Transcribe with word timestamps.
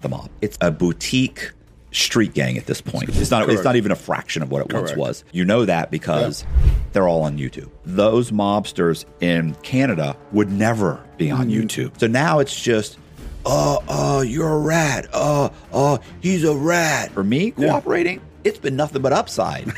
the 0.00 0.08
mob. 0.08 0.30
It's 0.40 0.56
a 0.60 0.70
boutique 0.70 1.52
street 1.92 2.34
gang 2.34 2.56
at 2.56 2.66
this 2.66 2.80
point. 2.80 3.08
It's 3.08 3.30
not. 3.30 3.48
It's 3.50 3.64
not 3.64 3.76
even 3.76 3.90
a 3.92 3.96
fraction 3.96 4.42
of 4.42 4.50
what 4.50 4.62
it 4.64 4.72
once 4.72 4.94
was. 4.94 5.24
You 5.32 5.44
know 5.44 5.64
that 5.64 5.90
because 5.90 6.44
they're 6.92 7.08
all 7.08 7.22
on 7.22 7.36
YouTube. 7.38 7.68
Those 7.84 8.30
mobsters 8.30 9.04
in 9.20 9.54
Canada 9.56 10.16
would 10.32 10.50
never 10.50 11.02
be 11.16 11.30
on 11.30 11.48
Mm-hmm. 11.48 11.60
YouTube. 11.66 11.98
So 12.00 12.06
now 12.06 12.38
it's 12.38 12.60
just. 12.60 12.98
Oh, 13.46 13.82
oh, 13.88 14.20
you're 14.20 14.52
a 14.52 14.58
rat. 14.58 15.08
Oh, 15.14 15.50
oh, 15.72 15.98
he's 16.20 16.44
a 16.44 16.54
rat. 16.54 17.10
For 17.12 17.24
me, 17.24 17.52
cooperating, 17.52 18.20
it's 18.44 18.58
been 18.58 18.76
nothing 18.76 19.00
but 19.00 19.14
upside. 19.14 19.72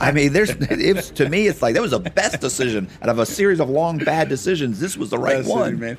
I 0.00 0.12
mean, 0.12 0.32
there's 0.32 0.50
it's 0.50 1.10
to 1.10 1.28
me, 1.28 1.48
it's 1.48 1.60
like 1.62 1.74
that 1.74 1.82
was 1.82 1.90
the 1.90 1.98
best 1.98 2.40
decision 2.40 2.88
out 3.02 3.08
of 3.08 3.18
a 3.18 3.26
series 3.26 3.58
of 3.58 3.68
long 3.68 3.98
bad 3.98 4.28
decisions. 4.28 4.78
This 4.78 4.96
was 4.96 5.10
the 5.10 5.18
right 5.18 5.38
That's 5.38 5.48
it, 5.48 5.52
one. 5.52 5.80
man. 5.80 5.98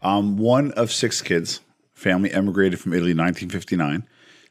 Um, 0.00 0.38
one 0.38 0.72
of 0.72 0.90
six 0.90 1.20
kids. 1.20 1.60
Family 2.00 2.32
emigrated 2.32 2.80
from 2.80 2.92
Italy 2.92 3.10
in 3.10 3.18
1959. 3.18 4.06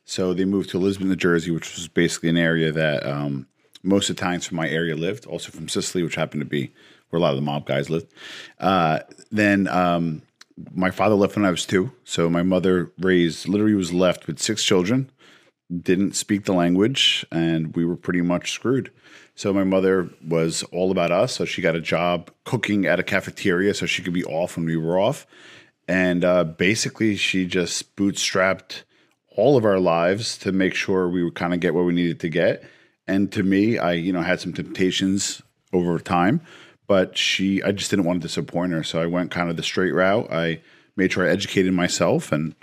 So 0.06 0.34
they 0.34 0.46
moved 0.46 0.70
to 0.70 0.78
Lisbon, 0.78 1.10
New 1.10 1.16
Jersey, 1.16 1.52
which 1.52 1.76
was 1.76 1.88
basically 1.88 2.30
an 2.30 2.38
area 2.38 2.72
that 2.72 3.06
um, 3.06 3.48
most 3.84 4.10
Italians 4.10 4.48
from 4.48 4.58
my 4.58 4.70
area 4.70 4.96
lived. 4.96 5.26
Also 5.26 5.52
from 5.52 5.68
Sicily, 5.68 6.04
which 6.04 6.16
happened 6.16 6.42
to 6.42 6.46
be 6.46 6.72
where 7.10 7.20
a 7.20 7.22
lot 7.22 7.32
of 7.32 7.38
the 7.38 7.42
mob 7.42 7.66
guys 7.66 7.90
lived. 7.90 8.14
Uh, 8.60 9.00
then 9.32 9.68
um, 9.68 10.22
my 10.74 10.92
father 10.92 11.16
left 11.16 11.36
when 11.36 11.46
I 11.46 11.50
was 11.50 11.66
two. 11.66 11.92
So 12.04 12.30
my 12.30 12.44
mother 12.44 12.92
raised, 13.00 13.48
literally 13.48 13.74
was 13.74 13.92
left 13.92 14.28
with 14.28 14.40
six 14.40 14.64
children 14.64 15.10
didn't 15.70 16.16
speak 16.16 16.46
the 16.46 16.54
language 16.54 17.26
and 17.32 17.76
we 17.76 17.86
were 17.86 17.96
pretty 17.96 18.22
much 18.22 18.52
screwed. 18.52 18.92
So 19.36 19.54
my 19.54 19.64
mother 19.64 20.10
was 20.28 20.64
all 20.64 20.92
about 20.92 21.12
us. 21.12 21.34
So 21.34 21.46
she 21.46 21.62
got 21.62 21.76
a 21.76 21.82
job 21.82 22.32
cooking 22.44 22.86
at 22.86 23.00
a 23.00 23.04
cafeteria 23.04 23.74
so 23.74 23.86
she 23.86 24.02
could 24.02 24.14
be 24.14 24.26
off 24.26 24.58
when 24.58 24.66
we 24.66 24.76
were 24.76 25.00
off. 25.00 25.28
And 25.90 26.24
uh, 26.24 26.44
basically, 26.44 27.16
she 27.16 27.48
just 27.48 27.96
bootstrapped 27.96 28.84
all 29.36 29.58
of 29.58 29.66
our 29.66 29.80
lives 29.80 30.38
to 30.38 30.52
make 30.52 30.76
sure 30.76 31.10
we 31.10 31.24
would 31.24 31.34
kind 31.34 31.52
of 31.52 31.62
get 31.62 31.74
what 31.74 31.84
we 31.84 31.94
needed 31.94 32.20
to 32.20 32.30
get. 32.30 32.64
And 33.08 33.32
to 33.32 33.42
me, 33.42 33.80
I 33.80 33.94
you 33.94 34.14
know 34.14 34.22
had 34.22 34.40
some 34.40 34.54
temptations 34.54 35.42
over 35.74 35.98
time, 35.98 36.42
but 36.86 37.18
she 37.18 37.64
I 37.64 37.72
just 37.72 37.90
didn't 37.90 38.06
want 38.06 38.22
to 38.22 38.28
disappoint 38.28 38.72
her. 38.72 38.84
So 38.84 39.02
I 39.02 39.08
went 39.08 39.32
kind 39.32 39.50
of 39.50 39.58
the 39.58 39.64
straight 39.64 39.94
route. 39.94 40.32
I 40.32 40.62
made 40.96 41.12
sure 41.12 41.26
I 41.26 41.32
educated 41.32 41.74
myself, 41.74 42.32
and 42.32 42.54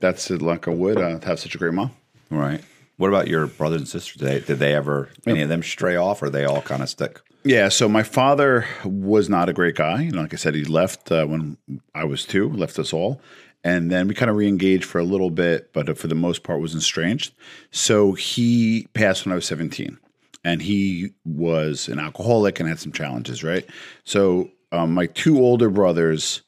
that's 0.00 0.26
the 0.26 0.44
luck 0.44 0.66
of 0.66 0.76
wood 0.76 0.98
uh, 0.98 1.20
to 1.20 1.26
have 1.26 1.38
such 1.38 1.54
a 1.54 1.58
great 1.58 1.74
mom. 1.74 1.92
Right. 2.28 2.60
What 2.96 3.08
about 3.08 3.28
your 3.28 3.46
brothers 3.46 3.82
and 3.82 3.88
sisters? 3.88 4.16
Did 4.16 4.28
they, 4.28 4.40
did 4.40 4.58
they 4.58 4.74
ever 4.74 5.10
any 5.28 5.42
of 5.42 5.48
them 5.48 5.62
stray 5.62 5.94
off, 5.94 6.24
or 6.24 6.28
they 6.28 6.44
all 6.44 6.62
kind 6.62 6.82
of 6.82 6.88
stick? 6.88 7.20
Yeah, 7.44 7.68
so 7.68 7.90
my 7.90 8.02
father 8.02 8.66
was 8.84 9.28
not 9.28 9.50
a 9.50 9.52
great 9.52 9.74
guy. 9.74 10.02
You 10.02 10.12
know, 10.12 10.22
like 10.22 10.32
I 10.32 10.38
said, 10.38 10.54
he 10.54 10.64
left 10.64 11.12
uh, 11.12 11.26
when 11.26 11.58
I 11.94 12.04
was 12.04 12.24
two, 12.24 12.50
left 12.50 12.78
us 12.78 12.94
all. 12.94 13.20
And 13.62 13.90
then 13.90 14.08
we 14.08 14.14
kind 14.14 14.30
of 14.30 14.36
re-engaged 14.36 14.84
for 14.84 14.98
a 14.98 15.04
little 15.04 15.30
bit, 15.30 15.72
but 15.74 15.98
for 15.98 16.06
the 16.06 16.14
most 16.14 16.42
part 16.42 16.60
was 16.60 16.74
estranged. 16.74 17.34
So 17.70 18.12
he 18.12 18.88
passed 18.94 19.26
when 19.26 19.32
I 19.32 19.36
was 19.36 19.46
17. 19.46 19.98
And 20.42 20.62
he 20.62 21.12
was 21.24 21.88
an 21.88 21.98
alcoholic 21.98 22.60
and 22.60 22.68
had 22.68 22.78
some 22.78 22.92
challenges, 22.92 23.44
right? 23.44 23.66
So 24.04 24.50
um, 24.72 24.92
my 24.92 25.06
two 25.06 25.38
older 25.38 25.70
brothers, 25.70 26.42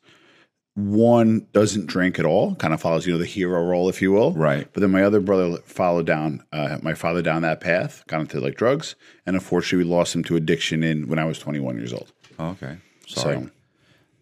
one 0.77 1.47
doesn't 1.53 1.87
drink 1.87 2.19
at 2.19 2.27
all, 2.27 2.55
kind 2.57 2.75
of 2.75 2.81
follows, 2.83 3.07
you 3.07 3.13
know, 3.13 3.19
the 3.19 3.25
hero 3.25 3.65
role, 3.65 3.89
if 3.89 4.03
you 4.03 4.13
will. 4.13 4.33
Right. 4.33 4.69
But 4.75 4.83
then 4.83 4.91
my 4.91 5.03
other 5.03 5.21
brother 5.21 5.57
followed 5.65 6.05
down, 6.05 6.45
uh, 6.53 6.79
my 6.83 6.93
father 6.93 7.23
down 7.23 7.41
that 7.43 7.61
path, 7.63 8.05
got 8.07 8.21
into 8.21 8.41
like 8.41 8.57
drugs, 8.57 8.95
and 9.25 9.35
unfortunately, 9.35 9.85
we 9.85 9.91
lost 9.91 10.15
him 10.15 10.23
to 10.25 10.37
addiction 10.37 10.85
in 10.85 11.09
when 11.09 11.19
I 11.19 11.25
was 11.25 11.39
21 11.39 11.79
years 11.79 11.95
old. 11.95 12.13
okay. 12.39 12.77
Sorry. 13.07 13.49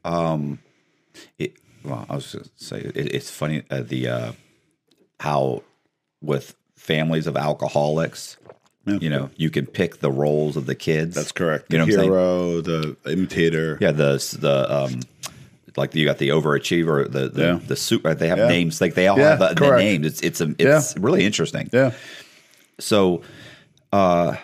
So, 0.05 0.59
It, 1.39 1.57
well, 1.85 2.07
I 2.09 2.15
was 2.15 2.33
going 2.33 2.45
to 2.45 2.51
say 2.57 2.81
it, 2.81 2.97
it's 2.97 3.31
funny 3.31 3.65
uh, 3.71 3.83
the 3.83 4.09
uh, 4.09 4.33
how 5.21 5.63
with 6.23 6.55
families 6.77 7.27
of 7.27 7.37
alcoholics, 7.37 8.37
you 8.87 9.09
know, 9.09 9.31
you 9.37 9.51
can 9.51 9.67
pick 9.67 10.01
the 10.01 10.11
roles 10.11 10.57
of 10.57 10.67
the 10.67 10.75
kids. 10.75 11.15
that's 11.17 11.33
correct. 11.33 11.73
You 11.73 11.79
know 11.79 11.87
the 11.87 11.93
I'm 11.93 11.99
saying? 11.99 12.11
hero, 12.11 12.61
the 12.61 12.97
imitator. 13.07 13.79
Yeah, 13.81 13.93
the 13.93 14.37
the 14.39 14.73
um, 14.73 15.01
like 15.77 15.95
you 15.95 16.05
got 16.05 16.19
the 16.19 16.29
overachiever, 16.31 17.11
the 17.11 17.29
the, 17.29 17.43
Yeah. 17.43 17.59
the 17.67 17.77
super. 17.77 18.15
They 18.15 18.29
have 18.29 18.39
Yeah. 18.39 18.49
names 18.49 18.81
like 18.81 18.95
they 18.95 19.09
all 19.09 19.19
Yeah, 19.19 19.37
have 19.37 19.39
the, 19.41 19.55
the 19.55 19.77
names. 19.77 20.07
It's 20.07 20.21
it's 20.23 20.41
a, 20.41 20.55
it's 20.59 20.97
really 20.99 21.25
interesting. 21.25 21.69
Yeah. 21.73 21.93
So, 22.81 23.23
uh, 23.93 24.37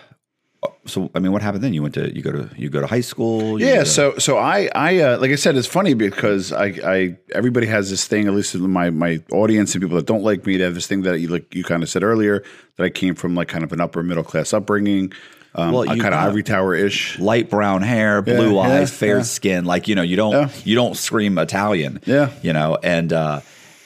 so 0.86 1.10
I 1.14 1.20
mean, 1.20 1.32
what 1.32 1.40
happened 1.42 1.64
then? 1.64 1.72
You 1.72 1.82
went 1.82 1.94
to 1.94 2.14
you 2.14 2.22
go 2.22 2.32
to 2.32 2.48
you 2.56 2.68
go 2.68 2.80
to 2.80 2.86
high 2.86 3.00
school. 3.00 3.60
Yeah, 3.60 3.80
to- 3.80 3.86
so 3.86 4.18
so 4.18 4.36
I 4.38 4.68
I 4.74 4.98
uh, 4.98 5.18
like 5.18 5.30
I 5.30 5.36
said, 5.36 5.56
it's 5.56 5.66
funny 5.66 5.94
because 5.94 6.52
I 6.52 6.66
I 6.84 7.16
everybody 7.34 7.66
has 7.66 7.90
this 7.90 8.06
thing. 8.06 8.26
At 8.28 8.34
least 8.34 8.54
in 8.54 8.68
my 8.70 8.90
my 8.90 9.22
audience 9.32 9.74
and 9.74 9.82
people 9.82 9.96
that 9.96 10.06
don't 10.06 10.22
like 10.22 10.44
me, 10.46 10.56
they 10.58 10.64
have 10.64 10.74
this 10.74 10.86
thing 10.86 11.02
that 11.02 11.18
you 11.20 11.28
like 11.28 11.54
you 11.54 11.64
kind 11.64 11.82
of 11.82 11.88
said 11.88 12.02
earlier 12.02 12.44
that 12.76 12.84
I 12.84 12.90
came 12.90 13.14
from 13.14 13.34
like 13.34 13.48
kind 13.48 13.64
of 13.64 13.72
an 13.72 13.80
upper 13.80 14.02
middle 14.02 14.24
class 14.24 14.52
upbringing, 14.52 15.12
um, 15.54 15.72
Well, 15.72 15.84
kind 15.84 16.00
of 16.06 16.14
ivory 16.14 16.42
tower 16.42 16.74
ish. 16.74 17.18
light 17.18 17.50
brown 17.50 17.82
hair, 17.82 18.22
blue 18.22 18.54
yeah, 18.54 18.60
eyes, 18.60 18.90
fair 18.92 19.18
yeah. 19.18 19.22
skin. 19.22 19.64
Like 19.64 19.88
you 19.88 19.94
know, 19.94 20.02
you 20.02 20.16
don't 20.16 20.32
Yeah. 20.32 20.48
you 20.64 20.74
don't 20.74 20.96
scream 20.96 21.38
Italian. 21.38 22.00
Yeah. 22.06 22.30
you 22.42 22.52
know, 22.52 22.78
and 22.82 23.12
uh, 23.12 23.40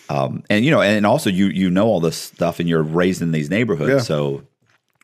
um, 0.09 0.43
and 0.51 0.65
you 0.65 0.71
know, 0.71 0.83
and 0.83 1.07
also 1.07 1.31
you 1.31 1.47
you 1.47 1.71
know 1.71 1.87
all 1.87 2.01
this 2.01 2.17
stuff, 2.17 2.61
and 2.61 2.69
you're 2.69 2.83
raised 2.83 3.23
in 3.23 3.33
these 3.33 3.51
neighborhoods, 3.51 3.91
Yeah. 3.91 3.99
so. 4.01 4.43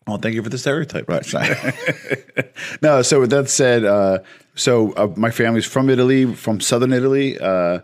Well, 0.06 0.19
thank 0.19 0.34
you 0.34 0.43
for 0.43 0.48
the 0.48 0.59
stereotype. 0.59 1.09
Right. 1.09 1.25
No, 2.82 3.03
so 3.03 3.21
with 3.21 3.31
that 3.31 3.48
said, 3.48 3.84
uh, 3.84 4.19
so 4.54 4.92
uh, 4.92 5.09
my 5.16 5.31
family's 5.31 5.66
from 5.66 5.88
Italy, 5.88 6.34
from 6.34 6.60
southern 6.60 6.92
Italy, 6.92 7.38
uh, 7.38 7.81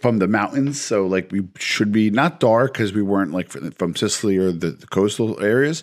from 0.00 0.18
the 0.18 0.26
mountains. 0.28 0.80
So 0.80 1.06
like 1.06 1.30
we 1.32 1.46
should 1.56 1.92
be 1.92 2.10
not 2.10 2.40
dark 2.40 2.72
because 2.72 2.92
we 2.92 3.02
weren't 3.02 3.32
like 3.32 3.48
from, 3.48 3.70
from 3.72 3.96
Sicily 3.96 4.36
or 4.36 4.52
the, 4.52 4.70
the 4.70 4.86
coastal 4.86 5.40
areas. 5.42 5.82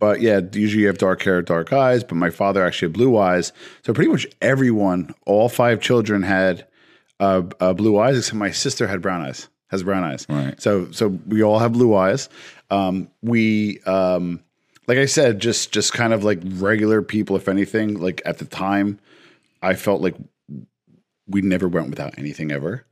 But 0.00 0.20
yeah, 0.20 0.40
usually 0.52 0.82
you 0.82 0.86
have 0.88 0.98
dark 0.98 1.22
hair, 1.22 1.42
dark 1.42 1.72
eyes. 1.72 2.02
But 2.02 2.16
my 2.16 2.30
father 2.30 2.64
actually 2.64 2.86
had 2.86 2.94
blue 2.94 3.16
eyes. 3.18 3.52
So 3.84 3.92
pretty 3.92 4.10
much 4.10 4.26
everyone, 4.42 5.14
all 5.26 5.48
five 5.48 5.80
children 5.80 6.22
had 6.22 6.66
uh, 7.20 7.42
uh, 7.60 7.74
blue 7.74 7.98
eyes, 7.98 8.18
except 8.18 8.36
my 8.36 8.50
sister 8.50 8.88
had 8.88 9.02
brown 9.02 9.22
eyes. 9.22 9.48
Has 9.68 9.84
brown 9.84 10.02
eyes. 10.02 10.26
Right. 10.28 10.60
So 10.60 10.90
so 10.90 11.08
we 11.28 11.44
all 11.44 11.60
have 11.60 11.74
blue 11.74 11.94
eyes. 11.94 12.28
Um, 12.70 13.08
we 13.22 13.78
um, 13.82 14.42
like 14.88 14.98
I 14.98 15.06
said, 15.06 15.38
just 15.38 15.70
just 15.70 15.92
kind 15.92 16.12
of 16.12 16.24
like 16.24 16.40
regular 16.44 17.02
people. 17.02 17.36
If 17.36 17.46
anything, 17.46 17.94
like 18.00 18.20
at 18.24 18.38
the 18.38 18.46
time, 18.46 18.98
I 19.62 19.74
felt 19.74 20.00
like 20.00 20.16
we 21.28 21.42
never 21.42 21.68
went 21.68 21.90
without 21.90 22.18
anything 22.18 22.50
ever. 22.50 22.84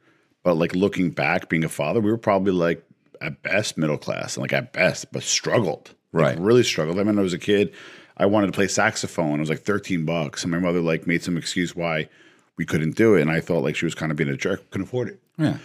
But 0.44 0.54
like 0.54 0.76
looking 0.76 1.10
back, 1.10 1.48
being 1.48 1.64
a 1.64 1.68
father, 1.68 2.00
we 2.00 2.10
were 2.10 2.18
probably 2.18 2.52
like 2.52 2.84
at 3.20 3.42
best 3.42 3.76
middle 3.76 3.98
class, 3.98 4.36
and 4.36 4.42
like 4.42 4.52
at 4.52 4.72
best, 4.72 5.10
but 5.10 5.24
struggled. 5.24 5.94
Like, 6.12 6.24
Right. 6.24 6.38
really 6.38 6.62
struggled. 6.62 6.96
I 6.96 7.00
remember 7.00 7.20
I 7.20 7.24
was 7.24 7.34
a 7.34 7.38
kid, 7.38 7.72
I 8.16 8.26
wanted 8.26 8.46
to 8.48 8.52
play 8.52 8.66
saxophone. 8.68 9.36
It 9.36 9.40
was 9.40 9.50
like 9.50 9.60
13 9.60 10.04
bucks. 10.04 10.42
And 10.42 10.50
my 10.50 10.58
mother 10.58 10.80
like 10.80 11.06
made 11.06 11.22
some 11.22 11.36
excuse 11.36 11.76
why 11.76 12.08
we 12.56 12.64
couldn't 12.66 12.96
do 12.96 13.14
it. 13.14 13.22
And 13.22 13.30
I 13.30 13.40
thought 13.40 13.62
like 13.62 13.76
she 13.76 13.84
was 13.84 13.94
kind 13.94 14.10
of 14.10 14.16
being 14.16 14.30
a 14.30 14.36
jerk, 14.36 14.70
couldn't 14.70 14.86
afford 14.88 15.08
it. 15.08 15.20
yeah. 15.38 15.58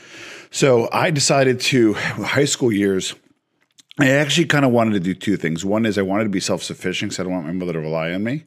So 0.52 0.88
I 0.92 1.10
decided 1.10 1.60
to 1.62 1.94
high 1.94 2.46
school 2.46 2.72
years. 2.72 3.16
I 4.00 4.10
actually 4.10 4.46
kind 4.46 4.66
of 4.66 4.72
wanted 4.72 4.94
to 4.94 5.00
do 5.00 5.14
two 5.16 5.38
things. 5.38 5.64
One 5.66 5.86
is 5.86 5.98
I 5.98 6.02
wanted 6.04 6.26
to 6.26 6.30
be 6.30 6.40
self 6.40 6.62
sufficient 6.62 7.12
because 7.12 7.20
I 7.20 7.24
don't 7.24 7.32
want 7.34 7.46
my 7.48 7.54
mother 7.54 7.74
to 7.74 7.80
rely 7.80 8.12
on 8.12 8.24
me. 8.24 8.44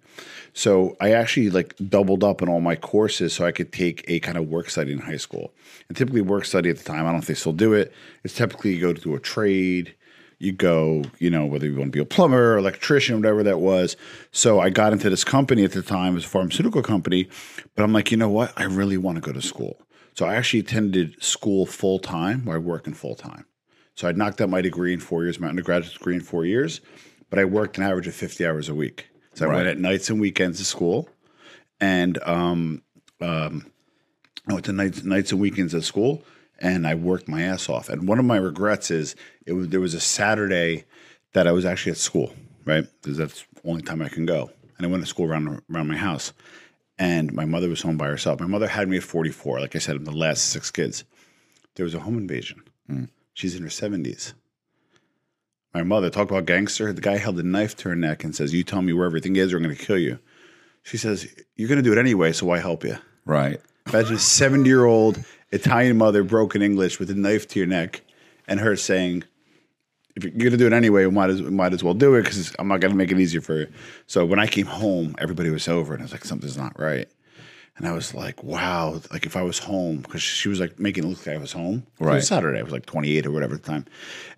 So 0.53 0.97
I 1.01 1.13
actually 1.13 1.51
like 1.51 1.75
doubled 1.89 2.23
up 2.25 2.43
on 2.43 2.49
all 2.49 2.61
my 2.61 2.77
courses 2.77 3.33
so 3.34 3.45
I 3.45 3.53
could 3.53 3.73
take 3.73 4.05
a 4.09 4.21
kind 4.21 4.39
of 4.39 4.49
work 4.49 4.71
study 4.71 4.93
in 4.93 4.99
high 5.01 5.17
school. 5.19 5.53
And 5.89 5.97
typically 5.97 6.21
work 6.23 6.45
study 6.45 6.71
at 6.71 6.78
the 6.78 6.84
time, 6.84 7.01
I 7.01 7.05
don't 7.05 7.15
know 7.15 7.19
if 7.19 7.27
they 7.27 7.34
still 7.34 7.53
do 7.53 7.75
it. 7.75 7.93
It's 8.25 8.34
typically 8.34 8.75
you 8.75 8.81
go 8.81 8.93
to 8.93 9.01
do 9.01 9.15
a 9.15 9.21
trade, 9.21 9.95
you 10.38 10.52
go, 10.52 11.02
you 11.19 11.30
know, 11.30 11.47
whether 11.47 11.66
you 11.66 11.76
want 11.76 11.88
to 11.88 11.97
be 11.97 12.00
a 12.00 12.04
plumber, 12.04 12.56
electrician, 12.56 13.16
whatever 13.16 13.42
that 13.42 13.58
was. 13.58 13.97
So 14.32 14.60
I 14.60 14.70
got 14.70 14.92
into 14.92 15.08
this 15.08 15.24
company 15.24 15.64
at 15.64 15.72
the 15.72 15.82
time, 15.82 16.12
it 16.12 16.16
was 16.16 16.24
a 16.24 16.28
pharmaceutical 16.28 16.82
company, 16.82 17.28
but 17.74 17.82
I'm 17.82 17.92
like, 17.92 18.10
you 18.10 18.16
know 18.16 18.28
what? 18.28 18.52
I 18.56 18.64
really 18.64 18.98
want 18.98 19.16
to 19.16 19.22
go 19.22 19.32
to 19.32 19.42
school. 19.42 19.80
So 20.14 20.26
I 20.26 20.34
actually 20.34 20.60
attended 20.60 21.22
school 21.22 21.66
full 21.66 21.98
time 21.98 22.44
where 22.44 22.56
I 22.56 22.58
work 22.58 22.86
in 22.86 22.94
full 22.94 23.14
time. 23.14 23.47
So 23.94 24.08
I 24.08 24.12
knocked 24.12 24.41
out 24.41 24.50
my 24.50 24.60
degree 24.60 24.92
in 24.92 25.00
four 25.00 25.24
years, 25.24 25.41
my 25.41 25.48
undergraduate 25.48 25.94
degree 25.94 26.15
in 26.15 26.21
four 26.21 26.44
years, 26.44 26.80
but 27.30 27.39
I 27.39 27.44
worked 27.44 27.78
an 27.78 27.84
average 27.84 28.06
of 28.06 28.15
50 28.15 28.47
hours 28.47 28.68
a 28.68 28.74
week. 28.74 29.09
So 29.34 29.50
I 29.50 29.54
went 29.54 29.68
at 29.68 29.78
nights 29.78 30.09
and 30.10 30.21
weekends 30.21 30.59
to 30.59 30.65
school. 30.65 31.09
And 31.80 32.18
um, 32.24 32.82
um, 33.21 33.71
I 34.48 34.54
went 34.54 34.65
to 34.66 34.72
nights, 34.72 35.03
nights 35.03 35.32
and 35.32 35.41
weekends 35.41 35.74
at 35.74 35.84
school 35.84 36.24
and 36.58 36.86
I 36.86 36.94
worked 36.94 37.28
my 37.28 37.42
ass 37.42 37.68
off. 37.68 37.88
And 37.88 38.08
one 38.08 38.18
of 38.18 38.24
my 38.24 38.36
regrets 38.36 38.91
is 38.91 39.16
it 39.47 39.53
was 39.53 39.68
there 39.68 39.80
was 39.80 39.94
a 39.94 40.00
Saturday 40.00 40.84
that 41.32 41.47
I 41.47 41.53
was 41.53 41.64
actually 41.64 41.92
at 41.92 41.98
school, 41.98 42.32
right? 42.64 42.84
Because 43.03 43.18
that's 43.18 43.44
the 43.62 43.68
only 43.68 43.82
time 43.82 44.03
I 44.03 44.08
can 44.08 44.26
go. 44.26 44.50
And 44.76 44.86
I 44.86 44.91
went 44.91 45.03
to 45.03 45.08
school 45.08 45.26
around 45.26 45.62
around 45.70 45.88
my 45.88 45.97
house. 45.97 46.32
And 46.98 47.32
my 47.34 47.44
mother 47.44 47.68
was 47.68 47.82
home 47.82 47.98
by 47.98 48.06
herself. 48.06 48.41
My 48.41 48.47
mother 48.47 48.66
had 48.66 48.88
me 48.88 48.97
at 48.97 49.03
44. 49.03 49.60
Like 49.60 49.76
I 49.76 49.80
said, 49.80 49.97
I'm 49.97 50.04
the 50.06 50.12
last 50.12 50.47
six 50.47 50.70
kids. 50.70 51.04
There 51.74 51.84
was 51.84 51.94
a 51.94 52.00
home 52.00 52.16
invasion. 52.16 52.62
Hmm. 52.86 53.04
She's 53.34 53.54
in 53.54 53.62
her 53.62 53.68
70s. 53.68 54.32
My 55.74 55.82
mother, 55.82 56.08
talk 56.08 56.30
about 56.30 56.47
gangster. 56.47 56.91
The 56.94 57.03
guy 57.03 57.18
held 57.18 57.38
a 57.38 57.42
knife 57.42 57.76
to 57.76 57.91
her 57.91 57.97
neck 57.97 58.24
and 58.24 58.34
says, 58.34 58.54
You 58.54 58.64
tell 58.64 58.80
me 58.80 58.94
where 58.94 59.04
everything 59.04 59.36
is, 59.36 59.53
or 59.53 59.58
I'm 59.58 59.62
going 59.62 59.76
to 59.76 59.84
kill 59.84 59.98
you. 59.98 60.18
She 60.84 60.97
says, 60.97 61.28
You're 61.54 61.68
going 61.68 61.76
to 61.76 61.82
do 61.82 61.92
it 61.92 61.98
anyway, 61.98 62.32
so 62.32 62.47
why 62.47 62.60
help 62.60 62.82
you? 62.82 62.97
Right. 63.26 63.60
Imagine 63.88 64.16
a 64.16 64.18
70 64.18 64.66
year 64.66 64.86
old 64.86 65.22
Italian 65.53 65.97
mother, 65.97 66.22
broken 66.25 66.63
English, 66.63 66.98
with 66.98 67.10
a 67.10 67.15
knife 67.15 67.47
to 67.48 67.59
your 67.59 67.69
neck, 67.69 68.03
and 68.48 68.60
her 68.60 68.77
saying, 68.77 69.25
if 70.16 70.25
you're 70.25 70.33
gonna 70.33 70.57
do 70.57 70.66
it 70.66 70.72
anyway, 70.72 71.04
we 71.04 71.10
might 71.13 71.31
as 71.31 71.43
we 71.43 71.51
might 71.51 71.72
as 71.75 71.84
well 71.84 71.95
do 71.95 72.15
it 72.15 72.22
because 72.22 72.54
I'm 72.59 72.69
not 72.69 72.81
gonna 72.81 72.95
make 72.95 73.13
it 73.13 73.21
easier 73.21 73.41
for 73.43 73.60
you. 73.60 73.66
So 74.07 74.25
when 74.25 74.39
I 74.39 74.47
came 74.47 74.66
home, 74.66 75.15
everybody 75.19 75.51
was 75.51 75.69
over, 75.69 75.93
and 75.93 76.03
I 76.03 76.04
was 76.04 76.13
like, 76.13 76.25
something's 76.25 76.57
not 76.57 76.78
right. 76.78 77.09
And 77.77 77.87
I 77.87 77.93
was 77.93 78.15
like, 78.15 78.43
wow, 78.43 79.03
like 79.13 79.27
if 79.27 79.37
I 79.37 79.43
was 79.43 79.59
home, 79.59 79.98
because 79.98 80.22
she 80.22 80.48
was 80.48 80.59
like 80.59 80.78
making 80.81 81.04
it 81.04 81.09
look 81.09 81.27
like 81.27 81.37
I 81.37 81.39
was 81.39 81.53
home. 81.53 81.87
It 82.01 82.04
Right. 82.04 82.15
was 82.15 82.27
Saturday. 82.28 82.59
I 82.59 82.63
was 82.63 82.72
like 82.72 82.87
28 82.87 83.27
or 83.27 83.31
whatever 83.33 83.54
at 83.57 83.63
the 83.65 83.69
time, 83.71 83.84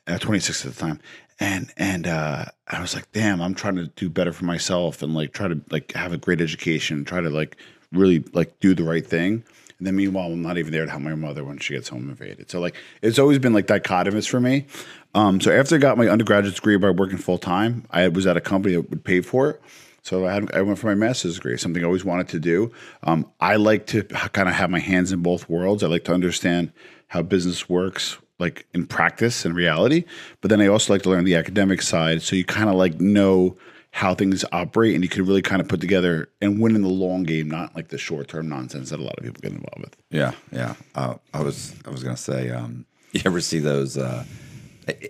uh, 0.08 0.19
26 0.19 0.66
at 0.66 0.75
the 0.75 0.81
time. 0.81 0.99
And 1.38 1.72
and 1.76 2.08
uh, 2.08 2.46
I 2.66 2.81
was 2.81 2.96
like, 2.96 3.12
damn, 3.12 3.40
I'm 3.40 3.54
trying 3.54 3.76
to 3.76 3.87
do 3.87 4.11
better 4.11 4.32
for 4.32 4.44
myself 4.44 5.02
and 5.02 5.14
like 5.14 5.32
try 5.32 5.46
to 5.46 5.61
like 5.70 5.93
have 5.93 6.12
a 6.12 6.19
great 6.19 6.40
education, 6.40 7.04
try 7.04 7.20
to 7.20 7.31
like 7.31 7.56
really 7.93 8.25
like 8.32 8.58
do 8.58 8.75
the 8.75 8.82
right 8.82 9.06
thing. 9.06 9.44
And 9.78 9.86
then 9.86 9.94
meanwhile, 9.94 10.32
I'm 10.32 10.42
not 10.42 10.58
even 10.58 10.72
there 10.72 10.84
to 10.84 10.90
help 10.90 11.02
my 11.02 11.14
mother 11.14 11.44
when 11.44 11.58
she 11.58 11.75
gets 11.75 11.88
home 11.88 12.08
invaded. 12.08 12.50
So 12.50 12.60
like 12.60 12.75
it's 13.00 13.19
always 13.19 13.38
been 13.38 13.52
like 13.52 13.66
dichotomous 13.66 14.28
for 14.28 14.40
me. 14.40 14.66
Um, 15.14 15.40
so 15.40 15.52
after 15.52 15.76
I 15.76 15.78
got 15.78 15.96
my 15.96 16.08
undergraduate 16.08 16.56
degree 16.56 16.76
by 16.76 16.90
working 16.90 17.19
full 17.19 17.38
time, 17.38 17.86
I 17.90 18.08
was 18.08 18.26
at 18.26 18.36
a 18.36 18.40
company 18.40 18.75
that 18.75 18.90
would 18.90 19.04
pay 19.04 19.20
for 19.20 19.50
it. 19.50 19.60
So 20.02 20.26
I, 20.26 20.32
had, 20.32 20.52
I 20.54 20.62
went 20.62 20.78
for 20.78 20.86
my 20.86 20.94
master's 20.94 21.34
degree, 21.34 21.56
something 21.58 21.82
I 21.82 21.86
always 21.86 22.04
wanted 22.04 22.28
to 22.28 22.40
do. 22.40 22.72
Um, 23.02 23.30
I 23.40 23.56
like 23.56 23.86
to 23.88 24.04
kind 24.04 24.48
of 24.48 24.54
have 24.54 24.70
my 24.70 24.78
hands 24.78 25.12
in 25.12 25.22
both 25.22 25.48
worlds. 25.48 25.82
I 25.82 25.86
like 25.88 26.04
to 26.04 26.14
understand 26.14 26.72
how 27.08 27.22
business 27.22 27.69
works, 27.69 28.16
like 28.38 28.66
in 28.72 28.86
practice 28.86 29.44
and 29.44 29.54
reality. 29.54 30.04
But 30.40 30.48
then 30.48 30.60
I 30.60 30.69
also 30.69 30.92
like 30.92 31.02
to 31.02 31.10
learn 31.10 31.25
the 31.25 31.34
academic 31.34 31.82
side. 31.82 32.22
So 32.22 32.36
you 32.36 32.44
kind 32.44 32.69
of 32.70 32.76
like 32.76 33.00
know 33.00 33.56
how 33.90 34.14
things 34.14 34.44
operate 34.52 34.94
and 34.94 35.02
you 35.02 35.08
can 35.11 35.25
really 35.25 35.43
kind 35.43 35.61
of 35.61 35.69
put 35.69 35.81
together 35.81 36.29
and 36.40 36.61
win 36.61 36.75
in 36.76 36.82
the 36.82 36.88
long 36.88 37.23
game, 37.25 37.49
not 37.49 37.75
like 37.75 37.88
the 37.88 37.99
short 37.99 38.29
term 38.29 38.49
nonsense 38.49 38.90
that 38.90 39.00
a 39.00 39.02
lot 39.02 39.17
of 39.19 39.25
people 39.25 39.40
get 39.40 39.52
involved 39.52 39.81
with. 39.81 39.96
Yeah, 40.11 40.32
yeah. 40.52 40.75
Uh, 40.94 41.14
I 41.35 41.43
was 41.43 41.75
I 41.87 41.90
was 41.90 42.02
gonna 42.05 42.17
say, 42.17 42.50
um, 42.50 42.85
you 43.12 43.23
ever 43.25 43.40
see 43.40 43.58
those? 43.58 43.96
Uh, 43.96 44.25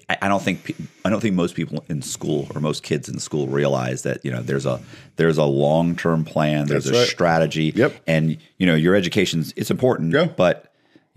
I, 0.09 0.17
I 0.23 0.29
don't 0.29 0.43
think 0.43 0.75
I 1.05 1.11
don't 1.11 1.21
think 1.21 1.35
most 1.37 1.55
people 1.55 1.85
in 1.89 2.03
school 2.03 2.49
or 2.55 2.61
most 2.61 2.83
kids 2.83 3.09
in 3.09 3.19
school 3.19 3.47
realize 3.47 4.03
that 4.03 4.25
you 4.25 4.31
know 4.31 4.43
there's 4.43 4.67
a 4.67 4.81
there's 5.17 5.39
a 5.39 5.45
long 5.45 5.95
term 5.97 6.25
plan, 6.25 6.67
there's 6.67 6.85
That's 6.87 6.97
a 6.97 7.01
right. 7.01 7.09
strategy, 7.09 7.73
Yep. 7.77 7.95
and 8.07 8.39
you 8.59 8.67
know 8.67 8.75
your 8.75 8.95
education's 8.95 9.53
it's 9.57 9.71
important, 9.71 10.13
Yeah. 10.13 10.25
but. 10.37 10.65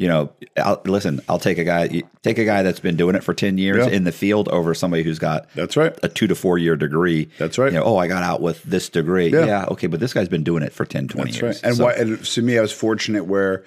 You 0.01 0.07
know, 0.07 0.33
I'll, 0.57 0.81
listen. 0.86 1.21
I'll 1.30 1.38
take 1.38 1.59
a 1.59 1.63
guy. 1.63 2.01
Take 2.24 2.39
a 2.39 2.44
guy 2.45 2.63
that's 2.63 2.80
been 2.80 2.95
doing 2.98 3.13
it 3.15 3.24
for 3.24 3.36
ten 3.36 3.59
years 3.59 3.86
Yeah. 3.86 3.94
in 3.94 4.03
the 4.03 4.12
field 4.12 4.50
over 4.50 4.74
somebody 4.74 5.03
who's 5.03 5.19
got 5.19 5.48
That's 5.53 5.77
right. 5.77 5.95
a 6.01 6.09
two 6.09 6.25
to 6.25 6.33
four 6.33 6.57
year 6.57 6.75
degree. 6.75 7.30
That's 7.38 7.59
right. 7.59 7.71
You 7.71 7.77
know, 7.77 7.86
oh, 7.86 7.98
I 7.98 8.07
got 8.07 8.24
out 8.24 8.42
with 8.42 8.63
this 8.63 8.89
degree. 8.89 9.27
Yeah. 9.27 9.45
Yeah, 9.45 9.65
okay, 9.69 9.86
but 9.86 10.00
this 10.00 10.12
guy's 10.13 10.27
been 10.27 10.44
doing 10.44 10.63
it 10.63 10.74
for 10.74 10.86
10, 10.86 11.07
20 11.07 11.30
That's 11.31 11.42
years. 11.42 11.56
right. 11.57 11.68
And 11.69 11.75
So- 11.77 11.83
why? 11.86 11.94
And 11.94 12.25
to 12.25 12.42
me, 12.42 12.57
I 12.57 12.62
was 12.62 12.71
fortunate 12.71 13.25
where 13.25 13.63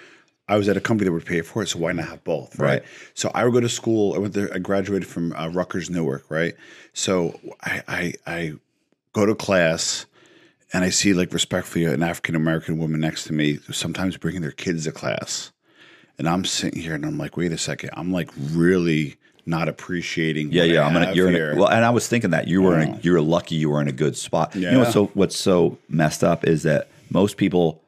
I 0.48 0.56
was 0.56 0.68
at 0.68 0.76
a 0.76 0.80
company 0.80 1.06
that 1.08 1.12
would 1.12 1.24
pay 1.24 1.40
for 1.42 1.62
it. 1.62 1.68
So 1.68 1.78
why 1.78 1.92
not 1.92 2.08
have 2.08 2.24
both? 2.24 2.58
Right. 2.58 2.68
Right. 2.68 2.82
So 3.14 3.30
I 3.32 3.44
would 3.44 3.54
go 3.54 3.60
to 3.60 3.68
school. 3.68 4.14
I 4.14 4.18
went 4.18 4.34
there. 4.34 4.52
I 4.52 4.58
graduated 4.58 5.06
from 5.08 5.32
uh, 5.34 5.48
Rutgers 5.50 5.88
Newark. 5.88 6.24
Right. 6.30 6.54
So 6.94 7.38
I, 7.62 7.82
I 7.86 8.12
I 8.26 8.52
go 9.12 9.24
to 9.24 9.36
class. 9.36 10.06
And 10.72 10.82
I 10.82 10.88
see, 10.90 11.14
like, 11.14 11.32
respectfully, 11.32 11.84
an 11.84 12.02
African 12.02 12.34
American 12.34 12.78
woman 12.78 12.98
next 12.98 13.22
to 13.24 13.32
me, 13.32 13.60
sometimes 13.70 14.16
bringing 14.16 14.42
their 14.42 14.50
kids 14.50 14.84
to 14.86 14.90
class. 14.92 15.52
And 16.18 16.28
I'm 16.28 16.44
sitting 16.44 16.80
here 16.80 16.94
and 16.94 17.04
I'm 17.04 17.18
like, 17.18 17.36
wait 17.36 17.52
a 17.52 17.58
second. 17.58 17.90
I'm 17.94 18.12
like 18.12 18.30
really 18.36 19.16
not 19.46 19.68
appreciating. 19.68 20.52
Yeah, 20.52 20.62
yeah. 20.62 20.82
I 20.82 20.86
I'm 20.86 20.92
gonna. 20.92 21.12
You're 21.12 21.28
in 21.28 21.56
a, 21.56 21.60
well, 21.60 21.68
and 21.68 21.84
I 21.84 21.90
was 21.90 22.08
thinking 22.08 22.30
that 22.30 22.48
you 22.48 22.62
were 22.62 22.78
in 22.78 22.94
a, 22.94 22.98
you 23.00 23.12
were 23.12 23.20
lucky. 23.20 23.56
You 23.56 23.70
were 23.70 23.80
in 23.80 23.88
a 23.88 23.92
good 23.92 24.16
spot. 24.16 24.54
Yeah. 24.54 24.70
You 24.70 24.72
know, 24.72 24.78
what's 24.80 24.92
so 24.92 25.06
what's 25.14 25.36
so 25.36 25.78
messed 25.88 26.24
up 26.24 26.44
is 26.44 26.62
that 26.62 26.88
most 27.10 27.36
people 27.36 27.82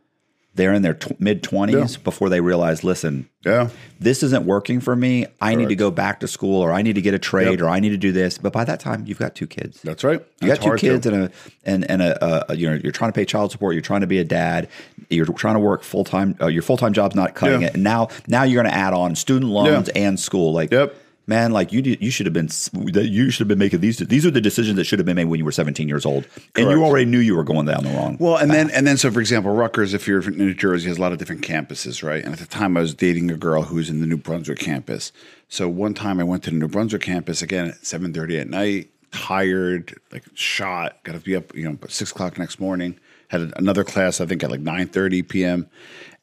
they're 0.57 0.73
in 0.73 0.83
their 0.83 0.95
tw- 0.95 1.21
mid 1.21 1.43
twenties 1.43 1.93
Yeah. 1.97 2.03
before 2.03 2.29
they 2.29 2.41
realize, 2.41 2.83
listen, 2.83 3.29
yeah. 3.45 3.69
this 4.01 4.23
isn't 4.23 4.45
working 4.47 4.81
for 4.81 4.97
me. 4.97 5.27
I 5.41 5.55
need 5.55 5.69
to 5.69 5.77
go 5.77 5.91
back 5.91 6.21
to 6.21 6.29
school, 6.29 6.61
or 6.61 6.73
I 6.73 6.83
need 6.83 6.95
to 6.97 7.01
get 7.03 7.15
a 7.15 7.19
trade, 7.19 7.59
Yep. 7.59 7.61
or 7.61 7.69
I 7.69 7.79
need 7.81 7.91
to 7.91 7.97
do 7.97 8.11
this. 8.13 8.39
But 8.39 8.53
by 8.53 8.65
that 8.65 8.81
time, 8.81 9.05
you've 9.07 9.19
got 9.19 9.35
two 9.35 9.47
kids. 9.47 9.81
That's 9.83 10.03
right. 10.03 10.21
You 10.41 10.49
That's 10.49 10.61
got 10.61 10.79
two 10.81 10.89
kids 10.89 11.07
and 11.07 11.25
a 11.25 11.31
and 11.65 11.89
and 11.91 12.03
a, 12.03 12.53
a 12.53 12.57
you 12.57 12.69
know 12.69 12.81
you're 12.83 12.93
trying 12.93 13.13
to 13.13 13.15
pay 13.15 13.25
child 13.25 13.53
support. 13.53 13.75
You're 13.75 13.83
trying 13.83 14.01
to 14.01 14.07
be 14.07 14.19
a 14.19 14.25
dad. 14.25 14.69
You're 15.11 15.27
trying 15.27 15.55
to 15.55 15.61
work 15.61 15.83
full 15.85 16.05
time. 16.05 16.35
Uh, 16.41 16.47
your 16.49 16.63
full 16.63 16.77
time 16.77 16.93
job's 16.93 17.15
not 17.15 17.35
cutting 17.35 17.61
Yeah. 17.61 17.69
it. 17.69 17.75
And 17.75 17.85
now 17.85 18.09
now 18.27 18.43
you're 18.43 18.61
going 18.63 18.73
to 18.73 18.77
add 18.79 18.93
on 18.95 19.15
student 19.15 19.53
loans 19.53 19.89
and 19.91 20.19
school. 20.19 20.53
Like 20.53 20.73
Yep. 20.73 20.95
Man, 21.27 21.53
like 21.53 21.73
you 21.73 21.83
you 22.01 22.11
should 22.11 22.27
have 22.27 22.33
been 22.33 22.49
you 22.73 23.31
should 23.31 23.41
have 23.41 23.49
been 23.49 23.59
making 23.59 23.81
these. 23.81 23.99
These 23.99 24.25
are 24.25 24.31
the 24.31 24.41
decisions 24.41 24.77
that 24.77 24.85
should 24.85 24.99
have 24.99 25.07
been 25.07 25.17
made 25.17 25.27
when 25.27 25.39
you 25.39 25.45
were 25.45 25.53
17 25.53 25.89
years 25.89 26.07
old, 26.07 26.27
and 26.55 26.71
you 26.71 26.85
already 26.85 27.05
knew 27.05 27.19
you 27.19 27.37
were 27.37 27.45
going 27.45 27.67
down 27.67 27.85
the 27.85 27.91
wrong. 27.91 28.17
Well, 28.19 28.37
and 28.37 28.51
then 28.51 28.71
and 28.71 28.87
then 28.87 28.97
so 28.97 29.11
for 29.11 29.21
example, 29.21 29.53
Rutgers, 29.53 29.95
if 29.95 30.07
you're 30.07 30.23
in 30.23 30.37
New 30.37 30.55
Jersey, 30.55 30.89
has 30.89 30.99
a 30.99 31.01
lot 31.01 31.13
of 31.13 31.19
different 31.19 31.43
campuses, 31.43 32.03
right? 32.03 32.25
And 32.25 32.33
at 32.33 32.39
the 32.39 32.47
time, 32.47 32.77
I 32.77 32.81
was 32.81 32.95
dating 32.95 33.31
a 33.31 33.37
girl 33.37 33.63
who 33.63 33.77
was 33.77 33.91
in 33.91 34.01
the 34.01 34.07
New 34.07 34.17
Brunswick 34.17 34.59
campus. 34.59 35.13
So 35.49 35.69
one 35.69 35.95
time, 35.95 36.21
I 36.21 36.25
went 36.25 36.43
to 36.45 36.51
the 36.51 36.57
New 36.57 36.69
Brunswick 36.69 37.03
campus 37.03 37.43
again 37.43 37.69
at 37.69 37.85
seven 37.87 38.13
thirty 38.13 38.39
at 38.39 38.49
night, 38.49 38.91
tired, 39.13 39.99
like 40.13 40.25
shot, 40.35 41.03
got 41.05 41.13
to 41.13 41.21
be 41.21 41.37
up, 41.37 41.55
you 41.55 41.69
know, 41.69 41.79
six 41.89 42.11
o'clock 42.11 42.39
next 42.39 42.61
morning. 42.61 42.99
Had 43.29 43.53
another 43.57 43.83
class, 43.83 44.21
I 44.21 44.27
think, 44.27 44.45
at 44.45 44.51
like 44.51 44.61
nine 44.61 44.87
thirty 44.87 45.23
p.m. 45.23 45.69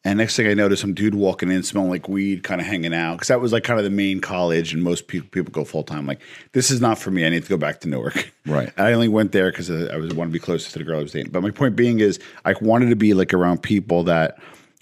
And 0.05 0.17
next 0.17 0.35
thing 0.35 0.47
I 0.47 0.53
noticed, 0.53 0.81
some 0.81 0.93
dude 0.93 1.15
walking 1.15 1.49
in, 1.49 1.63
smelling 1.63 1.89
like 1.89 2.09
weed, 2.09 2.43
kind 2.43 2.59
of 2.59 2.67
hanging 2.67 2.93
out, 2.93 3.13
because 3.13 3.29
that 3.29 3.39
was 3.39 3.53
like 3.53 3.63
kind 3.63 3.79
of 3.79 3.85
the 3.85 3.89
main 3.89 4.19
college, 4.19 4.73
and 4.73 4.83
most 4.83 5.07
people 5.07 5.29
people 5.29 5.51
go 5.51 5.63
full 5.63 5.83
time. 5.83 6.05
Like, 6.05 6.19
this 6.51 6.71
is 6.71 6.81
not 6.81 6.99
for 6.99 7.09
me. 7.09 7.25
I 7.25 7.29
need 7.29 7.43
to 7.43 7.49
go 7.49 7.55
back 7.55 7.79
to 7.81 7.87
Newark. 7.87 8.33
Right. 8.45 8.73
I 8.77 8.91
only 8.91 9.07
went 9.07 9.31
there 9.31 9.49
because 9.49 9.69
uh, 9.69 9.89
I 9.93 9.97
was 9.97 10.13
want 10.13 10.29
to 10.29 10.33
be 10.33 10.39
closer 10.39 10.69
to 10.71 10.79
the 10.79 10.83
girl 10.83 10.99
I 10.99 11.03
was 11.03 11.13
dating. 11.13 11.31
But 11.31 11.41
my 11.41 11.51
point 11.51 11.77
being 11.77 12.01
is, 12.01 12.19
I 12.43 12.53
wanted 12.59 12.89
to 12.89 12.97
be 12.97 13.13
like 13.13 13.33
around 13.33 13.63
people 13.63 14.03
that 14.03 14.39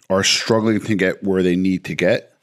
are 0.10 0.24
struggling 0.24 0.82
to 0.82 0.96
get 0.96 1.24
where 1.24 1.44
they 1.44 1.56
need 1.56 1.86
to 1.86 1.94
get, 1.94 2.34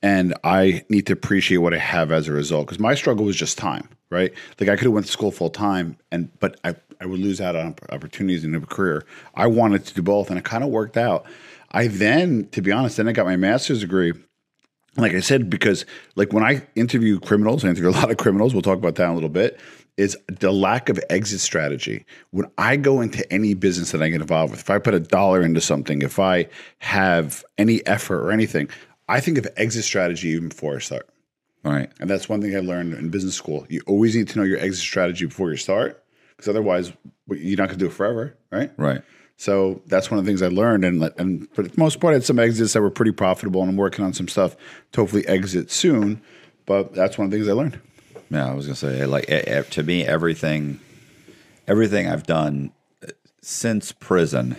and 0.00 0.34
I 0.44 0.84
need 0.88 1.06
to 1.06 1.14
appreciate 1.14 1.58
what 1.58 1.74
I 1.74 1.78
have 1.78 2.12
as 2.12 2.28
a 2.28 2.32
result. 2.32 2.66
Because 2.66 2.78
my 2.78 2.94
struggle 2.94 3.24
was 3.24 3.34
just 3.34 3.58
time, 3.58 3.88
right? 4.10 4.32
Like 4.60 4.68
I 4.68 4.76
could 4.76 4.84
have 4.84 4.92
went 4.92 5.06
to 5.06 5.12
school 5.12 5.32
full 5.32 5.50
time, 5.50 5.96
and 6.12 6.30
but 6.38 6.60
I 6.62 6.76
I 7.00 7.06
would 7.06 7.18
lose 7.18 7.40
out 7.40 7.56
on 7.56 7.74
opportunities 7.90 8.44
in 8.44 8.54
a 8.54 8.60
career. 8.60 9.04
I 9.34 9.48
wanted 9.48 9.84
to 9.86 9.94
do 9.94 10.02
both, 10.02 10.30
and 10.30 10.38
it 10.38 10.44
kind 10.44 10.62
of 10.62 10.70
worked 10.70 10.96
out. 10.96 11.26
I 11.74 11.88
then, 11.88 12.48
to 12.52 12.62
be 12.62 12.72
honest, 12.72 12.96
then 12.96 13.08
I 13.08 13.12
got 13.12 13.26
my 13.26 13.36
master's 13.36 13.80
degree 13.80 14.12
like 14.96 15.12
I 15.12 15.20
said, 15.20 15.50
because 15.50 15.84
like 16.14 16.32
when 16.32 16.44
I 16.44 16.62
interview 16.74 17.18
criminals, 17.18 17.64
I 17.64 17.68
interview 17.68 17.90
a 17.90 17.92
lot 17.92 18.10
of 18.10 18.16
criminals. 18.16 18.54
We'll 18.54 18.62
talk 18.62 18.78
about 18.78 18.94
that 18.96 19.04
in 19.04 19.10
a 19.10 19.14
little 19.14 19.28
bit. 19.28 19.58
Is 19.96 20.16
the 20.26 20.50
lack 20.50 20.88
of 20.88 20.98
exit 21.08 21.40
strategy. 21.40 22.04
When 22.30 22.46
I 22.58 22.76
go 22.76 23.00
into 23.00 23.30
any 23.32 23.54
business 23.54 23.92
that 23.92 24.02
I 24.02 24.08
get 24.08 24.20
involved 24.20 24.50
with, 24.50 24.60
if 24.60 24.70
I 24.70 24.78
put 24.78 24.92
a 24.92 25.00
dollar 25.00 25.42
into 25.42 25.60
something, 25.60 26.02
if 26.02 26.18
I 26.18 26.48
have 26.78 27.44
any 27.58 27.84
effort 27.86 28.20
or 28.20 28.32
anything, 28.32 28.68
I 29.08 29.20
think 29.20 29.38
of 29.38 29.46
exit 29.56 29.84
strategy 29.84 30.30
even 30.30 30.48
before 30.48 30.76
I 30.76 30.78
start. 30.80 31.08
All 31.64 31.72
right. 31.72 31.90
And 32.00 32.10
that's 32.10 32.28
one 32.28 32.42
thing 32.42 32.56
I 32.56 32.60
learned 32.60 32.94
in 32.94 33.10
business 33.10 33.36
school. 33.36 33.66
You 33.68 33.82
always 33.86 34.16
need 34.16 34.28
to 34.28 34.38
know 34.38 34.44
your 34.44 34.58
exit 34.58 34.82
strategy 34.82 35.26
before 35.26 35.50
you 35.50 35.56
start, 35.56 36.04
because 36.30 36.48
otherwise 36.48 36.92
you're 37.28 37.56
not 37.56 37.68
going 37.68 37.78
to 37.78 37.84
do 37.84 37.86
it 37.86 37.92
forever, 37.92 38.36
right? 38.50 38.72
Right. 38.76 39.00
So 39.36 39.82
that's 39.86 40.10
one 40.10 40.18
of 40.18 40.24
the 40.24 40.28
things 40.30 40.42
I 40.42 40.48
learned, 40.48 40.84
and 40.84 41.02
and 41.18 41.48
for 41.54 41.62
the 41.62 41.72
most 41.76 42.00
part, 42.00 42.12
I 42.12 42.14
had 42.14 42.24
some 42.24 42.38
exits 42.38 42.72
that 42.74 42.80
were 42.82 42.90
pretty 42.90 43.12
profitable, 43.12 43.60
and 43.62 43.70
I'm 43.70 43.76
working 43.76 44.04
on 44.04 44.12
some 44.12 44.28
stuff 44.28 44.56
to 44.92 45.00
hopefully 45.00 45.26
exit 45.26 45.70
soon. 45.70 46.22
But 46.66 46.94
that's 46.94 47.18
one 47.18 47.26
of 47.26 47.30
the 47.30 47.36
things 47.36 47.48
I 47.48 47.52
learned. 47.52 47.80
Yeah, 48.30 48.48
I 48.50 48.54
was 48.54 48.66
gonna 48.66 48.76
say 48.76 49.04
like 49.06 49.26
to 49.26 49.82
me 49.82 50.04
everything, 50.04 50.78
everything 51.66 52.06
I've 52.08 52.24
done 52.26 52.72
uh, 53.02 53.08
since 53.42 53.92
prison 53.92 54.56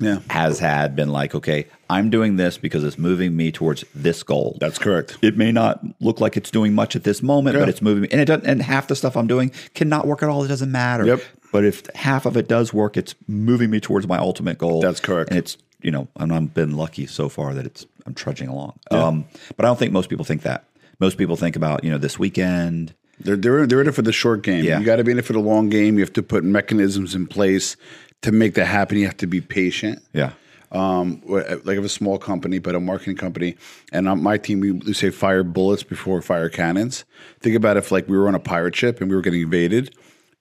Yeah, 0.00 0.20
has 0.30 0.60
had 0.60 0.94
been 0.96 1.10
like 1.10 1.34
okay, 1.34 1.66
I'm 1.90 2.08
doing 2.08 2.36
this 2.36 2.58
because 2.58 2.84
it's 2.84 2.98
moving 2.98 3.36
me 3.36 3.50
towards 3.52 3.84
this 3.94 4.22
goal. 4.22 4.56
that's 4.60 4.78
correct. 4.78 5.18
it 5.20 5.36
may 5.36 5.50
not 5.52 5.80
look 6.00 6.20
like 6.20 6.36
it's 6.36 6.50
doing 6.50 6.74
much 6.74 6.94
at 6.96 7.04
this 7.04 7.22
moment, 7.22 7.54
Yeah. 7.54 7.60
but 7.62 7.68
it's 7.68 7.82
moving. 7.82 8.10
And 8.12 8.20
it 8.20 8.26
doesn't. 8.26 8.46
And 8.46 8.62
half 8.62 8.86
the 8.88 8.96
stuff 8.96 9.16
I'm 9.16 9.26
doing 9.26 9.50
cannot 9.74 10.06
work 10.06 10.22
at 10.22 10.28
all. 10.28 10.44
It 10.44 10.48
doesn't 10.48 10.70
matter. 10.72 11.04
Yep. 11.04 11.20
But 11.56 11.64
if 11.64 11.86
half 11.94 12.26
of 12.26 12.36
it 12.36 12.48
does 12.48 12.74
work, 12.74 12.98
it's 12.98 13.14
moving 13.26 13.70
me 13.70 13.80
towards 13.80 14.06
my 14.06 14.18
ultimate 14.18 14.58
goal. 14.58 14.82
That's 14.82 15.00
correct. 15.00 15.30
And 15.30 15.38
it's 15.38 15.56
you 15.80 15.90
know, 15.90 16.06
and 16.16 16.30
I've 16.30 16.52
been 16.52 16.76
lucky 16.76 17.06
so 17.06 17.30
far 17.30 17.54
that 17.54 17.64
it's 17.64 17.86
I'm 18.04 18.12
trudging 18.12 18.48
along. 18.48 18.78
Um, 18.90 19.24
but 19.56 19.64
I 19.64 19.68
don't 19.68 19.78
think 19.78 19.90
most 19.90 20.10
people 20.10 20.26
think 20.26 20.42
that. 20.42 20.64
Most 21.00 21.16
people 21.16 21.34
think 21.34 21.56
about 21.56 21.82
you 21.82 21.90
know 21.90 21.96
this 21.96 22.18
weekend. 22.18 22.92
They're 23.20 23.36
they're 23.36 23.66
they're 23.66 23.80
in 23.80 23.88
it 23.88 23.94
for 23.94 24.02
the 24.02 24.12
short 24.12 24.42
game. 24.42 24.64
Yeah. 24.64 24.78
You 24.78 24.84
got 24.84 24.96
to 24.96 25.04
be 25.04 25.12
in 25.12 25.18
it 25.18 25.24
for 25.24 25.32
the 25.32 25.38
long 25.40 25.70
game. 25.70 25.94
You 25.94 26.04
have 26.04 26.12
to 26.12 26.22
put 26.22 26.44
mechanisms 26.44 27.14
in 27.14 27.26
place 27.26 27.78
to 28.20 28.32
make 28.32 28.52
that 28.56 28.66
happen. 28.66 28.98
You 28.98 29.06
have 29.06 29.16
to 29.16 29.26
be 29.26 29.40
patient. 29.40 30.02
Yeah. 30.12 30.32
um, 30.72 31.22
like 31.26 31.76
have 31.76 31.84
a 31.84 31.88
small 31.88 32.18
company, 32.18 32.58
but 32.58 32.74
a 32.74 32.80
marketing 32.80 33.16
company, 33.16 33.56
and 33.92 34.08
on 34.08 34.22
my 34.22 34.36
team 34.36 34.60
we 34.60 34.72
we 34.72 34.92
say 34.92 35.08
fire 35.08 35.42
bullets 35.42 35.82
before 35.82 36.20
fire 36.20 36.50
cannons. 36.50 37.06
Think 37.40 37.56
about 37.56 37.78
if 37.78 37.90
like 37.90 38.08
we 38.10 38.18
were 38.18 38.28
on 38.28 38.34
a 38.34 38.40
pirate 38.40 38.76
ship 38.76 39.00
and 39.00 39.08
we 39.08 39.16
were 39.16 39.22
getting 39.22 39.40
invaded. 39.40 39.94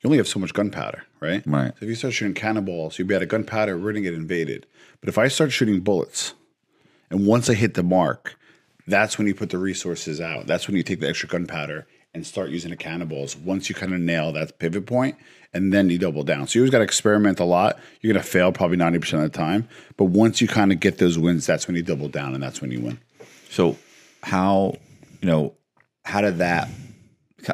You 0.05 0.09
only 0.09 0.17
have 0.19 0.27
so 0.27 0.39
much 0.39 0.53
gunpowder, 0.53 1.03
right? 1.19 1.41
Right. 1.47 1.73
So 1.79 1.83
if 1.83 1.89
you 1.89 1.95
start 1.95 2.13
shooting 2.13 2.35
cannonballs, 2.35 2.99
you'd 2.99 3.07
be 3.07 3.15
out 3.15 3.23
of 3.23 3.27
gunpowder, 3.27 3.75
we're 3.75 3.91
gonna 3.91 4.01
get 4.01 4.13
invaded. 4.13 4.67
But 4.99 5.09
if 5.09 5.17
I 5.17 5.27
start 5.29 5.51
shooting 5.51 5.79
bullets, 5.79 6.35
and 7.09 7.25
once 7.25 7.49
I 7.49 7.55
hit 7.55 7.73
the 7.73 7.81
mark, 7.81 8.35
that's 8.85 9.17
when 9.17 9.25
you 9.25 9.33
put 9.33 9.49
the 9.49 9.57
resources 9.57 10.21
out. 10.21 10.45
That's 10.45 10.67
when 10.67 10.77
you 10.77 10.83
take 10.83 10.99
the 10.99 11.09
extra 11.09 11.27
gunpowder 11.27 11.87
and 12.13 12.23
start 12.23 12.51
using 12.51 12.69
the 12.69 12.77
cannonballs. 12.77 13.35
Once 13.35 13.67
you 13.67 13.73
kind 13.73 13.95
of 13.95 13.99
nail 13.99 14.31
that 14.33 14.59
pivot 14.59 14.85
point, 14.85 15.17
and 15.55 15.73
then 15.73 15.89
you 15.89 15.97
double 15.97 16.21
down. 16.21 16.45
So 16.45 16.59
you 16.59 16.61
always 16.61 16.71
got 16.71 16.77
to 16.79 16.83
experiment 16.83 17.39
a 17.39 17.45
lot. 17.45 17.79
You're 18.01 18.13
going 18.13 18.23
to 18.23 18.29
fail 18.29 18.51
probably 18.51 18.77
90% 18.77 19.13
of 19.13 19.21
the 19.21 19.29
time. 19.29 19.67
But 19.97 20.05
once 20.05 20.39
you 20.39 20.47
kind 20.47 20.71
of 20.71 20.79
get 20.79 20.99
those 20.99 21.17
wins, 21.17 21.47
that's 21.47 21.65
when 21.65 21.75
you 21.75 21.81
double 21.81 22.09
down 22.09 22.35
and 22.35 22.43
that's 22.43 22.61
when 22.61 22.69
you 22.69 22.79
win. 22.81 22.99
So 23.49 23.75
how 24.21 24.75
you 25.21 25.27
know 25.27 25.55
how 26.03 26.21
did 26.21 26.37
that 26.37 26.69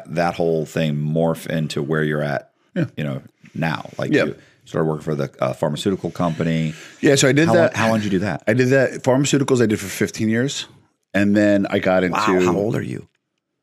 that 0.06 0.34
whole 0.34 0.66
thing 0.66 0.94
morph 0.96 1.46
into 1.46 1.82
where 1.82 2.02
you're 2.04 2.22
at? 2.22 2.52
You 2.74 3.04
know, 3.04 3.22
now, 3.54 3.90
like 3.98 4.12
Yeah. 4.12 4.24
you 4.26 4.36
started 4.64 4.88
working 4.88 5.04
for 5.04 5.14
the 5.14 5.30
uh, 5.40 5.52
pharmaceutical 5.52 6.10
company. 6.10 6.74
Yeah, 7.00 7.16
so 7.16 7.28
I 7.28 7.32
did 7.32 7.48
How, 7.48 7.54
that. 7.54 7.76
how 7.76 7.88
long 7.90 7.98
did 7.98 8.04
you 8.04 8.10
do 8.10 8.18
that? 8.20 8.42
I 8.46 8.54
did 8.54 8.68
that 8.68 9.02
pharmaceuticals. 9.02 9.62
I 9.62 9.66
did 9.66 9.78
for 9.78 9.86
15 9.86 10.28
years, 10.28 10.66
and 11.12 11.36
then 11.36 11.66
I 11.68 11.78
got 11.78 12.04
into. 12.04 12.16
Wow, 12.16 12.40
how 12.40 12.56
old 12.56 12.76
are 12.76 12.82
you? 12.82 13.08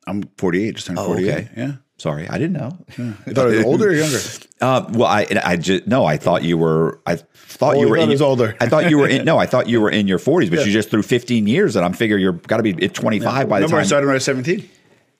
I'm 0.07 0.23
48. 0.37 0.75
Just 0.75 0.87
turned 0.87 0.99
Oh, 0.99 1.05
48. 1.07 1.29
okay. 1.33 1.49
Yeah. 1.57 1.71
Sorry, 1.97 2.29
I 2.29 2.37
didn't 2.37 2.53
know. 2.53 2.77
I 2.97 3.33
thought 3.33 3.47
I 3.47 3.57
was 3.57 3.65
older 3.65 3.89
or 3.89 3.93
younger. 3.93 4.19
Uh, 4.61 4.85
well, 4.91 5.07
I 5.07 5.25
I 5.45 5.55
just 5.55 5.87
no, 5.87 6.03
I 6.05 6.17
thought 6.17 6.43
you 6.43 6.57
were. 6.57 6.99
I 7.05 7.15
thought 7.15 7.75
Oh, 7.77 7.79
you 7.81 7.87
were 7.87 7.95
in 7.95 8.09
was 8.09 8.21
older. 8.21 8.57
I 8.59 8.67
thought 8.67 8.89
you 8.89 8.97
were 8.97 9.07
in. 9.07 9.23
No, 9.23 9.37
I 9.37 9.45
thought 9.45 9.69
you 9.69 9.79
were 9.79 9.89
in 9.89 10.05
your 10.05 10.19
forties, 10.19 10.49
but 10.49 10.65
you 10.65 10.71
just 10.73 10.89
threw 10.89 11.01
fifteen 11.01 11.47
years, 11.47 11.77
and 11.77 11.85
I'm 11.85 11.93
figure 11.93 12.17
you're 12.17 12.33
got 12.33 12.57
to 12.57 12.63
be 12.63 12.71
at 12.85 12.93
25 12.93 13.47
by 13.47 13.59
the 13.61 13.65
Remember, 13.67 13.79
I 13.79 13.83
started 13.83 14.07
when 14.07 14.15
I 14.15 14.17
was 14.17 14.25
17. 14.25 14.69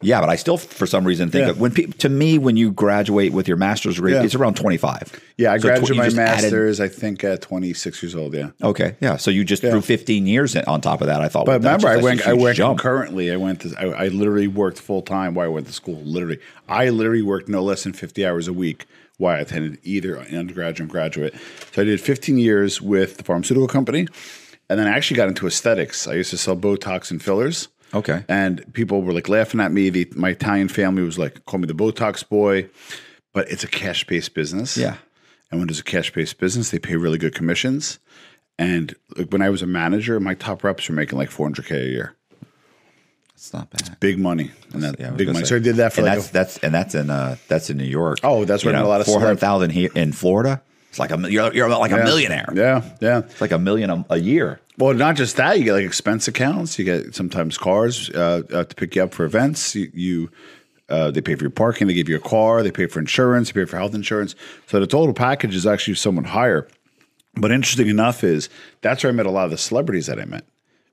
Yeah, 0.01 0.21
but 0.21 0.29
I 0.29 0.35
still, 0.37 0.57
for 0.57 0.87
some 0.87 1.03
reason, 1.05 1.29
think 1.29 1.43
Yeah. 1.45 1.49
of 1.51 1.59
when 1.59 1.71
people 1.71 1.93
to 1.99 2.09
me 2.09 2.37
when 2.37 2.55
you 2.55 2.71
graduate 2.71 3.33
with 3.33 3.47
your 3.47 3.57
master's 3.57 3.95
degree, 3.95 4.13
Yeah. 4.13 4.23
it's 4.23 4.33
around 4.35 4.55
25. 4.55 5.11
Yeah, 5.37 5.51
I 5.53 5.57
So 5.57 5.63
graduated 5.67 5.89
you 5.89 5.95
my 6.01 6.05
just 6.05 6.17
added- 6.17 6.41
master's. 6.43 6.79
I 6.79 6.87
think 6.87 7.23
at 7.23 7.41
26 7.41 8.01
years 8.01 8.15
old. 8.15 8.33
Yeah. 8.33 8.49
okay, 8.63 8.95
yeah. 9.01 9.17
So 9.17 9.29
you 9.31 9.43
just 9.43 9.61
threw 9.61 9.81
15 9.81 10.25
years 10.27 10.55
in, 10.55 10.63
on 10.65 10.79
top 10.81 11.01
of 11.01 11.07
that. 11.07 11.19
I 11.21 11.27
thought. 11.27 11.45
But 11.45 11.61
well, 11.61 11.73
remember, 11.73 11.87
I 11.89 11.93
just 11.95 12.01
a 12.01 12.05
went. 12.05 12.27
I 12.27 12.33
went 12.33 12.57
jump. 12.57 12.79
concurrently. 12.79 13.31
I 13.31 13.35
went 13.35 13.61
to. 13.61 13.73
I, 13.77 14.05
I 14.05 14.07
literally 14.07 14.47
worked 14.47 14.79
full 14.79 15.01
time 15.01 15.33
while 15.33 15.45
I 15.45 15.49
went 15.49 15.67
to 15.67 15.73
school. 15.73 16.01
Literally, 16.03 16.39
I 16.67 16.89
literally 16.89 17.21
worked 17.21 17.49
no 17.49 17.61
less 17.63 17.83
than 17.83 17.93
fifty 17.93 18.25
hours 18.25 18.47
a 18.47 18.53
week 18.53 18.85
while 19.17 19.35
I 19.35 19.39
attended 19.41 19.79
either 19.83 20.15
an 20.15 20.37
undergraduate 20.37 20.89
or 20.89 20.91
graduate. 20.91 21.33
So 21.73 21.81
I 21.81 21.85
did 21.85 21.99
fifteen 21.99 22.37
years 22.37 22.81
with 22.81 23.17
the 23.17 23.23
pharmaceutical 23.25 23.67
company, 23.67 24.07
and 24.69 24.79
then 24.79 24.87
I 24.87 24.91
actually 24.91 25.17
got 25.17 25.27
into 25.27 25.45
aesthetics. 25.45 26.07
I 26.07 26.13
used 26.13 26.29
to 26.29 26.37
sell 26.37 26.55
Botox 26.55 27.11
and 27.11 27.21
fillers. 27.21 27.67
Okay. 27.93 28.23
and 28.27 28.71
people 28.73 29.01
were 29.01 29.13
like 29.13 29.27
laughing 29.29 29.59
at 29.59 29.71
me. 29.71 29.89
The, 29.89 30.07
my 30.15 30.29
Italian 30.29 30.67
family 30.67 31.01
was 31.03 31.17
like, 31.17 31.43
"Call 31.45 31.59
me 31.59 31.67
the 31.67 31.73
Botox 31.73 32.27
boy," 32.27 32.69
but 33.33 33.49
it's 33.51 33.63
a 33.63 33.67
cash 33.67 34.05
based 34.05 34.33
business. 34.33 34.77
Yeah. 34.77 34.97
And 35.51 35.59
when 35.59 35.67
there's 35.67 35.79
a 35.79 35.83
cash 35.83 36.13
based 36.13 36.37
business, 36.37 36.69
they 36.69 36.77
pay 36.79 36.95
really 36.95 37.17
good 37.17 37.33
commissions. 37.33 37.99
And 38.59 38.93
like 39.17 39.31
when 39.31 39.41
I 39.41 39.49
was 39.49 39.61
a 39.61 39.67
manager, 39.67 40.19
my 40.19 40.35
top 40.35 40.63
reps 40.63 40.87
were 40.89 40.95
making 40.95 41.17
like 41.17 41.29
400k 41.31 41.71
a 41.71 41.87
year. 41.87 42.15
It's 43.33 43.53
not 43.53 43.69
bad. 43.69 43.97
Big 44.01 44.19
money. 44.19 44.51
And 44.73 44.83
that 44.83 44.99
Yeah, 44.99 45.11
big 45.11 45.27
money. 45.27 45.39
say. 45.39 45.45
So 45.45 45.55
I 45.55 45.59
did 45.59 45.77
that 45.77 45.93
for 45.93 46.01
and 46.01 46.07
like 46.07 46.17
that's 46.17 46.29
a, 46.29 46.33
that's 46.33 46.57
and 46.59 46.73
that's 46.73 46.93
in 46.93 47.09
uh 47.09 47.37
that's 47.47 47.69
in 47.69 47.77
New 47.77 47.85
York. 47.85 48.19
Oh, 48.21 48.43
that's 48.45 48.65
where 48.65 48.75
a 48.75 48.85
lot 48.87 48.99
of 49.01 49.07
four 49.07 49.19
hundred 49.19 49.39
thousand 49.39 49.69
here 49.71 49.89
in 49.95 50.11
Florida. 50.11 50.61
It's 50.89 50.99
like 50.99 51.11
a 51.11 51.31
you're 51.31 51.53
you're 51.53 51.69
like 51.69 51.91
a 51.91 51.97
millionaire. 52.03 52.51
Yeah, 52.53 52.83
yeah. 52.99 53.19
It's 53.19 53.39
like 53.41 53.51
a 53.51 53.59
million 53.59 53.89
a, 53.89 54.05
a 54.09 54.17
year. 54.17 54.59
Well, 54.79 54.93
not 54.93 55.17
just 55.17 55.35
that. 55.35 55.59
You 55.59 55.65
get 55.65 55.73
like 55.73 55.85
expense 55.85 56.29
accounts. 56.29 56.79
You 56.79 56.85
get 56.85 57.13
sometimes 57.13 57.57
cars 57.57 58.09
uh, 58.11 58.43
uh, 58.51 58.63
to 58.63 58.75
pick 58.75 58.95
you 58.95 59.03
up 59.03 59.13
for 59.13 59.25
events. 59.25 59.75
You, 59.75 59.91
you 59.93 60.31
uh, 60.87 61.11
they 61.11 61.19
pay 61.21 61.35
for 61.35 61.43
your 61.43 61.51
parking. 61.51 61.87
They 61.87 61.93
give 61.93 62.07
you 62.07 62.15
a 62.15 62.21
car. 62.21 62.63
They 62.63 62.71
pay 62.71 62.87
for 62.87 62.99
insurance. 62.99 63.51
They 63.51 63.59
pay 63.59 63.65
for 63.65 63.77
health 63.77 63.93
insurance. 63.93 64.35
So 64.67 64.79
the 64.79 64.87
total 64.87 65.13
package 65.13 65.53
is 65.53 65.67
actually 65.67 65.95
somewhat 65.95 66.27
higher. 66.27 66.65
But 67.35 67.51
interesting 67.51 67.89
enough 67.89 68.23
is 68.23 68.49
that's 68.81 69.03
where 69.03 69.11
I 69.11 69.15
met 69.15 69.25
a 69.25 69.31
lot 69.31 69.45
of 69.45 69.51
the 69.51 69.57
celebrities 69.57 70.07
that 70.07 70.17
I 70.17 70.25
met 70.25 70.45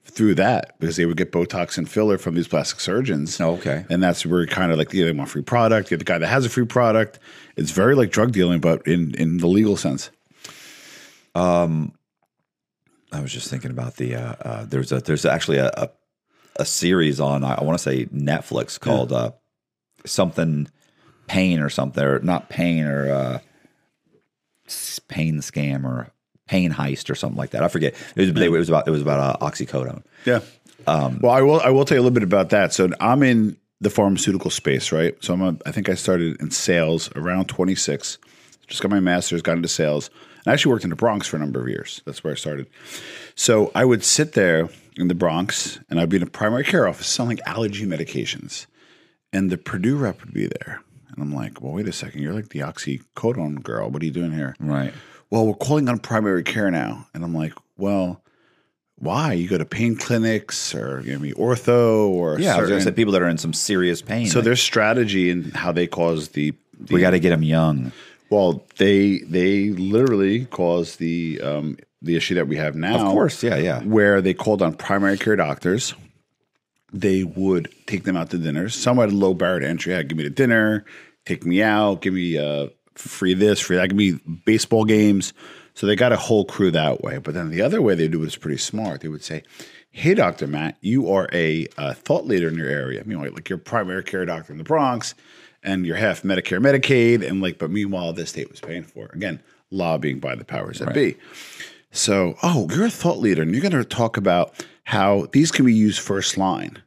through 0.05 0.35
that 0.35 0.78
because 0.81 0.97
they 0.97 1.07
would 1.07 1.16
get 1.16 1.31
Botox 1.31 1.78
and 1.78 1.88
filler 1.88 2.19
from 2.19 2.35
these 2.35 2.49
plastic 2.49 2.81
surgeons. 2.81 3.40
Oh, 3.40 3.55
okay. 3.55 3.85
And 3.88 4.02
that's 4.02 4.26
where 4.26 4.45
kind 4.47 4.73
of 4.73 4.78
like 4.78 4.93
yeah, 4.93 5.05
they 5.05 5.12
want 5.12 5.31
free 5.31 5.43
product. 5.43 5.90
You 5.90 5.95
have 5.95 6.00
the 6.00 6.05
guy 6.05 6.19
that 6.19 6.26
has 6.26 6.45
a 6.45 6.49
free 6.49 6.66
product. 6.66 7.21
It's 7.57 7.71
very 7.71 7.95
like 7.95 8.11
drug 8.11 8.33
dealing, 8.33 8.61
but 8.61 8.85
in 8.87 9.14
in 9.14 9.38
the 9.38 9.47
legal 9.47 9.76
sense. 9.76 10.11
I 13.16 13.20
was 13.20 13.32
just 13.32 13.49
thinking 13.49 13.70
about 13.70 13.96
the 13.96 14.14
uh, 14.14 14.35
uh, 14.40 14.64
there's 14.66 14.92
a 14.92 15.00
there's 15.00 15.25
actually 15.25 15.58
a 15.58 15.68
a, 15.68 15.90
a 16.56 16.64
series 16.64 17.18
on 17.20 17.44
I, 17.44 17.62
want 17.62 17.78
to 17.78 17.82
say 17.82 18.06
Netflix 18.06 18.78
called 18.78 19.12
uh, 19.12 19.32
something 20.04 20.68
pain 21.26 21.61
or 21.61 21.70
something 21.70 22.04
or 22.04 22.18
not 22.20 22.49
pain 22.49 22.85
or 22.85 23.11
uh, 23.11 23.38
pain 25.08 25.38
scam 25.38 25.85
or 25.85 26.12
pain 26.46 26.73
heist 26.73 27.11
or 27.11 27.14
something 27.14 27.38
like 27.38 27.50
that. 27.50 27.62
I 27.62 27.68
forget. 27.68 27.94
It 28.14 28.35
was 28.35 28.42
it 28.42 28.50
was 28.50 28.68
about 28.68 28.87
it 28.87 28.90
was 28.90 29.02
about 29.02 29.20
uh, 29.20 29.44
oxycodone. 29.44 30.02
Yeah. 30.25 30.40
well, 31.20 31.32
I 31.32 31.42
will. 31.42 31.61
I 31.61 31.70
will 31.70 31.85
tell 31.85 31.96
you 31.96 32.00
a 32.00 32.04
little 32.04 32.14
bit 32.14 32.23
about 32.23 32.50
that. 32.50 32.73
So 32.73 32.90
I'm 33.00 33.23
in 33.23 33.56
the 33.80 33.90
pharmaceutical 33.90 34.50
space, 34.50 34.92
right? 34.92 35.16
So 35.25 35.35
I'm. 35.35 35.42
A, 35.42 35.56
I 35.66 35.73
think 35.73 35.88
I 35.88 35.94
started 35.94 36.40
in 36.40 36.50
sales 36.50 37.11
around 37.16 37.46
26. 37.46 38.18
Just 38.66 38.82
got 38.82 38.90
my 38.90 39.00
master's, 39.00 39.42
got 39.42 39.56
into 39.56 39.68
sales. 39.68 40.11
I 40.47 40.53
actually 40.53 40.73
worked 40.73 40.85
in 40.85 40.91
the 40.91 40.97
Bronx 40.97 41.26
for 41.26 41.37
a 41.37 41.41
number 41.41 41.61
of 41.61 41.69
years. 41.69 42.03
That's 42.05 42.23
where 42.23 42.33
I 42.33 42.37
started. 42.37 42.69
So 43.35 43.73
I 43.75 43.85
would 43.85 44.05
sit 44.05 44.33
there 44.33 44.69
in 44.97 45.09
the 45.09 45.15
Bronx, 45.15 45.79
and 45.91 46.00
I'd 46.00 46.09
be 46.09 46.17
in 46.17 46.23
a 46.23 46.26
primary 46.26 46.65
care 46.65 46.87
office 46.88 47.07
selling 47.07 47.38
allergy 47.47 47.85
medications, 47.85 48.67
and 49.33 49.50
the 49.50 49.59
Purdue 49.59 49.97
rep 49.97 50.21
would 50.25 50.33
be 50.33 50.47
there. 50.47 50.81
And 51.09 51.23
I'm 51.23 51.35
like, 51.35 51.61
well, 51.61 51.73
wait 51.73 51.88
a 51.88 51.93
second. 51.93 52.23
You're 52.23 52.35
like 52.35 52.50
the 52.50 52.61
oxycodone 52.61 53.62
girl. 53.62 53.91
What 53.91 54.03
are 54.03 54.05
you 54.05 54.11
doing 54.11 54.33
here? 54.33 54.55
Right. 54.61 54.93
well, 55.31 55.47
we're 55.47 55.55
calling 55.55 55.88
on 55.88 55.99
primary 55.99 56.43
care 56.43 56.71
now. 56.71 57.07
And 57.15 57.25
I'm 57.25 57.35
like, 57.35 57.55
well, 57.76 58.23
why? 58.99 59.33
You 59.33 59.49
go 59.49 59.59
to 59.59 59.65
pain 59.65 59.97
clinics 59.97 60.75
or 60.75 61.00
you 61.00 61.19
know, 61.19 61.35
ortho 61.35 62.09
or 62.09 62.38
Yeah, 62.38 62.57
I 62.57 62.61
was 62.61 62.69
going 62.69 62.81
to 62.81 62.85
say 62.85 62.93
people 62.93 63.12
that 63.12 63.23
are 63.23 63.29
in 63.29 63.38
some 63.38 63.53
serious 63.53 64.03
pain. 64.03 64.26
so 64.26 64.38
like, 64.38 64.45
their 64.45 64.57
strategy 64.57 65.31
and 65.31 65.55
how 65.55 65.73
they 65.73 65.87
cause 65.87 66.29
the, 66.29 66.53
the 66.79 66.95
we 66.95 67.00
got 67.00 67.11
to 67.11 67.19
get 67.19 67.31
them 67.31 67.43
young. 67.43 67.93
Well, 68.30 68.66
they 68.78 69.18
they 69.18 69.71
literally 69.71 70.47
caused 70.47 70.99
the 70.99 71.40
um, 71.40 71.76
the 72.02 72.16
issue 72.16 72.35
that 72.35 72.49
we 72.49 72.56
have 72.56 72.75
now. 72.75 73.06
Of 73.06 73.12
course, 73.12 73.42
yeah, 73.42 73.56
yeah. 73.56 73.83
Where 73.83 74.21
they 74.21 74.35
called 74.35 74.62
on 74.62 74.75
primary 74.75 75.18
care 75.18 75.37
doctors. 75.37 75.95
They 76.92 77.25
would 77.25 77.68
take 77.87 78.04
them 78.04 78.16
out 78.16 78.30
to 78.30 78.38
dinner. 78.38 78.68
Some 78.68 78.99
had 78.99 79.11
a 79.11 79.14
low 79.14 79.35
barrier 79.35 79.61
to 79.61 79.68
entry. 79.68 79.92
Yeah, 79.92 80.02
give 80.02 80.16
me 80.16 80.25
the 80.25 80.30
dinner, 80.30 80.85
take 81.25 81.45
me 81.45 81.62
out, 81.62 82.00
give 82.00 82.14
me 82.14 82.38
uh, 82.38 82.68
free 82.95 83.35
this, 83.35 83.61
free 83.61 83.76
that, 83.76 83.88
give 83.88 83.97
me 83.97 84.12
baseball 84.45 84.85
games. 84.85 85.33
So 85.75 85.87
they 85.87 85.97
got 85.97 86.12
a 86.12 86.16
whole 86.16 86.47
crew 86.47 86.71
that 86.71 87.02
way. 87.02 87.18
But 87.18 87.35
then 87.35 87.50
the 87.50 87.61
other 87.61 87.83
way 87.83 87.95
they 87.95 88.09
do 88.09 88.23
it 88.23 88.28
is 88.28 88.37
pretty 88.37 88.56
smart. 88.56 89.02
They 89.02 89.09
would 89.09 89.23
say, 89.23 89.42
"Hey, 89.90 90.14
Doctor 90.14 90.47
Matt, 90.47 90.78
you 90.80 91.11
are 91.11 91.28
a 91.33 91.66
uh, 91.76 91.92
thought 91.92 92.25
leader 92.25 92.49
in 92.49 92.54
your 92.54 92.71
area. 92.71 93.02
Meanwhile, 93.04 93.33
like 93.33 93.49
you're 93.50 93.59
primary 93.59 94.02
care 94.02 94.25
doctor 94.25 94.52
in 94.52 94.59
the 94.59 94.64
Bronx, 94.64 95.14
and 95.66 95.85
you're 95.85 95.96
half 95.96 96.23
Medicare, 96.23 96.61
Medicaid, 96.61 97.26
and 97.28 97.42
like, 97.42 97.58
but 97.58 97.70
meanwhile, 97.70 98.12
this 98.14 98.30
state 98.30 98.50
was 98.50 98.61
paying 98.61 98.85
for 98.85 99.06
it. 99.06 99.14
again 99.14 99.40
lobbying 99.70 100.20
by 100.20 100.35
the 100.37 100.44
powers 100.44 100.78
that 100.78 100.94
be." 100.94 101.16
So, 101.90 102.37
oh, 102.42 102.68
you're 102.75 102.87
a 102.87 102.90
thought 102.90 103.18
leader, 103.18 103.42
and 103.42 103.52
you're 103.52 103.62
going 103.62 103.73
to 103.73 103.85
talk 103.85 104.16
about 104.16 104.54
how 104.85 105.26
these 105.32 105.50
can 105.50 105.64
be 105.64 105.75
used 105.75 105.99
first 106.00 106.37
line 106.38 106.78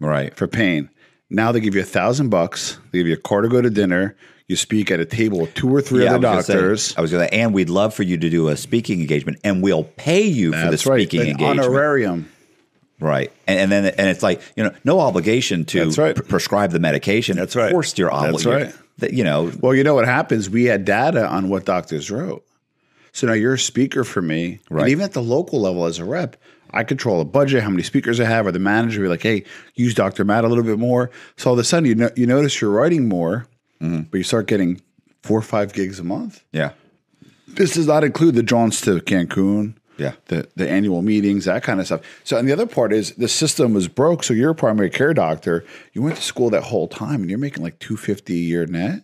Right. 0.00 0.34
for 0.36 0.46
pain. 0.46 0.90
Now 1.30 1.52
they 1.52 1.60
give 1.60 1.74
you 1.74 1.80
a 1.82 1.84
thousand 1.84 2.28
bucks. 2.30 2.78
They 2.90 2.98
give 2.98 3.06
you 3.06 3.14
a 3.14 3.16
car 3.16 3.42
to 3.42 3.48
go 3.48 3.62
to 3.62 3.70
dinner. 3.70 4.16
You 4.48 4.56
speak 4.56 4.90
at 4.90 4.98
a 4.98 5.04
table 5.04 5.38
with 5.40 5.54
two 5.54 5.72
or 5.72 5.80
three 5.80 6.02
Yeah, 6.02 6.14
other 6.16 6.18
was 6.18 6.24
gonna 6.24 6.42
say- 6.42 6.52
doctors. 6.54 6.94
I 6.98 7.00
was 7.00 7.12
going 7.12 7.28
to, 7.28 7.32
and 7.32 7.54
we'd 7.54 7.70
love 7.70 7.94
for 7.94 8.02
you 8.02 8.16
to 8.18 8.28
do 8.28 8.48
a 8.48 8.56
speaking 8.56 9.00
engagement, 9.00 9.38
and 9.44 9.62
we'll 9.62 9.84
pay 9.84 10.22
you 10.22 10.50
for 10.52 10.58
the 10.58 10.70
right. 10.70 10.80
speaking 10.80 11.20
engagement. 11.20 11.60
honorarium. 11.60 12.28
Right. 13.00 13.32
And, 13.46 13.58
and 13.58 13.72
then 13.72 13.86
and 13.96 14.08
it's 14.08 14.22
like, 14.22 14.40
you 14.56 14.62
know, 14.64 14.72
no 14.84 15.00
obligation 15.00 15.64
to 15.66 15.88
right. 15.90 16.14
pr- 16.14 16.22
prescribe 16.22 16.70
the 16.72 16.78
medication. 16.80 17.36
That's 17.36 17.56
right. 17.56 17.66
Of 17.66 17.72
course 17.72 17.96
you're 17.98 18.10
That's 18.10 18.44
obligated. 18.46 18.74
right. 19.00 19.12
You 19.12 19.24
know, 19.24 19.50
Well, 19.60 19.74
you 19.74 19.82
know 19.82 19.94
what 19.94 20.04
happens? 20.04 20.50
We 20.50 20.64
had 20.64 20.84
data 20.84 21.26
on 21.26 21.48
what 21.48 21.64
doctors 21.64 22.10
wrote. 22.10 22.44
So 23.12 23.26
now 23.26 23.32
you're 23.32 23.54
a 23.54 23.58
speaker 23.58 24.04
for 24.04 24.20
me. 24.22 24.60
Right. 24.70 24.82
And 24.82 24.90
even 24.90 25.04
at 25.04 25.12
the 25.14 25.22
local 25.22 25.60
level 25.60 25.86
as 25.86 25.98
a 25.98 26.04
rep, 26.04 26.36
I 26.72 26.84
control 26.84 27.20
a 27.20 27.24
budget, 27.24 27.62
how 27.64 27.70
many 27.70 27.82
speakers 27.82 28.20
I 28.20 28.24
have, 28.26 28.46
or 28.46 28.52
the 28.52 28.58
manager 28.60 29.00
be 29.00 29.08
like, 29.08 29.22
hey, 29.22 29.44
use 29.74 29.94
Dr. 29.94 30.24
Matt 30.24 30.44
a 30.44 30.48
little 30.48 30.62
bit 30.62 30.78
more. 30.78 31.10
So 31.36 31.48
all 31.50 31.54
of 31.54 31.58
a 31.58 31.64
sudden 31.64 31.88
you 31.88 31.94
know, 31.96 32.10
you 32.14 32.26
notice 32.26 32.60
you're 32.60 32.70
writing 32.70 33.08
more, 33.08 33.46
Mm-hmm. 33.82 34.02
but 34.10 34.18
you 34.18 34.24
start 34.24 34.46
getting 34.46 34.80
four 35.22 35.38
or 35.38 35.42
five 35.42 35.72
gigs 35.72 35.98
a 35.98 36.04
month. 36.04 36.44
yeah. 36.52 36.72
This 37.48 37.72
does 37.74 37.86
not 37.88 38.04
include 38.04 38.34
the 38.36 38.42
jaunts 38.44 38.82
to 38.82 39.00
Cancun, 39.00 39.74
Yeah. 40.00 40.14
the 40.26 40.48
the 40.56 40.68
annual 40.68 41.02
meetings, 41.02 41.44
that 41.44 41.62
kind 41.62 41.78
of 41.78 41.86
stuff. 41.86 42.00
So, 42.24 42.38
and 42.38 42.48
the 42.48 42.52
other 42.52 42.66
part 42.66 42.92
is 42.92 43.12
the 43.16 43.28
system 43.28 43.74
was 43.74 43.86
broke. 43.86 44.24
So 44.24 44.34
you're 44.34 44.50
a 44.50 44.54
primary 44.54 44.90
care 44.90 45.14
doctor. 45.14 45.64
You 45.92 46.02
went 46.02 46.16
to 46.16 46.22
school 46.22 46.50
that 46.50 46.64
whole 46.64 46.88
time, 46.88 47.20
and 47.20 47.30
you're 47.30 47.38
making 47.38 47.62
like 47.62 47.78
two 47.78 47.96
fifty 47.96 48.34
a 48.34 48.42
year 48.42 48.66
net, 48.66 49.02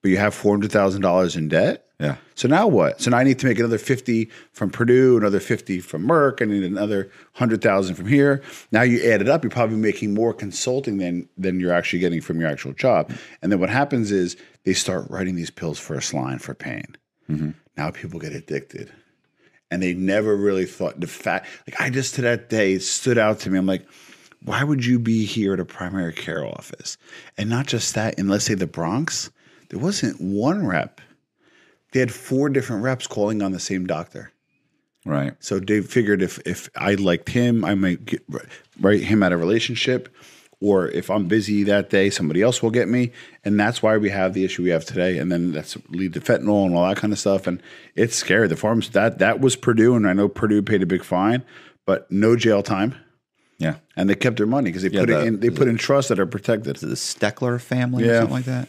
but 0.00 0.10
you 0.10 0.16
have 0.18 0.34
four 0.34 0.52
hundred 0.52 0.72
thousand 0.72 1.02
dollars 1.02 1.36
in 1.36 1.48
debt. 1.48 1.84
Yeah. 2.00 2.16
So 2.36 2.46
now 2.46 2.68
what? 2.68 3.00
So 3.00 3.10
now 3.10 3.16
I 3.16 3.24
need 3.24 3.40
to 3.40 3.46
make 3.46 3.58
another 3.58 3.78
fifty 3.78 4.30
from 4.52 4.70
Purdue, 4.70 5.16
another 5.16 5.40
fifty 5.40 5.80
from 5.80 6.06
Merck, 6.06 6.40
I 6.40 6.44
need 6.44 6.62
another 6.62 7.10
hundred 7.32 7.60
thousand 7.60 7.96
from 7.96 8.06
here. 8.06 8.40
Now 8.70 8.82
you 8.82 9.10
add 9.10 9.20
it 9.20 9.28
up, 9.28 9.42
you're 9.42 9.50
probably 9.50 9.78
making 9.78 10.14
more 10.14 10.32
consulting 10.32 10.98
than 10.98 11.28
than 11.36 11.58
you're 11.58 11.72
actually 11.72 11.98
getting 11.98 12.20
from 12.20 12.38
your 12.38 12.48
actual 12.48 12.72
job. 12.72 13.10
And 13.42 13.50
then 13.50 13.58
what 13.58 13.70
happens 13.70 14.12
is 14.12 14.36
they 14.62 14.74
start 14.74 15.10
writing 15.10 15.34
these 15.34 15.50
pills 15.50 15.80
first 15.80 16.14
line 16.14 16.38
for 16.38 16.54
pain. 16.54 16.96
Mm-hmm. 17.28 17.50
Now 17.76 17.90
people 17.90 18.20
get 18.20 18.32
addicted. 18.32 18.92
And 19.70 19.82
they 19.82 19.92
never 19.94 20.34
really 20.34 20.64
thought 20.64 20.98
the 20.98 21.06
fact 21.06 21.46
like 21.66 21.80
I 21.80 21.90
just 21.90 22.14
to 22.14 22.22
that 22.22 22.48
day 22.48 22.78
stood 22.78 23.18
out 23.18 23.40
to 23.40 23.50
me. 23.50 23.58
I'm 23.58 23.66
like, 23.66 23.86
why 24.42 24.64
would 24.64 24.84
you 24.84 24.98
be 24.98 25.24
here 25.24 25.52
at 25.52 25.60
a 25.60 25.64
primary 25.64 26.12
care 26.12 26.44
office? 26.44 26.96
And 27.36 27.50
not 27.50 27.66
just 27.66 27.94
that, 27.94 28.18
in 28.18 28.28
let's 28.28 28.44
say 28.44 28.54
the 28.54 28.66
Bronx, 28.66 29.30
there 29.68 29.78
wasn't 29.78 30.20
one 30.20 30.66
rep. 30.66 31.00
They 31.92 32.00
had 32.00 32.12
four 32.12 32.48
different 32.48 32.82
reps 32.82 33.06
calling 33.06 33.42
on 33.42 33.52
the 33.52 33.60
same 33.60 33.86
doctor. 33.86 34.32
Right. 35.04 35.32
So 35.40 35.58
they 35.58 35.80
figured 35.80 36.22
if 36.22 36.38
if 36.46 36.68
I 36.76 36.94
liked 36.94 37.30
him, 37.30 37.64
I 37.64 37.74
might 37.74 38.04
get, 38.04 38.22
write 38.80 39.02
him 39.02 39.22
out 39.22 39.32
of 39.32 39.40
relationship, 39.40 40.08
or 40.60 40.88
if 40.88 41.08
I'm 41.10 41.26
busy 41.28 41.62
that 41.64 41.88
day, 41.90 42.10
somebody 42.10 42.42
else 42.42 42.62
will 42.62 42.70
get 42.70 42.88
me, 42.88 43.12
and 43.44 43.58
that's 43.60 43.82
why 43.82 43.96
we 43.96 44.10
have 44.10 44.34
the 44.34 44.44
issue 44.44 44.62
we 44.64 44.70
have 44.70 44.84
today. 44.84 45.18
And 45.18 45.30
then 45.30 45.52
that's 45.52 45.76
lead 45.90 46.14
to 46.14 46.20
fentanyl 46.20 46.66
and 46.66 46.74
all 46.74 46.88
that 46.88 46.96
kind 46.96 47.12
of 47.12 47.18
stuff, 47.18 47.46
and 47.46 47.62
it's 47.94 48.16
scary. 48.16 48.48
The 48.48 48.56
farms 48.56 48.90
that 48.90 49.18
that 49.20 49.40
was 49.40 49.54
Purdue, 49.56 49.94
and 49.94 50.06
I 50.08 50.12
know 50.14 50.28
Purdue 50.28 50.62
paid 50.62 50.82
a 50.82 50.86
big 50.86 51.04
fine, 51.04 51.44
but 51.86 52.10
no 52.10 52.34
jail 52.34 52.62
time, 52.62 52.94
Yeah. 53.58 53.76
and 53.96 54.10
they 54.10 54.14
kept 54.16 54.36
their 54.38 54.46
money 54.46 54.70
because 54.70 54.82
they 54.82 54.90
Yeah, 54.90 55.00
put 55.00 55.08
the- 55.08 55.20
it 55.20 55.26
in. 55.26 55.40
They 55.40 55.50
put 55.50 55.68
in 55.68 55.76
trusts 55.76 56.08
that 56.08 56.18
are 56.18 56.26
protected. 56.26 56.76
the 56.76 56.88
Steckler 56.96 57.60
family 57.60 58.04
or 58.04 58.06
Yeah. 58.06 58.18
something 58.20 58.34
like 58.34 58.44
that. 58.46 58.68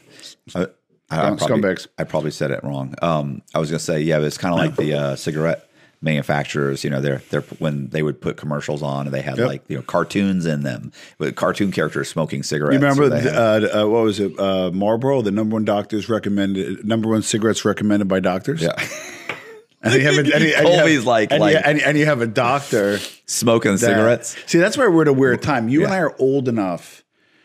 I, 0.55 0.61
I, 0.61 0.65
Scum- 0.65 1.37
probably, 1.37 1.57
scumbags. 1.75 1.87
I 1.97 2.03
probably 2.03 2.31
said 2.31 2.51
it 2.51 2.63
wrong. 2.63 2.93
Um, 3.01 3.41
I 3.55 3.59
was 3.59 3.71
gonna 3.71 3.79
say, 3.79 4.01
yeah, 4.01 4.19
it's 4.19 4.37
kind 4.37 4.53
of 4.53 4.59
like 4.59 4.75
the 4.85 4.93
uh, 4.93 5.15
cigarette 5.15 5.67
manufacturers. 6.01 6.83
You 6.83 6.89
know, 6.89 7.01
they're 7.01 7.21
they're 7.29 7.41
when 7.59 7.89
they 7.89 8.01
would 8.03 8.21
put 8.21 8.37
commercials 8.37 8.81
on 8.81 9.05
and 9.07 9.13
they 9.13 9.21
had 9.21 9.37
Yep. 9.37 9.47
like 9.47 9.63
you 9.67 9.75
know 9.77 9.81
cartoons 9.83 10.45
in 10.45 10.61
them 10.63 10.91
with 11.17 11.35
cartoon 11.35 11.71
characters 11.71 12.09
smoking 12.09 12.43
cigarettes. 12.43 12.73
You 12.73 12.79
remember 12.79 13.09
the, 13.09 13.19
had- 13.21 13.63
uh, 13.65 13.83
uh, 13.83 13.87
what 13.87 14.03
was 14.03 14.19
it? 14.19 14.37
Uh, 14.39 14.71
Marlboro, 14.71 15.21
the 15.21 15.31
number 15.31 15.53
one 15.55 15.65
doctors 15.65 16.09
recommended, 16.09 16.85
number 16.85 17.09
one 17.09 17.21
cigarettes 17.21 17.65
recommended 17.65 18.07
by 18.07 18.19
doctors. 18.19 18.61
yeah, 18.61 18.71
and 19.81 19.93
you 19.93 20.01
have 20.01 20.15
a, 20.15 20.19
and 20.19 20.27
you, 20.43 20.53
and 20.57 20.67
you 20.67 20.95
have- 20.97 21.05
like- 21.05 21.31
and, 21.31 21.43
you, 21.43 21.55
like- 21.55 21.65
and, 21.65 21.81
and 21.81 21.97
you 21.97 22.05
have 22.05 22.21
a 22.21 22.27
doctor 22.27 22.99
smoking 23.25 23.71
that- 23.73 23.79
cigarettes 23.79 24.35
See, 24.45 24.57
that's 24.57 24.77
where 24.77 24.89
we're 24.89 25.03
at 25.03 25.07
a 25.07 25.13
weird 25.13 25.41
time. 25.41 25.69
You 25.69 25.83
and 25.83 25.93
I 25.93 25.99
are 25.99 26.15
old 26.19 26.47
enough 26.47 27.03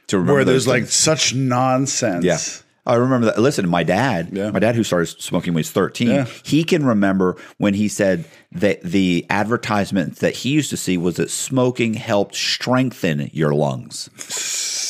to 0.08 0.18
remember 0.18 0.34
where 0.34 0.44
there's 0.44 0.64
those 0.66 0.74
like 0.74 0.86
such 0.86 1.34
nonsense. 1.34 2.24
Yeah. 2.24 2.38
I 2.86 2.96
remember 2.96 3.26
that. 3.26 3.38
Listen, 3.38 3.66
my 3.68 3.82
dad, 3.82 4.28
Yeah. 4.32 4.50
my 4.50 4.58
dad 4.58 4.74
who 4.74 4.84
started 4.84 5.06
smoking 5.20 5.54
when 5.54 5.58
he 5.62 5.66
was 5.66 5.70
13, 5.70 6.08
Yeah. 6.08 6.26
he 6.44 6.64
can 6.64 6.84
remember 6.84 7.36
when 7.58 7.72
he 7.74 7.88
said 7.88 8.24
that 8.52 8.82
the 8.82 9.24
advertisement 9.30 10.16
that 10.16 10.34
he 10.34 10.50
used 10.50 10.68
to 10.70 10.76
see 10.76 10.98
was 10.98 11.16
that 11.16 11.30
smoking 11.30 11.94
helped 11.94 12.34
strengthen 12.34 13.30
your 13.32 13.54
lungs. 13.54 14.10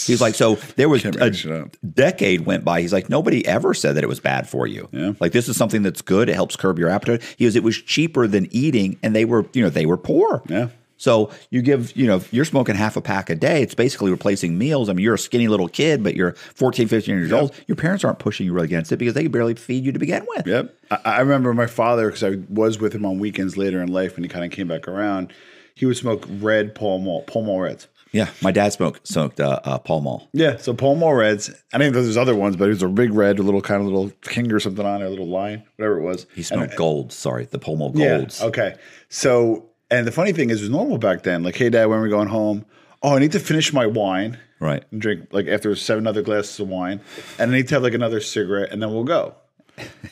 He's 0.07 0.21
like, 0.21 0.35
so 0.35 0.57
there 0.77 0.89
was 0.89 1.03
Can't 1.03 1.17
a 1.17 1.19
make 1.21 1.33
this 1.33 1.41
shit 1.43 1.53
up. 1.53 1.77
decade 1.95 2.45
went 2.45 2.65
by. 2.65 2.81
He's 2.83 2.93
like, 2.93 3.09
nobody 3.09 3.47
ever 3.47 3.73
said 3.75 3.95
that 3.97 4.05
it 4.05 4.09
was 4.09 4.21
bad 4.21 4.49
for 4.49 4.67
you. 4.67 4.89
Yeah. 4.93 5.13
Like 5.21 5.33
this 5.33 5.49
is 5.49 5.57
something 5.57 5.83
that's 5.83 6.03
good. 6.03 6.29
It 6.29 6.35
helps 6.35 6.57
curb 6.57 6.79
your 6.79 6.91
appetite. 6.91 7.23
He 7.39 7.45
goes, 7.45 7.57
it 7.57 7.63
was 7.63 7.77
cheaper 7.81 8.27
than 8.27 8.49
eating, 8.51 8.99
and 9.03 9.15
they 9.17 9.25
were, 9.25 9.47
you 9.55 9.63
know, 9.63 9.71
they 9.71 9.87
were 9.87 9.97
poor. 9.97 10.43
Yeah. 10.49 10.69
So 11.05 11.31
you 11.51 11.61
give, 11.61 11.95
you 11.95 12.07
know, 12.07 12.17
if 12.17 12.33
you're 12.33 12.47
smoking 12.47 12.77
half 12.77 12.97
a 12.97 13.03
pack 13.03 13.29
a 13.29 13.35
day, 13.35 13.61
it's 13.61 13.75
basically 13.75 14.11
replacing 14.11 14.57
meals. 14.57 14.89
I 14.89 14.95
mean, 14.95 15.05
you're 15.05 15.13
a 15.17 15.19
skinny 15.19 15.49
little 15.49 15.69
kid, 15.69 16.03
but 16.03 16.15
you're 16.17 16.33
14, 16.33 16.89
15 16.89 17.15
years 17.15 17.31
old. 17.31 17.55
Your 17.67 17.77
parents 17.77 18.05
aren't 18.05 18.19
pushing 18.21 18.47
you 18.47 18.55
really 18.55 18.65
against 18.69 18.91
it 18.91 18.97
because 18.97 19.13
they 19.13 19.23
can 19.25 19.31
barely 19.31 19.53
feed 19.55 19.85
you 19.85 19.93
to 19.93 19.99
begin 19.99 20.25
with. 20.27 20.47
Yep. 20.47 20.75
I, 20.91 20.99
I 21.05 21.21
remember 21.21 21.53
my 21.53 21.67
father 21.67 22.07
because 22.07 22.25
I 22.25 22.39
was 22.49 22.81
with 22.81 22.95
him 22.95 23.05
on 23.05 23.19
weekends 23.19 23.59
later 23.59 23.83
in 23.83 23.93
life 23.93 24.17
when 24.17 24.25
he 24.25 24.31
kind 24.31 24.47
of 24.47 24.51
came 24.51 24.67
back 24.67 24.89
around. 24.89 25.31
He 25.75 25.85
would 25.85 25.99
smoke 25.99 26.25
red 26.41 26.75
Pall 26.75 26.99
Mall, 27.01 27.21
Pall 27.25 27.43
Mall 27.43 27.61
Reds. 27.61 27.87
Yeah. 28.13 28.31
My 28.41 28.51
dad 28.51 28.73
smoked 28.73 29.07
smoked 29.07 29.41
uh, 29.41 29.61
uh, 29.63 29.79
Pall 29.81 30.01
Mall. 30.01 30.27
Yeah, 30.33 30.57
so 30.57 30.73
Pall 30.73 30.95
Mall 30.97 31.13
Reds. 31.13 31.51
I 31.75 31.77
didn't 31.77 31.93
know 31.93 32.03
there's 32.03 32.17
other 32.17 32.35
ones, 32.35 32.57
but 32.57 32.65
it 32.65 32.69
was 32.69 32.83
a 32.83 32.89
big 32.89 33.13
red, 33.13 33.39
a 33.39 33.43
little 33.43 33.61
kind 33.61 33.83
of 33.83 33.89
little 33.89 34.11
king 34.23 34.51
or 34.51 34.59
something 34.61 34.87
on 34.87 35.03
it, 35.03 35.05
a 35.05 35.11
little 35.11 35.29
line, 35.29 35.65
whatever 35.77 35.99
it 35.99 36.03
was. 36.03 36.27
He 36.35 36.43
smoked 36.43 36.77
gold. 36.77 37.13
Sorry, 37.13 37.45
the 37.45 37.59
Pall 37.59 37.77
Mall 37.77 37.93
Yeah. 37.95 38.17
golds. 38.19 38.41
Okay. 38.41 38.77
So, 39.11 39.67
and 39.95 40.07
the 40.07 40.13
funny 40.13 40.33
thing 40.33 40.51
is, 40.51 40.61
it 40.61 40.65
was 40.65 40.71
normal 40.71 40.99
back 40.99 41.23
then. 41.23 41.43
Like, 41.43 41.57
hey, 41.57 41.71
dad, 41.71 41.87
when 41.87 42.01
we're 42.01 42.09
going 42.09 42.29
home, 42.29 42.65
oh, 43.03 43.17
I 43.17 43.19
need 43.19 43.33
to 43.33 43.41
finish 43.41 43.73
my 43.73 43.87
wine 43.87 44.39
Right. 44.61 44.83
and 44.91 45.01
drink 45.01 45.29
like 45.33 45.47
after 45.47 45.75
seven 45.77 46.07
other 46.07 46.23
glasses 46.23 46.59
of 46.61 46.69
wine, 46.69 47.01
and 47.39 47.51
I 47.51 47.55
need 47.57 47.69
to 47.69 47.75
have 47.75 47.83
like 47.83 47.95
another 47.95 48.21
cigarette, 48.21 48.71
and 48.73 48.83
then 48.83 48.93
we'll 48.93 49.05
go. 49.05 49.35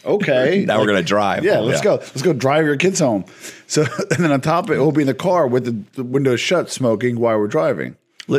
Okay. 0.04 0.64
Now 0.66 0.80
we're 0.80 0.86
gonna 0.86 1.02
drive. 1.02 1.44
Yeah, 1.44 1.60
let's 1.60 1.80
go. 1.80 1.94
Let's 1.96 2.22
go 2.22 2.32
drive 2.32 2.64
your 2.66 2.76
kids 2.76 2.98
home. 2.98 3.24
So, 3.66 3.82
and 4.10 4.24
then 4.24 4.32
on 4.32 4.40
top 4.40 4.64
of 4.64 4.70
it, 4.72 4.78
we'll 4.78 4.92
be 4.92 5.02
in 5.02 5.06
the 5.06 5.14
car 5.14 5.46
with 5.46 5.64
the, 5.64 5.84
the 5.96 6.04
windows 6.04 6.40
shut, 6.40 6.70
smoking 6.70 7.18
while 7.20 7.38
we're 7.38 7.46
driving. 7.46 7.96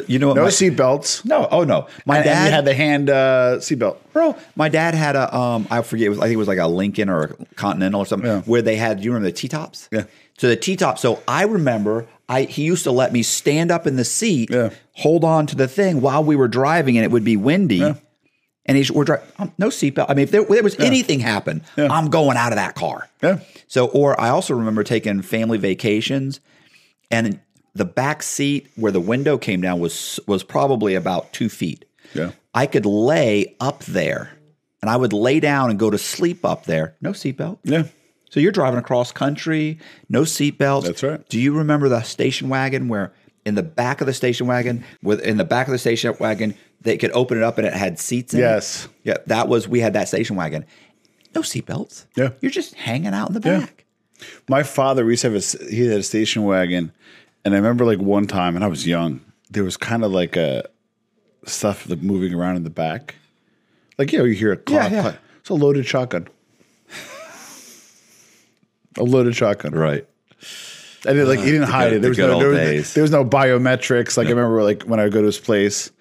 You 0.07 0.19
know 0.19 0.27
what? 0.29 0.35
No 0.35 0.45
seatbelts. 0.45 1.23
no. 1.25 1.47
Oh 1.51 1.63
no. 1.63 1.87
My 2.05 2.17
And, 2.17 2.25
dad 2.25 2.51
had 2.53 2.65
the 2.65 2.73
hand 2.73 3.09
uh, 3.09 3.57
seatbelt. 3.59 3.97
Bro, 4.13 4.35
my 4.55 4.69
dad 4.69 4.93
had 4.95 5.15
a 5.15 5.35
um 5.35 5.67
I 5.71 5.81
forget 5.81 6.07
it 6.07 6.09
was 6.09 6.19
I 6.19 6.23
think 6.23 6.33
it 6.33 6.37
was 6.37 6.47
like 6.47 6.57
a 6.59 6.67
Lincoln 6.67 7.09
or 7.09 7.23
a 7.23 7.45
Continental 7.55 8.01
or 8.01 8.05
something 8.05 8.29
Yeah. 8.29 8.41
where 8.41 8.61
they 8.61 8.75
had 8.75 9.03
you 9.03 9.11
remember 9.11 9.27
the 9.29 9.33
T 9.35 9.47
tops? 9.47 9.89
Yeah. 9.91 10.03
So 10.37 10.47
the 10.47 10.55
T 10.55 10.75
top. 10.75 10.97
So 10.99 11.21
I 11.27 11.43
remember 11.43 12.07
I 12.29 12.43
he 12.43 12.63
used 12.63 12.83
to 12.85 12.91
let 12.91 13.13
me 13.13 13.21
stand 13.23 13.71
up 13.71 13.85
in 13.87 13.95
the 13.95 14.05
seat, 14.05 14.49
Yeah. 14.51 14.69
hold 14.93 15.23
on 15.23 15.45
to 15.47 15.55
the 15.55 15.67
thing 15.67 16.01
while 16.01 16.23
we 16.23 16.35
were 16.35 16.47
driving, 16.47 16.97
and 16.97 17.03
it 17.05 17.11
would 17.11 17.23
be 17.23 17.37
windy. 17.37 17.83
And 18.65 18.77
he's 18.77 18.89
we're 18.89 19.03
driving 19.03 19.27
um, 19.39 19.51
no 19.57 19.67
seatbelt. 19.67 20.05
I 20.09 20.13
mean, 20.13 20.23
if 20.23 20.31
there, 20.31 20.43
there 20.45 20.63
was 20.63 20.79
anything 20.79 21.19
happen, 21.19 21.63
I'm 21.77 22.09
going 22.09 22.37
out 22.37 22.53
of 22.53 22.55
that 22.55 22.75
car. 22.75 23.09
Yeah. 23.21 23.39
So, 23.67 23.87
or 23.87 24.19
I 24.19 24.29
also 24.29 24.53
remember 24.55 24.83
taking 24.85 25.21
family 25.21 25.57
vacations, 25.57 26.39
and 27.11 27.41
the 27.75 27.85
back 27.85 28.21
seat 28.23 28.69
where 28.75 28.91
the 28.91 28.99
window 28.99 29.37
came 29.37 29.61
down 29.61 29.79
was 29.79 30.19
was 30.27 30.43
probably 30.43 30.95
about 30.95 31.33
two 31.33 31.49
feet. 31.49 31.85
Yeah. 32.13 32.31
I 32.53 32.67
could 32.67 32.85
lay 32.85 33.55
up 33.59 33.83
there, 33.85 34.31
and 34.81 34.89
I 34.91 34.95
would 34.95 35.13
lay 35.13 35.39
down 35.39 35.69
and 35.71 35.79
go 35.79 35.89
to 35.89 35.97
sleep 35.97 36.45
up 36.45 36.65
there. 36.65 36.95
No 37.01 37.11
seatbelt. 37.11 37.57
Yeah. 37.63 37.83
So 38.29 38.39
you're 38.39 38.51
driving 38.51 38.79
across 38.79 39.11
country, 39.11 39.79
no 40.09 40.21
seatbelt. 40.21 40.85
That's 40.85 41.03
right. 41.03 41.27
Do 41.29 41.39
you 41.39 41.55
remember 41.57 41.89
the 41.89 42.01
station 42.03 42.49
wagon 42.49 42.87
where 42.87 43.13
in 43.45 43.55
the 43.55 43.63
back 43.63 44.01
of 44.01 44.07
the 44.07 44.13
station 44.13 44.47
wagon, 44.47 44.83
with 45.03 45.19
in 45.21 45.37
the 45.37 45.43
back 45.43 45.67
of 45.67 45.71
the 45.71 45.77
station 45.77 46.15
wagon, 46.19 46.55
they 46.81 46.97
could 46.97 47.11
open 47.11 47.37
it 47.37 47.43
up 47.43 47.57
and 47.57 47.67
it 47.67 47.73
had 47.73 47.99
seats 47.99 48.33
in 48.33 48.39
Yes. 48.39 48.85
it? 48.85 48.91
Yeah, 49.03 49.17
that 49.27 49.47
was 49.47 49.67
we 49.67 49.79
had 49.81 49.93
that 49.93 50.07
station 50.07 50.35
wagon. 50.35 50.65
No 51.35 51.41
seatbelts. 51.41 52.05
Yeah. 52.15 52.29
You're 52.41 52.51
just 52.51 52.75
hanging 52.75 53.13
out 53.13 53.29
in 53.29 53.39
the 53.39 53.47
Yeah. 53.49 53.59
back. 53.61 53.85
My 54.47 54.63
father, 54.63 55.05
we 55.05 55.13
used 55.13 55.23
to 55.23 55.31
have 55.31 55.35
a, 55.61 55.69
he 55.69 55.85
had 55.87 55.99
a 55.99 56.03
station 56.03 56.43
wagon. 56.43 56.91
And 57.45 57.53
I 57.53 57.57
remember 57.57 57.85
like 57.85 57.99
one 57.99 58.25
time, 58.25 58.55
and 58.55 58.63
I 58.63 58.67
was 58.67 58.87
young, 58.87 59.21
there 59.49 59.63
was 59.63 59.77
kind 59.77 60.03
of 60.03 60.11
like 60.11 60.35
a 60.35 60.67
stuff 61.45 61.89
like 61.89 62.01
moving 62.01 62.33
around 62.33 62.55
in 62.55 62.63
the 62.63 62.69
back. 62.69 63.15
Like, 63.97 64.11
you 64.11 64.19
know, 64.19 64.25
you 64.25 64.33
hear 64.33 64.53
a 64.53 64.57
clock. 64.57 64.91
yeah. 64.91 65.01
clack. 65.01 65.19
It's 65.41 65.49
a 65.49 65.53
loaded 65.53 65.85
shotgun. 65.85 66.27
a 68.97 69.03
loaded 69.03 69.35
shotgun. 69.35 69.73
Right. 69.73 70.07
And 71.05 71.19
then, 71.19 71.27
like 71.27 71.39
he 71.39 71.51
didn't 71.51 71.67
hide 71.67 71.89
good- 71.89 71.97
it. 71.97 72.01
There 72.01 72.13
the 72.13 72.21
was 72.21 72.41
no 72.41 72.53
there 72.53 72.75
was, 72.77 72.93
there 72.93 73.01
was 73.01 73.11
no 73.11 73.25
biometrics. 73.25 74.15
Like 74.15 74.27
I 74.27 74.29
remember, 74.29 74.63
like 74.63 74.83
when 74.83 74.99
I 74.99 75.03
would 75.03 75.13
go 75.13 75.19
to 75.19 75.25
his 75.25 75.39
place 75.39 75.91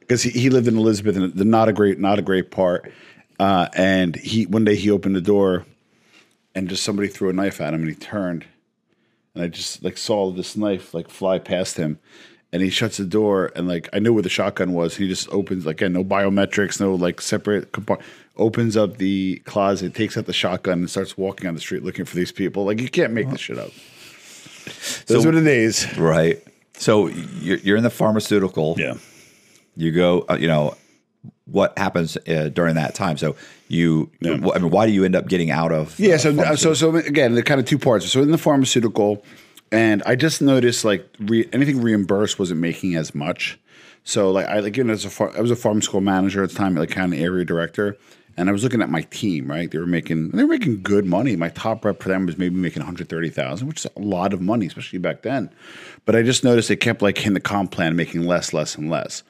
because 0.00 0.22
he, 0.22 0.30
he 0.30 0.50
lived 0.50 0.66
in 0.66 0.78
Elizabeth, 0.78 1.16
and 1.16 1.34
the 1.34 1.44
not 1.44 1.68
a 1.68 1.72
great 1.72 1.98
not 1.98 2.18
a 2.18 2.22
great 2.22 2.50
part. 2.50 2.90
Uh, 3.38 3.68
and 3.74 4.16
he 4.16 4.46
one 4.46 4.64
day 4.64 4.74
he 4.74 4.90
opened 4.90 5.14
the 5.14 5.20
door, 5.20 5.66
and 6.54 6.70
just 6.70 6.82
somebody 6.84 7.08
threw 7.08 7.28
a 7.28 7.34
knife 7.34 7.60
at 7.60 7.74
him, 7.74 7.80
and 7.82 7.90
he 7.90 7.94
turned, 7.94 8.46
and 9.36 9.44
I 9.44 9.48
just 9.48 9.84
like 9.84 9.96
saw 9.98 10.30
this 10.32 10.56
knife 10.56 10.94
like 10.94 11.08
fly 11.10 11.38
past 11.38 11.76
him, 11.76 11.98
and 12.52 12.62
he 12.62 12.70
shuts 12.70 12.96
the 12.96 13.04
door, 13.04 13.52
and 13.54 13.68
like 13.68 13.88
I 13.92 13.98
knew 14.00 14.12
where 14.12 14.22
the 14.22 14.28
shotgun 14.28 14.72
was. 14.72 14.96
He 14.96 15.06
just 15.06 15.28
opens 15.28 15.66
like 15.66 15.76
again, 15.80 15.92
no 15.92 16.02
biometrics, 16.02 16.80
no 16.80 16.94
like 16.94 17.20
separate 17.20 17.72
compartment. 17.72 18.10
Opens 18.38 18.76
up 18.76 18.98
the 18.98 19.40
closet, 19.46 19.94
takes 19.94 20.16
out 20.16 20.26
the 20.26 20.32
shotgun, 20.32 20.78
and 20.80 20.90
starts 20.90 21.16
walking 21.16 21.46
on 21.48 21.54
the 21.54 21.60
street 21.60 21.82
looking 21.84 22.04
for 22.04 22.16
these 22.16 22.32
people. 22.32 22.64
Like 22.64 22.80
you 22.80 22.88
can't 22.90 23.12
make 23.12 23.30
this 23.30 23.40
shit 23.40 23.58
up. 23.58 23.70
Those 25.06 25.22
So- 25.22 25.28
were 25.28 25.34
the 25.34 25.42
days. 25.44 25.86
Right. 25.96 26.42
So 26.78 27.06
you're, 27.06 27.58
you're 27.58 27.76
in 27.76 27.82
the 27.84 27.90
pharmaceutical. 27.90 28.74
Yeah. 28.78 28.94
You 29.76 29.92
go. 29.92 30.24
Uh, 30.28 30.36
you 30.40 30.48
know 30.48 30.76
what 31.46 31.78
happens 31.78 32.16
uh, 32.28 32.50
during 32.52 32.74
that 32.74 32.94
time. 32.94 33.16
So 33.16 33.36
you. 33.68 34.10
wh- 34.22 34.54
I 34.54 34.58
mean, 34.58 34.70
why 34.70 34.86
do 34.86 34.92
you 34.92 35.04
end 35.04 35.16
up 35.16 35.28
getting 35.28 35.50
out 35.50 35.72
of? 35.72 35.98
Yeah. 35.98 36.14
uh, 36.14 36.18
So, 36.18 36.54
so, 36.56 36.74
so 36.74 36.96
again, 36.96 37.34
the 37.34 37.42
kind 37.42 37.60
of 37.60 37.66
two 37.66 37.78
parts. 37.78 38.10
So 38.10 38.22
in 38.22 38.30
the 38.30 38.38
pharmaceutical, 38.38 39.24
and 39.72 40.02
I 40.06 40.14
just 40.16 40.40
noticed 40.40 40.84
like 40.84 41.08
re, 41.20 41.48
anything 41.52 41.80
reimbursed 41.82 42.38
wasn't 42.38 42.60
making 42.60 42.94
as 42.96 43.14
much. 43.14 43.58
So 44.04 44.30
like 44.30 44.46
I 44.46 44.60
like 44.60 44.76
you 44.76 44.84
know 44.84 44.92
as 44.92 45.04
a 45.04 45.10
phar- 45.10 45.36
I 45.36 45.40
was 45.40 45.50
a 45.50 45.56
pharmaceutical 45.56 46.00
manager 46.00 46.42
at 46.44 46.50
the 46.50 46.54
time, 46.56 46.74
like 46.76 46.90
kind 46.90 47.12
of 47.12 47.18
area 47.18 47.44
director, 47.44 47.96
and 48.36 48.48
I 48.48 48.52
was 48.52 48.62
looking 48.62 48.80
at 48.80 48.88
my 48.88 49.02
team. 49.02 49.50
Right, 49.50 49.68
they 49.68 49.78
were 49.78 49.86
making 49.86 50.30
they 50.30 50.44
were 50.44 50.50
making 50.50 50.82
good 50.82 51.04
money. 51.06 51.34
My 51.34 51.48
top 51.48 51.84
rep 51.84 52.00
for 52.00 52.08
them 52.08 52.26
was 52.26 52.38
maybe 52.38 52.54
making 52.54 52.80
one 52.82 52.86
hundred 52.86 53.08
thirty 53.08 53.30
thousand, 53.30 53.66
which 53.66 53.84
is 53.84 53.90
a 53.96 54.00
lot 54.00 54.32
of 54.32 54.40
money, 54.40 54.66
especially 54.66 55.00
back 55.00 55.22
then. 55.22 55.50
But 56.04 56.14
I 56.14 56.22
just 56.22 56.44
noticed 56.44 56.68
they 56.68 56.76
kept 56.76 57.02
like 57.02 57.18
hitting 57.18 57.34
the 57.34 57.40
comp 57.40 57.72
plan, 57.72 57.96
making 57.96 58.22
less, 58.22 58.52
less, 58.52 58.76
and 58.76 58.88
less. 58.88 59.24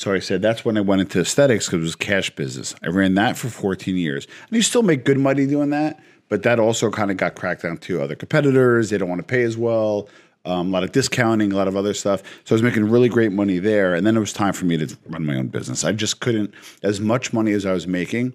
So 0.00 0.14
I 0.14 0.18
said 0.18 0.40
that's 0.40 0.64
when 0.64 0.78
I 0.78 0.80
went 0.80 1.02
into 1.02 1.20
aesthetics 1.20 1.66
because 1.66 1.80
it 1.80 1.82
was 1.82 1.94
cash 1.94 2.30
business. 2.30 2.74
I 2.82 2.88
ran 2.88 3.16
that 3.16 3.36
for 3.36 3.50
14 3.50 3.98
years, 3.98 4.26
and 4.48 4.56
you 4.56 4.62
still 4.62 4.82
make 4.82 5.04
good 5.04 5.18
money 5.18 5.46
doing 5.46 5.68
that. 5.70 6.00
But 6.30 6.42
that 6.44 6.58
also 6.58 6.90
kind 6.90 7.10
of 7.10 7.18
got 7.18 7.34
cracked 7.34 7.64
down 7.64 7.76
to 7.76 8.00
other 8.00 8.14
competitors. 8.14 8.88
They 8.88 8.96
don't 8.96 9.10
want 9.10 9.18
to 9.18 9.26
pay 9.26 9.42
as 9.42 9.58
well. 9.58 10.08
Um, 10.46 10.68
a 10.68 10.70
lot 10.70 10.84
of 10.84 10.92
discounting, 10.92 11.52
a 11.52 11.54
lot 11.56 11.68
of 11.68 11.76
other 11.76 11.92
stuff. 11.92 12.22
So 12.46 12.54
I 12.54 12.56
was 12.56 12.62
making 12.62 12.88
really 12.88 13.10
great 13.10 13.30
money 13.30 13.58
there, 13.58 13.94
and 13.94 14.06
then 14.06 14.16
it 14.16 14.20
was 14.20 14.32
time 14.32 14.54
for 14.54 14.64
me 14.64 14.78
to 14.78 14.96
run 15.06 15.26
my 15.26 15.36
own 15.36 15.48
business. 15.48 15.84
I 15.84 15.92
just 15.92 16.20
couldn't 16.20 16.54
as 16.82 16.98
much 16.98 17.34
money 17.34 17.52
as 17.52 17.66
I 17.66 17.74
was 17.74 17.86
making. 17.86 18.32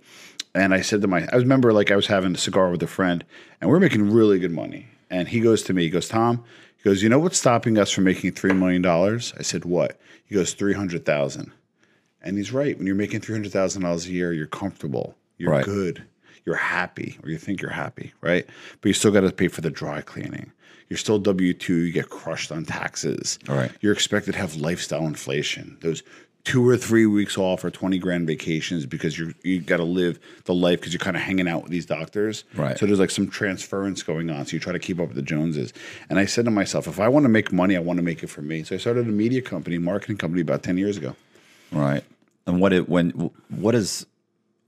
And 0.54 0.72
I 0.72 0.82
said 0.82 1.02
to 1.02 1.08
my, 1.08 1.28
I 1.34 1.38
remember 1.38 1.74
like 1.74 1.90
I 1.90 1.96
was 1.96 2.06
having 2.06 2.36
a 2.36 2.38
cigar 2.38 2.70
with 2.70 2.84
a 2.84 2.88
friend, 2.88 3.26
and 3.60 3.72
we 3.72 3.76
are 3.76 3.80
making 3.80 4.12
really 4.12 4.38
good 4.38 4.52
money. 4.52 4.86
And 5.10 5.28
he 5.28 5.40
goes 5.40 5.64
to 5.64 5.74
me, 5.74 5.82
he 5.82 5.90
goes, 5.90 6.10
Tom, 6.10 6.44
he 6.78 6.84
goes, 6.84 7.02
you 7.02 7.10
know 7.10 7.18
what's 7.18 7.40
stopping 7.40 7.80
us 7.80 7.90
from 7.90 8.04
making 8.04 8.34
three 8.34 8.54
million 8.54 8.84
dollars? 8.84 9.34
I 9.40 9.42
said, 9.42 9.66
what? 9.66 10.00
He 10.26 10.36
goes, 10.36 10.54
three 10.54 10.74
hundred 10.74 11.06
thousand. 11.06 11.52
And 12.26 12.38
he's 12.38 12.52
right. 12.52 12.78
When 12.78 12.88
you're 12.88 12.96
making 12.96 13.22
three 13.22 13.36
hundred 13.36 13.52
thousand 13.52 13.84
dollars 13.84 14.06
a 14.08 14.12
year, 14.12 14.34
you're 14.34 14.48
comfortable, 14.48 15.16
you're 15.38 15.52
Right. 15.52 15.64
good, 15.66 16.04
you're 16.46 16.56
happy, 16.56 17.18
or 17.24 17.30
you 17.30 17.38
think 17.38 17.62
you're 17.62 17.72
happy, 17.72 18.14
right? 18.22 18.46
But 18.82 18.88
you 18.90 18.94
still 18.94 19.12
got 19.12 19.22
to 19.22 19.32
pay 19.32 19.48
for 19.48 19.62
the 19.62 19.70
dry 19.72 20.02
cleaning. 20.02 20.52
You're 20.90 20.98
still 20.98 21.20
W 21.20 21.54
two. 21.54 21.76
You 21.76 21.94
get 21.94 22.10
crushed 22.10 22.52
on 22.52 22.66
taxes. 22.66 23.40
All 23.48 23.56
right. 23.56 23.72
You're 23.82 23.94
expected 23.94 24.34
to 24.34 24.38
have 24.40 24.56
lifestyle 24.56 25.06
inflation. 25.08 25.78
Those 25.82 26.04
two 26.44 26.68
or 26.68 26.78
three 26.78 27.08
weeks 27.08 27.40
off 27.40 27.64
or 27.64 27.72
20 27.72 27.98
grand 27.98 28.28
vacations 28.28 28.86
because 28.86 29.18
you're 29.18 29.32
you 29.44 29.60
got 29.60 29.78
to 29.78 29.84
live 29.84 30.20
the 30.44 30.54
life 30.54 30.80
because 30.80 30.94
you're 30.94 31.00
kind 31.00 31.16
of 31.18 31.24
hanging 31.24 31.48
out 31.48 31.64
with 31.64 31.72
these 31.72 31.88
doctors 31.88 32.44
Right. 32.56 32.78
so 32.78 32.86
there's 32.86 33.00
like 33.00 33.10
some 33.10 33.28
transference 33.28 34.04
going 34.04 34.30
on 34.30 34.46
so 34.46 34.54
you 34.54 34.60
try 34.60 34.72
to 34.72 34.78
keep 34.78 35.00
up 35.00 35.08
with 35.08 35.16
the 35.16 35.24
joneses 35.24 35.74
and 36.08 36.20
i 36.20 36.26
said 36.26 36.46
to 36.46 36.52
myself 36.52 36.88
if 36.88 37.00
i 37.00 37.08
want 37.08 37.24
to 37.24 37.30
make 37.30 37.52
money 37.52 37.76
i 37.76 37.80
want 37.80 37.98
to 37.98 38.04
make 38.04 38.22
it 38.22 38.28
for 38.28 38.44
me 38.44 38.62
so 38.62 38.76
i 38.76 38.78
started 38.78 39.08
a 39.08 39.12
media 39.12 39.42
company 39.42 39.80
marketing 39.80 40.18
company 40.18 40.40
about 40.44 40.62
10 40.62 40.78
years 40.78 40.98
ago 40.98 41.16
Right. 41.72 42.04
And 42.48 42.60
what 42.60 42.74
it 42.74 42.88
when 42.88 43.12
what 43.50 43.76
is 43.76 44.06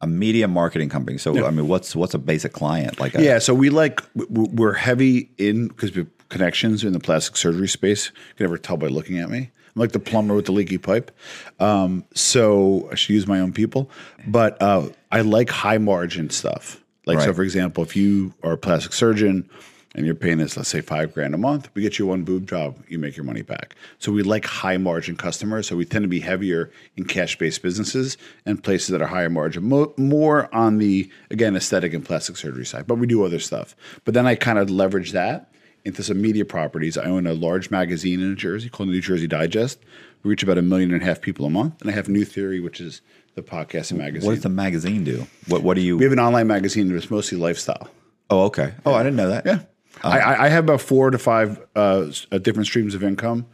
a 0.01 0.07
media 0.07 0.47
marketing 0.47 0.89
company? 0.89 1.17
So 1.17 1.45
I 1.45 1.51
mean, 1.51 1.67
what's 1.67 1.95
what's 1.95 2.13
a 2.13 2.19
basic 2.19 2.53
client 2.53 2.99
like? 2.99 3.15
A, 3.15 3.23
Yeah, 3.23 3.39
so 3.39 3.53
we 3.53 3.69
like 3.69 4.01
we're 4.15 4.73
heavy 4.73 5.29
in 5.37 5.67
because 5.67 5.91
we 5.91 6.01
have 6.01 6.29
connections 6.29 6.83
in 6.83 6.93
the 6.93 6.99
plastic 6.99 7.35
surgery 7.37 7.67
space. 7.67 8.07
You 8.07 8.35
can 8.35 8.45
never 8.45 8.57
tell 8.57 8.77
by 8.77 8.87
looking 8.87 9.19
at 9.19 9.29
me. 9.29 9.51
I'm 9.75 9.79
like 9.79 9.91
the 9.91 9.99
plumber 9.99 10.35
with 10.35 10.45
the 10.45 10.51
leaky 10.51 10.77
pipe. 10.77 11.11
Um, 11.59 12.03
so 12.13 12.89
I 12.91 12.95
should 12.95 13.13
use 13.13 13.27
my 13.27 13.39
own 13.39 13.53
people, 13.53 13.89
but 14.27 14.61
uh, 14.61 14.89
I 15.11 15.21
like 15.21 15.49
high 15.49 15.77
margin 15.77 16.29
stuff. 16.29 16.83
Like 17.05 17.21
so, 17.21 17.33
for 17.33 17.43
example, 17.43 17.83
if 17.83 17.95
you 17.95 18.33
are 18.43 18.53
a 18.53 18.57
plastic 18.57 18.91
surgeon 18.91 19.49
and 19.95 20.05
you're 20.05 20.15
paying 20.15 20.39
us, 20.41 20.55
let's 20.55 20.69
say 20.69 20.81
five 20.81 21.13
grand 21.13 21.33
a 21.33 21.37
month, 21.37 21.69
we 21.73 21.81
get 21.81 21.97
you 21.97 22.05
one 22.05 22.23
boob 22.23 22.47
job, 22.47 22.77
you 22.87 22.99
make 22.99 23.15
your 23.17 23.23
money 23.25 23.41
back. 23.41 23.75
So 23.99 24.11
we 24.11 24.21
like 24.21 24.45
high 24.45 24.77
margin 24.77 25.15
customers. 25.15 25.67
So 25.67 25.75
we 25.75 25.85
tend 25.85 26.03
to 26.03 26.07
be 26.09 26.19
heavier 26.19 26.71
in 26.95 27.05
cash 27.05 27.37
based 27.37 27.61
businesses 27.61 28.17
and 28.45 28.63
places 28.63 28.89
that 28.89 29.01
are 29.01 29.07
higher 29.07 29.29
margin, 29.29 29.63
Mo- 29.69 29.93
more 29.97 30.53
on 30.53 30.77
the 30.77 31.09
again 31.31 31.55
aesthetic 31.55 31.93
and 31.93 32.05
plastic 32.05 32.37
surgery 32.37 32.65
side. 32.65 32.85
But 32.85 32.95
we 32.95 33.07
do 33.07 33.23
other 33.23 33.39
stuff. 33.39 33.75
But 34.05 34.13
then 34.13 34.27
I 34.27 34.35
kind 34.35 34.59
of 34.59 34.69
leverage 34.69 35.13
that 35.13 35.51
into 35.85 36.03
some 36.03 36.21
media 36.21 36.43
properties. 36.45 36.97
I 36.97 37.05
own 37.05 37.25
a 37.25 37.33
large 37.33 37.71
magazine 37.71 38.19
in 38.19 38.29
New 38.29 38.35
Jersey 38.35 38.69
called 38.69 38.89
New 38.89 39.01
Jersey 39.01 39.27
Digest. 39.27 39.79
We 40.21 40.29
reach 40.29 40.43
about 40.43 40.57
a 40.57 40.61
million 40.61 40.93
and 40.93 41.01
a 41.01 41.05
half 41.05 41.21
people 41.21 41.45
a 41.45 41.49
month, 41.49 41.79
and 41.81 41.89
I 41.89 41.93
have 41.93 42.09
New 42.09 42.25
Theory, 42.25 42.59
which 42.59 42.81
is 42.81 43.01
the 43.35 43.41
podcast 43.41 43.91
and 43.91 43.99
magazine. 43.99 44.27
What 44.27 44.33
does 44.35 44.43
the 44.43 44.49
magazine 44.49 45.03
do? 45.05 45.27
What 45.47 45.63
what 45.63 45.75
do 45.75 45.81
you? 45.81 45.97
we 45.97 46.03
have 46.03 46.11
an 46.11 46.19
online 46.19 46.47
magazine 46.47 46.91
that's 46.91 47.09
mostly 47.09 47.37
lifestyle. 47.37 47.87
oh, 48.29 48.41
okay. 48.45 48.73
Oh, 48.85 48.93
I 48.93 49.03
didn't 49.03 49.15
know 49.15 49.29
that. 49.29 49.45
Yeah. 49.45 49.59
I, 50.03 50.19
I- 50.19 50.45
I 50.45 50.49
have 50.49 50.63
about 50.65 50.81
four 50.81 51.09
to 51.11 51.17
five 51.17 51.59
uh, 51.75 52.07
uh, 52.31 52.37
different 52.37 52.67
streams 52.67 52.93
of 52.95 53.03
income. 53.03 53.45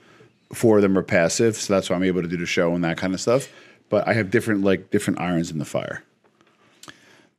Four 0.53 0.77
of 0.77 0.81
them 0.83 0.97
are 0.97 1.03
passive, 1.03 1.55
so 1.55 1.73
that's 1.73 1.89
why 1.89 1.95
I'm 1.95 2.03
able 2.03 2.21
to 2.21 2.27
do 2.27 2.37
the 2.37 2.45
show 2.45 2.75
and 2.75 2.83
that 2.83 2.97
kind 2.97 3.13
of 3.13 3.21
stuff. 3.21 3.49
But 3.89 4.07
I 4.07 4.13
have 4.13 4.29
different 4.31 4.63
like 4.63 4.89
different 4.91 5.19
irons 5.19 5.49
in 5.51 5.57
the 5.59 5.65
fire. 5.65 6.03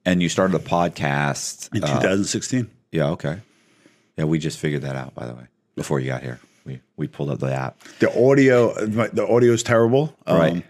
And 0.05 0.23
you 0.23 0.29
started 0.29 0.55
a 0.55 0.59
podcast. 0.63 1.75
In 1.75 1.83
uh, 1.83 1.87
2016, 1.87 2.71
yeah. 2.93 3.09
Okay. 3.11 3.41
Yeah, 4.17 4.25
we 4.25 4.39
just 4.39 4.59
figured 4.59 4.83
that 4.83 4.97
out 4.97 5.15
by 5.15 5.27
the 5.27 5.35
way 5.35 5.47
before 5.77 5.99
you 6.01 6.07
got 6.09 6.23
here. 6.23 6.41
We 6.65 6.81
we 6.97 7.07
pulled 7.09 7.31
up 7.31 7.39
the 7.41 7.53
app. 7.55 7.79
the 8.01 8.11
audio 8.29 8.75
my- 8.89 9.09
the 9.09 9.27
audio 9.27 9.53
is 9.53 9.63
terrible. 9.63 10.15
um, 10.27 10.39
Right. 10.39 10.65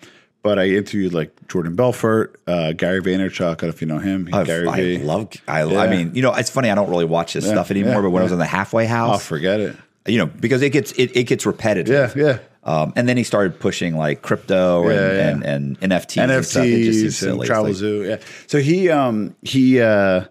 But 0.44 0.58
I 0.58 0.68
interviewed 0.68 1.14
like 1.14 1.48
Jordan 1.48 1.74
Belfort, 1.74 2.38
uh, 2.46 2.72
Gary 2.72 3.00
Vaynerchuk. 3.00 3.40
I 3.42 3.54
don't 3.54 3.62
know 3.62 3.68
if 3.70 3.80
you 3.80 3.86
know 3.88 3.98
him. 3.98 4.28
I, 4.30 4.44
Gary 4.44 4.68
I 4.68 4.76
V. 4.76 4.98
love. 4.98 5.28
I, 5.48 5.62
I 5.62 5.88
mean, 5.88 6.14
you 6.14 6.20
know, 6.20 6.34
it's 6.34 6.50
funny. 6.50 6.70
I 6.70 6.74
don't 6.74 6.90
really 6.90 7.06
watch 7.06 7.32
this 7.32 7.46
stuff 7.48 7.70
anymore. 7.70 7.94
yeah, 7.94 8.00
but 8.02 8.10
when 8.10 8.20
I 8.20 8.24
was 8.24 8.30
yeah. 8.30 8.34
in 8.34 8.38
the 8.40 8.44
halfway 8.46 8.84
Oh, 8.84 8.88
house, 8.88 9.24
forget 9.26 9.58
it. 9.58 9.74
you 10.06 10.18
know, 10.18 10.26
because 10.26 10.60
it 10.60 10.68
gets 10.70 10.92
it, 10.92 11.16
it 11.16 11.24
gets 11.24 11.46
repetitive. 11.46 12.14
Yeah, 12.14 12.22
yeah. 12.24 12.38
Um, 12.62 12.92
and 12.94 13.08
then 13.08 13.16
he 13.16 13.24
started 13.24 13.58
pushing 13.58 13.96
like 13.96 14.20
crypto 14.20 14.82
and, 14.86 14.92
Yeah, 14.92 15.12
yeah. 15.12 15.28
and, 15.30 15.44
and 15.46 15.80
NFTs, 15.80 16.22
and 16.22 16.30
just 16.32 16.54
NFTs 16.56 17.02
and 17.02 17.12
silly. 17.14 17.46
Travel 17.46 17.64
like- 17.68 17.74
Zoo. 17.74 18.04
Yeah. 18.04 18.16
So 18.46 18.58
he 18.58 18.90
um 18.90 19.34
he 19.40 19.80
uh 19.80 20.24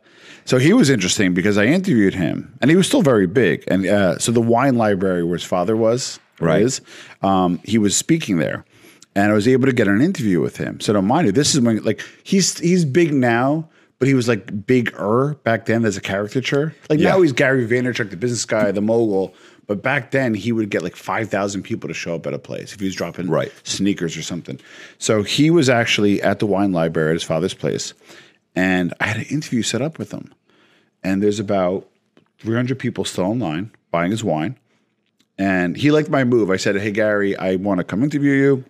so 0.46 0.60
he 0.60 0.74
was 0.74 0.92
interesting 0.92 1.34
because 1.34 1.58
I 1.58 1.66
interviewed 1.66 2.14
him 2.14 2.56
and 2.62 2.70
he 2.70 2.78
was 2.78 2.86
still 2.86 3.02
very 3.02 3.26
big. 3.26 3.64
And 3.68 3.86
uh, 3.88 4.20
so 4.20 4.32
the 4.32 4.42
wine 4.42 4.76
library 4.78 5.24
where 5.24 5.38
his 5.38 5.44
father 5.46 5.76
was, 5.76 6.20
Right. 6.40 6.62
is, 6.62 6.82
um, 7.24 7.60
he 7.64 7.78
was 7.80 7.96
speaking 7.96 8.38
there. 8.38 8.66
And 9.16 9.32
I 9.32 9.34
was 9.36 9.48
able 9.48 9.68
to 9.68 9.74
get 9.74 9.88
an 9.88 10.02
interview 10.02 10.42
with 10.42 10.58
him. 10.58 10.80
So 10.80 10.92
don't 10.94 11.06
mind 11.06 11.28
you, 11.28 11.32
this 11.32 11.54
is 11.54 11.62
when 11.62 11.84
like 11.84 12.02
he's 12.24 12.58
he's 12.60 12.84
big 12.86 13.14
now, 13.14 13.70
but 14.00 14.08
he 14.08 14.14
was 14.16 14.28
like 14.28 14.66
bigger 14.66 15.36
back 15.44 15.66
then 15.68 15.86
as 15.86 15.98
a 15.98 16.02
caricature. 16.02 16.74
Like 16.90 17.00
Yeah. 17.00 17.10
now 17.12 17.22
he's 17.22 17.32
Gary 17.32 17.68
Vaynerchuk, 17.68 18.10
the 18.10 18.18
business 18.18 18.44
guy, 18.46 18.72
the 18.72 18.82
mogul. 18.82 19.34
But 19.68 19.82
back 19.82 20.12
then 20.12 20.34
he 20.34 20.52
would 20.52 20.70
get 20.70 20.82
like 20.82 20.96
five 20.96 21.30
thousand 21.30 21.62
people 21.64 21.88
to 21.88 21.94
show 21.94 22.16
up 22.16 22.26
at 22.28 22.34
a 22.34 22.40
place 22.40 22.74
if 22.74 22.80
he 22.80 22.86
was 22.86 22.96
dropping 22.96 23.30
Right. 23.30 23.52
sneakers 23.64 24.18
or 24.18 24.22
something. 24.24 24.60
So 24.98 25.24
he 25.24 25.50
was 25.52 25.70
actually 25.70 26.22
at 26.22 26.40
the 26.40 26.46
wine 26.48 26.72
library 26.74 27.12
at 27.12 27.14
his 27.16 27.24
father's 27.24 27.54
place, 27.54 27.94
and 28.56 28.94
I 29.00 29.06
had 29.06 29.18
an 29.18 29.26
interview 29.30 29.62
set 29.62 29.82
up 29.82 30.00
with 30.00 30.12
him. 30.12 30.34
And 31.04 31.22
there's 31.22 31.40
about 31.40 31.88
300 32.40 32.80
people 32.80 33.06
still 33.06 33.26
online 33.26 33.72
buying 33.92 34.12
his 34.12 34.24
wine. 34.24 34.58
And 35.38 35.76
he 35.78 35.92
liked 35.92 36.10
my 36.10 36.24
move. 36.24 36.50
I 36.50 36.58
said, 36.58 36.76
Hey, 36.78 36.92
Gary, 36.92 37.36
I 37.38 37.56
want 37.58 37.78
to 37.80 37.84
come 37.84 38.04
interview 38.04 38.32
you. 38.34 38.66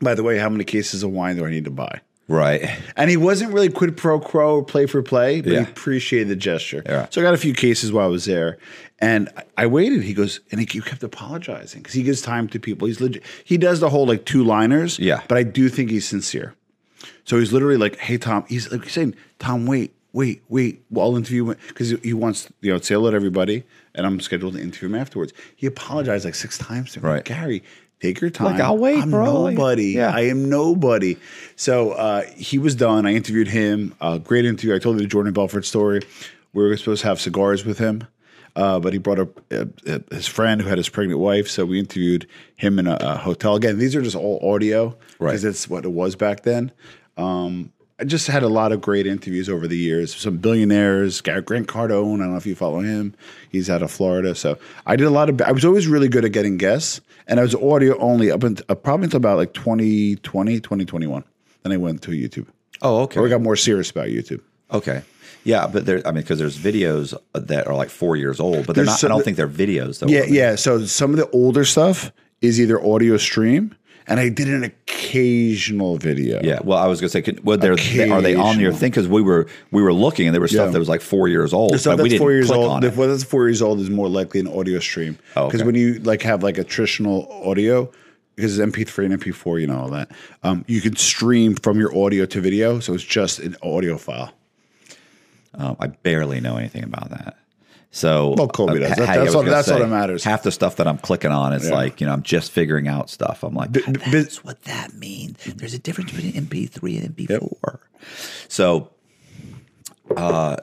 By 0.00 0.14
the 0.14 0.22
way, 0.22 0.38
how 0.38 0.48
many 0.48 0.64
cases 0.64 1.02
of 1.02 1.10
wine 1.10 1.36
do 1.36 1.44
I 1.46 1.50
need 1.50 1.64
to 1.64 1.70
buy? 1.70 2.00
Right. 2.26 2.68
And 2.96 3.10
he 3.10 3.16
wasn't 3.18 3.52
really 3.52 3.68
quid 3.68 3.96
pro 3.98 4.18
quo 4.18 4.56
or 4.56 4.64
play 4.64 4.86
for 4.86 5.02
play, 5.02 5.40
but 5.42 5.52
Yeah. 5.52 5.64
he 5.64 5.70
appreciated 5.70 6.28
the 6.28 6.36
gesture. 6.36 6.82
Yeah. 6.86 7.06
So 7.10 7.20
I 7.20 7.24
got 7.24 7.34
a 7.34 7.38
few 7.38 7.52
cases 7.52 7.92
while 7.92 8.06
I 8.06 8.08
was 8.08 8.24
there, 8.24 8.56
and 8.98 9.28
I- 9.36 9.42
I 9.64 9.66
waited. 9.66 10.02
He 10.02 10.14
goes, 10.14 10.40
and 10.50 10.58
he 10.58 10.66
kept 10.66 11.02
apologizing 11.02 11.82
because 11.82 11.94
he 11.94 12.02
gives 12.02 12.22
time 12.22 12.48
to 12.48 12.58
people. 12.58 12.88
He's 12.88 13.00
legit. 13.00 13.22
He 13.44 13.58
does 13.58 13.80
the 13.80 13.90
whole 13.90 14.06
like 14.06 14.24
two 14.24 14.42
liners. 14.42 14.98
Yeah. 14.98 15.20
but 15.28 15.36
I 15.36 15.42
do 15.42 15.68
think 15.68 15.90
he's 15.90 16.06
sincere. 16.08 16.54
So 17.24 17.38
he's 17.38 17.52
literally 17.52 17.76
like, 17.76 17.96
"Hey 17.98 18.16
Tom," 18.16 18.44
he's 18.48 18.70
like 18.72 18.88
saying, 18.88 19.14
"Tom, 19.38 19.66
wait, 19.66 19.92
wait, 20.14 20.42
wait. 20.48 20.80
Well, 20.90 21.06
I'll 21.10 21.16
interview 21.16 21.50
him 21.50 21.56
because 21.68 21.94
he 22.02 22.14
wants 22.14 22.48
you 22.62 22.72
know 22.72 22.78
say 22.80 22.94
hello 22.94 23.10
to 23.10 23.16
everybody, 23.16 23.64
and 23.94 24.06
I'm 24.06 24.18
scheduled 24.20 24.54
to 24.54 24.60
interview 24.62 24.88
him 24.88 24.94
afterwards." 24.94 25.32
He 25.54 25.66
apologized 25.66 26.24
like 26.24 26.34
six 26.34 26.56
times 26.56 26.92
to 26.92 27.00
me. 27.02 27.08
Right. 27.10 27.24
Gary. 27.24 27.62
Take 28.04 28.20
your 28.20 28.28
time. 28.30 28.52
Like, 28.52 28.60
I'll 28.60 28.76
wait, 28.76 29.00
I'm 29.02 29.10
bro. 29.10 29.48
Nobody. 29.48 29.92
Yeah. 29.92 30.10
I 30.14 30.22
am 30.26 30.50
nobody. 30.50 31.16
So 31.56 31.92
uh, 31.92 32.22
he 32.36 32.58
was 32.58 32.74
done. 32.74 33.06
I 33.06 33.14
interviewed 33.14 33.48
him. 33.48 33.94
Uh, 34.00 34.18
great 34.18 34.44
interview. 34.44 34.74
I 34.74 34.78
told 34.78 34.96
you 34.96 35.02
the 35.02 35.08
Jordan 35.08 35.32
Belfort 35.32 35.64
story. 35.64 36.02
We 36.52 36.62
were 36.62 36.76
supposed 36.76 37.00
to 37.02 37.08
have 37.08 37.18
cigars 37.20 37.64
with 37.64 37.78
him, 37.78 38.06
uh, 38.56 38.78
but 38.78 38.92
he 38.92 38.98
brought 38.98 39.18
up 39.20 39.40
uh, 39.50 39.64
uh, 39.88 39.98
his 40.10 40.26
friend 40.26 40.60
who 40.60 40.68
had 40.68 40.76
his 40.78 40.88
pregnant 40.90 41.18
wife. 41.18 41.48
So 41.48 41.64
we 41.64 41.78
interviewed 41.78 42.26
him 42.56 42.78
in 42.78 42.86
a, 42.86 42.96
a 43.00 43.16
hotel. 43.16 43.56
Again, 43.56 43.78
these 43.78 43.96
are 43.96 44.02
just 44.02 44.16
all 44.16 44.38
audio 44.54 44.96
Right. 45.18 45.30
because 45.30 45.42
that's 45.42 45.68
what 45.68 45.84
it 45.86 45.92
was 45.92 46.14
back 46.14 46.42
then. 46.42 46.72
Um, 47.16 47.72
I 47.98 48.04
just 48.04 48.26
had 48.26 48.42
a 48.42 48.48
lot 48.48 48.72
of 48.72 48.80
great 48.80 49.06
interviews 49.06 49.48
over 49.48 49.68
the 49.68 49.76
years. 49.76 50.14
Some 50.14 50.38
billionaires, 50.38 51.20
Grant 51.20 51.46
Cardone. 51.46 52.16
I 52.16 52.24
don't 52.24 52.30
know 52.32 52.36
if 52.36 52.46
you 52.46 52.56
follow 52.56 52.80
him. 52.80 53.14
He's 53.50 53.70
out 53.70 53.82
of 53.82 53.90
Florida. 53.90 54.34
So 54.34 54.58
I 54.84 54.96
did 54.96 55.06
a 55.06 55.10
lot 55.10 55.30
of. 55.30 55.40
I 55.42 55.52
was 55.52 55.64
always 55.64 55.86
really 55.86 56.08
good 56.08 56.24
at 56.24 56.32
getting 56.32 56.56
guests, 56.56 57.00
and 57.28 57.38
I 57.38 57.42
was 57.44 57.54
audio 57.54 57.96
only 57.98 58.32
up 58.32 58.42
until 58.42 58.74
probably 58.76 59.04
until 59.04 59.18
about 59.18 59.36
like 59.36 59.54
2020, 59.54 60.60
2021. 60.60 61.24
Then 61.62 61.72
I 61.72 61.76
went 61.76 62.02
to 62.02 62.10
YouTube. 62.10 62.46
Oh, 62.82 63.02
okay. 63.02 63.20
Or 63.20 63.26
I 63.26 63.30
got 63.30 63.40
more 63.40 63.56
serious 63.56 63.90
about 63.90 64.08
YouTube. 64.08 64.40
Okay. 64.72 65.02
Yeah, 65.44 65.66
but 65.66 65.86
there. 65.86 66.02
I 66.06 66.10
mean, 66.10 66.22
because 66.22 66.38
there's 66.38 66.58
videos 66.58 67.14
that 67.34 67.66
are 67.68 67.74
like 67.74 67.90
four 67.90 68.16
years 68.16 68.40
old, 68.40 68.66
but 68.66 68.74
they're 68.74 68.84
There's 68.84 69.02
not. 69.02 69.10
I 69.10 69.14
don't 69.14 69.24
think 69.24 69.36
they're 69.36 69.46
videos 69.46 70.00
though. 70.00 70.08
Yeah, 70.08 70.24
yeah. 70.24 70.56
So 70.56 70.84
some 70.86 71.10
of 71.10 71.16
the 71.16 71.30
older 71.30 71.64
stuff 71.64 72.10
is 72.40 72.60
either 72.60 72.84
audio 72.84 73.18
stream, 73.18 73.74
and 74.06 74.20
I 74.20 74.28
did 74.28 74.48
an 74.48 74.64
occasional 74.64 75.96
video. 75.96 76.40
Yeah. 76.42 76.60
Well, 76.62 76.78
I 76.78 76.86
was 76.86 77.00
gonna 77.00 77.08
say, 77.10 77.22
could, 77.22 77.44
well, 77.44 77.56
they, 77.56 77.68
are 77.68 78.20
they 78.22 78.34
on 78.34 78.60
your 78.60 78.72
thing? 78.72 78.90
Because 78.90 79.08
we 79.08 79.22
were 79.22 79.46
we 79.70 79.82
were 79.82 79.92
looking, 79.92 80.26
and 80.26 80.34
there 80.34 80.40
was 80.40 80.50
stuff 80.50 80.66
Yeah. 80.66 80.72
that 80.72 80.78
was 80.78 80.88
like 80.88 81.00
four 81.00 81.28
years 81.28 81.52
old. 81.52 81.74
The 81.74 81.78
stuff 81.78 81.98
that's 81.98 82.16
four 82.16 82.32
years 82.32 82.50
old. 82.50 82.84
it. 82.84 82.94
that's 82.94 83.24
four 83.24 83.48
years 83.48 83.62
old 83.62 83.80
is 83.80 83.90
more 83.90 84.08
likely 84.08 84.40
an 84.40 84.48
audio 84.48 84.78
stream. 84.78 85.18
Oh, 85.36 85.46
Because 85.46 85.60
okay. 85.60 85.66
when 85.66 85.74
you 85.74 85.94
like 86.00 86.22
have 86.22 86.42
like 86.42 86.58
a 86.58 86.64
traditional 86.64 87.30
audio, 87.44 87.90
because 88.36 88.58
it's 88.58 88.76
MP3 88.76 89.06
and 89.06 89.20
MP4, 89.22 89.60
you 89.60 89.66
know 89.66 89.78
all 89.78 89.90
that. 89.90 90.10
Um, 90.42 90.64
you 90.66 90.80
can 90.80 90.96
stream 90.96 91.54
from 91.54 91.78
your 91.78 91.96
audio 91.96 92.26
to 92.26 92.40
video, 92.40 92.80
so 92.80 92.94
it's 92.94 93.04
just 93.04 93.38
an 93.38 93.56
audio 93.62 93.96
file. 93.96 94.32
Um, 95.54 95.76
I 95.78 95.86
barely 95.86 96.40
know 96.40 96.56
anything 96.56 96.82
about 96.82 97.10
that. 97.10 97.36
So, 97.96 98.34
Well, 98.36 98.48
Colby 98.48 98.80
does. 98.80 98.96
That- 98.96 99.06
that's 99.06 99.32
gonna 99.32 99.48
that's 99.50 99.68
that 99.68 99.88
matters. 99.88 100.24
Half 100.24 100.42
the 100.42 100.50
stuff 100.50 100.74
that 100.76 100.88
I'm 100.88 100.98
clicking 100.98 101.30
on 101.30 101.52
is 101.52 101.68
Yeah. 101.68 101.74
like, 101.76 102.00
you 102.00 102.08
know, 102.08 102.12
I'm 102.12 102.24
just 102.24 102.50
figuring 102.50 102.88
out 102.88 103.08
stuff. 103.08 103.44
I'm 103.44 103.54
like, 103.54 103.70
B- 103.70 103.82
"Oh, 103.86 103.92
b- 103.92 104.00
that's 104.10 104.42
what 104.42 104.60
that 104.64 104.94
means. 104.94 105.38
There's 105.44 105.74
a 105.74 105.78
difference 105.78 106.10
between 106.10 106.32
MP3 106.32 106.96
and 106.96 107.04
MP4. 107.16 107.78
So, 108.48 108.90
uh, 110.16 110.56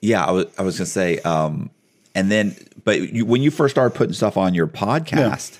yeah, 0.00 0.24
I 0.24 0.32
was, 0.32 0.46
I 0.58 0.62
was 0.62 0.76
gonna 0.76 0.86
say, 0.86 1.18
um, 1.20 1.70
and 2.16 2.32
then, 2.32 2.56
but 2.82 3.12
you, 3.14 3.24
when 3.24 3.40
you 3.42 3.52
first 3.52 3.72
started 3.72 3.96
putting 3.96 4.12
stuff 4.14 4.36
on 4.36 4.54
your 4.54 4.66
podcast, 4.66 5.58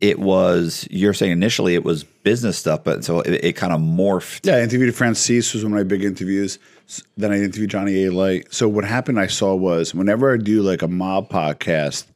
it 0.00 0.18
was 0.20 0.86
you're 0.90 1.14
saying 1.14 1.32
initially 1.32 1.74
it 1.74 1.84
was 1.84 2.04
business 2.04 2.56
stuff, 2.58 2.84
but 2.84 3.04
so 3.04 3.20
it, 3.20 3.44
it 3.44 3.52
kind 3.56 3.72
of 3.72 3.80
morphed. 3.80 4.46
Yeah, 4.46 4.56
I 4.56 4.60
interviewed 4.60 4.94
Franzese 4.94 5.54
was 5.54 5.64
one 5.64 5.72
of 5.72 5.76
my 5.78 5.82
big 5.82 6.04
interviews. 6.04 6.58
Then 7.16 7.32
I 7.32 7.36
interviewed 7.36 7.70
Johnny 7.70 7.92
Alite. 8.04 8.52
So 8.52 8.68
what 8.68 8.84
happened 8.84 9.18
I 9.20 9.26
saw 9.26 9.54
was 9.54 9.94
whenever 9.94 10.32
I 10.32 10.36
do 10.38 10.62
like 10.62 10.82
a 10.82 10.88
mob 10.88 11.28
podcast 11.28 12.06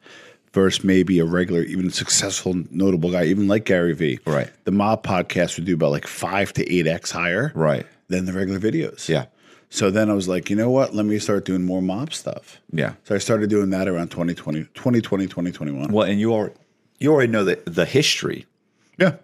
versus 0.52 0.84
maybe 0.84 1.18
a 1.18 1.24
regular, 1.24 1.62
even 1.62 1.90
successful, 1.90 2.54
notable 2.70 3.10
guy, 3.10 3.24
even 3.24 3.48
like 3.48 3.64
Gary 3.64 3.94
Vee, 3.94 4.18
Right. 4.26 4.50
The 4.64 4.70
mob 4.70 5.02
podcast 5.04 5.56
would 5.56 5.64
do 5.66 5.74
about 5.74 5.90
like 5.90 6.06
five 6.06 6.52
to 6.54 6.72
eight 6.72 6.86
X 6.86 7.10
higher 7.10 7.52
Right. 7.54 7.86
than 8.08 8.26
the 8.26 8.32
regular 8.32 8.60
videos. 8.60 9.08
Yeah. 9.08 9.26
So 9.70 9.90
then 9.90 10.10
I 10.10 10.12
was 10.14 10.28
like, 10.28 10.50
you 10.50 10.56
know 10.56 10.70
what? 10.70 10.94
Let 10.94 11.06
me 11.06 11.18
start 11.18 11.46
doing 11.46 11.64
more 11.64 11.80
mob 11.80 12.12
stuff. 12.12 12.60
Yeah. 12.70 12.92
So 13.04 13.14
I 13.14 13.18
started 13.18 13.48
doing 13.48 13.70
that 13.70 13.88
around 13.88 14.10
2020, 14.10 14.64
2020, 14.74 15.26
2021. 15.26 15.90
Well, 15.90 16.06
and 16.06 16.20
you 16.20 16.32
already 16.34 16.54
you 17.02 17.12
already 17.12 17.30
know 17.32 17.44
the 17.44 17.58
the 17.66 17.84
history 17.84 18.46
Yeah. 18.98 19.16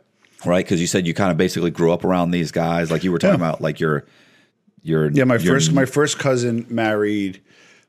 right? 0.44 0.64
Because 0.64 0.80
you 0.80 0.86
said 0.86 1.06
you 1.06 1.14
kind 1.14 1.30
of 1.30 1.36
basically 1.36 1.70
grew 1.70 1.92
up 1.92 2.04
around 2.04 2.30
these 2.32 2.50
guys, 2.52 2.90
like 2.90 3.04
you 3.04 3.12
were 3.12 3.18
talking 3.18 3.40
Yeah. 3.40 3.48
about, 3.48 3.60
like 3.60 3.80
your 3.80 4.04
your 4.82 5.10
Yeah, 5.10 5.24
my 5.24 5.36
your- 5.36 5.54
first 5.54 5.72
my 5.72 5.84
first 5.84 6.18
cousin 6.18 6.66
married 6.68 7.40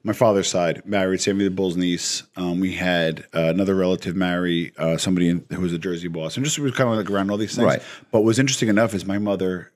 my 0.03 0.13
father's 0.13 0.47
side 0.47 0.81
married 0.85 1.19
Sammy 1.21 1.43
the 1.43 1.49
Bull's 1.51 1.75
niece. 1.75 2.23
Um, 2.37 2.59
we 2.61 2.73
had 2.75 3.25
uh, 3.35 3.41
another 3.49 3.75
relative 3.75 4.15
marry 4.15 4.71
uh, 4.77 4.97
somebody 4.97 5.27
in, 5.29 5.45
who 5.51 5.61
was 5.61 5.73
a 5.73 5.77
Jersey 5.77 6.07
boss, 6.07 6.37
and 6.37 6.45
just 6.45 6.57
was 6.57 6.71
kind 6.73 6.89
of 6.89 6.95
like 6.97 7.09
around 7.11 7.29
all 7.31 7.37
these 7.37 7.53
things. 7.55 7.65
Right. 7.65 7.81
But 8.11 8.21
what's 8.21 8.39
interesting 8.39 8.69
enough 8.69 8.93
is 8.93 9.05
my 9.05 9.17
mother 9.17 9.71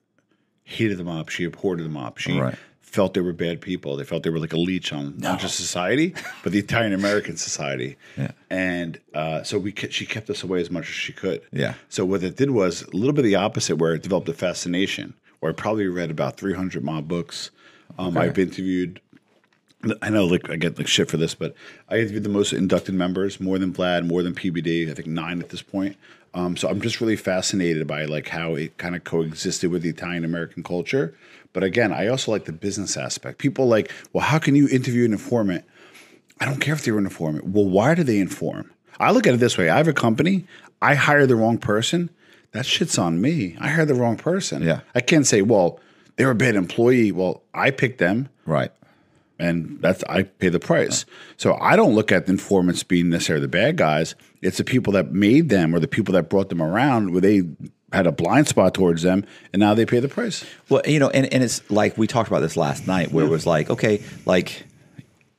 hated 0.64 0.96
the 0.96 1.04
mob. 1.04 1.30
She 1.30 1.44
abhorred 1.44 1.80
the 1.80 1.88
mob. 1.90 2.18
She 2.18 2.38
Right. 2.40 2.54
Felt 2.94 3.14
they 3.14 3.20
were 3.20 3.32
bad 3.32 3.60
people. 3.60 3.96
They 3.96 4.04
felt 4.04 4.22
they 4.22 4.30
were 4.30 4.38
like 4.38 4.52
a 4.52 4.58
leech 4.58 4.92
on 4.92 5.18
not 5.18 5.40
just 5.40 5.56
society, 5.56 6.14
but 6.42 6.52
the 6.52 6.60
Italian 6.60 6.92
American 6.92 7.36
society. 7.36 7.96
Yeah. 8.16 8.30
And 8.50 9.00
uh, 9.12 9.42
so 9.42 9.58
we 9.58 9.74
she 9.90 10.06
kept 10.06 10.30
us 10.30 10.42
away 10.44 10.60
as 10.60 10.70
much 10.70 10.84
as 10.84 10.94
she 10.94 11.12
could. 11.12 11.42
Yeah. 11.52 11.74
So 11.88 12.04
what 12.04 12.22
it 12.22 12.36
did 12.36 12.50
was 12.50 12.82
a 12.82 12.96
little 12.96 13.12
bit 13.12 13.24
of 13.24 13.30
the 13.30 13.34
opposite, 13.34 13.76
where 13.76 13.94
it 13.94 14.02
developed 14.02 14.28
a 14.28 14.32
fascination. 14.32 15.14
Where 15.40 15.50
I 15.50 15.54
probably 15.54 15.88
read 15.88 16.10
about 16.10 16.38
300 16.38 16.82
mob 16.82 17.08
books. 17.08 17.50
Um, 17.98 18.16
I've 18.16 18.38
interviewed. 18.38 19.00
I 20.00 20.08
know, 20.08 20.24
like 20.24 20.48
I 20.48 20.56
get 20.56 20.78
like 20.78 20.86
shit 20.86 21.10
for 21.10 21.18
this, 21.18 21.34
but 21.34 21.54
I 21.90 21.98
interviewed 21.98 22.22
the 22.22 22.30
most 22.30 22.54
inducted 22.54 22.94
members, 22.94 23.38
more 23.38 23.58
than 23.58 23.74
Vlad, 23.74 24.06
more 24.06 24.22
than 24.22 24.34
PBD. 24.34 24.90
I 24.90 24.94
think 24.94 25.08
nine 25.08 25.40
at 25.40 25.50
this 25.50 25.60
point. 25.60 25.96
Um, 26.32 26.56
so 26.56 26.68
I'm 26.68 26.80
just 26.80 27.00
really 27.00 27.16
fascinated 27.16 27.86
by 27.86 28.06
like 28.06 28.28
how 28.28 28.54
it 28.54 28.78
kind 28.78 28.96
of 28.96 29.04
coexisted 29.04 29.70
with 29.70 29.82
the 29.82 29.90
Italian 29.90 30.24
American 30.24 30.62
culture. 30.62 31.14
But 31.54 31.64
again, 31.64 31.92
I 31.92 32.08
also 32.08 32.30
like 32.30 32.44
the 32.44 32.52
business 32.52 32.98
aspect. 32.98 33.38
People 33.38 33.66
like, 33.66 33.90
well, 34.12 34.24
how 34.24 34.38
can 34.38 34.54
you 34.54 34.68
interview 34.68 35.06
an 35.06 35.12
informant? 35.12 35.64
I 36.40 36.44
don't 36.44 36.60
care 36.60 36.74
if 36.74 36.84
they're 36.84 36.98
an 36.98 37.04
informant. 37.06 37.46
Well, 37.46 37.64
why 37.64 37.94
do 37.94 38.02
they 38.02 38.18
inform? 38.18 38.70
I 39.00 39.12
look 39.12 39.26
at 39.26 39.32
it 39.32 39.40
this 39.40 39.56
way: 39.56 39.70
I 39.70 39.78
have 39.78 39.88
a 39.88 39.94
company. 39.94 40.44
I 40.82 40.94
hire 40.96 41.26
the 41.26 41.36
wrong 41.36 41.56
person. 41.56 42.10
That 42.52 42.66
shit's 42.66 42.98
on 42.98 43.20
me. 43.20 43.56
I 43.58 43.68
hired 43.68 43.88
the 43.88 43.94
wrong 43.94 44.16
person. 44.16 44.62
Yeah. 44.62 44.80
I 44.94 45.00
can't 45.00 45.26
say, 45.26 45.42
well, 45.42 45.80
they're 46.16 46.30
a 46.30 46.36
bad 46.36 46.54
employee. 46.54 47.10
Well, 47.10 47.42
I 47.52 47.70
picked 47.70 47.98
them 47.98 48.28
right. 48.46 48.70
and 49.38 49.78
that's 49.80 50.04
I 50.04 50.22
pay 50.24 50.50
the 50.50 50.60
price. 50.60 51.04
So 51.36 51.54
I 51.54 51.74
don't 51.74 51.94
look 51.94 52.12
at 52.12 52.26
the 52.26 52.32
informants 52.32 52.82
being 52.84 53.10
necessarily 53.10 53.42
the 53.42 53.48
bad 53.48 53.76
guys. 53.76 54.14
It's 54.42 54.58
the 54.58 54.64
people 54.64 54.92
that 54.92 55.12
made 55.12 55.48
them 55.48 55.74
or 55.74 55.80
the 55.80 55.88
people 55.88 56.12
that 56.14 56.28
brought 56.28 56.48
them 56.48 56.62
around 56.62 57.12
where 57.12 57.20
they 57.20 57.42
had 57.92 58.06
a 58.06 58.12
blind 58.12 58.48
spot 58.48 58.74
towards 58.74 59.02
them 59.02 59.24
and 59.52 59.60
now 59.60 59.74
they 59.74 59.86
pay 59.86 60.00
the 60.00 60.08
price. 60.08 60.44
Well, 60.68 60.82
you 60.86 60.98
know, 60.98 61.10
and, 61.10 61.32
and 61.32 61.42
it's 61.44 61.68
like 61.70 61.96
we 61.96 62.06
talked 62.06 62.28
about 62.28 62.40
this 62.40 62.56
last 62.56 62.86
night, 62.86 63.12
where 63.12 63.24
it 63.24 63.28
was 63.30 63.46
like, 63.46 63.70
okay, 63.70 64.02
like, 64.26 64.64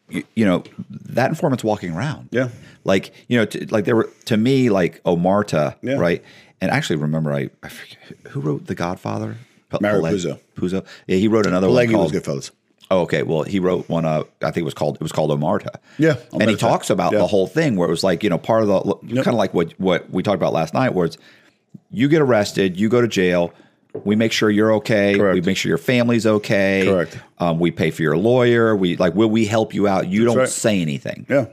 you, 0.10 0.23
you 0.36 0.45
know, 0.45 0.63
that 0.89 1.29
informant's 1.29 1.63
walking 1.63 1.93
around. 1.93 2.29
Yeah. 2.31 2.49
Like, 2.84 3.12
you 3.27 3.38
know, 3.38 3.45
to, 3.45 3.65
like 3.73 3.86
there 3.86 3.95
were 3.95 4.10
to 4.25 4.38
me 4.38 4.69
like 4.69 5.03
Omertà, 5.03 5.75
Yeah. 5.81 5.95
right? 5.95 6.23
And 6.62 6.71
actually, 6.71 6.97
remember, 6.97 7.34
I, 7.34 7.49
I 7.63 7.69
forget 7.69 7.97
who 8.29 8.39
wrote 8.39 8.67
The 8.67 8.75
Godfather. 8.75 9.36
P- 9.71 9.77
Mario 9.81 10.01
Pileg- 10.01 10.13
Puzo. 10.13 10.39
Puzo. 10.55 10.86
Yeah, 11.08 11.17
he 11.17 11.27
wrote 11.27 11.45
another 11.47 11.67
one 11.67 11.75
Leggy 11.75 11.95
was 11.95 12.12
called. 12.12 12.23
Goodfellas. 12.23 12.51
Oh, 12.91 12.99
okay. 13.01 13.23
Well, 13.23 13.41
he 13.43 13.60
wrote 13.60 13.89
one. 13.89 14.05
Uh, 14.05 14.23
I 14.41 14.51
think 14.51 14.58
it 14.58 14.63
was 14.63 14.75
called. 14.75 14.95
It 14.95 15.01
was 15.01 15.12
called 15.12 15.31
Omertà. 15.31 15.75
Yeah, 15.97 16.17
and 16.31 16.47
he 16.49 16.55
talks 16.55 16.91
about 16.91 17.12
Yeah. 17.13 17.17
the 17.19 17.27
whole 17.27 17.47
thing 17.47 17.75
where 17.75 17.88
it 17.88 17.91
was 17.91 18.03
like 18.03 18.21
you 18.23 18.29
know 18.29 18.38
part 18.38 18.62
of 18.62 18.67
the 18.69 18.95
kind 19.15 19.27
of 19.29 19.34
like 19.34 19.53
what 19.55 19.73
what 19.79 20.08
we 20.12 20.21
talked 20.21 20.36
about 20.38 20.53
last 20.53 20.73
night, 20.75 20.93
where 20.93 21.08
it's 21.08 21.17
you 21.89 22.07
get 22.07 22.21
arrested, 22.21 22.79
you 22.79 22.89
go 22.89 23.01
to 23.01 23.07
jail. 23.07 23.53
We 24.03 24.15
make 24.15 24.33
sure 24.33 24.49
you're 24.49 24.73
okay. 24.75 25.15
Correct. 25.17 25.35
We 25.35 25.41
make 25.41 25.55
sure 25.55 25.69
your 25.69 25.77
family's 25.77 26.27
okay. 26.27 26.83
Correct. 26.85 27.17
Um, 27.39 27.59
we 27.59 27.71
pay 27.71 27.91
for 27.91 28.01
your 28.01 28.17
lawyer. 28.17 28.75
We 28.75 28.97
like, 28.97 29.15
will 29.15 29.29
we 29.29 29.45
help 29.45 29.73
you 29.73 29.88
out? 29.88 30.07
You 30.09 30.25
don't 30.25 30.38
right. 30.38 30.49
say 30.49 30.81
anything. 30.81 31.25
Yeah. 31.29 31.45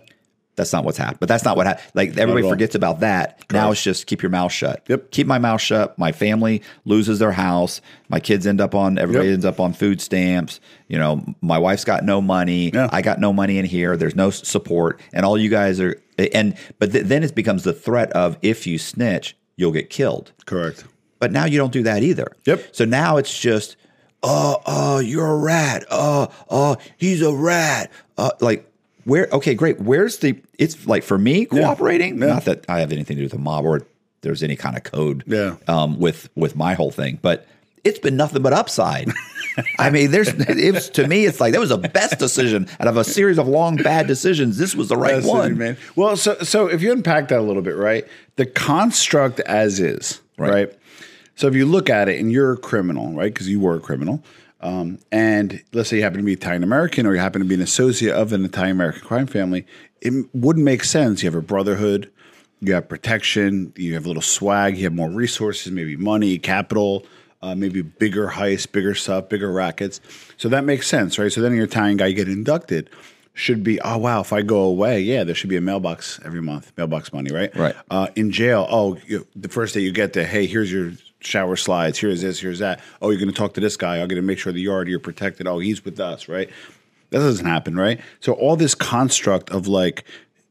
That's 0.54 0.72
not 0.72 0.84
what's 0.84 0.98
happened. 0.98 1.20
But 1.20 1.30
that's 1.30 1.44
not 1.44 1.56
what 1.56 1.66
happened. 1.66 1.86
Like 1.94 2.18
everybody 2.18 2.46
forgets 2.46 2.74
about 2.74 3.00
that. 3.00 3.42
Now 3.50 3.70
it's 3.70 3.82
just 3.82 4.06
keep 4.06 4.22
your 4.22 4.30
mouth 4.30 4.52
shut. 4.52 4.84
Yep. 4.86 5.10
Keep 5.10 5.26
my 5.26 5.38
mouth 5.38 5.62
shut. 5.62 5.98
My 5.98 6.12
family 6.12 6.62
loses 6.84 7.18
their 7.20 7.32
house. 7.32 7.80
My 8.10 8.20
kids 8.20 8.46
end 8.46 8.60
up 8.60 8.74
on. 8.74 8.98
Everybody 8.98 9.28
Yep. 9.28 9.34
ends 9.34 9.44
up 9.46 9.60
on 9.60 9.72
food 9.72 10.00
stamps. 10.00 10.60
You 10.88 10.98
know, 10.98 11.24
my 11.40 11.58
wife's 11.58 11.84
got 11.84 12.04
no 12.04 12.20
money. 12.20 12.70
Yeah. 12.72 12.88
I 12.92 13.00
got 13.00 13.18
no 13.18 13.32
money 13.32 13.56
in 13.56 13.64
here. 13.64 13.96
There's 13.96 14.14
no 14.14 14.28
support, 14.28 15.00
and 15.14 15.24
all 15.24 15.38
you 15.38 15.48
guys 15.48 15.80
are. 15.80 15.98
And 16.18 16.54
but 16.78 16.92
th- 16.92 17.06
then 17.06 17.22
it 17.22 17.34
becomes 17.34 17.64
the 17.64 17.72
threat 17.72 18.10
of 18.12 18.36
if 18.42 18.66
you 18.66 18.76
snitch, 18.76 19.34
you'll 19.56 19.72
get 19.72 19.90
killed. 19.90 20.32
Correct. 20.46 20.84
But 21.18 21.32
now 21.32 21.44
you 21.44 21.58
don't 21.58 21.72
do 21.72 21.82
that 21.84 22.02
either. 22.02 22.34
Yep. 22.46 22.74
So 22.74 22.84
now 22.84 23.16
it's 23.16 23.38
just, 23.38 23.76
oh, 24.22 24.60
oh, 24.66 24.98
you're 24.98 25.26
a 25.26 25.36
rat. 25.36 25.84
Oh, 25.90 26.28
oh, 26.50 26.76
he's 26.96 27.22
a 27.22 27.32
rat. 27.32 27.92
Uh, 28.18 28.30
like, 28.40 28.68
where? 29.04 29.28
Okay, 29.32 29.54
great. 29.54 29.80
Where's 29.80 30.18
the? 30.18 30.40
It's 30.58 30.86
like 30.86 31.02
for 31.02 31.18
me 31.18 31.46
cooperating. 31.46 32.20
Yeah. 32.20 32.26
Not 32.26 32.44
that 32.46 32.64
I 32.68 32.80
have 32.80 32.92
anything 32.92 33.16
to 33.16 33.20
do 33.22 33.24
with 33.24 33.32
the 33.32 33.38
mob 33.38 33.64
or 33.64 33.82
there's 34.22 34.42
any 34.42 34.56
kind 34.56 34.76
of 34.76 34.84
code. 34.84 35.24
Yeah. 35.26 35.56
Um, 35.68 35.98
with 35.98 36.28
with 36.34 36.56
my 36.56 36.74
whole 36.74 36.90
thing, 36.90 37.18
but 37.20 37.46
it's 37.84 37.98
been 37.98 38.16
nothing 38.16 38.42
but 38.42 38.52
upside. 38.52 39.10
I 39.78 39.90
mean, 39.90 40.10
there's 40.12 40.28
it's 40.28 40.88
to 40.90 41.06
me, 41.06 41.26
it's 41.26 41.40
like 41.40 41.52
that 41.52 41.60
was 41.60 41.68
the 41.70 41.78
best 41.78 42.18
decision 42.18 42.68
out 42.80 42.86
of 42.86 42.96
a 42.96 43.04
series 43.04 43.38
of 43.38 43.48
long 43.48 43.76
bad 43.76 44.06
decisions. 44.06 44.56
This 44.56 44.74
was 44.74 44.88
the 44.88 44.96
right 44.96 45.14
That's 45.14 45.26
it, 45.26 45.30
one. 45.30 45.58
man. 45.58 45.76
Well, 45.96 46.16
so 46.16 46.38
so 46.38 46.68
if 46.68 46.80
you 46.80 46.92
unpack 46.92 47.28
that 47.28 47.38
a 47.38 47.42
little 47.42 47.62
bit, 47.62 47.76
right? 47.76 48.06
The 48.36 48.46
construct 48.46 49.40
as 49.40 49.80
is, 49.80 50.20
Right. 50.38 50.50
right? 50.50 50.72
So 51.34 51.46
if 51.48 51.54
you 51.54 51.66
look 51.66 51.90
at 51.90 52.08
it 52.08 52.20
and 52.20 52.30
you're 52.30 52.52
a 52.52 52.56
criminal, 52.56 53.12
right? 53.12 53.32
Because 53.32 53.48
you 53.48 53.60
were 53.60 53.76
a 53.76 53.80
criminal. 53.80 54.22
Um, 54.60 54.98
and 55.10 55.62
let's 55.72 55.88
say 55.88 55.96
you 55.96 56.02
happen 56.02 56.18
to 56.18 56.24
be 56.24 56.32
Italian 56.34 56.62
American 56.62 57.04
or 57.06 57.14
you 57.14 57.20
happen 57.20 57.42
to 57.42 57.48
be 57.48 57.54
an 57.54 57.62
associate 57.62 58.14
of 58.14 58.32
an 58.32 58.44
Italian 58.44 58.76
American 58.76 59.02
crime 59.02 59.26
family, 59.26 59.66
it 60.00 60.12
wouldn't 60.32 60.64
make 60.64 60.84
sense. 60.84 61.22
You 61.22 61.28
have 61.30 61.34
a 61.38 61.42
brotherhood, 61.44 62.10
you 62.60 62.74
have 62.74 62.88
protection, 62.88 63.72
you 63.76 63.94
have 63.94 64.04
a 64.04 64.08
little 64.08 64.22
swag, 64.22 64.76
you 64.76 64.84
have 64.84 64.92
more 64.92 65.10
resources, 65.10 65.72
maybe 65.72 65.96
money, 65.96 66.38
capital, 66.38 67.04
uh, 67.42 67.56
maybe 67.56 67.82
bigger 67.82 68.28
heists, 68.28 68.70
bigger 68.70 68.94
stuff, 68.94 69.28
bigger 69.28 69.50
rackets. 69.50 70.00
So 70.36 70.48
that 70.50 70.64
makes 70.64 70.86
sense, 70.86 71.18
right? 71.18 71.32
So 71.32 71.40
then 71.40 71.54
your 71.56 71.64
Italian 71.64 71.96
guy 71.96 72.06
you 72.06 72.14
get 72.14 72.28
inducted 72.28 72.88
should 73.34 73.62
be, 73.62 73.80
oh 73.80 73.98
wow, 73.98 74.20
if 74.20 74.32
I 74.32 74.42
go 74.42 74.60
away, 74.60 75.00
yeah, 75.00 75.24
there 75.24 75.34
should 75.34 75.50
be 75.50 75.56
a 75.56 75.60
mailbox 75.60 76.20
every 76.24 76.42
month, 76.42 76.72
mailbox 76.76 77.12
money, 77.12 77.32
right? 77.32 77.54
Right. 77.56 77.74
Uh, 77.90 78.08
in 78.14 78.30
jail, 78.30 78.66
oh, 78.70 78.98
you, 79.06 79.26
the 79.34 79.48
first 79.48 79.74
day 79.74 79.80
you 79.80 79.92
get 79.92 80.12
there, 80.12 80.26
hey, 80.26 80.46
here's 80.46 80.70
your 80.70 80.92
shower 81.20 81.56
slides, 81.56 81.98
here's 81.98 82.22
this, 82.22 82.40
here's 82.40 82.58
that. 82.58 82.80
Oh, 83.00 83.10
you're 83.10 83.18
going 83.18 83.30
to 83.30 83.34
talk 83.34 83.54
to 83.54 83.60
this 83.60 83.76
guy. 83.76 84.00
I'm 84.00 84.08
to 84.08 84.22
make 84.22 84.38
sure 84.38 84.52
the 84.52 84.60
yard 84.60 84.88
you're 84.88 84.98
protected. 84.98 85.46
Oh, 85.46 85.58
he's 85.58 85.84
with 85.84 85.98
us, 85.98 86.28
right? 86.28 86.50
That 87.10 87.18
doesn't 87.18 87.46
happen, 87.46 87.76
right? 87.76 88.00
So 88.20 88.32
all 88.32 88.56
this 88.56 88.74
construct 88.74 89.50
of 89.50 89.66
like, 89.66 90.04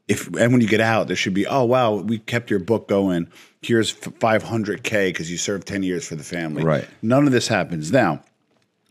if 0.08 0.26
and 0.26 0.52
when 0.52 0.60
you 0.60 0.68
get 0.68 0.80
out, 0.80 1.06
there 1.06 1.16
should 1.16 1.34
be, 1.34 1.46
oh 1.46 1.64
wow, 1.64 1.94
we 1.94 2.18
kept 2.18 2.50
your 2.50 2.58
book 2.58 2.88
going. 2.88 3.28
Here's 3.62 3.94
500k 3.94 5.08
because 5.08 5.30
you 5.30 5.38
served 5.38 5.68
10 5.68 5.84
years 5.84 6.06
for 6.08 6.16
the 6.16 6.24
family. 6.24 6.64
Right. 6.64 6.88
None 7.00 7.26
of 7.26 7.32
this 7.32 7.46
happens 7.46 7.92
now. 7.92 8.22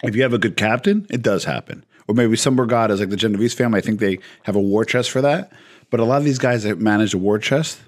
If 0.04 0.16
you 0.16 0.24
have 0.24 0.34
a 0.34 0.38
good 0.38 0.58
captain, 0.58 1.06
it 1.10 1.22
does 1.22 1.44
happen. 1.44 1.86
Or 2.12 2.14
maybe 2.14 2.36
some 2.36 2.60
regattas, 2.60 3.00
like 3.00 3.10
the 3.10 3.16
Genovese 3.16 3.54
family, 3.54 3.78
I 3.78 3.82
think 3.82 4.02
they 4.02 4.20
have 4.44 4.58
a 4.58 4.60
war 4.60 4.84
chest 4.84 5.10
for 5.12 5.22
that. 5.22 5.50
But 5.90 6.02
a 6.02 6.04
lot 6.04 6.18
of 6.18 6.26
these 6.26 6.40
guys 6.40 6.64
that 6.64 6.78
manage 6.78 7.14
a 7.14 7.18
war 7.18 7.40
chest, 7.40 7.80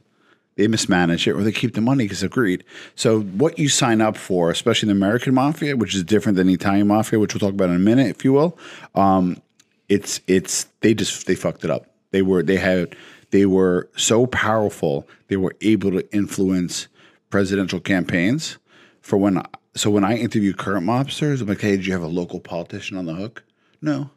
they 0.55 0.65
mismanage 0.69 1.27
it 1.27 1.33
or 1.33 1.43
they 1.43 1.51
keep 1.51 1.73
the 1.73 1.81
money 1.81 2.05
because 2.05 2.23
of 2.23 2.31
greed. 2.31 2.63
So 2.95 3.19
what 3.19 3.59
you 3.59 3.67
sign 3.67 3.99
up 3.99 4.15
for, 4.15 4.49
especially 4.49 4.87
the 4.87 4.93
American 4.93 5.33
mafia, 5.33 5.75
which 5.75 5.93
is 5.93 6.05
different 6.05 6.37
than 6.37 6.47
the 6.47 6.53
Italian 6.53 6.87
mafia, 6.87 7.19
which 7.19 7.33
we'll 7.33 7.41
talk 7.41 7.49
about 7.49 7.69
in 7.69 7.75
a 7.75 7.79
minute, 7.79 8.07
if 8.07 8.23
you 8.23 8.31
will, 8.31 8.57
um, 8.95 9.41
it's 9.89 10.21
it's 10.27 10.67
they 10.79 10.93
just 10.93 11.27
they 11.27 11.35
fucked 11.35 11.65
it 11.65 11.69
up. 11.69 11.87
They 12.11 12.21
were 12.21 12.43
they 12.43 12.55
had 12.55 12.95
they 13.31 13.45
were 13.45 13.89
so 13.97 14.25
powerful 14.25 15.05
they 15.27 15.35
were 15.35 15.53
able 15.59 15.91
to 15.91 16.15
influence 16.15 16.87
presidential 17.29 17.81
campaigns 17.81 18.57
for 19.01 19.17
when 19.17 19.43
so 19.75 19.89
when 19.89 20.05
I 20.05 20.15
interview 20.15 20.53
current 20.53 20.85
mobsters, 20.85 21.41
I'm 21.41 21.47
like, 21.47 21.59
hey, 21.59 21.71
did 21.71 21.85
you 21.85 21.91
have 21.91 22.03
a 22.03 22.07
local 22.07 22.39
politician 22.39 22.95
on 22.95 23.05
the 23.05 23.15
hook? 23.15 23.43
No. 23.81 24.11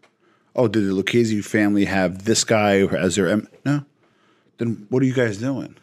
Oh, 0.56 0.68
did 0.68 0.86
the 0.86 0.92
Lucchese 0.94 1.40
family 1.42 1.84
have 1.84 2.24
this 2.24 2.42
guy 2.44 2.78
as 2.86 3.16
their 3.16 3.28
M? 3.28 3.48
No. 3.64 3.84
Then 4.58 4.86
what 4.90 5.02
are 5.02 5.06
you 5.06 5.14
guys 5.14 5.36
doing? 5.38 5.76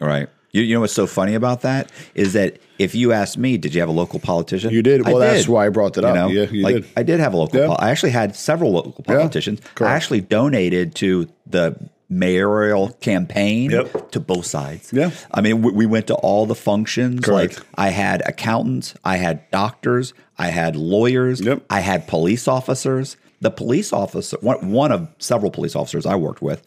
All 0.00 0.06
right. 0.08 0.28
You, 0.52 0.62
you 0.62 0.74
know 0.74 0.80
what's 0.80 0.92
so 0.94 1.06
funny 1.06 1.34
about 1.34 1.62
that 1.62 1.90
is 2.14 2.32
that 2.34 2.58
if 2.78 2.94
you 2.94 3.12
asked 3.12 3.36
me, 3.38 3.58
did 3.58 3.74
you 3.74 3.80
have 3.80 3.88
a 3.88 3.92
local 3.92 4.18
politician? 4.18 4.70
You 4.72 4.82
did. 4.82 5.06
I 5.06 5.10
Well, 5.12 5.18
that's 5.20 5.46
why 5.48 5.66
I 5.66 5.68
brought 5.68 5.96
it 5.98 6.04
up. 6.04 6.14
know? 6.14 6.28
Yeah, 6.28 6.44
you 6.44 6.62
like 6.62 6.74
did. 6.76 6.86
I 6.96 7.02
did 7.02 7.20
have 7.20 7.34
a 7.34 7.36
local. 7.36 7.58
Yeah. 7.60 7.66
pol- 7.66 7.76
I 7.80 7.90
actually 7.90 8.12
had 8.12 8.34
several 8.36 8.72
local 8.72 9.02
politicians. 9.04 9.60
I 9.62 9.68
correct. 9.74 9.92
actually 9.94 10.20
donated 10.22 10.94
to 10.96 11.28
the 11.46 11.76
mayoral 12.10 12.88
campaign 13.00 13.70
Yep. 13.70 14.10
to 14.12 14.20
both 14.20 14.46
sides. 14.46 14.90
Yeah. 14.92 15.10
I 15.30 15.42
mean, 15.42 15.60
we, 15.62 15.72
we 15.72 15.86
went 15.86 16.06
to 16.06 16.14
all 16.14 16.46
the 16.46 16.54
functions. 16.54 17.20
Correct. 17.20 17.58
Like 17.58 17.66
I 17.76 17.88
had 17.90 18.22
accountants, 18.26 18.94
I 19.04 19.16
had 19.16 19.50
doctors, 19.50 20.14
I 20.38 20.48
had 20.48 20.74
lawyers, 20.76 21.40
Yep. 21.42 21.64
I 21.68 21.80
had 21.80 22.06
police 22.08 22.48
officers. 22.48 23.16
The 23.40 23.50
police 23.50 23.92
officer, 23.92 24.36
one, 24.40 24.72
one 24.72 24.90
of 24.92 25.08
several 25.18 25.50
police 25.50 25.76
officers 25.76 26.06
I 26.06 26.16
worked 26.16 26.42
with, 26.42 26.62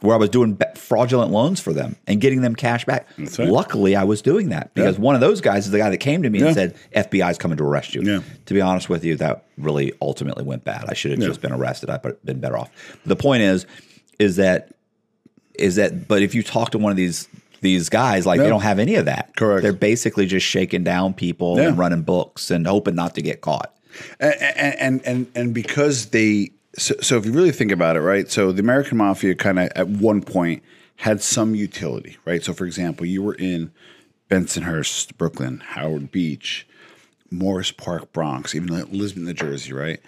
where 0.00 0.14
I 0.14 0.18
was 0.18 0.28
doing 0.30 0.58
fraudulent 0.76 1.30
loans 1.30 1.60
for 1.60 1.72
them 1.72 1.96
and 2.06 2.20
getting 2.20 2.40
them 2.42 2.54
cash 2.54 2.84
back. 2.84 3.06
right. 3.18 3.38
Luckily, 3.40 3.96
I 3.96 4.04
was 4.04 4.20
doing 4.22 4.48
that 4.50 4.72
because 4.74 4.98
one 4.98 5.14
of 5.14 5.20
those 5.20 5.40
guys 5.40 5.66
is 5.66 5.72
the 5.72 5.78
guy 5.78 5.88
that 5.90 5.98
came 5.98 6.22
to 6.22 6.30
me 6.30 6.40
Yeah. 6.40 6.46
and 6.46 6.54
said, 6.54 6.74
"FBI's 6.94 7.38
coming 7.38 7.56
to 7.58 7.64
arrest 7.64 7.94
you." 7.94 8.02
Yeah. 8.02 8.20
To 8.46 8.54
be 8.54 8.60
honest 8.60 8.88
with 8.88 9.04
you, 9.04 9.16
that 9.16 9.44
really 9.58 9.92
ultimately 10.02 10.44
went 10.44 10.64
bad. 10.64 10.84
I 10.88 10.94
should 10.94 11.10
have 11.12 11.20
just 11.20 11.40
been 11.40 11.52
arrested. 11.52 11.90
I'd 11.90 12.02
been 12.24 12.40
better 12.40 12.56
off. 12.58 12.70
The 13.06 13.16
point 13.16 13.42
is, 13.42 13.66
is 14.18 14.36
that 14.36 14.70
is 15.54 15.76
that 15.76 16.08
but 16.08 16.22
if 16.22 16.34
you 16.34 16.42
talk 16.42 16.70
to 16.70 16.78
one 16.78 16.90
of 16.90 16.96
these 16.96 17.28
these 17.62 17.90
guys 17.90 18.24
like 18.24 18.40
they 18.40 18.48
don't 18.48 18.62
have 18.62 18.78
any 18.78 18.94
of 18.94 19.04
that. 19.04 19.36
Correct. 19.36 19.62
They're 19.62 19.72
basically 19.74 20.24
just 20.24 20.46
shaking 20.46 20.82
down 20.82 21.12
people 21.12 21.58
Yeah. 21.58 21.68
and 21.68 21.78
running 21.78 22.00
books 22.02 22.50
and 22.50 22.66
hoping 22.66 22.94
not 22.94 23.14
to 23.16 23.22
get 23.22 23.42
caught. 23.42 23.74
And 24.20 24.74
and 24.78 25.02
and 25.06 25.26
and 25.34 25.54
because 25.54 26.06
they 26.06 26.50
so, 26.76 26.94
so 27.00 27.16
if 27.16 27.26
you 27.26 27.32
really 27.32 27.52
think 27.52 27.72
about 27.72 27.96
it 27.96 28.00
right 28.00 28.30
so 28.30 28.52
the 28.52 28.60
american 28.60 28.98
mafia 28.98 29.34
kind 29.34 29.58
of 29.58 29.68
at 29.74 29.88
one 29.88 30.22
point 30.22 30.62
had 30.96 31.22
some 31.22 31.54
utility 31.54 32.16
right? 32.24 32.44
So 32.44 32.52
for 32.52 32.66
example 32.66 33.06
you 33.06 33.22
were 33.22 33.34
in 33.34 33.72
bensonhurst 34.30 35.16
brooklyn 35.16 35.60
howard 35.60 36.10
beach 36.10 36.66
morris 37.30 37.72
park 37.72 38.12
bronx 38.12 38.54
even 38.54 38.68
lisbon 38.92 39.24
new 39.24 39.32
jersey 39.32 39.72
right? 39.72 40.00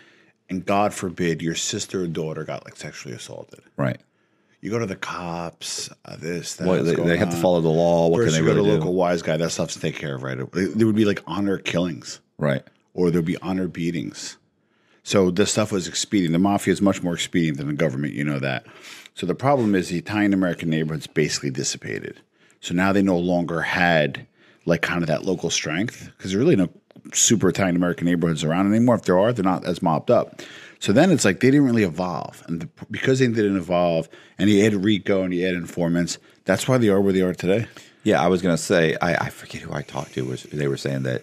And 0.48 0.64
god 0.64 0.92
forbid 0.92 1.40
your 1.42 1.54
sister 1.54 2.02
or 2.02 2.06
daughter 2.06 2.44
got 2.44 2.64
like 2.64 2.76
sexually 2.76 3.14
assaulted. 3.14 3.60
Right. 3.76 4.00
you 4.60 4.70
go 4.70 4.78
to 4.78 4.86
the 4.86 4.96
cops 4.96 5.90
uh, 6.04 6.16
this 6.16 6.56
that 6.56 6.68
Well, 6.68 6.84
they, 6.84 6.94
they 6.94 7.16
have 7.16 7.30
to 7.30 7.36
follow 7.36 7.60
the 7.60 7.68
law. 7.68 8.08
What 8.08 8.18
First 8.18 8.36
can 8.36 8.44
you 8.44 8.48
they 8.48 8.54
go 8.54 8.56
to 8.56 8.62
really 8.62 8.76
a 8.76 8.78
local 8.78 8.94
wise 8.94 9.22
guy 9.22 9.36
that 9.36 9.50
stuff's 9.50 9.74
to 9.74 9.80
take 9.80 9.96
care 9.96 10.14
of 10.14 10.22
right? 10.22 10.38
There 10.52 10.86
would 10.86 10.96
be 10.96 11.04
like 11.04 11.22
honor 11.26 11.58
killings. 11.58 12.20
Right. 12.38 12.62
Or 12.94 13.10
there'll 13.10 13.24
be 13.24 13.38
honor 13.38 13.68
beatings. 13.68 14.36
So 15.02 15.30
this 15.30 15.52
stuff 15.52 15.72
was 15.72 15.88
expedient. 15.88 16.32
The 16.32 16.38
mafia 16.38 16.72
is 16.72 16.82
much 16.82 17.02
more 17.02 17.14
expedient 17.14 17.58
than 17.58 17.66
the 17.66 17.72
government. 17.72 18.14
You 18.14 18.24
know 18.24 18.38
that. 18.38 18.66
So 19.14 19.26
the 19.26 19.34
problem 19.34 19.74
is 19.74 19.88
the 19.88 19.98
Italian 19.98 20.32
American 20.32 20.70
neighborhoods 20.70 21.06
basically 21.06 21.50
dissipated. 21.50 22.20
So 22.60 22.74
now 22.74 22.92
they 22.92 23.02
no 23.02 23.18
longer 23.18 23.60
had 23.62 24.26
like 24.64 24.82
kind 24.82 25.02
of 25.02 25.08
that 25.08 25.24
local 25.24 25.50
strength 25.50 26.10
because 26.16 26.30
there 26.30 26.40
are 26.40 26.44
really 26.44 26.56
no 26.56 26.68
super 27.12 27.48
Italian 27.48 27.76
American 27.76 28.06
neighborhoods 28.06 28.44
around 28.44 28.72
anymore. 28.72 28.94
If 28.94 29.02
there 29.02 29.18
are, 29.18 29.32
they're 29.32 29.44
not 29.44 29.64
as 29.64 29.82
mopped 29.82 30.10
up. 30.10 30.40
So 30.78 30.92
then 30.92 31.10
it's 31.10 31.24
like 31.24 31.40
they 31.40 31.50
didn't 31.50 31.66
really 31.66 31.84
evolve, 31.84 32.42
and 32.48 32.62
the, 32.62 32.68
because 32.90 33.20
they 33.20 33.28
didn't 33.28 33.56
evolve, 33.56 34.08
and 34.36 34.48
he 34.48 34.60
had 34.60 34.74
RICO 34.74 35.22
and 35.22 35.32
he 35.32 35.42
had 35.42 35.54
informants. 35.54 36.18
That's 36.44 36.66
why 36.66 36.78
they 36.78 36.88
are 36.88 37.00
where 37.00 37.12
they 37.12 37.20
are 37.20 37.34
today. 37.34 37.68
Yeah, 38.02 38.20
I 38.20 38.26
was 38.26 38.42
to 38.42 38.58
say, 38.58 38.96
I, 39.00 39.14
I 39.26 39.30
forget 39.30 39.62
who 39.62 39.72
I 39.72 39.82
talked 39.82 40.14
to. 40.14 40.24
Was 40.24 40.42
they 40.44 40.66
were 40.66 40.76
saying 40.76 41.04
that 41.04 41.22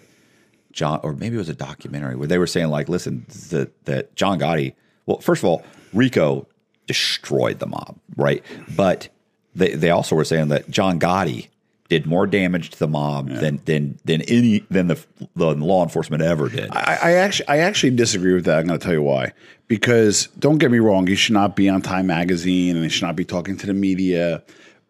John, 0.72 1.00
or 1.02 1.12
maybe 1.12 1.36
it 1.36 1.38
was 1.38 1.48
a 1.48 1.54
documentary 1.54 2.16
where 2.16 2.28
they 2.28 2.38
were 2.38 2.46
saying 2.46 2.68
like, 2.68 2.88
listen, 2.88 3.26
that 3.50 3.84
that 3.86 4.14
John 4.14 4.38
Gotti. 4.38 4.74
Well, 5.06 5.18
first 5.18 5.42
of 5.42 5.48
all, 5.48 5.64
RICO 5.92 6.46
destroyed 6.86 7.58
the 7.58 7.66
mob, 7.66 7.98
right? 8.16 8.44
But 8.76 9.08
they 9.54 9.74
they 9.74 9.90
also 9.90 10.16
were 10.16 10.24
saying 10.24 10.48
that 10.48 10.70
John 10.70 11.00
Gotti 11.00 11.48
did 11.90 12.06
more 12.06 12.26
damage 12.26 12.70
to 12.70 12.78
the 12.78 12.88
mob 12.88 13.28
than 13.28 13.60
than 13.64 13.98
than 14.04 14.22
any 14.22 14.60
than 14.70 14.86
the 14.86 15.04
the 15.34 15.54
law 15.54 15.82
enforcement 15.82 16.22
ever 16.22 16.48
did. 16.48 16.70
I, 16.70 16.98
I 17.02 17.12
actually 17.14 17.48
I 17.48 17.58
actually 17.58 17.90
disagree 17.96 18.32
with 18.32 18.44
that. 18.44 18.60
I'm 18.60 18.66
going 18.66 18.78
to 18.78 18.84
tell 18.84 18.94
you 18.94 19.02
why. 19.02 19.32
Because 19.66 20.28
don't 20.38 20.58
get 20.58 20.70
me 20.70 20.78
wrong, 20.78 21.06
you 21.06 21.16
should 21.16 21.34
not 21.34 21.54
be 21.54 21.68
on 21.68 21.82
Time 21.82 22.06
Magazine 22.06 22.76
and 22.76 22.84
you 22.84 22.90
should 22.90 23.06
not 23.06 23.16
be 23.16 23.24
talking 23.24 23.56
to 23.56 23.66
the 23.66 23.74
media. 23.74 24.42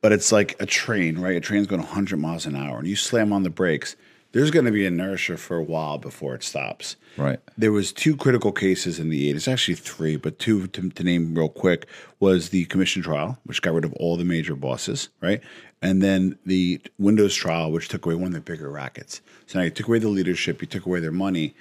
But 0.02 0.12
it's 0.12 0.30
like 0.30 0.56
a 0.60 0.66
train, 0.66 1.18
right? 1.18 1.36
A 1.36 1.40
train's 1.40 1.66
going 1.66 1.82
100 1.82 2.18
miles 2.18 2.46
an 2.46 2.56
hour, 2.56 2.78
and 2.78 2.86
you 2.86 2.96
slam 2.96 3.32
on 3.34 3.42
the 3.42 3.50
brakes. 3.50 3.96
There's 4.32 4.52
going 4.52 4.64
to 4.66 4.70
be 4.70 4.86
inertia 4.86 5.36
for 5.36 5.56
a 5.56 5.62
while 5.62 5.98
before 5.98 6.34
it 6.34 6.44
stops. 6.44 6.94
Right. 7.16 7.40
There 7.58 7.72
was 7.72 7.92
two 7.92 8.16
critical 8.16 8.52
cases 8.52 9.00
in 9.00 9.10
the 9.10 9.32
80s, 9.32 9.50
actually 9.50 9.74
three, 9.74 10.16
but 10.16 10.38
two 10.38 10.68
to, 10.68 10.90
to 10.90 11.02
name 11.02 11.34
real 11.34 11.48
quick 11.48 11.86
was 12.20 12.50
the 12.50 12.64
commission 12.66 13.02
trial, 13.02 13.38
which 13.44 13.60
got 13.60 13.74
rid 13.74 13.84
of 13.84 13.92
all 13.94 14.16
the 14.16 14.24
major 14.24 14.54
bosses, 14.54 15.08
right? 15.20 15.40
And 15.82 16.00
then 16.00 16.38
the 16.46 16.80
Windows 16.98 17.34
trial, 17.34 17.72
which 17.72 17.88
took 17.88 18.06
away 18.06 18.14
one 18.14 18.28
of 18.28 18.34
the 18.34 18.40
bigger 18.40 18.70
rackets. 18.70 19.20
So 19.46 19.58
now 19.58 19.64
you 19.64 19.70
took 19.70 19.88
away 19.88 19.98
the 19.98 20.08
leadership, 20.08 20.60
you 20.60 20.68
took 20.68 20.86
away 20.86 21.00
their 21.00 21.10
money. 21.10 21.54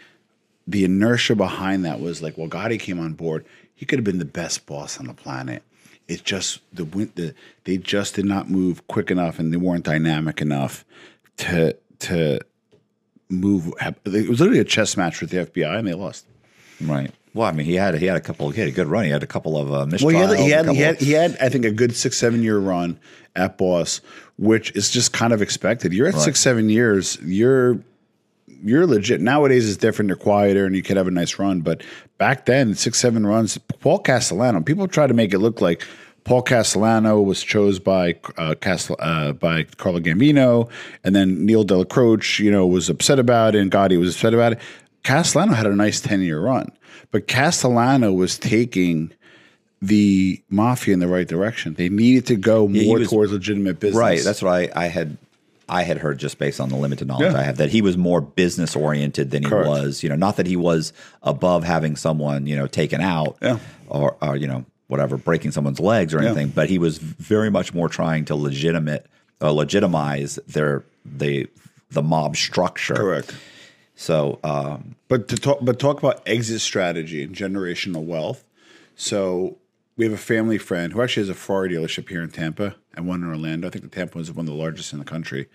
The 0.67 0.85
inertia 0.85 1.35
behind 1.35 1.83
that 1.85 1.99
was 1.99 2.21
like, 2.21 2.37
well, 2.37 2.49
Gotti 2.49 2.79
came 2.79 2.99
on 2.99 3.13
board. 3.13 3.45
He 3.73 3.85
could 3.85 3.97
have 3.97 4.03
been 4.03 4.19
the 4.19 4.25
best 4.25 4.67
boss 4.67 4.99
on 4.99 5.07
the 5.07 5.13
planet. 5.13 5.63
It 6.07 6.23
just 6.23 6.59
the, 6.73 6.83
the 6.83 7.33
they 7.63 7.77
just 7.77 8.15
did 8.15 8.25
not 8.25 8.49
move 8.49 8.85
quick 8.87 9.09
enough, 9.09 9.39
and 9.39 9.53
they 9.53 9.57
weren't 9.57 9.85
dynamic 9.85 10.41
enough 10.41 10.83
to 11.37 11.77
to 11.99 12.39
move. 13.29 13.73
It 14.05 14.27
was 14.29 14.39
literally 14.39 14.59
a 14.59 14.63
chess 14.65 14.97
match 14.97 15.21
with 15.21 15.29
the 15.29 15.37
FBI, 15.45 15.77
and 15.77 15.87
they 15.87 15.93
lost. 15.93 16.25
Right. 16.81 17.11
Well, 17.33 17.47
I 17.47 17.51
mean, 17.51 17.65
he 17.65 17.75
had 17.75 17.95
he 17.95 18.05
had 18.07 18.17
a 18.17 18.21
couple. 18.21 18.49
He 18.49 18.59
had 18.59 18.69
a 18.69 18.73
good 18.73 18.87
run. 18.87 19.05
He 19.05 19.11
had 19.11 19.21
a 19.23 19.27
couple 19.27 19.57
of 19.57 19.71
uh, 19.71 19.85
mistrials. 19.85 20.01
Well, 20.03 20.15
he 20.15 20.19
had, 20.21 20.39
he 20.39 20.49
had, 20.49 20.69
he 20.69 20.81
had, 20.81 20.97
he 20.99 21.11
had, 21.11 21.37
I 21.39 21.49
think, 21.49 21.63
a 21.65 21.71
good 21.71 21.95
six, 21.95 22.17
seven 22.17 22.41
year 22.41 22.57
run 22.57 22.99
at 23.35 23.57
Boss, 23.57 24.01
which 24.37 24.75
is 24.75 24.89
just 24.89 25.13
kind 25.13 25.31
of 25.31 25.41
expected. 25.41 25.93
You're 25.93 26.07
at 26.07 26.15
Right. 26.15 26.23
six, 26.23 26.39
seven 26.39 26.69
years, 26.69 27.17
you're 27.21 27.79
you're 28.63 28.87
legit. 28.87 29.21
Nowadays, 29.21 29.67
it's 29.69 29.77
different. 29.77 30.09
They're 30.09 30.15
quieter, 30.17 30.65
and 30.65 30.75
you 30.75 30.81
could 30.81 30.97
have 30.97 31.07
a 31.07 31.11
nice 31.11 31.37
run. 31.37 31.61
But 31.61 31.83
back 32.17 32.45
then, 32.45 32.73
six, 32.73 32.97
seven 32.97 33.25
runs. 33.25 33.57
Paul 33.79 33.99
Castellano. 33.99 34.61
People 34.61 34.87
try 34.87 35.05
to 35.07 35.13
make 35.13 35.33
it 35.33 35.39
look 35.39 35.61
like 35.61 35.85
Paul 36.23 36.41
Castellano 36.43 37.21
was 37.21 37.43
chose 37.43 37.79
by 37.79 38.15
uh, 38.37 38.55
Castel, 38.61 38.95
uh, 38.99 39.31
by 39.33 39.63
Carlo 39.77 39.99
Gambino, 39.99 40.69
and 41.03 41.15
then 41.15 41.45
Neil 41.45 41.65
Dellacroce, 41.65 42.39
you 42.39 42.51
know, 42.51 42.65
was 42.67 42.89
upset 42.89 43.19
about 43.19 43.55
it, 43.55 43.59
and 43.61 43.71
Gotti 43.71 43.97
was 43.99 44.15
upset 44.15 44.33
about 44.33 44.53
it. 44.53 44.59
Castellano 45.03 45.53
had 45.53 45.65
a 45.65 45.75
nice 45.75 46.01
ten 46.01 46.21
year 46.21 46.39
run, 46.39 46.71
but 47.11 47.27
Castellano 47.27 48.11
was 48.13 48.37
taking 48.37 49.11
the 49.81 50.41
mafia 50.49 50.93
in 50.93 50.99
the 50.99 51.07
right 51.07 51.27
direction. 51.27 51.73
They 51.75 51.89
needed 51.89 52.25
to 52.27 52.35
go 52.35 52.67
he 52.67 52.85
more 52.85 52.99
was- 52.99 53.09
towards 53.09 53.31
legitimate 53.31 53.79
business. 53.79 53.99
Right. 53.99 54.21
That's 54.23 54.41
what 54.41 54.53
I, 54.53 54.69
I 54.75 54.87
had. 54.87 55.17
I 55.71 55.83
had 55.83 55.99
heard 55.99 56.17
just 56.17 56.39
based 56.39 56.59
on 56.59 56.69
the 56.69 56.75
limited 56.75 57.07
knowledge 57.07 57.31
Yeah. 57.31 57.37
I 57.39 57.43
have 57.43 57.57
that 57.57 57.69
he 57.69 57.83
was 57.83 57.95
more 57.95 58.21
business 58.21 58.75
oriented 58.75 59.29
than 59.29 59.43
he 59.43 59.49
Correct. 59.49 59.67
was. 59.69 60.01
You 60.01 60.09
know, 60.09 60.15
not 60.15 60.37
that 60.37 60.47
he 60.47 60.55
was 60.55 60.93
above 61.21 61.63
having 61.63 61.95
someone 61.95 62.47
you 62.47 62.55
know 62.55 62.65
taken 62.65 63.01
out 63.01 63.37
Yeah. 63.39 63.59
or, 63.87 64.17
or 64.19 64.35
you 64.35 64.47
know 64.47 64.65
whatever 64.89 65.15
breaking 65.17 65.51
someone's 65.51 65.79
legs 65.79 66.13
or 66.13 66.19
Yeah. 66.21 66.25
anything, 66.31 66.49
but 66.49 66.67
he 66.69 66.77
was 66.77 66.97
very 66.97 67.49
much 67.49 67.73
more 67.73 67.87
trying 67.87 68.25
to 68.25 68.35
legitimate 68.35 69.05
uh, 69.41 69.51
legitimize 69.53 70.37
their 70.47 70.83
the 71.05 71.47
the 71.91 72.01
mob 72.03 72.35
structure. 72.35 72.95
correct. 72.95 73.33
So 73.95 74.39
um, 74.43 74.95
But 75.07 75.27
to 75.29 75.37
talk, 75.37 75.59
but 75.61 75.79
talk 75.79 75.97
about 75.99 76.21
exit 76.27 76.59
strategy 76.61 77.23
and 77.23 77.33
generational 77.35 78.03
wealth. 78.03 78.43
So 78.95 79.57
we 79.95 80.05
have 80.05 80.13
a 80.13 80.17
family 80.17 80.57
friend 80.57 80.91
who 80.93 81.01
actually 81.01 81.21
has 81.23 81.29
a 81.29 81.33
Ferrari 81.35 81.69
dealership 81.69 82.09
here 82.09 82.21
in 82.21 82.29
Tampa 82.29 82.75
and 82.95 83.07
one 83.07 83.21
in 83.23 83.29
Orlando. 83.29 83.67
I 83.67 83.71
think 83.71 83.83
the 83.85 83.89
Tampa 83.89 84.17
one 84.17 84.23
is 84.23 84.31
one 84.31 84.45
of 84.47 84.51
the 84.53 84.59
largest 84.59 84.91
in 84.93 84.99
the 84.99 85.05
country, 85.05 85.47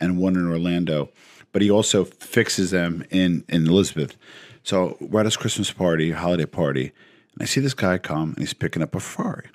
and 0.00 0.18
one 0.18 0.36
in 0.36 0.46
Orlando. 0.48 1.10
But 1.52 1.62
he 1.62 1.70
also 1.70 2.04
fixes 2.04 2.70
them 2.70 3.04
in 3.10 3.44
in 3.48 3.66
Elizabeth. 3.66 4.16
So 4.64 4.96
we're 5.00 5.20
at 5.20 5.26
his 5.26 5.36
Christmas 5.36 5.70
party, 5.72 6.12
holiday 6.12 6.46
party, 6.46 6.92
and 7.34 7.42
I 7.42 7.44
see 7.46 7.60
this 7.60 7.74
guy 7.74 7.98
come 7.98 8.30
and 8.30 8.38
he's 8.38 8.54
picking 8.54 8.82
up 8.82 8.94
a 8.94 9.00
Ferrari, 9.00 9.48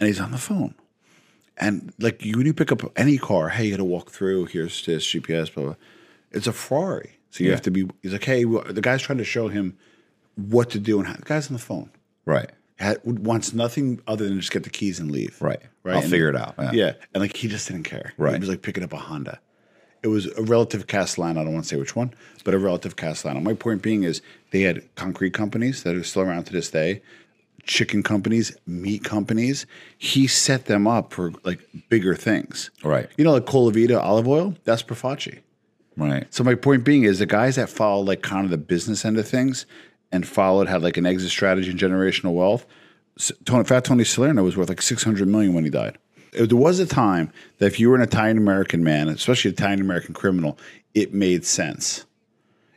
and 0.00 0.06
he's 0.08 0.20
on 0.20 0.30
the 0.30 0.38
phone. 0.38 0.74
And 1.58 1.92
like 1.98 2.24
you, 2.24 2.36
when 2.38 2.46
you 2.46 2.54
pick 2.54 2.72
up 2.72 2.80
any 2.96 3.18
car, 3.18 3.50
hey, 3.50 3.64
you 3.66 3.70
got 3.72 3.76
to 3.76 3.84
walk 3.84 4.10
through. 4.10 4.46
Here's 4.46 4.84
this 4.86 5.04
GPS, 5.06 5.52
blah 5.52 5.64
blah. 5.64 5.74
It's 6.30 6.46
a 6.46 6.52
Ferrari, 6.52 7.18
so 7.30 7.44
you 7.44 7.50
Yeah. 7.50 7.56
have 7.56 7.62
to 7.62 7.70
be. 7.70 7.88
He's 8.02 8.12
like, 8.12 8.24
hey, 8.24 8.44
well, 8.44 8.64
the 8.64 8.80
guy's 8.80 9.02
trying 9.02 9.18
to 9.18 9.24
show 9.24 9.48
him 9.48 9.76
what 10.36 10.70
to 10.70 10.78
do, 10.78 10.98
and 10.98 11.06
how, 11.08 11.14
the 11.14 11.22
guy's 11.22 11.48
on 11.48 11.52
the 11.52 11.58
phone 11.58 11.90
right, 12.24 12.50
had, 12.76 12.98
wants 13.04 13.52
nothing 13.52 14.00
other 14.06 14.26
than 14.26 14.40
just 14.40 14.50
get 14.50 14.64
the 14.64 14.70
keys 14.70 14.98
and 14.98 15.10
leave. 15.10 15.36
right, 15.42 15.60
right. 15.84 15.94
I'll 15.96 16.00
And- 16.02 16.10
figure 16.10 16.30
it 16.30 16.36
out. 16.36 16.54
Yeah. 16.58 16.70
Yeah, 16.72 16.92
and 17.12 17.20
like 17.22 17.36
he 17.36 17.48
just 17.48 17.68
didn't 17.68 17.82
care. 17.84 18.14
Right. 18.16 18.32
he 18.34 18.40
was 18.40 18.48
like 18.48 18.62
picking 18.62 18.82
up 18.82 18.92
a 18.94 18.96
Honda. 18.96 19.38
It 20.02 20.08
was 20.08 20.26
a 20.26 20.42
relative 20.42 20.86
Castellano. 20.86 21.40
I 21.40 21.44
don't 21.44 21.52
want 21.52 21.64
to 21.64 21.68
say 21.68 21.76
which 21.76 21.94
one, 21.94 22.12
but 22.44 22.54
a 22.54 22.58
relative 22.58 22.96
cast 22.96 23.22
Castellano. 23.22 23.40
My 23.40 23.54
point 23.54 23.82
being 23.82 24.02
is 24.02 24.20
they 24.50 24.62
had 24.62 24.82
concrete 24.96 25.32
companies 25.32 25.84
that 25.84 25.94
are 25.94 26.02
still 26.02 26.22
around 26.22 26.44
to 26.44 26.52
this 26.52 26.70
day, 26.70 27.02
chicken 27.64 28.02
companies, 28.02 28.56
meat 28.66 29.04
companies. 29.04 29.66
He 29.96 30.26
set 30.26 30.66
them 30.66 30.86
up 30.86 31.12
for 31.12 31.32
like 31.44 31.60
bigger 31.88 32.14
things. 32.16 32.70
Right. 32.82 33.08
You 33.16 33.24
know, 33.24 33.32
like 33.32 33.46
Colavita 33.46 34.00
olive 34.02 34.26
oil. 34.26 34.54
That's 34.64 34.82
Profaci. 34.82 35.40
Right. 35.96 36.26
So 36.34 36.42
my 36.42 36.54
point 36.54 36.84
being 36.84 37.04
is 37.04 37.18
the 37.18 37.26
guys 37.26 37.56
that 37.56 37.68
follow 37.68 38.02
like 38.02 38.22
kind 38.22 38.44
of 38.44 38.50
the 38.50 38.58
business 38.58 39.04
end 39.04 39.18
of 39.18 39.28
things 39.28 39.66
and 40.10 40.26
followed 40.26 40.68
had 40.68 40.82
like 40.82 40.96
an 40.96 41.06
exit 41.06 41.30
strategy 41.30 41.70
and 41.70 41.78
generational 41.78 42.34
wealth. 42.34 42.66
Tony, 43.44 43.64
Fat 43.64 43.84
Tony 43.84 44.04
Salerno 44.04 44.42
was 44.42 44.56
worth 44.56 44.68
like 44.68 44.82
six 44.82 45.04
hundred 45.04 45.28
million 45.28 45.54
when 45.54 45.64
he 45.64 45.70
died. 45.70 45.98
There 46.32 46.56
was 46.56 46.78
a 46.80 46.86
time 46.86 47.30
that 47.58 47.66
if 47.66 47.78
you 47.78 47.88
were 47.90 47.96
an 47.96 48.02
Italian 48.02 48.38
American 48.38 48.82
man, 48.82 49.08
especially 49.08 49.50
an 49.50 49.54
Italian 49.54 49.80
American 49.80 50.14
criminal, 50.14 50.58
it 50.94 51.12
made 51.12 51.44
sense. 51.44 52.04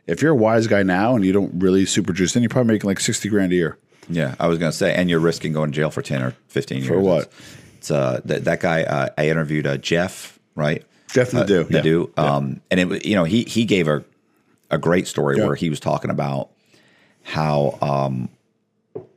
If 0.06 0.22
you're 0.22 0.32
a 0.32 0.36
wise 0.36 0.66
guy 0.66 0.82
now 0.82 1.16
and 1.16 1.24
you 1.24 1.32
don't 1.32 1.58
really 1.60 1.84
super 1.86 2.12
juice, 2.12 2.34
then 2.34 2.42
you're 2.42 2.50
probably 2.50 2.74
making 2.74 2.88
like 2.88 3.00
sixty 3.00 3.28
grand 3.28 3.52
a 3.52 3.56
year. 3.56 3.78
Yeah, 4.08 4.34
I 4.38 4.46
was 4.46 4.58
going 4.58 4.70
to 4.70 4.76
say, 4.76 4.94
and 4.94 5.10
you're 5.10 5.18
risking 5.20 5.52
going 5.52 5.72
to 5.72 5.76
jail 5.76 5.90
for 5.90 6.00
ten 6.02 6.22
or 6.22 6.30
fifteen 6.48 6.78
years. 6.78 6.88
For 6.88 7.00
what? 7.00 7.32
It's, 7.78 7.90
uh, 7.90 8.20
that, 8.26 8.44
that 8.44 8.60
guy 8.60 8.84
uh, 8.84 9.08
I 9.18 9.28
interviewed, 9.30 9.66
uh, 9.66 9.78
Jeff, 9.78 10.38
right? 10.54 10.84
Jeff 11.12 11.34
uh, 11.34 11.38
Nadeau, 11.40 11.66
yeah. 11.68 11.76
Nadeau. 11.78 12.10
Um, 12.16 12.60
and 12.70 12.78
it, 12.78 12.88
was- 12.88 13.04
you 13.04 13.14
know, 13.16 13.24
he 13.24 13.42
he 13.44 13.64
gave 13.64 13.88
a 13.88 14.04
a 14.70 14.78
great 14.78 15.06
story 15.08 15.38
Yeah. 15.38 15.46
where 15.46 15.54
he 15.56 15.70
was 15.70 15.80
talking 15.80 16.10
about 16.10 16.50
how 17.22 17.78
um, 17.82 18.28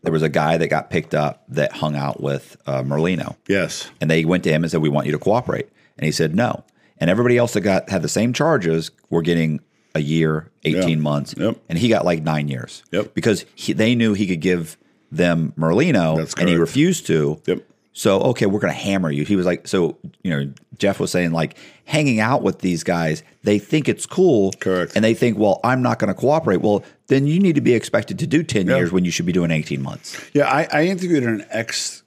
there 0.03 0.11
was 0.13 0.21
a 0.23 0.29
guy 0.29 0.57
that 0.57 0.67
got 0.67 0.89
picked 0.89 1.13
up 1.13 1.43
that 1.49 1.71
hung 1.73 1.95
out 1.95 2.21
with 2.21 2.57
uh, 2.65 2.81
Merlino, 2.83 3.35
Yes. 3.47 3.89
and 4.01 4.09
they 4.09 4.25
went 4.25 4.43
to 4.45 4.49
him 4.51 4.63
and 4.63 4.71
said, 4.71 4.81
"We 4.81 4.89
want 4.89 5.05
you 5.05 5.11
to 5.13 5.19
cooperate," 5.19 5.67
and 5.97 6.05
he 6.05 6.11
said 6.11 6.35
no. 6.35 6.63
And 6.97 7.09
everybody 7.09 7.37
else 7.37 7.53
that 7.53 7.61
got 7.61 7.89
had 7.89 8.01
the 8.01 8.09
same 8.09 8.33
charges 8.33 8.91
were 9.09 9.21
getting 9.21 9.59
a 9.95 10.01
year, 10.01 10.51
eighteen 10.65 10.97
Yeah. 10.99 11.03
months, 11.03 11.33
Yep. 11.37 11.57
and 11.69 11.77
he 11.79 11.87
got 11.89 12.05
like 12.05 12.21
nine 12.23 12.47
years. 12.47 12.83
Yep. 12.91 13.13
because 13.13 13.45
he, 13.55 13.73
they 13.73 13.95
knew 13.95 14.13
he 14.13 14.27
could 14.27 14.41
give 14.41 14.77
them 15.11 15.53
Merlino, 15.57 16.19
and 16.39 16.49
he 16.49 16.55
refused 16.55 17.07
to. 17.07 17.41
Yep. 17.45 17.63
So 17.93 18.21
okay, 18.21 18.45
we're 18.45 18.59
going 18.59 18.73
to 18.73 18.79
hammer 18.79 19.11
you. 19.11 19.25
He 19.25 19.35
was 19.35 19.45
like, 19.45 19.67
so 19.67 19.97
you 20.23 20.29
know, 20.31 20.51
Jeff 20.77 20.99
was 20.99 21.11
saying 21.11 21.31
like 21.31 21.57
hanging 21.85 22.19
out 22.19 22.43
with 22.43 22.59
these 22.59 22.83
guys, 22.83 23.23
they 23.43 23.57
think 23.59 23.89
it's 23.89 24.05
cool, 24.05 24.53
Correct. 24.59 24.93
and 24.95 25.03
they 25.03 25.13
think, 25.15 25.37
well, 25.37 25.59
I'm 25.63 25.81
not 25.81 25.97
going 25.99 26.07
to 26.09 26.13
cooperate. 26.13 26.61
Well, 26.61 26.83
then 27.09 27.27
you 27.27 27.39
need 27.39 27.55
to 27.55 27.61
be 27.61 27.73
expected 27.73 28.17
to 28.19 28.27
do 28.27 28.41
ten 28.43 28.67
years 28.67 28.91
when 28.91 29.03
you 29.03 29.11
should 29.11 29.25
be 29.25 29.33
doing 29.33 29.51
eighteen 29.51 29.81
months. 29.81 30.19
Yeah, 30.33 30.45
I, 30.47 30.67
I 30.71 30.83
interviewed 30.85 31.23
an 31.23 31.45
ex. 31.49 32.03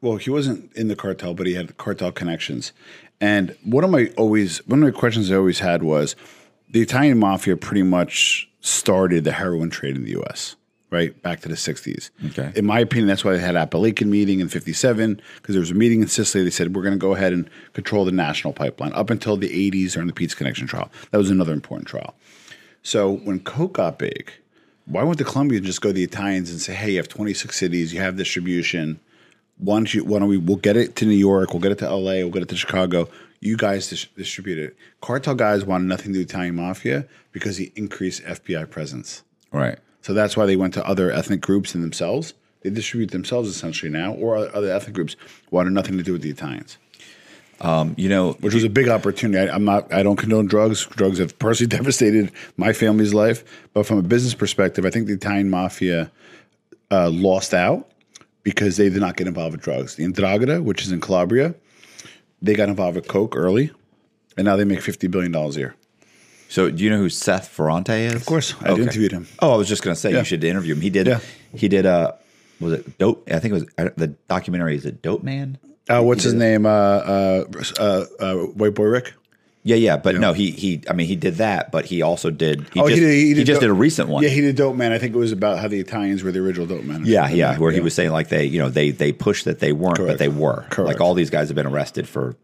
Well, 0.00 0.16
he 0.16 0.30
wasn't 0.30 0.72
in 0.74 0.88
the 0.88 0.96
cartel, 0.96 1.34
but 1.34 1.46
he 1.46 1.54
had 1.54 1.76
cartel 1.76 2.10
connections. 2.10 2.72
And 3.20 3.56
one 3.64 3.84
of 3.84 3.90
my 3.90 4.10
always 4.16 4.66
one 4.66 4.82
of 4.82 4.92
my 4.92 4.98
questions 4.98 5.30
I 5.30 5.36
always 5.36 5.60
had 5.60 5.82
was 5.82 6.16
the 6.70 6.80
Italian 6.80 7.18
mafia 7.18 7.56
pretty 7.56 7.82
much 7.82 8.48
started 8.60 9.24
the 9.24 9.32
heroin 9.32 9.70
trade 9.70 9.96
in 9.96 10.04
the 10.04 10.12
U.S. 10.12 10.56
Right 10.90 11.20
back 11.20 11.40
to 11.40 11.48
the 11.48 11.54
'60s. 11.54 12.08
Okay. 12.28 12.50
In 12.56 12.64
my 12.64 12.80
opinion, 12.80 13.08
that's 13.08 13.22
why 13.22 13.32
they 13.32 13.40
had 13.40 13.54
Apalachin 13.54 14.06
meeting 14.06 14.40
in 14.40 14.48
'57 14.48 15.20
because 15.36 15.54
there 15.54 15.60
was 15.60 15.70
a 15.70 15.74
meeting 15.74 16.00
in 16.00 16.08
Sicily. 16.08 16.42
They 16.42 16.50
said 16.50 16.74
we're 16.74 16.82
going 16.82 16.94
to 16.94 16.98
go 16.98 17.14
ahead 17.14 17.34
and 17.34 17.50
control 17.74 18.06
the 18.06 18.12
national 18.12 18.54
pipeline 18.54 18.94
up 18.94 19.10
until 19.10 19.36
the 19.36 19.50
'80s 19.50 19.92
during 19.92 20.06
the 20.06 20.14
Pizza 20.14 20.34
Connection 20.34 20.66
trial. 20.66 20.90
That 21.10 21.18
was 21.18 21.28
another 21.28 21.52
important 21.52 21.88
trial. 21.88 22.14
So 22.82 23.12
when 23.12 23.40
Coke 23.40 23.74
got 23.74 23.98
big, 23.98 24.30
why 24.86 25.02
wouldn't 25.02 25.18
the 25.18 25.30
Colombians 25.30 25.66
just 25.66 25.80
go 25.80 25.90
to 25.90 25.92
the 25.92 26.04
Italians 26.04 26.50
and 26.50 26.60
say, 26.60 26.74
"Hey, 26.74 26.92
you 26.92 26.96
have 26.96 27.08
26 27.08 27.56
cities, 27.56 27.92
you 27.92 28.00
have 28.00 28.16
distribution. 28.16 29.00
Why 29.58 29.76
don't 29.76 29.92
you? 29.92 30.04
Why 30.04 30.20
don't 30.20 30.28
we? 30.28 30.38
We'll 30.38 30.56
get 30.56 30.76
it 30.76 30.96
to 30.96 31.06
New 31.06 31.16
York. 31.16 31.52
We'll 31.52 31.60
get 31.60 31.72
it 31.72 31.78
to 31.78 31.86
L.A. 31.86 32.22
We'll 32.22 32.32
get 32.32 32.42
it 32.42 32.48
to 32.50 32.56
Chicago. 32.56 33.08
You 33.40 33.56
guys 33.56 33.88
dis- 33.90 34.06
distribute 34.16 34.58
it." 34.58 34.76
Cartel 35.00 35.34
guys 35.34 35.64
wanted 35.64 35.86
nothing 35.86 36.06
to 36.06 36.12
do 36.14 36.18
with 36.20 36.30
Italian 36.30 36.56
mafia 36.56 37.06
because 37.32 37.56
he 37.56 37.72
increased 37.76 38.22
FBI 38.24 38.70
presence. 38.70 39.22
Right. 39.52 39.78
So 40.00 40.14
that's 40.14 40.36
why 40.36 40.46
they 40.46 40.56
went 40.56 40.74
to 40.74 40.86
other 40.86 41.10
ethnic 41.10 41.40
groups 41.40 41.74
and 41.74 41.82
themselves. 41.84 42.34
They 42.62 42.70
distribute 42.70 43.10
themselves 43.10 43.48
essentially 43.48 43.90
now, 43.90 44.12
or 44.14 44.36
other 44.36 44.70
ethnic 44.70 44.94
groups 44.94 45.16
wanted 45.50 45.72
nothing 45.72 45.96
to 45.98 46.02
do 46.02 46.12
with 46.12 46.22
the 46.22 46.30
Italians, 46.30 46.78
You 47.60 48.08
know, 48.08 48.32
which 48.34 48.54
was 48.54 48.64
a 48.64 48.68
big 48.70 48.88
opportunity. 48.88 49.48
I, 49.50 49.54
I'm 49.54 49.64
not. 49.64 49.92
I 49.92 50.02
don't 50.02 50.16
condone 50.16 50.46
drugs. 50.46 50.86
Drugs 50.86 51.18
have 51.18 51.38
personally 51.38 51.68
devastated 51.76 52.30
my 52.56 52.72
family's 52.72 53.12
life. 53.14 53.44
But 53.74 53.84
from 53.86 53.98
a 53.98 54.02
business 54.02 54.34
perspective, 54.34 54.84
I 54.84 54.90
think 54.90 55.06
the 55.06 55.14
Italian 55.14 55.50
mafia 55.50 56.10
uh, 56.90 57.10
lost 57.10 57.54
out 57.54 57.90
because 58.44 58.76
they 58.76 58.88
did 58.88 59.00
not 59.00 59.16
get 59.16 59.26
involved 59.26 59.52
with 59.52 59.62
drugs. 59.62 59.96
The 59.96 60.04
Ndrangheta, 60.04 60.62
which 60.62 60.82
is 60.82 60.92
in 60.92 61.00
Calabria, 61.00 61.54
they 62.40 62.54
got 62.54 62.68
involved 62.68 62.96
with 62.96 63.08
coke 63.08 63.36
early, 63.36 63.70
and 64.36 64.44
now 64.44 64.56
they 64.56 64.64
make 64.64 64.80
fifty 64.80 65.06
billion 65.08 65.32
dollars 65.32 65.56
a 65.56 65.60
year. 65.60 65.74
so 66.48 66.70
do 66.70 66.82
you 66.84 66.90
know 66.90 66.98
who 66.98 67.08
Seth 67.10 67.54
Ferranti 67.54 67.98
is? 68.06 68.14
Of 68.14 68.24
course. 68.24 68.54
I 68.62 68.72
interviewed 68.74 69.10
him. 69.12 69.26
Oh, 69.40 69.52
I 69.52 69.56
was 69.56 69.68
just 69.68 69.82
going 69.82 69.94
to 69.94 70.00
say 70.00 70.12
Yeah. 70.12 70.18
you 70.20 70.24
should 70.24 70.44
interview 70.44 70.74
him. 70.74 70.80
He 70.80 70.90
did. 70.90 71.06
Yeah. 71.08 71.20
He 71.54 71.66
did. 71.68 71.84
Uh, 71.86 72.12
was 72.60 72.72
it 72.74 72.98
dope? 72.98 73.28
I 73.30 73.38
think 73.40 73.50
it 73.52 73.54
was 73.54 73.64
uh, 73.78 73.90
the 73.96 74.08
documentary. 74.28 74.76
Is 74.76 74.86
it 74.86 75.02
Dope 75.02 75.22
Man? 75.24 75.58
Uh, 75.88 76.02
what's 76.02 76.22
his 76.22 76.34
name? 76.34 76.66
Uh, 76.66 76.68
uh, 76.70 77.44
uh, 77.78 78.04
uh, 78.20 78.34
White 78.48 78.74
Boy 78.74 78.84
Rick. 78.84 79.14
Yeah, 79.64 79.76
yeah, 79.76 79.96
but 79.96 80.16
no, 80.16 80.32
he 80.32 80.50
he. 80.52 80.82
I 80.88 80.92
mean, 80.94 81.06
he 81.08 81.16
did 81.16 81.36
that, 81.36 81.70
but 81.72 81.84
he 81.84 82.00
also 82.00 82.30
did. 82.30 82.66
He 82.72 82.80
Oh, 82.80 82.88
just, 82.88 83.00
he 83.02 83.34
just 83.34 83.46
Dope- 83.46 83.60
did 83.60 83.68
a 83.70 83.72
recent 83.74 84.08
one. 84.08 84.22
Yeah, 84.22 84.28
he 84.30 84.40
did 84.40 84.56
Dope 84.56 84.76
Man. 84.76 84.92
I 84.92 84.98
think 84.98 85.14
it 85.14 85.18
was 85.18 85.32
about 85.32 85.58
how 85.58 85.68
the 85.68 85.78
Italians 85.80 86.22
were 86.22 86.32
the 86.32 86.38
original 86.40 86.66
Dope 86.66 86.84
Man. 86.84 87.02
Yeah, 87.04 87.28
yeah, 87.28 87.52
that. 87.52 87.60
where 87.60 87.72
he 87.72 87.80
was 87.80 87.92
saying 87.92 88.10
like 88.10 88.28
they, 88.28 88.44
you 88.46 88.58
know, 88.60 88.70
they 88.70 88.92
they 88.92 89.12
pushed 89.12 89.44
that 89.44 89.58
they 89.58 89.72
weren't, 89.72 89.98
but 89.98 90.18
they 90.18 90.28
were. 90.28 90.64
Correct. 90.70 90.86
Like 90.88 91.00
all 91.00 91.12
these 91.14 91.28
guys 91.28 91.48
have 91.48 91.56
been 91.56 91.66
arrested 91.66 92.08
for 92.08 92.36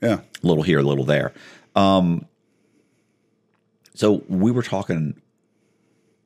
Yeah, 0.00 0.20
a 0.42 0.46
little 0.46 0.62
here, 0.64 0.78
a 0.80 0.82
little 0.82 1.04
there. 1.04 1.32
Um, 1.76 2.26
so 3.94 4.24
we 4.28 4.50
were 4.50 4.62
talking 4.62 5.20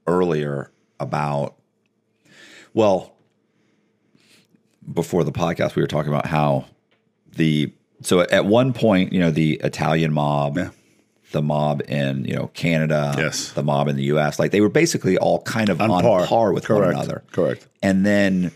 earlier 0.06 0.70
about, 0.98 1.56
well, 2.72 3.14
before 4.92 5.24
the 5.24 5.32
podcast, 5.32 5.74
we 5.76 5.82
were 5.82 5.88
talking 5.88 6.12
about 6.12 6.26
how 6.26 6.66
the 7.36 7.72
so 8.02 8.20
at 8.20 8.44
one 8.46 8.72
point, 8.72 9.12
you 9.12 9.20
know, 9.20 9.30
the 9.30 9.54
Italian 9.64 10.12
mob, 10.12 10.56
Yeah. 10.56 10.70
the 11.32 11.42
mob 11.42 11.82
in 11.88 12.24
you 12.24 12.34
know 12.34 12.46
Canada, 12.54 13.14
Yes. 13.18 13.50
the 13.52 13.62
mob 13.62 13.88
in 13.88 13.96
the 13.96 14.04
U.S., 14.04 14.38
like 14.38 14.50
they 14.50 14.60
were 14.60 14.68
basically 14.68 15.18
all 15.18 15.42
kind 15.42 15.68
of 15.68 15.80
on, 15.80 15.90
par. 16.02 16.52
with 16.52 16.64
Correct. 16.64 16.86
one 16.86 16.94
another, 16.94 17.22
Correct. 17.32 17.66
and 17.82 18.06
then 18.06 18.50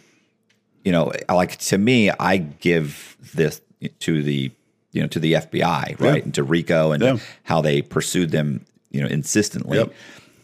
you 0.85 0.91
know 0.91 1.13
like 1.29 1.57
to 1.59 1.79
me 1.79 2.11
i 2.19 2.39
give 2.39 3.17
this 3.35 3.61
to 4.01 4.21
the 4.23 4.51
you 4.91 5.01
know 5.01 5.07
to 5.07 5.21
the 5.21 5.35
fbi 5.35 5.61
right 5.61 6.01
Yeah. 6.01 6.15
and 6.25 6.35
to 6.35 6.43
RICO 6.43 6.91
and 6.91 7.01
Yeah. 7.03 7.17
how 7.45 7.61
they 7.61 7.83
pursued 7.83 8.33
them 8.33 8.65
you 8.91 9.01
know 9.01 9.07
insistently 9.07 9.79
Yep. 9.79 9.93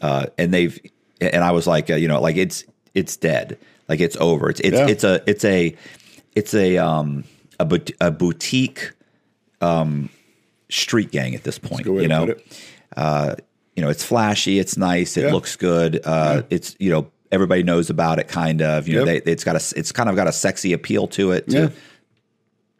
uh, 0.01 0.25
and 0.37 0.53
they've 0.53 0.79
and 1.19 1.43
i 1.43 1.51
was 1.51 1.67
like 1.67 1.89
uh, 1.89 1.95
you 1.95 2.07
know 2.07 2.21
like 2.21 2.37
it's 2.37 2.63
it's 2.93 3.17
dead 3.17 3.57
like 3.89 3.99
it's 3.99 4.15
over 4.17 4.49
it's 4.49 4.59
it's 4.61 4.77
Yeah. 4.77 4.87
it's 4.87 5.03
a 5.03 5.21
it's 5.29 5.43
a 5.43 5.75
it's 6.35 6.53
a 6.53 6.77
um 6.77 7.25
a, 7.59 7.81
a 7.99 8.11
boutique 8.11 8.91
um 9.61 10.09
street 10.69 11.11
gang 11.11 11.35
at 11.35 11.43
this 11.43 11.57
point 11.59 11.85
you 11.85 12.07
know 12.07 12.33
uh, 12.97 13.35
you 13.75 13.83
know, 13.83 13.89
it's 13.89 14.03
flashy, 14.03 14.59
it's 14.59 14.75
nice, 14.75 15.15
it 15.15 15.25
Yeah. 15.25 15.31
looks 15.31 15.55
good. 15.55 16.01
Uh, 16.03 16.41
It's 16.49 16.75
you 16.79 16.89
know, 16.89 17.09
everybody 17.31 17.63
knows 17.63 17.89
about 17.89 18.19
it, 18.19 18.27
kind 18.27 18.61
of. 18.61 18.89
You 18.89 18.95
know, 18.97 19.05
they, 19.05 19.17
it's 19.17 19.45
got 19.45 19.55
a, 19.55 19.79
it's 19.79 19.93
kind 19.93 20.09
of 20.09 20.17
got 20.17 20.27
a 20.27 20.33
sexy 20.33 20.73
appeal 20.73 21.07
to 21.09 21.31
it 21.31 21.47
to 21.49 21.57
Yeah. 21.57 21.69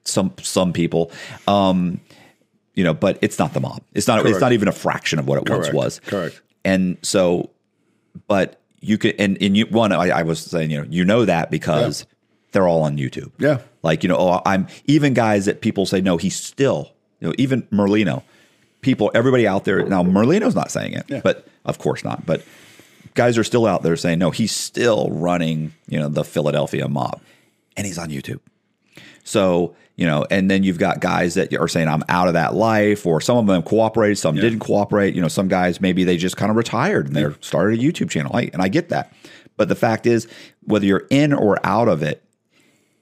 some 0.03 0.33
some 0.41 0.73
people. 0.73 1.11
Um, 1.47 2.01
you 2.73 2.83
know, 2.83 2.93
but 2.93 3.17
it's 3.21 3.39
not 3.39 3.53
the 3.53 3.61
mob. 3.61 3.81
It's 3.93 4.07
not. 4.07 4.25
It's 4.25 4.41
not 4.41 4.51
even 4.51 4.67
a 4.67 4.73
fraction 4.73 5.19
of 5.19 5.27
what 5.27 5.37
it 5.37 5.49
once 5.49 5.71
was. 5.71 6.01
Correct. 6.05 6.41
And 6.65 6.97
so, 7.01 7.51
but 8.27 8.58
you 8.81 8.97
could, 8.97 9.15
and 9.19 9.37
and 9.41 9.55
you 9.57 9.65
one, 9.67 9.91
I, 9.91 10.09
I 10.09 10.23
was 10.23 10.39
saying, 10.39 10.71
you 10.71 10.79
know, 10.81 10.87
you 10.89 11.03
know 11.05 11.25
that 11.25 11.51
because 11.51 12.05
they're 12.51 12.67
all 12.67 12.81
on 12.81 12.97
YouTube. 12.97 13.31
Yeah. 13.37 13.59
Like, 13.83 14.03
you 14.03 14.09
know, 14.09 14.17
oh, 14.17 14.41
I'm 14.45 14.67
even 14.85 15.13
guys 15.13 15.45
that 15.45 15.61
people 15.61 15.85
say, 15.85 16.01
no, 16.01 16.17
he's 16.17 16.35
still, 16.35 16.91
you 17.19 17.27
know, 17.27 17.33
even 17.37 17.61
Merlino, 17.71 18.23
people, 18.81 19.11
everybody 19.13 19.47
out 19.47 19.65
there. 19.65 19.85
Now, 19.85 20.03
Merlino's 20.03 20.55
not 20.55 20.71
saying 20.71 20.93
it, 20.93 21.05
Yeah. 21.07 21.21
but 21.23 21.47
of 21.65 21.77
course 21.77 22.03
not. 22.03 22.25
But 22.25 22.43
guys 23.13 23.37
are 23.37 23.43
still 23.43 23.65
out 23.65 23.83
there 23.83 23.95
saying, 23.95 24.19
no, 24.19 24.31
he's 24.31 24.51
still 24.53 25.09
running, 25.11 25.73
you 25.87 25.99
know, 25.99 26.09
the 26.09 26.23
Philadelphia 26.23 26.87
mob 26.87 27.21
and 27.77 27.85
he's 27.85 27.97
on 27.97 28.09
YouTube. 28.09 28.39
So, 29.23 29.75
you 29.99 30.05
know, 30.05 30.25
and 30.31 30.49
then 30.49 30.63
you've 30.63 30.77
got 30.77 31.01
guys 31.01 31.33
that 31.33 31.53
are 31.53 31.67
saying, 31.67 31.89
I'm 31.89 32.05
out 32.07 32.29
of 32.29 32.33
that 32.35 32.55
life, 32.55 33.05
or 33.05 33.19
some 33.19 33.37
of 33.37 33.47
them 33.47 33.61
cooperated, 33.61 34.17
some 34.17 34.33
didn't 34.35 34.59
cooperate. 34.59 35.13
You 35.13 35.21
know, 35.21 35.27
some 35.27 35.49
guys 35.49 35.81
maybe 35.81 36.05
they 36.05 36.15
just 36.15 36.37
kind 36.37 36.49
of 36.49 36.55
retired 36.55 37.07
and 37.07 37.15
they 37.17 37.25
started 37.41 37.77
a 37.77 37.83
YouTube 37.83 38.09
channel. 38.09 38.33
I, 38.33 38.43
and 38.53 38.61
I 38.61 38.69
get 38.69 38.87
that. 38.89 39.11
But 39.57 39.67
the 39.67 39.75
fact 39.75 40.07
is, 40.07 40.25
whether 40.61 40.85
you're 40.85 41.05
in 41.09 41.33
or 41.33 41.59
out 41.65 41.89
of 41.89 42.01
it, 42.01 42.23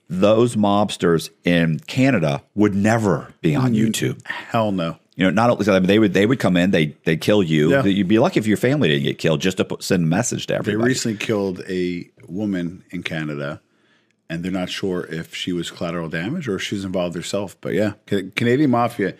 those 0.09 0.55
mobsters 0.55 1.29
in 1.43 1.77
Canada 1.81 2.41
would 2.55 2.73
never 2.73 3.31
be 3.41 3.55
on 3.55 3.73
mm. 3.73 3.85
YouTube. 3.85 4.25
Hell 4.25 4.71
no. 4.71 4.97
You 5.15 5.25
know, 5.25 5.29
not 5.29 5.51
only 5.51 5.71
I 5.71 5.79
mean, 5.79 5.85
they 5.85 5.99
would 5.99 6.15
they 6.15 6.25
would 6.25 6.39
come 6.39 6.57
in, 6.57 6.71
they 6.71 6.95
they 7.05 7.15
kill 7.15 7.43
you. 7.43 7.69
Yeah. 7.69 7.83
You'd 7.83 8.07
be 8.07 8.17
lucky 8.17 8.39
if 8.39 8.47
your 8.47 8.57
family 8.57 8.87
didn't 8.89 9.03
get 9.03 9.19
killed 9.19 9.41
just 9.41 9.57
to 9.57 9.65
put, 9.65 9.83
send 9.83 10.03
a 10.03 10.07
message 10.07 10.47
to 10.47 10.55
everybody. 10.55 10.81
They 10.81 10.87
recently 10.89 11.17
killed 11.19 11.61
a 11.69 12.09
woman 12.27 12.83
in 12.89 13.03
Canada, 13.03 13.61
and 14.29 14.43
they're 14.43 14.51
not 14.51 14.69
sure 14.69 15.05
if 15.05 15.33
she 15.33 15.53
was 15.53 15.71
collateral 15.71 16.09
damage 16.09 16.47
or 16.47 16.55
if 16.55 16.63
she 16.63 16.75
was 16.75 16.83
involved 16.83 17.15
herself. 17.15 17.55
But 17.61 17.73
yeah, 17.73 17.93
Canadian 18.05 18.71
mafia 18.71 19.15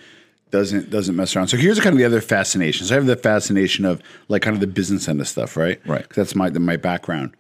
doesn't 0.52 0.90
doesn't 0.90 1.16
mess 1.16 1.36
around. 1.36 1.48
So 1.48 1.58
here's 1.58 1.80
kind 1.80 1.94
of 1.94 1.98
the 1.98 2.06
other 2.06 2.22
fascinations. 2.22 2.92
I 2.92 2.96
have 2.96 3.06
the 3.06 3.16
fascination 3.16 3.86
of 3.86 4.02
like 4.28 4.42
kind 4.42 4.56
of 4.56 4.60
the 4.60 4.68
business 4.68 5.08
end 5.08 5.22
of 5.22 5.28
stuff, 5.28 5.58
right? 5.58 5.80
Right. 5.86 6.08
that's 6.10 6.36
my 6.36 6.50
my 6.50 6.78
background. 6.78 7.36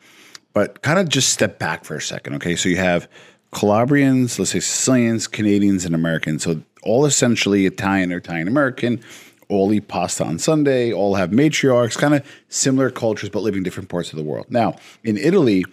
But 0.54 0.82
kind 0.82 0.98
of 0.98 1.08
just 1.08 1.30
step 1.30 1.60
back 1.60 1.86
for 1.86 1.96
a 1.96 2.02
second, 2.02 2.34
okay? 2.36 2.56
So 2.56 2.68
you 2.68 2.78
have 2.78 3.08
Calabrians, 3.54 4.40
let's 4.40 4.52
say 4.52 4.60
Sicilians, 4.60 5.28
Canadians, 5.28 5.86
and 5.86 5.94
Americans. 5.94 6.44
So 6.44 6.62
all 6.84 7.06
essentially 7.06 7.66
Italian 7.66 8.12
or 8.12 8.18
Italian 8.18 8.48
American, 8.48 9.04
all 9.50 9.72
eat 9.72 9.88
pasta 9.88 10.24
on 10.26 10.40
Sunday, 10.40 10.92
all 10.92 11.16
have 11.16 11.30
matriarchs, 11.30 11.98
kind 11.98 12.16
of 12.16 12.26
similar 12.50 12.90
cultures, 12.90 13.30
but 13.30 13.44
living 13.44 13.64
different 13.64 13.90
parts 13.90 14.12
of 14.12 14.18
the 14.18 14.24
world. 14.24 14.48
Now, 14.50 14.78
in 15.04 15.18
Italy, 15.18 15.64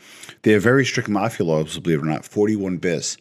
they 0.45 0.53
have 0.53 0.63
very 0.63 0.85
strict 0.85 1.09
mafia 1.09 1.45
laws, 1.47 1.79
believe 1.79 1.99
it 1.99 2.03
or 2.03 2.07
not, 2.07 2.25
41 2.25 2.77
bis. 2.77 3.17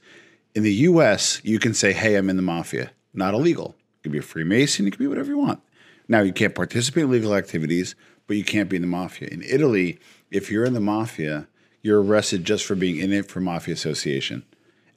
In 0.56 0.64
the 0.64 0.74
US, 0.74 1.42
you 1.44 1.58
can 1.58 1.74
say, 1.74 1.94
hey, 1.94 2.16
I'm 2.16 2.30
in 2.30 2.36
the 2.36 2.44
mafia. 2.44 2.92
Not 3.14 3.34
illegal. 3.34 3.76
You 3.78 4.04
can 4.04 4.12
be 4.12 4.18
a 4.20 4.22
Freemason, 4.22 4.86
you 4.86 4.92
can 4.92 5.00
be 5.00 5.08
whatever 5.08 5.30
you 5.30 5.38
want. 5.38 5.62
Now, 6.10 6.20
you 6.20 6.34
can't 6.34 6.54
participate 6.54 7.06
in 7.06 7.12
legal 7.12 7.34
activities, 7.34 7.96
but 8.28 8.36
you 8.36 8.44
can't 8.44 8.70
be 8.70 8.76
in 8.76 8.82
the 8.82 8.88
mafia. 8.90 9.30
In 9.30 9.42
Italy, 9.42 10.00
if 10.32 10.52
you're 10.52 10.66
in 10.66 10.74
the 10.74 10.82
mafia, 10.82 11.48
you're 11.82 12.04
arrested 12.04 12.44
just 12.44 12.66
for 12.66 12.76
being 12.76 12.98
in 12.98 13.14
it 13.14 13.32
for 13.32 13.40
mafia 13.40 13.74
association. 13.74 14.44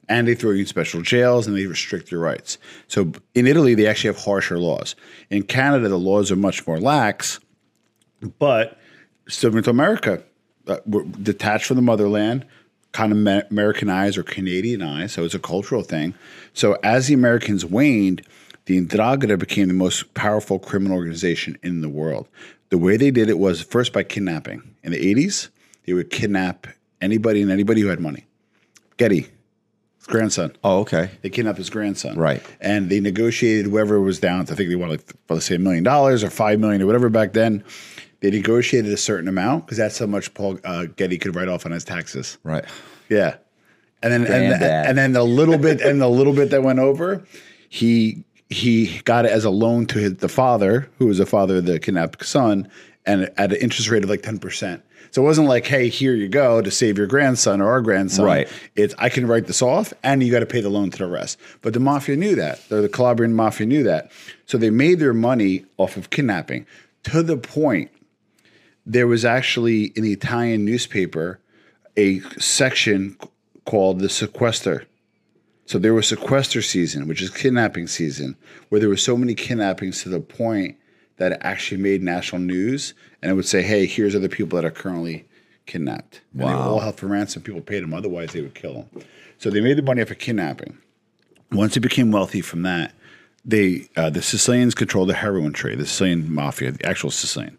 And 0.09 0.27
they 0.27 0.35
throw 0.35 0.51
you 0.51 0.61
in 0.61 0.65
special 0.65 1.01
jails 1.01 1.47
and 1.47 1.55
they 1.55 1.65
restrict 1.65 2.11
your 2.11 2.21
rights. 2.21 2.57
So 2.87 3.13
in 3.35 3.47
Italy, 3.47 3.73
they 3.73 3.87
actually 3.87 4.09
have 4.13 4.23
harsher 4.23 4.57
laws. 4.57 4.95
In 5.29 5.43
Canada, 5.43 5.87
the 5.87 5.99
laws 5.99 6.29
are 6.29 6.37
much 6.37 6.67
more 6.67 6.79
lax, 6.79 7.39
but 8.37 8.77
similar 9.27 9.61
to 9.61 9.69
America, 9.69 10.23
uh, 10.67 10.79
we're 10.85 11.03
detached 11.03 11.65
from 11.65 11.75
the 11.75 11.81
motherland, 11.81 12.45
kind 12.91 13.11
of 13.11 13.45
Americanized 13.51 14.17
or 14.17 14.23
Canadianized. 14.23 15.11
So 15.11 15.23
it's 15.23 15.35
a 15.35 15.39
cultural 15.39 15.83
thing. 15.83 16.13
So 16.53 16.77
as 16.83 17.07
the 17.07 17.13
Americans 17.13 17.65
waned, 17.65 18.21
the 18.65 18.85
Ndrangheta 18.85 19.39
became 19.39 19.67
the 19.67 19.73
most 19.73 20.13
powerful 20.13 20.59
criminal 20.59 20.97
organization 20.97 21.57
in 21.63 21.81
the 21.81 21.89
world. 21.89 22.27
The 22.69 22.77
way 22.77 22.97
they 22.97 23.11
did 23.11 23.29
it 23.29 23.39
was 23.39 23.61
first 23.61 23.93
by 23.93 24.03
kidnapping. 24.03 24.75
In 24.83 24.91
the 24.91 25.15
80s, 25.15 25.49
they 25.85 25.93
would 25.93 26.09
kidnap 26.09 26.67
anybody 26.99 27.41
and 27.41 27.49
anybody 27.49 27.81
who 27.81 27.87
had 27.87 28.01
money. 28.01 28.25
Getty, 28.97 29.27
grandson. 30.07 30.55
Oh, 30.63 30.79
okay. 30.79 31.11
They 31.21 31.29
kidnapped 31.29 31.59
his 31.59 31.69
grandson. 31.69 32.17
Right. 32.17 32.43
And 32.59 32.89
they 32.89 32.99
negotiated 32.99 33.67
whoever 33.67 34.01
was 34.01 34.19
down. 34.19 34.45
To, 34.45 34.53
I 34.53 34.55
think 34.55 34.69
they 34.69 34.75
wanted, 34.75 35.03
let's 35.29 35.45
say, 35.45 35.55
a 35.55 35.59
million 35.59 35.83
dollars 35.83 36.23
or 36.23 36.29
five 36.29 36.59
million 36.59 36.81
or 36.81 36.87
whatever 36.87 37.09
back 37.09 37.33
then. 37.33 37.63
They 38.19 38.31
negotiated 38.31 38.91
a 38.91 38.97
certain 38.97 39.27
amount 39.27 39.65
because 39.65 39.77
that's 39.77 39.99
how 39.99 40.07
much 40.07 40.33
Paul 40.33 40.59
uh, 40.63 40.85
Getty 40.85 41.17
could 41.17 41.35
write 41.35 41.47
off 41.47 41.65
on 41.65 41.71
his 41.71 41.83
taxes. 41.83 42.37
Right. 42.43 42.65
Yeah. 43.09 43.35
And 44.01 44.13
then 44.13 44.21
and, 44.21 44.27
Granddad. 44.27 44.85
and 44.87 44.97
then 44.97 45.13
the 45.13 45.23
little 45.23 45.57
bit 45.57 45.81
and 45.81 46.01
the 46.01 46.09
little 46.09 46.33
bit 46.33 46.51
that 46.51 46.63
went 46.63 46.79
over, 46.79 47.23
he 47.69 48.23
he 48.49 48.99
got 49.01 49.25
it 49.25 49.31
as 49.31 49.43
a 49.43 49.49
loan 49.49 49.85
to 49.87 49.99
his, 49.99 50.15
the 50.15 50.29
father, 50.29 50.89
who 50.97 51.07
was 51.07 51.17
the 51.17 51.25
father 51.25 51.57
of 51.57 51.65
the 51.65 51.79
kidnapped 51.79 52.25
son, 52.25 52.69
and 53.05 53.31
at 53.37 53.51
an 53.51 53.57
interest 53.59 53.89
rate 53.89 54.03
of 54.03 54.09
like 54.09 54.21
ten 54.21 54.39
percent. 54.39 54.83
So 55.11 55.21
it 55.21 55.25
wasn't 55.25 55.47
like, 55.47 55.65
hey, 55.65 55.89
here 55.89 56.13
you 56.13 56.27
go 56.27 56.61
to 56.61 56.69
save 56.69 56.97
your 56.97 57.07
grandson 57.07 57.61
or 57.61 57.69
our 57.69 57.81
grandson. 57.81 58.25
Right. 58.25 58.49
It's 58.75 58.93
I 58.97 59.09
can 59.09 59.25
write 59.25 59.47
this 59.47 59.61
off, 59.61 59.93
and 60.03 60.21
you 60.21 60.31
got 60.31 60.41
to 60.41 60.45
pay 60.45 60.61
the 60.61 60.69
loan 60.69 60.91
to 60.91 60.97
the 60.97 61.07
rest. 61.07 61.39
But 61.61 61.73
the 61.73 61.79
mafia 61.79 62.15
knew 62.15 62.35
that. 62.35 62.59
Or 62.71 62.81
the 62.81 62.89
Calabrian 62.89 63.33
mafia 63.33 63.65
knew 63.65 63.83
that. 63.83 64.11
So 64.45 64.57
they 64.57 64.69
made 64.69 64.99
their 64.99 65.13
money 65.13 65.65
off 65.77 65.97
of 65.97 66.09
kidnapping 66.09 66.65
to 67.03 67.23
the 67.23 67.37
point 67.37 67.89
there 68.87 69.05
was 69.05 69.25
actually 69.25 69.85
in 69.97 70.03
the 70.03 70.13
Italian 70.13 70.63
newspaper 70.63 71.39
a 71.97 72.21
section 72.39 73.17
called 73.65 73.99
the 73.99 74.07
sequester. 74.09 74.85
So 75.65 75.77
there 75.77 75.93
was 75.93 76.07
sequester 76.07 76.61
season, 76.61 77.07
which 77.07 77.21
is 77.21 77.29
kidnapping 77.29 77.87
season, 77.87 78.37
where 78.69 78.79
there 78.79 78.87
were 78.89 78.95
so 78.95 79.17
many 79.17 79.35
kidnappings 79.35 80.01
to 80.03 80.09
the 80.09 80.21
point 80.21 80.77
that 81.17 81.33
it 81.33 81.39
actually 81.41 81.81
made 81.81 82.01
national 82.01 82.41
news, 82.41 82.93
and 83.21 83.29
it 83.29 83.33
would 83.35 83.45
say, 83.45 83.61
"Hey, 83.61 83.85
here's 83.85 84.15
other 84.15 84.29
people 84.29 84.55
that 84.55 84.63
are 84.65 84.71
currently 84.71 85.25
kidnapped." 85.65 86.21
And 86.31 86.41
they 86.41 86.45
were 86.45 86.51
Wow. 86.51 86.69
all 86.69 86.79
held 86.79 86.95
for 86.95 87.07
ransom. 87.07 87.41
People 87.41 87.59
paid 87.61 87.83
them, 87.83 87.93
otherwise 87.93 88.31
they 88.31 88.41
would 88.41 88.53
kill 88.55 88.87
them. 88.93 89.03
So 89.37 89.49
they 89.49 89.59
made 89.59 89.77
the 89.77 89.81
money 89.81 90.01
off 90.01 90.11
of 90.11 90.19
kidnapping. 90.19 90.77
Once 91.51 91.73
they 91.73 91.81
became 91.81 92.11
wealthy 92.11 92.39
from 92.41 92.61
that, 92.61 92.93
they 93.43 93.89
uh, 93.97 94.09
the 94.09 94.21
Sicilians 94.21 94.73
controlled 94.75 95.09
the 95.09 95.15
heroin 95.15 95.51
trade, 95.51 95.79
the 95.79 95.85
Sicilian 95.85 96.31
mafia, 96.31 96.71
the 96.71 96.85
actual 96.85 97.11
Sicilian, 97.11 97.57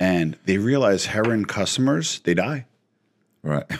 and 0.00 0.36
they 0.44 0.58
realize 0.58 1.06
heroin 1.06 1.44
customers 1.44 2.20
they 2.24 2.34
die, 2.34 2.66
Right. 3.42 3.64
and 3.70 3.78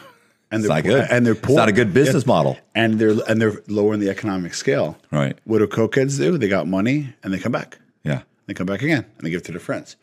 It's 0.61 0.69
they're 0.69 0.77
not 0.77 0.83
poor- 0.85 0.93
good. 1.01 1.07
and 1.11 1.27
they're 1.27 1.33
It's 1.35 1.49
not 1.51 1.69
a 1.69 1.73
good 1.73 1.93
business 1.95 2.27
model. 2.27 2.59
and 2.75 2.99
they're 2.99 3.17
and 3.29 3.41
they're 3.41 3.61
lowering 3.69 4.01
the 4.01 4.11
economic 4.11 4.55
scale. 4.55 4.97
Right. 5.11 5.39
What 5.45 5.59
do 5.59 5.67
cokeheads 5.67 6.19
do? 6.19 6.37
They 6.39 6.49
got 6.49 6.67
money 6.69 7.15
and 7.23 7.33
they 7.33 7.39
come 7.39 7.53
back. 7.53 7.79
Yeah. 8.05 8.23
They 8.47 8.55
come 8.55 8.67
back 8.67 8.83
again 8.83 9.05
and 9.17 9.27
they 9.27 9.31
give 9.31 9.41
it 9.41 9.45
to 9.47 9.53
their 9.53 9.61
friends. 9.61 9.97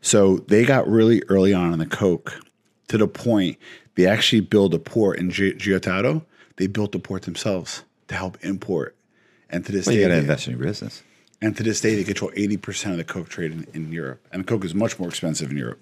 So 0.00 0.38
they 0.48 0.64
got 0.64 0.86
really 0.88 1.22
early 1.28 1.52
on 1.54 1.72
in 1.72 1.78
the 1.78 1.86
coke 1.86 2.34
to 2.88 2.98
the 2.98 3.08
point 3.08 3.56
they 3.96 4.06
actually 4.06 4.40
built 4.42 4.72
a 4.74 4.78
port 4.78 5.18
in 5.18 5.30
Gi- 5.30 5.54
Gioia 5.54 5.80
Tauro. 5.80 6.24
They 6.56 6.66
built 6.68 6.92
the 6.92 6.98
port 7.00 7.22
themselves 7.22 7.82
to 8.08 8.14
help 8.14 8.36
import. 8.42 8.94
And 9.50 9.64
to 9.66 9.72
this 9.72 9.86
Well, 9.86 9.94
you 9.96 10.02
day, 10.02 10.08
got 10.08 10.14
to 10.14 10.20
invest 10.20 10.46
in 10.46 10.52
your 10.56 10.62
business. 10.62 11.02
And 11.40 11.56
to 11.56 11.62
this 11.62 11.80
day, 11.80 11.94
they 11.94 12.04
control 12.04 12.30
eighty 12.36 12.56
percent 12.56 12.92
of 12.92 12.98
the 12.98 13.04
coke 13.04 13.28
trade 13.28 13.52
in, 13.52 13.66
in 13.74 13.92
Europe, 13.92 14.26
and 14.32 14.46
coke 14.46 14.64
is 14.64 14.74
much 14.74 14.98
more 14.98 15.08
expensive 15.08 15.50
in 15.50 15.56
Europe. 15.56 15.80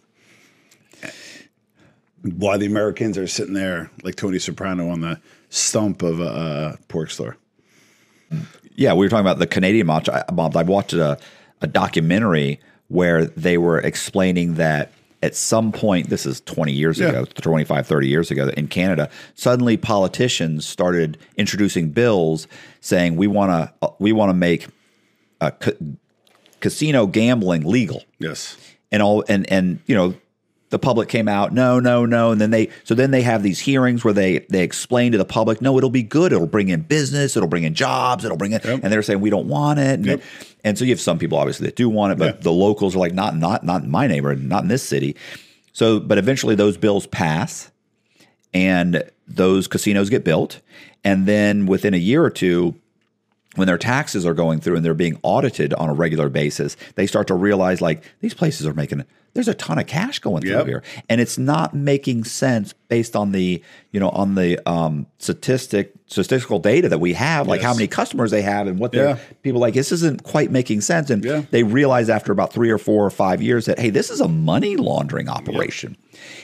Why 2.23 2.57
the 2.57 2.67
Americans 2.67 3.17
are 3.19 3.27
sitting 3.27 3.55
there 3.55 3.91
like 4.03 4.17
Tony 4.17 4.39
Soprano 4.39 4.89
on 4.89 5.01
the 5.01 5.21
stump 5.49 6.03
of 6.03 6.19
a, 6.21 6.25
a 6.75 6.79
pork 6.89 7.11
store? 7.11 7.37
Yeah, 8.75 8.95
we 8.95 9.07
were 9.07 9.09
talking 9.11 9.21
about 9.25 9.39
the 9.39 9.47
Canadian 9.47 9.87
mob. 9.87 10.09
I 10.09 10.63
watched 10.63 10.93
a, 10.93 11.19
a 11.61 11.67
documentary 11.67 12.59
where 12.89 13.27
they 13.27 13.59
were 13.59 13.79
explaining 13.79 14.55
that 14.55 14.91
at 15.23 15.35
some 15.35 15.73
point, 15.73 16.09
this 16.11 16.27
is 16.27 16.41
20 16.43 16.73
years 16.73 16.99
Yeah. 16.99 17.09
ago, 17.09 17.25
25, 17.25 17.87
30 17.87 18.09
years 18.09 18.31
ago, 18.31 18.49
in 18.57 18.69
Canada, 18.69 19.09
suddenly 19.35 19.77
politicians 19.77 20.67
started 20.67 21.19
introducing 21.37 21.91
bills 21.91 22.47
saying 22.81 23.17
we 23.17 23.27
want 23.27 23.51
to 23.81 23.93
we 23.99 24.13
want 24.13 24.31
to 24.31 24.35
make 24.35 24.67
uh, 25.41 25.51
ca- 25.51 25.73
casino 26.61 27.07
gambling 27.07 27.63
legal 27.65 28.03
Yes. 28.19 28.57
and 28.91 29.03
all 29.03 29.25
and 29.29 29.51
and 29.53 29.81
you 29.87 29.95
know 29.95 30.15
the 30.71 30.79
public 30.79 31.09
came 31.09 31.29
out 31.29 31.53
no 31.53 31.79
no 31.79 32.05
no 32.07 32.33
and 32.33 32.41
then 32.41 32.51
they 32.51 32.71
so 32.85 32.95
then 32.95 33.11
they 33.13 33.23
have 33.23 33.43
these 33.43 33.61
hearings 33.61 34.03
where 34.05 34.15
they 34.15 34.41
they 34.51 34.63
explain 34.63 35.13
to 35.13 35.19
the 35.19 35.25
public 35.25 35.61
no 35.63 35.77
it'll 35.79 35.91
be 35.91 36.03
good 36.03 36.33
it'll 36.33 36.47
bring 36.47 36.69
in 36.71 36.81
business 36.83 37.37
it'll 37.37 37.49
bring 37.49 37.63
in 37.65 37.75
jobs 37.75 38.25
it'll 38.25 38.37
bring 38.37 38.53
in 38.53 38.61
Yep. 38.65 38.81
and 38.83 38.93
they're 38.93 39.03
saying 39.03 39.21
we 39.21 39.31
don't 39.31 39.47
want 39.47 39.79
it 39.79 39.95
and, 40.01 40.07
Yep. 40.07 40.23
and 40.65 40.79
so 40.79 40.85
you 40.85 40.91
have 40.91 41.01
some 41.01 41.19
people 41.19 41.39
obviously 41.39 41.67
that 41.67 41.77
do 41.77 41.89
want 41.89 42.13
it 42.13 42.19
but 42.19 42.37
Yeah. 42.37 42.41
the 42.43 42.53
locals 42.53 42.97
are 42.97 42.99
like 42.99 43.15
not 43.15 43.37
not 43.37 43.65
not 43.65 43.85
in 43.85 43.91
my 43.91 44.07
neighborhood 44.07 44.43
not 44.43 44.63
in 44.63 44.69
this 44.69 44.83
city 44.83 45.15
so 45.73 46.01
but 46.01 46.19
eventually 46.19 46.55
those 46.57 46.77
bills 46.77 47.07
pass 47.07 47.71
and 48.55 49.05
those 49.29 49.69
casinos 49.69 50.09
get 50.11 50.25
built 50.25 50.61
and 51.05 51.27
then 51.27 51.67
within 51.67 51.95
a 51.95 51.99
year 51.99 52.25
or 52.25 52.31
two 52.31 52.75
when 53.57 53.67
their 53.67 53.79
taxes 53.79 54.25
are 54.25 54.35
going 54.35 54.61
through 54.61 54.77
and 54.77 54.85
they're 54.85 54.95
being 54.95 55.19
audited 55.23 55.75
on 55.75 55.89
a 55.89 55.95
regular 55.95 56.29
basis, 56.29 56.77
they 56.95 57.07
start 57.07 57.27
to 57.27 57.35
realize 57.35 57.81
like 57.81 58.03
these 58.21 58.35
places 58.35 58.67
are 58.67 58.75
making 58.75 59.05
there's 59.35 59.49
a 59.49 59.55
ton 59.55 59.79
of 59.79 59.87
cash 59.87 60.19
going 60.21 60.41
through 60.41 60.53
Yep. 60.57 60.67
here, 60.67 60.83
and 61.11 61.21
it's 61.21 61.37
not 61.37 61.75
making 61.75 62.25
sense 62.25 62.73
based 62.89 63.15
on 63.15 63.33
the 63.33 63.63
you 63.93 64.01
know 64.01 64.09
on 64.09 64.35
the 64.35 64.59
um, 64.67 65.07
statistic 65.19 65.93
statistical 66.07 66.59
data 66.59 66.89
that 66.89 67.01
we 67.01 67.13
have, 67.13 67.47
like 67.47 67.61
how 67.61 67.75
many 67.75 67.87
customers 67.87 68.31
they 68.31 68.41
have 68.41 68.67
and 68.67 68.79
what 68.79 68.93
they're 68.93 69.19
people 69.43 69.61
like 69.61 69.75
this 69.75 69.93
isn't 69.93 70.23
quite 70.23 70.51
making 70.51 70.81
sense, 70.81 71.11
and 71.11 71.23
Yeah. 71.23 71.43
they 71.51 71.65
realize 71.65 72.09
after 72.09 72.33
about 72.33 72.51
three 72.51 72.71
or 72.71 72.79
four 72.79 73.05
or 73.05 73.11
five 73.11 73.43
years 73.43 73.67
that 73.67 73.79
hey, 73.79 73.91
this 73.91 74.09
is 74.11 74.23
a 74.23 74.29
money 74.29 74.77
laundering 74.77 75.29
operation, 75.29 75.99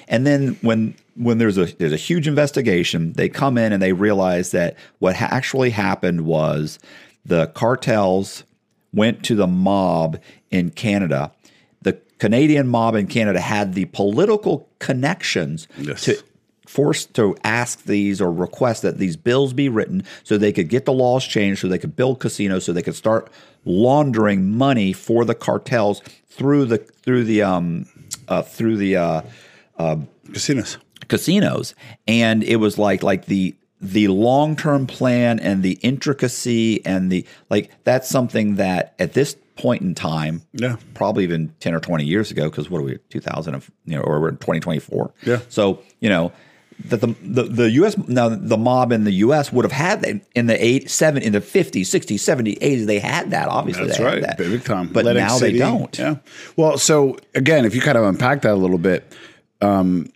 and 0.07 0.27
then 0.27 0.59
when 0.61 0.95
when 1.15 1.39
there's 1.39 1.59
a 1.59 1.67
there's 1.77 1.93
a 1.93 1.97
huge 1.97 2.27
investigation, 2.27 3.13
they 3.15 3.29
come 3.29 3.59
in 3.59 3.73
and 3.73 3.83
they 3.83 3.93
realize 3.93 4.51
that 4.53 4.77
what 4.99 5.17
ha- 5.17 5.29
actually 5.31 5.71
happened 5.71 6.23
was 6.23 6.79
the 7.25 7.47
cartels 7.49 8.45
went 8.93 9.25
to 9.25 9.35
the 9.35 9.47
mob 9.47 10.19
in 10.51 10.71
Canada. 10.71 11.33
The 11.83 11.95
Canadian 12.19 12.69
mob 12.69 12.95
in 12.95 13.07
Canada 13.07 13.41
had 13.41 13.75
the 13.75 13.87
political 13.87 14.69
connections 14.79 15.69
Yes. 15.79 16.05
to 16.05 16.17
forced 16.67 17.13
to 17.13 17.37
ask 17.45 17.85
these 17.85 18.19
or 18.19 18.33
request 18.33 18.81
that 18.81 18.97
these 18.97 19.15
bills 19.15 19.53
be 19.53 19.69
written 19.69 20.03
so 20.23 20.39
they 20.39 20.53
could 20.53 20.71
get 20.71 20.87
the 20.87 20.93
laws 20.93 21.23
changed 21.27 21.61
so 21.61 21.69
they 21.69 21.77
could 21.79 21.95
build 21.95 22.19
casinos 22.19 22.65
so 22.65 22.73
they 22.73 22.81
could 22.81 22.95
start 22.95 23.31
laundering 23.67 24.51
money 24.57 24.91
for 24.91 25.27
the 25.27 25.35
cartels 25.35 26.01
through 26.29 26.65
the 26.65 26.79
through 26.79 27.25
the 27.25 27.43
um 27.43 27.85
uh, 28.29 28.41
through 28.41 28.77
the 28.79 28.97
uh, 28.97 29.21
Casinos. 30.33 30.79
Casinos 31.09 31.75
and 32.07 32.43
it 32.45 32.57
was 32.57 32.79
like 32.79 33.03
like 33.03 33.27
the 33.27 33.55
the 33.81 34.07
long-term 34.09 34.87
plan 34.87 35.41
and 35.41 35.63
the 35.63 35.73
intricacy 35.83 36.85
and 36.87 37.11
the 37.11 37.27
like 37.51 37.71
that's 37.85 38.09
something 38.09 38.57
that 38.57 38.95
at 38.99 39.13
this 39.15 39.37
point 39.57 39.83
in 39.83 39.95
time 39.95 40.43
Yeah. 40.53 40.77
probably 40.95 41.25
even 41.25 41.53
10 41.61 41.75
or 41.75 41.81
20 41.81 42.05
years 42.05 42.31
ago 42.31 42.49
because 42.49 42.71
what 42.71 42.79
are 42.81 42.85
we 42.85 42.99
2000 43.11 43.55
of 43.55 43.71
you 43.85 43.97
know 43.97 44.03
or 44.03 44.21
we're 44.21 44.31
2024 44.31 45.13
Yeah. 45.25 45.41
so 45.49 45.81
you 46.01 46.09
know 46.09 46.33
that 46.87 47.01
the, 47.01 47.09
the 47.23 47.43
the 47.45 47.71
US 47.83 47.97
now 48.09 48.29
the 48.29 48.57
mob 48.57 48.93
in 48.93 49.05
the 49.05 49.13
US 49.27 49.53
would 49.53 49.65
have 49.65 49.73
had 49.73 50.01
that 50.03 50.21
in 50.35 50.47
the 50.47 50.65
8 50.65 50.89
7 50.91 51.23
in 51.23 51.33
the 51.33 51.41
50s 51.41 51.83
60s 51.83 52.15
70s 52.15 52.59
80s 52.61 52.87
they 52.87 52.99
had 52.99 53.31
that 53.31 53.49
obviously 53.49 53.87
That's 53.89 54.01
right. 54.01 54.23
that. 54.23 54.39
Big 54.39 54.65
time. 54.65 54.89
but 54.89 55.01
Atlantic 55.01 55.23
now 55.23 55.37
City. 55.37 55.53
they 55.53 55.59
don't 55.59 55.99
Yeah. 55.99 56.17
Well, 56.57 56.79
so 56.79 57.19
again, 57.35 57.65
if 57.67 57.75
you 57.75 57.81
kind 57.83 57.99
of 57.99 58.05
unpack 58.05 58.43
that 58.43 58.53
a 58.53 58.57
little 58.57 58.79
bit, 58.79 59.13
um, 59.61 60.11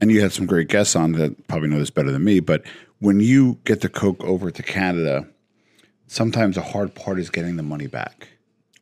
and 0.00 0.10
you 0.10 0.20
had 0.20 0.32
some 0.32 0.46
great 0.46 0.68
guests 0.68 0.94
on 0.94 1.12
that 1.12 1.48
probably 1.48 1.68
know 1.68 1.78
this 1.78 1.90
better 1.90 2.10
than 2.10 2.24
me, 2.24 2.40
but 2.40 2.62
when 3.00 3.20
you 3.20 3.58
get 3.64 3.80
the 3.80 3.88
Coke 3.88 4.22
over 4.24 4.50
to 4.50 4.62
Canada, 4.62 5.26
sometimes 6.06 6.56
the 6.56 6.62
hard 6.62 6.94
part 6.94 7.18
is 7.18 7.30
getting 7.30 7.56
the 7.56 7.62
money 7.62 7.86
back. 7.86 8.28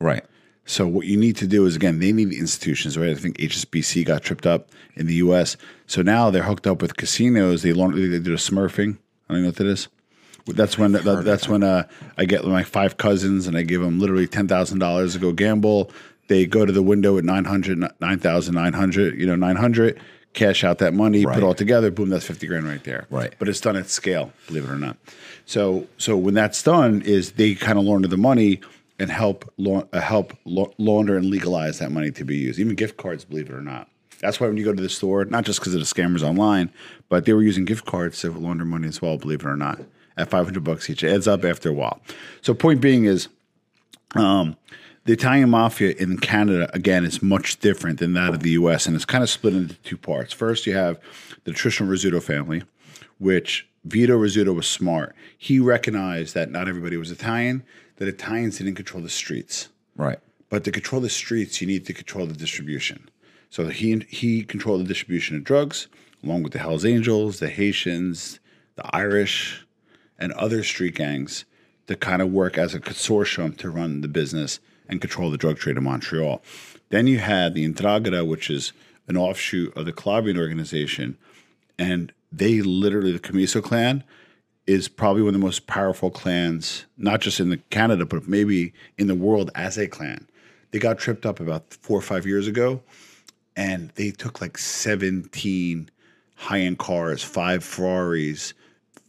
right 0.00 0.24
So 0.64 0.86
what 0.86 1.06
you 1.06 1.16
need 1.16 1.36
to 1.36 1.46
do 1.46 1.66
is 1.66 1.76
again, 1.76 1.98
they 1.98 2.12
need 2.12 2.32
institutions, 2.32 2.96
right? 2.96 3.10
I 3.10 3.14
think 3.14 3.38
HSBC 3.38 4.04
got 4.04 4.22
tripped 4.22 4.46
up 4.46 4.70
in 4.94 5.06
the 5.06 5.14
U.S. 5.14 5.56
So 5.86 6.02
now 6.02 6.30
they're 6.30 6.42
hooked 6.42 6.66
up 6.66 6.82
with 6.82 6.96
casinos. 6.96 7.62
They 7.62 7.72
they 7.72 8.18
do 8.18 8.32
a 8.32 8.36
smurfing. 8.36 8.98
I 9.28 9.34
don't 9.34 9.42
know 9.42 9.48
what 9.48 9.56
that 9.56 9.66
is. 9.66 9.88
That's 10.46 10.78
when 10.78 10.92
that, 10.92 11.24
that's 11.24 11.48
when 11.48 11.64
uh, 11.64 11.88
I 12.16 12.24
get 12.24 12.44
my 12.44 12.62
five 12.62 12.98
cousins 12.98 13.48
and 13.48 13.56
I 13.56 13.62
give 13.62 13.80
them 13.80 13.98
literally 13.98 14.28
ten 14.28 14.46
thousand 14.46 14.78
dollars 14.78 15.14
to 15.14 15.18
go 15.18 15.32
gamble. 15.32 15.90
They 16.28 16.46
go 16.46 16.64
to 16.66 16.72
the 16.72 16.82
window 16.82 17.18
at 17.18 17.24
900, 17.24 17.78
9,900, 18.00 19.14
you 19.16 19.26
know, 19.26 19.36
900, 19.36 20.00
cash 20.36 20.62
out 20.62 20.78
that 20.78 20.94
money, 20.94 21.24
put 21.24 21.38
it 21.38 21.42
all 21.42 21.54
together, 21.54 21.90
boom, 21.90 22.10
that's 22.10 22.24
50 22.24 22.46
grand 22.46 22.68
right 22.68 22.84
there. 22.84 23.06
Right. 23.10 23.34
But 23.38 23.48
it's 23.48 23.60
done 23.60 23.74
at 23.74 23.88
scale, 23.88 24.32
believe 24.46 24.64
it 24.64 24.70
or 24.70 24.78
not. 24.78 24.96
So, 25.46 25.88
so 25.98 26.16
when 26.16 26.34
that's 26.34 26.62
done 26.62 27.02
is 27.02 27.32
they 27.32 27.54
kind 27.54 27.78
of 27.78 27.84
launder 27.84 28.06
the 28.06 28.16
money 28.16 28.60
and 28.98 29.10
help 29.10 29.52
lau- 29.56 29.88
uh, 29.92 30.00
help 30.00 30.36
lau- 30.44 30.72
launder 30.78 31.16
and 31.16 31.26
legalize 31.26 31.80
that 31.80 31.90
money 31.90 32.10
to 32.12 32.24
be 32.24 32.36
used. 32.36 32.60
Even 32.60 32.76
gift 32.76 32.96
cards, 32.96 33.24
believe 33.24 33.50
it 33.50 33.54
or 33.54 33.62
not. 33.62 33.88
That's 34.20 34.38
why 34.40 34.46
when 34.46 34.56
you 34.56 34.64
go 34.64 34.72
to 34.72 34.82
the 34.82 34.88
store, 34.88 35.24
not 35.24 35.44
just 35.44 35.60
because 35.60 35.74
of 35.74 35.80
the 35.80 35.86
scammers 35.86 36.22
online, 36.22 36.70
but 37.08 37.24
they 37.24 37.32
were 37.32 37.42
using 37.42 37.64
gift 37.64 37.84
cards 37.84 38.20
to 38.20 38.30
launder 38.30 38.64
money 38.64 38.88
as 38.88 39.02
well, 39.02 39.18
believe 39.18 39.40
it 39.40 39.46
or 39.46 39.56
not. 39.56 39.80
At 40.16 40.30
500 40.30 40.64
bucks 40.64 40.88
each, 40.88 41.04
it 41.04 41.12
adds 41.12 41.28
up 41.28 41.44
after 41.44 41.68
a 41.68 41.74
while. 41.74 42.00
So 42.40 42.54
point 42.54 42.80
being 42.80 43.04
is 43.04 43.28
um, 44.14 44.56
the 45.06 45.12
Italian 45.12 45.50
mafia 45.50 45.94
in 45.98 46.18
Canada, 46.18 46.68
again, 46.74 47.04
is 47.04 47.22
much 47.22 47.60
different 47.60 48.00
than 48.00 48.12
that 48.14 48.34
of 48.34 48.40
the 48.40 48.50
US, 48.50 48.86
and 48.86 48.96
it's 48.96 49.04
kind 49.04 49.22
of 49.22 49.30
split 49.30 49.54
into 49.54 49.74
two 49.76 49.96
parts. 49.96 50.32
First, 50.32 50.66
you 50.66 50.74
have 50.74 50.98
the 51.44 51.52
traditional 51.52 51.88
Rizzuto 51.88 52.20
family, 52.20 52.64
which 53.18 53.68
Vito 53.84 54.18
Rizzuto 54.18 54.52
was 54.52 54.66
smart. 54.66 55.14
He 55.38 55.60
recognized 55.60 56.34
that 56.34 56.50
not 56.50 56.68
everybody 56.68 56.96
was 56.96 57.12
Italian, 57.12 57.62
that 57.96 58.08
Italians 58.08 58.58
didn't 58.58 58.74
control 58.74 59.00
the 59.00 59.08
streets. 59.08 59.68
Right. 59.94 60.18
But 60.50 60.64
to 60.64 60.72
control 60.72 61.00
the 61.00 61.08
streets, 61.08 61.60
you 61.60 61.68
need 61.68 61.86
to 61.86 61.92
control 61.92 62.26
the 62.26 62.34
distribution. 62.34 63.08
So 63.48 63.68
he 63.68 64.04
he 64.08 64.42
controlled 64.42 64.80
the 64.80 64.88
distribution 64.88 65.36
of 65.36 65.44
drugs, 65.44 65.86
along 66.24 66.42
with 66.42 66.52
the 66.52 66.58
Hells 66.58 66.84
Angels, 66.84 67.38
the 67.38 67.48
Haitians, 67.48 68.40
the 68.74 68.94
Irish, 68.94 69.64
and 70.18 70.32
other 70.32 70.64
street 70.64 70.96
gangs 70.96 71.44
to 71.86 71.94
kind 71.94 72.20
of 72.20 72.32
work 72.32 72.58
as 72.58 72.74
a 72.74 72.80
consortium 72.80 73.56
to 73.58 73.70
run 73.70 74.00
the 74.00 74.08
business 74.08 74.58
and 74.88 75.00
control 75.00 75.30
the 75.30 75.38
drug 75.38 75.58
trade 75.58 75.76
in 75.76 75.84
Montreal. 75.84 76.42
Then 76.88 77.06
you 77.06 77.18
had 77.18 77.54
the 77.54 77.68
Ndrangheta, 77.68 78.26
which 78.26 78.48
is 78.50 78.72
an 79.08 79.16
offshoot 79.16 79.76
of 79.76 79.86
the 79.86 79.92
Calabrian 79.92 80.38
organization, 80.38 81.16
and 81.78 82.12
they 82.32 82.60
literally 82.60 83.12
the 83.12 83.18
Commisso 83.18 83.62
clan 83.62 84.04
is 84.66 84.88
probably 84.88 85.22
one 85.22 85.28
of 85.28 85.40
the 85.40 85.46
most 85.46 85.66
powerful 85.66 86.10
clans, 86.10 86.86
not 86.98 87.20
just 87.20 87.38
in 87.38 87.50
the 87.50 87.58
Canada, 87.70 88.04
but 88.04 88.26
maybe 88.26 88.72
in 88.98 89.06
the 89.06 89.14
world 89.14 89.50
as 89.54 89.78
a 89.78 89.86
clan. 89.86 90.26
They 90.72 90.80
got 90.80 90.98
tripped 90.98 91.24
up 91.24 91.38
about 91.38 91.72
four 91.72 91.98
or 91.98 92.02
five 92.02 92.26
years 92.26 92.48
ago, 92.48 92.82
and 93.54 93.90
they 93.94 94.10
took 94.10 94.40
like 94.40 94.58
seventeen 94.58 95.88
high-end 96.34 96.78
cars, 96.78 97.22
five 97.22 97.64
Ferraris, 97.64 98.52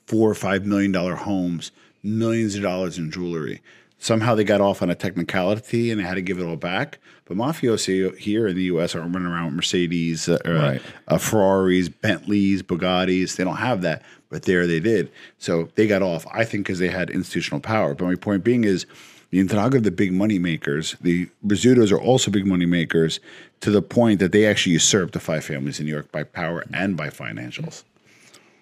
four 0.06 0.30
or 0.30 0.36
five 0.36 0.66
million 0.66 0.92
dollar 0.92 1.16
homes, 1.16 1.72
millions 2.04 2.56
of 2.56 2.62
dollars 2.62 2.98
in 2.98 3.12
jewelry. 3.12 3.62
Somehow 4.00 4.36
they 4.36 4.44
got 4.44 4.62
off 4.62 4.82
on 4.82 4.90
a 4.92 4.96
technicality 4.96 5.90
and 5.92 6.00
they 6.00 6.04
had 6.06 6.14
to 6.16 6.22
give 6.22 6.40
it 6.40 6.46
all 6.46 6.56
back. 6.56 7.00
But 7.26 7.36
mafiosi 7.36 8.16
here 8.18 8.48
in 8.48 8.56
the 8.56 8.64
U.S. 8.64 8.96
are 8.96 9.00
running 9.02 9.26
around 9.26 9.46
with 9.46 9.56
Mercedes, 9.56 10.30
uh, 10.30 10.38
Right. 10.46 10.82
uh, 11.08 11.18
Ferraris, 11.18 11.90
Bentleys, 11.90 12.62
Bugattis. 12.64 13.36
They 13.36 13.44
don't 13.44 13.58
have 13.58 13.82
that, 13.82 14.04
but 14.30 14.44
there 14.44 14.68
they 14.68 14.80
did. 14.80 15.12
So 15.40 15.70
they 15.76 15.88
got 15.88 16.02
off. 16.04 16.26
I 16.32 16.46
think 16.46 16.66
because 16.66 16.80
they 16.80 16.90
had 16.90 17.10
institutional 17.10 17.60
power. 17.60 17.96
But 17.96 18.06
my 18.06 18.16
point 18.16 18.44
being 18.44 18.64
is, 18.64 18.86
the 19.32 19.44
Ndrangheta 19.44 19.74
are 19.74 19.80
the 19.82 19.92
big 19.92 20.14
money 20.14 20.40
makers. 20.40 20.96
The 21.02 21.28
Rizzutos 21.46 21.92
are 21.92 22.00
also 22.00 22.32
big 22.32 22.46
money 22.46 22.66
makers 22.66 23.20
to 23.60 23.72
the 23.72 23.82
point 23.82 24.20
that 24.20 24.32
they 24.32 24.46
actually 24.46 24.74
usurped 24.74 25.12
the 25.14 25.20
five 25.20 25.44
families 25.44 25.80
in 25.82 25.86
New 25.86 25.92
York 25.92 26.12
by 26.14 26.24
power 26.24 26.64
and 26.72 26.96
by 26.96 27.10
financials. 27.10 27.84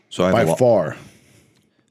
So 0.09 0.23
I 0.23 0.31
By 0.31 0.43
lo- 0.43 0.55
far. 0.55 0.95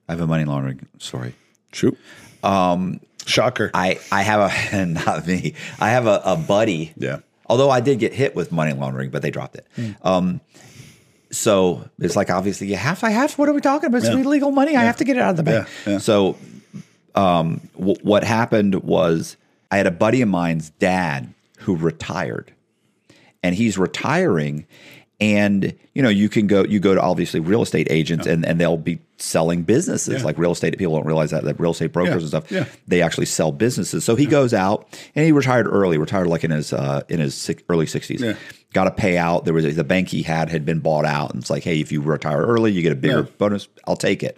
I 0.09 0.13
have 0.13 0.21
a 0.21 0.27
money 0.27 0.45
laundering 0.45 0.87
story. 0.99 1.35
True. 1.71 1.97
Um, 2.43 3.01
Shocker. 3.27 3.71
I, 3.75 3.99
I 4.13 4.23
have 4.23 4.73
a 4.73 4.87
not 4.87 5.27
me. 5.27 5.55
I 5.81 5.91
have 5.91 6.07
a, 6.07 6.21
a 6.25 6.37
buddy. 6.37 6.93
Yeah. 6.97 7.19
Although 7.47 7.71
I 7.71 7.81
did 7.81 7.99
get 7.99 8.13
hit 8.15 8.35
with 8.35 8.51
money 8.53 8.73
laundering, 8.73 9.11
but 9.11 9.23
they 9.23 9.31
dropped 9.31 9.57
it. 9.57 9.67
Um, 10.03 10.41
so 11.31 11.89
it's 11.99 12.17
like 12.17 12.31
obviously 12.31 12.69
you 12.69 12.77
have. 12.77 13.03
I 13.05 13.11
have. 13.11 13.33
What 13.39 13.49
are 13.49 13.53
we 13.53 13.61
talking 13.61 13.89
about? 13.89 13.99
It's 13.99 14.07
Yeah. 14.09 14.15
illegal 14.21 14.51
money. 14.51 14.77
I 14.77 14.85
have 14.85 14.97
to 14.99 15.05
get 15.05 15.17
it 15.17 15.23
out 15.23 15.31
of 15.31 15.37
the 15.37 15.43
bank. 15.43 15.69
Yeah, 15.87 15.93
yeah. 15.93 15.99
So, 15.99 16.37
um, 17.15 17.61
w- 17.77 17.97
what 18.03 18.25
happened 18.25 18.77
was 18.77 19.37
I 19.71 19.77
had 19.77 19.87
a 19.87 19.91
buddy 19.91 20.23
of 20.23 20.29
mine's 20.29 20.71
dad 20.71 21.33
who 21.59 21.77
retired, 21.77 22.53
and 23.43 23.55
he's 23.55 23.77
retiring. 23.77 24.67
And 25.21 25.73
you 25.95 26.03
know, 26.03 26.09
you 26.09 26.29
can 26.29 26.49
go. 26.49 26.65
You 26.65 26.81
go 26.81 26.95
to 26.95 27.01
obviously 27.01 27.39
real 27.39 27.63
estate 27.63 27.87
agents, 27.89 28.27
and, 28.27 28.45
and 28.45 28.61
they'll 28.61 28.77
be 28.77 28.99
selling 29.17 29.63
businesses 29.63 30.19
Yeah. 30.21 30.25
like 30.25 30.37
real 30.39 30.51
estate. 30.51 30.77
People 30.77 30.97
don't 30.97 31.07
realize 31.07 31.31
that 31.31 31.45
that 31.45 31.59
real 31.61 31.71
estate 31.71 31.93
brokers 31.93 32.11
Yeah, 32.15 32.19
and 32.19 32.29
stuff 32.29 32.51
yeah. 32.51 32.65
they 32.89 33.01
actually 33.01 33.27
sell 33.27 33.53
businesses. 33.53 34.05
So 34.05 34.17
he 34.17 34.27
goes 34.27 34.53
out 34.53 34.89
and 35.15 35.25
he 35.25 35.31
retired 35.31 35.69
early, 35.69 35.99
retired 35.99 36.27
like 36.27 36.43
in 36.43 36.51
his 36.51 36.73
uh, 36.73 37.03
in 37.09 37.21
his 37.21 37.49
early 37.69 37.87
sixties. 37.87 38.21
Yeah. 38.23 38.35
Got 38.73 38.89
a 38.89 38.91
payout. 38.91 39.45
There 39.45 39.55
was 39.55 39.65
a, 39.65 39.71
the 39.71 39.85
bank 39.85 40.09
he 40.09 40.23
had 40.25 40.49
had 40.51 40.67
been 40.67 40.81
bought 40.81 41.05
out, 41.05 41.33
and 41.33 41.41
it's 41.41 41.49
like, 41.51 41.63
hey, 41.63 41.79
if 41.81 41.93
you 41.93 42.03
retire 42.03 42.43
early, 42.43 42.73
you 42.73 42.83
get 42.83 42.91
a 42.93 42.97
bigger 42.97 43.21
Yeah. 43.21 43.27
bonus. 43.39 43.69
I'll 43.87 43.95
take 43.97 44.25
it. 44.25 44.37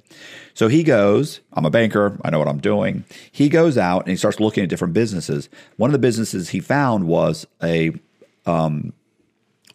So 0.53 0.68
he 0.68 0.83
goes. 0.85 1.41
I'm 1.55 1.64
a 1.64 1.70
banker. 1.70 2.18
I 2.22 2.29
know 2.29 2.39
what 2.39 2.49
I'm 2.49 2.61
doing. 2.61 3.05
He 3.33 3.49
goes 3.49 3.79
out 3.79 4.01
and 4.01 4.11
he 4.11 4.16
starts 4.16 4.41
looking 4.41 4.62
at 4.62 4.68
different 4.68 4.93
businesses. 4.93 5.49
One 5.79 5.89
of 5.89 5.93
the 5.93 5.99
businesses 5.99 6.51
he 6.51 6.61
found 6.61 7.07
was 7.07 7.47
a 7.62 7.93
um, 8.45 8.93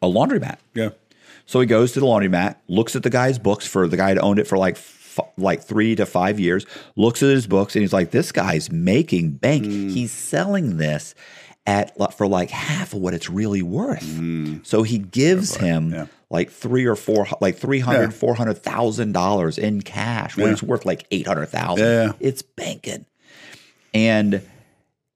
a 0.01 0.07
laundromat. 0.07 0.57
yeah. 0.73 0.89
So 1.45 1.59
he 1.59 1.65
goes 1.65 1.91
to 1.93 1.99
the 1.99 2.05
laundromat, 2.05 2.55
looks 2.67 2.95
at 2.95 3.03
the 3.03 3.09
guy's 3.09 3.37
books 3.37 3.67
for 3.67 3.87
the 3.87 3.97
guy 3.97 4.13
that 4.13 4.21
owned 4.21 4.39
it 4.39 4.47
for 4.47 4.57
like 4.57 4.75
f- 4.75 5.19
like 5.37 5.61
three 5.61 5.95
to 5.95 6.05
five 6.05 6.39
years, 6.39 6.65
looks 6.95 7.21
at 7.21 7.29
his 7.29 7.45
books, 7.47 7.75
and 7.75 7.81
he's 7.81 7.91
like, 7.91 8.11
"This 8.11 8.31
guy's 8.31 8.71
making 8.71 9.31
bank. 9.31 9.65
Mm. 9.65 9.91
He's 9.91 10.11
selling 10.11 10.77
this 10.77 11.13
at 11.67 11.91
for 12.13 12.25
like 12.27 12.49
half 12.51 12.93
of 12.93 12.99
what 13.01 13.13
it's 13.13 13.29
really 13.29 13.61
worth." 13.61 14.03
Mm. 14.03 14.65
So 14.65 14.83
he 14.83 14.97
gives 14.99 15.57
him 15.57 15.91
Yeah. 15.91 16.05
like 16.29 16.51
three 16.51 16.85
or 16.85 16.95
four, 16.95 17.27
like 17.41 17.57
three 17.57 17.79
hundred, 17.79 18.01
Yeah. 18.03 18.09
four 18.11 18.35
hundred 18.35 18.63
thousand 18.63 19.11
dollars 19.11 19.57
in 19.57 19.81
cash 19.81 20.37
when 20.37 20.45
Yeah. 20.47 20.53
it's 20.53 20.63
worth 20.63 20.85
like 20.85 21.05
eight 21.11 21.27
hundred 21.27 21.47
thousand. 21.47 21.85
Yeah. 21.85 22.11
It's 22.21 22.41
banking, 22.43 23.05
and. 23.93 24.41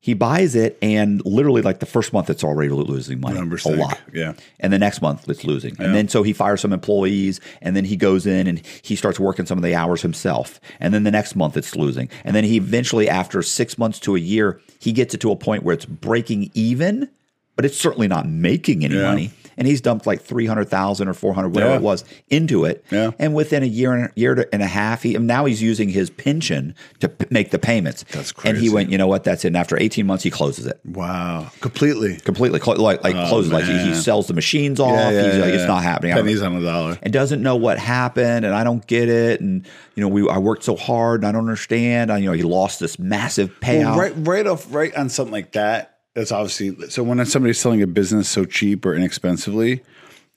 He 0.05 0.13
buys 0.13 0.53
it, 0.53 0.77
and 0.83 1.19
literally, 1.25 1.63
like 1.63 1.79
the 1.79 1.87
first 1.87 2.13
month, 2.13 2.29
it's 2.29 2.43
already 2.43 2.69
losing 2.69 3.19
money. 3.19 3.39
Numbers 3.39 3.65
a 3.65 3.69
think. 3.69 3.81
lot 3.81 3.99
Yeah. 4.13 4.33
and 4.59 4.71
the 4.71 4.77
next 4.77 5.01
month 5.01 5.27
it's 5.27 5.43
losing. 5.43 5.75
And 5.79 5.95
then 5.95 6.07
so 6.09 6.21
he 6.21 6.31
fires 6.31 6.61
some 6.61 6.71
employees 6.73 7.41
and 7.59 7.75
then 7.75 7.85
he 7.85 7.95
goes 7.97 8.27
in 8.27 8.45
and 8.45 8.61
he 8.83 8.95
starts 8.95 9.19
working 9.19 9.47
some 9.47 9.57
of 9.57 9.63
the 9.63 9.73
hours 9.73 10.03
himself. 10.03 10.59
And 10.79 10.93
then 10.93 11.05
the 11.05 11.09
next 11.11 11.35
month 11.35 11.57
it's 11.57 11.75
losing. 11.75 12.07
And 12.23 12.35
then 12.35 12.43
he 12.43 12.55
eventually 12.57 13.09
after 13.09 13.41
6 13.41 13.77
months 13.79 13.99
to 14.01 14.15
a 14.15 14.19
year, 14.19 14.61
he 14.79 14.91
gets 14.91 15.15
it 15.15 15.21
to 15.21 15.31
a 15.31 15.35
point 15.35 15.63
where 15.63 15.73
it's 15.73 15.85
breaking 15.85 16.51
even, 16.53 17.09
but 17.55 17.65
it's 17.65 17.77
certainly 17.81 18.07
not 18.07 18.29
making 18.29 18.85
any 18.85 18.97
Yeah. 18.97 19.09
money. 19.09 19.31
And 19.57 19.67
he's 19.67 19.81
dumped 19.81 20.05
like 20.05 20.21
300,000 20.21 21.07
or 21.07 21.13
400 21.13 21.49
whatever 21.49 21.71
Yeah. 21.71 21.77
it 21.77 21.81
was 21.81 22.03
into 22.29 22.65
it. 22.65 22.83
Yeah. 22.91 23.11
And 23.19 23.33
within 23.33 23.63
a 23.63 23.65
year 23.67 23.93
and 23.93 24.11
year 24.15 24.47
and 24.51 24.61
a 24.61 24.67
half, 24.67 25.03
he 25.03 25.17
now 25.17 25.45
he's 25.45 25.61
using 25.61 25.89
his 25.89 26.09
pension 26.09 26.75
to 26.99 27.09
p- 27.09 27.25
make 27.29 27.51
the 27.51 27.59
payments. 27.59 28.03
That's 28.11 28.31
crazy. 28.31 28.49
And 28.49 28.57
he 28.57 28.69
went, 28.69 28.89
"You 28.91 28.97
know 28.97 29.07
what? 29.07 29.23
That's 29.23 29.45
it." 29.45 29.47
And 29.47 29.57
after 29.57 29.79
18 29.79 30.05
months 30.05 30.23
he 30.23 30.29
closes 30.29 30.65
it 30.65 30.79
Wow. 30.85 31.51
Completely. 31.61 32.17
completely 32.17 32.59
clo- 32.59 32.75
like 32.75 33.03
like 33.03 33.15
oh, 33.15 33.27
closes 33.29 33.51
like 33.51 33.63
he, 33.65 33.71
he 33.77 33.91
Oh, 33.91 33.93
sells 33.93 34.27
the 34.27 34.33
machines 34.33 34.79
off 34.79 34.91
Yeah, 34.91 35.11
yeah, 35.11 35.31
he's 35.31 35.41
like 35.41 35.53
it's 35.53 35.67
not 35.67 35.83
happening 35.83 36.13
Pennies 36.13 36.41
on 36.41 36.55
a 36.55 36.61
dollar. 36.61 36.97
and 37.01 37.13
doesn't 37.13 37.41
know 37.41 37.55
what 37.55 37.77
happened 37.79 38.45
and 38.45 38.53
I 38.53 38.63
don't 38.63 38.85
get 38.87 39.09
it 39.09 39.41
and 39.41 39.65
you 39.95 40.01
know 40.01 40.07
we 40.07 40.27
I 40.29 40.37
worked 40.37 40.63
so 40.63 40.75
hard 40.75 41.21
and 41.21 41.27
I 41.27 41.31
don't 41.31 41.41
understand 41.41 42.11
I, 42.11 42.17
you 42.17 42.25
know 42.25 42.33
he 42.33 42.43
lost 42.43 42.79
this 42.79 42.99
massive 42.99 43.51
payout 43.61 43.79
Well, 43.91 43.97
right, 43.99 44.13
right 44.17 44.47
off, 44.47 44.65
right 44.73 44.93
on 44.95 45.09
something 45.09 45.31
like 45.31 45.53
that. 45.53 45.94
That's 46.15 46.31
obviously 46.31 46.89
so. 46.89 47.03
When 47.03 47.23
somebody's 47.25 47.59
selling 47.59 47.81
a 47.81 47.87
business 47.87 48.29
so 48.29 48.45
cheap 48.45 48.85
or 48.85 48.95
inexpensively, 48.95 49.83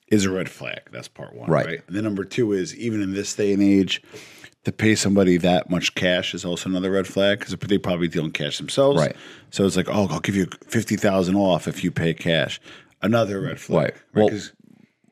is 0.07 0.25
a 0.25 0.29
red 0.31 0.49
flag. 0.49 0.81
That's 0.91 1.07
part 1.07 1.33
one, 1.35 1.49
Right. 1.49 1.65
right? 1.65 1.81
And 1.87 1.95
then 1.95 2.03
number 2.03 2.25
two 2.25 2.51
is 2.51 2.75
even 2.75 3.01
in 3.01 3.13
this 3.13 3.33
day 3.35 3.53
and 3.53 3.61
age, 3.63 4.01
to 4.65 4.71
pay 4.73 4.93
somebody 4.95 5.37
that 5.37 5.69
much 5.69 5.95
cash 5.95 6.33
is 6.33 6.43
also 6.43 6.67
another 6.69 6.91
red 6.91 7.07
flag 7.07 7.39
because 7.39 7.55
they 7.55 7.77
probably 7.77 8.07
deal 8.09 8.25
in 8.25 8.31
cash 8.31 8.57
themselves. 8.57 8.99
Right. 8.99 9.15
So 9.51 9.65
it's 9.65 9.77
like, 9.77 9.87
oh, 9.89 10.07
I'll 10.09 10.19
give 10.19 10.35
you 10.35 10.47
fifty 10.67 10.97
thousand 10.97 11.35
off 11.35 11.67
if 11.67 11.83
you 11.83 11.91
pay 11.91 12.13
cash. 12.13 12.59
Another 13.01 13.39
red 13.39 13.59
flag. 13.59 13.83
Right. 13.85 13.93
Well, 14.13 14.29
'Cause- 14.29 14.51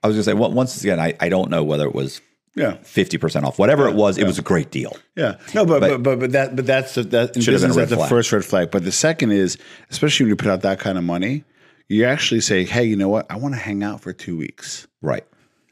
I 0.04 0.08
was 0.08 0.16
gonna 0.16 0.24
say 0.24 0.34
well, 0.34 0.52
once 0.52 0.82
again 0.84 1.00
I, 1.00 1.16
I 1.20 1.30
don't 1.30 1.50
know 1.50 1.64
whether 1.64 1.86
it 1.86 1.96
was 1.96 2.20
yeah. 2.58 2.78
50% 2.84 3.44
off 3.44 3.60
whatever 3.60 3.88
it 3.88 3.96
was 3.96 4.18
it 4.18 4.26
was 4.26 4.40
a 4.40 4.42
great 4.42 4.72
deal 4.72 4.96
Yeah, 5.16 5.38
no, 5.54 5.66
but 5.66 5.80
But- 5.82 6.04
but 6.04 6.20
but, 6.20 6.32
that 6.32 6.56
but 6.56 6.66
that's 6.66 6.96
the, 6.96 7.04
that 7.04 7.42
Should 7.42 7.54
have 7.54 7.62
been 7.62 7.72
a 7.72 7.74
red 7.74 7.90
that's 7.90 8.02
the 8.02 8.08
first 8.08 8.32
red 8.32 8.44
flag. 8.44 8.72
But 8.72 8.84
the 8.84 8.92
second 8.92 9.32
is, 9.32 9.58
especially 9.92 10.26
when 10.26 10.30
you 10.30 10.36
put 10.36 10.48
out 10.50 10.62
that 10.64 10.80
kind 10.80 10.98
of 10.98 11.04
money, 11.04 11.44
you 11.88 12.04
actually 12.06 12.42
say, 12.42 12.66
"Hey, 12.66 12.84
you 12.86 12.96
know 12.98 13.10
what? 13.10 13.26
I 13.30 13.38
want 13.38 13.54
to 13.54 13.60
hang 13.60 13.84
out 13.84 14.02
for 14.02 14.12
two 14.12 14.36
weeks 14.38 14.88
right 15.02 15.24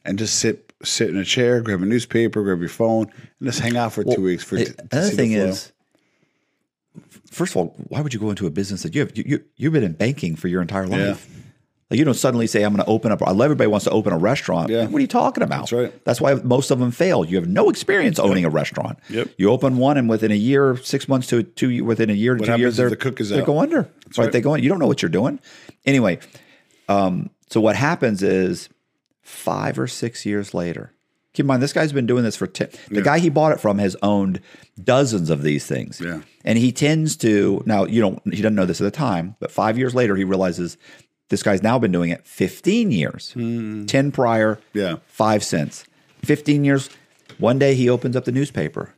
and 0.05 0.17
just 0.19 0.39
sit 0.39 0.71
sit 0.83 1.09
in 1.09 1.17
a 1.17 1.25
chair, 1.25 1.61
grab 1.61 1.81
a 1.81 1.86
newspaper, 1.86 2.43
grab 2.43 2.59
your 2.59 2.69
phone, 2.69 3.07
and 3.39 3.47
just 3.49 3.59
hang 3.59 3.75
out 3.75 3.91
for 3.93 4.03
two 4.03 4.21
weeks." 4.21 4.43
For 4.43 4.55
It- 4.57 4.79
another 4.91 5.09
the 5.09 5.15
thing 5.15 5.31
is 5.33 5.71
first 7.31 7.51
of 7.53 7.57
all 7.57 7.75
why 7.89 7.99
would 8.01 8.13
you 8.13 8.19
go 8.19 8.29
into 8.29 8.47
a 8.47 8.49
business 8.49 8.83
that 8.83 8.95
you 8.95 9.01
have 9.01 9.17
you, 9.17 9.23
you 9.27 9.43
you've 9.57 9.73
been 9.73 9.83
in 9.83 9.91
banking 9.93 10.36
for 10.38 10.47
your 10.47 10.61
entire 10.61 10.88
life 10.88 11.27
Like 11.91 11.99
you 11.99 12.05
don't 12.05 12.15
suddenly 12.15 12.47
say, 12.47 12.63
"I'm 12.63 12.73
going 12.73 12.83
to 12.83 12.89
open 12.89 13.11
up." 13.11 13.21
I 13.21 13.29
love 13.31 13.45
everybody 13.45 13.67
wants 13.67 13.83
to 13.83 13.91
open 13.91 14.11
a 14.11 14.17
restaurant. 14.17 14.69
Yeah. 14.71 14.88
What 14.88 14.97
are 14.97 15.01
you 15.01 15.07
talking 15.07 15.43
about? 15.43 15.69
That's 15.69 15.73
right. 15.73 16.05
That's 16.05 16.19
why 16.19 16.33
most 16.33 16.71
of 16.71 16.79
them 16.79 16.89
fail. 16.89 17.23
You 17.23 17.38
have 17.38 17.47
no 17.47 17.69
experience 17.69 18.17
owning 18.17 18.43
a 18.43 18.49
restaurant. 18.49 18.97
Yep. 19.09 19.29
You 19.38 19.51
open 19.51 19.77
one, 19.77 19.97
and 19.97 20.09
within 20.09 20.31
a 20.31 20.36
year, 20.36 20.77
six 20.77 21.07
months 21.07 21.27
to 21.27 21.43
two, 21.43 21.86
within 21.86 22.09
a 22.09 22.13
year 22.13 22.33
to 22.36 22.39
What 22.41 22.55
two 22.55 22.59
years, 22.59 22.77
they're 22.77 22.89
the 22.89 22.95
cook 22.95 23.21
is 23.21 23.29
they 23.29 23.41
out? 23.41 23.45
go 23.45 23.59
under. 23.59 23.81
right. 23.81 24.17
right. 24.17 24.31
They 24.31 24.41
go 24.41 24.55
in. 24.55 24.63
You 24.63 24.69
don't 24.69 24.79
know 24.79 24.88
what 24.88 25.03
you're 25.03 25.09
doing. 25.09 25.39
Anyway, 25.86 26.17
um, 26.89 27.29
so 27.51 27.61
what 27.61 27.75
happens 27.75 28.23
is 28.23 28.67
five 29.21 29.77
or 29.77 29.88
six 29.88 30.25
years 30.25 30.55
later. 30.55 30.91
Keep 31.33 31.43
in 31.43 31.47
mind, 31.47 31.61
this 31.61 31.73
guy's 31.73 31.91
been 31.91 32.05
doing 32.07 32.23
this 32.23 32.38
for 32.38 32.47
ten. 32.47 32.69
The 32.89 33.01
guy 33.01 33.19
he 33.19 33.29
bought 33.29 33.51
it 33.51 33.59
from 33.59 33.77
has 33.79 33.97
owned 34.01 34.39
dozens 34.81 35.29
of 35.29 35.43
these 35.43 35.67
things. 35.67 35.99
Yeah. 35.99 36.21
And 36.45 36.57
he 36.57 36.71
tends 36.71 37.17
to 37.17 37.61
now 37.65 37.83
you 37.86 37.99
don't 37.99 38.21
he 38.33 38.41
doesn't 38.41 38.55
know 38.55 38.65
this 38.65 38.79
at 38.79 38.86
the 38.86 38.91
time, 38.91 39.36
but 39.39 39.51
five 39.51 39.77
years 39.77 39.93
later 39.93 40.15
he 40.15 40.23
realizes 40.23 40.77
this 41.30 41.43
guy's 41.43 41.63
now 41.63 41.80
been 41.80 41.91
doing 41.91 42.09
it 42.11 42.26
15 42.26 42.91
years. 42.91 43.32
Hmm. 43.34 43.86
10 43.86 44.11
prior. 44.11 44.59
Yeah. 44.73 44.97
five 45.07 45.43
cents. 45.43 45.86
15 46.23 46.63
years. 46.63 46.89
One 47.38 47.59
day 47.59 47.76
he 47.76 47.89
opens 47.89 48.15
up 48.15 48.26
the 48.26 48.32
newspaper. 48.32 48.93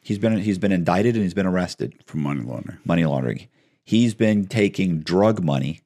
He's 0.00 0.18
been 0.18 0.38
he's 0.38 0.58
been 0.58 0.72
indicted 0.72 1.14
and 1.16 1.22
he's 1.22 1.34
been 1.34 1.46
arrested. 1.46 1.94
for 2.06 2.16
money 2.16 2.40
laundering. 2.42 2.78
Money 2.84 3.04
laundering. 3.04 3.48
He's 3.84 4.14
been 4.14 4.46
taking 4.46 5.00
drug 5.00 5.42
money 5.42 5.80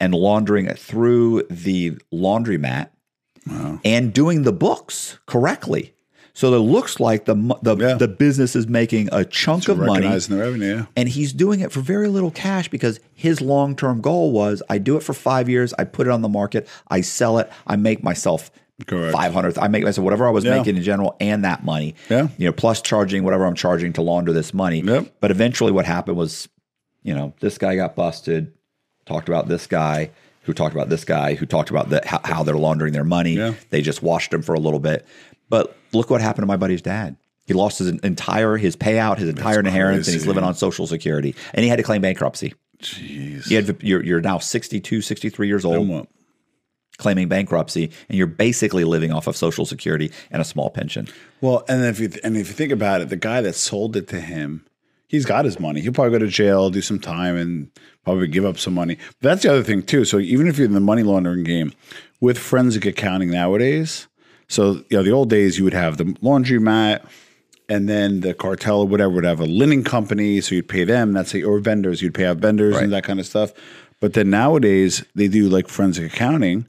and 0.00 0.14
laundering 0.14 0.66
it 0.66 0.78
through 0.78 1.42
the 1.50 1.98
laundromat 2.12 2.90
and 3.84 4.12
doing 4.12 4.42
the 4.42 4.52
books 4.52 5.18
correctly. 5.26 5.94
So 6.38 6.54
it 6.54 6.58
looks 6.58 7.00
like 7.00 7.24
the 7.24 7.34
the, 7.62 7.74
Yeah. 7.76 7.94
the 7.94 8.06
business 8.06 8.54
is 8.54 8.68
making 8.68 9.08
a 9.10 9.24
chunk 9.24 9.66
of 9.68 9.76
money, 9.76 10.06
the 10.06 10.36
revenue. 10.36 10.86
And 10.96 11.08
he's 11.08 11.32
doing 11.32 11.58
it 11.58 11.72
for 11.72 11.80
very 11.80 12.06
little 12.06 12.30
cash 12.30 12.68
because 12.68 13.00
his 13.12 13.40
long 13.40 13.74
term 13.74 14.00
goal 14.00 14.30
was 14.30 14.62
I 14.70 14.78
do 14.78 14.96
it 14.96 15.02
for 15.02 15.14
five 15.14 15.48
years, 15.48 15.74
I 15.80 15.82
put 15.82 16.06
it 16.06 16.10
on 16.10 16.22
the 16.22 16.28
market, 16.28 16.68
I 16.86 17.00
sell 17.00 17.38
it, 17.38 17.50
I 17.66 17.74
make 17.74 18.04
myself 18.04 18.52
five 18.88 19.32
hundred, 19.32 19.58
I 19.58 19.66
make 19.66 19.82
myself 19.82 20.04
whatever 20.04 20.28
I 20.28 20.30
was 20.30 20.44
Yeah. 20.44 20.58
making 20.58 20.76
in 20.76 20.84
general, 20.84 21.16
and 21.18 21.44
that 21.44 21.64
money, 21.64 21.96
Yeah. 22.08 22.28
you 22.38 22.46
know, 22.46 22.52
plus 22.52 22.80
charging 22.82 23.24
whatever 23.24 23.44
I'm 23.44 23.56
charging 23.56 23.92
to 23.94 24.02
launder 24.02 24.32
this 24.32 24.54
money. 24.54 24.80
Yep. 24.80 25.14
But 25.20 25.32
eventually, 25.32 25.72
what 25.72 25.86
happened 25.86 26.16
was, 26.16 26.48
you 27.02 27.14
know, 27.14 27.34
this 27.40 27.58
guy 27.58 27.74
got 27.74 27.96
busted. 27.96 28.52
Talked 29.06 29.28
about 29.28 29.48
this 29.48 29.66
guy 29.66 30.10
who 30.42 30.52
talked 30.52 30.74
about 30.76 30.88
this 30.88 31.04
guy 31.04 31.34
who 31.34 31.46
talked 31.46 31.70
about 31.70 31.90
the, 31.90 32.00
how, 32.06 32.20
how 32.22 32.42
they're 32.44 32.56
laundering 32.56 32.92
their 32.92 33.02
money. 33.02 33.32
Yeah. 33.32 33.54
They 33.70 33.82
just 33.82 34.04
washed 34.04 34.32
him 34.32 34.42
for 34.42 34.54
a 34.54 34.60
little 34.60 34.78
bit. 34.78 35.04
But 35.50 35.74
look 35.92 36.10
what 36.10 36.20
happened 36.20 36.42
to 36.42 36.46
my 36.46 36.56
buddy's 36.56 36.82
dad. 36.82 37.16
He 37.46 37.54
lost 37.54 37.78
his 37.78 37.88
entire 37.88 38.56
his 38.58 38.76
payout, 38.76 39.16
his 39.18 39.28
entire 39.28 39.60
inheritance, 39.60 40.06
and 40.06 40.14
he's 40.14 40.26
living 40.26 40.44
on 40.44 40.54
Social 40.54 40.86
Security. 40.86 41.34
And 41.54 41.62
he 41.62 41.68
had 41.70 41.76
to 41.76 41.82
claim 41.82 42.02
bankruptcy. 42.02 42.54
Jeez. 42.80 43.48
You 43.50 43.56
had, 43.56 43.82
you're, 43.82 44.04
you're 44.04 44.20
now 44.20 44.38
62, 44.38 45.00
63 45.00 45.48
years 45.48 45.64
old, 45.64 46.06
claiming 46.98 47.28
bankruptcy, 47.28 47.90
and 48.08 48.18
you're 48.18 48.26
basically 48.26 48.84
living 48.84 49.12
off 49.12 49.26
of 49.26 49.36
Social 49.36 49.64
Security 49.64 50.12
and 50.30 50.42
a 50.42 50.44
small 50.44 50.68
pension. 50.68 51.08
Well, 51.40 51.64
and 51.68 51.84
if 51.84 51.98
you 52.00 52.10
and 52.22 52.36
if 52.36 52.48
you 52.48 52.54
think 52.54 52.72
about 52.72 53.00
it, 53.00 53.08
the 53.08 53.16
guy 53.16 53.40
that 53.40 53.54
sold 53.54 53.96
it 53.96 54.08
to 54.08 54.20
him, 54.20 54.66
he's 55.08 55.24
got 55.24 55.44
his 55.44 55.58
money. 55.58 55.80
He'll 55.80 55.92
probably 55.92 56.12
go 56.12 56.24
to 56.24 56.30
jail, 56.30 56.70
do 56.70 56.82
some 56.82 57.00
time, 57.00 57.36
and 57.36 57.70
probably 58.04 58.28
give 58.28 58.44
up 58.44 58.58
some 58.58 58.74
money. 58.74 58.96
But 59.20 59.30
that's 59.30 59.42
the 59.42 59.50
other 59.50 59.62
thing 59.62 59.82
too. 59.82 60.04
So 60.04 60.18
even 60.18 60.46
if 60.48 60.58
you're 60.58 60.66
in 60.66 60.74
the 60.74 60.80
money 60.80 61.02
laundering 61.02 61.44
game, 61.44 61.72
with 62.20 62.38
forensic 62.38 62.84
accounting 62.84 63.30
nowadays, 63.30 64.07
so 64.48 64.82
you 64.88 64.96
know 64.96 65.02
the 65.02 65.12
old 65.12 65.30
days 65.30 65.58
you 65.58 65.64
would 65.64 65.74
have 65.74 65.96
the 65.96 66.04
laundromat. 66.04 67.06
And 67.70 67.86
then 67.86 68.20
the 68.20 68.32
cartel 68.32 68.80
or 68.80 68.86
whatever 68.86 69.10
would 69.10 69.24
have 69.24 69.40
a 69.40 69.44
linen 69.44 69.84
company, 69.84 70.40
so 70.40 70.54
you'd 70.54 70.70
pay 70.70 70.84
them. 70.84 71.12
That's 71.12 71.34
a, 71.34 71.42
or 71.42 71.58
vendors, 71.58 72.00
you'd 72.00 72.14
pay 72.14 72.24
out 72.24 72.38
vendors 72.38 72.76
Right. 72.76 72.84
and 72.84 72.92
that 72.94 73.04
kind 73.04 73.20
of 73.20 73.26
stuff. 73.26 73.52
But 74.00 74.14
then 74.14 74.30
nowadays 74.30 75.04
they 75.14 75.28
do 75.28 75.50
like 75.50 75.68
forensic 75.68 76.10
accounting, 76.10 76.66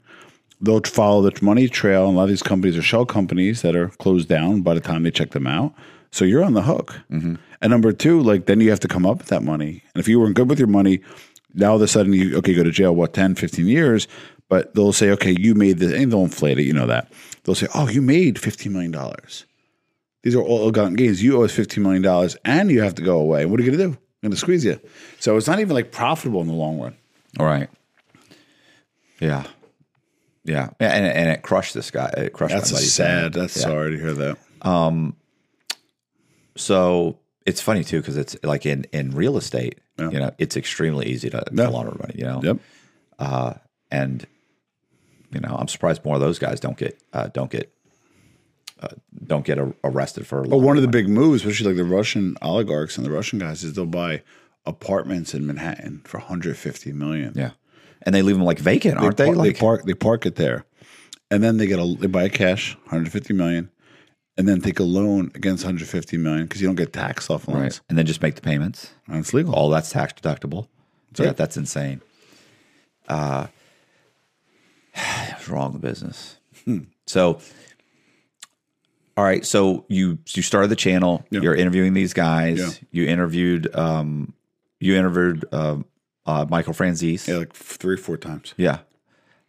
they'll 0.60 0.82
follow 0.82 1.22
the 1.22 1.42
money 1.42 1.68
trail. 1.68 2.06
And 2.06 2.16
a 2.16 2.18
lot 2.18 2.24
of 2.24 2.28
these 2.28 2.42
companies 2.42 2.76
are 2.76 2.82
shell 2.82 3.06
companies 3.06 3.62
that 3.62 3.74
are 3.74 3.88
closed 3.88 4.28
down 4.28 4.60
by 4.60 4.74
the 4.74 4.80
time 4.80 5.02
they 5.02 5.10
check 5.10 5.30
them 5.30 5.46
out. 5.46 5.72
So 6.10 6.26
you're 6.26 6.44
on 6.44 6.52
the 6.52 6.62
hook. 6.62 7.00
Mm-hmm. 7.10 7.36
And 7.62 7.70
number 7.70 7.92
two, 7.92 8.20
like 8.20 8.44
then 8.44 8.60
you 8.60 8.68
have 8.68 8.80
to 8.80 8.88
come 8.88 9.06
up 9.06 9.16
with 9.18 9.28
that 9.28 9.42
money. 9.42 9.82
And 9.94 10.00
if 10.02 10.06
you 10.06 10.20
weren't 10.20 10.36
good 10.36 10.50
with 10.50 10.58
your 10.58 10.68
money, 10.68 11.00
now 11.54 11.70
all 11.70 11.76
of 11.76 11.82
a 11.82 11.88
sudden 11.88 12.12
you 12.12 12.36
okay 12.38 12.52
go 12.52 12.62
to 12.62 12.70
jail 12.70 12.94
what 12.94 13.14
10, 13.14 13.36
15 13.36 13.66
years. 13.66 14.06
But 14.50 14.74
they'll 14.74 14.92
say, 14.92 15.10
okay, 15.12 15.34
you 15.38 15.54
made 15.54 15.78
this, 15.78 15.94
and 15.94 16.12
they'll 16.12 16.24
inflate 16.24 16.58
it. 16.58 16.64
You 16.64 16.74
know 16.74 16.88
that 16.88 17.10
they'll 17.44 17.54
say, 17.54 17.68
oh, 17.74 17.88
you 17.88 18.02
made 18.02 18.38
fifteen 18.38 18.72
million 18.72 18.90
dollars. 18.92 19.46
These 20.22 20.34
are 20.34 20.42
all 20.42 20.60
ill-gotten 20.60 20.94
gains. 20.94 21.22
You 21.22 21.38
owe 21.40 21.44
us 21.44 21.52
fifteen 21.52 21.82
million 21.82 22.02
dollars, 22.02 22.36
and 22.44 22.70
you 22.70 22.82
have 22.82 22.94
to 22.96 23.02
go 23.02 23.18
away. 23.18 23.46
What 23.46 23.58
are 23.58 23.62
you 23.62 23.70
going 23.70 23.78
to 23.78 23.84
do? 23.86 23.90
I'm 24.22 24.28
going 24.28 24.32
to 24.32 24.36
squeeze 24.36 24.64
you. 24.64 24.78
So 25.18 25.36
it's 25.38 25.46
not 25.46 25.60
even 25.60 25.74
like 25.74 25.92
profitable 25.92 26.42
in 26.42 26.46
the 26.46 26.52
long 26.52 26.78
run. 26.78 26.94
All 27.38 27.46
right. 27.46 27.70
Yeah. 29.18 29.44
Yeah. 30.44 30.70
And, 30.78 31.06
and 31.06 31.28
it 31.30 31.42
crushed 31.42 31.72
this 31.74 31.90
guy. 31.90 32.12
It 32.16 32.32
crushed 32.34 32.54
That's 32.54 32.72
my 32.72 32.78
sad. 32.78 33.32
That's 33.32 33.56
Yeah. 33.56 33.62
sorry 33.62 33.92
to 33.92 33.96
hear 33.98 34.12
that. 34.12 34.38
Um. 34.62 35.16
So 36.56 37.18
it's 37.46 37.60
funny 37.60 37.84
too 37.84 38.00
because 38.00 38.16
it's 38.16 38.36
like 38.42 38.66
in 38.66 38.84
in 38.92 39.12
real 39.12 39.36
estate, 39.38 39.78
you 39.98 40.10
know, 40.10 40.32
it's 40.38 40.56
extremely 40.56 41.06
easy 41.06 41.30
to, 41.30 41.42
Yeah. 41.52 41.64
to 41.64 41.70
launder 41.70 41.96
money. 41.98 42.14
You 42.18 42.24
know, 42.24 42.40
Yep. 43.18 43.60
and 43.90 44.26
you 45.32 45.40
know, 45.40 45.56
I'm 45.58 45.68
surprised 45.68 46.04
more 46.04 46.16
of 46.16 46.20
those 46.20 46.38
guys 46.38 46.60
don't 46.60 46.76
get 46.76 47.00
uh, 47.12 47.28
don't 47.28 47.50
get 47.50 47.72
uh, 48.80 48.88
don't 49.24 49.44
get 49.44 49.58
a, 49.58 49.72
arrested 49.84 50.26
for. 50.26 50.42
But 50.42 50.58
one 50.58 50.76
of 50.76 50.82
the 50.82 50.88
big 50.88 51.08
moves, 51.08 51.42
especially 51.42 51.74
like 51.74 51.76
the 51.76 51.84
Russian 51.84 52.36
oligarchs 52.42 52.96
and 52.96 53.06
the 53.06 53.10
Russian 53.10 53.38
guys, 53.38 53.62
is 53.62 53.74
they'll 53.74 53.86
buy 53.86 54.22
apartments 54.66 55.34
in 55.34 55.46
Manhattan 55.46 56.02
for 56.04 56.18
150 56.18 56.92
million. 56.92 57.32
yeah, 57.36 57.50
and 58.02 58.14
they 58.14 58.22
leave 58.22 58.36
them 58.36 58.44
like 58.44 58.58
vacant, 58.58 58.98
aren't 58.98 59.16
they? 59.16 59.26
par- 59.26 59.36
like 59.36 59.58
park 59.58 59.84
they 59.84 59.94
park 59.94 60.26
it 60.26 60.36
there, 60.36 60.64
and 61.30 61.42
then 61.42 61.58
they 61.58 61.66
get 61.66 61.78
a 61.78 61.94
they 61.98 62.06
buy 62.06 62.28
cash 62.28 62.74
150 62.84 63.34
million, 63.34 63.70
and 64.36 64.48
then 64.48 64.60
take 64.60 64.80
a 64.80 64.84
loan 64.84 65.30
against 65.34 65.64
150 65.64 66.16
million 66.16 66.46
because 66.46 66.60
you 66.60 66.68
don't 66.68 66.76
get 66.76 66.92
taxed 66.92 67.30
off 67.30 67.46
loans. 67.46 67.60
right, 67.60 67.80
and 67.88 67.98
then 67.98 68.06
just 68.06 68.22
make 68.22 68.34
the 68.34 68.42
payments. 68.42 68.92
And 69.06 69.18
it's 69.18 69.34
legal. 69.34 69.54
All 69.54 69.70
that's 69.70 69.90
tax 69.90 70.14
deductible. 70.14 70.68
yeah, 71.16 71.26
right. 71.26 71.36
that's 71.36 71.56
insane. 71.56 72.00
Uh, 73.08 73.48
wrong 75.50 75.76
business? 75.78 76.36
Hmm. 76.64 76.80
So, 77.06 77.40
all 79.16 79.24
right. 79.24 79.44
So 79.44 79.84
you 79.88 80.18
you 80.28 80.42
started 80.42 80.68
the 80.68 80.76
channel. 80.76 81.24
Yeah. 81.30 81.40
You're 81.40 81.54
interviewing 81.54 81.94
these 81.94 82.12
guys. 82.14 82.58
Yeah. 82.58 82.70
You 83.02 83.08
interviewed 83.08 83.74
um, 83.74 84.32
you 84.78 84.96
interviewed 84.96 85.44
um, 85.52 85.84
uh, 86.26 86.46
Michael 86.48 86.74
Franzese. 86.74 87.26
yeah, 87.28 87.36
like 87.38 87.52
three 87.52 87.94
or 87.94 87.98
four 87.98 88.16
times. 88.16 88.54
Yeah. 88.56 88.78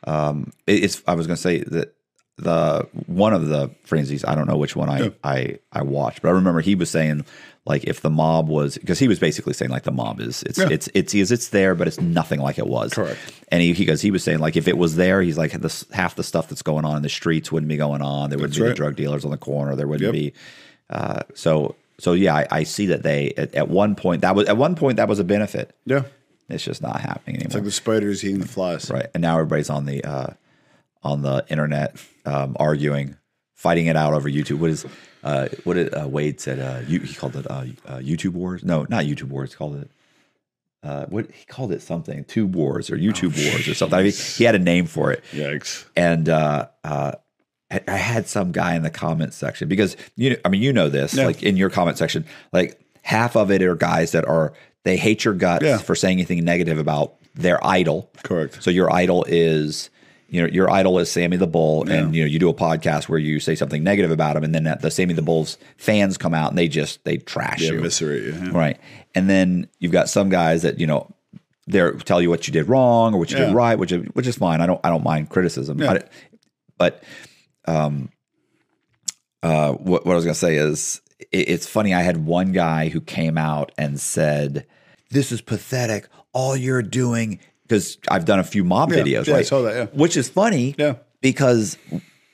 Um, 0.06 0.52
it- 0.68 0.84
it's. 0.84 1.02
I 1.08 1.14
was 1.14 1.28
going 1.28 1.36
to 1.38 1.41
say 1.41 1.60
that 1.60 1.95
the 2.41 2.87
one 3.07 3.33
of 3.33 3.47
the 3.47 3.69
Franzese. 3.87 4.27
I 4.27 4.35
don't 4.35 4.47
know 4.47 4.57
which 4.57 4.75
one 4.75 4.89
I 4.89 4.99
Yeah. 5.03 5.09
I 5.23 5.59
I 5.71 5.81
watched, 5.83 6.21
but 6.21 6.29
I 6.29 6.31
remember 6.31 6.61
he 6.61 6.75
was 6.75 6.89
saying 6.89 7.25
like 7.65 7.83
if 7.85 8.01
the 8.01 8.09
mob 8.09 8.49
was 8.49 8.77
because 8.77 8.97
he 8.99 9.07
was 9.07 9.19
basically 9.19 9.53
saying 9.53 9.69
like 9.71 9.83
the 9.83 9.91
mob 9.91 10.19
is 10.19 10.43
it's 10.43 10.57
Yeah. 10.57 10.67
it's 10.69 10.89
it's 10.93 11.13
it's 11.13 11.31
it's 11.31 11.49
there, 11.49 11.75
but 11.75 11.87
it's 11.87 11.99
nothing 12.01 12.39
like 12.39 12.57
it 12.57 12.67
was. 12.67 12.93
Correct. 12.93 13.19
And 13.49 13.61
he 13.61 13.73
he 13.73 13.85
goes 13.85 14.01
he 14.01 14.11
was 14.11 14.23
saying 14.23 14.39
like 14.39 14.55
if 14.57 14.67
it 14.67 14.77
was 14.77 14.95
there, 14.95 15.21
he's 15.21 15.37
like 15.37 15.51
this 15.53 15.85
half 15.91 16.15
the 16.15 16.23
stuff 16.23 16.49
that's 16.49 16.61
going 16.63 16.85
on 16.85 16.97
in 16.97 17.03
the 17.03 17.09
streets 17.09 17.51
wouldn't 17.51 17.69
be 17.69 17.77
going 17.77 18.01
on. 18.01 18.29
There 18.29 18.37
wouldn't 18.39 18.53
That's 18.53 18.63
be 18.63 18.67
the 18.69 18.73
drug 18.75 18.95
dealers 18.95 19.23
on 19.25 19.31
the 19.31 19.37
corner. 19.37 19.75
There 19.75 19.87
wouldn't 19.87 20.05
Yep. 20.05 20.13
be. 20.13 20.33
Uh, 20.89 21.21
so 21.35 21.75
so 21.99 22.13
yeah, 22.13 22.35
I, 22.35 22.47
I 22.51 22.63
see 22.63 22.87
that 22.87 23.03
they 23.03 23.33
at, 23.37 23.53
at 23.55 23.69
one 23.69 23.95
point 23.95 24.21
that 24.21 24.35
was 24.35 24.47
at 24.49 24.57
one 24.57 24.75
point 24.75 24.97
that 24.97 25.07
was 25.07 25.19
a 25.19 25.23
benefit. 25.23 25.75
Yeah, 25.85 26.03
It's 26.49 26.63
just 26.63 26.81
not 26.81 26.99
happening 26.99 27.35
anymore. 27.35 27.45
it's 27.45 27.55
like 27.55 27.63
the 27.63 27.71
spiders 27.71 28.23
eating 28.25 28.39
the 28.39 28.47
flies. 28.47 28.89
Right. 28.89 29.05
And 29.13 29.21
now 29.21 29.35
everybody's 29.37 29.69
on 29.69 29.85
the 29.85 30.03
uh, 30.03 30.27
on 31.04 31.22
the 31.22 31.45
internet 31.49 31.95
um, 32.26 32.56
arguing, 32.60 33.18
fighting 33.56 33.88
it 33.88 33.95
out 33.95 34.14
over 34.14 34.30
YouTube. 34.30 34.60
What 34.60 34.70
is 34.70 34.86
uh, 35.24 35.49
what 35.64 35.76
did 35.76 35.93
uh, 35.93 36.08
Wade 36.08 36.39
said? 36.41 36.60
Uh, 36.60 36.82
you, 36.88 36.99
he 36.99 37.14
called 37.14 37.36
it 37.36 37.49
uh, 37.49 37.66
uh, 37.88 37.97
YouTube 37.99 38.34
wars. 38.34 38.64
No, 38.64 38.86
not 38.89 39.06
YouTube 39.06 39.30
wars. 39.30 39.52
He 39.52 39.58
called 39.58 39.76
it. 39.78 39.91
Uh, 40.84 41.06
what 41.08 41.30
he 41.32 41.45
called 41.45 41.72
it 41.72 41.82
something 41.82 42.24
tube 42.24 42.56
wars 42.56 42.89
or 42.89 42.97
YouTube 42.97 43.36
wars 43.52 43.68
or 43.68 43.76
something. 43.76 43.99
I 43.99 44.04
mean, 44.04 44.12
he 44.14 44.43
had 44.45 44.56
a 44.56 44.60
name 44.60 44.88
for 44.88 45.12
it, 45.12 45.24
Yikes! 45.32 45.86
and 45.95 46.28
uh, 46.28 46.68
uh, 46.84 47.12
I 47.70 47.82
I 47.88 47.97
had 47.97 48.28
some 48.28 48.52
guy 48.52 48.74
in 48.76 48.82
the 48.82 48.89
comment 48.89 49.36
section 49.36 49.68
because 49.68 49.95
you 50.16 50.32
know, 50.32 50.36
I 50.43 50.49
mean, 50.49 50.64
you 50.64 50.74
know 50.74 50.89
this, 50.89 51.14
Yeah. 51.14 51.28
like 51.28 51.43
in 51.43 51.56
your 51.56 51.70
comment 51.70 51.99
section, 51.99 52.26
like 52.52 52.82
half 53.04 53.36
of 53.36 53.52
it 53.52 53.62
are 53.62 53.76
guys 53.76 54.12
that 54.14 54.26
are 54.28 54.54
they 54.84 54.97
hate 54.97 55.24
your 55.24 55.36
guts 55.36 55.64
Yeah. 55.64 55.78
for 55.78 55.93
saying 55.93 56.18
anything 56.18 56.43
negative 56.43 56.80
about 56.80 57.14
their 57.36 57.64
idol. 57.64 58.10
Correct. 58.24 58.64
So 58.64 58.72
your 58.72 58.91
idol 58.91 59.24
is, 59.28 59.91
you 60.34 60.41
know, 60.41 60.47
your 60.47 60.69
idol 60.71 60.97
is 60.97 61.11
Sammy 61.11 61.36
the 61.36 61.45
Bull, 61.45 61.88
and 61.89 62.15
you 62.15 62.23
know 62.23 62.27
you 62.27 62.39
do 62.39 62.47
a 62.49 62.53
podcast 62.53 63.09
where 63.09 63.19
you 63.19 63.39
say 63.41 63.53
something 63.53 63.84
negative 63.84 64.11
about 64.11 64.38
him, 64.38 64.43
and 64.45 64.55
then 64.55 64.63
the 64.82 64.89
Sammy 64.89 65.13
the 65.13 65.21
Bull's 65.21 65.57
fans 65.77 66.17
come 66.17 66.34
out 66.34 66.49
and 66.49 66.57
they 66.57 66.69
just 66.69 67.03
they 67.03 67.17
trash 67.17 67.59
Yeah, 67.61 67.73
you, 67.73 67.79
eviscerate 67.79 68.23
you. 68.23 68.32
yeah. 68.34 68.49
right? 68.57 68.79
And 69.13 69.29
then 69.29 69.67
you've 69.79 69.91
got 69.91 70.07
some 70.09 70.29
guys 70.29 70.61
that 70.61 70.79
you 70.79 70.88
know 70.88 71.13
they 71.67 71.91
tell 72.05 72.21
you 72.21 72.29
what 72.29 72.47
you 72.47 72.53
did 72.53 72.69
wrong 72.69 73.13
or 73.13 73.17
what 73.19 73.29
you 73.29 73.38
Yeah. 73.39 73.47
did 73.47 73.55
right, 73.55 73.77
which 73.77 73.91
is 73.91 74.05
which 74.13 74.25
is 74.25 74.38
fine. 74.38 74.61
I 74.61 74.65
don't 74.67 74.79
I 74.86 74.89
don't 74.89 75.03
mind 75.03 75.29
criticism, 75.29 75.79
Yeah. 75.79 75.88
but 75.93 76.11
but 76.77 77.03
um 77.67 78.09
uh 79.43 79.73
what 79.73 80.05
what 80.05 80.13
I 80.13 80.15
was 80.15 80.23
gonna 80.23 80.34
say 80.36 80.55
is 80.55 81.01
it, 81.32 81.49
it's 81.49 81.67
funny. 81.67 81.93
I 81.93 82.01
had 82.03 82.25
one 82.25 82.53
guy 82.53 82.88
who 82.89 83.01
came 83.01 83.38
out 83.38 83.71
and 83.77 83.99
said, 83.99 84.65
"This 85.09 85.32
is 85.34 85.41
pathetic. 85.41 86.07
All 86.34 86.55
you're 86.55 86.82
doing." 86.82 87.39
Because 87.72 87.97
I've 88.09 88.26
done 88.26 88.39
a 88.39 88.43
few 88.43 88.65
mob 88.65 88.91
Yeah. 88.91 88.97
videos, 88.99 89.28
Yeah, 89.28 89.34
I 89.34 89.38
right? 89.38 89.45
saw 89.47 89.61
that, 89.61 89.74
yeah. 89.76 89.86
Which 89.97 90.17
is 90.17 90.28
funny, 90.28 90.76
Yeah. 90.78 90.95
Because 91.22 91.78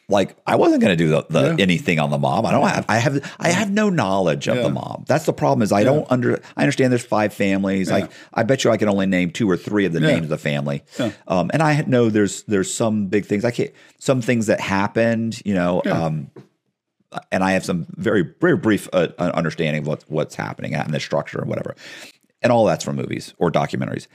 like 0.10 0.36
I 0.48 0.56
wasn't 0.56 0.82
going 0.82 0.98
to 0.98 1.04
do 1.04 1.10
the, 1.10 1.26
the 1.30 1.42
Yeah. 1.50 1.56
anything 1.60 2.00
on 2.00 2.10
the 2.10 2.18
mob. 2.18 2.46
I 2.46 2.52
don't 2.52 2.66
have 2.68 2.86
I 2.90 2.98
have 2.98 3.36
I 3.40 3.50
have 3.50 3.70
no 3.72 3.90
knowledge 3.92 4.48
of 4.48 4.58
the 4.64 4.70
mob. 4.70 5.06
That's 5.06 5.26
the 5.28 5.34
problem. 5.34 5.62
Is 5.62 5.72
I 5.72 5.84
don't 5.84 6.08
under 6.10 6.42
I 6.56 6.62
understand 6.64 6.92
there's 6.92 7.06
five 7.06 7.34
families. 7.34 7.92
Like 7.92 8.10
I 8.34 8.42
bet 8.44 8.64
you 8.64 8.72
I 8.72 8.78
can 8.78 8.90
only 8.90 9.06
name 9.06 9.30
two 9.32 9.48
or 9.50 9.58
three 9.58 9.86
of 9.86 9.94
the 9.94 10.00
names 10.00 10.24
of 10.24 10.30
the 10.30 10.38
family. 10.40 10.82
Um, 11.28 11.52
and 11.54 11.62
I 11.62 11.82
know 11.86 12.10
there's 12.10 12.44
there's 12.44 12.74
some 12.74 13.08
big 13.08 13.26
things. 13.26 13.44
I 13.46 13.52
can't 13.52 13.72
some 14.00 14.22
things 14.22 14.48
that 14.48 14.60
happened. 14.60 15.40
You 15.46 15.54
know. 15.54 15.82
Um, 15.86 16.32
and 17.32 17.44
I 17.44 17.52
have 17.52 17.64
some 17.66 17.86
very 17.96 18.24
very 18.42 18.58
brief 18.58 18.88
uh, 18.94 19.08
understanding 19.20 19.82
of 19.84 19.88
what, 19.88 20.04
what's 20.08 20.36
happening 20.36 20.74
and 20.74 20.94
the 20.94 21.00
structure 21.00 21.40
and 21.40 21.50
whatever, 21.50 21.76
and 22.42 22.52
all 22.52 22.66
that's 22.66 22.84
from 22.84 22.96
movies 22.96 23.34
or 23.40 23.52
documentaries. 23.52 24.08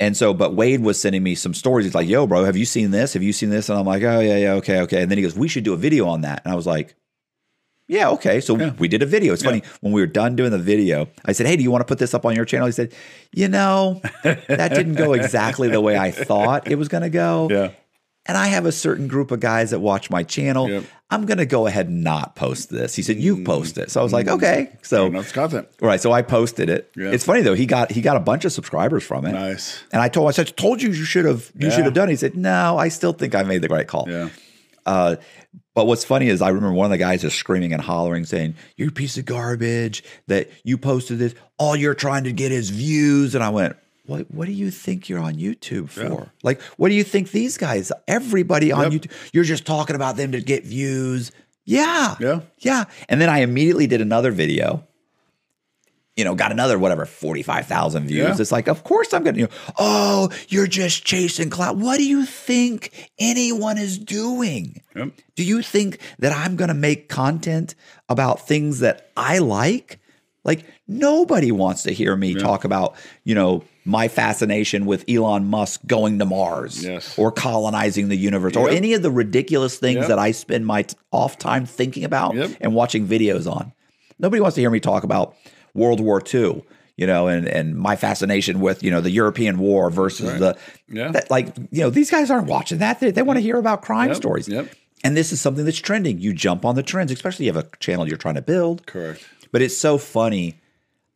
And 0.00 0.16
so, 0.16 0.34
but 0.34 0.54
Wade 0.54 0.80
was 0.80 1.00
sending 1.00 1.22
me 1.22 1.34
some 1.34 1.54
stories. 1.54 1.86
He's 1.86 1.94
like, 1.94 2.08
"Yo, 2.08 2.26
bro, 2.26 2.44
have 2.44 2.56
you 2.56 2.64
seen 2.64 2.90
this? 2.90 3.12
Have 3.14 3.22
you 3.22 3.32
seen 3.32 3.50
this?" 3.50 3.68
And 3.68 3.78
I'm 3.78 3.86
like, 3.86 4.02
"Oh 4.02 4.20
yeah, 4.20 4.36
yeah, 4.36 4.52
okay, 4.54 4.80
okay." 4.80 5.02
And 5.02 5.10
then 5.10 5.18
he 5.18 5.22
goes, 5.22 5.36
"We 5.36 5.48
should 5.48 5.64
do 5.64 5.72
a 5.72 5.76
video 5.76 6.08
on 6.08 6.22
that." 6.22 6.42
And 6.44 6.52
I 6.52 6.56
was 6.56 6.66
like, 6.66 6.96
"Yeah, 7.86 8.10
okay." 8.10 8.40
So 8.40 8.54
we 8.54 8.88
did 8.88 9.02
a 9.02 9.06
video. 9.06 9.32
It's 9.32 9.44
funny 9.44 9.62
when 9.80 9.92
we 9.92 10.00
were 10.00 10.08
done 10.08 10.34
doing 10.34 10.50
the 10.50 10.58
video. 10.58 11.08
I 11.24 11.32
said, 11.32 11.46
"Hey, 11.46 11.56
do 11.56 11.62
you 11.62 11.70
want 11.70 11.82
to 11.82 11.86
put 11.86 11.98
this 11.98 12.12
up 12.12 12.26
on 12.26 12.34
your 12.34 12.44
channel?" 12.44 12.66
He 12.66 12.72
said, 12.72 12.92
"You 13.32 13.46
know, 13.46 14.00
that 14.24 14.74
didn't 14.74 14.94
go 14.94 15.12
exactly 15.12 15.68
the 15.68 15.80
way 15.80 15.96
I 15.96 16.10
thought 16.28 16.68
it 16.68 16.76
was 16.76 16.88
going 16.88 17.02
to 17.02 17.10
go." 17.10 17.48
Yeah. 17.50 17.70
And 18.26 18.36
I 18.38 18.46
have 18.48 18.66
a 18.66 18.72
certain 18.72 19.08
group 19.08 19.30
of 19.30 19.40
guys 19.40 19.70
that 19.70 19.80
watch 19.80 20.10
my 20.10 20.22
channel. 20.22 20.68
Yep. 20.68 20.84
I'm 21.10 21.26
going 21.26 21.38
to 21.38 21.46
go 21.46 21.66
ahead 21.66 21.86
and 21.88 22.02
not 22.02 22.34
post 22.34 22.70
this. 22.70 22.96
He 22.96 23.02
said, 23.02 23.16
"You 23.18 23.44
post 23.44 23.78
it." 23.78 23.90
So 23.90 24.00
I 24.00 24.02
was 24.02 24.12
like, 24.12 24.26
"Okay." 24.26 24.70
So 24.82 25.06
Enough 25.06 25.32
content. 25.32 25.68
right, 25.80 26.00
so 26.00 26.10
I 26.12 26.22
posted 26.22 26.68
it. 26.70 26.90
Yeah. 26.96 27.10
It's 27.12 27.24
funny 27.24 27.42
though. 27.42 27.54
He 27.54 27.66
got 27.66 27.92
he 27.92 28.00
got 28.00 28.16
a 28.16 28.20
bunch 28.20 28.44
of 28.44 28.52
subscribers 28.52 29.04
from 29.04 29.24
it. 29.26 29.32
Nice. 29.32 29.82
And 29.92 30.00
I 30.02 30.08
told 30.08 30.28
I 30.28 30.32
said, 30.32 30.56
"Told 30.56 30.82
you 30.82 30.88
you 30.90 31.04
should 31.04 31.24
have 31.26 31.52
you 31.56 31.68
Yeah. 31.68 31.74
should 31.76 31.84
have 31.84 31.94
done." 31.94 32.08
it. 32.08 32.12
He 32.12 32.16
said, 32.16 32.36
"No, 32.36 32.76
I 32.78 32.88
still 32.88 33.12
think 33.12 33.34
I 33.34 33.42
made 33.42 33.62
the 33.62 33.68
right 33.68 33.86
call." 33.86 34.06
Yeah. 34.08 34.30
Uh, 34.86 35.16
but 35.74 35.86
what's 35.86 36.04
funny 36.04 36.28
is 36.28 36.42
I 36.42 36.48
remember 36.48 36.72
one 36.74 36.84
of 36.86 36.90
the 36.90 36.98
guys 36.98 37.22
just 37.22 37.36
screaming 37.36 37.72
and 37.72 37.80
hollering, 37.82 38.24
saying, 38.24 38.54
"You're 38.76 38.88
a 38.88 38.92
piece 38.92 39.16
of 39.18 39.24
garbage! 39.24 40.02
That 40.28 40.50
you 40.64 40.78
posted 40.78 41.18
this. 41.18 41.34
All 41.58 41.74
you're 41.76 41.94
trying 41.94 42.24
to 42.24 42.32
get 42.32 42.50
is 42.52 42.70
views." 42.70 43.34
And 43.34 43.42
I 43.44 43.48
went, 43.50 43.76
"What? 44.06 44.30
What 44.30 44.46
do 44.46 44.52
you 44.52 44.70
think 44.70 45.08
you're 45.08 45.18
on 45.20 45.34
YouTube 45.34 45.88
for? 45.90 46.30
Like, 46.42 46.60
what 46.76 46.88
do 46.88 46.94
you 46.94 47.04
think 47.04 47.30
these 47.30 47.56
guys? 47.58 47.90
Everybody 48.08 48.72
on 48.72 48.92
Yep. 48.92 49.02
YouTube? 49.02 49.10
You're 49.32 49.44
just 49.44 49.64
talking 49.66 49.96
about 49.96 50.16
them 50.16 50.32
to 50.32 50.40
get 50.40 50.64
views." 50.64 51.30
Yeah, 51.66 52.16
Yeah. 52.20 52.40
yeah. 52.58 52.84
And 53.08 53.20
then 53.20 53.30
I 53.30 53.38
immediately 53.38 53.86
did 53.86 54.02
another 54.02 54.30
video. 54.30 54.84
You 56.16 56.22
know, 56.24 56.34
got 56.36 56.52
another 56.52 56.78
whatever 56.78 57.06
forty 57.06 57.42
five 57.42 57.66
thousand 57.66 58.06
views. 58.06 58.18
Yeah. 58.36 58.36
It's 58.38 58.52
like, 58.52 58.68
of 58.68 58.84
course 58.84 59.12
I'm 59.12 59.24
gonna. 59.24 59.38
You 59.38 59.44
know, 59.44 59.50
oh, 59.78 60.28
you're 60.48 60.68
just 60.68 61.04
chasing 61.04 61.50
clout. 61.50 61.76
What 61.76 61.96
do 61.96 62.04
you 62.04 62.24
think 62.24 63.10
anyone 63.18 63.78
is 63.78 63.98
doing? 63.98 64.80
Yep. 64.94 65.08
Do 65.34 65.42
you 65.42 65.60
think 65.60 65.98
that 66.20 66.30
I'm 66.32 66.54
going 66.54 66.68
to 66.68 66.74
make 66.74 67.08
content 67.08 67.74
about 68.08 68.46
things 68.46 68.78
that 68.78 69.10
I 69.16 69.38
like? 69.38 69.98
Like 70.44 70.66
nobody 70.86 71.50
wants 71.50 71.82
to 71.84 71.90
hear 71.92 72.14
me 72.14 72.34
talk 72.34 72.64
about, 72.64 72.94
you 73.24 73.34
know, 73.34 73.64
my 73.84 74.08
fascination 74.08 74.86
with 74.86 75.04
Elon 75.08 75.46
Musk 75.46 75.80
going 75.86 76.18
to 76.18 76.24
Mars 76.24 76.82
Yes. 76.84 77.18
or 77.18 77.30
colonizing 77.30 78.08
the 78.08 78.16
universe 78.16 78.56
or 78.56 78.70
any 78.70 78.94
of 78.94 79.02
the 79.02 79.10
ridiculous 79.10 79.76
things 79.78 79.98
Yep. 80.00 80.08
that 80.08 80.18
I 80.18 80.30
spend 80.30 80.64
my 80.66 80.86
off 81.12 81.38
time 81.38 81.66
thinking 81.66 82.04
about 82.04 82.34
Yep. 82.34 82.50
and 82.62 82.74
watching 82.74 83.06
videos 83.06 83.50
on. 83.50 83.72
Nobody 84.18 84.40
wants 84.40 84.54
to 84.54 84.60
hear 84.62 84.70
me 84.70 84.80
talk 84.80 85.04
about 85.04 85.34
World 85.74 86.00
War 86.00 86.22
II, 86.32 86.62
you 86.96 87.06
know, 87.06 87.26
and 87.28 87.46
and 87.46 87.74
my 87.76 87.96
fascination 87.96 88.60
with, 88.60 88.82
you 88.82 88.90
know, 88.90 89.00
the 89.02 89.10
European 89.10 89.58
war 89.58 89.90
versus 89.90 90.38
the 90.38 90.56
Yeah. 90.88 91.10
that 91.12 91.30
like, 91.30 91.54
you 91.70 91.80
know, 91.82 91.90
these 91.90 92.10
guys 92.10 92.30
aren't 92.30 92.46
watching 92.46 92.78
that. 92.78 93.00
They, 93.00 93.10
they 93.10 93.22
want 93.22 93.36
to 93.36 93.42
hear 93.42 93.56
about 93.58 93.82
crime 93.82 94.08
Yep. 94.08 94.16
stories. 94.16 94.48
Yep. 94.48 94.68
And 95.02 95.14
this 95.14 95.30
is 95.32 95.40
something 95.42 95.66
that's 95.66 95.76
trending. 95.78 96.18
You 96.20 96.32
jump 96.32 96.64
on 96.64 96.74
the 96.76 96.82
trends, 96.82 97.12
especially 97.12 97.48
if 97.48 97.54
you 97.54 97.58
have 97.60 97.66
a 97.74 97.76
channel 97.78 98.08
you're 98.08 98.16
trying 98.16 98.36
to 98.36 98.42
build. 98.42 98.86
Correct. 98.86 99.22
But 99.52 99.60
it's 99.60 99.76
so 99.76 99.98
funny. 99.98 100.54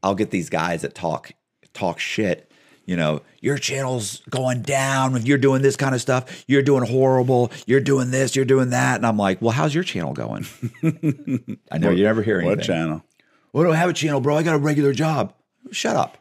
I'll 0.03 0.15
get 0.15 0.31
these 0.31 0.51
guys 0.51 0.83
that 0.83 0.95
talk 0.95 1.33
talk 1.73 1.99
shit. 1.99 2.48
You 2.89 2.97
know, 2.97 3.21
your 3.43 3.59
channel's 3.59 4.23
going 4.31 4.63
down 4.63 5.15
if 5.15 5.27
you're 5.27 5.37
doing 5.37 5.61
this 5.61 5.77
kind 5.77 5.95
of 5.95 6.01
stuff. 6.01 6.43
You're 6.47 6.63
doing 6.63 6.87
horrible. 6.87 7.53
You're 7.67 7.81
doing 7.83 8.11
this. 8.11 8.35
You're 8.35 8.47
doing 8.47 8.71
that. 8.71 8.97
And 8.97 9.05
I'm 9.05 9.19
like, 9.19 9.43
well, 9.43 9.51
how's 9.51 9.75
your 9.75 9.85
channel 9.85 10.15
going? 10.15 10.47
I 11.71 11.77
know 11.77 11.91
you 11.91 12.05
never 12.05 12.23
hear 12.23 12.39
anything. 12.39 12.57
What 12.57 12.65
channel? 12.65 13.05
Well, 13.53 13.65
I 13.65 13.67
don't 13.67 13.77
have 13.77 13.91
a 13.91 13.93
channel, 13.93 14.23
bro. 14.23 14.39
I 14.39 14.43
got 14.43 14.55
a 14.55 14.59
regular 14.59 14.95
job. 14.95 15.35
Shut 15.71 15.97
up. 15.97 16.17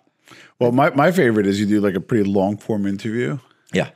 Well, 0.59 0.74
my, 0.74 0.89
my 0.89 1.09
favorite 1.13 1.45
is 1.45 1.57
you 1.57 1.68
do 1.68 1.80
like 1.80 1.95
a 1.95 2.01
pretty 2.01 2.26
long 2.30 2.57
form 2.57 2.86
interview, 2.86 3.39
Yeah. 3.72 3.91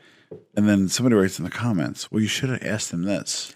and 0.56 0.70
then 0.70 0.88
somebody 0.88 1.18
writes 1.18 1.40
in 1.40 1.44
the 1.44 1.52
comments, 1.52 2.10
"Well, 2.10 2.22
you 2.22 2.30
should 2.30 2.52
have 2.52 2.64
asked 2.64 2.92
them 2.92 3.04
this." 3.04 3.54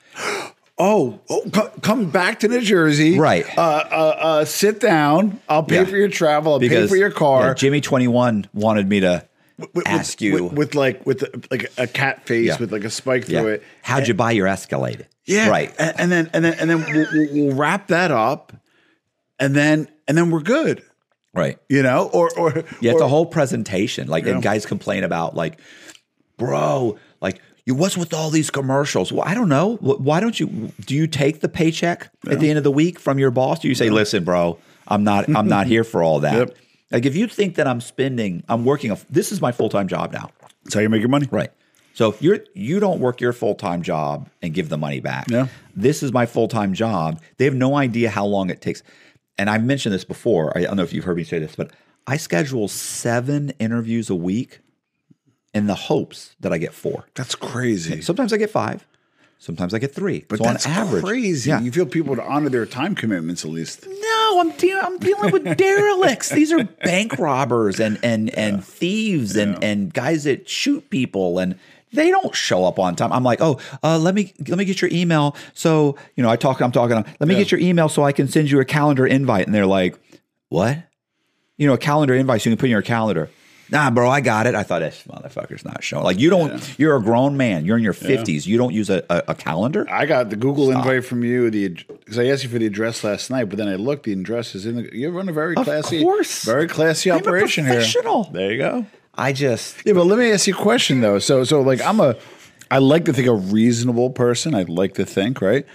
Oh, 0.77 1.19
oh 1.29 1.41
co- 1.53 1.71
come 1.81 2.09
back 2.11 2.39
to 2.41 2.49
New 2.49 2.59
Jersey, 2.61 3.17
Right. 3.17 3.45
Uh, 3.57 3.61
uh, 3.61 4.17
uh, 4.19 4.45
sit 4.45 4.81
down. 4.81 5.39
I'll 5.47 5.63
pay 5.63 5.75
Yeah. 5.75 5.85
for 5.85 5.95
your 5.95 6.09
travel. 6.09 6.53
I'll 6.53 6.59
pay 6.59 6.87
for 6.87 6.97
your 6.97 7.11
car. 7.11 7.47
yeah, 7.47 7.53
Jimmy 7.53 7.79
21 7.79 8.47
wanted 8.53 8.89
me 8.89 8.99
to 8.99 9.25
with, 9.73 9.87
ask 9.87 10.19
with, 10.19 10.21
you. 10.21 10.33
with, 10.33 10.53
with 10.53 10.75
like 10.75 11.05
with 11.05 11.49
like 11.49 11.71
a 11.77 11.87
cat 11.87 12.25
face 12.27 12.47
Yeah. 12.47 12.57
with 12.59 12.73
like 12.73 12.83
a 12.83 12.89
spike 12.89 13.25
through 13.25 13.47
it. 13.47 13.63
how'd 13.83 14.07
you 14.07 14.13
buy 14.13 14.31
your 14.31 14.47
Escalade? 14.47 15.07
Yeah, 15.25 15.49
Right. 15.49 15.73
And, 15.79 15.93
and 15.97 16.11
then 16.11 16.29
and 16.33 16.43
then 16.45 16.53
and 16.59 16.69
then 16.69 16.85
we'll, 17.13 17.27
we'll, 17.31 17.55
wrap 17.55 17.87
that 17.87 18.11
up, 18.11 18.51
and 19.39 19.55
then 19.55 19.87
and 20.09 20.17
then 20.17 20.29
we're 20.29 20.41
good. 20.41 20.83
Right. 21.33 21.57
You 21.69 21.83
know, 21.83 22.09
or 22.13 22.29
or 22.37 22.51
Yeah, 22.81 22.91
it's 22.91 23.01
or, 23.01 23.05
a 23.05 23.07
whole 23.07 23.25
presentation. 23.25 24.07
Like, 24.07 24.27
and 24.27 24.41
guys 24.43 24.65
complain 24.65 25.03
about, 25.03 25.35
like, 25.35 25.59
bro, 26.37 26.97
what's 27.73 27.97
with 27.97 28.13
all 28.13 28.29
these 28.29 28.49
commercials? 28.51 29.11
Well, 29.11 29.23
I 29.27 29.33
don't 29.33 29.49
know. 29.49 29.75
Why 29.77 30.19
don't 30.19 30.39
you? 30.39 30.71
Do 30.85 30.93
you 30.95 31.07
take 31.07 31.39
the 31.41 31.49
paycheck 31.49 32.11
at 32.29 32.39
the 32.39 32.49
end 32.49 32.57
of 32.57 32.63
the 32.63 32.71
week 32.71 32.99
from 32.99 33.17
your 33.17 33.31
boss? 33.31 33.59
Do 33.59 33.67
you 33.67 33.75
say, 33.75 33.89
"Listen, 33.89 34.23
bro, 34.23 34.59
I'm 34.87 35.03
not, 35.03 35.27
I'm 35.35 35.47
not 35.47 35.65
here 35.67 35.83
for 35.83 36.03
all 36.03 36.19
that." 36.19 36.35
Yep. 36.47 36.55
Like, 36.91 37.05
if 37.07 37.15
you 37.15 37.27
think 37.27 37.55
that 37.55 37.65
I'm 37.67 37.81
spending, 37.81 38.43
I'm 38.47 38.63
working. 38.63 38.91
A, 38.91 38.97
this 39.09 39.31
is 39.31 39.41
my 39.41 39.51
full 39.51 39.69
time 39.69 39.87
job 39.87 40.13
now, 40.13 40.29
That's 40.63 40.75
how 40.75 40.81
you 40.81 40.89
make 40.89 40.99
your 40.99 41.09
money. 41.09 41.27
right? 41.31 41.49
So 41.95 42.09
if 42.09 42.21
you're 42.21 42.39
you 42.53 42.79
don't 42.79 42.99
work 42.99 43.19
your 43.21 43.33
full 43.33 43.55
time 43.55 43.81
job 43.81 44.29
and 44.43 44.53
give 44.53 44.69
the 44.69 44.77
money 44.77 44.99
back, 44.99 45.25
Yeah. 45.31 45.47
this 45.75 46.03
is 46.03 46.13
my 46.13 46.27
full 46.27 46.47
time 46.47 46.73
job. 46.73 47.19
They 47.37 47.45
have 47.45 47.55
no 47.55 47.75
idea 47.75 48.11
how 48.11 48.25
long 48.25 48.49
it 48.51 48.61
takes. 48.61 48.83
And 49.37 49.49
I've 49.49 49.63
mentioned 49.63 49.95
this 49.95 50.05
before. 50.05 50.55
I 50.55 50.61
don't 50.61 50.77
know 50.77 50.83
if 50.83 50.93
you've 50.93 51.05
heard 51.05 51.17
me 51.17 51.23
say 51.23 51.39
this, 51.39 51.55
but 51.55 51.71
I 52.05 52.17
schedule 52.17 52.67
seven 52.67 53.51
interviews 53.59 54.09
a 54.11 54.15
week 54.15 54.59
in 55.55 55.65
the 55.67 55.73
hopes 55.75 56.35
that 56.41 56.53
I 56.53 56.59
get 56.59 56.73
four. 56.73 57.05
That's 57.15 57.33
crazy. 57.33 58.01
Sometimes 58.01 58.31
I 58.33 58.37
get 58.37 58.51
five. 58.51 58.85
Sometimes 59.39 59.73
I 59.73 59.79
get 59.79 59.93
three. 59.93 60.25
But 60.27 60.37
so 60.39 60.43
that's 60.43 60.65
on 60.65 60.71
average, 60.71 61.03
crazy. 61.03 61.49
Yeah. 61.49 61.61
You 61.61 61.71
feel 61.71 61.85
people 61.85 62.15
to 62.15 62.23
honor 62.23 62.49
their 62.49 62.65
time 62.65 62.95
commitments 62.95 63.43
at 63.45 63.51
least. 63.51 63.85
No, 63.87 64.37
I'm 64.39 64.51
de- 64.51 64.71
I'm 64.79 64.97
dealing 64.97 65.31
with 65.31 65.57
derelicts. 65.57 66.29
These 66.29 66.51
are 66.51 66.63
bank 66.63 67.17
robbers 67.19 67.79
and 67.79 67.99
and 68.03 68.29
and 68.37 68.63
thieves 68.63 69.35
and 69.35 69.61
and 69.63 69.93
guys 69.93 70.23
that 70.23 70.47
shoot 70.49 70.89
people 70.89 71.37
and 71.39 71.57
they 71.93 72.09
don't 72.09 72.33
show 72.35 72.65
up 72.65 72.79
on 72.79 72.95
time. 72.95 73.13
I'm 73.13 73.23
like, 73.23 73.39
oh, 73.41 73.59
uh, 73.83 73.97
let 73.99 74.15
me 74.15 74.33
let 74.47 74.57
me 74.57 74.65
get 74.65 74.81
your 74.81 74.89
email. 74.91 75.35
So 75.53 75.95
you 76.15 76.23
know, 76.23 76.29
I 76.29 76.37
talk. 76.37 76.61
I'm 76.61 76.71
talking. 76.71 76.95
Let 76.95 77.21
me 77.27 77.35
Yeah. 77.35 77.41
get 77.41 77.51
your 77.51 77.59
email 77.61 77.87
so 77.89 78.03
I 78.03 78.13
can 78.13 78.27
send 78.27 78.49
you 78.49 78.59
a 78.59 78.65
calendar 78.65 79.05
invite. 79.05 79.45
And 79.45 79.53
they're 79.53 79.65
like, 79.67 79.97
what? 80.49 80.79
You 81.57 81.67
know, 81.67 81.73
a 81.73 81.77
calendar 81.77 82.15
invite 82.15 82.41
so 82.41 82.49
you 82.49 82.55
can 82.55 82.59
put 82.61 82.65
in 82.65 82.71
your 82.71 82.81
calendar. 82.81 83.29
Nah, 83.71 83.89
bro, 83.89 84.09
I 84.09 84.21
got 84.21 84.45
it. 84.45 84.53
I 84.53 84.61
thought 84.63 84.79
this 84.79 85.03
motherfucker's 85.07 85.65
not 85.65 85.83
showing. 85.83 86.03
Like 86.03 86.19
you 86.19 86.29
don't. 86.29 86.77
You're 86.77 86.95
a 86.97 87.01
grown 87.01 87.35
man. 87.35 87.65
You're 87.65 87.77
in 87.77 87.83
your 87.83 87.93
fifties. 87.93 88.45
You 88.45 88.57
don't 88.57 88.73
use 88.73 88.89
a, 88.89 89.03
a, 89.09 89.23
a 89.29 89.35
calendar. 89.35 89.87
I 89.89 90.05
got 90.05 90.29
the 90.29 90.35
Google 90.35 90.69
invite 90.71 91.03
from 91.05 91.23
you. 91.23 91.49
The 91.49 91.69
because 91.69 92.19
I 92.19 92.25
asked 92.27 92.43
you 92.43 92.49
for 92.49 92.59
the 92.59 92.67
address 92.67 93.03
last 93.03 93.29
night, 93.31 93.45
but 93.45 93.57
then 93.57 93.67
I 93.67 93.75
looked. 93.75 94.03
The 94.03 94.13
address 94.13 94.53
is 94.53 94.65
in 94.65 94.75
the. 94.75 94.95
You 94.95 95.09
run 95.09 95.29
a 95.29 95.33
very 95.33 95.55
Of 95.55 95.65
classy, 95.65 96.01
course. 96.03 96.43
very 96.45 96.67
classy 96.67 97.11
I'm 97.11 97.17
operation 97.19 97.65
here. 97.65 97.75
professional. 97.75 98.25
There 98.25 98.51
you 98.51 98.57
go. 98.59 98.85
I 99.15 99.31
just 99.33 99.77
Yeah, 99.85 99.93
but 99.93 100.05
let 100.05 100.19
me 100.19 100.31
ask 100.31 100.45
you 100.45 100.53
a 100.53 100.57
question 100.57 101.01
though. 101.01 101.19
So, 101.19 101.43
so 101.45 101.61
like 101.61 101.81
I'm 101.81 101.99
a, 102.01 102.15
I 102.69 102.79
like 102.79 103.05
to 103.05 103.13
think 103.13 103.27
a 103.27 103.33
reasonable 103.33 104.09
person. 104.09 104.53
I'd 104.53 104.69
like 104.69 104.93
to 104.95 105.05
think 105.05 105.41
right. 105.41 105.65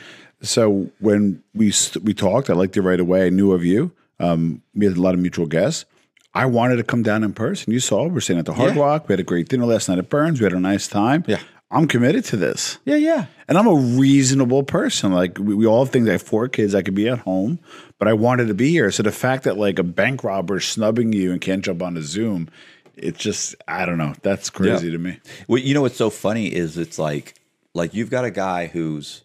So 0.43 0.91
when 1.01 1.43
we 1.55 1.70
st- 1.70 2.05
we 2.05 2.14
talked, 2.14 2.51
I 2.51 2.53
liked 2.53 2.76
you 2.76 2.82
right 2.82 3.01
away. 3.01 3.26
I 3.26 3.30
knew 3.30 3.53
of 3.53 3.64
you. 3.64 3.93
Um, 4.20 4.62
we 4.74 4.86
had 4.86 4.97
a 4.97 5.01
lot 5.01 5.14
of 5.14 5.20
mutual 5.20 5.47
guests. 5.47 5.86
I 6.35 6.47
wanted 6.47 6.76
to 6.76 6.85
come 6.85 7.03
down 7.03 7.24
in 7.24 7.33
person. 7.33 7.72
You 7.72 7.81
saw 7.81 8.07
we're 8.07 8.20
sitting 8.20 8.39
at 8.39 8.47
the 8.47 8.53
Hard 8.53 8.76
Yeah. 8.76 8.83
Rock. 8.83 9.09
We 9.09 9.12
had 9.14 9.20
a 9.20 9.24
great 9.24 9.49
dinner 9.49 9.66
last 9.66 9.89
night 9.89 9.99
at 9.99 10.09
Bern's. 10.09 10.41
We 10.41 10.45
had 10.45 10.53
a 10.53 10.61
nice 10.61 10.87
time. 10.89 11.24
Yeah. 11.26 11.41
I'm 11.72 11.87
committed 11.87 12.24
to 12.26 12.37
this. 12.37 12.78
yeah 12.85 12.97
yeah. 12.97 13.26
And 13.49 13.57
I'm 13.57 13.66
a 13.68 13.74
reasonable 13.74 14.62
person. 14.64 15.12
Like 15.12 15.39
we, 15.39 15.55
we 15.55 15.66
all 15.66 15.85
have 15.85 15.93
things. 15.93 16.09
I 16.09 16.12
have 16.12 16.22
four 16.22 16.49
kids. 16.49 16.74
I 16.74 16.83
could 16.83 16.95
be 16.97 17.09
at 17.09 17.18
home, 17.20 17.59
but 17.99 18.09
I 18.09 18.12
wanted 18.12 18.49
to 18.49 18.55
be 18.55 18.70
here. 18.70 18.91
So 18.91 19.03
the 19.05 19.12
fact 19.12 19.45
that 19.45 19.57
like 19.57 19.78
a 19.78 19.85
bank 19.85 20.24
robber 20.24 20.57
is 20.59 20.64
snubbing 20.64 21.12
you 21.12 21.31
and 21.33 21.41
can't 21.41 21.64
jump 21.64 21.83
on 21.83 21.97
a 21.97 22.03
Zoom, 22.03 22.49
it's 22.97 23.18
just 23.20 23.55
I 23.68 23.87
don't 23.87 23.99
know. 23.99 24.14
That's 24.22 24.51
crazy 24.51 24.87
Yeah. 24.87 24.93
to 24.93 24.99
me. 24.99 25.20
Well, 25.47 25.59
you 25.61 25.74
know 25.74 25.83
what's 25.83 25.97
so 25.97 26.11
funny 26.11 26.47
is 26.53 26.76
it's 26.76 26.99
like 26.99 27.35
like 27.74 27.95
you've 27.95 28.11
got 28.11 28.24
a 28.24 28.31
guy 28.33 28.66
who's 28.66 29.22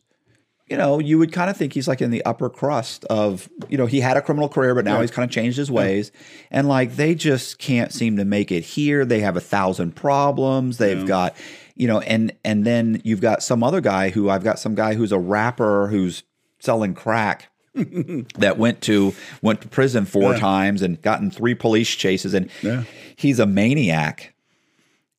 you 0.68 0.78
know, 0.78 1.00
you 1.00 1.20
would 1.20 1.32
kind 1.32 1.50
of 1.50 1.56
think 1.58 1.74
he's 1.74 1.88
like 1.88 2.02
in 2.02 2.10
the 2.10 2.26
upper 2.26 2.50
crust 2.50 3.06
of, 3.06 3.48
you 3.70 3.78
know, 3.78 3.86
he 3.86 4.00
had 4.00 4.18
a 4.18 4.22
criminal 4.22 4.50
career, 4.50 4.74
but 4.74 4.84
now 4.84 5.00
he's 5.02 5.12
kind 5.12 5.24
of 5.28 5.32
changed 5.34 5.58
his 5.58 5.70
ways. 5.70 6.12
And 6.50 6.68
like 6.68 6.96
they 6.96 7.14
just 7.14 7.60
can't 7.60 7.92
seem 7.94 8.18
to 8.18 8.26
make 8.26 8.52
it 8.52 8.62
here. 8.64 9.06
They 9.06 9.20
have 9.20 9.38
a 9.38 9.42
thousand 9.42 9.96
problems. 9.96 10.80
They've 10.80 11.06
got, 11.06 11.36
you 11.76 11.88
know, 11.88 12.00
and 12.00 12.34
and 12.44 12.66
then 12.66 13.00
you've 13.04 13.22
got 13.22 13.44
some 13.44 13.62
other 13.64 13.80
guy 13.80 14.10
who 14.10 14.30
I've 14.30 14.44
got 14.44 14.58
some 14.58 14.74
guy 14.74 14.96
who's 14.96 15.12
a 15.12 15.20
rapper 15.20 15.88
who's 15.88 16.24
selling 16.60 16.96
crack 16.96 17.52
that 17.76 18.56
went 18.58 18.82
to 18.82 19.14
went 19.44 19.62
to 19.62 19.68
prison 19.68 20.06
four 20.06 20.34
Yeah. 20.34 20.40
times 20.40 20.82
and 20.82 21.00
gotten 21.02 21.30
three 21.30 21.54
police 21.54 21.90
chases 21.94 22.34
and 22.34 22.50
Yeah. 22.64 22.86
he's 23.18 23.38
a 23.40 23.46
maniac 23.46 24.34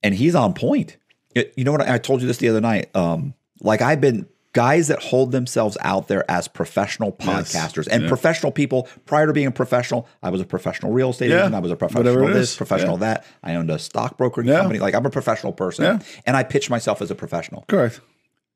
and 0.03 0.13
he's 0.15 0.35
on 0.35 0.55
point. 0.55 0.97
It- 1.37 1.53
you 1.57 1.63
know 1.63 1.71
what? 1.73 1.83
I 1.83 1.99
told 1.99 2.21
you 2.21 2.27
this 2.27 2.39
the 2.39 2.49
other 2.49 2.61
night. 2.61 2.91
Um, 2.97 3.35
like 3.61 3.81
I've 3.81 4.01
been 4.01 4.27
guys 4.57 4.89
that 4.89 5.03
hold 5.03 5.33
themselves 5.33 5.77
out 5.83 6.09
there 6.09 6.25
as 6.31 6.49
professional 6.49 7.15
Yes. 7.21 7.53
podcasters 7.53 7.87
and 7.91 8.05
Yeah. 8.05 8.09
professional 8.09 8.51
people. 8.51 8.89
Prior 9.05 9.27
to 9.27 9.33
being 9.35 9.47
a 9.49 9.51
professional, 9.53 10.09
I 10.23 10.31
was 10.31 10.41
a 10.41 10.47
professional 10.47 10.93
real 10.93 11.11
estate 11.11 11.29
Yeah. 11.31 11.41
agent. 11.43 11.55
I 11.55 11.59
was 11.59 11.71
a 11.71 11.77
professional 11.77 12.27
this, 12.29 12.51
is. 12.53 12.57
professional 12.57 12.95
Yeah. 12.97 13.01
that. 13.15 13.25
I 13.45 13.55
owned 13.55 13.71
a 13.71 13.79
stockbroker 13.79 14.43
company. 14.43 14.79
Like 14.79 14.95
I'm 14.95 15.05
a 15.05 15.11
professional 15.11 15.53
person, 15.53 16.01
and 16.25 16.37
I 16.37 16.43
pitch 16.43 16.71
myself 16.71 17.03
as 17.03 17.11
a 17.11 17.15
professional. 17.15 17.65
Correct. 17.69 18.01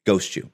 Ghost 0.07 0.37
you. 0.37 0.49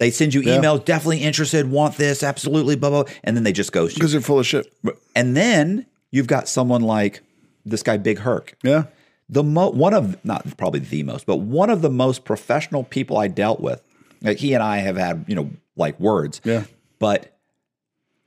They 0.00 0.10
send 0.10 0.34
you 0.34 0.42
emails, 0.42 0.84
definitely 0.84 1.18
interested, 1.22 1.70
want 1.70 1.96
this, 1.96 2.22
absolutely, 2.24 2.74
blah 2.76 2.90
blah, 2.90 3.04
and 3.24 3.36
then 3.36 3.44
they 3.44 3.52
just 3.52 3.70
ghost 3.72 3.94
you. 3.94 4.00
Because 4.00 4.12
they're 4.12 4.20
full 4.20 4.40
of 4.40 4.46
shit. 4.46 4.66
And 5.14 5.36
then 5.36 5.86
you've 6.10 6.26
got 6.26 6.48
someone 6.48 6.82
like 6.82 7.20
this 7.64 7.82
guy, 7.84 7.96
Big 7.98 8.18
Herc 8.20 8.54
Yeah. 8.64 8.84
the 9.28 9.42
mo- 9.44 9.70
one 9.70 9.94
of 9.94 10.16
not 10.24 10.56
probably 10.56 10.80
the 10.80 11.02
most, 11.04 11.24
but 11.26 11.36
one 11.36 11.70
of 11.70 11.82
the 11.82 11.90
most 11.90 12.24
professional 12.24 12.82
people 12.82 13.16
I 13.16 13.28
dealt 13.28 13.60
with. 13.60 13.80
Like 14.22 14.38
he 14.38 14.54
and 14.54 14.62
I 14.62 14.78
have 14.78 14.96
had, 14.96 15.24
you 15.28 15.34
know, 15.34 15.50
like 15.76 15.98
words. 16.00 16.40
Yeah. 16.44 16.64
But 16.98 17.34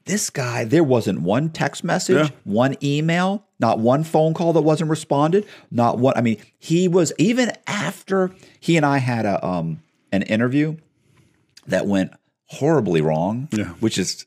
this 0.05 0.29
guy, 0.29 0.63
there 0.63 0.83
wasn't 0.83 1.21
one 1.21 1.49
text 1.49 1.83
message, 1.83 2.29
Yeah. 2.29 2.35
one 2.43 2.75
email, 2.83 3.45
not 3.59 3.79
one 3.79 4.03
phone 4.03 4.33
call 4.33 4.53
that 4.53 4.61
wasn't 4.61 4.89
responded, 4.89 5.45
not 5.69 5.99
one. 5.99 6.13
I 6.17 6.21
mean, 6.21 6.37
he 6.57 6.87
was 6.87 7.13
even 7.17 7.51
after 7.67 8.31
he 8.59 8.77
and 8.77 8.85
I 8.85 8.97
had 8.97 9.25
a 9.25 9.45
um 9.45 9.81
an 10.11 10.23
interview 10.23 10.77
that 11.67 11.85
went 11.85 12.11
horribly 12.47 13.01
wrong, 13.01 13.47
Yeah. 13.51 13.65
which 13.79 13.97
is 13.97 14.25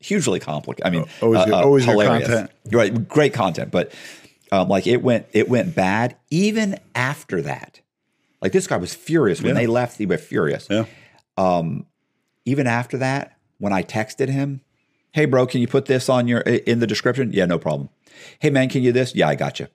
hugely 0.00 0.40
complicated. 0.40 0.86
I 0.86 0.90
mean, 0.90 1.04
Always 1.22 1.44
good- 1.44 1.54
always 1.54 1.84
good 1.84 1.90
hilarious. 1.92 2.26
content. 2.28 2.50
right? 2.72 3.08
Great 3.08 3.32
content, 3.32 3.70
but 3.70 3.92
um, 4.50 4.68
like 4.68 4.86
it 4.86 5.02
went 5.02 5.26
it 5.32 5.48
went 5.48 5.74
bad 5.74 6.16
even 6.30 6.78
after 6.94 7.40
that. 7.42 7.80
Like 8.42 8.50
this 8.52 8.66
guy 8.66 8.76
was 8.76 8.92
furious 8.92 9.40
when 9.40 9.54
Yeah. 9.54 9.60
they 9.60 9.66
left. 9.68 9.98
He 9.98 10.06
was 10.06 10.20
furious 10.20 10.66
Yeah. 10.68 10.84
Um, 11.36 11.86
even 12.44 12.66
after 12.66 12.98
that, 12.98 13.36
when 13.58 13.72
I 13.72 13.82
texted 13.82 14.28
him, 14.28 14.60
"Hey, 15.12 15.24
bro, 15.24 15.46
can 15.46 15.60
you 15.60 15.68
put 15.68 15.86
this 15.86 16.08
on 16.08 16.28
your 16.28 16.40
in 16.40 16.78
the 16.80 16.86
description?" 16.86 17.32
Yeah, 17.32 17.46
no 17.46 17.58
problem. 17.58 17.88
Hey, 18.38 18.50
man, 18.50 18.68
can 18.68 18.82
you 18.82 18.92
this? 18.92 19.14
Yeah, 19.14 19.28
I 19.28 19.34
got 19.34 19.60
you. 19.60 19.68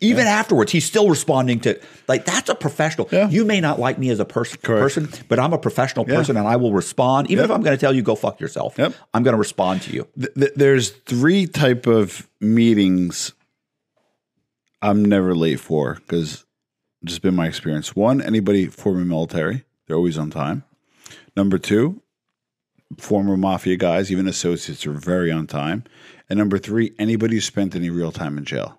Even 0.00 0.26
afterwards, 0.26 0.72
he's 0.72 0.84
still 0.84 1.08
responding 1.08 1.60
to 1.60 1.80
like 2.08 2.24
that's 2.24 2.48
a 2.48 2.56
professional. 2.56 3.08
Yeah. 3.12 3.28
You 3.28 3.44
may 3.44 3.60
not 3.60 3.78
like 3.78 3.98
me 3.98 4.10
as 4.10 4.18
a 4.18 4.24
person, 4.24 4.58
person, 4.60 5.08
but 5.28 5.38
I'm 5.38 5.52
a 5.52 5.58
professional 5.58 6.04
person, 6.04 6.36
and 6.36 6.46
I 6.48 6.56
will 6.56 6.72
respond. 6.72 7.30
Even 7.30 7.44
if 7.44 7.50
I'm 7.52 7.62
going 7.62 7.76
to 7.76 7.80
tell 7.80 7.94
you 7.94 8.02
go 8.02 8.16
fuck 8.16 8.40
yourself, 8.40 8.74
Yep. 8.78 8.94
I'm 9.14 9.22
going 9.22 9.34
to 9.34 9.38
respond 9.38 9.82
to 9.82 9.92
you. 9.92 10.08
Th- 10.18 10.34
th- 10.34 10.52
there's 10.56 10.90
three 10.90 11.46
type 11.46 11.86
of 11.86 12.28
meetings 12.40 13.32
I'm 14.80 15.04
never 15.04 15.36
late 15.36 15.60
for 15.60 15.94
because 15.94 16.44
just 17.04 17.22
been 17.22 17.36
my 17.36 17.46
experience. 17.46 17.94
One, 17.94 18.20
anybody 18.20 18.66
former 18.66 19.04
military, 19.04 19.64
they're 19.86 19.96
always 19.96 20.18
on 20.18 20.30
time. 20.30 20.64
Number 21.36 21.58
two, 21.58 22.02
former 22.98 23.36
mafia 23.36 23.76
guys, 23.76 24.10
even 24.12 24.28
associates, 24.28 24.86
are 24.86 24.92
very 24.92 25.30
on 25.30 25.46
time. 25.46 25.84
And 26.28 26.38
number 26.38 26.58
three, 26.58 26.92
anybody 26.98 27.36
who 27.36 27.40
spent 27.40 27.74
any 27.74 27.90
real 27.90 28.12
time 28.12 28.38
in 28.38 28.44
jail, 28.44 28.78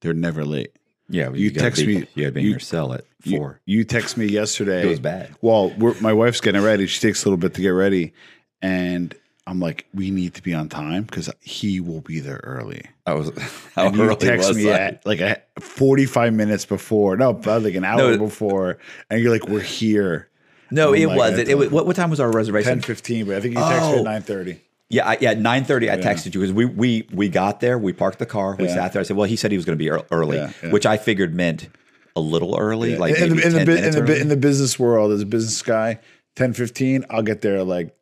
they're 0.00 0.14
never 0.14 0.44
late. 0.44 0.72
Yeah, 1.08 1.30
You 1.32 1.50
gotta 1.50 1.60
text 1.66 1.86
be, 1.86 1.98
me- 2.00 2.06
You 2.14 2.24
got 2.24 2.28
to 2.28 2.32
be 2.32 2.40
you- 2.42 2.46
in 2.48 2.50
your 2.50 2.58
cell 2.60 2.92
at 2.92 3.04
four. 3.20 3.60
You, 3.64 3.84
text 3.84 4.16
me 4.16 4.26
yesterday. 4.26 4.82
It 4.82 4.86
was 4.88 5.00
bad. 5.00 5.34
Well, 5.40 5.70
we're, 5.78 5.94
my 6.00 6.12
wife's 6.12 6.40
getting 6.40 6.62
ready. 6.62 6.86
She 6.86 7.00
takes 7.00 7.24
a 7.24 7.28
little 7.28 7.36
bit 7.38 7.54
to 7.54 7.60
get 7.62 7.68
ready, 7.68 8.12
and 8.60 9.14
I'm 9.46 9.60
like, 9.60 9.86
we 9.94 10.10
need 10.10 10.34
to 10.34 10.42
be 10.42 10.52
on 10.52 10.68
time 10.68 11.04
because 11.04 11.30
he 11.40 11.78
will 11.78 12.00
be 12.00 12.18
there 12.18 12.40
early. 12.42 12.82
I 13.06 13.14
was. 13.14 13.30
How 13.76 13.86
And 13.86 13.96
you 13.96 14.02
early 14.02 14.16
text 14.16 14.48
was 14.48 14.56
me 14.56 14.72
I? 14.72 14.78
at 14.78 15.06
like 15.06 15.20
a 15.20 15.40
45 15.60 16.34
minutes 16.34 16.64
before, 16.64 17.16
no, 17.16 17.30
like 17.30 17.74
an 17.76 17.84
hour 17.84 17.98
No. 18.16 18.18
before, 18.18 18.78
and 19.08 19.20
you're 19.22 19.30
like, 19.32 19.46
we're 19.48 19.60
here. 19.60 20.28
No, 20.70 20.94
I'm 20.94 21.00
it 21.02 21.06
wasn't. 21.10 21.48
It 21.48 21.54
was, 21.56 21.70
what, 21.70 21.86
what 21.86 21.96
time 21.96 22.10
was 22.10 22.20
our 22.20 22.30
reservation? 22.30 22.70
Ten 22.72 22.80
fifteen, 22.82 23.26
but 23.26 23.36
I 23.36 23.40
think 23.40 23.54
you 23.54 23.60
texted 23.60 23.98
Oh. 23.98 24.02
me 24.04 24.10
at 24.10 24.22
9:30. 24.26 24.58
Yeah, 24.88 25.08
I, 25.08 25.18
yeah, 25.20 25.34
nine 25.34 25.64
thirty. 25.64 25.90
I 25.90 25.96
texted 25.96 26.34
you 26.34 26.40
because 26.40 26.52
we 26.52 26.64
we 26.64 27.08
we 27.12 27.28
got 27.28 27.60
there. 27.60 27.76
We 27.78 27.92
parked 27.92 28.18
the 28.20 28.26
car. 28.26 28.54
We 28.56 28.66
Yeah. 28.66 28.74
sat 28.74 28.92
there. 28.92 29.00
I 29.00 29.02
said, 29.04 29.16
"Well, 29.16 29.26
he 29.26 29.34
said 29.36 29.50
he 29.50 29.56
was 29.56 29.64
going 29.64 29.76
to 29.78 29.84
be 29.84 29.90
early," 30.12 30.36
Yeah, 30.36 30.50
yeah. 30.62 30.70
which 30.70 30.86
I 30.86 30.96
figured 30.96 31.34
meant 31.34 31.68
a 32.14 32.20
little 32.20 32.56
early, 32.56 32.96
like 32.96 33.14
in, 33.16 33.36
the, 33.36 33.46
in, 33.46 33.52
the, 33.52 33.86
in, 33.98 34.04
the, 34.06 34.20
in 34.20 34.28
the 34.28 34.36
business 34.36 34.78
world, 34.78 35.12
as 35.12 35.20
a 35.20 35.26
business 35.26 35.60
guy, 35.62 35.98
ten 36.36 36.52
fifteen, 36.52 37.04
I'll 37.10 37.22
get 37.22 37.40
there 37.42 37.62
like 37.64 37.96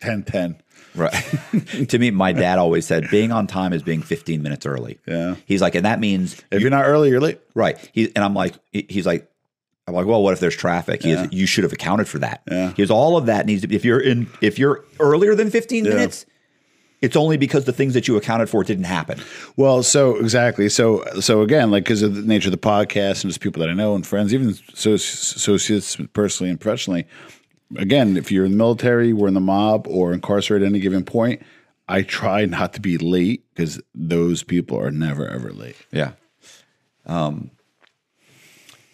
ten 0.00 0.22
ten. 0.24 0.54
10. 0.54 0.62
right. 0.96 1.14
to 1.88 1.98
me, 2.00 2.10
my 2.10 2.32
dad 2.32 2.58
always 2.58 2.84
said, 2.84 3.08
"Being 3.10 3.30
on 3.30 3.46
time 3.46 3.72
is 3.72 3.82
being 3.84 4.02
fifteen 4.02 4.42
minutes 4.42 4.66
early." 4.66 4.98
Yeah. 5.06 5.36
He's 5.46 5.62
like, 5.62 5.76
and 5.76 5.86
that 5.86 6.00
means 6.00 6.42
If 6.50 6.60
you're 6.62 6.70
not 6.70 6.84
early, 6.84 7.10
you're 7.10 7.20
late. 7.20 7.38
right. 7.54 7.78
He 7.92 8.10
and 8.16 8.24
I'm 8.24 8.34
like, 8.34 8.54
he's 8.72 9.06
like. 9.06 9.30
I'm 9.86 9.94
like, 9.94 10.06
well, 10.06 10.22
what 10.22 10.32
if 10.32 10.40
there's 10.40 10.56
traffic? 10.56 11.04
Is, 11.04 11.28
you 11.30 11.46
should 11.46 11.64
have 11.64 11.72
accounted 11.72 12.08
for 12.08 12.18
that. 12.20 12.42
Yeah. 12.50 12.72
Goes, 12.76 12.90
all 12.90 13.16
of 13.16 13.26
that 13.26 13.44
needs 13.44 13.60
to 13.62 13.68
be. 13.68 13.76
If 13.76 13.84
you're 13.84 14.00
in, 14.00 14.28
if 14.40 14.58
you're 14.58 14.84
earlier 14.98 15.34
than 15.34 15.50
15 15.50 15.84
minutes, 15.84 16.24
it's 17.02 17.16
only 17.16 17.36
because 17.36 17.66
the 17.66 17.72
things 17.72 17.92
that 17.92 18.08
you 18.08 18.16
accounted 18.16 18.48
for 18.48 18.64
didn't 18.64 18.84
happen. 18.84 19.20
Well, 19.56 19.82
so 19.82 20.16
exactly. 20.16 20.70
So 20.70 21.04
so 21.20 21.42
again, 21.42 21.70
like 21.70 21.84
because 21.84 22.00
of 22.00 22.14
the 22.14 22.22
nature 22.22 22.48
of 22.48 22.52
the 22.52 22.58
podcast 22.58 23.22
and 23.22 23.30
just 23.30 23.40
people 23.40 23.60
that 23.60 23.68
I 23.68 23.74
know 23.74 23.94
and 23.94 24.06
friends, 24.06 24.32
even 24.32 24.48
associ- 24.48 25.36
associates 25.36 25.98
personally 26.14 26.48
and 26.50 26.58
professionally. 26.58 27.06
Again, 27.76 28.16
if 28.16 28.32
you're 28.32 28.46
in 28.46 28.52
the 28.52 28.56
military, 28.56 29.12
we're 29.12 29.28
in 29.28 29.34
the 29.34 29.40
mob, 29.40 29.86
or 29.86 30.12
incarcerated 30.14 30.66
at 30.66 30.70
any 30.70 30.80
given 30.80 31.04
point, 31.04 31.42
I 31.88 32.02
try 32.02 32.46
not 32.46 32.72
to 32.74 32.80
be 32.80 32.96
late 32.96 33.44
because 33.52 33.80
those 33.94 34.42
people 34.42 34.78
are 34.80 34.90
never 34.90 35.28
ever 35.28 35.52
late. 35.52 35.76
Yeah. 35.92 36.12
Um, 37.04 37.50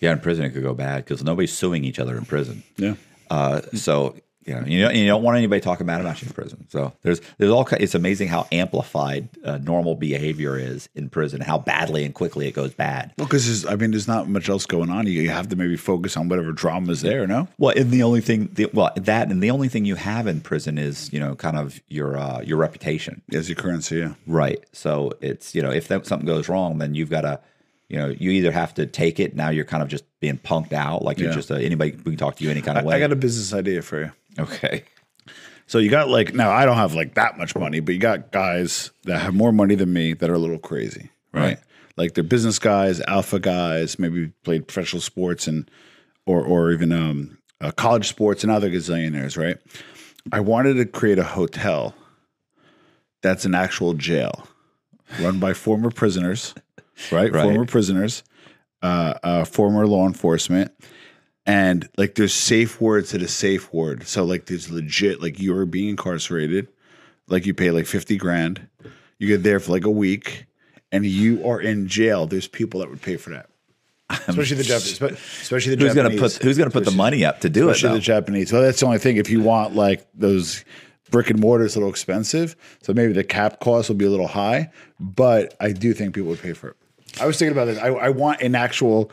yeah, 0.00 0.12
in 0.12 0.20
prison 0.20 0.44
it 0.44 0.50
could 0.50 0.62
go 0.62 0.74
bad 0.74 1.04
because 1.04 1.22
nobody's 1.22 1.52
suing 1.52 1.84
each 1.84 1.98
other 1.98 2.16
in 2.16 2.24
prison. 2.24 2.62
Yeah. 2.76 2.94
Uh, 3.30 3.60
so 3.74 4.16
you 4.46 4.54
know, 4.54 4.66
you 4.66 4.82
don't, 4.82 4.94
you 4.96 5.06
don't 5.06 5.22
want 5.22 5.36
anybody 5.36 5.60
talking 5.60 5.86
bad 5.86 6.00
about 6.00 6.22
you 6.22 6.26
in 6.26 6.32
prison. 6.32 6.66
So 6.70 6.92
there's 7.02 7.20
there's 7.36 7.50
all 7.50 7.66
it's 7.72 7.94
amazing 7.94 8.28
how 8.28 8.48
amplified 8.50 9.28
uh, 9.44 9.58
normal 9.58 9.94
behavior 9.96 10.58
is 10.58 10.88
in 10.94 11.10
prison, 11.10 11.42
how 11.42 11.58
badly 11.58 12.04
and 12.04 12.14
quickly 12.14 12.48
it 12.48 12.52
goes 12.52 12.72
bad. 12.72 13.12
Well, 13.18 13.26
because 13.26 13.66
I 13.66 13.76
mean, 13.76 13.90
there's 13.90 14.08
not 14.08 14.28
much 14.28 14.48
else 14.48 14.64
going 14.64 14.88
on. 14.88 15.06
You, 15.06 15.20
you 15.20 15.30
have 15.30 15.48
to 15.50 15.56
maybe 15.56 15.76
focus 15.76 16.16
on 16.16 16.28
whatever 16.28 16.52
drama 16.52 16.90
is 16.90 17.02
there. 17.02 17.26
No. 17.26 17.48
Well, 17.58 17.76
and 17.76 17.90
the 17.90 18.02
only 18.02 18.22
thing, 18.22 18.48
the, 18.54 18.70
well, 18.72 18.92
that 18.96 19.30
and 19.30 19.42
the 19.42 19.50
only 19.50 19.68
thing 19.68 19.84
you 19.84 19.96
have 19.96 20.26
in 20.26 20.40
prison 20.40 20.78
is 20.78 21.12
you 21.12 21.20
know 21.20 21.34
kind 21.34 21.58
of 21.58 21.80
your 21.88 22.16
uh, 22.16 22.40
your 22.40 22.56
reputation. 22.56 23.20
As 23.32 23.48
your 23.48 23.56
currency, 23.56 23.98
yeah. 23.98 24.14
Right. 24.26 24.64
So 24.72 25.12
it's 25.20 25.54
you 25.54 25.60
know 25.60 25.70
if 25.70 25.88
that, 25.88 26.06
something 26.06 26.26
goes 26.26 26.48
wrong, 26.48 26.78
then 26.78 26.94
you've 26.94 27.10
got 27.10 27.22
to 27.22 27.40
you 27.90 27.98
know 27.98 28.08
you 28.08 28.30
either 28.30 28.52
have 28.52 28.72
to 28.74 28.86
take 28.86 29.20
it. 29.20 29.34
Now 29.36 29.50
you're 29.50 29.64
kind 29.66 29.82
of 29.82 29.88
just 29.90 30.04
being 30.20 30.38
punked 30.38 30.72
out, 30.72 31.02
like 31.02 31.18
you're 31.18 31.28
Yeah. 31.30 31.34
just 31.34 31.50
uh, 31.50 31.56
anybody 31.56 31.90
we 31.92 32.12
can 32.12 32.16
talk 32.16 32.36
to 32.36 32.44
you 32.44 32.50
any 32.50 32.62
kind 32.62 32.78
of 32.78 32.84
way. 32.84 32.94
I 32.94 32.98
got 33.00 33.12
a 33.12 33.16
business 33.16 33.52
idea 33.52 33.82
for 33.82 34.00
you. 34.00 34.12
okay. 34.38 34.84
So 35.66 35.78
you 35.78 35.88
got 35.90 36.08
like 36.08 36.34
now 36.34 36.50
I 36.50 36.64
don't 36.64 36.76
have 36.76 36.94
like 36.94 37.14
that 37.14 37.36
much 37.38 37.54
money, 37.54 37.80
but 37.80 37.92
you 37.92 38.00
got 38.00 38.32
guys 38.32 38.90
that 39.04 39.20
have 39.20 39.34
more 39.34 39.52
money 39.52 39.74
than 39.74 39.92
me 39.92 40.14
that 40.14 40.28
are 40.30 40.34
a 40.34 40.38
little 40.38 40.58
crazy, 40.58 41.10
right? 41.32 41.42
Right. 41.42 41.58
Like 41.96 42.14
they're 42.14 42.24
business 42.24 42.58
guys, 42.58 43.00
alpha 43.02 43.38
guys, 43.38 43.98
maybe 43.98 44.28
played 44.42 44.66
professional 44.66 45.02
sports 45.02 45.46
and 45.46 45.70
or 46.26 46.42
or 46.42 46.72
even 46.72 46.92
um, 46.92 47.38
uh, 47.60 47.70
college 47.72 48.08
sports 48.08 48.42
and 48.42 48.50
other 48.50 48.70
gazillionaires, 48.70 49.36
right? 49.36 49.58
I 50.32 50.40
wanted 50.40 50.74
to 50.74 50.86
create 50.86 51.18
a 51.18 51.24
hotel 51.24 51.94
that's 53.22 53.44
an 53.44 53.54
actual 53.54 53.94
jail 53.94 54.46
run 55.20 55.38
by 55.40 55.52
former 55.52 55.90
prisoners, 55.90 56.54
right? 57.10 57.32
Right. 57.32 57.42
Former 57.42 57.64
prisoners, 57.66 58.22
uh, 58.82 59.14
uh, 59.22 59.44
former 59.44 59.86
law 59.86 60.06
enforcement, 60.06 60.72
and 61.46 61.88
like 61.96 62.14
there's 62.14 62.34
safe 62.34 62.80
word 62.80 63.06
to 63.06 63.18
the 63.18 63.28
safe 63.28 63.72
word. 63.72 64.06
So 64.06 64.24
like 64.24 64.46
there's 64.46 64.70
legit 64.70 65.22
like 65.22 65.40
you're 65.40 65.66
being 65.66 65.90
incarcerated, 65.90 66.68
like 67.28 67.46
you 67.46 67.54
pay 67.54 67.70
like 67.70 67.86
fifty 67.86 68.16
grand, 68.16 68.68
you 69.18 69.26
get 69.26 69.42
there 69.42 69.60
for 69.60 69.72
like 69.72 69.84
a 69.84 69.90
week, 69.90 70.46
and 70.92 71.04
you 71.04 71.46
are 71.46 71.60
in 71.60 71.88
jail. 71.88 72.26
There's 72.26 72.48
people 72.48 72.80
that 72.80 72.90
would 72.90 73.02
pay 73.02 73.16
for 73.16 73.30
that, 73.30 73.48
especially 74.10 74.56
the 74.56 74.64
Japanese. 74.64 75.00
Especially 75.00 75.74
the 75.74 75.84
Who's 75.84 75.94
gonna 75.94 76.10
put 76.16 76.34
Who's 76.34 76.58
gonna 76.58 76.70
put 76.70 76.84
the 76.84 76.90
money 76.90 77.24
up 77.24 77.40
to 77.40 77.48
do 77.48 77.68
it? 77.68 77.72
especially 77.72 77.88
Though? 77.90 77.94
the 77.96 78.00
Japanese. 78.02 78.52
Well, 78.52 78.62
that's 78.62 78.80
the 78.80 78.86
only 78.86 78.98
thing. 78.98 79.16
If 79.16 79.30
you 79.30 79.40
want 79.40 79.74
like 79.74 80.06
those 80.14 80.64
brick 81.10 81.30
and 81.30 81.40
mortar, 81.40 81.64
it's 81.64 81.74
a 81.74 81.78
little 81.78 81.90
expensive. 81.90 82.54
So 82.82 82.92
maybe 82.92 83.12
the 83.12 83.24
cap 83.24 83.60
cost 83.60 83.88
will 83.88 83.96
be 83.96 84.04
a 84.04 84.10
little 84.10 84.28
high, 84.28 84.70
but 85.00 85.54
I 85.60 85.72
do 85.72 85.92
think 85.92 86.14
people 86.14 86.30
would 86.30 86.40
pay 86.40 86.52
for 86.52 86.68
it. 86.68 86.76
I 87.20 87.26
was 87.26 87.38
thinking 87.38 87.56
about 87.56 87.66
this. 87.66 87.78
I, 87.78 87.88
I 87.88 88.08
want 88.10 88.40
an 88.42 88.54
actual. 88.54 89.10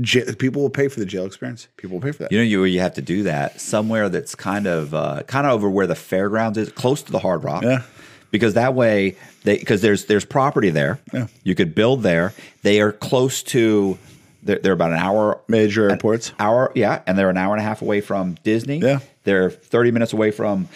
j- 0.00 0.32
People 0.34 0.62
will 0.62 0.70
pay 0.70 0.88
for 0.88 1.00
the 1.00 1.06
jail 1.06 1.24
experience. 1.26 1.68
People 1.76 1.96
will 1.98 2.02
pay 2.02 2.12
for 2.12 2.24
that. 2.24 2.32
You 2.32 2.38
know, 2.38 2.44
you 2.44 2.64
you 2.64 2.80
have 2.80 2.94
to 2.94 3.02
do 3.02 3.22
that 3.24 3.60
somewhere 3.60 4.08
that's 4.08 4.34
kind 4.34 4.66
of 4.66 4.94
uh, 4.94 5.22
kind 5.24 5.46
of 5.46 5.52
over 5.52 5.68
where 5.70 5.86
the 5.86 5.94
fairgrounds 5.94 6.58
is, 6.58 6.70
close 6.72 7.02
to 7.02 7.12
the 7.12 7.18
Hard 7.20 7.44
Rock. 7.44 7.62
Yeah. 7.62 7.82
Because 8.30 8.54
that 8.54 8.74
way, 8.74 9.16
they 9.44 9.56
because 9.58 9.80
there's 9.82 10.04
there's 10.06 10.24
property 10.24 10.70
there. 10.70 11.00
Yeah. 11.14 11.28
You 11.44 11.54
could 11.54 11.74
build 11.74 12.02
there. 12.02 12.34
They 12.62 12.80
are 12.80 12.92
close 12.92 13.42
to. 13.44 13.98
They're, 14.42 14.58
they're 14.60 14.72
about 14.72 14.92
an 14.92 14.98
hour 14.98 15.40
Major 15.48 15.90
airports. 15.90 16.32
hour 16.38 16.70
yeah 16.76 17.02
and 17.08 17.18
they're 17.18 17.28
an 17.28 17.36
hour 17.36 17.54
and 17.54 17.60
a 17.60 17.64
half 17.64 17.82
away 17.82 18.00
from 18.00 18.36
disney 18.44 18.78
Yeah. 18.78 19.00
they're 19.24 19.50
30 19.50 19.90
minutes 19.90 20.12
away 20.12 20.30
from 20.30 20.68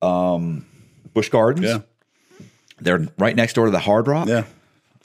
um 0.00 0.64
Busch 1.12 1.28
Gardens 1.28 1.66
Yeah. 1.66 1.78
they're 2.80 3.06
right 3.18 3.36
next 3.36 3.52
door 3.52 3.66
to 3.66 3.70
the 3.70 3.78
hard 3.78 4.08
rock 4.08 4.28
Yeah. 4.28 4.44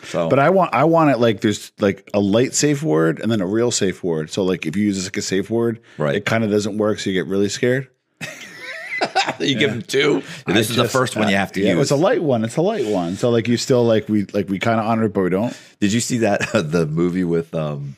So 0.03 0.29
But 0.29 0.39
I 0.39 0.49
want 0.49 0.73
I 0.73 0.83
want 0.85 1.09
it 1.11 1.17
like 1.19 1.41
there's 1.41 1.71
like 1.79 2.09
a 2.13 2.19
light 2.19 2.53
safe 2.53 2.83
word 2.83 3.19
and 3.19 3.31
then 3.31 3.41
a 3.41 3.47
real 3.47 3.71
safe 3.71 4.03
word. 4.03 4.29
So 4.29 4.43
like 4.43 4.65
if 4.65 4.75
you 4.75 4.83
use 4.83 4.95
this 4.97 5.05
like 5.05 5.17
a 5.17 5.21
safe 5.21 5.49
word, 5.49 5.79
Right. 5.97 6.15
it 6.15 6.25
kind 6.25 6.43
of 6.43 6.51
doesn't 6.51 6.77
work, 6.77 6.99
so 6.99 7.09
you 7.09 7.13
get 7.21 7.27
really 7.29 7.49
scared. 7.49 7.87
you 9.39 9.57
give 9.57 9.69
them 9.69 9.81
two 9.83 10.23
this 10.47 10.69
is 10.71 10.75
the 10.75 10.87
first 10.87 11.15
one 11.15 11.29
you 11.29 11.35
have 11.35 11.51
to 11.51 11.61
yeah, 11.61 11.73
use 11.73 11.81
It's 11.83 11.91
a 11.91 11.95
light 11.95 12.23
one. 12.23 12.43
It's 12.43 12.57
a 12.57 12.61
light 12.61 12.85
one. 12.85 13.15
So 13.15 13.29
like 13.29 13.47
you 13.47 13.57
still 13.57 13.83
like 13.83 14.09
we 14.09 14.25
like 14.33 14.49
we 14.49 14.57
kind 14.59 14.79
of 14.79 14.85
honor 14.87 15.05
it, 15.05 15.13
but 15.13 15.21
we 15.21 15.29
don't. 15.29 15.55
did 15.79 15.93
you 15.93 15.99
see 15.99 16.19
that 16.19 16.41
the 16.53 16.85
movie 16.87 17.23
with 17.23 17.53
um 17.53 17.95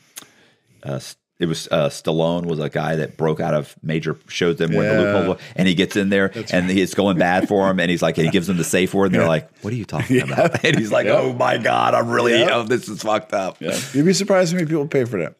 uh, 0.82 1.00
it 1.40 1.46
was 1.46 1.66
uh, 1.72 1.88
Stallone 1.88 2.44
was 2.46 2.58
a 2.60 2.68
guy 2.68 2.96
that 2.96 3.16
broke 3.16 3.40
out 3.40 3.54
of 3.54 3.74
major 3.82 4.16
shows 4.28 4.56
them 4.56 4.72
where 4.74 4.94
the 4.96 5.02
Yeah. 5.02 5.12
loophole, 5.18 5.38
and 5.56 5.66
he 5.66 5.74
gets 5.74 5.96
in 5.96 6.10
there 6.10 6.30
and 6.52 6.70
it's 6.70 6.94
going 6.94 7.18
bad 7.18 7.48
for 7.48 7.68
him, 7.70 7.80
and 7.80 7.90
he's 7.90 8.02
like, 8.02 8.18
and 8.18 8.26
he 8.26 8.30
gives 8.30 8.46
them 8.46 8.56
the 8.58 8.64
safe 8.64 8.94
word, 8.94 9.06
and 9.06 9.14
they're 9.16 9.26
like, 9.26 9.50
"What 9.62 9.72
are 9.72 9.76
you 9.76 9.84
talking 9.84 10.20
about?" 10.22 10.62
And 10.64 10.78
he's 10.78 10.92
like, 10.92 11.06
"Oh 11.06 11.32
my 11.32 11.58
god, 11.58 11.94
I'm 11.94 12.08
really, 12.10 12.38
Yeah. 12.38 12.56
oh, 12.56 12.62
this 12.62 12.88
is 12.88 13.02
fucked 13.02 13.32
up." 13.32 13.56
Yeah. 13.60 13.76
You'd 13.92 14.06
be 14.06 14.12
surprised 14.12 14.52
how 14.52 14.56
many 14.56 14.68
people 14.68 14.86
pay 14.86 15.04
for 15.04 15.18
that. 15.18 15.34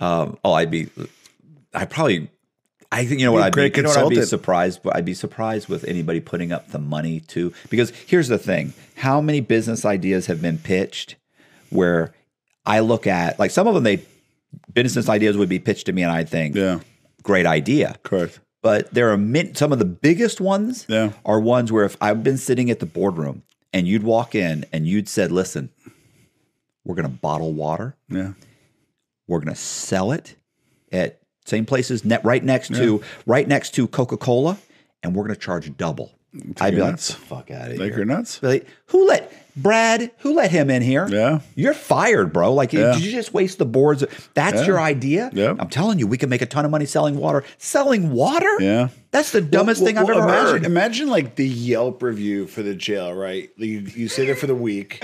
Um, 0.00 0.38
oh, 0.44 0.52
I'd 0.52 0.70
be, 0.70 0.88
I 1.74 1.84
probably, 1.86 2.30
I 2.92 3.04
think 3.04 3.18
you 3.20 3.26
know 3.26 3.32
what 3.32 3.40
Be 3.54 3.62
I'd 3.62 3.72
be, 3.72 3.78
you 3.78 3.82
know 3.82 3.88
what 3.88 3.98
I'd 3.98 4.08
be 4.10 4.22
surprised, 4.22 4.82
but 4.82 4.94
I'd 4.96 5.04
be 5.04 5.14
surprised 5.14 5.68
with 5.68 5.84
anybody 5.84 6.20
putting 6.20 6.52
up 6.52 6.68
the 6.70 6.78
money 6.78 7.20
to 7.28 7.52
because 7.70 7.90
here's 8.06 8.28
the 8.28 8.38
thing: 8.38 8.74
how 8.96 9.20
many 9.20 9.40
business 9.40 9.84
ideas 9.84 10.26
have 10.26 10.40
been 10.42 10.58
pitched 10.58 11.16
where 11.70 12.12
I 12.64 12.80
look 12.80 13.06
at 13.06 13.38
like 13.38 13.50
some 13.50 13.66
of 13.66 13.74
them 13.74 13.82
they 13.84 14.02
business 14.72 15.08
ideas 15.08 15.36
would 15.36 15.48
be 15.48 15.58
pitched 15.58 15.86
to 15.86 15.92
me 15.92 16.02
and 16.02 16.12
I'd 16.12 16.28
think, 16.28 16.54
Yeah. 16.54 16.80
great 17.22 17.46
idea, 17.46 17.96
Correct. 18.02 18.40
but 18.62 18.92
there 18.94 19.10
are 19.10 19.16
min- 19.16 19.54
some 19.54 19.72
of 19.72 19.78
the 19.78 19.84
biggest 19.84 20.40
ones 20.40 20.86
Yeah. 20.88 21.12
are 21.24 21.40
ones 21.40 21.70
where 21.72 21.84
if 21.84 21.96
I've 22.00 22.22
been 22.22 22.38
sitting 22.38 22.70
at 22.70 22.80
the 22.80 22.86
boardroom 22.86 23.42
and 23.72 23.86
you'd 23.86 24.02
walk 24.02 24.34
in 24.34 24.64
and 24.72 24.86
you'd 24.86 25.08
said, 25.08 25.30
"Listen, 25.32 25.70
we're 26.84 26.94
going 26.94 27.08
to 27.08 27.14
bottle 27.16 27.52
water." 27.52 27.96
Yeah. 28.08 28.32
We're 29.26 29.40
going 29.40 29.54
to 29.54 29.60
sell 29.60 30.12
it 30.12 30.36
at 30.90 31.20
same 31.44 31.66
places 31.66 32.04
net 32.04 32.24
right 32.24 32.42
next 32.42 32.74
to 32.74 33.02
right 33.26 33.46
next 33.46 33.74
to 33.74 33.86
Coca 33.86 34.16
Cola, 34.16 34.56
and 35.02 35.14
we're 35.14 35.24
going 35.24 35.34
to 35.34 35.40
charge 35.40 35.74
double. 35.76 36.12
I'd 36.60 36.70
be 36.70 36.76
you're 36.76 36.84
like, 36.86 36.92
nuts. 36.92 37.12
"Fuck 37.12 37.50
out 37.50 37.70
of 37.72 37.78
Like 37.78 37.88
here!" 37.88 37.96
you're 37.98 38.04
nuts. 38.06 38.42
Like, 38.42 38.66
who 38.86 39.06
let 39.06 39.30
Brad? 39.62 40.10
Who 40.18 40.34
let 40.34 40.50
him 40.50 40.70
in 40.70 40.82
here? 40.82 41.06
Yeah. 41.08 41.40
you're 41.54 41.74
fired, 41.74 42.32
bro. 42.32 42.52
Like, 42.54 42.72
Yeah. 42.72 42.92
did 42.92 43.02
you 43.02 43.10
just 43.12 43.34
waste 43.34 43.58
the 43.58 43.64
boards? 43.66 44.04
That's 44.34 44.60
Yeah. 44.60 44.66
your 44.66 44.80
idea. 44.80 45.30
Yeah. 45.32 45.54
I'm 45.58 45.68
telling 45.68 45.98
you, 45.98 46.06
we 46.06 46.16
can 46.18 46.28
make 46.30 46.42
a 46.42 46.46
ton 46.46 46.64
of 46.64 46.70
money 46.70 46.86
selling 46.86 47.16
water. 47.16 47.44
Selling 47.58 48.10
water? 48.12 48.48
Yeah. 48.60 48.88
that's 49.10 49.32
the 49.32 49.40
dumbest 49.40 49.82
thing 49.82 49.96
I've 49.96 50.06
Well, 50.06 50.18
ever 50.18 50.28
imagine, 50.28 50.52
heard. 50.52 50.64
Imagine 50.66 51.08
like 51.08 51.34
the 51.36 51.48
Yelp 51.48 52.02
review 52.02 52.46
for 52.46 52.62
the 52.62 52.74
jail, 52.74 53.14
right? 53.14 53.50
You, 53.56 53.86
you 53.96 54.06
sit 54.08 54.26
there 54.26 54.36
for 54.36 54.46
the 54.46 54.54
week, 54.54 55.02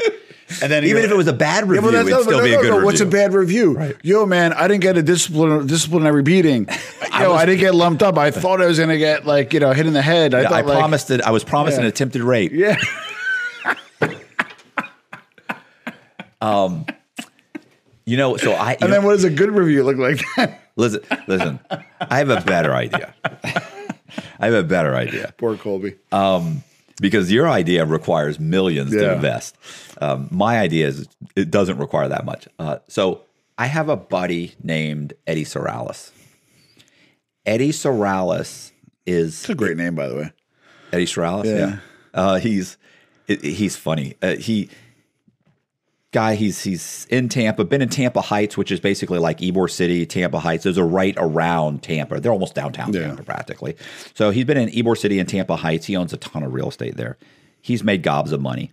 and 0.63 0.71
then 0.71 0.85
Even 0.91 1.05
if 1.05 1.11
it 1.11 1.17
was 1.17 1.27
a 1.27 1.33
bad 1.33 1.65
Yeah, 1.65 1.71
review, 1.71 1.87
well, 1.91 1.95
it'd 1.95 2.11
no, 2.11 2.21
still 2.23 2.39
no, 2.39 2.45
be 2.45 2.53
a 2.53 2.59
good 2.61 2.69
no, 2.69 2.73
review. 2.75 2.85
What's 2.85 3.01
a 3.01 3.07
bad 3.07 3.33
review? 3.33 3.95
Yo, 4.03 4.27
man, 4.27 4.53
I 4.53 4.69
didn't 4.69 4.83
get 4.83 4.99
a 4.99 5.03
discipline, 5.03 5.67
disciplinary 5.67 6.23
beating. 6.23 6.67
Yo, 6.69 6.77
I, 7.11 7.29
was- 7.29 7.45
didn't 7.47 7.61
get 7.61 7.75
lumped 7.75 8.03
up. 8.03 8.19
I 8.19 8.31
thought 8.43 8.61
I 8.61 8.67
was 8.67 8.77
going 8.77 8.91
to 8.91 8.99
get 8.99 9.25
like 9.27 9.55
you 9.55 9.61
know 9.61 9.73
hit 9.73 9.87
in 9.87 9.95
the 9.95 10.03
head. 10.03 10.35
I 10.35 10.43
Yeah, 10.43 10.49
I 10.49 10.61
like, 10.61 10.67
promised 10.67 11.11
it. 11.11 11.23
I 11.23 11.31
was 11.31 11.43
promised 11.43 11.79
an 11.79 11.87
attempted 11.87 12.23
rape. 12.23 12.53
Yeah, 12.53 12.77
You 18.07 18.17
know, 18.19 18.37
so 18.37 18.53
I. 18.53 18.73
and 18.73 18.81
know- 18.83 18.89
then 18.89 19.05
what 19.05 19.13
does 19.13 19.25
a 19.25 19.31
good 19.31 19.51
review 19.51 19.83
look 19.85 19.97
like? 19.97 20.61
Listen, 20.77 21.03
listen. 21.29 21.61
I 22.01 22.19
have 22.19 22.31
a 22.31 22.41
better 22.41 22.75
idea. 22.75 23.15
I 24.41 24.47
have 24.47 24.55
a 24.55 24.65
better 24.65 24.97
idea 24.97 25.33
Poor 25.39 25.57
Colby. 25.57 25.95
Um, 26.11 26.65
because 27.01 27.31
your 27.31 27.49
idea 27.49 27.85
requires 27.85 28.41
millions 28.41 28.91
to 28.91 29.13
invest. 29.15 29.57
Um, 30.01 30.27
my 30.33 30.59
idea 30.59 30.89
is 30.89 31.07
it 31.37 31.53
doesn't 31.53 31.79
require 31.79 32.09
that 32.09 32.25
much. 32.25 32.49
Uh, 32.59 32.79
so 32.89 33.21
I 33.57 33.67
have 33.67 33.89
a 33.89 33.95
buddy 33.97 34.55
named 34.65 35.13
Eddie 35.29 35.45
Sorales. 35.45 36.11
Eddie 37.47 37.71
Sorales 37.71 38.73
is 39.07 39.43
It's 39.43 39.51
a 39.51 39.55
great 39.55 39.77
name, 39.77 39.95
by 39.95 40.09
the 40.09 40.17
way. 40.17 40.33
Eddie 40.93 41.07
Sorales. 41.07 41.45
Yeah, 41.45 41.57
Yeah. 41.57 41.79
Uh, 42.13 42.35
he's 42.41 42.79
he's 43.29 43.77
funny. 43.77 44.15
Uh, 44.21 44.35
he 44.35 44.71
guy. 46.15 46.35
He's 46.37 46.63
he's 46.63 47.07
in 47.11 47.29
Tampa. 47.29 47.65
Been 47.65 47.83
in 47.83 47.91
Tampa 47.91 48.23
Heights, 48.23 48.57
which 48.57 48.73
is 48.73 48.81
basically 48.81 49.19
like 49.19 49.39
Ybor 49.39 49.71
City, 49.71 50.07
Tampa 50.07 50.39
Heights. 50.39 50.65
Those 50.65 50.79
are 50.79 50.87
right 50.87 51.15
around 51.19 51.83
Tampa. 51.83 52.21
They're 52.21 52.33
almost 52.33 52.55
downtown 52.55 52.95
Yeah. 52.95 53.09
Tampa 53.09 53.23
practically. 53.23 53.77
So 54.15 54.31
he's 54.31 54.47
been 54.47 54.57
in 54.57 54.71
Ybor 54.71 54.97
City 54.97 55.19
and 55.19 55.29
Tampa 55.29 55.57
Heights. 55.57 55.85
He 55.85 55.97
owns 55.97 56.15
a 56.15 56.17
ton 56.17 56.43
of 56.43 56.55
real 56.55 56.69
estate 56.69 56.97
there. 56.97 57.19
He's 57.61 57.85
made 57.85 58.03
gobs 58.03 58.33
of 58.33 58.41
money. 58.41 58.71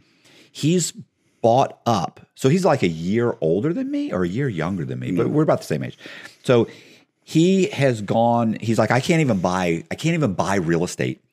He's 0.52 0.94
bought 1.42 1.80
up. 1.86 2.22
So 2.36 2.48
he's 2.48 2.64
like 2.64 2.84
a 2.84 2.88
year 2.88 3.36
older 3.42 3.74
than 3.74 3.92
me 3.92 4.14
or 4.14 4.24
a 4.24 4.28
year 4.28 4.48
younger 4.48 4.86
than 4.86 5.00
me, 5.00 5.12
but 5.12 5.28
mm. 5.28 5.32
we're 5.32 5.44
about 5.44 5.60
the 5.60 5.68
same 5.68 5.84
age. 5.84 5.98
So 6.44 6.68
he 7.24 7.68
has 7.68 8.02
gone, 8.02 8.58
he's 8.62 8.78
like, 8.78 8.92
I 8.92 9.00
can't 9.00 9.22
even 9.22 9.40
buy, 9.40 9.84
I 9.90 9.96
can't 9.96 10.14
even 10.14 10.34
buy 10.34 10.56
real 10.56 10.84
estate 10.84 11.24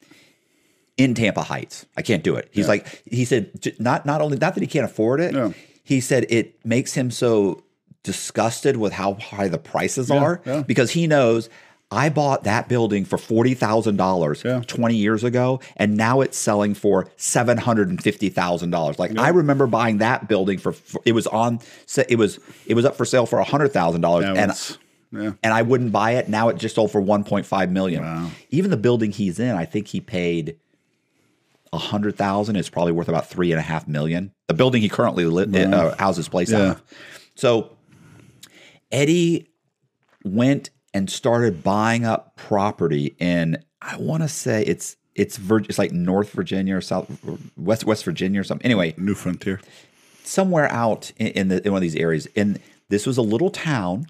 in 0.97 1.15
Tampa 1.15 1.43
Heights. 1.43 1.87
I 1.97 2.03
can't 2.03 2.23
do 2.25 2.37
it. 2.37 2.49
He's 2.53 2.69
like, 2.69 3.03
he 3.07 3.25
said, 3.25 3.51
not 3.79 4.05
not 4.05 4.21
only 4.21 4.37
not 4.37 4.55
that 4.55 4.61
he 4.61 4.67
can't 4.67 4.85
afford 4.85 5.21
it. 5.21 5.35
Yeah. 5.35 5.53
He 5.89 6.03
said 6.03 6.27
it 6.29 6.63
makes 6.67 6.93
him 6.93 7.11
so 7.11 7.63
disgusted 8.03 8.77
with 8.77 8.93
how 8.93 9.15
high 9.15 9.49
the 9.49 9.57
prices 9.57 10.11
are 10.11 10.43
yeah. 10.45 10.63
because 10.67 10.91
he 10.91 11.07
knows 11.07 11.49
I 11.91 12.11
bought 12.11 12.45
that 12.45 12.69
building 12.69 13.07
for 13.07 13.17
forty 13.17 13.55
thousand 13.55 13.97
dollars 13.97 14.43
Yeah. 14.45 14.61
twenty 14.67 14.97
years 14.97 15.25
ago, 15.25 15.61
and 15.79 15.97
now 15.97 16.21
it's 16.21 16.37
selling 16.37 16.75
for 16.75 17.11
seven 17.17 17.57
hundred 17.57 17.89
and 17.89 18.03
fifty 18.03 18.29
thousand 18.29 18.69
dollars. 18.69 18.99
Like 18.99 19.17
I 19.19 19.31
remember 19.31 19.67
buying 19.67 19.97
that 19.99 20.29
building 20.29 20.59
for, 20.59 20.73
for 20.73 21.01
it 21.07 21.13
was 21.13 21.27
on 21.27 21.61
it 22.07 22.19
was 22.19 22.39
it 22.67 22.75
was 22.75 22.85
up 22.85 22.95
for 22.95 23.07
sale 23.07 23.25
for 23.25 23.41
hundred 23.43 23.73
thousand 23.73 24.03
dollars, 24.03 24.27
and 24.27 24.53
yeah. 25.11 25.33
and 25.43 25.55
I 25.55 25.63
wouldn't 25.63 25.91
buy 25.91 26.17
it. 26.17 26.29
Now 26.29 26.51
it 26.51 26.59
just 26.59 26.75
sold 26.75 26.93
for 26.93 27.01
1.5 27.01 27.71
million. 27.71 28.03
Wow. 28.03 28.31
Even 28.51 28.71
the 28.71 28.77
building 28.77 29.11
he's 29.11 29.41
in, 29.41 29.57
I 29.57 29.65
think 29.65 29.89
he 29.89 30.03
paid 30.03 30.59
a 31.73 31.79
hundred 31.79 32.17
thousand. 32.17 32.57
It's 32.57 32.69
probably 32.71 32.93
worth 32.93 33.09
about 33.09 33.29
three 33.29 33.53
and 33.53 33.59
a 33.59 33.63
half 33.63 33.87
million. 33.89 34.33
The 34.49 34.55
building 34.55 34.83
he 34.83 34.89
currently 34.89 35.25
li- 35.25 35.65
uh, 35.65 35.95
houses 35.97 36.19
his 36.19 36.29
place 36.29 36.53
out 36.53 36.61
of. 36.77 36.83
So 37.35 37.77
Eddie 38.91 39.49
went 40.25 40.71
and 40.95 41.11
started 41.11 41.63
buying 41.63 42.05
up 42.05 42.37
property 42.37 43.17
in. 43.19 43.63
I 43.83 43.97
want 43.97 44.23
to 44.23 44.29
say 44.29 44.65
it's 44.65 44.97
it's 45.15 45.37
Vir- 45.37 45.59
it's 45.69 45.79
like 45.79 45.93
North 45.93 46.31
Virginia 46.33 46.77
or 46.77 46.81
South 46.81 47.09
West 47.57 47.85
West 47.85 48.05
Virginia 48.05 48.41
or 48.41 48.45
something. 48.45 48.65
Anyway, 48.65 48.95
New 48.97 49.15
Frontier. 49.15 49.61
somewhere 50.25 50.71
out 50.71 51.13
in, 51.17 51.29
in, 51.29 51.49
the, 51.49 51.65
in 51.67 51.73
one 51.73 51.79
of 51.79 51.83
these 51.83 51.97
areas. 51.97 52.27
And 52.37 52.61
this 52.89 53.07
was 53.07 53.17
a 53.19 53.23
little 53.23 53.51
town. 53.51 54.07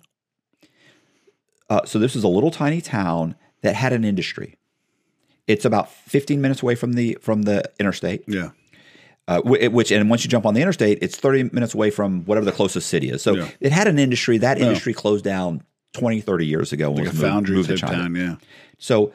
Uh, 1.71 1.85
so 1.85 1.99
this 1.99 2.15
was 2.15 2.25
a 2.25 2.29
little 2.29 2.51
tiny 2.51 2.81
town 2.81 3.35
that 3.63 3.75
had 3.75 3.93
an 3.93 4.05
industry. 4.05 4.58
It's 5.49 5.65
about 5.65 5.91
15 5.91 6.41
minutes 6.41 6.63
away 6.63 6.75
from 6.77 6.93
the 6.93 7.19
from 7.21 7.43
the 7.43 7.65
interstate, 7.81 8.23
Yeah. 8.29 8.51
uh, 9.27 9.41
which 9.43 9.91
and 9.91 10.09
once 10.11 10.23
you 10.25 10.31
jump 10.31 10.47
on 10.47 10.55
the 10.55 10.61
interstate, 10.61 10.99
it's 11.03 11.17
30 11.17 11.51
minutes 11.53 11.75
away 11.75 11.91
from 11.91 12.25
whatever 12.27 12.45
the 12.45 12.53
closest 12.53 12.89
city 12.89 13.09
is. 13.11 13.23
So 13.23 13.35
Yeah. 13.35 13.49
it 13.61 13.73
had 13.73 13.89
an 13.89 13.99
industry. 13.99 14.39
That 14.39 14.59
industry 14.61 14.93
closed 14.93 15.25
down 15.25 15.63
20, 15.95 16.21
30 16.21 16.47
years 16.47 16.73
ago. 16.73 16.91
Like 16.93 17.01
a 17.01 17.05
moved- 17.07 17.19
foundry 17.21 17.57
moved 17.57 17.71
to 17.71 17.77
type 17.79 17.91
China. 17.91 18.03
town. 18.05 18.15
Yeah. 18.15 18.35
So 18.79 19.13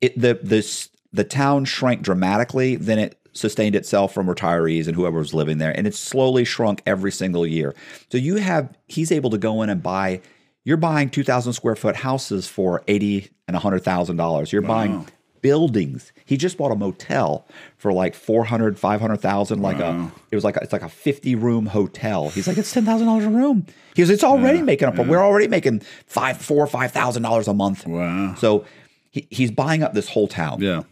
it 0.00 0.18
the 0.18 0.38
this 0.42 0.88
the 1.12 1.24
town 1.24 1.64
shrank 1.66 2.02
dramatically, 2.02 2.76
then 2.76 2.98
it 2.98 3.18
sustained 3.34 3.76
itself 3.76 4.12
from 4.12 4.26
retirees 4.26 4.86
and 4.86 4.96
whoever 4.96 5.18
was 5.18 5.32
living 5.34 5.58
there, 5.58 5.76
and 5.76 5.86
it 5.86 5.94
slowly 5.94 6.44
shrunk 6.44 6.82
every 6.86 7.12
single 7.12 7.46
year. 7.46 7.74
So 8.10 8.18
you 8.18 8.36
have 8.36 8.70
he's 8.86 9.12
able 9.12 9.30
to 9.30 9.38
go 9.38 9.62
in 9.62 9.68
and 9.70 9.82
buy. 9.82 10.20
You're 10.64 10.76
buying 10.76 11.08
two 11.10 11.22
thousand 11.24 11.52
square 11.52 11.76
foot 11.76 11.96
houses 11.96 12.46
for 12.48 12.82
eighty 12.88 13.28
and 13.46 13.56
hundred 13.56 13.84
thousand 13.84 14.16
dollars. 14.16 14.52
You're 14.52 14.62
buying 14.62 15.06
buildings. 15.42 16.12
He 16.24 16.36
just 16.36 16.56
bought 16.58 16.72
a 16.72 16.76
motel 16.76 17.46
for 17.76 17.92
like 17.92 18.14
400, 18.14 18.78
500,000 18.78 19.62
like 19.62 19.78
a 19.78 20.10
it 20.30 20.34
was 20.34 20.44
like 20.44 20.56
a, 20.56 20.60
it's 20.60 20.72
like 20.72 20.82
a 20.82 20.88
50 20.88 21.34
room 21.34 21.66
hotel. 21.66 22.28
He's 22.30 22.46
like 22.48 22.58
it's 22.58 22.74
$10,000 22.74 23.26
a 23.26 23.28
room. 23.28 23.66
He 23.94 24.02
goes 24.02 24.10
it's 24.10 24.24
already 24.24 24.62
making 24.62 24.88
up 24.88 24.96
we're 24.98 25.24
already 25.24 25.48
making 25.48 25.80
5 26.06 26.36
4 26.38 26.64
or 26.64 26.66
5,000 26.66 27.22
dollars 27.22 27.48
a 27.48 27.54
month. 27.54 27.86
Wow. 27.86 28.34
So 28.36 28.64
he, 29.10 29.26
he's 29.30 29.50
buying 29.50 29.82
up 29.82 29.94
this 29.94 30.08
whole 30.08 30.28
town. 30.28 30.60
Yeah. 30.60 30.82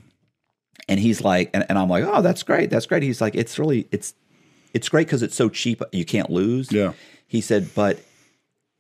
And 0.89 1.01
he's 1.01 1.23
like, 1.23 1.51
and, 1.53 1.67
and 1.69 1.79
I'm 1.79 1.89
like, 1.89 2.05
oh, 2.05 2.23
that's 2.23 2.43
great. 2.43 2.71
That's 2.71 2.87
great. 2.87 3.03
He's 3.03 3.21
like, 3.21 3.35
it's 3.35 3.59
really, 3.59 3.89
it's, 3.91 4.15
it's 4.73 4.89
great 4.89 5.07
because 5.07 5.23
it's 5.23 5.35
so 5.35 5.49
cheap. 5.49 5.83
You 5.93 6.05
can't 6.05 6.31
lose. 6.31 6.71
Yeah. 6.71 6.93
He 7.27 7.41
said, 7.41 7.71
but 7.75 7.99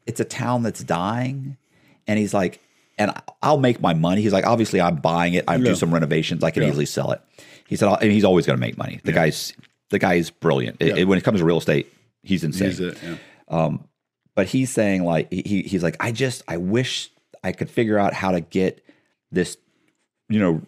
it's 0.06 0.20
a 0.20 0.24
town 0.24 0.62
that's 0.62 0.84
dying. 0.84 1.56
And 2.06 2.18
he's 2.18 2.32
like, 2.32 2.60
and 2.98 3.12
I'll 3.42 3.58
make 3.58 3.80
my 3.80 3.94
money. 3.94 4.22
He's 4.22 4.32
like, 4.32 4.46
obviously 4.46 4.80
I'm 4.80 4.96
buying 4.96 5.34
it. 5.34 5.44
I 5.48 5.56
Yeah. 5.56 5.64
do 5.66 5.74
some 5.74 5.92
renovations. 5.92 6.42
I 6.42 6.50
can 6.50 6.62
easily 6.62 6.86
sell 6.86 7.12
it. 7.12 7.20
He 7.68 7.76
said, 7.76 7.88
I'll- 7.88 7.96
and 7.96 8.10
he's 8.10 8.24
always 8.24 8.46
going 8.46 8.56
to 8.58 8.60
make 8.60 8.78
money. 8.78 9.00
The 9.04 9.12
guy's, 9.12 9.52
the 9.90 9.98
guy 9.98 10.14
is 10.14 10.30
brilliant. 10.30 10.76
It- 10.80 10.86
Yeah. 10.88 10.94
it- 10.96 11.04
when 11.08 11.18
it 11.18 11.24
comes 11.24 11.40
to 11.40 11.44
real 11.44 11.58
estate, 11.58 11.92
he's 12.22 12.42
insane 12.44 12.68
He's 12.70 12.80
it. 12.80 12.98
Yeah. 13.02 13.16
Um, 13.48 13.84
but 14.34 14.46
he's 14.48 14.70
saying 14.70 15.04
like 15.04 15.32
he 15.32 15.62
he's 15.62 15.82
like 15.82 15.96
I 16.00 16.12
just 16.12 16.42
I 16.48 16.56
wish 16.58 17.10
I 17.42 17.52
could 17.52 17.70
figure 17.70 17.98
out 17.98 18.12
how 18.12 18.32
to 18.32 18.40
get 18.42 18.84
this 19.32 19.56
you 20.28 20.38
know 20.38 20.60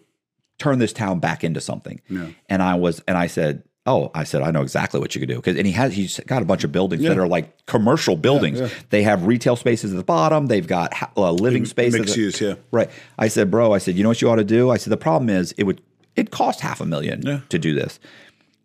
turn 0.57 0.79
this 0.79 0.91
town 0.93 1.19
back 1.19 1.43
into 1.43 1.61
something. 1.61 2.01
Yeah. 2.09 2.29
And 2.49 2.63
I 2.63 2.75
was 2.75 3.01
and 3.07 3.17
I 3.17 3.27
said, 3.27 3.63
"Oh, 3.89 4.11
I 4.13 4.23
said 4.23 4.41
I 4.41 4.51
know 4.51 4.61
exactly 4.61 4.99
what 4.99 5.15
you 5.15 5.19
could 5.21 5.29
do." 5.29 5.41
Cuz 5.41 5.55
and 5.57 5.65
he 5.65 5.73
has 5.73 5.93
he's 5.93 6.19
got 6.27 6.41
a 6.41 6.45
bunch 6.45 6.63
of 6.63 6.71
buildings 6.71 7.03
that 7.03 7.17
are 7.17 7.27
like 7.27 7.65
commercial 7.65 8.15
buildings. 8.15 8.59
yeah. 8.59 8.69
They 8.89 9.03
have 9.03 9.25
retail 9.25 9.55
spaces 9.55 9.91
at 9.91 9.97
the 9.97 10.03
bottom, 10.03 10.47
they've 10.47 10.67
got 10.67 10.93
uh, 11.17 11.31
living 11.31 11.65
spaces. 11.65 11.99
Mixed 11.99 12.17
use. 12.17 12.39
Yeah. 12.41 12.55
Right. 12.71 12.89
I 13.17 13.27
said, 13.27 13.49
"Bro, 13.51 13.73
I 13.73 13.79
said, 13.79 13.95
you 13.95 14.03
know 14.03 14.09
what 14.09 14.21
you 14.21 14.29
ought 14.29 14.35
to 14.35 14.43
do?" 14.59 14.69
I 14.69 14.77
said, 14.77 14.91
"The 14.91 14.97
problem 14.97 15.29
is 15.29 15.53
it 15.57 15.63
would 15.63 15.81
it 16.15 16.31
cost 16.31 16.61
half 16.61 16.79
a 16.81 16.85
million 16.85 17.21
Yeah. 17.25 17.39
to 17.49 17.57
do 17.59 17.73
this. 17.73 17.99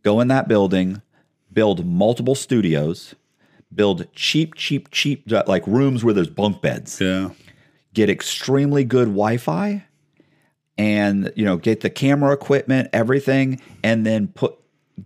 Go 0.03 0.21
in 0.21 0.29
that 0.29 0.49
building, 0.49 1.01
build 1.53 1.87
multiple 1.87 2.35
studios, 2.35 3.15
build 3.75 4.07
cheap, 4.15 4.55
cheap, 4.55 4.91
cheap 4.91 5.33
uh, 5.33 5.43
like 5.47 5.67
rooms 5.67 6.03
where 6.05 6.15
there's 6.15 6.29
bunk 6.29 6.61
beds. 6.63 7.01
Yeah. 7.01 7.31
Get 7.93 8.11
extremely 8.11 8.83
good 8.85 9.07
Wi-Fi, 9.09 9.85
and 10.77 11.33
you 11.37 11.45
know 11.45 11.57
get 11.57 11.81
the 11.81 11.91
camera 11.91 12.33
equipment, 12.33 12.89
everything, 12.93 13.61
and 13.83 14.05
then 14.05 14.29
put 14.29 14.55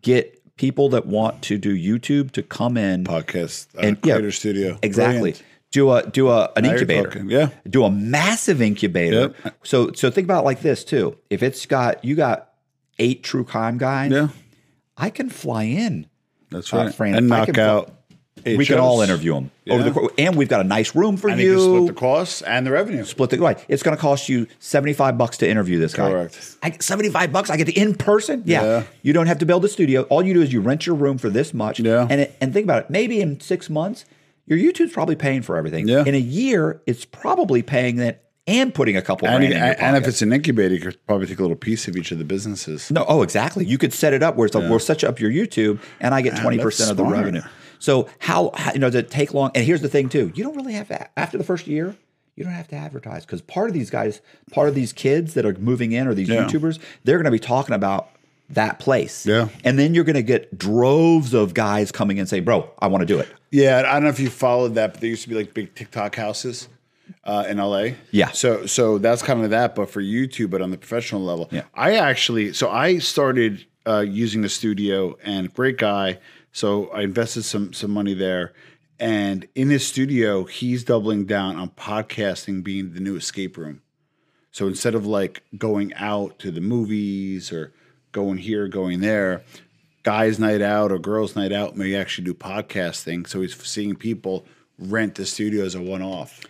get 0.03 0.35
people 0.57 0.89
that 0.91 1.07
want 1.07 1.43
to 1.43 1.57
do 1.59 1.77
YouTube 1.77 2.33
to 2.33 2.43
come 2.43 2.77
in 2.77 3.05
Podcast 3.05 3.69
uh, 3.77 3.81
And, 3.87 3.99
yeah, 4.05 4.15
creator 4.15 4.33
studio. 4.33 4.79
Exactly. 4.83 5.19
Brilliant. 5.33 5.43
Do 5.71 5.93
a 5.93 6.03
do 6.09 6.29
a 6.31 6.51
an 6.57 6.65
Now 6.65 6.73
incubator. 6.73 7.23
yeah. 7.27 7.51
Do 7.69 7.85
a 7.85 7.91
massive 7.91 8.63
incubator. 8.63 9.35
Yep. 9.45 9.55
So 9.65 9.93
so 9.93 10.11
think 10.11 10.25
about 10.27 10.43
it 10.43 10.45
like 10.47 10.63
this 10.63 10.83
too. 10.85 11.19
If 11.29 11.43
it's 11.43 11.67
got 11.67 12.03
you 12.05 12.15
got 12.15 12.51
eight 12.99 13.23
true 13.23 13.45
crime 13.45 13.77
guys, 13.77 14.11
Yeah. 14.11 14.29
I 14.97 15.11
can 15.11 15.29
fly 15.29 15.65
in. 15.65 16.07
That's 16.51 16.73
Uh, 16.73 16.79
right. 16.79 16.95
Fran, 16.95 17.15
and 17.17 17.29
knock 17.29 17.59
out. 17.59 17.93
We 18.57 18.65
can 18.67 18.79
all 18.79 19.01
interview 19.01 19.35
them 19.35 19.51
over 19.69 19.83
the 19.83 19.89
Yeah. 19.91 19.95
cour- 19.95 20.11
and 20.19 20.37
we've 20.37 20.49
got 20.49 20.61
a 20.61 20.65
nice 20.69 20.95
room 20.95 21.17
for 21.17 21.29
And 21.29 21.41
you. 21.41 21.53
you 21.53 21.61
split 21.61 21.87
the 21.89 22.01
costs 22.01 22.43
and 22.43 22.67
the 22.67 22.71
revenue. 22.71 23.05
Split 23.05 23.31
the 23.31 23.39
right. 23.39 23.59
It's 23.69 23.83
going 23.83 23.97
to 23.97 24.01
cost 24.01 24.29
you 24.29 24.47
seventy 24.59 24.93
five 24.93 25.19
bucks 25.19 25.37
to 25.39 25.49
interview 25.49 25.79
this 25.79 25.95
guy. 25.95 26.11
Correct. 26.11 26.57
I 26.63 26.77
seventy 26.81 27.11
five 27.11 27.33
bucks. 27.33 27.51
I 27.51 27.57
get 27.57 27.67
the 27.67 27.79
in 27.79 27.95
person. 27.95 28.43
Yeah. 28.47 28.63
Yeah. 28.63 28.83
You 29.03 29.13
don't 29.13 29.27
have 29.27 29.39
to 29.39 29.47
build 29.47 29.65
a 29.65 29.69
studio. 29.69 30.03
All 30.05 30.23
you 30.23 30.35
do 30.35 30.43
is 30.43 30.53
you 30.53 30.61
rent 30.61 30.87
your 30.87 30.97
room 30.97 31.19
for 31.19 31.29
this 31.31 31.53
much. 31.53 31.81
Yeah. 31.81 32.07
And 32.09 32.21
it, 32.23 32.37
and 32.41 32.53
think 32.53 32.65
about 32.65 32.85
it. 32.85 32.91
Maybe 32.91 33.21
in 33.21 33.41
six 33.41 33.69
months, 33.69 34.05
your 34.47 34.59
YouTube's 34.59 34.93
probably 34.93 35.17
paying 35.17 35.43
for 35.43 35.57
everything. 35.57 35.89
Yeah. 35.89 36.05
In 36.05 36.15
a 36.15 36.19
year, 36.19 36.81
it's 36.87 37.05
probably 37.05 37.63
paying 37.63 37.97
that 37.97 38.25
and 38.47 38.73
putting 38.73 38.97
a 38.97 39.03
couple 39.03 39.29
And, 39.29 39.45
and 39.45 39.97
if 39.99 40.09
it's 40.09 40.23
an 40.23 40.33
incubator, 40.33 40.75
you 40.75 40.81
could 40.81 40.97
probably 41.07 41.27
take 41.27 41.39
a 41.39 41.43
little 41.43 41.55
piece 41.55 41.87
of 41.87 41.99
each 41.99 42.13
of 42.13 42.19
the 42.19 42.25
businesses. 42.25 42.91
No, 42.91 43.05
oh, 43.07 43.21
exactly. 43.21 43.67
You 43.67 43.77
could 43.77 43.93
set 43.93 44.15
it 44.15 44.23
up 44.23 44.37
where 44.37 44.47
it's 44.47 44.55
like, 44.55 44.71
we'll 44.71 44.79
set 44.79 45.03
you 45.03 45.09
up 45.09 45.21
your 45.21 45.31
YouTube, 45.31 45.79
and 46.01 46.15
I 46.15 46.23
get 46.23 46.35
twenty 46.39 46.57
percent 46.59 46.91
of 46.91 46.97
the 46.97 47.05
revenue. 47.05 47.43
So 47.79 48.09
how, 48.19 48.51
how 48.55 48.73
you 48.73 48.79
know 48.79 48.89
does 48.89 48.95
it 48.97 49.11
take 49.11 49.35
long? 49.35 49.51
And 49.55 49.65
here's 49.65 49.81
the 49.83 49.89
thing 49.89 50.09
too: 50.09 50.33
you 50.35 50.45
don't 50.45 50.57
really 50.57 50.75
have 50.75 50.89
to 50.89 51.19
after 51.19 51.39
the 51.39 51.45
first 51.45 51.67
year. 51.67 51.97
You 52.37 52.45
don't 52.45 52.53
have 52.53 52.69
to 52.69 52.77
advertise 52.77 53.27
because 53.27 53.41
part 53.43 53.69
of 53.69 53.75
these 53.75 53.91
guys, 53.91 54.21
part 54.53 54.69
of 54.69 54.75
these 54.77 54.93
kids 54.93 55.35
that 55.35 55.45
are 55.45 55.55
moving 55.55 55.91
in 55.93 56.07
or 56.07 56.15
these 56.15 56.29
Yeah. 56.29 56.45
YouTubers, 56.47 56.79
they're 57.03 57.17
going 57.17 57.25
to 57.25 57.33
be 57.33 57.39
talking 57.41 57.75
about 57.75 58.11
that 58.51 58.79
place. 58.79 59.27
Yeah. 59.27 59.49
and 59.65 59.77
then 59.79 59.93
you're 59.93 60.05
going 60.05 60.15
to 60.15 60.23
get 60.23 60.57
droves 60.57 61.35
of 61.35 61.53
guys 61.53 61.91
coming 61.91 62.17
in 62.19 62.23
and 62.23 62.29
say, 62.29 62.41
"Bro, 62.41 62.71
I 62.79 62.87
want 62.87 63.03
to 63.03 63.07
do 63.07 63.19
it." 63.19 63.29
Yeah, 63.51 63.79
I 63.87 63.95
don't 63.95 64.05
know 64.05 64.09
if 64.11 64.21
you 64.21 64.31
followed 64.31 64.75
that, 64.77 64.93
but 64.93 65.01
there 65.01 65.11
used 65.11 65.23
to 65.25 65.29
be 65.29 65.35
like 65.35 65.53
big 65.55 65.75
TikTok 65.75 66.15
houses 66.17 66.69
uh, 67.25 67.45
in 67.49 67.59
LA. 67.59 67.91
Yeah. 68.11 68.31
So 68.31 68.67
so 68.67 68.99
that's 68.99 69.23
kind 69.23 69.43
of 69.43 69.51
that, 69.51 69.75
but 69.75 69.91
for 69.91 70.01
YouTube, 70.03 70.51
but 70.51 70.63
on 70.63 70.71
the 70.71 70.79
professional 70.79 71.23
level. 71.23 71.49
Yeah. 71.51 71.63
I 71.75 71.97
actually 71.97 72.53
so 72.53 72.71
I 72.71 72.99
started 72.99 73.67
uh, 73.87 74.01
using 74.01 74.43
the 74.43 74.49
studio 74.49 75.17
and 75.25 75.53
great 75.53 75.77
guy. 75.79 76.19
So 76.59 76.89
I 76.89 77.03
invested 77.03 77.45
some 77.45 77.73
some 77.73 77.93
money 77.93 78.15
there. 78.15 78.53
And 78.99 79.47
in 79.55 79.71
his 79.71 79.87
studio, 79.87 80.43
he's 80.43 80.83
doubling 80.83 81.25
down 81.25 81.55
on 81.55 81.71
podcasting 81.71 82.65
being 82.65 82.95
the 82.95 83.01
new 83.01 83.15
escape 83.15 83.57
room. 83.57 83.81
So 84.51 84.67
instead 84.67 84.97
of 84.97 85.07
like 85.07 85.45
going 85.57 85.95
out 85.95 86.41
to 86.41 86.51
the 86.51 86.61
movies 86.61 87.53
or 87.53 87.73
going 88.11 88.39
here, 88.39 88.67
going 88.67 88.99
there, 89.03 89.45
guys' 90.03 90.41
night 90.41 90.61
out 90.61 90.91
or 90.91 90.99
girls' 90.99 91.37
night 91.37 91.53
out 91.53 91.77
may 91.77 91.95
actually 91.95 92.25
do 92.25 92.35
podcasting. 92.35 93.29
So 93.29 93.41
he's 93.41 93.55
seeing 93.65 93.95
people 93.95 94.45
rent 94.81 95.15
the 95.15 95.27
studio 95.27 95.65
as 95.65 95.77
a 95.77 95.81
one 95.81 96.03
off. 96.03 96.41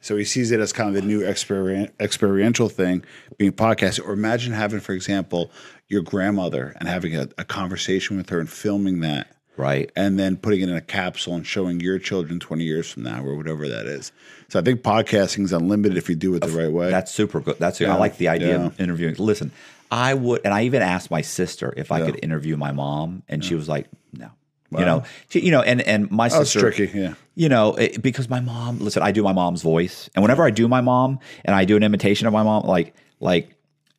So 0.00 0.16
he 0.16 0.24
sees 0.24 0.52
it 0.52 0.60
as 0.60 0.72
kind 0.72 0.88
of 0.88 0.94
the 0.94 1.06
new 1.06 1.20
experien- 1.20 1.92
experiential 2.00 2.70
thing 2.70 3.04
being 3.36 3.52
podcasted. 3.52 4.06
Or 4.08 4.14
imagine 4.14 4.54
having, 4.54 4.80
for 4.80 4.94
example, 4.94 5.50
your 5.86 6.00
grandmother 6.00 6.74
and 6.80 6.88
having 6.88 7.14
a, 7.14 7.28
a 7.36 7.44
conversation 7.44 8.16
with 8.16 8.30
her 8.30 8.40
and 8.40 8.48
filming 8.48 9.00
that 9.00 9.36
Right. 9.60 9.90
and 9.94 10.18
then 10.18 10.36
putting 10.36 10.60
it 10.62 10.68
in 10.68 10.74
a 10.74 10.80
capsule 10.80 11.34
and 11.34 11.46
showing 11.46 11.80
your 11.80 11.98
children 11.98 12.40
20 12.40 12.64
years 12.64 12.90
from 12.90 13.02
now 13.04 13.22
or 13.24 13.36
whatever 13.36 13.68
that 13.68 13.86
is. 13.86 14.10
So 14.48 14.58
I 14.58 14.62
think 14.62 14.82
podcasting 14.82 15.44
is 15.44 15.52
unlimited 15.52 15.96
if 15.98 16.08
you 16.08 16.16
do 16.16 16.34
it 16.34 16.40
the 16.40 16.48
right 16.48 16.72
way. 16.72 16.90
That's 16.90 17.12
super 17.12 17.40
good. 17.40 17.56
That's 17.58 17.80
Yeah. 17.80 17.94
I 17.94 17.98
like 17.98 18.16
the 18.18 18.28
idea 18.28 18.58
Yeah. 18.58 18.66
of 18.66 18.80
interviewing. 18.80 19.14
Listen, 19.18 19.52
I 19.90 20.14
would, 20.14 20.40
and 20.44 20.54
I 20.54 20.64
even 20.64 20.82
asked 20.82 21.10
my 21.10 21.20
sister 21.20 21.74
if 21.76 21.92
I 21.92 22.00
could 22.04 22.18
interview 22.22 22.56
my 22.56 22.72
mom, 22.72 23.22
and 23.28 23.44
she 23.44 23.54
was 23.54 23.68
like, 23.68 23.86
"No." 24.16 24.30
You 24.72 24.84
know, 24.84 25.02
she, 25.28 25.40
you 25.40 25.50
know, 25.50 25.62
and 25.62 25.80
and 25.82 26.08
my 26.12 26.26
Oh, 26.26 26.44
sister, 26.44 26.60
tricky, 26.70 26.96
yeah. 26.96 27.14
You 27.34 27.48
know, 27.48 27.74
it, 27.74 28.00
because 28.00 28.28
my 28.30 28.38
mom. 28.38 28.78
Listen, 28.78 29.02
I 29.02 29.10
do 29.10 29.24
my 29.24 29.32
mom's 29.32 29.62
voice, 29.62 30.08
and 30.14 30.22
whenever 30.22 30.44
I 30.44 30.50
do 30.50 30.68
my 30.68 30.80
mom, 30.80 31.18
and 31.44 31.56
I 31.56 31.64
do 31.64 31.76
an 31.76 31.82
imitation 31.82 32.28
of 32.28 32.32
my 32.32 32.44
mom, 32.44 32.62
like 32.68 32.94
like 33.18 33.50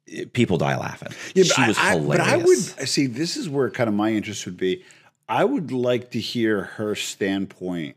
eh, 0.09 0.23
people 0.31 0.57
die 0.57 0.77
laughing. 0.77 1.09
Yeah, 1.35 1.43
she 1.43 1.67
was 1.67 1.77
I, 1.77 1.89
I- 1.89 1.95
hilarious. 1.95 2.07
But 2.07 2.21
I 2.21 2.37
would 2.37 2.57
see. 2.87 3.07
This 3.07 3.35
is 3.35 3.49
where 3.49 3.69
kind 3.69 3.89
of 3.89 3.93
my 3.93 4.11
interest 4.13 4.45
would 4.45 4.55
be. 4.57 4.81
I 5.31 5.45
would 5.45 5.71
like 5.71 6.11
to 6.11 6.19
hear 6.19 6.61
her 6.63 6.93
standpoint 6.93 7.95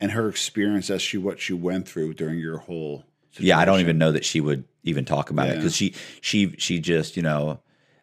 and 0.00 0.12
her 0.12 0.28
experience 0.30 0.88
as 0.88 1.02
she 1.02 1.18
what 1.18 1.38
she 1.38 1.52
went 1.52 1.86
through 1.86 2.14
during 2.14 2.38
your 2.38 2.56
whole. 2.56 3.04
Yeah, 3.38 3.58
I 3.58 3.66
don't 3.66 3.80
even 3.80 3.98
know 3.98 4.12
that 4.12 4.24
she 4.24 4.40
would 4.40 4.64
even 4.82 5.04
talk 5.04 5.28
about 5.28 5.48
it 5.48 5.56
because 5.56 5.76
she 5.76 5.94
she 6.22 6.54
she 6.56 6.78
just 6.80 7.18
you 7.18 7.22
know, 7.22 7.60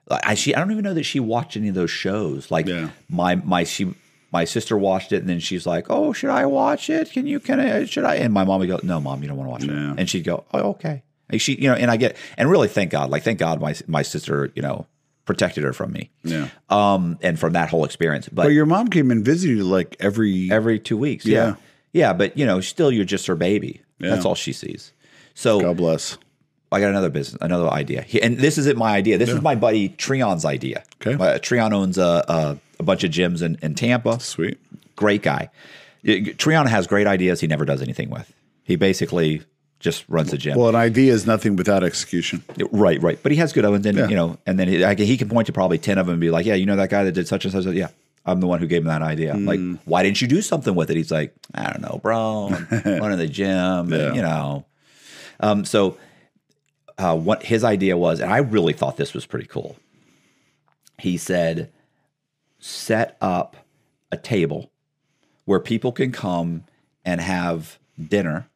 like, 0.07 0.21
I 0.23 0.35
she 0.35 0.53
I 0.53 0.59
don't 0.59 0.71
even 0.71 0.83
know 0.83 0.93
that 0.93 1.03
she 1.05 1.19
watched 1.19 1.57
any 1.57 1.69
of 1.69 1.75
those 1.75 1.89
shows. 1.89 2.51
Like 2.51 2.67
Yeah. 2.67 2.89
my 3.09 3.33
my 3.35 3.63
she 3.63 3.95
my 4.31 4.45
sister 4.45 4.77
watched 4.77 5.11
it 5.11 5.17
and 5.21 5.29
then 5.29 5.39
she's 5.39 5.65
like, 5.65 5.87
oh, 5.89 6.13
should 6.13 6.29
I 6.29 6.45
watch 6.45 6.87
it? 6.89 7.11
Can 7.11 7.25
you 7.25 7.39
can 7.39 7.59
I 7.59 7.85
should 7.85 8.03
I? 8.05 8.15
And 8.17 8.31
my 8.31 8.43
mom 8.43 8.59
would 8.59 8.69
go, 8.69 8.79
no, 8.83 8.99
mom, 9.01 9.23
you 9.23 9.27
don't 9.27 9.37
want 9.37 9.47
to 9.47 9.51
watch 9.51 9.63
Yeah. 9.63 9.93
it. 9.93 9.99
And 9.99 10.07
she'd 10.09 10.23
go, 10.23 10.43
oh, 10.53 10.69
okay. 10.71 11.01
And 11.31 11.41
she 11.41 11.55
you 11.55 11.67
know, 11.67 11.73
and 11.75 11.89
I 11.89 11.97
get 11.97 12.15
and 12.37 12.47
really 12.47 12.67
thank 12.67 12.91
God, 12.91 13.09
like 13.09 13.23
thank 13.23 13.39
God 13.39 13.59
my 13.59 13.73
my 13.87 14.03
sister 14.03 14.51
you 14.55 14.61
know 14.61 14.85
protected 15.25 15.63
her 15.63 15.73
from 15.73 15.91
me, 15.93 16.09
Yeah. 16.23 16.47
um, 16.69 17.17
and 17.21 17.39
from 17.39 17.53
that 17.53 17.69
whole 17.69 17.85
experience. 17.85 18.27
But 18.29 18.43
But 18.43 18.53
your 18.53 18.65
mom 18.65 18.89
came 18.89 19.11
and 19.11 19.23
visited 19.23 19.57
you 19.57 19.63
like 19.63 19.95
every. 19.99 20.49
every 20.51 20.79
two 20.79 20.97
weeks, 20.97 21.25
yeah. 21.25 21.47
Yeah. 21.47 21.55
yeah, 21.93 22.13
But 22.13 22.37
you 22.37 22.45
know, 22.45 22.59
still, 22.61 22.91
you're 22.91 23.05
just 23.05 23.27
her 23.27 23.35
baby. 23.35 23.81
That's 23.99 24.25
all 24.25 24.33
she 24.35 24.51
sees. 24.53 24.91
So 25.35 25.61
God 25.61 25.77
bless. 25.77 26.17
I 26.71 26.79
got 26.79 26.89
another 26.89 27.09
business, 27.09 27.37
another 27.41 27.69
idea, 27.69 28.01
He- 28.01 28.21
and 28.21 28.37
this 28.37 28.57
isn't 28.57 28.77
my 28.77 28.91
idea. 28.95 29.17
This 29.17 29.29
is 29.29 29.41
my 29.41 29.55
buddy 29.55 29.89
Treon's 29.89 30.45
idea. 30.45 30.83
Okay. 31.05 31.13
uh, 31.21 31.37
Treon 31.37 31.73
owns 31.73 31.97
a, 31.97 32.23
a, 32.27 32.57
a 32.79 32.83
bunch 32.83 33.03
of 33.03 33.11
gyms 33.11 33.41
in, 33.41 33.57
in 33.61 33.75
Tampa. 33.75 34.19
Sweet. 34.21 34.57
Great 34.95 35.21
guy. 35.21 35.49
Treon 36.03 36.67
has 36.67 36.87
great 36.87 37.07
ideas. 37.07 37.41
He 37.41 37.47
never 37.47 37.65
does 37.65 37.81
anything 37.81 38.09
with. 38.09 38.31
He 38.63 38.75
basically 38.75 39.43
just 39.81 40.05
runs 40.07 40.31
the 40.31 40.37
gym. 40.37 40.57
Well, 40.57 40.69
an 40.69 40.75
idea 40.75 41.11
is 41.13 41.25
nothing 41.27 41.55
without 41.57 41.83
execution. 41.83 42.43
right, 42.71 43.01
right. 43.01 43.19
But 43.21 43.31
he 43.33 43.37
has 43.39 43.51
good 43.51 43.65
ones, 43.65 43.85
and 43.85 43.97
Yeah. 43.97 44.07
you 44.07 44.15
know, 44.15 44.37
and 44.45 44.57
then 44.59 44.67
he, 44.67 45.05
he 45.05 45.17
can 45.17 45.27
point 45.27 45.47
to 45.47 45.51
probably 45.53 45.77
ten 45.77 45.97
of 45.97 46.05
them 46.05 46.13
and 46.13 46.21
be 46.21 46.29
like, 46.31 46.45
"Yeah, 46.45 46.55
you 46.55 46.65
know 46.65 46.75
that 46.77 46.89
guy 46.89 47.03
that 47.03 47.11
did 47.11 47.27
such 47.27 47.43
and 47.45 47.51
such." 47.53 47.65
Yeah, 47.73 47.87
I'm 48.25 48.39
the 48.39 48.47
one 48.47 48.59
who 48.59 48.67
gave 48.67 48.81
him 48.83 48.87
that 48.87 49.01
idea. 49.01 49.33
Hmm. 49.33 49.45
Like, 49.47 49.59
why 49.85 50.03
didn't 50.03 50.21
you 50.21 50.27
do 50.27 50.41
something 50.41 50.75
with 50.75 50.89
it? 50.91 50.97
He's 50.97 51.11
like, 51.11 51.33
I 51.53 51.63
don't 51.71 51.81
know, 51.81 51.99
bro. 52.01 52.49
I'm 52.71 52.85
running 53.01 53.17
the 53.17 53.27
gym, 53.27 53.91
and, 53.91 54.15
you 54.15 54.21
know. 54.21 54.65
Um, 55.39 55.65
so 55.65 55.97
uh, 56.99 57.17
what 57.17 57.43
his 57.43 57.63
idea 57.63 57.97
was, 57.97 58.19
and 58.19 58.31
I 58.31 58.37
really 58.37 58.73
thought 58.73 58.97
this 58.97 59.13
was 59.13 59.25
pretty 59.25 59.47
cool. 59.47 59.75
He 60.99 61.17
said, 61.17 61.71
set 62.59 63.17
up 63.21 63.57
a 64.11 64.17
table 64.17 64.71
where 65.45 65.59
people 65.59 65.91
can 65.91 66.11
come 66.11 66.63
and 67.03 67.19
have 67.19 67.79
dinner 67.99 68.47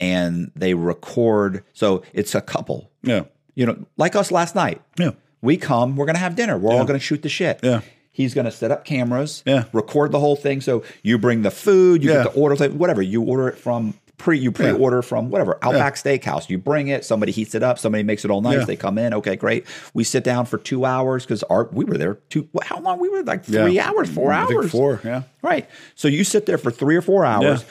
and 0.00 0.50
they 0.54 0.74
record. 0.74 1.64
So 1.72 2.02
it's 2.12 2.34
a 2.34 2.40
couple, 2.40 2.90
Yeah. 3.02 3.24
you 3.54 3.66
know, 3.66 3.76
like 3.96 4.16
us 4.16 4.30
last 4.30 4.54
night. 4.54 4.80
Yeah. 4.98 5.10
We 5.42 5.56
come, 5.56 5.96
we're 5.96 6.06
going 6.06 6.16
to 6.16 6.20
have 6.20 6.34
dinner. 6.36 6.58
We're 6.58 6.72
all 6.72 6.84
going 6.84 6.98
to 6.98 7.04
shoot 7.04 7.22
the 7.22 7.28
shit. 7.28 7.60
Yeah. 7.62 7.80
He's 8.10 8.32
going 8.34 8.46
to 8.46 8.50
set 8.50 8.70
up 8.70 8.84
cameras, 8.84 9.42
Yeah. 9.46 9.64
record 9.72 10.10
the 10.12 10.20
whole 10.20 10.36
thing. 10.36 10.60
So 10.60 10.82
you 11.02 11.18
bring 11.18 11.42
the 11.42 11.50
food, 11.50 12.02
you 12.02 12.10
Yeah. 12.10 12.24
get 12.24 12.32
the 12.34 12.40
order, 12.40 12.68
whatever. 12.70 13.02
You 13.02 13.22
order 13.22 13.48
it 13.48 13.56
from 13.58 13.94
pre, 14.16 14.38
you 14.38 14.50
pre-order 14.50 15.02
from 15.02 15.28
whatever 15.28 15.58
Outback 15.60 15.96
Steakhouse. 15.96 16.48
You 16.48 16.56
bring 16.56 16.88
it, 16.88 17.04
somebody 17.04 17.30
heats 17.32 17.54
it 17.54 17.62
up, 17.62 17.78
somebody 17.78 18.02
makes 18.02 18.24
it 18.24 18.30
all 18.30 18.40
nice. 18.40 18.60
Yeah. 18.60 18.64
They 18.64 18.76
come 18.76 18.96
in, 18.96 19.12
okay, 19.12 19.36
great. 19.36 19.66
We 19.92 20.04
sit 20.04 20.24
down 20.24 20.46
for 20.46 20.56
two 20.56 20.86
hours 20.86 21.24
because 21.24 21.42
our 21.44 21.68
we 21.70 21.84
were 21.84 21.98
there 21.98 22.14
two. 22.30 22.48
How 22.62 22.80
long 22.80 22.98
we 22.98 23.10
were 23.10 23.22
like 23.22 23.44
three 23.44 23.74
Yeah. 23.74 23.90
hours, 23.90 24.08
four 24.08 24.32
I 24.32 24.40
hours, 24.44 24.70
four, 24.70 25.00
yeah. 25.04 25.24
right. 25.42 25.68
So 25.94 26.08
you 26.08 26.24
sit 26.24 26.46
there 26.46 26.56
for 26.56 26.70
three 26.70 26.96
or 26.96 27.02
four 27.02 27.26
hours. 27.26 27.66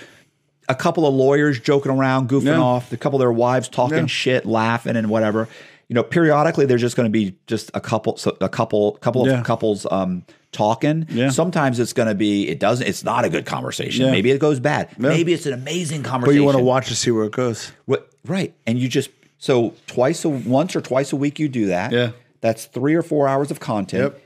Yeah. 0.68 0.74
A 0.74 0.76
couple 0.76 1.06
of 1.08 1.14
lawyers 1.14 1.60
joking 1.60 1.92
around, 1.92 2.30
goofing 2.30 2.46
Yeah. 2.46 2.60
off. 2.60 2.92
A 2.92 2.98
couple 2.98 3.18
of 3.18 3.22
their 3.22 3.32
wives 3.32 3.68
talking 3.68 3.98
Yeah. 4.00 4.06
shit, 4.08 4.46
laughing, 4.46 4.96
and 4.96 5.10
whatever. 5.10 5.48
You 5.88 5.94
know, 5.94 6.04
periodically 6.04 6.66
there's 6.66 6.82
just 6.82 6.96
going 6.96 7.06
to 7.06 7.12
be 7.12 7.36
just 7.48 7.70
a 7.74 7.80
couple, 7.82 8.18
so 8.18 8.36
a 8.42 8.50
couple, 8.50 8.94
couple 8.94 9.22
of 9.22 9.28
Yeah. 9.28 9.42
couples 9.44 9.86
um, 9.92 10.24
talking. 10.52 11.06
Yeah. 11.10 11.30
Sometimes 11.30 11.80
it's 11.80 11.94
going 11.94 12.08
to 12.08 12.16
be 12.16 12.48
it 12.50 12.60
doesn't. 12.60 12.88
It's 12.88 13.04
not 13.04 13.24
a 13.26 13.30
good 13.30 13.46
conversation. 13.46 14.06
Yeah. 14.06 14.12
Maybe 14.12 14.32
it 14.32 14.40
goes 14.40 14.60
bad. 14.60 14.90
Maybe 14.98 15.34
it's 15.34 15.46
an 15.46 15.54
amazing 15.54 16.02
conversation. 16.04 16.36
But 16.38 16.40
you 16.40 16.44
want 16.46 16.58
to 16.58 16.64
watch 16.64 16.88
to 16.88 16.96
see 16.96 17.12
where 17.12 17.26
it 17.26 17.32
goes. 17.34 17.72
What- 17.86 18.10
right. 18.26 18.54
And 18.66 18.80
you 18.80 18.88
just 18.88 19.10
so 19.38 19.74
twice 19.86 20.26
a 20.26 20.30
once 20.30 20.76
or 20.76 20.82
twice 20.82 21.14
a 21.14 21.16
week 21.16 21.38
you 21.40 21.48
do 21.48 21.68
that. 21.68 21.92
Yeah. 21.92 22.12
That's 22.42 22.66
three 22.66 22.96
or 22.96 23.04
four 23.04 23.28
hours 23.28 23.52
of 23.52 23.60
content 23.60 24.02
Yep. 24.14 24.22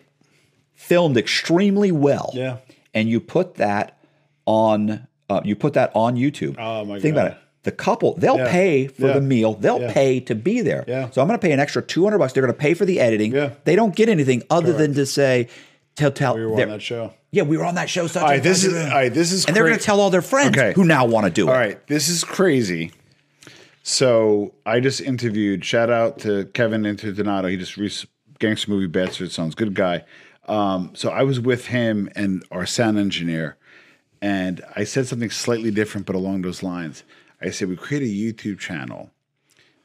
filmed 0.76 1.18
extremely 1.18 1.92
well. 1.92 2.32
Yeah. 2.34 2.58
And 2.94 3.10
you 3.10 3.20
put 3.20 3.56
that 3.56 3.98
on 4.46 5.08
uh, 5.30 5.42
you 5.44 5.56
put 5.56 5.74
that 5.74 5.92
on 5.96 6.16
YouTube. 6.16 6.56
Oh, 6.60 6.86
my 6.86 7.00
Think 7.00 7.16
God. 7.16 7.22
about 7.28 7.32
it. 7.34 7.38
The 7.64 7.72
couple, 7.72 8.16
they'll 8.16 8.38
Yeah. 8.38 8.52
pay 8.52 8.88
for 8.88 9.08
Yeah. 9.08 9.14
the 9.14 9.22
meal. 9.22 9.54
They'll 9.54 9.82
Yeah. 9.82 9.92
pay 9.94 10.20
to 10.22 10.34
be 10.36 10.62
there. 10.62 10.86
Yeah. 10.88 11.10
So 11.12 11.22
I'm 11.22 11.28
going 11.28 11.38
to 11.38 11.46
pay 11.46 11.52
an 11.52 11.60
extra 11.60 11.82
200 11.82 12.18
bucks. 12.18 12.32
They're 12.34 12.42
going 12.42 12.54
to 12.54 12.58
pay 12.60 12.74
for 12.74 12.86
the 12.86 13.00
editing. 13.02 13.34
Yeah. 13.34 13.52
They 13.66 13.76
don't 13.76 13.94
get 13.96 14.08
anything 14.10 14.44
other 14.50 14.72
than 14.74 14.94
to 14.94 15.06
say, 15.06 15.48
tell 15.96 16.12
tell. 16.12 16.36
We 16.36 16.46
were 16.46 16.54
on 16.62 16.70
that 16.70 16.82
show. 16.82 17.14
Yeah, 17.32 17.44
we 17.44 17.58
were 17.58 17.66
on 17.66 17.76
that 17.76 17.90
show. 17.90 18.08
Such 18.08 18.24
All 18.24 18.30
and 18.32 18.42
this 18.42 18.64
is 18.64 18.74
all 18.74 18.90
right. 18.92 19.14
This 19.14 19.32
is 19.32 19.46
and 19.46 19.56
they're 19.56 19.66
going 19.68 19.78
to 19.78 19.84
tell 19.84 20.00
all 20.00 20.10
their 20.10 20.22
friends 20.22 20.58
Okay. 20.58 20.72
who 20.74 20.84
now 20.86 21.06
want 21.06 21.26
to 21.26 21.32
do 21.32 21.48
it. 21.48 21.52
All 21.52 21.58
right, 21.58 21.86
this 21.88 22.08
is 22.10 22.24
crazy. 22.24 22.92
So 23.84 24.54
I 24.66 24.80
just 24.80 25.02
interviewed. 25.02 25.64
Shout 25.66 25.90
out 25.90 26.20
to 26.20 26.46
Kevin 26.54 26.84
Interdonato. 26.84 27.50
He 27.50 27.58
just 27.58 27.78
re- 27.78 27.92
gangster 28.40 28.72
movie 28.72 28.88
Bastard 28.88 29.32
Sons. 29.32 29.56
Good 29.56 29.74
guy. 29.74 30.04
Um, 30.48 30.92
so 30.96 31.10
I 31.10 31.24
was 31.24 31.40
with 31.40 31.68
him 31.68 32.10
and 32.16 32.44
our 32.52 32.66
sound 32.66 32.98
engineer, 32.98 33.58
and 34.22 34.62
I 34.76 34.84
said 34.84 35.08
something 35.08 35.30
slightly 35.30 35.72
different, 35.72 36.06
but 36.08 36.16
along 36.16 36.42
those 36.42 36.64
lines. 36.64 37.04
I 37.42 37.52
said 37.52 37.70
we 37.70 37.76
create 37.78 38.04
a 38.04 38.06
YouTube 38.06 38.60
channel 38.60 39.12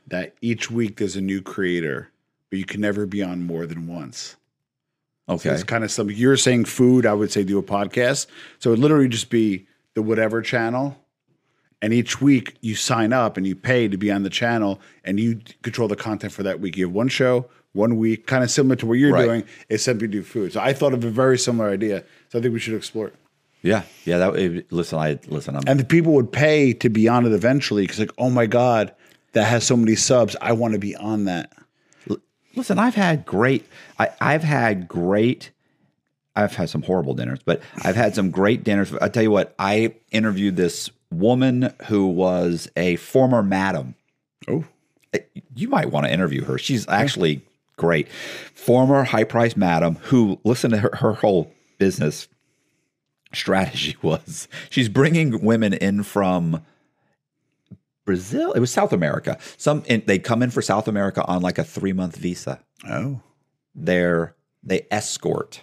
that 0.08 0.34
each 0.40 0.70
week 0.70 0.96
there's 0.96 1.16
a 1.16 1.20
new 1.20 1.40
creator, 1.40 2.10
but 2.50 2.58
you 2.58 2.64
can 2.64 2.80
never 2.80 3.06
be 3.06 3.22
on 3.22 3.46
more 3.46 3.64
than 3.66 3.86
once. 3.86 4.36
Okay. 5.28 5.50
It's 5.50 5.62
kind 5.62 5.84
of 5.84 5.90
something 5.90 6.16
you're 6.16 6.36
saying 6.36 6.66
food. 6.66 7.06
I 7.06 7.14
would 7.14 7.30
say 7.32 7.44
do 7.44 7.58
a 7.58 7.62
podcast. 7.62 8.26
So 8.58 8.70
it 8.70 8.72
would 8.72 8.80
literally 8.80 9.08
just 9.08 9.30
be 9.30 9.66
the 9.94 10.02
whatever 10.02 10.42
channel, 10.42 10.98
and 11.80 11.92
each 11.92 12.20
week 12.20 12.56
you 12.60 12.74
sign 12.74 13.12
up 13.12 13.36
and 13.36 13.46
you 13.46 13.54
pay 13.54 13.86
to 13.88 13.96
be 13.96 14.10
on 14.10 14.24
the 14.24 14.30
channel, 14.30 14.80
and 15.04 15.20
you 15.20 15.40
control 15.62 15.86
the 15.88 15.96
content 15.96 16.32
for 16.32 16.42
that 16.42 16.58
week. 16.60 16.76
You 16.76 16.86
have 16.86 16.94
one 16.94 17.08
show, 17.08 17.46
one 17.72 17.96
week, 17.96 18.26
kind 18.26 18.42
of 18.42 18.50
similar 18.50 18.74
to 18.76 18.86
what 18.86 18.94
you're 18.94 19.12
Right. 19.12 19.24
doing, 19.24 19.44
except 19.68 20.02
you 20.02 20.08
do 20.08 20.22
food. 20.22 20.52
So 20.52 20.60
I 20.60 20.72
thought 20.72 20.92
of 20.92 21.04
a 21.04 21.10
very 21.10 21.38
similar 21.38 21.70
idea. 21.70 22.02
So 22.30 22.38
I 22.38 22.42
think 22.42 22.52
we 22.52 22.58
should 22.60 22.74
explore 22.74 23.06
it. 23.08 23.14
Yeah, 23.64 23.82
yeah. 24.04 24.18
That 24.18 24.36
it- 24.36 24.70
listen, 24.70 24.98
I 24.98 25.18
listen. 25.26 25.56
I'm 25.56 25.62
And 25.66 25.80
the 25.80 25.84
people 25.84 26.12
would 26.12 26.30
pay 26.30 26.74
to 26.74 26.90
be 26.90 27.08
on 27.08 27.24
it 27.26 27.32
eventually 27.32 27.82
because 27.82 27.98
like, 27.98 28.12
oh 28.18 28.28
my 28.28 28.44
god, 28.46 28.94
that 29.32 29.44
has 29.44 29.64
so 29.64 29.74
many 29.76 29.96
subs. 29.96 30.36
I 30.40 30.52
want 30.52 30.74
to 30.74 30.78
be 30.78 30.94
on 30.94 31.24
that. 31.24 31.50
listen. 32.54 32.78
I've 32.78 32.94
had 32.94 33.24
great. 33.24 33.66
I, 33.98 34.10
I've 34.20 34.44
had 34.44 34.86
great. 34.86 35.50
I've 36.36 36.54
had 36.54 36.68
some 36.68 36.82
horrible 36.82 37.14
dinners, 37.14 37.38
but 37.44 37.62
I've 37.82 37.96
had 37.96 38.14
some 38.14 38.30
great 38.30 38.64
dinners. 38.64 38.92
I 39.00 39.08
tell 39.08 39.22
you 39.22 39.30
what, 39.30 39.54
I 39.58 39.94
interviewed 40.12 40.56
this 40.56 40.90
woman 41.10 41.72
who 41.86 42.06
was 42.08 42.68
a 42.76 42.96
former 42.96 43.42
madam. 43.42 43.94
Oh, 44.48 44.64
eh, 45.14 45.20
You 45.54 45.68
might 45.68 45.90
want 45.90 46.04
to 46.06 46.12
interview 46.12 46.44
her. 46.44 46.58
She's 46.58 46.86
actually 46.88 47.40
great. 47.76 48.08
Former 48.52 49.04
high 49.04 49.24
price 49.24 49.56
madam 49.56 49.94
who, 50.02 50.38
listen 50.44 50.72
to 50.72 50.78
her, 50.78 50.90
her 50.94 51.12
whole 51.14 51.50
business 51.78 52.28
strategy 53.34 53.96
was 54.02 54.48
she's 54.70 54.88
bringing 54.88 55.42
women 55.44 55.74
in 55.74 56.02
from 56.02 56.64
Brazil. 58.04 58.52
It 58.52 58.60
was 58.60 58.70
South 58.70 58.92
America. 58.92 59.38
Some 59.56 59.82
they 59.86 60.18
come 60.18 60.42
in 60.42 60.50
for 60.50 60.62
South 60.62 60.88
America 60.88 61.24
on 61.26 61.42
like 61.42 61.58
a 61.58 61.64
three 61.64 61.92
month 61.92 62.16
visa. 62.16 62.60
oh, 62.88 63.20
They're 63.74 64.34
they 64.62 64.86
escort 64.90 65.62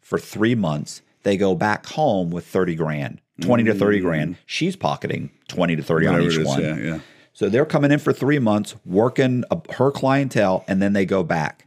for 0.00 0.18
three 0.18 0.54
months. 0.54 1.02
They 1.22 1.36
go 1.36 1.54
back 1.54 1.86
home 1.86 2.30
with 2.30 2.46
thirty 2.46 2.74
grand, 2.74 3.20
twenty 3.40 3.64
to 3.64 3.74
thirty 3.74 4.00
grand. 4.00 4.34
Mm. 4.34 4.38
She's 4.46 4.76
pocketing 4.76 5.30
twenty 5.48 5.76
to 5.76 5.82
thirty 5.82 6.06
on 6.06 6.22
each 6.22 6.36
is, 6.36 6.46
one. 6.46 6.62
yeah, 6.62 6.76
yeah. 6.76 7.00
So 7.34 7.48
they're 7.48 7.64
coming 7.64 7.90
in 7.90 7.98
for 7.98 8.12
three 8.12 8.38
months, 8.38 8.74
working 8.84 9.44
her 9.70 9.90
clientele, 9.90 10.64
and 10.68 10.82
then 10.82 10.92
they 10.92 11.06
go 11.06 11.22
back, 11.22 11.66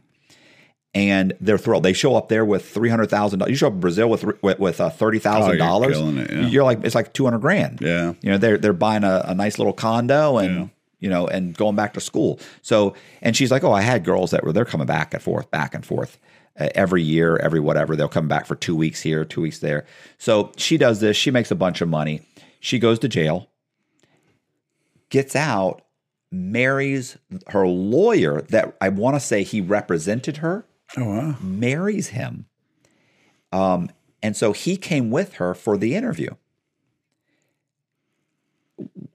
and 0.96 1.34
they're 1.40 1.58
thrilled. 1.58 1.82
They 1.82 1.92
show 1.92 2.16
up 2.16 2.30
there 2.30 2.44
with 2.44 2.66
three 2.66 2.88
hundred 2.88 3.10
thousand 3.10 3.38
dollars. 3.38 3.50
You 3.50 3.56
show 3.56 3.66
up 3.66 3.74
in 3.74 3.80
Brazil 3.80 4.08
with 4.08 4.24
with, 4.42 4.58
with 4.58 4.80
uh, 4.80 4.88
thirty 4.88 5.18
thousand 5.18 5.58
dollars. 5.58 5.96
Oh, 5.98 6.08
it, 6.16 6.32
yeah. 6.32 6.46
You're 6.46 6.64
like 6.64 6.82
it's 6.84 6.94
like 6.94 7.12
two 7.12 7.24
hundred 7.24 7.40
grand. 7.40 7.80
Yeah. 7.82 8.14
you 8.22 8.30
know 8.30 8.38
they're 8.38 8.56
they're 8.56 8.72
buying 8.72 9.04
a, 9.04 9.22
a 9.26 9.34
nice 9.34 9.58
little 9.58 9.74
condo 9.74 10.38
and. 10.38 10.54
Yeah. 10.54 10.66
You 10.98 11.10
know, 11.10 11.28
and 11.28 11.54
going 11.54 11.76
back 11.76 11.92
to 11.92 12.00
school. 12.00 12.40
So, 12.62 12.94
and 13.20 13.36
she's 13.36 13.50
like, 13.50 13.62
"Oh, 13.62 13.70
I 13.70 13.82
had 13.82 14.02
girls 14.02 14.30
that 14.30 14.42
were 14.42 14.52
they're 14.54 14.64
coming 14.64 14.86
back 14.86 15.12
and 15.12 15.22
forth, 15.22 15.50
back 15.50 15.74
and 15.74 15.84
forth 15.84 16.18
uh, 16.58 16.70
every 16.74 17.02
year, 17.02 17.36
every 17.36 17.60
whatever. 17.60 17.94
They'll 17.96 18.08
come 18.08 18.28
back 18.28 18.46
for 18.46 18.56
two 18.56 18.74
weeks 18.74 19.02
here, 19.02 19.22
two 19.22 19.42
weeks 19.42 19.58
there. 19.58 19.84
So 20.16 20.52
she 20.56 20.78
does 20.78 21.00
this. 21.00 21.14
She 21.14 21.30
makes 21.30 21.50
a 21.50 21.54
bunch 21.54 21.82
of 21.82 21.90
money. 21.90 22.22
She 22.60 22.78
goes 22.78 22.98
to 23.00 23.08
jail 23.08 23.46
gets 25.10 25.36
out, 25.36 25.82
marries 26.30 27.16
her 27.48 27.66
lawyer 27.66 28.42
that 28.42 28.76
I 28.80 28.88
want 28.88 29.16
to 29.16 29.20
say 29.20 29.42
he 29.42 29.60
represented 29.60 30.38
her, 30.38 30.64
Oh 30.96 31.04
wow. 31.04 31.36
marries 31.40 32.08
him. 32.08 32.46
Um, 33.52 33.90
and 34.22 34.36
so 34.36 34.52
he 34.52 34.76
came 34.76 35.10
with 35.10 35.34
her 35.34 35.54
for 35.54 35.76
the 35.76 35.94
interview. 35.94 36.30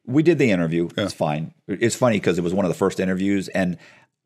We 0.06 0.24
did 0.24 0.38
the 0.40 0.52
interview. 0.52 0.90
It's 0.98 1.14
fine. 1.14 1.54
It's 1.68 1.96
funny 1.96 2.18
because 2.18 2.38
it 2.38 2.42
was 2.42 2.54
one 2.54 2.66
of 2.66 2.70
the 2.70 2.78
first 2.78 3.00
interviews, 3.00 3.48
and 3.50 3.78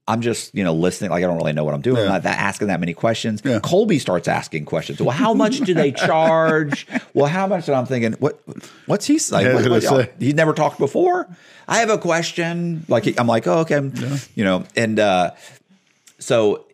I'm 0.08 0.22
just 0.22 0.56
you 0.56 0.64
know 0.64 0.74
listening. 0.74 1.12
Like 1.12 1.24
I 1.24 1.28
don't 1.28 1.38
really 1.38 1.54
know 1.54 1.64
what 1.64 1.74
I'm 1.74 1.82
doing. 1.82 1.98
I'm 2.02 2.08
not 2.08 2.24
that, 2.24 2.40
asking 2.40 2.70
that 2.70 2.80
many 2.80 2.94
questions. 2.94 3.42
Yeah. 3.46 3.60
Colby 3.60 4.00
starts 4.00 4.28
asking 4.28 4.66
questions. 4.66 5.00
Well, 5.00 5.12
how 5.16 5.34
much 5.34 5.60
do 5.60 5.74
they 5.74 5.92
charge? 5.92 6.88
well, 7.14 7.28
how 7.28 7.46
much? 7.46 7.68
And 7.68 7.76
I'm 7.76 7.86
thinking, 7.86 8.14
what? 8.14 8.40
What's 8.88 9.06
he 9.06 9.20
saying? 9.20 9.46
Yeah, 9.46 9.68
What- 9.70 9.84
what- 9.92 10.14
he's 10.20 10.34
never 10.34 10.54
talked 10.54 10.80
before. 10.80 11.28
I 11.68 11.80
have 11.80 11.90
a 11.90 11.98
question. 11.98 12.86
Like 12.88 13.04
he- 13.04 13.20
I'm 13.20 13.28
like, 13.28 13.46
oh, 13.46 13.60
okay, 13.60 13.82
you 14.36 14.44
know, 14.44 14.64
and 14.76 15.00
uh, 15.00 15.32
so 16.20 16.65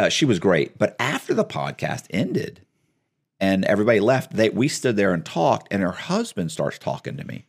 uh, 0.00 0.08
she 0.08 0.24
was 0.24 0.38
great. 0.38 0.78
But 0.78 0.96
after 0.98 1.34
the 1.34 1.44
podcast 1.44 2.06
ended 2.10 2.62
and 3.38 3.64
everybody 3.66 4.00
left, 4.00 4.32
they 4.32 4.48
we 4.48 4.66
stood 4.66 4.96
there 4.96 5.12
and 5.12 5.24
talked, 5.24 5.68
and 5.70 5.82
her 5.82 5.92
husband 5.92 6.50
starts 6.50 6.78
talking 6.78 7.18
to 7.18 7.24
me. 7.24 7.44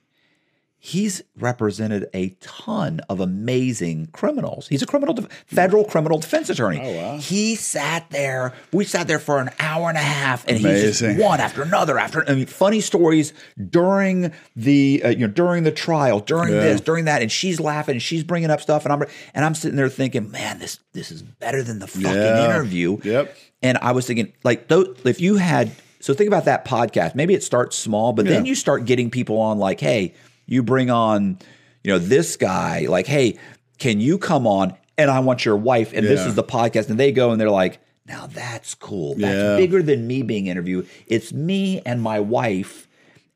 He's 0.83 1.21
represented 1.37 2.09
a 2.11 2.29
ton 2.41 3.01
of 3.07 3.19
amazing 3.19 4.07
criminals. 4.13 4.67
He's 4.67 4.81
a 4.81 4.87
criminal, 4.87 5.13
def- 5.13 5.31
federal 5.45 5.85
criminal 5.85 6.17
defense 6.17 6.49
attorney. 6.49 6.79
Oh, 6.83 6.91
wow. 6.95 7.17
He 7.19 7.55
sat 7.55 8.09
there. 8.09 8.53
We 8.73 8.85
sat 8.85 9.07
there 9.07 9.19
for 9.19 9.39
an 9.39 9.51
hour 9.59 9.89
and 9.89 9.97
a 9.97 10.01
half, 10.01 10.43
and 10.47 10.57
he's 10.57 10.65
Amazing. 10.65 11.17
just 11.17 11.23
one 11.23 11.39
after 11.39 11.61
another 11.61 11.99
after. 11.99 12.27
I 12.27 12.33
mean, 12.33 12.47
funny 12.47 12.81
stories 12.81 13.31
during 13.69 14.31
the 14.55 15.03
uh, 15.05 15.09
you 15.09 15.19
know 15.19 15.27
during 15.27 15.63
the 15.63 15.71
trial, 15.71 16.19
during 16.19 16.51
Yeah. 16.51 16.61
this, 16.61 16.81
during 16.81 17.05
that, 17.05 17.21
and 17.21 17.31
she's 17.31 17.59
laughing, 17.59 17.93
and 17.93 18.01
she's 18.01 18.23
bringing 18.23 18.49
up 18.49 18.59
stuff, 18.59 18.83
and 18.83 18.91
I'm 18.91 19.03
and 19.35 19.45
I'm 19.45 19.53
sitting 19.53 19.75
there 19.77 19.87
thinking, 19.87 20.31
man, 20.31 20.57
this 20.57 20.79
this 20.93 21.11
is 21.11 21.21
better 21.21 21.61
than 21.61 21.77
the 21.77 21.85
fucking 21.85 22.07
Yeah. 22.11 22.45
interview. 22.45 22.97
Yep. 23.03 23.37
And 23.61 23.77
I 23.83 23.91
was 23.91 24.07
thinking, 24.07 24.33
like, 24.43 24.65
if 24.71 25.21
you 25.21 25.35
had, 25.35 25.71
so 25.99 26.15
think 26.15 26.27
about 26.27 26.45
that 26.45 26.65
podcast. 26.65 27.13
Maybe 27.13 27.35
it 27.35 27.43
starts 27.43 27.77
small, 27.77 28.13
but 28.13 28.25
then 28.25 28.47
you 28.47 28.55
start 28.55 28.85
getting 28.85 29.11
people 29.11 29.37
on, 29.37 29.59
like, 29.59 29.79
hey, 29.79 30.15
you 30.51 30.61
bring 30.61 30.89
on, 30.91 31.39
you 31.83 31.91
know, 31.91 31.97
this 31.97 32.35
guy, 32.35 32.85
like, 32.89 33.07
hey, 33.07 33.37
can 33.79 33.99
you 33.99 34.17
come 34.17 34.45
on? 34.45 34.75
And 34.97 35.09
I 35.09 35.19
want 35.21 35.45
your 35.45 35.55
wife, 35.55 35.93
and 35.93 36.05
this 36.05 36.25
is 36.27 36.35
the 36.35 36.43
podcast. 36.43 36.89
And 36.89 36.99
they 36.99 37.11
go 37.11 37.31
and 37.31 37.39
they're 37.41 37.49
like, 37.49 37.79
now 38.05 38.27
that's 38.27 38.75
cool. 38.75 39.15
That's 39.15 39.33
Yeah. 39.33 39.55
bigger 39.57 39.81
than 39.81 40.05
me 40.05 40.21
being 40.21 40.47
interviewed. 40.47 40.87
It's 41.07 41.31
me 41.31 41.81
and 41.85 42.01
my 42.01 42.19
wife. 42.19 42.87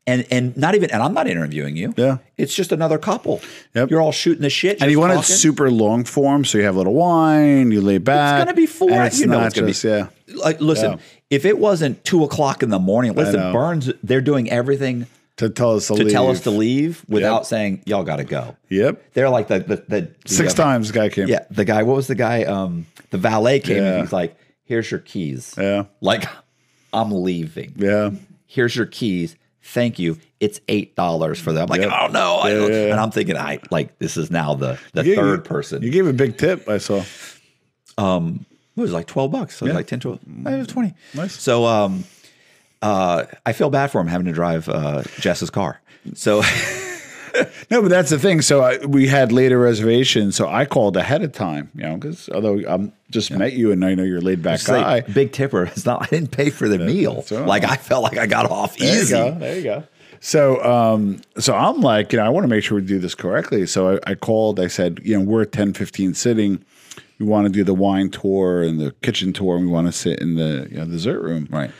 And, 0.08 0.24
and 0.30 0.56
not 0.56 0.76
even 0.76 0.90
and 0.92 1.02
I'm 1.02 1.14
not 1.14 1.26
interviewing 1.26 1.76
you. 1.76 1.92
Yeah. 1.96 2.18
It's 2.36 2.54
just 2.54 2.70
another 2.70 2.96
couple. 2.98 3.40
Yep. 3.74 3.90
You're 3.90 4.00
all 4.00 4.12
shooting 4.12 4.42
the 4.42 4.50
shit. 4.50 4.80
And 4.80 4.88
you 4.88 5.00
want 5.00 5.12
it 5.18 5.24
super 5.24 5.68
long 5.68 6.04
form, 6.04 6.44
so 6.44 6.58
you 6.58 6.64
have 6.64 6.76
a 6.76 6.78
little 6.78 6.94
wine, 6.94 7.72
you 7.72 7.80
lay 7.80 7.98
back. 7.98 8.40
It's 8.40 8.44
gonna 8.44 8.54
be 8.56 8.66
four- 8.66 9.04
It's 9.06 9.18
you 9.18 9.26
know 9.26 9.38
not 9.38 9.46
it's 9.46 9.54
gonna 9.56 9.66
be- 9.66 9.72
just, 9.72 9.82
yeah. 9.82 10.06
like 10.36 10.60
listen 10.60 10.92
Yeah. 10.92 10.96
if 11.30 11.44
it 11.44 11.58
wasn't 11.58 12.04
two 12.04 12.22
o'clock 12.22 12.62
in 12.62 12.68
the 12.70 12.78
morning 12.78 13.14
listen 13.14 13.52
Bern's 13.52 13.90
they're 14.04 14.20
doing 14.20 14.48
everything 14.48 15.06
To 15.38 15.50
tell 15.50 15.76
us 15.76 15.88
to, 15.88 15.94
to 15.96 16.02
leave. 16.04 16.12
tell 16.12 16.30
us 16.30 16.40
to 16.40 16.50
leave 16.50 17.04
without 17.08 17.40
Yep. 17.40 17.44
saying 17.44 17.82
y'all 17.84 18.04
gotta 18.04 18.24
go 18.24 18.56
Yep. 18.70 19.12
they're 19.12 19.28
like 19.28 19.48
the 19.48 19.58
the, 19.58 19.76
the 19.88 20.10
Six 20.26 20.54
the, 20.54 20.62
times 20.62 20.88
the 20.88 20.94
guy 20.94 21.08
came. 21.10 21.28
yeah 21.28 21.44
the 21.50 21.64
guy 21.66 21.82
what 21.82 21.94
was 21.96 22.06
the 22.06 22.14
guy 22.14 22.44
um 22.44 22.86
the 23.10 23.18
valet 23.18 23.60
came 23.60 23.76
Yeah. 23.76 23.92
and 23.92 24.00
he's 24.02 24.12
like 24.14 24.34
here's 24.64 24.90
your 24.90 25.00
keys 25.00 25.54
Yeah. 25.58 25.84
like 26.00 26.24
i'm 26.94 27.10
leaving 27.12 27.74
Yeah. 27.76 28.10
here's 28.46 28.74
your 28.74 28.86
keys 28.86 29.36
thank 29.62 29.98
you 29.98 30.16
it's 30.40 30.60
eight 30.68 30.96
dollars 30.96 31.38
for 31.38 31.52
them 31.52 31.64
I'm 31.64 31.68
like 31.68 31.82
Yep. 31.82 31.92
oh 31.92 32.06
no 32.08 32.36
I 32.36 32.48
Yeah, 32.48 32.54
don't- 32.56 32.72
yeah, 32.72 32.84
yeah. 32.86 32.90
and 32.92 33.00
i'm 33.00 33.10
thinking 33.10 33.36
i 33.36 33.58
like 33.70 33.98
this 33.98 34.16
is 34.16 34.30
now 34.30 34.54
the 34.54 34.78
the 34.94 35.04
You- 35.04 35.16
third 35.16 35.38
you- 35.40 35.42
person 35.42 35.82
You 35.82 35.90
gave 35.90 36.06
a 36.06 36.12
big 36.14 36.38
tip, 36.38 36.66
I 36.68 36.78
saw. 36.78 37.02
Um, 37.98 38.44
it 38.76 38.80
was 38.80 38.92
like 38.92 39.06
12 39.06 39.30
bucks. 39.30 39.56
So 39.56 39.64
it 39.64 39.68
was 39.68 39.72
Yeah. 39.72 39.76
like 39.78 39.86
10, 39.86 40.00
12, 40.00 40.18
it 40.46 40.58
was 40.58 40.66
20. 40.66 40.94
Nice. 41.14 41.32
So, 41.40 41.64
um, 41.64 42.04
uh, 42.86 43.26
I 43.44 43.52
feel 43.52 43.70
bad 43.70 43.90
for 43.90 44.00
him 44.00 44.06
having 44.06 44.26
to 44.26 44.32
drive, 44.32 44.68
uh, 44.68 45.02
Jess's 45.18 45.50
car. 45.50 45.80
So, 46.14 46.42
No, 47.70 47.82
but 47.82 47.88
that's 47.88 48.10
the 48.10 48.18
thing. 48.18 48.40
So 48.40 48.62
I, 48.62 48.78
we 48.86 49.08
had 49.08 49.30
later 49.32 49.58
reservations, 49.58 50.36
so 50.36 50.48
I 50.48 50.64
called 50.64 50.96
ahead 50.96 51.22
of 51.22 51.32
time, 51.32 51.70
you 51.74 51.82
know, 51.82 51.96
because 51.96 52.28
although 52.30 52.60
I'm 52.66 52.92
just 53.10 53.30
met 53.30 53.52
you 53.52 53.72
and 53.72 53.84
I 53.84 53.94
know 53.94 54.04
you're 54.04 54.22
laid 54.22 54.42
back 54.42 54.54
it's 54.60 54.68
like, 54.68 55.06
guy. 55.06 55.12
big 55.12 55.32
tipper. 55.32 55.64
It's 55.64 55.84
not, 55.84 56.02
I 56.02 56.06
didn't 56.06 56.30
pay 56.30 56.50
for 56.50 56.68
the 56.68 56.78
meal. 56.78 57.24
Like 57.30 57.64
I 57.64 57.76
felt 57.76 58.04
like 58.04 58.16
I 58.18 58.26
got 58.26 58.50
off 58.50 58.76
There 58.78 58.94
you 58.94 59.00
easy. 59.02 59.14
go. 59.14 59.30
There 59.32 59.56
you 59.56 59.62
go. 59.64 59.84
So, 60.20 60.64
um, 60.64 61.20
so 61.38 61.54
I'm 61.54 61.80
like, 61.82 62.12
you 62.12 62.18
know, 62.18 62.24
I 62.24 62.30
want 62.30 62.44
to 62.44 62.48
make 62.48 62.64
sure 62.64 62.76
we 62.76 62.86
do 62.86 62.98
this 62.98 63.14
correctly. 63.14 63.66
So 63.66 63.96
I, 63.96 64.12
I 64.12 64.14
called. 64.14 64.58
I 64.58 64.68
said, 64.68 65.00
you 65.04 65.18
know, 65.18 65.24
we're 65.24 65.42
at 65.42 65.52
10, 65.52 65.74
15 65.74 66.14
sitting. 66.14 66.64
We 67.18 67.26
want 67.26 67.46
to 67.46 67.52
do 67.52 67.64
the 67.64 67.74
wine 67.74 68.08
tour 68.10 68.62
and 68.62 68.80
the 68.80 68.92
kitchen 69.02 69.34
tour. 69.34 69.56
And 69.56 69.66
we 69.66 69.70
want 69.72 69.88
to 69.88 69.92
sit 69.92 70.20
in 70.20 70.36
the 70.36 70.68
you 70.70 70.78
know, 70.78 70.86
dessert 70.86 71.20
room. 71.20 71.48
Right. 71.50 71.70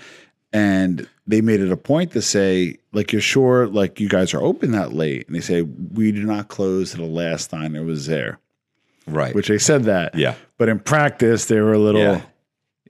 And 0.57 1.07
they 1.27 1.43
made 1.43 1.61
it 1.61 1.71
a 1.71 1.77
point 1.77 2.13
to 2.13 2.23
say, 2.23 2.79
like, 2.93 3.13
you're 3.13 3.21
sure, 3.21 3.67
like, 3.67 4.01
you 4.01 4.09
guys 4.09 4.33
are 4.33 4.41
open 4.41 4.71
that 4.73 4.95
late? 4.95 5.27
And 5.27 5.37
they 5.37 5.41
say, 5.41 5.61
we 5.61 6.13
do 6.13 6.25
not 6.25 6.49
close 6.49 6.93
to 6.93 6.97
the 6.97 7.05
last 7.05 7.51
diner 7.51 7.85
was 7.85 8.07
there. 8.07 8.39
Right. 9.07 9.35
Which 9.35 9.49
they 9.49 9.59
said 9.59 9.85
that. 9.85 10.15
Yeah. 10.15 10.35
But 10.57 10.71
in 10.71 10.79
practice, 10.81 11.45
they 11.45 11.61
were 11.61 11.75
a 11.75 11.79
little. 11.79 12.01
Yeah. 12.01 12.23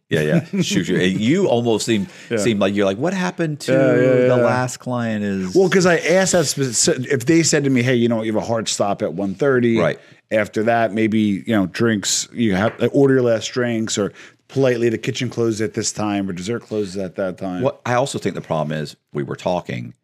Yeah, 0.09 0.21
yeah. 0.53 0.63
Shoot 0.63 0.87
you. 0.87 0.99
You 0.99 1.49
almost 1.49 1.85
seem 1.85 2.07
seem 2.37 2.61
like 2.61 2.77
you're 2.77 2.87
like, 2.87 2.99
what 2.99 3.13
happened 3.13 3.59
to 3.63 3.73
the 3.73 4.37
last 4.37 4.77
client? 4.77 5.25
Is 5.25 5.53
Well, 5.53 5.69
because 5.69 5.85
I 5.85 5.97
asked 5.97 6.31
that 6.31 6.45
speci- 6.45 7.07
if 7.07 7.27
they 7.27 7.43
said 7.43 7.65
to 7.65 7.71
me, 7.71 7.83
"Hey, 7.83 7.97
you 7.97 8.09
know, 8.09 8.23
you 8.23 8.33
have 8.33 8.41
a 8.41 8.47
hard 8.47 8.69
stop 8.69 9.03
at 9.03 9.11
1.30. 9.11 9.81
Right. 9.83 9.99
After 10.31 10.63
that, 10.63 10.93
maybe 10.93 11.19
you 11.45 11.57
know, 11.57 11.67
drinks. 11.67 12.29
You 12.33 12.55
have 12.55 12.89
order 12.93 13.15
your 13.15 13.25
last 13.25 13.49
drinks, 13.49 13.99
or 13.99 14.13
politely, 14.49 14.89
the 14.89 14.99
kitchen 14.99 15.29
closes 15.31 15.61
at 15.61 15.75
this 15.75 15.93
time, 15.93 16.29
or 16.29 16.33
dessert 16.33 16.63
closes 16.63 16.97
at 16.97 17.17
that 17.17 17.39
time. 17.39 17.63
What 17.63 17.81
I 17.87 17.95
also 17.95 18.19
think 18.19 18.35
the 18.35 18.41
problem 18.41 18.77
is 18.77 18.97
we 19.13 19.23
were 19.23 19.37
talking. 19.37 19.95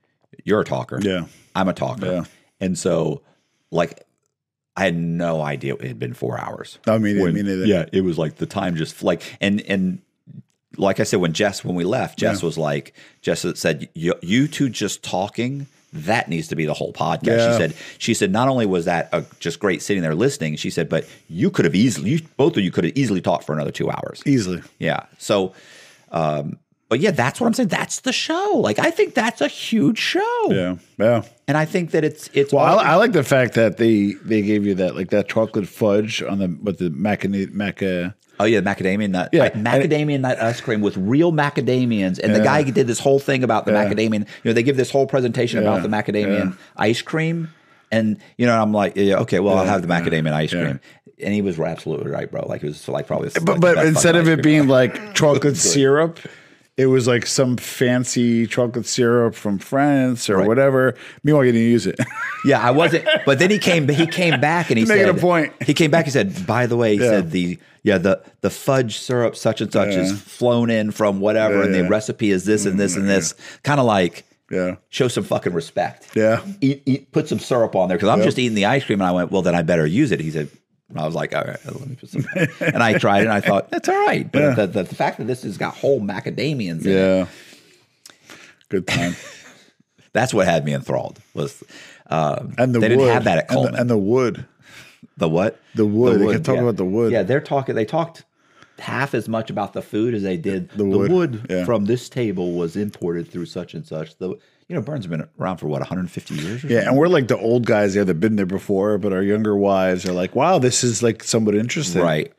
You're 0.44 0.60
a 0.60 0.64
talker. 0.64 0.98
Yeah. 1.01 1.27
I'm 1.55 1.69
a 1.69 1.74
talker. 1.74 2.06
Yeah. 2.06 2.24
And 2.60 2.78
so, 2.78 3.23
like, 3.70 4.06
I 4.77 4.85
had 4.85 4.97
no 4.97 5.43
idea 5.43 5.74
it 5.74 5.82
had 5.85 5.98
been 5.98 6.14
four 6.14 6.40
hours. 6.40 6.78
Oh, 6.86 6.94
I 6.94 6.98
mean, 6.98 7.20
When- 7.20 7.35
me 7.35 7.43
neither. 7.43 7.66
Yeah, 7.66 7.86
it 7.93 8.01
was 8.02 8.19
like 8.19 8.36
the 8.36 8.47
time 8.47 8.77
just 8.77 9.02
like 9.02 9.23
and 9.40 9.60
and 9.62 10.01
like 10.78 11.01
I 11.01 11.02
said 11.02 11.20
when 11.20 11.35
Jess 11.35 11.62
when 11.64 11.74
we 11.74 11.85
left, 11.85 12.19
Jess 12.19 12.43
was 12.43 12.56
like 12.56 12.94
Jess 13.20 13.44
said 13.59 13.90
you, 13.94 14.14
you 14.23 14.48
two 14.48 14.70
just 14.70 15.02
talking 15.02 15.66
that 15.93 16.28
needs 16.28 16.48
to 16.48 16.56
be 16.56 16.64
the 16.64 16.74
whole 16.74 16.93
podcast. 16.93 17.27
Yeah. 17.27 17.52
She 17.52 17.59
said 17.59 17.74
she 17.98 18.14
said 18.14 18.32
not 18.32 18.48
only 18.48 18.66
was 18.66 18.86
that 18.86 19.09
a, 19.12 19.24
just 19.40 19.60
great 19.60 19.82
sitting 19.82 20.02
there 20.02 20.14
listening, 20.14 20.56
she 20.56 20.70
said, 20.70 20.89
but 20.89 21.06
you 21.28 21.51
could 21.51 21.64
have 21.64 21.74
easily 21.74 22.10
you, 22.10 22.20
both 22.36 22.56
of 22.56 22.62
you 22.62 22.70
could 22.70 22.85
have 22.85 22.97
easily 22.97 23.20
talked 23.20 23.44
for 23.44 23.52
another 23.52 23.70
two 23.70 23.90
hours. 23.90 24.23
Easily. 24.24 24.62
Yeah. 24.78 25.06
So, 25.19 25.55
um, 26.10 26.59
but 26.89 27.01
yeah, 27.01 27.10
that's 27.10 27.40
what 27.40 27.47
I'm 27.47 27.55
saying. 27.55 27.70
That's 27.70 28.01
the 28.01 28.12
show. 28.12 28.52
Like, 28.56 28.78
I 28.78 28.90
think 28.90 29.14
that's 29.14 29.40
a 29.40 29.48
huge 29.48 29.98
show. 29.98 30.48
Yeah. 30.51 30.77
Yeah. 30.98 31.23
And 31.48 31.56
I 31.56 31.64
think 31.64 31.90
that 31.93 32.05
it's 32.05 32.28
it's 32.35 32.52
Well, 32.52 32.78
I, 32.78 32.93
I 32.93 32.94
like 32.97 33.12
the 33.12 33.24
fact 33.24 33.55
that 33.55 33.78
they 33.78 34.12
they 34.23 34.43
gave 34.43 34.66
you 34.66 34.74
that 34.74 34.94
like 34.94 35.10
that 35.10 35.28
chocolate 35.28 35.69
fudge 35.69 36.23
on 36.23 36.39
the 36.39 36.59
with 36.62 36.78
the 36.78 36.90
macadamia 36.90 37.48
maca. 37.55 38.14
Oh 38.40 38.44
yeah, 38.44 38.60
macadamia 38.60 39.09
nut. 39.10 39.30
Yeah, 39.32 39.44
Yeah, 39.44 39.50
macadamia 39.50 40.20
nut 40.20 40.40
ice 40.40 40.60
cream 40.60 40.80
with 40.80 40.96
real 40.96 41.32
macadamians. 41.32 42.18
And 42.18 42.34
the 42.34 42.40
guy 42.40 42.62
did 42.62 42.86
this 42.86 42.98
whole 42.98 43.18
thing 43.18 43.44
about 43.44 43.66
the 43.66 43.72
Yeah. 43.72 43.84
macadamian. 43.88 44.20
You 44.42 44.50
know, 44.50 44.52
they 44.52 44.62
give 44.62 44.76
this 44.76 44.90
whole 44.90 45.06
presentation 45.06 45.62
Yeah, 45.62 45.68
about 45.68 45.82
the 45.82 45.88
macadamian 45.88 46.50
yeah. 46.50 46.56
ice 46.76 47.02
cream. 47.02 47.48
And 47.90 48.16
you 48.38 48.46
know, 48.46 48.60
I'm 48.60 48.72
like, 48.72 48.94
yeah, 48.96 49.16
okay, 49.18 49.38
well, 49.40 49.59
I'll 49.59 49.66
have 49.66 49.82
the 49.82 49.88
macadamia 49.88 50.32
ice 50.32 50.52
yeah. 50.52 50.62
cream. 50.64 50.80
And 51.22 51.32
he 51.34 51.42
was 51.42 51.60
absolutely 51.60 52.10
right, 52.10 52.28
bro. 52.30 52.46
Like 52.48 52.62
it 52.62 52.66
was 52.66 52.88
like 52.88 53.06
probably. 53.06 53.30
But 53.34 53.46
like, 53.48 53.60
but 53.60 53.86
instead 53.86 54.16
of 54.16 54.28
it 54.28 54.42
being 54.42 54.66
like 54.66 55.14
chocolate 55.14 55.56
syrup, 55.72 56.18
it 56.77 56.86
was 56.86 57.07
like 57.07 57.27
some 57.27 57.57
fancy 57.57 58.47
chocolate 58.47 58.86
syrup 58.86 59.35
from 59.35 59.59
France 59.59 60.31
or 60.31 60.39
Right. 60.39 60.47
whatever. 60.49 60.94
Meanwhile, 61.23 61.44
you 61.44 61.53
didn't 61.53 61.69
use 61.69 61.86
it. 61.86 61.99
Yeah, 62.44 62.61
I 62.61 62.73
wasn't. 62.73 63.07
But 63.24 63.39
then 63.39 63.51
he 63.51 63.59
came. 63.61 63.86
He 63.89 64.05
came 64.05 64.40
back 64.40 64.69
and 64.70 64.77
he 64.77 64.85
Making 64.85 65.07
said, 65.07 65.16
a 65.16 65.20
point. 65.20 65.53
He 65.65 65.74
came 65.74 65.93
back. 65.93 66.07
He 66.07 66.11
said, 66.11 66.44
"By 66.44 66.66
the 66.66 66.77
way, 66.77 66.97
he 66.97 67.03
Yeah. 67.05 67.11
said 67.11 67.31
the 67.31 67.57
yeah 67.85 67.99
the 67.99 68.20
the 68.40 68.51
fudge 68.51 68.99
syrup 68.99 69.36
such 69.36 69.61
and 69.61 69.73
such 69.73 69.90
is 69.94 70.20
flown 70.20 70.69
in 70.69 70.90
from 70.90 71.20
whatever, 71.20 71.59
Yeah, 71.61 71.66
and 71.66 71.74
the. 71.74 71.78
Mm, 71.82 71.89
recipe 71.90 72.32
is 72.32 72.44
this 72.44 72.66
and 72.66 72.81
this 72.81 72.97
and 72.97 73.09
this. 73.09 73.35
Kind 73.62 73.78
of 73.78 73.86
like 73.86 74.24
yeah. 74.51 74.74
show 74.89 75.07
some 75.07 75.23
fucking 75.23 75.53
respect. 75.53 76.09
Yeah. 76.16 76.40
eat, 76.61 76.82
eat 76.85 77.12
put 77.12 77.28
some 77.28 77.39
syrup 77.39 77.77
on 77.77 77.89
there 77.89 77.97
because 77.97 78.09
I'm 78.09 78.23
just 78.23 78.40
eating 78.40 78.57
the 78.57 78.65
ice 78.66 78.85
cream, 78.85 79.01
and 79.01 79.07
I 79.09 79.12
went, 79.12 79.31
well, 79.31 79.43
then 79.43 79.55
I 79.55 79.62
better 79.62 79.86
use 79.86 80.11
it. 80.11 80.19
He 80.19 80.32
said. 80.32 80.49
I 80.97 81.06
was 81.06 81.14
like, 81.14 81.35
all 81.35 81.43
right, 81.44 81.59
let 81.64 81.86
me 81.89 81.97
put 81.97 82.09
some. 82.10 82.24
and 82.60 82.82
I 82.82 82.98
tried 82.98 83.20
it, 83.20 83.24
and 83.24 83.32
I 83.32 83.40
thought 83.40 83.70
that's 83.70 83.89
all 83.89 84.06
right. 84.06 84.31
But 84.31 84.39
Yeah. 84.40 84.55
the, 84.55 84.66
the, 84.66 84.82
the 84.85 84.94
fact 84.94 85.19
that 85.19 85.27
this 85.27 85.43
has 85.43 85.56
got 85.59 85.74
whole 85.74 86.01
macadamians 86.01 86.85
in 86.85 86.90
it, 86.93 86.94
Yeah. 86.94 87.27
Good 88.69 88.86
time. 88.86 89.14
that's 90.12 90.32
what 90.35 90.47
had 90.47 90.64
me 90.64 90.74
enthralled. 90.74 91.20
Was 91.35 91.62
um, 92.09 92.55
And 92.59 92.74
the 92.74 92.81
they 92.81 92.89
wood. 92.90 92.98
didn't 93.05 93.14
have 93.14 93.24
that 93.24 93.39
at 93.39 93.44
and 93.44 93.55
Coleman. 93.55 93.73
the, 93.74 93.81
and 93.81 93.90
the 93.90 93.98
wood. 93.98 94.47
The 95.19 95.28
what? 95.28 95.60
The 95.74 95.86
wood. 95.86 96.20
They 96.20 96.32
kept 96.32 96.44
talking 96.44 96.62
about 96.62 96.77
the 96.77 96.85
wood. 96.85 97.12
Yeah, 97.12 97.23
they're 97.23 97.40
talking. 97.40 97.74
They 97.74 97.85
talked 97.85 98.24
half 98.78 99.14
as 99.14 99.28
much 99.28 99.51
about 99.51 99.74
the 99.74 99.82
food 99.82 100.14
as 100.14 100.23
they 100.23 100.36
did 100.36 100.70
the, 100.70 100.85
wood, 100.85 101.10
wood. 101.12 101.47
yeah. 101.51 101.64
from 101.64 101.85
this 101.85 102.09
table 102.09 102.52
was 102.52 102.77
imported 102.77 103.31
through 103.31 103.47
such 103.47 103.74
and 103.74 103.86
such. 103.86 104.16
The 104.19 104.36
you 104.68 104.74
know 104.76 104.82
Bern's 104.82 105.05
has 105.05 105.10
been 105.10 105.28
around 105.39 105.59
for 105.59 105.66
what 105.66 105.80
150 105.80 106.34
years. 106.34 106.64
Or 106.64 106.68
Yeah, 106.68 106.89
and 106.89 106.97
we're 106.97 107.09
like 107.09 107.28
the 107.28 107.39
old 107.39 107.66
guys 107.66 107.94
there 107.94 108.05
that 108.05 108.10
have 108.12 108.20
been 108.20 108.36
there 108.36 108.47
before, 108.47 108.98
but 108.98 109.12
our 109.12 109.22
younger 109.22 109.56
wives 109.56 110.06
are 110.06 110.12
like, 110.12 110.34
"Wow, 110.34 110.59
this 110.59 110.82
is 110.84 111.02
like 111.02 111.22
somewhat 111.24 111.55
interesting." 111.55 112.02
right. 112.02 112.32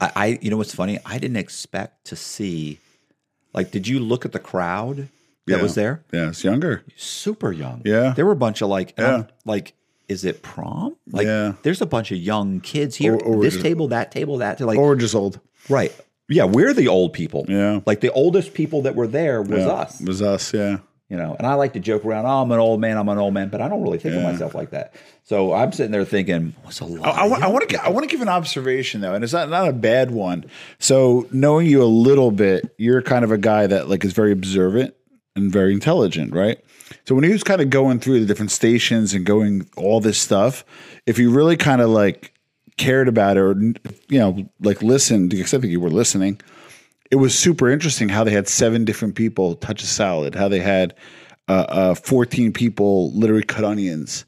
I, 0.00 0.12
I 0.16 0.38
you 0.42 0.50
know 0.50 0.56
what's 0.56 0.74
funny? 0.74 0.98
I 1.04 1.18
didn't 1.18 1.36
expect 1.38 2.06
to 2.06 2.16
see. 2.16 2.78
Like, 3.54 3.70
did 3.70 3.88
you 3.88 3.98
look 4.00 4.24
at 4.24 4.32
the 4.32 4.38
crowd 4.38 5.08
that 5.46 5.56
Yeah. 5.56 5.62
was 5.62 5.74
there? 5.74 6.04
Yeah, 6.12 6.28
it's 6.28 6.44
younger. 6.44 6.84
Super 6.96 7.50
young. 7.52 7.82
Yeah. 7.84 8.12
there 8.14 8.26
were 8.26 8.32
a 8.32 8.36
bunch 8.36 8.60
of 8.62 8.68
like, 8.68 8.94
Yeah. 8.98 9.24
like. 9.44 9.74
Is 10.08 10.24
it 10.24 10.40
prom? 10.42 10.96
Like, 11.12 11.26
Yeah. 11.26 11.52
there's 11.64 11.82
a 11.82 11.86
bunch 11.86 12.10
of 12.12 12.16
young 12.16 12.60
kids 12.60 12.96
here. 12.96 13.16
Or- 13.16 13.22
or 13.36 13.42
this 13.42 13.52
just- 13.52 13.62
table, 13.62 13.88
that 13.88 14.10
table, 14.10 14.38
that. 14.38 14.56
To 14.56 14.64
like, 14.64 14.78
Or 14.78 14.96
just 14.96 15.14
old. 15.14 15.38
Right. 15.68 15.92
Yeah, 16.30 16.44
we're 16.44 16.72
the 16.72 16.88
old 16.88 17.12
people. 17.12 17.44
Yeah. 17.46 17.80
Like 17.84 18.00
the 18.00 18.10
oldest 18.12 18.54
people 18.54 18.80
that 18.82 18.94
were 18.94 19.06
there 19.06 19.42
was 19.42 19.60
Yeah, 19.60 19.68
us. 19.68 20.00
Was 20.00 20.22
us. 20.22 20.54
Yeah. 20.54 20.78
You 21.08 21.16
know, 21.16 21.34
and 21.38 21.46
I 21.46 21.54
like 21.54 21.72
to 21.72 21.80
joke 21.80 22.04
around, 22.04 22.26
oh, 22.26 22.42
I'm 22.42 22.52
an 22.52 22.58
old 22.58 22.82
man, 22.82 22.98
I'm 22.98 23.08
an 23.08 23.16
old 23.16 23.32
man, 23.32 23.48
but 23.48 23.62
I 23.62 23.68
don't 23.68 23.82
really 23.82 23.98
think 23.98 24.14
of 24.14 24.22
myself 24.22 24.54
like 24.54 24.70
that. 24.70 24.92
So 25.24 25.54
I'm 25.54 25.72
sitting 25.72 25.90
there 25.90 26.04
thinking, 26.04 26.54
what's 26.64 26.80
a 26.80 26.84
lot? 26.84 27.16
I, 27.16 27.26
young 27.26 27.50
want 27.50 27.70
to. 27.70 27.82
I 27.82 27.88
want 27.88 28.06
to 28.06 28.10
give 28.10 28.20
an 28.20 28.28
observation 28.28 29.00
though, 29.00 29.14
and 29.14 29.24
it's 29.24 29.32
not 29.32 29.48
not 29.48 29.68
a 29.68 29.72
bad 29.72 30.10
one. 30.10 30.44
So 30.78 31.26
knowing 31.32 31.66
you 31.66 31.82
a 31.82 31.84
little 31.84 32.30
bit, 32.30 32.74
you're 32.76 33.00
kind 33.00 33.24
of 33.24 33.32
a 33.32 33.38
guy 33.38 33.66
that 33.66 33.88
like 33.88 34.04
is 34.04 34.12
very 34.12 34.32
observant 34.32 34.94
and 35.34 35.50
very 35.50 35.72
intelligent, 35.72 36.34
right? 36.34 36.62
So 37.06 37.14
when 37.14 37.24
he 37.24 37.30
was 37.30 37.42
kind 37.42 37.62
of 37.62 37.70
going 37.70 38.00
through 38.00 38.20
the 38.20 38.26
different 38.26 38.50
stations 38.50 39.14
and 39.14 39.24
going 39.24 39.68
all 39.76 40.00
this 40.00 40.20
stuff, 40.20 40.62
if 41.06 41.18
you 41.18 41.30
really 41.30 41.56
kind 41.56 41.80
of 41.80 41.88
like 41.88 42.34
cared 42.76 43.08
about 43.08 43.36
it 43.36 43.40
or 43.40 43.58
you 44.08 44.18
know 44.18 44.46
like 44.60 44.82
listened, 44.82 45.30
because 45.30 45.54
I 45.54 45.58
think 45.58 45.70
you 45.70 45.80
were 45.80 45.90
listening, 45.90 46.40
it 47.10 47.16
was 47.16 47.38
super 47.38 47.70
interesting 47.70 48.08
how 48.08 48.24
they 48.24 48.32
had 48.32 48.48
seven 48.48 48.84
different 48.84 49.14
people 49.14 49.54
touch 49.56 49.82
a 49.82 49.86
salad, 49.86 50.34
how 50.34 50.48
they 50.48 50.60
had 50.60 50.94
uh, 51.48 51.52
uh, 51.68 51.94
14 51.94 52.52
people 52.52 53.12
literally 53.12 53.42
cut 53.42 53.64
onions. 53.64 54.24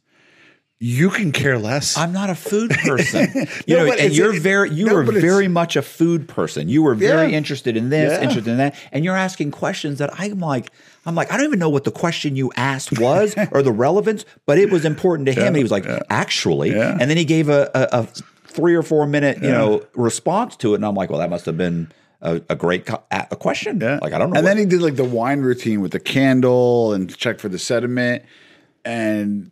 You 0.82 1.10
can 1.10 1.30
care 1.30 1.58
less. 1.58 1.98
I'm 1.98 2.10
not 2.14 2.30
a 2.30 2.34
food 2.34 2.70
person. 2.70 3.28
you 3.66 3.76
No, 3.76 3.84
know, 3.84 3.90
but 3.90 4.00
and 4.00 4.14
you're 4.14 4.34
it- 4.34 4.40
very 4.40 4.70
you 4.70 4.86
no, 4.86 4.94
were 4.94 5.02
very 5.04 5.46
much 5.46 5.76
a 5.76 5.82
food 5.82 6.26
person. 6.26 6.70
You 6.70 6.82
were 6.82 6.94
very 6.94 7.32
Yeah. 7.32 7.36
interested 7.36 7.76
in 7.76 7.90
this, 7.90 8.12
Yeah. 8.12 8.22
interested 8.22 8.50
in 8.50 8.56
that, 8.56 8.74
and 8.90 9.04
you're 9.04 9.14
asking 9.16 9.50
questions 9.50 9.98
that 9.98 10.08
I'm 10.18 10.40
like, 10.40 10.70
I'm 11.04 11.14
like, 11.14 11.30
I 11.30 11.36
don't 11.36 11.44
even 11.44 11.58
know 11.58 11.68
what 11.68 11.84
the 11.84 11.90
question 11.90 12.34
you 12.34 12.50
asked 12.56 12.98
was 12.98 13.34
or 13.52 13.60
the 13.62 13.72
relevance, 13.72 14.24
but 14.46 14.56
it 14.56 14.70
was 14.70 14.86
important 14.86 15.26
to 15.26 15.32
him. 15.34 15.48
And 15.48 15.56
he 15.56 15.62
was 15.62 15.70
like, 15.72 15.84
actually, 16.08 16.74
and 16.74 17.00
then 17.00 17.18
he 17.18 17.26
gave 17.26 17.50
a, 17.50 17.70
a, 17.74 18.00
a 18.00 18.06
three 18.46 18.74
or 18.74 18.82
four 18.82 19.06
minute, 19.06 19.36
you 19.42 19.50
know, 19.50 19.82
response 19.94 20.56
to 20.56 20.72
it, 20.72 20.76
and 20.76 20.86
I'm 20.86 20.94
like, 20.94 21.10
well, 21.10 21.18
that 21.18 21.28
must 21.28 21.44
have 21.44 21.58
been 21.58 21.92
a, 22.22 22.40
a 22.48 22.56
great 22.56 22.86
co- 22.86 23.02
a 23.10 23.36
question. 23.36 23.80
Yeah. 23.80 23.98
Like 24.02 24.12
I 24.12 24.18
don't 24.18 24.30
know. 24.30 24.36
And 24.36 24.44
what- 24.44 24.50
then 24.50 24.58
he 24.58 24.66
did 24.66 24.82
like 24.82 24.96
the 24.96 25.04
wine 25.04 25.40
routine 25.40 25.80
with 25.80 25.92
the 25.92 26.00
candle 26.00 26.92
and 26.92 27.14
check 27.16 27.38
for 27.38 27.48
the 27.48 27.58
sediment. 27.58 28.22
And 28.84 29.50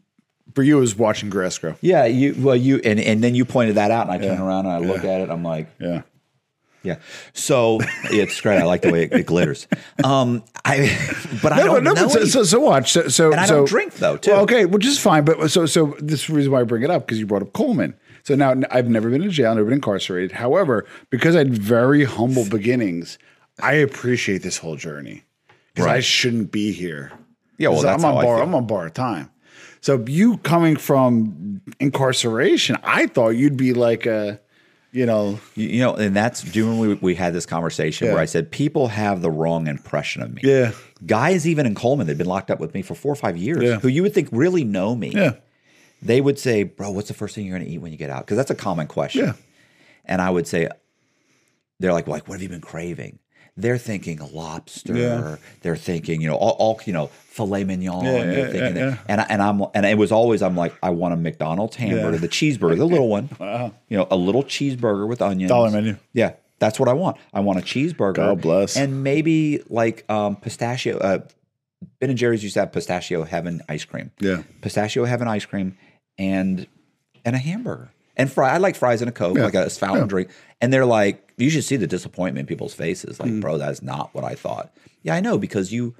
for 0.54 0.62
you, 0.62 0.78
it 0.78 0.80
was 0.80 0.96
watching 0.96 1.28
grass 1.30 1.58
grow. 1.58 1.74
yeah, 1.82 2.06
you 2.06 2.34
well, 2.38 2.56
you 2.56 2.80
and 2.84 2.98
and 2.98 3.22
then 3.22 3.34
you 3.34 3.44
pointed 3.44 3.74
that 3.76 3.90
out, 3.90 4.08
and 4.10 4.12
I 4.12 4.18
turn 4.18 4.40
around 4.40 4.66
and 4.66 4.74
I 4.74 4.78
look 4.78 5.04
at 5.04 5.20
it, 5.20 5.30
I'm 5.30 5.42
like. 5.44 5.68
Yeah. 5.78 6.02
Yeah. 6.84 6.96
So 7.34 7.80
it's 8.04 8.40
great. 8.40 8.58
I 8.58 8.64
like 8.64 8.82
the 8.82 8.92
way 8.92 9.02
it, 9.02 9.12
it 9.12 9.26
glitters. 9.26 9.66
Um, 10.04 10.44
I, 10.64 10.96
but 11.42 11.52
I 11.52 11.56
No, 11.58 11.66
don't 11.74 11.84
no, 11.84 11.92
know. 11.92 12.08
so, 12.08 12.24
so, 12.24 12.44
so 12.44 12.60
watch. 12.60 12.92
So, 12.92 13.08
so, 13.08 13.32
And 13.32 13.40
I 13.40 13.46
so, 13.46 13.56
don't 13.56 13.68
drink, 13.68 13.94
though, 13.94 14.16
too. 14.16 14.30
Well, 14.30 14.42
okay, 14.42 14.64
which 14.64 14.86
is 14.86 14.98
fine. 14.98 15.24
But 15.24 15.50
so, 15.50 15.66
so 15.66 15.96
this 15.98 16.20
is 16.22 16.26
the 16.28 16.34
reason 16.34 16.52
why 16.52 16.60
I 16.60 16.62
bring 16.62 16.84
it 16.84 16.90
up 16.90 17.04
because 17.04 17.18
you 17.18 17.26
brought 17.26 17.42
up 17.42 17.52
Coleman. 17.52 17.94
So 18.28 18.34
now 18.34 18.52
I've 18.70 18.90
never 18.90 19.08
been 19.08 19.22
in 19.22 19.30
jail, 19.30 19.54
never 19.54 19.64
been 19.64 19.76
incarcerated. 19.76 20.32
However, 20.32 20.84
because 21.08 21.34
I 21.34 21.38
had 21.38 21.54
very 21.56 22.04
humble 22.04 22.46
beginnings, 22.46 23.18
I 23.58 23.72
appreciate 23.72 24.42
this 24.42 24.58
whole 24.58 24.76
journey 24.76 25.24
because 25.72 25.86
I 25.86 26.00
shouldn't 26.00 26.52
be 26.52 26.72
here. 26.72 27.10
Yeah, 27.56 27.70
well, 27.70 27.88
I'm 27.88 28.04
on 28.04 28.22
bar. 28.22 28.42
I'm 28.42 28.54
on 28.54 28.66
bar 28.66 28.90
time. 28.90 29.30
So 29.80 30.04
you 30.06 30.36
coming 30.36 30.76
from 30.76 31.62
incarceration, 31.80 32.76
I 32.82 33.06
thought 33.06 33.30
you'd 33.30 33.56
be 33.56 33.72
like 33.72 34.04
a, 34.04 34.38
you 34.92 35.06
know, 35.06 35.40
you 35.54 35.68
you 35.68 35.80
know, 35.80 35.94
and 35.94 36.14
that's 36.14 36.42
doing 36.42 36.78
we, 36.80 36.94
we 36.96 37.14
had 37.14 37.32
this 37.32 37.46
conversation 37.46 38.08
Yeah. 38.08 38.12
where 38.12 38.20
I 38.22 38.26
said 38.26 38.50
people 38.50 38.88
have 38.88 39.22
the 39.22 39.30
wrong 39.30 39.68
impression 39.68 40.20
of 40.20 40.34
me. 40.34 40.42
Yeah. 40.44 40.72
Guys, 41.06 41.48
even 41.48 41.64
in 41.64 41.74
Coleman, 41.74 42.06
they've 42.06 42.18
been 42.18 42.26
locked 42.26 42.50
up 42.50 42.60
with 42.60 42.74
me 42.74 42.82
for 42.82 42.94
four 42.94 43.10
or 43.12 43.16
five 43.16 43.38
years, 43.38 43.62
Yeah. 43.62 43.78
who 43.78 43.88
you 43.88 44.02
would 44.02 44.12
think 44.12 44.28
really 44.32 44.64
know 44.64 44.94
me. 44.94 45.12
yeah, 45.14 45.32
They 46.02 46.20
would 46.20 46.38
say, 46.38 46.62
"Bro, 46.62 46.92
what's 46.92 47.08
the 47.08 47.14
first 47.14 47.34
thing 47.34 47.46
you're 47.46 47.56
going 47.56 47.66
to 47.68 47.72
eat 47.74 47.78
when 47.78 47.92
you 47.92 47.98
get 47.98 48.10
out?" 48.10 48.24
Because 48.24 48.36
that's 48.36 48.50
a 48.50 48.54
common 48.54 48.86
question. 48.86 49.26
Yeah. 49.26 49.32
And 50.04 50.22
I 50.22 50.30
would 50.30 50.46
say, 50.46 50.68
they're 51.80 51.92
like, 51.92 52.06
like, 52.06 52.28
what 52.28 52.34
have 52.34 52.42
you 52.42 52.48
been 52.48 52.60
craving? 52.60 53.18
They're 53.56 53.78
thinking 53.78 54.20
lobster. 54.32 54.96
Yeah. 54.96 55.36
They're 55.62 55.76
thinking, 55.76 56.20
you 56.22 56.28
know, 56.28 56.36
all, 56.36 56.52
all 56.52 56.80
you 56.86 56.92
know, 56.92 57.08
filet 57.08 57.64
mignon. 57.64 58.04
Yeah, 58.04 58.12
they're 58.24 58.54
yeah, 58.54 58.68
yeah, 58.74 58.96
and 59.08 59.20
I, 59.20 59.26
and 59.28 59.42
I'm 59.42 59.62
and 59.74 59.84
it 59.84 59.98
was 59.98 60.12
always 60.12 60.42
I'm 60.42 60.56
like, 60.56 60.74
I 60.80 60.90
want 60.90 61.14
a 61.14 61.16
McDonald's 61.16 61.74
hamburger, 61.74 62.12
Yeah. 62.12 62.18
the 62.18 62.28
cheeseburger, 62.28 62.76
the 62.76 62.84
little 62.86 63.08
one. 63.08 63.28
Wow. 63.40 63.74
You 63.88 63.96
know, 63.98 64.06
a 64.12 64.16
little 64.16 64.44
cheeseburger 64.44 65.08
with 65.08 65.20
onions. 65.20 65.48
Dollar 65.50 65.72
menu. 65.72 65.96
Yeah, 66.12 66.34
that's 66.60 66.78
what 66.78 66.88
I 66.88 66.92
want. 66.92 67.16
I 67.34 67.40
want 67.40 67.58
a 67.58 67.62
cheeseburger. 67.62 68.14
God 68.14 68.40
bless. 68.40 68.76
And 68.76 69.02
maybe 69.02 69.62
like 69.68 70.08
um, 70.08 70.36
pistachio. 70.36 70.98
Uh, 70.98 71.18
ben 71.98 72.10
and 72.10 72.18
Jerry's 72.18 72.44
used 72.44 72.54
to 72.54 72.60
have 72.60 72.70
pistachio 72.72 73.24
heaven 73.24 73.60
ice 73.68 73.84
cream. 73.84 74.12
Yeah. 74.20 74.42
pistachio 74.60 75.04
heaven 75.04 75.26
ice 75.26 75.46
cream 75.46 75.76
and 76.18 76.66
and 77.24 77.36
a 77.36 77.38
hamburger 77.38 77.90
and 78.16 78.30
fry. 78.30 78.50
I 78.50 78.58
like 78.58 78.76
fries 78.76 79.00
and 79.00 79.08
a 79.08 79.12
coke, 79.12 79.36
Yeah. 79.36 79.44
like 79.44 79.54
a 79.54 79.70
fountain 79.70 80.04
Yeah. 80.04 80.08
drink. 80.08 80.30
And 80.60 80.72
they're 80.72 80.86
like, 80.86 81.32
you 81.36 81.50
should 81.50 81.64
see 81.64 81.76
the 81.76 81.86
disappointment 81.86 82.44
in 82.44 82.46
people's 82.46 82.74
faces. 82.74 83.20
Like, 83.20 83.30
mm. 83.30 83.40
bro, 83.40 83.58
that's 83.58 83.80
not 83.82 84.12
what 84.12 84.24
I 84.24 84.34
thought. 84.34 84.74
Yeah, 85.02 85.14
I 85.14 85.20
know 85.20 85.38
because 85.38 85.72
you. 85.72 85.94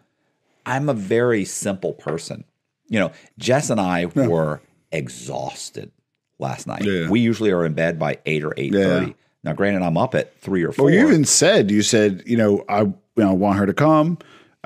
I'm 0.66 0.90
a 0.90 0.94
very 0.94 1.46
simple 1.46 1.94
person. 1.94 2.44
You 2.88 3.00
know, 3.00 3.12
Jess 3.38 3.70
and 3.70 3.80
I 3.80 4.04
were 4.06 4.60
exhausted 4.92 5.90
last 6.38 6.66
night. 6.66 6.84
Yeah. 6.84 7.08
We 7.08 7.20
usually 7.20 7.50
are 7.50 7.64
in 7.64 7.74
bed 7.74 7.98
by 7.98 8.18
eight 8.26 8.44
or 8.44 8.52
eight 8.56 8.72
thirty. 8.72 9.06
Yeah. 9.06 9.12
Now, 9.44 9.52
granted, 9.54 9.82
I'm 9.82 9.96
up 9.96 10.14
at 10.14 10.38
three 10.40 10.62
or 10.64 10.72
four. 10.72 10.86
Well, 10.86 10.94
you 10.94 11.06
even 11.06 11.24
said 11.24 11.70
you 11.70 11.82
said 11.82 12.22
you 12.26 12.36
know 12.36 12.64
I 12.68 12.82
you 12.82 12.94
know 13.16 13.32
want 13.32 13.58
her 13.58 13.66
to 13.66 13.74
come. 13.74 14.18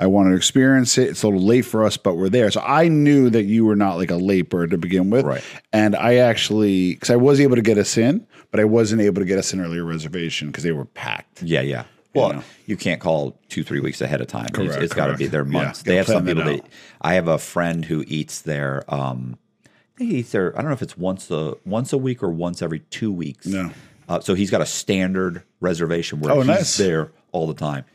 I 0.03 0.07
want 0.07 0.29
to 0.29 0.35
experience 0.35 0.97
it. 0.97 1.09
It's 1.09 1.23
a 1.23 1.27
little 1.27 1.41
late 1.41 1.61
for 1.63 1.85
us, 1.85 1.95
but 1.97 2.15
we're 2.15 2.27
there. 2.29 2.51
So 2.51 2.61
I 2.61 2.89
knew 2.89 3.29
that 3.29 3.43
you 3.43 3.63
were 3.65 3.75
not 3.75 3.95
like 3.95 4.11
a 4.11 4.15
late 4.17 4.49
bird 4.49 4.71
to 4.71 4.77
begin 4.77 5.09
with, 5.09 5.25
Right. 5.25 5.43
And 5.71 5.95
I 5.95 6.15
actually 6.15 6.93
because 6.95 7.09
I 7.09 7.15
was 7.15 7.39
able 7.39 7.55
to 7.55 7.61
get 7.61 7.77
us 7.77 7.97
in, 7.97 8.27
but 8.51 8.59
I 8.59 8.65
wasn't 8.65 9.01
able 9.01 9.21
to 9.21 9.25
get 9.25 9.39
us 9.39 9.53
an 9.53 9.61
earlier 9.61 9.85
reservation 9.85 10.47
because 10.47 10.63
they 10.63 10.71
were 10.73 10.85
packed. 10.85 11.41
Yeah, 11.41 11.61
yeah. 11.61 11.85
Well, 12.13 12.33
know. 12.33 12.43
you 12.67 12.77
can't 12.77 13.01
call 13.01 13.39
two, 13.49 13.63
three 13.63 13.79
weeks 13.79 13.99
ahead 14.01 14.21
of 14.21 14.27
time. 14.27 14.45
It's- 14.47 14.67
Correct, 14.67 14.83
it's 14.83 14.93
got 14.93 15.07
to 15.07 15.15
be 15.17 15.25
there 15.27 15.43
Yeah, 15.45 15.51
months. 15.51 15.79
gotta 15.81 15.89
they 15.89 15.95
have 15.95 16.05
some 16.07 16.25
people 16.25 16.43
that 16.43 16.61
that 16.63 16.69
I 17.01 17.15
have 17.15 17.27
a 17.27 17.37
friend 17.39 17.85
who 17.85 18.03
eats 18.07 18.41
there. 18.41 18.83
Um, 18.87 19.37
I 19.65 19.69
think 19.97 20.11
he 20.11 20.17
eats 20.17 20.31
there. 20.31 20.53
I 20.55 20.61
don't 20.61 20.69
know 20.69 20.73
if 20.75 20.81
it's 20.83 20.97
once 20.97 21.31
a 21.31 21.55
once 21.65 21.91
a 21.93 21.97
week 21.97 22.21
or 22.21 22.29
once 22.29 22.61
every 22.61 22.79
two 22.79 23.11
weeks. 23.11 23.45
No. 23.47 23.71
Uh, 24.09 24.19
so 24.19 24.33
he's 24.33 24.51
got 24.51 24.59
a 24.61 24.65
standard 24.65 25.43
reservation 25.61 26.19
where 26.19 26.33
Oh, 26.33 26.37
he's 26.39 26.47
nice. 26.47 26.77
there 26.77 27.11
all 27.31 27.47
the 27.47 27.53
time. 27.53 27.85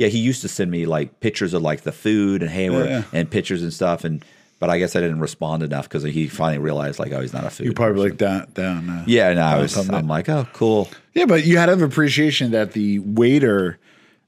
Yeah, 0.00 0.08
he 0.08 0.18
used 0.18 0.40
to 0.42 0.48
send 0.48 0.70
me 0.70 0.86
like 0.86 1.20
pictures 1.20 1.52
of 1.52 1.60
like 1.60 1.82
the 1.82 1.92
food 1.92 2.40
and 2.42 2.50
hey, 2.50 2.70
Yeah. 2.70 3.02
and 3.12 3.30
pictures 3.30 3.62
and 3.62 3.70
stuff. 3.72 4.02
And 4.04 4.24
but 4.58 4.70
I 4.70 4.78
guess 4.78 4.96
I 4.96 5.00
didn't 5.00 5.20
respond 5.20 5.62
enough 5.62 5.88
because 5.88 6.02
he 6.04 6.26
finally 6.26 6.58
realized 6.58 6.98
like 6.98 7.12
oh 7.12 7.20
he's 7.20 7.32
not 7.34 7.44
a 7.44 7.50
food. 7.50 7.66
You 7.66 7.72
probably 7.74 8.08
like 8.08 8.18
down 8.18 8.46
down. 8.54 8.88
Uh, 8.88 9.04
yeah, 9.06 9.32
no, 9.34 9.42
I 9.42 9.58
was. 9.58 9.76
I'm 9.90 10.08
like 10.08 10.28
oh 10.30 10.46
cool. 10.54 10.88
Yeah, 11.14 11.26
but 11.26 11.44
you 11.44 11.58
had 11.58 11.66
to 11.66 11.72
have 11.72 11.82
appreciation 11.82 12.50
that 12.52 12.72
the 12.72 12.98
waiter 13.00 13.78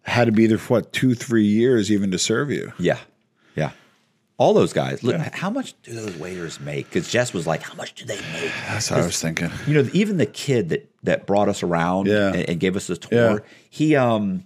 had 0.03 0.27
to 0.27 0.33
be 0.33 0.47
there 0.47 0.59
for 0.59 0.75
what 0.75 0.93
two, 0.93 1.15
three 1.15 1.45
years 1.47 1.91
even 1.91 2.11
to 2.11 2.19
serve 2.19 2.51
you. 2.51 2.73
Yeah, 2.79 2.99
yeah. 3.57 3.71
All 4.37 4.53
those 4.55 4.73
guys. 4.73 5.03
Look, 5.05 5.17
how 5.17 5.51
much 5.51 5.75
do 5.85 5.93
those 5.95 6.17
waiters 6.17 6.59
make? 6.61 6.89
Because 6.89 7.09
Jess 7.09 7.33
was 7.33 7.47
like, 7.47 7.63
"How 7.63 7.75
much 7.75 7.95
do 7.95 8.05
they 8.05 8.21
make?" 8.33 8.51
That's 8.69 8.91
what 8.91 9.01
I 9.01 9.07
was 9.07 9.21
thinking. 9.21 9.51
You 9.67 9.75
know, 9.83 9.89
even 9.93 10.17
the 10.19 10.27
kid 10.27 10.69
that 10.71 10.91
that 11.05 11.27
brought 11.27 11.49
us 11.49 11.63
around 11.63 12.09
Yeah. 12.09 12.29
and, 12.33 12.49
and 12.49 12.61
gave 12.61 12.75
us 12.77 12.91
a 12.91 12.97
tour, 12.97 13.33
Yeah. 13.33 13.39
he 13.71 13.97
um, 13.97 14.45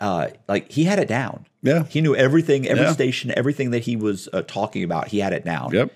uh, 0.00 0.28
like 0.48 0.70
he 0.70 0.84
had 0.84 0.98
it 0.98 1.08
down. 1.08 1.46
Yeah. 1.62 1.84
he 1.84 2.00
knew 2.00 2.14
everything, 2.14 2.66
every 2.68 2.84
Yeah. 2.84 2.92
station, 2.92 3.32
everything 3.36 3.70
that 3.72 3.80
he 3.80 3.96
was 3.96 4.28
uh, 4.32 4.42
talking 4.46 4.84
about. 4.84 5.08
He 5.08 5.18
had 5.18 5.32
it 5.32 5.44
down. 5.44 5.72
Yep. 5.72 5.90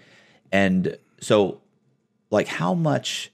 And 0.51 0.97
so, 1.20 1.60
like, 2.31 2.48
how 2.48 2.74
much? 2.74 3.31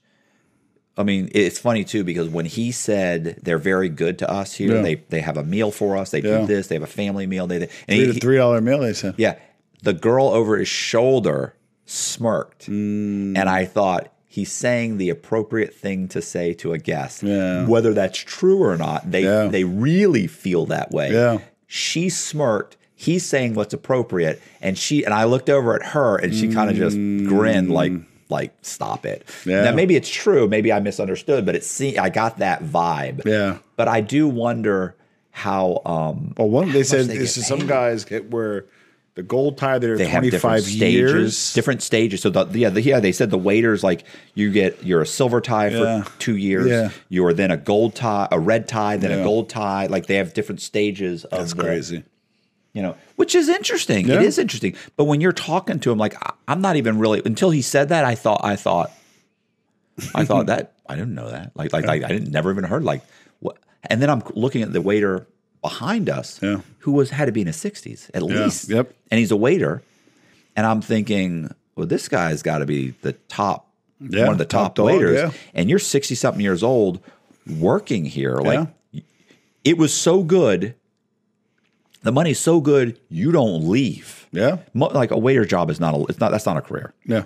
I 0.99 1.03
mean, 1.03 1.29
it's 1.33 1.59
funny 1.59 1.83
too 1.83 2.03
because 2.03 2.27
when 2.29 2.45
he 2.45 2.71
said 2.71 3.39
they're 3.43 3.57
very 3.59 3.87
good 3.89 4.17
to 4.19 4.29
us 4.31 4.53
here, 4.55 4.75
Yeah. 4.75 4.81
they 4.81 4.95
they 5.09 5.21
have 5.21 5.37
a 5.37 5.43
meal 5.43 5.71
for 5.71 5.95
us. 5.97 6.11
They 6.11 6.21
Yeah. 6.21 6.39
do 6.41 6.47
this. 6.47 6.67
They 6.67 6.75
have 6.75 6.83
a 6.83 6.87
family 6.87 7.27
meal. 7.27 7.47
They, 7.47 7.59
they 7.59 7.69
and 7.87 7.97
Three 7.99 8.13
he- 8.13 8.19
three 8.19 8.37
dollar 8.37 8.61
meal. 8.61 8.79
They 8.79 8.93
said. 8.93 9.13
yeah. 9.17 9.35
The 9.83 9.93
girl 9.93 10.27
over 10.27 10.57
his 10.57 10.67
shoulder 10.67 11.53
smirked. 11.85 12.67
Mm. 12.67 13.37
And 13.37 13.47
I 13.49 13.65
thought 13.65 14.11
he's 14.37 14.51
saying 14.51 14.99
the 14.99 15.09
appropriate 15.09 15.73
thing 15.73 16.07
to 16.07 16.21
say 16.21 16.53
to 16.53 16.71
a 16.71 16.77
guest. 16.77 17.23
Yeah. 17.23 17.65
Whether 17.65 17.91
that's 17.95 18.19
true 18.19 18.61
or 18.61 18.77
not, 18.77 19.09
they 19.09 19.23
Yeah. 19.23 19.47
they 19.47 19.63
really 19.63 20.27
feel 20.27 20.67
that 20.67 20.91
way. 20.91 21.11
Yeah. 21.11 21.39
She 21.65 22.07
smirked. 22.09 22.77
He's 22.93 23.25
saying 23.25 23.55
what's 23.55 23.73
appropriate. 23.73 24.39
And 24.61 24.77
she 24.77 25.03
and 25.03 25.11
I 25.11 25.23
looked 25.23 25.49
over 25.49 25.73
at 25.73 25.83
her 25.87 26.17
and 26.17 26.35
she 26.35 26.49
kind 26.53 26.69
of 26.69 26.75
just 26.75 26.95
grinned 26.95 27.71
like 27.71 27.93
like 28.29 28.53
stop 28.61 29.07
it. 29.07 29.25
Mm. 29.25 29.45
Yeah. 29.51 29.63
Now 29.63 29.71
maybe 29.73 29.95
it's 29.95 30.09
true, 30.09 30.47
maybe 30.47 30.71
I 30.71 30.81
misunderstood, 30.81 31.43
but 31.43 31.55
it 31.55 31.97
I 31.97 32.09
got 32.09 32.37
that 32.37 32.63
vibe. 32.63 33.25
Yeah. 33.25 33.57
But 33.75 33.87
I 33.87 34.01
do 34.01 34.27
wonder 34.27 34.93
how 35.31 35.81
um 35.83 36.35
Well, 36.37 36.49
one 36.49 36.71
they 36.71 36.83
said 36.83 37.07
they 37.07 37.17
this 37.17 37.37
is 37.37 37.47
some 37.47 37.65
guys 37.65 38.05
get 38.05 38.29
where 38.29 38.65
the 39.17 39.23
gold 39.23 39.57
tie 39.57 39.79
they're 39.79 39.97
they 39.97 40.05
have 40.05 40.21
different 40.21 40.41
five 40.43 40.61
stages, 40.63 40.93
years. 40.93 41.53
different 41.53 41.81
stages. 41.81 42.21
So 42.21 42.29
the, 42.29 42.45
yeah, 42.53 42.69
the, 42.69 42.83
yeah, 42.83 42.99
they 42.99 43.11
said 43.11 43.31
the 43.31 43.37
waiters 43.37 43.83
like 43.83 44.03
you 44.35 44.51
get 44.51 44.83
you're 44.85 45.01
a 45.01 45.07
silver 45.07 45.41
tie 45.41 45.71
for 45.71 46.05
two 46.19 46.37
years. 46.37 46.67
Yeah. 46.67 46.91
You're 47.09 47.33
then 47.33 47.49
a 47.49 47.57
gold 47.57 47.95
tie, 47.95 48.27
a 48.31 48.39
red 48.39 48.67
tie, 48.67 48.95
then 48.97 49.11
a 49.11 49.23
gold 49.23 49.49
tie. 49.49 49.87
Like 49.87 50.05
they 50.05 50.17
have 50.17 50.35
different 50.35 50.61
stages 50.61 51.25
of 51.25 51.39
That's 51.39 51.53
the- 51.55 51.63
crazy. 51.63 52.03
You 52.73 52.83
know, 52.83 52.95
which 53.15 53.33
is 53.33 53.49
interesting. 53.49 54.07
Yeah. 54.07 54.17
It 54.17 54.21
is 54.21 54.37
interesting. 54.37 54.75
But 54.97 55.05
when 55.05 55.19
you're 55.19 55.31
talking 55.31 55.79
to 55.79 55.91
him, 55.91 55.97
like 55.97 56.13
I, 56.23 56.33
I'm 56.47 56.61
not 56.61 56.75
even 56.75 56.99
really 56.99 57.23
until 57.25 57.49
he 57.49 57.63
said 57.63 57.89
that. 57.89 58.05
I 58.05 58.13
thought 58.13 58.41
I 58.43 58.55
thought 58.55 58.91
I 60.13 60.25
thought 60.25 60.45
that 60.53 60.73
I 60.87 60.93
didn't 60.93 61.15
know 61.15 61.31
that. 61.31 61.53
Like 61.55 61.73
like, 61.73 61.87
like 61.87 62.03
I 62.03 62.09
didn't 62.09 62.29
never 62.29 62.51
even 62.51 62.65
heard 62.65 62.83
like 62.83 63.01
what. 63.39 63.57
And 63.89 63.99
then 63.99 64.11
I'm 64.11 64.21
looking 64.35 64.61
at 64.61 64.73
the 64.73 64.81
waiter 64.81 65.25
behind 65.61 66.09
us, 66.09 66.39
Yeah. 66.41 66.61
who 66.79 66.91
was 66.91 67.09
had 67.11 67.25
to 67.25 67.31
be 67.31 67.41
in 67.41 67.47
his 67.47 67.57
60s 67.57 68.09
at 68.13 68.23
least. 68.23 68.69
Yep. 68.69 68.93
And 69.11 69.19
he's 69.19 69.31
a 69.31 69.35
waiter, 69.37 69.81
and 70.55 70.65
I'm 70.65 70.81
thinking, 70.81 71.49
well, 71.75 71.87
this 71.87 72.07
guy's 72.09 72.41
got 72.43 72.59
to 72.59 72.65
be 72.65 72.91
the 73.01 73.13
top, 73.29 73.69
Yeah, 73.99 74.23
one 74.23 74.33
of 74.33 74.37
the 74.37 74.45
top 74.45 74.75
top, 74.75 74.75
dog, 74.75 74.85
waiters, 74.87 75.15
yeah. 75.17 75.31
and 75.53 75.69
you're 75.69 75.79
60 75.79 76.15
something 76.15 76.41
years 76.41 76.63
old 76.63 76.99
working 77.59 78.05
here. 78.05 78.35
Like 78.35 78.67
it 79.63 79.77
was 79.77 79.93
so 79.93 80.23
good. 80.23 80.75
The 82.03 82.11
money's 82.11 82.39
so 82.39 82.61
good, 82.61 82.99
you 83.09 83.31
don't 83.31 83.67
leave. 83.67 84.27
Yeah. 84.31 84.57
Like 84.73 85.11
a 85.11 85.17
waiter 85.17 85.45
job 85.45 85.69
is 85.69 85.79
not 85.79 85.95
a, 85.95 86.03
it's 86.05 86.19
not, 86.19 86.31
that's 86.31 86.45
not 86.45 86.55
a 86.57 86.61
career. 86.61 86.93
Yeah. 87.05 87.23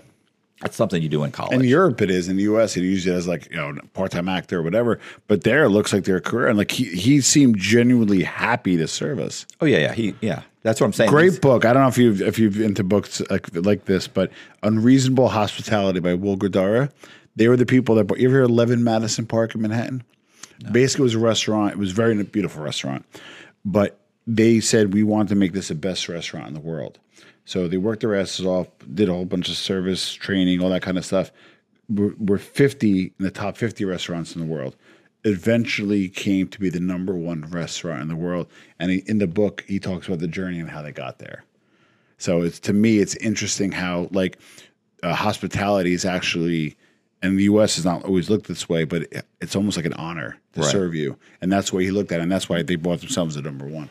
That's 0.61 0.75
something 0.75 1.01
you 1.01 1.09
do 1.09 1.23
in 1.23 1.31
college. 1.31 1.53
In 1.53 1.63
Europe, 1.65 2.01
it 2.01 2.11
is. 2.11 2.27
In 2.27 2.37
the 2.37 2.43
U.S., 2.43 2.77
it 2.77 2.81
usually 2.81 3.15
as 3.15 3.27
like 3.27 3.49
you 3.49 3.57
know 3.57 3.75
part 3.93 4.11
time 4.11 4.29
actor 4.29 4.59
or 4.59 4.61
whatever. 4.63 4.99
But 5.27 5.43
there, 5.43 5.63
it 5.63 5.69
looks 5.69 5.91
like 5.91 6.03
their 6.03 6.21
career, 6.21 6.47
and 6.47 6.57
like 6.57 6.71
he 6.71 6.85
he 6.85 7.21
seemed 7.21 7.57
genuinely 7.57 8.23
happy 8.23 8.77
to 8.77 8.87
serve 8.87 9.19
us. 9.19 9.45
oh 9.59 9.65
yeah, 9.65 9.79
yeah. 9.79 9.93
He, 9.93 10.15
yeah. 10.21 10.43
That's 10.63 10.79
what 10.79 10.85
I'm 10.85 10.93
saying. 10.93 11.09
Great 11.09 11.31
He's- 11.31 11.39
book. 11.39 11.65
I 11.65 11.73
don't 11.73 11.81
know 11.81 11.87
if 11.87 11.97
you've 11.97 12.21
if 12.21 12.37
you've 12.37 12.61
into 12.61 12.83
books 12.83 13.21
like 13.29 13.53
like 13.55 13.85
this, 13.85 14.07
but 14.07 14.31
Unreasonable 14.61 15.29
Hospitality 15.29 15.99
by 15.99 16.13
Will 16.13 16.37
Guidara. 16.37 16.91
They 17.35 17.47
were 17.47 17.57
the 17.57 17.65
people 17.65 17.95
that. 17.95 18.09
You 18.19 18.27
ever 18.27 18.35
hear 18.35 18.43
of 18.43 18.49
Eleven 18.49 18.83
Madison 18.83 19.25
Park 19.25 19.55
in 19.55 19.61
Manhattan? 19.61 20.03
Basically, 20.71 21.03
it 21.03 21.05
was 21.05 21.15
a 21.15 21.19
restaurant. 21.19 21.73
It 21.73 21.77
was 21.79 21.91
a 21.91 21.95
very 21.95 22.21
beautiful 22.23 22.61
restaurant, 22.61 23.03
but 23.65 23.97
they 24.27 24.59
said 24.59 24.93
we 24.93 25.01
want 25.01 25.29
to 25.29 25.35
make 25.35 25.53
this 25.53 25.69
the 25.69 25.75
best 25.75 26.07
restaurant 26.07 26.47
in 26.47 26.53
the 26.53 26.59
world. 26.59 26.99
So 27.45 27.67
they 27.67 27.77
worked 27.77 28.01
their 28.01 28.15
asses 28.15 28.45
off, 28.45 28.67
did 28.93 29.09
a 29.09 29.13
whole 29.13 29.25
bunch 29.25 29.49
of 29.49 29.55
service 29.55 30.13
training, 30.13 30.61
all 30.61 30.69
that 30.69 30.81
kind 30.81 30.97
of 30.97 31.05
stuff. 31.05 31.31
We're, 31.89 32.13
we're 32.17 32.37
50 32.37 33.01
in 33.01 33.11
the 33.19 33.31
top 33.31 33.57
50 33.57 33.83
restaurants 33.85 34.35
in 34.35 34.41
the 34.41 34.47
world. 34.47 34.75
Eventually 35.23 36.09
came 36.09 36.47
to 36.47 36.59
be 36.59 36.69
the 36.69 36.79
number 36.79 37.13
one 37.15 37.41
restaurant 37.49 38.01
in 38.01 38.07
the 38.07 38.15
world. 38.15 38.47
And 38.79 38.91
he, 38.91 39.03
in 39.07 39.17
the 39.19 39.27
book, 39.27 39.63
he 39.67 39.79
talks 39.79 40.07
about 40.07 40.19
the 40.19 40.27
journey 40.27 40.59
and 40.59 40.69
how 40.69 40.81
they 40.81 40.91
got 40.91 41.19
there. 41.19 41.43
So 42.17 42.41
it's 42.41 42.59
to 42.61 42.73
me, 42.73 42.99
it's 42.99 43.15
interesting 43.15 43.71
how 43.71 44.07
like 44.11 44.37
uh, 45.03 45.13
hospitality 45.15 45.93
is 45.93 46.05
actually, 46.05 46.77
and 47.23 47.37
the 47.37 47.43
U.S. 47.43 47.77
is 47.77 47.85
not 47.85 48.03
always 48.03 48.29
looked 48.29 48.47
this 48.47 48.69
way, 48.69 48.83
but 48.83 49.03
it, 49.11 49.25
it's 49.41 49.55
almost 49.55 49.75
like 49.77 49.85
an 49.85 49.93
honor 49.93 50.37
to 50.53 50.61
Right. 50.61 50.69
serve 50.69 50.93
you, 50.95 51.17
and 51.41 51.51
that's 51.51 51.71
why 51.73 51.81
he 51.81 51.91
looked 51.91 52.11
at, 52.11 52.19
it, 52.19 52.23
and 52.23 52.31
that's 52.31 52.47
why 52.49 52.61
they 52.61 52.75
bought 52.75 52.99
themselves 52.99 53.35
the 53.35 53.41
number 53.41 53.65
one. 53.65 53.89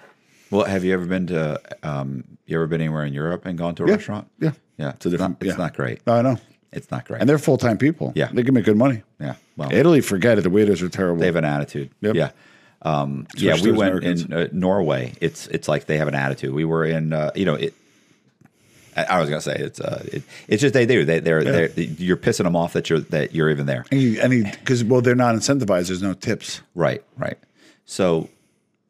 Well, 0.50 0.64
have 0.66 0.84
you 0.84 0.92
ever 0.94 1.06
been 1.06 1.26
to? 1.28 1.60
Um, 1.82 2.24
you 2.46 2.56
ever 2.56 2.66
been 2.66 2.80
anywhere 2.80 3.04
in 3.04 3.12
Europe 3.14 3.46
and 3.46 3.56
gone 3.56 3.74
to 3.76 3.84
a 3.84 3.86
Yeah, 3.86 3.94
restaurant? 3.94 4.28
yeah. 4.40 4.52
yeah. 4.78 4.90
It's 4.90 5.06
a 5.06 5.10
different. 5.10 5.40
Not, 5.40 5.46
it's 5.48 5.56
yeah. 5.58 5.64
not 5.64 5.74
great. 5.76 6.04
No, 6.06 6.14
I 6.14 6.22
know, 6.22 6.38
It's 6.72 6.90
not 6.90 7.06
great. 7.06 7.20
and 7.20 7.28
they're 7.28 7.38
full 7.38 7.58
time 7.58 7.78
people. 7.78 8.12
Yeah. 8.16 8.30
they 8.32 8.42
can 8.42 8.54
make 8.54 8.64
good 8.64 8.76
money. 8.76 9.02
yeah. 9.20 9.34
Well, 9.56 9.72
Italy, 9.72 10.00
forget 10.00 10.38
it. 10.38 10.42
The 10.42 10.50
waiters 10.50 10.82
are 10.82 10.88
terrible. 10.88 11.20
they 11.20 11.26
have 11.26 11.36
an 11.36 11.44
attitude. 11.44 11.90
Yep. 12.00 12.14
Yeah. 12.14 12.30
Um, 12.82 13.26
yeah, 13.36 13.54
we 13.62 13.72
went 13.72 13.90
Americans. 13.90 14.24
in 14.24 14.32
uh, 14.32 14.48
Norway. 14.52 15.12
It's 15.20 15.46
it's 15.48 15.68
like 15.68 15.84
they 15.84 15.98
have 15.98 16.08
an 16.08 16.14
attitude. 16.14 16.54
We 16.54 16.64
were 16.64 16.84
in, 16.86 17.12
uh, 17.12 17.30
you 17.34 17.44
know, 17.44 17.54
it. 17.54 17.74
I, 18.96 19.04
I 19.04 19.20
was 19.20 19.28
gonna 19.28 19.42
say 19.42 19.54
it's 19.54 19.80
uh, 19.80 20.02
it, 20.10 20.22
it's 20.48 20.62
just 20.62 20.72
they 20.72 20.86
do. 20.86 21.04
They 21.04 21.20
they're, 21.20 21.44
they're 21.44 21.68
you're 21.78 22.16
pissing 22.16 22.44
them 22.44 22.56
off 22.56 22.72
that 22.72 22.88
you're 22.88 23.00
that 23.00 23.34
you're 23.34 23.50
even 23.50 23.66
there. 23.66 23.84
and 23.92 24.44
because 24.50 24.82
well, 24.82 25.02
they're 25.02 25.14
not 25.14 25.34
incentivized. 25.34 25.88
There's 25.88 26.02
no 26.02 26.14
tips. 26.14 26.62
Right, 26.74 27.04
right. 27.18 27.36
So, 27.84 28.30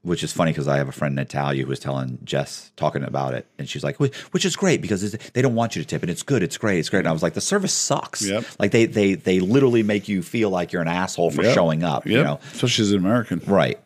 which 0.02 0.22
is 0.24 0.32
funny 0.32 0.50
because 0.50 0.66
I 0.66 0.78
have 0.78 0.88
a 0.88 0.92
friend 0.92 1.14
Natalia 1.14 1.62
who 1.62 1.68
was 1.68 1.78
telling 1.78 2.18
Jess 2.24 2.72
talking 2.76 3.02
about 3.02 3.34
it, 3.34 3.46
and 3.58 3.68
she's 3.68 3.84
like, 3.84 3.98
which 3.98 4.44
is 4.44 4.56
great 4.56 4.80
because 4.80 5.02
it's- 5.04 5.30
they 5.34 5.42
don't 5.42 5.54
want 5.54 5.76
you 5.76 5.82
to 5.82 5.86
tip, 5.88 6.02
and 6.02 6.10
it's 6.10 6.22
good, 6.22 6.42
it's 6.42 6.56
great, 6.56 6.78
it's 6.78 6.88
great. 6.88 7.00
And 7.00 7.08
I 7.08 7.12
was 7.12 7.22
like, 7.22 7.34
the 7.34 7.40
service 7.40 7.72
sucks. 7.74 8.22
Yep. 8.26 8.44
Like 8.58 8.70
they 8.70 8.86
they 8.86 9.14
they 9.14 9.40
literally 9.40 9.82
make 9.82 10.08
you 10.08 10.22
feel 10.22 10.48
like 10.50 10.72
you're 10.72 10.82
an 10.82 10.88
asshole 10.88 11.30
for 11.30 11.42
Yep. 11.44 11.54
showing 11.54 11.82
up. 11.84 12.06
You 12.06 12.16
Yep. 12.18 12.24
know, 12.26 12.40
especially 12.52 12.82
as 12.84 12.92
an 12.92 12.98
American. 12.98 13.42
right. 13.46 13.78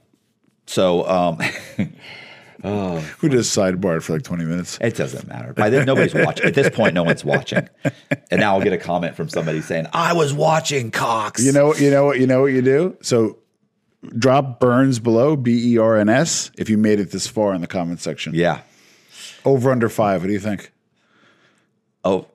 So 0.66 1.06
um, 1.08 1.38
Who 2.62 3.28
just 3.28 3.54
sidebarred 3.54 4.02
for 4.02 4.14
like 4.14 4.22
20 4.22 4.44
minutes? 4.44 4.78
it 4.80 4.96
doesn't 4.96 5.28
matter. 5.28 5.52
By 5.52 5.68
then, 5.68 5.84
nobody's 5.84 6.14
watching. 6.14 6.46
At 6.46 6.54
this 6.54 6.70
point, 6.74 6.94
no 6.94 7.02
one's 7.02 7.22
watching. 7.24 7.68
And 8.30 8.40
now 8.40 8.54
I'll 8.56 8.62
get 8.62 8.72
a 8.72 8.78
comment 8.78 9.14
from 9.16 9.28
somebody 9.28 9.60
saying, 9.60 9.86
"I 9.92 10.14
was 10.14 10.32
watching 10.32 10.90
Cox." 10.90 11.44
You 11.44 11.52
know, 11.52 11.74
you 11.74 11.90
know 11.90 12.06
what, 12.06 12.18
you 12.20 12.26
know 12.26 12.40
what 12.40 12.52
you 12.52 12.62
do. 12.62 12.96
So, 13.02 13.36
drop 14.18 14.60
Bern's 14.60 14.98
below 14.98 15.36
B 15.36 15.74
E 15.74 15.78
R 15.78 15.96
N 15.96 16.08
S 16.08 16.50
if 16.58 16.68
you 16.70 16.78
made 16.78 17.00
it 17.00 17.10
this 17.10 17.26
far 17.26 17.54
in 17.54 17.60
the 17.60 17.66
comment 17.66 18.00
section. 18.00 18.34
Yeah. 18.34 18.60
Over 19.44 19.70
under 19.70 19.88
five. 19.88 20.22
What 20.22 20.28
do 20.28 20.32
you 20.32 20.40
think? 20.40 20.70
Oh. 22.04 22.26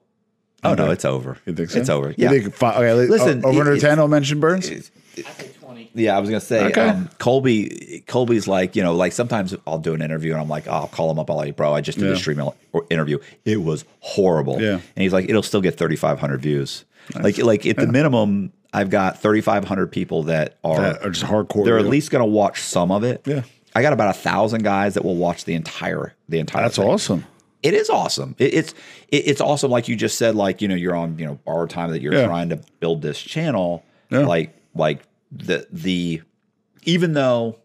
Oh 0.63 0.73
no, 0.73 0.91
it's 0.91 1.05
over. 1.05 1.37
You 1.45 1.53
think 1.53 1.69
so? 1.69 1.79
It's 1.79 1.89
over. 1.89 2.09
You 2.09 2.15
Yeah. 2.17 2.29
think 2.31 2.53
five, 2.53 2.75
okay, 2.77 2.93
Listen, 2.93 3.09
Listen, 3.11 3.45
over 3.45 3.57
it- 3.57 3.61
under 3.61 3.73
it's- 3.73 3.81
ten. 3.89 3.97
I'll 3.99 4.07
mention 4.09 4.39
Bern's. 4.41 4.69
I 4.69 4.73
say 5.21 5.49
20. 5.61 5.89
Yeah, 5.93 6.17
I 6.17 6.19
was 6.19 6.29
gonna 6.29 6.41
say 6.41 6.65
Okay. 6.65 6.81
um, 6.81 7.09
Colby. 7.17 8.03
Colby's 8.07 8.45
like 8.47 8.75
you 8.75 8.83
know, 8.83 8.93
like 8.93 9.13
sometimes 9.13 9.55
I'll 9.65 9.77
do 9.79 9.93
an 9.93 10.01
interview 10.01 10.33
and 10.33 10.41
I'm 10.41 10.49
like, 10.49 10.67
oh, 10.67 10.71
I'll 10.71 10.87
call 10.87 11.09
him 11.11 11.17
up. 11.17 11.29
I'll 11.31 11.37
like, 11.37 11.55
bro, 11.55 11.73
I 11.73 11.79
just 11.81 11.97
did 11.97 12.07
Yeah. 12.07 12.13
a 12.13 12.17
stream 12.17 12.41
interview. 12.89 13.19
It 13.45 13.61
was 13.63 13.85
horrible. 14.01 14.61
Yeah. 14.61 14.73
and 14.73 14.81
he's 15.03 15.13
like, 15.13 15.29
it'll 15.29 15.43
still 15.43 15.61
get 15.61 15.77
3,500 15.77 16.41
views. 16.41 16.83
Like, 17.15 17.37
like 17.37 17.65
at 17.65 17.77
the 17.77 17.87
minimum, 17.87 18.51
I've 18.73 18.89
got 18.89 19.21
3,500 19.21 19.87
people 19.91 20.23
that 20.23 20.57
are 20.63 20.79
That 20.81 21.03
are 21.05 21.09
just 21.09 21.25
hardcore, 21.25 21.65
They're 21.65 21.79
at 21.79 21.85
least 21.87 22.11
gonna 22.11 22.25
watch 22.25 22.61
some 22.61 22.91
of 22.91 23.03
it. 23.03 23.21
Yeah. 23.25 23.43
I 23.75 23.81
got 23.81 23.93
about 23.93 24.09
a 24.15 24.19
thousand 24.19 24.63
guys 24.63 24.95
that 24.95 25.03
will 25.05 25.15
watch 25.15 25.45
the 25.45 25.53
entire 25.53 26.13
the 26.27 26.39
entire. 26.39 26.63
That's 26.63 26.77
thing. 26.77 26.87
awesome. 26.87 27.25
It 27.61 27.73
is 27.73 27.89
awesome. 27.89 28.35
It, 28.37 28.53
it's 28.53 28.73
it, 29.09 29.27
it's 29.27 29.41
awesome. 29.41 29.69
Like 29.71 29.87
you 29.87 29.95
just 29.95 30.17
said, 30.17 30.35
like 30.35 30.61
you 30.61 30.67
know, 30.67 30.75
you're 30.75 30.95
on 30.95 31.17
you 31.19 31.25
know 31.25 31.39
borrowed 31.45 31.69
time 31.69 31.91
that 31.91 32.01
you're 32.01 32.13
Yeah. 32.13 32.25
trying 32.25 32.49
to 32.49 32.61
build 32.79 33.01
this 33.01 33.19
channel. 33.19 33.83
Yeah. 34.09 34.19
Like 34.19 34.55
like 34.75 35.01
the 35.31 35.67
the 35.71 36.21
even 36.83 37.13
though 37.13 37.57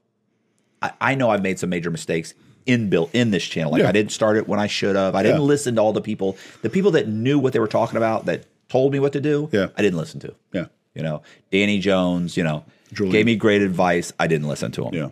I, 0.83 0.93
I 1.01 1.15
know 1.15 1.31
I've 1.31 1.43
made 1.43 1.59
some 1.59 1.71
major 1.71 1.91
mistakes 1.91 2.35
in 2.67 2.89
built 2.91 3.11
in 3.15 3.31
this 3.31 3.45
channel. 3.45 3.73
Like 3.73 3.83
Yeah. 3.83 3.89
I 3.89 3.93
didn't 3.93 4.13
start 4.13 4.37
it 4.37 4.49
when 4.49 4.59
I 4.59 4.67
should 4.67 4.97
have. 4.97 5.15
I 5.15 5.23
didn't 5.23 5.47
listen 5.47 5.75
to 5.77 5.81
all 5.83 5.93
the 5.93 6.01
people, 6.01 6.37
the 6.63 6.71
people 6.71 6.91
that 6.93 7.09
knew 7.09 7.39
what 7.39 7.53
they 7.53 7.59
were 7.61 7.69
talking 7.69 7.97
about, 7.97 8.25
that 8.27 8.45
told 8.75 8.93
me 8.93 8.99
what 8.99 9.13
to 9.13 9.21
do. 9.21 9.49
Yeah. 9.53 9.69
I 9.77 9.83
didn't 9.83 9.99
listen 9.99 10.19
to. 10.21 10.35
Yeah. 10.53 10.67
You 10.95 11.03
know, 11.05 11.23
Danny 11.53 11.79
Jones. 11.79 12.37
You 12.37 12.43
know, 12.43 12.65
Julian. 12.93 13.13
gave 13.13 13.27
me 13.27 13.37
great 13.37 13.63
advice. 13.63 14.13
I 14.19 14.27
didn't 14.27 14.49
listen 14.49 14.73
to 14.73 14.87
him. 14.87 14.95
Yeah. 14.95 15.11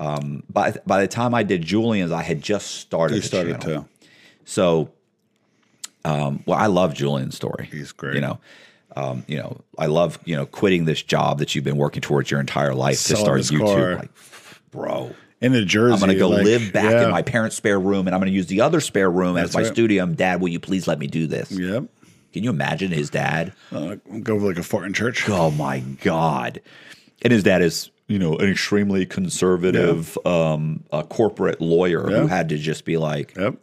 Um, 0.00 0.42
By 0.50 0.74
by 0.84 1.00
the 1.00 1.06
time 1.06 1.32
I 1.32 1.44
did 1.44 1.62
Julian's, 1.62 2.10
I 2.10 2.22
had 2.22 2.42
just 2.42 2.74
started. 2.74 3.14
You 3.14 3.22
started 3.22 3.60
channel. 3.60 3.82
to. 3.82 4.08
So, 4.44 4.90
um, 6.04 6.42
well, 6.46 6.58
I 6.58 6.66
love 6.66 6.94
Julian's 6.94 7.36
story. 7.36 7.68
He's 7.70 7.92
great. 7.92 8.16
You 8.16 8.20
know, 8.22 8.38
um, 8.96 9.24
you 9.28 9.38
know, 9.38 9.60
I 9.78 9.86
love 9.86 10.18
you 10.24 10.34
know 10.34 10.44
quitting 10.44 10.84
this 10.84 11.00
job 11.00 11.38
that 11.38 11.54
you've 11.54 11.64
been 11.64 11.78
working 11.78 12.02
towards 12.02 12.30
your 12.30 12.40
entire 12.40 12.74
life 12.74 13.00
to 13.04 13.16
start 13.16 13.40
YouTube. 13.40 13.60
car. 13.60 13.94
Like, 13.94 14.10
bro, 14.72 15.14
In 15.40 15.52
the 15.52 15.64
Jersey. 15.64 15.94
I'm 15.94 16.00
going 16.00 16.12
to 16.12 16.18
go 16.18 16.28
like, 16.28 16.44
live 16.44 16.72
back 16.72 16.90
yeah. 16.90 17.04
in 17.04 17.10
my 17.10 17.22
parents' 17.22 17.56
spare 17.56 17.78
room, 17.78 18.08
and 18.08 18.14
I'm 18.14 18.20
going 18.20 18.32
to 18.32 18.36
use 18.36 18.48
the 18.48 18.62
other 18.62 18.80
spare 18.80 19.10
room 19.10 19.36
as 19.36 19.54
my 19.54 19.62
right. 19.62 19.72
studio. 19.72 20.04
Dad, 20.06 20.40
will 20.40 20.48
you 20.48 20.60
please 20.60 20.88
let 20.88 20.98
me 20.98 21.06
do 21.06 21.26
this? 21.26 21.50
Yep. 21.52 21.84
Can 22.36 22.44
you 22.44 22.50
imagine 22.50 22.92
his 22.92 23.08
dad? 23.08 23.54
Uh, 23.72 23.96
go 24.22 24.36
like 24.36 24.58
a 24.58 24.62
fart 24.62 24.84
in 24.84 24.92
church. 24.92 25.26
Oh 25.26 25.50
my 25.50 25.80
god! 26.02 26.60
And 27.22 27.32
his 27.32 27.42
dad 27.42 27.62
is 27.62 27.90
you 28.08 28.18
know 28.18 28.36
an 28.36 28.50
extremely 28.50 29.06
conservative 29.06 30.18
um, 30.26 30.84
uh, 30.92 31.02
corporate 31.02 31.62
lawyer 31.62 32.02
who 32.02 32.26
had 32.26 32.50
to 32.50 32.58
just 32.58 32.84
be 32.84 32.98
like, 32.98 33.34
Yep. 33.38 33.54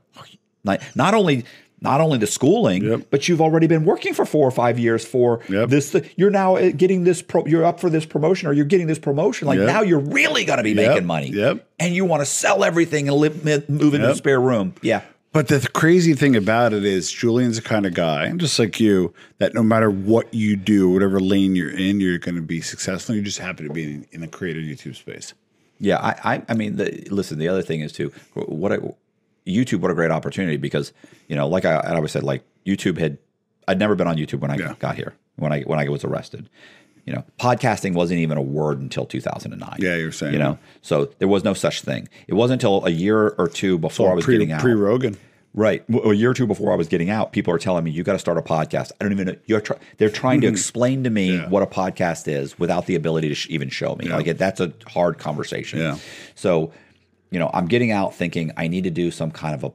not, 0.64 0.82
not 0.96 1.14
only 1.14 1.46
not 1.82 2.02
only 2.02 2.18
the 2.18 2.26
schooling, 2.26 2.84
Yep. 2.84 3.02
but 3.12 3.28
you've 3.30 3.42
already 3.42 3.68
been 3.68 3.86
working 3.86 4.16
for 4.16 4.26
four 4.26 4.48
or 4.48 4.52
five 4.52 4.80
years 4.80 5.06
for 5.06 5.42
Yep. 5.50 5.70
this. 5.70 5.96
You're 6.16 6.32
now 6.32 6.56
uh, 6.56 6.72
getting 6.72 7.04
this. 7.04 7.22
Pro, 7.22 7.46
you're 7.46 7.66
up 7.66 7.80
for 7.80 7.92
this 7.92 8.08
promotion, 8.08 8.48
or 8.50 8.54
you're 8.54 8.66
getting 8.66 8.88
this 8.88 8.98
promotion. 8.98 9.48
Like 9.48 9.60
Yep. 9.60 9.68
now, 9.68 9.82
you're 9.84 10.00
really 10.00 10.46
going 10.46 10.58
to 10.58 10.64
be 10.64 10.74
making 10.74 11.06
money. 11.06 11.28
Yep. 11.30 11.64
And 11.80 11.94
you 11.94 12.06
want 12.06 12.22
to 12.22 12.26
sell 12.26 12.64
everything 12.64 13.08
and 13.08 13.18
live, 13.18 13.70
move 13.70 13.94
into 13.94 14.10
a 14.10 14.16
spare 14.16 14.42
room. 14.42 14.74
Yeah. 14.82 15.02
But 15.34 15.48
the 15.48 15.68
crazy 15.74 16.14
thing 16.14 16.36
about 16.36 16.74
it 16.74 16.86
is 16.86 17.12
Julian's 17.12 17.56
the 17.56 17.64
kind 17.64 17.88
of 17.88 17.94
guy, 17.96 18.32
just 18.34 18.60
like 18.60 18.80
you, 18.80 19.14
that 19.40 19.56
no 19.56 19.64
matter 19.64 19.90
what 19.90 20.32
you 20.32 20.56
do, 20.56 20.90
whatever 20.90 21.20
lane 21.20 21.56
you're 21.56 21.72
in, 21.76 22.00
you're 22.00 22.20
going 22.20 22.36
to 22.36 22.42
be 22.42 22.62
successful. 22.62 23.16
You 23.16 23.24
just 23.24 23.40
happen 23.40 23.68
to 23.68 23.74
be 23.74 23.84
in, 23.84 24.08
in 24.12 24.22
the 24.22 24.28
creator 24.28 24.60
YouTube 24.60 24.96
space. 24.96 25.34
Yeah, 25.80 25.98
I, 25.98 26.36
I, 26.36 26.44
I 26.50 26.54
mean, 26.54 26.76
the, 26.76 27.08
listen. 27.10 27.40
The 27.40 27.48
other 27.48 27.64
thing 27.64 27.82
is 27.82 27.92
too, 27.92 28.12
what 28.36 28.72
a, 28.72 28.94
YouTube, 29.48 29.80
what 29.80 29.90
a 29.92 29.96
great 29.96 30.12
opportunity 30.12 30.56
because 30.58 30.94
you 31.28 31.36
know, 31.36 31.48
like 31.48 31.66
I, 31.66 31.78
I 31.78 31.96
always 31.96 32.12
said, 32.12 32.24
like 32.24 32.44
YouTube 32.66 32.98
had, 33.00 33.18
I'd 33.68 33.80
never 33.80 33.96
been 33.96 34.08
on 34.08 34.18
YouTube 34.18 34.40
when 34.40 34.52
I 34.52 34.56
Yeah. 34.58 34.76
got 34.80 34.96
here, 34.96 35.16
when 35.36 35.52
I 35.52 35.62
when 35.64 35.80
I 35.80 35.90
was 35.90 36.04
arrested. 36.04 36.48
You 37.06 37.14
know, 37.14 37.26
podcasting 37.40 37.94
wasn't 37.94 38.22
even 38.22 38.38
a 38.38 38.42
word 38.42 38.80
until 38.80 39.06
2009. 39.06 39.76
Yeah, 39.80 39.96
you're 39.96 40.12
saying 40.14 40.34
You 40.34 40.40
know, 40.40 40.58
so 40.82 41.06
there 41.20 41.28
was 41.28 41.44
no 41.44 41.54
such 41.54 41.82
thing. 41.82 42.08
It 42.28 42.34
wasn't 42.34 42.62
until 42.64 42.86
a 42.86 42.90
year 42.90 43.30
or 43.38 43.48
two 43.50 43.78
before 43.78 44.10
I 44.12 44.14
was 44.14 44.24
pre, 44.26 44.36
getting 44.36 44.52
out. 44.54 44.62
Pre 44.62 44.74
Rogan. 44.74 45.18
Right. 45.56 45.84
A 46.06 46.14
year 46.14 46.32
or 46.32 46.34
two 46.34 46.48
before 46.48 46.72
I 46.74 46.76
was 46.76 46.88
getting 46.88 47.10
out, 47.12 47.32
people 47.32 47.54
are 47.54 47.60
telling 47.60 47.84
me 47.84 47.92
you 47.92 48.02
got 48.04 48.14
to 48.14 48.20
start 48.20 48.38
a 48.40 48.42
podcast. 48.42 48.92
I 49.00 49.04
don't 49.04 49.12
even 49.12 49.28
know. 49.28 49.36
You're 49.46 49.62
try- 49.62 49.78
they're 49.98 50.10
trying 50.10 50.42
to 50.42 50.48
explain 50.48 51.04
to 51.04 51.10
me 51.12 51.30
Mm-hmm. 51.32 51.44
Yeah. 51.44 51.50
what 51.50 51.62
a 51.62 51.68
podcast 51.68 52.28
is 52.28 52.58
without 52.58 52.86
the 52.88 52.96
ability 52.96 53.30
to 53.30 53.36
sh- 53.36 53.48
even 53.52 53.70
show 53.70 53.96
me. 53.96 54.08
Like 54.08 54.36
that's 54.38 54.60
a 54.62 54.72
hard 54.88 55.20
conversation. 55.20 55.80
Yeah. 55.80 55.98
So, 56.36 56.72
you 57.30 57.38
know, 57.38 57.52
I'm 57.54 57.68
getting 57.68 57.92
out 57.92 58.16
thinking 58.16 58.52
I 58.58 58.68
need 58.68 58.86
to 58.86 58.90
do 58.92 59.12
some 59.12 59.30
kind 59.30 59.54
of 59.54 59.64
a 59.64 59.72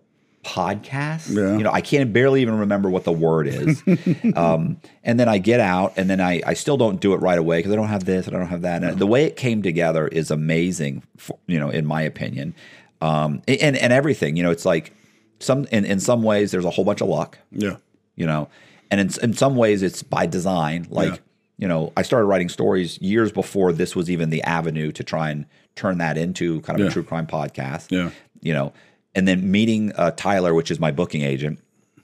podcast. 0.48 1.28
Yeah. 1.34 1.56
You 1.56 1.62
know, 1.64 1.70
I 1.70 1.80
can't 1.80 2.12
barely 2.12 2.40
even 2.42 2.58
remember 2.58 2.88
what 2.88 3.04
the 3.04 3.12
word 3.12 3.46
is. 3.46 3.82
um, 4.36 4.80
and 5.04 5.20
then 5.20 5.28
I 5.28 5.38
get 5.38 5.60
out, 5.60 5.92
and 5.96 6.08
then 6.08 6.20
I, 6.20 6.40
I 6.46 6.54
still 6.54 6.76
don't 6.76 7.00
do 7.00 7.12
it 7.12 7.18
right 7.18 7.38
away 7.38 7.58
because 7.58 7.72
I 7.72 7.76
don't 7.76 7.88
have 7.88 8.04
this 8.04 8.26
and 8.26 8.34
I 8.34 8.38
don't 8.38 8.48
have 8.48 8.62
that. 8.62 8.82
And 8.82 8.98
the 8.98 9.06
way 9.06 9.24
it 9.24 9.36
came 9.36 9.62
together 9.62 10.08
is 10.08 10.30
amazing. 10.30 11.02
For, 11.18 11.38
you 11.46 11.60
know, 11.60 11.68
in 11.70 11.84
my 11.86 12.02
opinion, 12.02 12.54
um, 13.00 13.42
and 13.46 13.76
and 13.76 13.92
everything. 13.92 14.36
You 14.36 14.42
know, 14.42 14.50
it's 14.50 14.64
like 14.64 14.92
some 15.40 15.66
in, 15.70 15.84
in 15.84 16.00
some 16.00 16.22
ways 16.22 16.50
there's 16.50 16.64
a 16.64 16.70
whole 16.70 16.84
bunch 16.84 17.00
of 17.00 17.08
luck. 17.08 17.38
Yeah. 17.52 17.76
You 18.16 18.26
know, 18.26 18.48
and 18.90 19.00
in 19.00 19.10
in 19.22 19.32
some 19.34 19.54
ways 19.56 19.82
it's 19.82 20.02
by 20.02 20.26
design. 20.26 20.86
Like 20.90 21.10
Yeah. 21.12 21.18
you 21.58 21.68
know, 21.68 21.92
I 21.96 22.02
started 22.02 22.26
writing 22.26 22.48
stories 22.48 23.00
years 23.00 23.30
before 23.32 23.72
this 23.72 23.94
was 23.94 24.10
even 24.10 24.30
the 24.30 24.42
avenue 24.42 24.92
to 24.92 25.04
try 25.04 25.30
and 25.30 25.46
turn 25.76 25.98
that 25.98 26.18
into 26.18 26.60
kind 26.62 26.78
of 26.80 26.84
Yeah. 26.84 26.90
a 26.90 26.92
true 26.92 27.04
crime 27.04 27.26
podcast. 27.26 27.90
Yeah. 27.90 28.10
You 28.40 28.54
know, 28.54 28.72
and 29.18 29.26
then 29.26 29.50
meeting 29.50 29.92
uh, 29.96 30.12
Tyler, 30.12 30.54
which 30.54 30.70
is 30.70 30.78
my 30.78 30.92
booking 30.92 31.22
agent, 31.22 31.58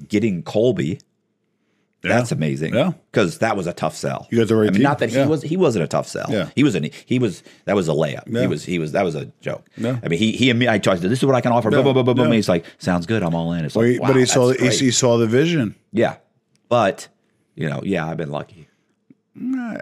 getting 0.09 0.43
Colby. 0.43 0.99
That's 2.03 2.32
amazing. 2.32 2.74
Yeah. 2.74 2.93
because 3.11 3.39
that 3.39 3.57
was 3.57 3.66
a 3.66 3.73
tough 3.73 3.97
sell. 3.97 4.27
You 4.31 4.36
got 4.39 4.49
the 4.49 4.57
right 4.57 4.69
I 4.69 4.73
mean, 4.73 4.82
not 4.82 4.99
that 4.99 5.09
he 5.09 5.16
Yeah. 5.16 5.27
was. 5.27 5.41
He 5.41 5.57
wasn't 5.57 5.85
a 5.85 5.89
tough 5.89 6.07
sell. 6.07 6.27
Yeah. 6.28 6.51
he 6.55 6.62
was 6.62 6.74
an. 6.74 6.91
He 7.07 7.19
was. 7.19 7.43
That 7.65 7.77
was 7.77 7.89
a 7.89 7.93
layup. 7.93 8.24
Yeah. 8.27 8.43
He 8.43 8.47
was. 8.47 8.62
He 8.65 8.78
was. 8.78 8.93
That 8.93 9.05
was 9.05 9.15
a 9.15 9.27
joke. 9.41 9.65
Yeah. 9.78 9.99
I 10.03 10.09
mean, 10.09 10.19
he 10.19 10.32
he. 10.32 10.51
and 10.51 10.59
me- 10.59 10.69
I 10.69 10.77
told 10.78 10.99
him, 10.99 11.09
this 11.09 11.20
is 11.20 11.24
what 11.24 11.35
I 11.35 11.41
can 11.41 11.53
offer. 11.53 11.70
Yeah. 11.70 11.81
Boom, 11.81 11.95
boom, 11.95 12.05
boom, 12.05 12.16
boom. 12.16 12.28
Yeah. 12.28 12.35
He's 12.35 12.49
like, 12.49 12.66
sounds 12.78 13.07
good. 13.07 13.23
I'm 13.23 13.35
all 13.35 13.53
in. 13.55 13.65
It's 13.65 13.74
Well, 13.74 13.86
like, 13.86 13.93
he- 13.95 13.99
wow, 14.01 14.09
but 14.09 14.16
he 14.16 14.27
saw 14.27 14.49
that's 14.49 14.81
he, 14.81 14.86
he 14.86 14.91
saw 14.91 15.16
the 15.16 15.27
vision. 15.27 15.77
Yeah, 15.93 16.16
but 16.69 17.09
you 17.55 17.70
know, 17.70 17.81
yeah, 17.85 18.07
I've 18.07 18.19
been 18.19 18.31
lucky. 18.32 18.69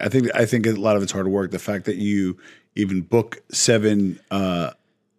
I 0.00 0.08
think 0.08 0.28
I 0.34 0.44
think 0.46 0.66
a 0.66 0.72
lot 0.72 0.96
of 0.96 1.02
it's 1.02 1.10
hard 1.12 1.26
work. 1.26 1.50
The 1.50 1.58
fact 1.58 1.86
that 1.86 1.96
you 1.96 2.38
even 2.76 3.00
book 3.00 3.42
seven 3.50 4.20
uh, 4.30 4.70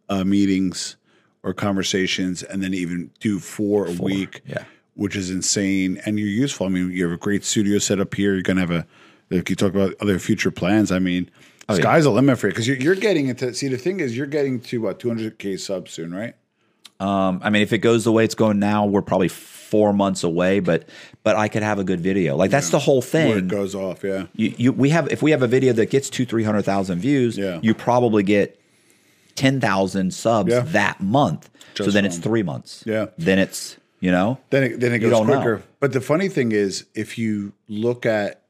uh, 0.09 0.23
meetings 0.23 0.95
or 1.43 1.53
conversations, 1.53 2.41
and 2.43 2.63
then 2.63 2.73
even 2.73 3.11
do 3.19 3.39
four, 3.39 3.87
a 3.87 3.91
week, 3.91 4.41
yeah. 4.47 4.63
which 4.95 5.15
is 5.15 5.29
insane. 5.29 6.01
And 6.05 6.17
you're 6.17 6.27
useful. 6.27 6.65
I 6.65 6.69
mean, 6.69 6.91
you 6.91 7.03
have 7.03 7.13
a 7.13 7.17
great 7.17 7.43
studio 7.43 7.79
set 7.79 7.99
up 7.99 8.13
here. 8.15 8.33
You're 8.33 8.43
gonna 8.43 8.61
have 8.61 8.71
a. 8.71 8.87
If 9.29 9.49
you 9.49 9.55
talk 9.55 9.73
about 9.73 9.95
other 10.01 10.19
future 10.19 10.51
plans, 10.51 10.91
I 10.91 10.99
mean, 10.99 11.29
Oh, 11.69 11.75
yeah. 11.75 11.79
sky's 11.81 12.03
the 12.03 12.11
limit 12.11 12.37
for 12.39 12.47
you 12.47 12.51
because 12.51 12.67
you're, 12.67 12.75
you're 12.77 12.95
getting 12.95 13.27
into. 13.29 13.53
See, 13.53 13.69
the 13.69 13.77
thing 13.77 13.99
is, 14.01 14.15
you're 14.17 14.27
getting 14.27 14.59
to 14.61 14.81
what 14.81 14.99
200k 14.99 15.57
subs 15.59 15.91
soon, 15.91 16.13
right? 16.13 16.35
Um, 16.99 17.39
I 17.43 17.49
mean, 17.49 17.61
if 17.61 17.71
it 17.73 17.77
goes 17.79 18.03
the 18.03 18.11
way 18.11 18.23
it's 18.25 18.35
going 18.35 18.59
now, 18.59 18.85
we're 18.85 19.01
probably 19.01 19.29
four 19.29 19.93
months 19.93 20.23
away. 20.23 20.59
But 20.59 20.87
but 21.23 21.35
I 21.35 21.47
could 21.47 21.63
have 21.63 21.79
a 21.79 21.83
good 21.83 21.99
video. 22.01 22.35
Like 22.35 22.51
that's 22.51 22.69
the 22.69 22.79
whole 22.79 23.01
Where 23.01 23.37
it 23.37 23.39
thing. 23.41 23.47
goes 23.47 23.75
off, 23.75 24.03
yeah. 24.03 24.27
You, 24.35 24.53
you 24.57 24.71
we 24.73 24.89
have 24.89 25.11
if 25.11 25.21
we 25.21 25.31
have 25.31 25.41
a 25.41 25.47
video 25.47 25.73
that 25.73 25.89
gets 25.89 26.09
two 26.09 26.25
three 26.25 26.43
hundred 26.43 26.63
thousand 26.63 26.99
views, 26.99 27.37
Yeah. 27.37 27.59
you 27.63 27.73
probably 27.73 28.23
get 28.23 28.59
ten 29.35 29.59
thousand 29.59 30.13
subs 30.13 30.51
Yeah. 30.51 30.61
that 30.61 31.01
month. 31.01 31.49
so 31.75 31.83
Just 31.85 31.93
then 31.93 32.05
it's 32.05 32.17
three 32.17 32.43
months. 32.43 32.83
Yeah. 32.85 33.07
Then 33.17 33.39
it's 33.39 33.77
you 33.99 34.11
know. 34.11 34.39
Then 34.49 34.63
it, 34.63 34.79
then 34.79 34.93
it 34.93 34.99
goes 34.99 35.11
don't 35.11 35.27
know. 35.27 35.35
quicker. 35.35 35.63
But 35.79 35.93
the 35.93 36.01
funny 36.01 36.29
thing 36.29 36.51
is, 36.51 36.85
if 36.93 37.17
you 37.17 37.53
look 37.67 38.05
at, 38.05 38.41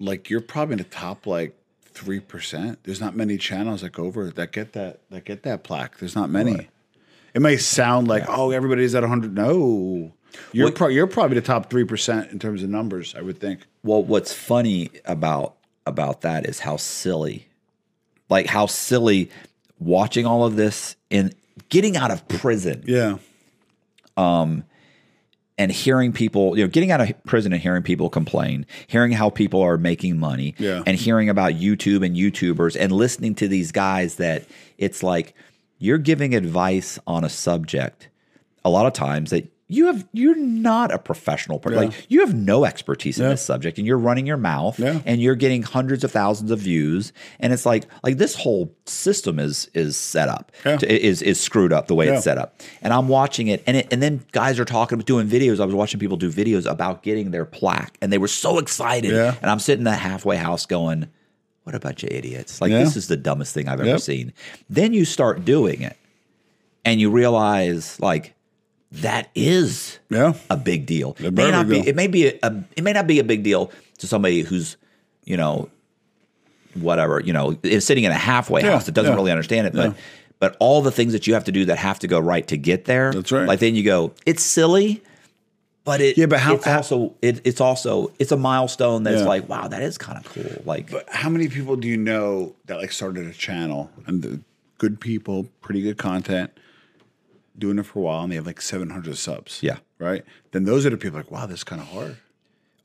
like, 0.00 0.30
you're 0.30 0.40
probably 0.40 0.74
in 0.74 0.78
the 0.78 0.84
top 0.84 1.26
like 1.26 1.54
three 1.84 2.20
percent. 2.20 2.78
There's 2.84 3.00
not 3.00 3.16
many 3.16 3.36
channels 3.38 3.80
that 3.82 3.90
go 3.90 4.04
over 4.04 4.30
that 4.30 4.52
get 4.52 4.72
that 4.74 5.00
that 5.10 5.24
get 5.24 5.42
that 5.42 5.62
plaque. 5.64 5.98
There's 5.98 6.14
not 6.14 6.30
many. 6.30 6.68
It 7.34 7.42
may 7.42 7.56
sound 7.56 8.08
like 8.08 8.24
oh 8.28 8.50
everybody's 8.52 8.94
at 8.94 9.02
100. 9.02 9.34
No, 9.34 10.12
you're 10.52 10.66
What- 10.68 10.74
pro- 10.76 10.88
you're 10.88 11.06
probably 11.06 11.34
the 11.34 11.42
top 11.46 11.70
three 11.70 11.84
percent 11.84 12.30
in 12.32 12.38
terms 12.38 12.62
of 12.62 12.70
numbers. 12.70 13.14
I 13.16 13.22
would 13.22 13.38
think. 13.40 13.66
Well, 13.82 14.02
what's 14.02 14.32
funny 14.32 14.90
about 15.04 15.54
about 15.86 16.20
that 16.22 16.46
is 16.46 16.60
how 16.60 16.76
silly, 16.76 17.48
like 18.30 18.46
how 18.46 18.66
silly, 18.66 19.30
watching 19.78 20.26
all 20.26 20.44
of 20.44 20.56
this 20.56 20.96
in 21.10 21.32
getting 21.68 21.96
out 21.96 22.10
of 22.10 22.26
prison. 22.28 22.82
Yeah, 22.86 23.18
Um, 24.16 24.64
and 25.60 25.72
hearing 25.72 26.12
people, 26.12 26.56
you 26.56 26.62
know, 26.64 26.68
getting 26.70 26.90
out 26.92 27.00
of 27.00 27.24
prison 27.24 27.52
and 27.52 27.60
hearing 27.60 27.82
people 27.82 28.08
complain, 28.08 28.64
hearing 28.86 29.10
how 29.12 29.28
people 29.28 29.60
are 29.60 29.76
making 29.76 30.16
money, 30.18 30.54
Yeah. 30.58 30.82
and 30.86 30.96
hearing 30.96 31.28
about 31.28 31.54
YouTube 31.54 32.04
and 32.06 32.14
YouTubers 32.16 32.76
and 32.78 32.92
listening 32.92 33.34
to 33.36 33.48
these 33.48 33.72
guys 33.72 34.16
that 34.16 34.44
it's 34.78 35.02
like 35.02 35.34
you're 35.78 35.98
giving 35.98 36.34
advice 36.34 36.98
on 37.06 37.24
a 37.24 37.28
subject 37.28 38.08
a 38.64 38.70
lot 38.70 38.86
of 38.86 38.92
times 38.92 39.30
that 39.30 39.48
you 39.70 39.86
have 39.86 40.08
you're 40.12 40.34
not 40.36 40.90
a 40.90 40.98
professional 40.98 41.58
person. 41.58 41.78
Like 41.88 42.06
you 42.08 42.20
have 42.20 42.34
no 42.34 42.64
expertise 42.64 43.20
in 43.20 43.28
this 43.28 43.42
subject 43.44 43.76
and 43.76 43.86
you're 43.86 43.98
running 43.98 44.26
your 44.26 44.38
mouth 44.38 44.78
Yeah. 44.78 45.00
and 45.04 45.20
you're 45.20 45.34
getting 45.34 45.62
hundreds 45.62 46.04
of 46.04 46.10
thousands 46.10 46.50
of 46.50 46.58
views 46.58 47.12
and 47.38 47.52
it's 47.52 47.66
like 47.66 47.84
like 48.02 48.16
this 48.16 48.34
whole 48.34 48.74
system 48.86 49.38
is 49.38 49.70
is 49.74 49.96
set 49.98 50.28
up 50.30 50.52
Yeah. 50.64 50.78
to- 50.78 51.06
is 51.06 51.20
is 51.20 51.38
screwed 51.38 51.72
up 51.72 51.86
the 51.86 51.94
way 51.94 52.06
Yeah. 52.06 52.14
it's 52.14 52.24
set 52.24 52.38
up 52.38 52.60
and 52.80 52.94
i'm 52.94 53.08
watching 53.08 53.48
it 53.48 53.62
and 53.66 53.76
it, 53.76 53.92
and 53.92 54.02
then 54.02 54.24
guys 54.32 54.58
are 54.58 54.64
talking 54.64 54.94
about 54.96 55.06
doing 55.06 55.28
videos 55.28 55.60
i 55.60 55.66
was 55.66 55.74
watching 55.74 56.00
people 56.00 56.16
do 56.16 56.32
videos 56.32 56.64
about 56.64 57.02
getting 57.02 57.30
their 57.30 57.44
plaque 57.44 57.98
and 58.00 58.10
they 58.10 58.16
were 58.18 58.26
so 58.28 58.58
excited 58.58 59.10
Yeah. 59.12 59.34
and 59.42 59.50
i'm 59.50 59.58
sitting 59.58 59.80
in 59.80 59.84
that 59.84 60.00
halfway 60.00 60.36
house 60.36 60.64
going 60.64 61.08
what 61.64 61.74
a 61.74 61.80
bunch 61.80 62.02
of 62.02 62.08
idiots. 62.10 62.62
Like 62.62 62.70
Yeah. 62.70 62.78
this 62.82 62.96
is 62.96 63.08
the 63.08 63.16
dumbest 63.18 63.52
thing 63.52 63.68
I've 63.68 63.82
ever 63.82 63.98
seen. 63.98 64.32
Then 64.70 64.94
you 64.94 65.04
start 65.04 65.44
doing 65.44 65.82
it 65.82 65.98
and 66.82 66.98
you 66.98 67.10
realize 67.10 68.00
like 68.00 68.32
that 68.92 69.30
is 69.34 69.98
Yeah. 70.10 70.34
a 70.50 70.56
big 70.56 70.86
deal. 70.86 71.16
It 71.20 71.34
may 71.34 71.50
not 71.50 71.68
be 71.68 71.76
deal. 71.80 71.88
it 71.88 71.96
may 71.96 72.06
be 72.06 72.26
a, 72.28 72.38
a 72.42 72.64
it 72.76 72.82
may 72.84 72.92
not 72.92 73.06
be 73.06 73.18
a 73.18 73.24
big 73.24 73.42
deal 73.42 73.70
to 73.98 74.06
somebody 74.06 74.40
who's, 74.42 74.76
you 75.24 75.36
know, 75.36 75.68
whatever, 76.74 77.20
you 77.20 77.32
know, 77.32 77.58
is 77.62 77.84
sitting 77.84 78.04
in 78.04 78.12
a 78.12 78.16
halfway 78.18 78.62
Yeah, 78.62 78.72
house 78.72 78.86
that 78.86 78.92
doesn't 78.92 79.10
yeah. 79.12 79.16
really 79.16 79.30
understand 79.30 79.66
it. 79.66 79.72
But 79.72 79.96
but 80.38 80.56
all 80.60 80.82
the 80.82 80.92
things 80.92 81.12
that 81.12 81.26
you 81.26 81.34
have 81.34 81.44
to 81.44 81.52
do 81.52 81.64
that 81.66 81.78
have 81.78 81.98
to 82.00 82.06
go 82.06 82.18
right 82.20 82.46
to 82.48 82.56
get 82.56 82.84
there. 82.84 83.12
That's 83.12 83.32
right. 83.32 83.46
Like 83.48 83.58
then 83.60 83.74
you 83.74 83.82
go, 83.82 84.12
it's 84.24 84.42
silly, 84.42 85.02
but 85.84 86.00
it 86.00 86.16
Yeah, 86.16 86.26
but 86.26 86.38
how- 86.40 86.54
it's 86.54 86.66
also 86.66 87.14
it, 87.20 87.40
it's 87.44 87.60
also 87.60 88.12
it's 88.18 88.32
a 88.32 88.36
milestone 88.36 89.02
that's 89.02 89.20
Yeah. 89.22 89.26
like, 89.28 89.48
wow, 89.48 89.68
that 89.68 89.82
is 89.82 89.98
kind 89.98 90.18
of 90.18 90.32
cool. 90.32 90.62
Like 90.64 90.90
But 90.90 91.08
how 91.10 91.28
many 91.28 91.48
people 91.48 91.76
do 91.76 91.88
you 91.88 91.96
know 91.96 92.54
that 92.66 92.78
like 92.78 92.92
started 92.92 93.26
a 93.26 93.32
channel 93.32 93.90
and 94.06 94.22
the 94.22 94.40
good 94.78 95.00
people, 95.00 95.48
pretty 95.60 95.82
good 95.82 95.98
content, 95.98 96.52
doing 97.58 97.78
it 97.78 97.84
for 97.84 97.98
a 97.98 98.02
while, 98.02 98.22
and 98.22 98.30
they 98.32 98.36
have 98.36 98.46
like 98.46 98.60
700 98.60 99.16
subs? 99.16 99.60
Yeah. 99.62 99.78
Right? 99.98 100.24
Then 100.52 100.64
those 100.64 100.86
are 100.86 100.90
the 100.90 100.96
people 100.96 101.18
like, 101.18 101.30
wow, 101.30 101.46
this 101.46 101.58
is 101.58 101.64
kind 101.64 101.80
of 101.80 101.88
hard. 101.88 102.16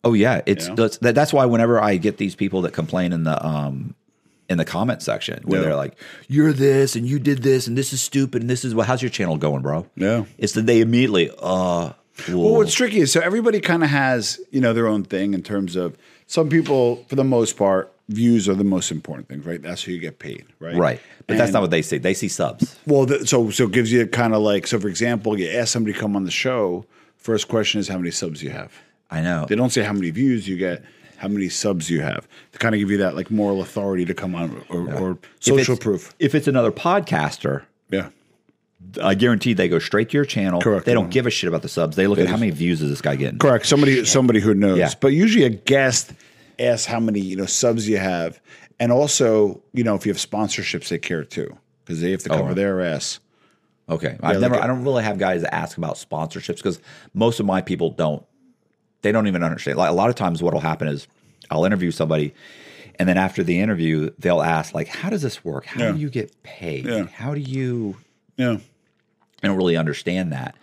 Oh 0.03 0.13
yeah, 0.13 0.41
it's 0.45 0.67
know? 0.67 0.75
that's, 0.75 0.97
that's 0.97 1.31
why 1.31 1.45
whenever 1.45 1.79
I 1.79 1.95
get 1.95 2.17
these 2.17 2.35
people 2.35 2.61
that 2.63 2.73
complain 2.73 3.13
in 3.13 3.23
the 3.23 3.45
um 3.45 3.95
in 4.49 4.57
the 4.57 4.65
comment 4.65 5.01
section 5.01 5.41
where 5.45 5.61
Yeah. 5.61 5.67
they're 5.67 5.75
like, 5.77 5.97
"You're 6.27 6.51
this 6.51 6.97
and 6.97 7.07
you 7.07 7.19
did 7.19 7.41
this 7.41 7.67
and 7.67 7.77
this 7.77 7.93
is 7.93 8.01
stupid 8.01 8.41
and 8.41 8.49
this 8.49 8.65
is 8.65 8.75
what 8.75 8.87
how's 8.87 9.01
your 9.01 9.09
channel 9.11 9.37
going, 9.37 9.61
bro?" 9.61 9.87
Yeah. 9.95 10.25
it's 10.37 10.51
that 10.53 10.65
they 10.65 10.81
immediately 10.81 11.31
uh 11.39 11.93
Well, 12.27 12.55
what's 12.57 12.73
tricky 12.73 12.99
is 12.99 13.13
so 13.13 13.21
everybody 13.21 13.61
kind 13.61 13.81
of 13.81 13.89
has 13.91 14.41
you 14.51 14.59
know 14.59 14.73
their 14.73 14.87
own 14.87 15.03
thing 15.05 15.33
in 15.33 15.41
terms 15.41 15.77
of 15.77 15.95
some 16.27 16.49
people, 16.49 17.05
for 17.07 17.15
the 17.15 17.23
most 17.23 17.55
part, 17.55 17.92
views 18.09 18.49
are 18.49 18.53
the 18.55 18.63
most 18.63 18.91
important 18.91 19.27
thing, 19.29 19.41
right? 19.43 19.61
That's 19.61 19.83
who 19.83 19.91
you 19.91 19.99
get 19.99 20.19
paid, 20.19 20.45
right? 20.59 20.75
right, 20.75 21.01
but 21.27 21.37
that's 21.37 21.51
not 21.53 21.61
what 21.61 21.71
they 21.71 21.81
see. 21.81 21.97
They 21.97 22.13
see 22.13 22.27
subs. 22.27 22.77
Well, 22.85 23.05
th- 23.05 23.27
so 23.29 23.49
so 23.49 23.65
it 23.65 23.71
gives 23.71 23.91
you 23.91 24.05
kind 24.07 24.33
of 24.35 24.41
like 24.41 24.67
so. 24.67 24.79
For 24.79 24.87
example, 24.87 25.39
you 25.39 25.49
ask 25.49 25.71
somebody 25.71 25.93
to 25.93 25.99
come 25.99 26.15
on 26.15 26.23
the 26.25 26.31
show. 26.31 26.85
First 27.17 27.47
question 27.47 27.79
is 27.79 27.87
how 27.87 27.97
many 27.97 28.11
subs 28.11 28.43
you 28.43 28.49
have. 28.49 28.73
I 29.09 29.21
know. 29.21 29.45
They 29.47 29.55
don't 29.55 29.69
say 29.69 29.83
how 29.83 29.93
many 29.93 30.09
views 30.09 30.47
you 30.47 30.57
get, 30.57 30.83
how 31.17 31.29
many 31.29 31.47
subs 31.47 31.89
you 31.89 32.01
have 32.01 32.27
to 32.51 32.59
kind 32.59 32.75
of 32.75 32.79
give 32.79 32.91
you 32.91 32.97
that 32.97 33.15
like 33.15 33.31
moral 33.31 33.61
authority 33.61 34.03
to 34.05 34.13
come 34.13 34.35
on 34.35 34.61
or, 34.69 34.93
or 34.93 35.17
social 35.39 35.73
it's- 35.73 35.79
proof. 35.79 36.13
If 36.19 36.35
it's 36.35 36.47
another 36.47 36.71
podcaster, 36.71 37.63
Yeah. 37.89 38.09
I 39.01 39.15
guarantee 39.15 39.53
they 39.53 39.69
go 39.69 39.79
straight 39.79 40.09
to 40.09 40.17
your 40.17 40.25
channel. 40.25 40.59
Correct. 40.59 40.85
They 40.85 40.93
don't 40.93 41.09
give 41.09 41.25
a 41.25 41.29
shit 41.29 41.47
about 41.47 41.61
the 41.61 41.69
subs. 41.69 41.95
They 41.95 42.05
look 42.07 42.19
at 42.19 42.27
how 42.27 42.35
many 42.35 42.51
views 42.51 42.81
is 42.81 42.89
this 42.89 43.01
guy 43.01 43.15
getting. 43.15 43.39
Correct. 43.39 43.65
Somebody 43.65 44.03
somebody 44.03 44.41
who 44.41 44.53
knows. 44.53 44.77
Yeah. 44.77 44.91
But 44.99 45.13
usually 45.13 45.45
a 45.45 45.49
guest 45.49 46.11
asks 46.59 46.85
how 46.85 46.99
many, 46.99 47.19
you 47.19 47.35
know, 47.35 47.45
subs 47.45 47.87
you 47.87 47.97
have. 47.97 48.39
And 48.79 48.91
also, 48.91 49.61
you 49.73 49.83
know, 49.83 49.95
if 49.95 50.05
you 50.05 50.11
have 50.11 50.17
sponsorships, 50.17 50.89
they 50.89 50.97
care 50.97 51.23
too. 51.23 51.57
Because 51.85 52.01
they 52.01 52.11
have 52.11 52.23
to 52.23 52.31
oh, 52.31 52.35
cover 52.37 52.47
right. 52.47 52.55
their 52.55 52.81
ass. 52.81 53.19
Okay, 53.89 54.17
I've 54.21 54.35
like 54.35 54.39
never. 54.39 54.55
a- 54.55 54.63
I 54.63 54.67
don't 54.67 54.83
really 54.83 55.03
have 55.03 55.17
guys 55.17 55.41
that 55.41 55.53
ask 55.53 55.77
about 55.77 55.95
sponsorships 55.95 56.57
because 56.57 56.79
most 57.13 57.39
of 57.39 57.45
my 57.45 57.61
people 57.61 57.89
don't. 57.89 58.25
They 59.01 59.11
don't 59.11 59.27
even 59.27 59.43
understand. 59.43 59.77
Like 59.77 59.89
a 59.89 59.93
lot 59.93 60.09
of 60.09 60.15
times, 60.15 60.41
what'll 60.41 60.61
happen 60.61 60.87
is 60.87 61.07
I'll 61.51 61.65
interview 61.65 61.91
somebody, 61.91 62.33
and 62.97 63.09
then 63.09 63.17
after 63.17 63.43
the 63.43 63.59
interview, 63.59 64.11
they'll 64.17 64.41
ask 64.41 64.73
like, 64.73 64.87
"How 64.87 65.09
does 65.09 65.21
this 65.21 65.43
work? 65.43 65.65
How 65.65 65.81
Yeah. 65.81 65.91
do 65.91 65.97
you 65.97 66.09
get 66.09 66.41
paid? 66.43 66.85
Yeah. 66.85 67.07
How 67.07 67.33
do 67.33 67.41
you?" 67.41 67.97
Yeah. 68.37 68.59
I 69.43 69.47
don't 69.47 69.57
really 69.57 69.75
understand 69.75 70.31
that. 70.31 70.55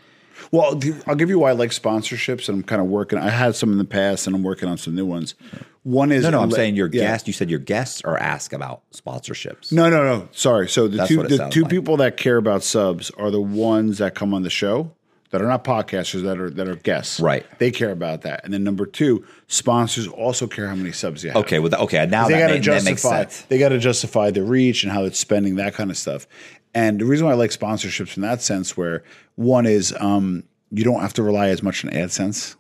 Well, 0.50 0.80
I'll 1.06 1.14
give 1.14 1.28
you 1.28 1.38
why 1.38 1.50
I 1.50 1.52
like 1.52 1.70
sponsorships, 1.70 2.48
and 2.48 2.58
I'm 2.58 2.62
kind 2.62 2.80
of 2.80 2.88
working. 2.88 3.18
I 3.18 3.28
had 3.28 3.54
some 3.54 3.70
in 3.72 3.78
the 3.78 3.84
past, 3.84 4.26
and 4.26 4.34
I'm 4.34 4.42
working 4.42 4.68
on 4.70 4.78
some 4.78 4.94
new 4.94 5.04
ones. 5.04 5.34
One 5.82 6.12
is 6.12 6.24
No, 6.24 6.30
no, 6.30 6.40
I'm 6.40 6.50
le- 6.50 6.56
saying 6.56 6.76
your 6.76 6.88
yeah. 6.92 7.02
guest. 7.02 7.26
You 7.26 7.32
said 7.32 7.48
your 7.48 7.58
guests 7.58 8.02
are 8.04 8.18
asked 8.18 8.52
about 8.52 8.82
sponsorships. 8.92 9.72
No, 9.72 9.88
no, 9.88 10.04
no. 10.04 10.28
Sorry. 10.32 10.68
So 10.68 10.88
the 10.88 10.98
That's 10.98 11.08
two 11.08 11.22
the 11.22 11.48
two 11.50 11.62
like. 11.62 11.70
people 11.70 11.96
that 11.98 12.16
care 12.16 12.36
about 12.36 12.62
subs 12.62 13.10
are 13.12 13.30
the 13.30 13.40
ones 13.40 13.98
that 13.98 14.14
come 14.14 14.34
on 14.34 14.42
the 14.42 14.50
show 14.50 14.92
that 15.30 15.40
are 15.40 15.46
not 15.46 15.64
podcasters 15.64 16.22
that 16.24 16.38
are 16.38 16.50
that 16.50 16.68
are 16.68 16.76
guests. 16.76 17.18
Right. 17.18 17.46
They 17.58 17.70
care 17.70 17.92
about 17.92 18.22
that. 18.22 18.44
And 18.44 18.52
then 18.52 18.62
number 18.62 18.84
two, 18.84 19.24
sponsors 19.46 20.06
also 20.06 20.46
care 20.46 20.68
how 20.68 20.74
many 20.74 20.92
subs 20.92 21.24
you 21.24 21.30
have. 21.30 21.38
Okay, 21.44 21.58
well, 21.58 21.74
okay, 21.74 22.04
now 22.06 22.28
they 22.28 22.38
got 22.38 22.48
to 22.48 22.58
justify. 22.58 23.24
They 23.48 23.58
got 23.58 23.70
to 23.70 23.78
justify 23.78 24.30
the 24.30 24.42
reach 24.42 24.82
and 24.82 24.92
how 24.92 25.04
it's 25.04 25.18
spending 25.18 25.56
that 25.56 25.74
kind 25.74 25.90
of 25.90 25.96
stuff. 25.96 26.26
And 26.74 27.00
the 27.00 27.04
reason 27.04 27.26
why 27.26 27.32
I 27.32 27.36
like 27.36 27.50
sponsorships 27.50 28.16
in 28.16 28.22
that 28.22 28.42
sense, 28.42 28.76
where 28.76 29.02
one 29.36 29.66
is 29.66 29.94
um, 29.98 30.44
you 30.70 30.84
don't 30.84 31.00
have 31.00 31.14
to 31.14 31.22
rely 31.22 31.48
as 31.48 31.62
much 31.62 31.84
on 31.84 31.90
AdSense. 31.90 32.56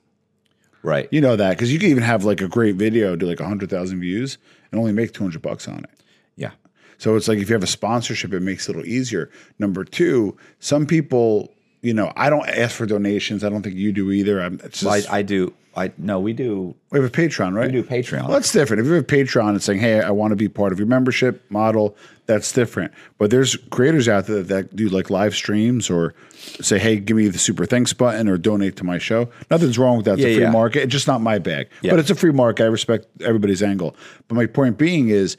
Right. 0.82 1.08
You 1.10 1.20
know 1.20 1.36
that 1.36 1.50
because 1.50 1.72
you 1.72 1.78
can 1.78 1.90
even 1.90 2.02
have 2.02 2.24
like 2.24 2.40
a 2.40 2.48
great 2.48 2.76
video 2.76 3.16
do 3.16 3.26
like 3.26 3.40
hundred 3.40 3.70
thousand 3.70 4.00
views 4.00 4.38
and 4.70 4.78
only 4.78 4.92
make 4.92 5.12
two 5.12 5.22
hundred 5.24 5.42
bucks 5.42 5.68
on 5.68 5.78
it. 5.84 5.90
yeah. 6.36 6.52
So 6.98 7.16
it's 7.16 7.28
like 7.28 7.38
if 7.38 7.48
you 7.48 7.54
have 7.54 7.62
a 7.62 7.66
sponsorship, 7.66 8.32
it 8.34 8.40
makes 8.40 8.68
it 8.68 8.72
a 8.72 8.78
little 8.78 8.90
easier. 8.90 9.30
Number 9.58 9.84
two, 9.84 10.36
some 10.58 10.86
people, 10.86 11.50
you 11.80 11.94
know, 11.94 12.12
I 12.14 12.28
don't 12.28 12.46
ask 12.48 12.76
for 12.76 12.84
donations. 12.86 13.42
I 13.42 13.48
don't 13.48 13.62
think 13.62 13.76
you 13.76 13.90
do 13.92 14.10
either. 14.10 14.40
I'm 14.40 14.60
it's 14.62 14.82
Well, 14.82 15.02
I, 15.10 15.18
I 15.18 15.22
do. 15.22 15.54
I 15.80 15.92
no, 15.98 16.20
we 16.20 16.32
do. 16.32 16.74
we 16.90 16.98
have 17.00 17.08
a 17.08 17.10
Patreon, 17.12 17.54
right? 17.54 17.66
We 17.66 17.80
do 17.80 17.82
Patreon. 17.82 18.22
Well, 18.22 18.32
that's 18.32 18.52
different. 18.52 18.80
If 18.80 18.86
you 18.86 18.92
have 18.94 19.02
a 19.04 19.06
Patreon 19.06 19.48
and 19.50 19.62
saying, 19.62 19.80
"Hey, 19.80 20.00
I 20.00 20.10
want 20.10 20.32
to 20.32 20.36
be 20.36 20.48
part 20.48 20.72
of 20.72 20.78
your 20.78 20.86
membership 20.88 21.42
model," 21.50 21.96
that's 22.26 22.52
different. 22.52 22.92
But 23.18 23.30
there's 23.30 23.56
creators 23.70 24.08
out 24.08 24.26
there 24.26 24.42
that 24.42 24.76
do 24.76 24.88
like 24.88 25.10
live 25.10 25.34
streams 25.34 25.88
or 25.90 26.14
say, 26.60 26.78
"Hey, 26.78 26.96
give 26.98 27.16
me 27.16 27.28
the 27.28 27.38
super 27.38 27.64
thanks 27.66 27.92
button 27.92 28.28
or 28.28 28.36
donate 28.38 28.76
to 28.76 28.84
my 28.84 28.98
show." 28.98 29.28
Nothing's 29.50 29.78
wrong 29.78 29.96
with 29.96 30.04
that. 30.06 30.14
It's 30.14 30.22
Yeah, 30.22 30.28
a 30.28 30.34
free 30.34 30.42
yeah. 30.44 30.50
market. 30.50 30.82
It's 30.84 30.92
just 30.92 31.06
not 31.06 31.20
my 31.20 31.38
bag. 31.38 31.68
Yeah. 31.82 31.92
But 31.92 32.00
it's 32.00 32.10
a 32.10 32.14
free 32.14 32.32
market. 32.32 32.64
I 32.64 32.66
respect 32.66 33.06
everybody's 33.22 33.62
angle. 33.62 33.96
But 34.28 34.34
my 34.36 34.46
point 34.46 34.78
being 34.78 35.08
is. 35.08 35.36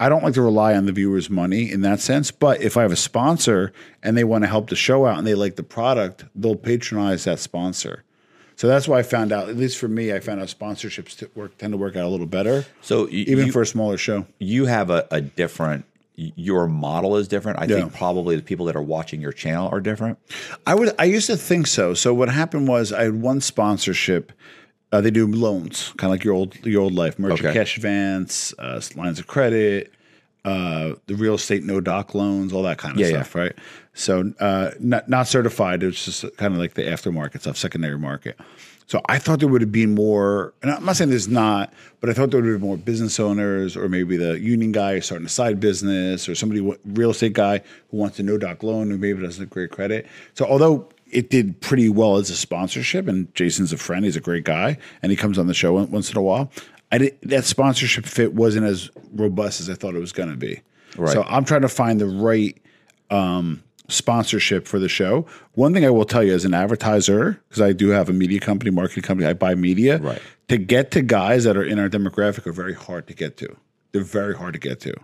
I 0.00 0.08
don't 0.08 0.24
like 0.24 0.34
to 0.34 0.42
rely 0.42 0.74
on 0.74 0.86
the 0.86 0.92
viewer's 0.92 1.30
money 1.30 1.70
in 1.70 1.82
that 1.82 2.00
sense, 2.00 2.32
but 2.32 2.60
if 2.60 2.76
I 2.76 2.82
have 2.82 2.90
a 2.90 2.96
sponsor 2.96 3.72
and 4.02 4.16
they 4.16 4.24
want 4.24 4.42
to 4.42 4.48
help 4.48 4.68
the 4.68 4.74
show 4.74 5.06
out 5.06 5.16
and 5.16 5.24
they 5.24 5.34
like 5.36 5.54
the 5.54 5.62
product, 5.62 6.24
they'll 6.34 6.56
patronize 6.56 7.22
that 7.22 7.38
sponsor. 7.38 8.02
So 8.62 8.68
that's 8.68 8.86
why 8.86 9.00
I 9.00 9.02
found 9.02 9.32
out, 9.32 9.48
at 9.48 9.56
least 9.56 9.76
for 9.76 9.88
me, 9.88 10.12
I 10.12 10.20
found 10.20 10.40
out 10.40 10.46
sponsorships 10.46 11.18
t- 11.18 11.26
work 11.34 11.58
tend 11.58 11.72
to 11.72 11.76
work 11.76 11.96
out 11.96 12.04
a 12.04 12.08
little 12.08 12.26
better. 12.28 12.64
So 12.80 13.06
y- 13.06 13.24
even 13.26 13.46
you- 13.46 13.52
for 13.52 13.62
a 13.62 13.66
smaller 13.66 13.96
show. 13.98 14.24
you 14.38 14.66
have 14.66 14.88
a, 14.88 15.04
a 15.10 15.20
different 15.20 15.84
your 16.14 16.68
model 16.68 17.16
is 17.16 17.26
different 17.26 17.58
i 17.58 17.64
Yeah. 17.64 17.76
think 17.80 17.94
probably 17.94 18.36
the 18.36 18.42
people 18.42 18.66
that 18.66 18.76
are 18.76 18.82
watching 18.82 19.20
your 19.20 19.32
channel 19.32 19.68
are 19.72 19.80
different 19.80 20.18
I 20.64 20.76
would 20.76 20.94
I 20.96 21.06
used 21.06 21.26
to 21.26 21.36
think 21.36 21.66
so. 21.66 21.92
So 21.94 22.14
what 22.14 22.28
happened 22.28 22.68
was 22.68 22.92
I 22.92 23.02
had 23.02 23.20
one 23.20 23.40
sponsorship. 23.40 24.30
Uh, 24.92 25.00
they 25.00 25.10
do 25.10 25.26
loans, 25.26 25.92
kind 25.96 26.12
of 26.12 26.18
like 26.18 26.22
your 26.22 26.34
old 26.34 26.54
your 26.64 26.82
old 26.82 26.94
life, 26.94 27.18
merchant 27.18 27.46
Okay. 27.46 27.52
cash 27.58 27.76
advance, 27.78 28.54
uh, 28.60 28.80
lines 28.94 29.18
of 29.18 29.26
credit, 29.26 29.90
uh, 30.44 30.92
the 31.08 31.16
real 31.16 31.34
estate 31.34 31.64
no 31.64 31.80
doc 31.80 32.14
loans, 32.14 32.52
all 32.52 32.62
that 32.62 32.78
kind 32.78 32.94
of 32.94 33.00
Yeah, 33.00 33.06
yeah. 33.08 33.12
stuff, 33.22 33.34
right? 33.34 33.54
So 33.94 34.32
uh, 34.40 34.70
not 34.80 35.08
not 35.08 35.28
certified. 35.28 35.82
It's 35.82 36.04
just 36.04 36.22
kind 36.36 36.54
of 36.54 36.60
like 36.60 36.74
the 36.74 36.82
aftermarket 36.82 37.40
stuff, 37.40 37.56
secondary 37.56 37.98
market. 37.98 38.38
So 38.86 39.00
I 39.06 39.18
thought 39.18 39.38
there 39.38 39.48
would 39.48 39.60
have 39.62 39.72
been 39.72 39.94
more, 39.94 40.52
and 40.60 40.70
I'm 40.70 40.84
not 40.84 40.96
saying 40.96 41.10
there's 41.10 41.28
not, 41.28 41.72
but 42.00 42.10
I 42.10 42.12
thought 42.12 42.30
there 42.30 42.42
would 42.42 42.50
have 42.50 42.60
been 42.60 42.68
more 42.68 42.76
business 42.76 43.18
owners, 43.18 43.76
or 43.76 43.88
maybe 43.88 44.16
the 44.16 44.38
union 44.38 44.72
guy 44.72 45.00
starting 45.00 45.24
a 45.24 45.30
side 45.30 45.60
business, 45.60 46.28
or 46.28 46.34
somebody 46.34 46.60
real 46.84 47.10
estate 47.10 47.32
guy 47.32 47.62
who 47.90 47.96
wants 47.96 48.18
a 48.18 48.22
no 48.22 48.36
doc 48.36 48.62
loan, 48.62 48.90
who 48.90 48.98
maybe 48.98 49.22
doesn't 49.22 49.40
have 49.40 49.50
great 49.50 49.70
credit. 49.70 50.06
So 50.34 50.44
although 50.44 50.88
it 51.10 51.30
did 51.30 51.60
pretty 51.60 51.88
well 51.88 52.16
as 52.16 52.28
a 52.30 52.36
sponsorship, 52.36 53.08
and 53.08 53.32
Jason's 53.34 53.72
a 53.72 53.78
friend, 53.78 54.04
he's 54.04 54.16
a 54.16 54.20
great 54.20 54.44
guy, 54.44 54.78
and 55.02 55.10
he 55.10 55.16
comes 55.16 55.38
on 55.38 55.46
the 55.46 55.54
show 55.54 55.72
once 55.72 56.10
in 56.10 56.16
a 56.16 56.22
while. 56.22 56.50
I 56.90 56.98
did, 56.98 57.18
that 57.22 57.44
sponsorship 57.44 58.04
fit 58.04 58.34
wasn't 58.34 58.66
as 58.66 58.90
robust 59.14 59.60
as 59.60 59.70
I 59.70 59.74
thought 59.74 59.94
it 59.94 60.00
was 60.00 60.12
going 60.12 60.30
to 60.30 60.36
be. 60.36 60.60
Right. 60.96 61.12
So 61.12 61.22
I'm 61.22 61.44
trying 61.44 61.62
to 61.62 61.68
find 61.68 61.98
the 62.00 62.06
right 62.06 62.60
um, 63.10 63.62
sponsorship 63.92 64.66
for 64.66 64.78
the 64.78 64.88
show. 64.88 65.26
One 65.52 65.72
thing 65.74 65.84
I 65.84 65.90
will 65.90 66.04
tell 66.04 66.22
you 66.22 66.34
as 66.34 66.44
an 66.44 66.54
advertiser, 66.54 67.40
because 67.48 67.60
I 67.60 67.72
do 67.72 67.88
have 67.88 68.08
a 68.08 68.12
media 68.12 68.40
company, 68.40 68.70
marketing 68.70 69.02
company, 69.02 69.28
I 69.28 69.34
buy 69.34 69.54
media. 69.54 69.98
Right. 69.98 70.22
To 70.48 70.58
get 70.58 70.90
to 70.92 71.02
guys 71.02 71.44
that 71.44 71.56
are 71.56 71.64
in 71.64 71.78
our 71.78 71.88
demographic 71.88 72.46
are 72.46 72.52
very 72.52 72.74
hard 72.74 73.06
to 73.08 73.14
get 73.14 73.36
to. 73.38 73.56
They're 73.92 74.02
very 74.02 74.34
hard 74.34 74.54
to 74.54 74.58
get 74.58 74.80
to. 74.80 74.94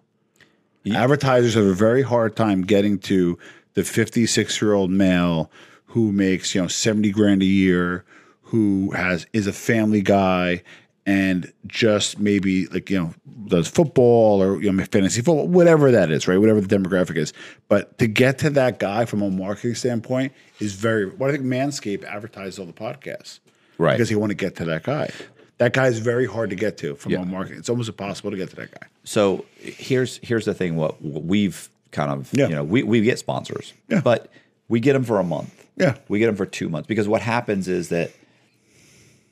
Advertisers 0.94 1.54
have 1.54 1.66
a 1.66 1.74
very 1.74 2.02
hard 2.02 2.34
time 2.34 2.62
getting 2.62 2.98
to 3.00 3.38
the 3.74 3.84
56 3.84 4.62
year 4.62 4.72
old 4.72 4.90
male 4.90 5.50
who 5.86 6.12
makes, 6.12 6.54
you 6.54 6.62
know, 6.62 6.68
70 6.68 7.10
grand 7.10 7.42
a 7.42 7.46
year, 7.46 8.04
who 8.42 8.92
has 8.92 9.26
is 9.32 9.46
a 9.46 9.52
family 9.52 10.00
guy 10.00 10.62
and 11.08 11.50
just 11.66 12.18
maybe 12.18 12.66
like, 12.66 12.90
you 12.90 12.98
know, 12.98 13.14
does 13.46 13.66
football 13.66 14.42
or 14.42 14.60
you 14.62 14.70
know, 14.70 14.84
fantasy 14.84 15.22
football, 15.22 15.48
whatever 15.48 15.90
that 15.90 16.10
is, 16.10 16.28
right? 16.28 16.36
Whatever 16.36 16.60
the 16.60 16.68
demographic 16.76 17.16
is. 17.16 17.32
But 17.68 17.96
to 17.98 18.06
get 18.06 18.38
to 18.40 18.50
that 18.50 18.78
guy 18.78 19.06
from 19.06 19.22
a 19.22 19.30
marketing 19.30 19.74
standpoint 19.74 20.32
is 20.60 20.74
very 20.74 21.06
what 21.06 21.30
I 21.30 21.32
think 21.32 21.44
Manscaped 21.46 22.04
advertises 22.04 22.58
all 22.58 22.66
the 22.66 22.72
podcasts. 22.74 23.40
Right. 23.78 23.94
Because 23.94 24.10
they 24.10 24.16
want 24.16 24.30
to 24.30 24.36
get 24.36 24.56
to 24.56 24.64
that 24.66 24.82
guy. 24.82 25.10
That 25.56 25.72
guy 25.72 25.86
is 25.86 25.98
very 25.98 26.26
hard 26.26 26.50
to 26.50 26.56
get 26.56 26.76
to 26.78 26.94
from 26.96 27.12
Yeah. 27.12 27.22
a 27.22 27.24
marketing. 27.24 27.58
It's 27.58 27.68
almost 27.70 27.88
impossible 27.88 28.30
to 28.30 28.36
get 28.36 28.50
to 28.50 28.56
that 28.56 28.70
guy. 28.78 28.86
so 29.04 29.44
here's 29.58 30.18
here's 30.22 30.44
the 30.44 30.52
thing 30.54 30.76
what 30.76 31.00
we've 31.02 31.70
kind 31.90 32.10
of 32.12 32.28
Yeah. 32.34 32.48
you 32.48 32.54
know 32.54 32.64
we, 32.64 32.82
we 32.82 33.00
get 33.00 33.18
sponsors 33.18 33.72
Yeah. 33.88 34.02
but 34.02 34.30
we 34.68 34.78
get 34.80 34.92
them 34.92 35.04
for 35.04 35.18
a 35.18 35.24
month 35.24 35.66
Yeah. 35.78 35.96
we 36.08 36.18
get 36.18 36.26
them 36.26 36.36
for 36.36 36.44
two 36.44 36.68
months 36.68 36.86
because 36.86 37.08
what 37.08 37.22
happens 37.22 37.66
is 37.68 37.88
that 37.88 38.10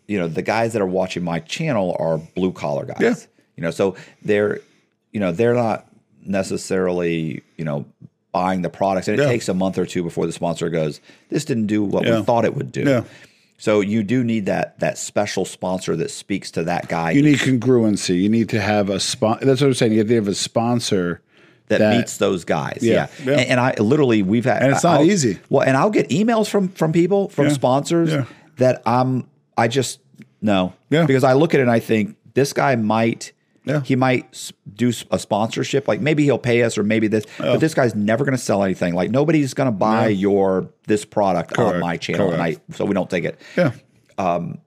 you 0.09 0.19
know 0.19 0.29
the 0.29 0.43
guys 0.43 0.73
that 0.73 0.83
are 0.83 0.87
watching 0.87 1.23
my 1.25 1.41
channel 1.41 1.97
are 1.99 2.19
blue 2.35 2.53
collar 2.53 2.85
guys 2.85 3.01
Yeah. 3.01 3.15
you 3.57 3.63
know 3.63 3.71
so 3.71 3.95
they're 4.23 4.61
you 5.13 5.21
know, 5.21 5.33
they're 5.33 5.55
not 5.55 5.87
necessarily, 6.47 7.43
you 7.57 7.65
know, 7.65 7.87
buying 8.33 8.61
the 8.61 8.69
products, 8.69 9.09
and 9.09 9.19
it 9.19 9.23
Yeah. 9.23 9.29
takes 9.29 9.49
a 9.49 9.55
month 9.55 9.79
or 9.79 9.87
two 9.87 10.03
before 10.03 10.27
the 10.27 10.33
sponsor 10.33 10.69
goes, 10.69 11.01
"This 11.31 11.45
didn't 11.47 11.67
do 11.69 11.83
what 11.83 12.05
Yeah. 12.05 12.19
we 12.19 12.23
thought 12.25 12.45
it 12.45 12.55
would 12.55 12.71
do." 12.71 12.83
Yeah. 12.83 13.05
So 13.57 13.81
you 13.81 14.03
do 14.03 14.23
need 14.23 14.45
that 14.47 14.79
that 14.81 14.99
special 14.99 15.47
sponsor 15.47 15.97
that 15.97 16.11
speaks 16.11 16.51
to 16.51 16.65
that 16.65 16.89
guy 16.89 17.13
You 17.13 17.23
need 17.23 17.39
congruency. 17.39 18.21
You 18.21 18.29
need 18.29 18.51
to 18.51 18.61
have 18.61 18.91
a 18.91 19.01
spon. 19.01 19.39
That's 19.41 19.63
what 19.63 19.69
I'm 19.69 19.75
saying. 19.75 19.93
You 19.93 19.99
have 19.99 20.09
to 20.09 20.15
have 20.17 20.29
a 20.29 20.35
sponsor 20.35 21.23
that, 21.69 21.79
that- 21.79 21.97
meets 21.97 22.19
those 22.19 22.45
guys. 22.45 22.81
Yeah, 22.83 23.07
Yeah, 23.25 23.31
yeah. 23.33 23.39
And, 23.39 23.51
and 23.53 23.61
I 23.61 23.75
literally 23.79 24.23
we've 24.23 24.45
had, 24.45 24.63
And 24.63 24.73
it's 24.73 24.85
not 24.85 25.01
I'll- 25.01 25.07
easy. 25.11 25.39
Well, 25.49 25.63
and 25.67 25.77
I'll 25.79 25.91
get 25.91 26.11
emails 26.11 26.49
from 26.49 26.69
from 26.69 26.93
people 26.93 27.31
from 27.31 27.47
Yeah, 27.47 27.53
sponsors 27.55 28.27
that 28.59 28.83
I'm 28.85 29.25
I 29.57 29.69
just 29.69 30.01
no 30.43 30.73
Yeah. 30.91 31.07
because 31.07 31.25
I 31.25 31.33
look 31.33 31.55
at 31.55 31.61
it 31.61 31.65
and 31.65 31.71
I 31.71 31.81
think 31.81 32.17
this 32.35 32.53
guy 32.53 32.77
might. 32.77 33.33
Yeah. 33.65 33.81
He 33.81 33.97
might 33.97 34.53
do 34.77 34.93
a 35.11 35.19
sponsorship, 35.19 35.89
like 35.89 36.01
maybe 36.01 36.23
he'll 36.23 36.39
pay 36.39 36.63
us, 36.63 36.79
or 36.79 36.85
maybe 36.85 37.09
this. 37.09 37.25
But 37.37 37.59
this 37.59 37.75
guy's 37.75 37.97
never 37.97 38.25
going 38.25 38.37
to 38.37 38.43
sell 38.43 38.63
anything. 38.63 38.95
Like 38.95 39.11
nobody's 39.11 39.55
going 39.55 39.67
to 39.67 39.73
buy 39.77 40.07
your 40.07 40.69
this 40.87 41.05
product 41.05 41.59
on 41.59 41.81
my 41.81 41.97
channel, 41.97 42.31
and 42.31 42.41
I 42.41 42.59
so 42.71 42.85
we 42.85 42.95
don't 42.95 43.11
take 43.11 43.25
it. 43.25 43.41
Yeah. 43.57 43.73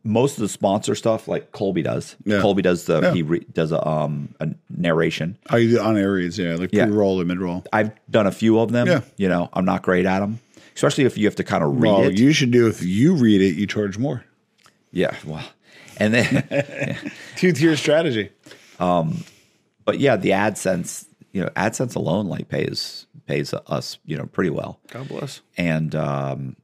Most 0.03 0.33
of 0.37 0.41
the 0.41 0.49
sponsor 0.49 0.95
stuff, 0.95 1.29
like 1.29 1.51
Colby 1.53 1.81
does, 1.81 2.17
Yeah. 2.25 2.41
Colby 2.41 2.61
does 2.61 2.85
the 2.85 3.01
Yeah. 3.01 3.13
he 3.13 3.21
re, 3.21 3.45
does 3.53 3.71
a 3.71 3.87
um 3.87 4.35
a 4.41 4.49
narration. 4.69 5.37
Oh, 5.49 5.55
you 5.55 5.77
do 5.77 5.79
on 5.81 5.97
areas, 5.97 6.37
yeah, 6.37 6.55
like 6.55 6.71
Yeah. 6.73 6.85
pre-roll 6.85 7.19
and 7.19 7.27
mid-roll. 7.29 7.63
I've 7.71 7.91
done 8.11 8.27
a 8.27 8.31
few 8.33 8.59
of 8.59 8.71
them. 8.73 8.87
Yeah. 8.87 9.01
You 9.17 9.29
know, 9.29 9.49
I'm 9.53 9.63
not 9.65 9.81
great 9.81 10.05
at 10.05 10.19
them, 10.19 10.39
especially 10.75 11.05
if 11.05 11.17
you 11.17 11.25
have 11.25 11.35
to 11.35 11.43
kind 11.45 11.63
of 11.63 11.81
read 11.81 11.89
Well, 11.89 12.03
it. 12.09 12.19
you 12.19 12.33
should 12.33 12.51
do 12.51 12.67
if 12.67 12.83
you 12.83 13.15
read 13.15 13.41
it, 13.41 13.55
you 13.55 13.65
charge 13.65 13.97
more. 13.97 14.23
Yeah. 14.91 15.15
Well, 15.25 15.45
and 15.97 16.13
then, 16.13 16.97
Two-tier 17.35 17.75
strategy. 17.75 18.29
Um, 18.79 19.23
but 19.85 19.99
yeah, 19.99 20.15
the 20.15 20.29
AdSense, 20.31 21.05
you 21.33 21.41
know, 21.41 21.49
AdSense 21.49 21.95
alone 21.95 22.27
like 22.27 22.47
pays 22.47 23.05
pays 23.25 23.53
us, 23.53 23.99
you 24.05 24.17
know, 24.17 24.25
pretty 24.25 24.49
well. 24.49 24.79
God 24.87 25.07
bless. 25.07 25.41
And 25.55 25.93
um, 25.93 26.55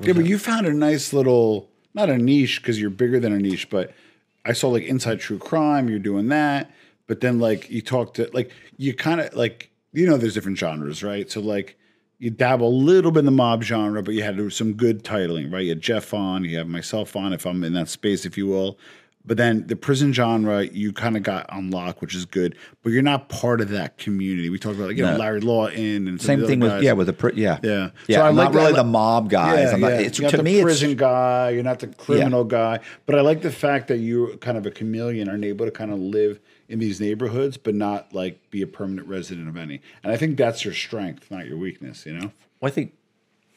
Yeah, 0.00 0.12
but 0.12 0.24
you 0.24 0.38
found 0.38 0.66
a 0.66 0.72
nice 0.72 1.12
little, 1.12 1.68
not 1.94 2.08
a 2.08 2.16
niche 2.16 2.62
because 2.62 2.80
you're 2.80 2.90
bigger 2.90 3.18
than 3.18 3.32
a 3.32 3.38
niche, 3.38 3.68
but 3.70 3.92
I 4.44 4.52
saw 4.52 4.68
like 4.68 4.84
Inside 4.84 5.18
True 5.18 5.38
Crime, 5.38 5.88
you're 5.88 5.98
doing 5.98 6.28
that. 6.28 6.70
But 7.08 7.20
then 7.20 7.40
like 7.40 7.68
you 7.70 7.82
talk 7.82 8.14
to, 8.14 8.30
like, 8.32 8.52
you 8.76 8.94
kind 8.94 9.20
of 9.20 9.34
like, 9.34 9.70
you 9.92 10.06
know, 10.06 10.16
there's 10.16 10.34
different 10.34 10.58
genres, 10.58 11.02
right? 11.02 11.28
So 11.28 11.40
like 11.40 11.76
you 12.20 12.30
dabble 12.30 12.68
a 12.68 12.70
little 12.70 13.10
bit 13.10 13.20
in 13.20 13.24
the 13.24 13.30
mob 13.32 13.62
genre, 13.62 14.02
but 14.02 14.14
you 14.14 14.22
had 14.22 14.52
some 14.52 14.74
good 14.74 15.02
titling, 15.02 15.50
right? 15.52 15.62
You 15.64 15.70
had 15.70 15.80
Jeff 15.80 16.12
on, 16.14 16.44
you 16.44 16.58
have 16.58 16.68
myself 16.68 17.16
on, 17.16 17.32
if 17.32 17.46
I'm 17.46 17.64
in 17.64 17.72
that 17.72 17.88
space, 17.88 18.24
if 18.26 18.36
you 18.38 18.46
will. 18.46 18.78
But 19.24 19.36
then 19.36 19.66
the 19.66 19.76
prison 19.76 20.12
genre, 20.12 20.64
you 20.64 20.92
kind 20.92 21.16
of 21.16 21.22
got 21.22 21.46
unlocked, 21.50 22.00
which 22.00 22.14
is 22.14 22.24
good. 22.24 22.56
But 22.82 22.90
you're 22.92 23.02
not 23.02 23.28
part 23.28 23.60
of 23.60 23.68
that 23.70 23.98
community. 23.98 24.48
We 24.48 24.58
talked 24.58 24.76
about, 24.76 24.88
like, 24.88 24.96
you 24.96 25.02
know, 25.04 25.12
No. 25.12 25.18
Larry 25.18 25.40
Lawton 25.40 26.08
and 26.08 26.20
same 26.20 26.46
thing 26.46 26.60
with 26.60 26.70
guys. 26.70 26.82
yeah 26.82 26.92
with 26.92 27.06
the 27.06 27.12
pri- 27.12 27.32
yeah 27.36 27.58
Yeah. 27.62 27.90
yeah. 28.06 28.16
So 28.16 28.22
I 28.22 28.28
I'm 28.28 28.36
like 28.36 28.52
not 28.52 28.54
really 28.54 28.72
the 28.72 28.84
mob 28.84 29.28
guys. 29.28 29.72
I'm 29.72 29.80
not, 29.80 29.92
it's, 29.92 30.18
to 30.18 30.28
the 30.36 30.42
me, 30.42 30.62
prison 30.62 30.96
guy. 30.96 31.50
You're 31.50 31.62
not 31.62 31.80
the 31.80 31.88
criminal 31.88 32.44
guy. 32.44 32.80
But 33.06 33.18
I 33.18 33.20
like 33.22 33.42
the 33.42 33.50
fact 33.52 33.88
that 33.88 33.98
you're 33.98 34.36
kind 34.38 34.56
of 34.56 34.64
a 34.66 34.70
chameleon, 34.70 35.28
are 35.28 35.42
able 35.42 35.66
to 35.66 35.72
kind 35.72 35.90
of 35.92 35.98
live 35.98 36.40
in 36.70 36.78
these 36.78 37.00
neighborhoods, 37.00 37.56
but 37.56 37.74
not 37.74 38.12
like 38.14 38.50
be 38.50 38.62
a 38.62 38.66
permanent 38.66 39.08
resident 39.08 39.48
of 39.48 39.56
any. 39.56 39.80
And 40.02 40.12
I 40.12 40.16
think 40.16 40.36
that's 40.38 40.64
your 40.64 40.74
strength, 40.74 41.30
not 41.30 41.46
your 41.46 41.58
weakness. 41.58 42.06
You 42.06 42.14
know? 42.14 42.30
Well, 42.60 42.68
I 42.68 42.70
think, 42.70 42.94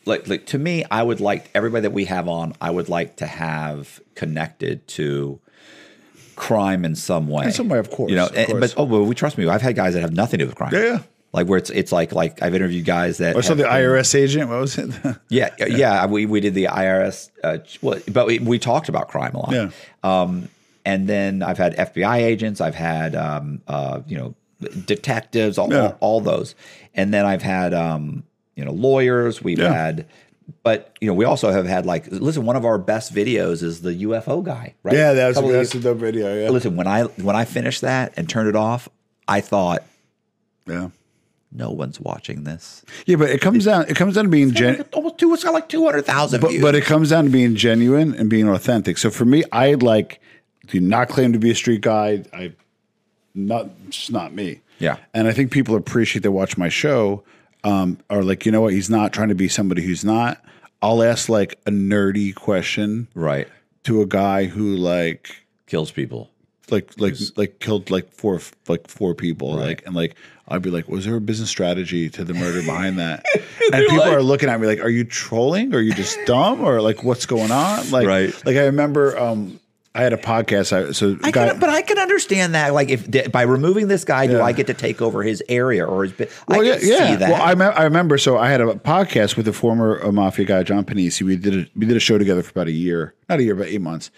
like, 0.05 0.27
like 0.27 0.45
to 0.47 0.57
me, 0.57 0.83
I 0.91 1.03
would 1.03 1.21
like 1.21 1.49
everybody 1.55 1.83
that 1.83 1.91
we 1.91 2.05
have 2.05 2.27
on. 2.27 2.53
I 2.59 2.71
would 2.71 2.89
like 2.89 3.15
to 3.17 3.27
have 3.27 4.01
connected 4.15 4.87
to 4.89 5.39
crime 6.35 6.83
in 6.85 6.95
some 6.95 7.27
way. 7.27 7.45
In 7.45 7.51
some 7.51 7.69
way, 7.69 7.77
of 7.77 7.89
course, 7.91 8.09
You 8.09 8.15
know, 8.17 8.27
and- 8.35 8.47
course. 8.47 8.73
but 8.73 8.81
oh, 8.81 8.85
well, 8.85 9.05
we 9.05 9.15
trust 9.15 9.37
me. 9.37 9.47
I've 9.47 9.61
had 9.61 9.75
guys 9.75 9.93
that 9.93 10.01
have 10.01 10.13
nothing 10.13 10.39
to 10.39 10.45
do 10.45 10.47
with 10.49 10.55
crime. 10.55 10.73
Yeah, 10.73 10.79
yeah. 10.83 10.99
Like 11.31 11.47
where 11.47 11.57
it's 11.57 11.71
it's 11.71 11.91
like 11.91 12.11
like 12.11 12.43
I've 12.43 12.53
interviewed 12.53 12.85
guys 12.85 13.17
that 13.17 13.35
Or 13.35 13.41
so 13.41 13.49
have 13.49 13.57
the 13.57 13.63
IRS 13.63 14.13
agent. 14.13 14.49
What 14.49 14.59
was 14.59 14.77
it? 14.77 14.91
Yeah, 15.29 15.49
yeah. 15.57 16.05
We 16.05 16.27
we 16.27 16.39
did 16.41 16.53
the 16.53 16.65
IRS, 16.65 17.31
uh, 17.43 17.57
well, 17.81 17.99
but 18.11 18.27
we, 18.27 18.37
we 18.37 18.59
talked 18.59 18.87
about 18.87 19.07
crime 19.07 19.33
a 19.33 19.39
lot. 19.39 19.51
Yeah. 19.51 19.69
Um, 20.03 20.47
and 20.85 21.07
then 21.07 21.41
I've 21.43 21.57
had 21.57 21.75
FBI 21.75 22.17
agents. 22.17 22.61
I've 22.61 22.75
had 22.75 23.15
um, 23.15 23.61
uh, 23.67 24.01
you 24.07 24.17
know 24.17 24.35
detectives. 24.85 25.57
All, 25.57 25.71
Yeah. 25.71 25.81
all, 25.81 25.97
all 25.99 26.21
those. 26.21 26.55
And 26.93 27.13
then 27.13 27.25
I've 27.25 27.41
had 27.41 27.73
um, 27.73 28.23
you 28.55 28.63
know 28.65 28.71
lawyers. 28.71 29.41
We've 29.43 29.59
Yeah. 29.59 29.73
had. 29.73 30.05
But 30.61 30.95
you 30.99 31.07
know, 31.07 31.13
we 31.13 31.23
also 31.23 31.51
have 31.51 31.65
had 31.65 31.85
like 31.85 32.07
listen. 32.11 32.45
One 32.45 32.57
of 32.57 32.65
our 32.65 32.77
best 32.77 33.13
videos 33.13 33.63
is 33.63 33.81
the 33.81 33.93
UFO 34.03 34.43
guy, 34.43 34.75
right? 34.83 34.93
yeah, 34.95 35.13
that 35.13 35.27
was 35.29 35.37
Couple 35.37 35.51
that's 35.51 35.73
a 35.73 35.79
dope 35.79 35.97
video. 35.99 36.35
Yeah, 36.43 36.49
Listen, 36.49 36.75
when 36.75 36.85
I 36.85 37.03
when 37.03 37.35
I 37.35 37.45
finished 37.45 37.79
that 37.81 38.13
and 38.17 38.27
turned 38.29 38.49
it 38.49 38.55
off, 38.55 38.89
I 39.25 39.39
thought 39.39 39.83
yeah, 40.67 40.89
no 41.51 41.71
one's 41.71 41.97
watching 41.99 42.43
this. 42.43 42.83
yeah. 43.05 43.15
But 43.15 43.29
it 43.29 43.39
comes 43.39 43.63
down. 43.63 43.85
It 43.87 43.95
comes 43.95 44.15
down 44.15 44.25
to 44.25 44.29
being 44.29 44.51
gen. 44.51 44.79
Like, 44.79 44.89
almost 44.93 45.17
two. 45.17 45.33
It's 45.33 45.45
got 45.45 45.53
like 45.53 45.69
two 45.69 45.85
hundred 45.85 46.05
thousand 46.05 46.41
But, 46.41 46.51
but 46.61 46.75
it 46.75 46.83
comes 46.83 47.11
down 47.11 47.23
to 47.23 47.29
being 47.29 47.55
genuine 47.55 48.13
and 48.13 48.29
being 48.29 48.49
authentic. 48.49 48.97
So 48.97 49.09
for 49.09 49.23
me, 49.23 49.45
I 49.53 49.75
like 49.75 50.19
do 50.67 50.79
not 50.79 51.09
claim 51.09 51.33
to 51.33 51.39
be 51.39 51.51
a 51.51 51.55
street 51.55 51.81
guy. 51.81 52.23
I 52.33 52.53
not 53.35 53.69
it's 53.87 53.97
just 53.97 54.11
not 54.11 54.33
me. 54.33 54.61
Yeah. 54.79 54.97
And 55.13 55.27
I 55.27 55.31
think 55.33 55.51
people 55.51 55.75
appreciate 55.75 56.21
they 56.23 56.29
watch 56.29 56.57
my 56.57 56.69
show 56.69 57.23
um, 57.63 57.97
are 58.09 58.23
like, 58.23 58.45
you 58.45 58.51
know 58.51 58.61
what? 58.61 58.73
He's 58.73 58.89
not 58.89 59.13
trying 59.13 59.29
to 59.29 59.35
be 59.35 59.47
somebody 59.47 59.81
who's 59.83 60.03
not. 60.03 60.43
I'll 60.81 61.01
ask 61.01 61.29
like 61.29 61.59
a 61.65 61.71
nerdy 61.71 62.35
question 62.35 63.07
right 63.13 63.47
to 63.83 64.01
a 64.01 64.05
guy 64.05 64.45
who 64.45 64.75
like 64.75 65.45
kills 65.67 65.91
people. 65.91 66.29
like 66.69 66.91
like 66.99 67.15
like 67.37 67.59
killed 67.59 67.89
like 67.89 68.11
four 68.11 68.39
like 68.67 68.87
four 68.87 69.13
people 69.15 69.53
like 69.55 69.85
and 69.85 69.95
like 69.95 70.15
I'd 70.47 70.61
be 70.61 70.69
like 70.69 70.87
was 70.89 71.05
there 71.05 71.15
a 71.15 71.21
business 71.21 71.49
strategy 71.49 72.09
to 72.09 72.23
the 72.25 72.33
murder 72.33 72.61
behind 72.63 72.99
that 72.99 73.25
and 73.73 73.85
people 73.87 74.01
are 74.03 74.21
looking 74.21 74.49
at 74.49 74.59
me 74.59 74.67
like 74.67 74.79
are 74.79 74.89
you 74.89 75.03
trolling 75.05 75.73
or 75.73 75.77
are 75.77 75.81
you 75.81 75.93
just 75.93 76.17
dumb 76.25 76.61
or 76.61 76.81
like 76.81 77.03
what's 77.03 77.25
going 77.25 77.51
on 77.51 77.89
like 77.91 78.05
Right. 78.07 78.45
like 78.45 78.57
I 78.57 78.65
remember 78.65 79.17
um 79.17 79.59
I 79.95 80.01
had 80.01 80.11
a 80.11 80.17
podcast 80.17 80.73
I 80.73 80.91
so 80.91 81.17
I 81.23 81.29
guy, 81.29 81.49
can, 81.49 81.59
but 81.59 81.69
I 81.69 81.83
can 81.83 81.99
understand 81.99 82.55
that. 82.55 82.73
Like, 82.73 82.89
if 82.89 83.31
by 83.31 83.43
removing 83.43 83.89
this 83.89 84.03
guy, 84.03 84.25
do 84.25 84.41
I 84.41 84.51
get 84.51 84.65
to 84.67 84.73
take 84.73 85.03
over 85.03 85.21
his 85.21 85.43
area 85.49 85.85
or 85.85 86.03
his? 86.03 86.13
bit? 86.13 86.31
I 86.47 86.55
can 86.55 86.65
yeah, 86.65 86.77
yeah. 86.81 87.09
see 87.09 87.15
that. 87.17 87.31
Well, 87.31 87.41
I, 87.41 87.53
me- 87.53 87.65
I 87.65 87.83
remember. 87.83 88.17
So 88.17 88.37
I 88.37 88.49
had 88.49 88.59
a 88.59 88.73
podcast 88.73 89.37
with 89.37 89.45
the 89.45 89.53
former 89.53 90.03
uh, 90.03 90.11
mafia 90.11 90.45
guy, 90.45 90.63
John 90.63 90.83
Panisi. 90.83 91.21
We 91.21 91.35
did 91.35 91.53
a, 91.53 91.69
we 91.75 91.85
did 91.85 91.95
a 91.95 91.99
show 91.99 92.17
together 92.17 92.41
for 92.41 92.49
about 92.49 92.67
a 92.67 92.71
year, 92.71 93.13
not 93.29 93.39
a 93.39 93.43
year, 93.43 93.55
but 93.55 93.67
eight 93.67 93.81
months. 93.81 94.09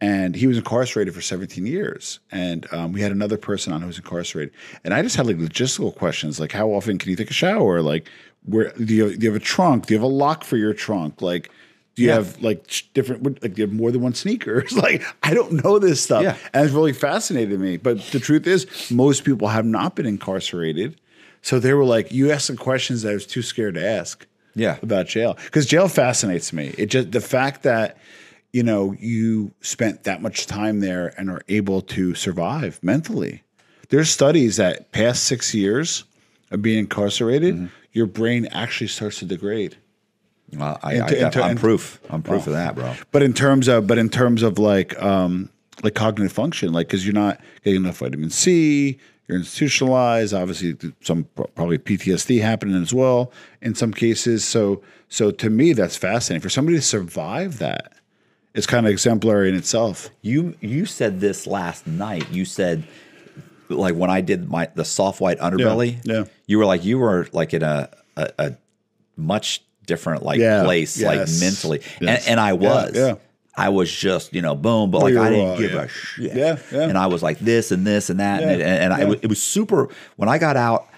And 0.00 0.36
he 0.36 0.46
was 0.46 0.58
incarcerated 0.58 1.14
for 1.14 1.20
17 1.20 1.66
years. 1.66 2.20
And 2.30 2.72
um, 2.72 2.92
we 2.92 3.00
had 3.00 3.10
another 3.10 3.38
person 3.38 3.72
on 3.72 3.80
who 3.80 3.86
was 3.86 3.96
incarcerated. 3.96 4.54
And 4.84 4.92
I 4.92 5.02
just 5.02 5.16
had 5.16 5.26
like 5.26 5.36
logistical 5.36 5.94
questions, 5.96 6.38
like 6.38 6.52
how 6.52 6.68
often 6.68 6.98
can 6.98 7.10
you 7.10 7.16
take 7.16 7.30
a 7.30 7.34
shower? 7.34 7.80
Like, 7.80 8.08
where 8.44 8.72
do 8.72 8.94
you, 8.94 9.16
do 9.16 9.24
you 9.24 9.32
have 9.32 9.40
a 9.40 9.44
trunk? 9.44 9.86
Do 9.86 9.94
you 9.94 9.98
have 9.98 10.04
a 10.04 10.14
lock 10.14 10.44
for 10.44 10.58
your 10.58 10.74
trunk? 10.74 11.22
Like, 11.22 11.50
do 11.94 12.02
you 12.02 12.08
Yeah. 12.08 12.14
have 12.16 12.42
like 12.42 12.68
different, 12.94 13.22
like, 13.42 13.54
do 13.54 13.62
you 13.62 13.66
have 13.68 13.74
more 13.74 13.90
than 13.92 14.00
one 14.02 14.14
sneakers? 14.14 14.72
like, 14.76 15.02
I 15.22 15.32
don't 15.34 15.64
know 15.64 15.78
this 15.78 16.00
stuff. 16.02 16.22
Yeah. 16.22 16.36
And 16.52 16.64
it's 16.64 16.74
really 16.74 16.92
fascinated 16.92 17.58
me. 17.60 17.76
But 17.76 18.00
the 18.12 18.20
truth 18.20 18.46
is, 18.46 18.66
most 18.90 19.24
people 19.24 19.48
have 19.48 19.64
not 19.64 19.94
been 19.96 20.06
incarcerated. 20.06 21.00
So 21.42 21.58
they 21.58 21.74
were 21.74 21.84
like, 21.84 22.10
you 22.12 22.30
asked 22.32 22.46
some 22.46 22.56
questions 22.56 23.02
that 23.02 23.10
I 23.10 23.14
was 23.14 23.26
too 23.26 23.42
scared 23.42 23.74
to 23.74 23.86
ask. 23.86 24.26
Yeah. 24.56 24.78
About 24.82 25.06
jail. 25.08 25.36
Because 25.44 25.66
jail 25.66 25.88
fascinates 25.88 26.52
me. 26.52 26.74
It 26.78 26.86
just 26.86 27.10
the 27.12 27.20
fact 27.20 27.64
that, 27.64 27.98
you 28.52 28.62
know, 28.62 28.94
you 29.00 29.52
spent 29.60 30.04
that 30.04 30.22
much 30.22 30.46
time 30.46 30.80
there 30.80 31.12
and 31.18 31.28
are 31.28 31.42
able 31.48 31.80
to 31.82 32.14
survive 32.14 32.78
mentally. 32.82 33.42
There's 33.88 34.08
studies 34.10 34.56
that 34.56 34.92
past 34.92 35.24
six 35.24 35.52
years 35.54 36.04
of 36.50 36.62
being 36.62 36.78
incarcerated, 36.78 37.54
Mm-hmm. 37.56 37.66
your 37.92 38.06
brain 38.06 38.46
actually 38.52 38.86
starts 38.88 39.18
to 39.18 39.24
degrade. 39.24 39.76
Uh, 40.60 40.78
I, 40.82 40.94
Into- 40.94 41.20
I, 41.20 41.26
into- 41.26 41.44
am 41.44 41.56
proof. 41.56 42.00
I'm 42.10 42.22
proof 42.22 42.46
of 42.46 42.52
that, 42.54 42.74
bro. 42.74 42.94
But 43.12 43.22
in 43.22 43.32
terms 43.32 43.68
of, 43.68 43.86
but 43.86 43.98
in 43.98 44.08
terms 44.08 44.42
of 44.42 44.58
like, 44.58 45.00
um, 45.02 45.50
like 45.82 45.94
cognitive 45.94 46.32
function, 46.32 46.72
like 46.72 46.86
because 46.86 47.04
you're 47.04 47.14
not 47.14 47.40
getting 47.64 47.82
enough 47.82 47.98
vitamin 47.98 48.30
C, 48.30 48.98
you're 49.26 49.38
institutionalized. 49.38 50.32
Obviously, 50.32 50.76
some 51.00 51.24
probably 51.54 51.78
PTSD 51.78 52.40
happening 52.40 52.80
as 52.80 52.94
well 52.94 53.32
in 53.60 53.74
some 53.74 53.92
cases. 53.92 54.44
So, 54.44 54.82
so 55.08 55.30
to 55.32 55.50
me, 55.50 55.72
that's 55.72 55.96
fascinating 55.96 56.42
for 56.42 56.50
somebody 56.50 56.76
to 56.78 56.82
survive 56.82 57.58
that. 57.58 57.92
It's 58.54 58.66
kind 58.68 58.86
of 58.86 58.92
exemplary 58.92 59.48
in 59.48 59.56
itself. 59.56 60.10
You 60.22 60.54
you 60.60 60.86
said 60.86 61.18
this 61.20 61.44
last 61.46 61.88
night. 61.88 62.30
You 62.30 62.44
said 62.44 62.84
like 63.68 63.96
when 63.96 64.10
I 64.10 64.20
did 64.20 64.48
my 64.48 64.68
the 64.76 64.84
soft 64.84 65.20
white 65.20 65.38
underbelly. 65.40 65.98
yeah. 66.04 66.24
You 66.46 66.58
were 66.58 66.64
like 66.66 66.84
you 66.84 66.98
were 66.98 67.26
like 67.32 67.52
in 67.52 67.64
a 67.64 67.88
a, 68.16 68.30
a 68.38 68.56
much 69.16 69.63
different 69.86 70.22
like 70.22 70.38
Yeah, 70.38 70.64
place 70.64 71.00
like 71.00 71.28
mentally, 71.40 71.80
yes. 72.00 72.26
and, 72.26 72.32
and 72.32 72.40
I 72.40 72.52
was. 72.54 72.92
yeah. 72.94 73.14
I 73.56 73.68
was 73.68 73.88
just 73.88 74.34
you 74.34 74.42
know 74.42 74.56
boom, 74.56 74.90
but 74.90 75.00
like 75.02 75.16
I 75.16 75.30
didn't 75.30 75.58
give 75.58 75.72
yeah. 75.72 75.82
a 75.82 75.88
shit. 75.88 76.34
Yeah, 76.36 76.58
yeah. 76.72 76.88
And 76.88 76.98
I 76.98 77.06
was 77.06 77.22
like 77.22 77.38
this 77.38 77.70
and 77.70 77.86
this 77.86 78.10
and 78.10 78.18
that, 78.18 78.42
and, 78.42 78.50
it, 78.50 78.60
and, 78.60 78.92
and 78.92 78.92
I, 78.92 79.12
it 79.22 79.28
was 79.28 79.40
super. 79.40 79.88
When 80.16 80.28
I 80.28 80.38
got 80.38 80.56
out, 80.56 80.88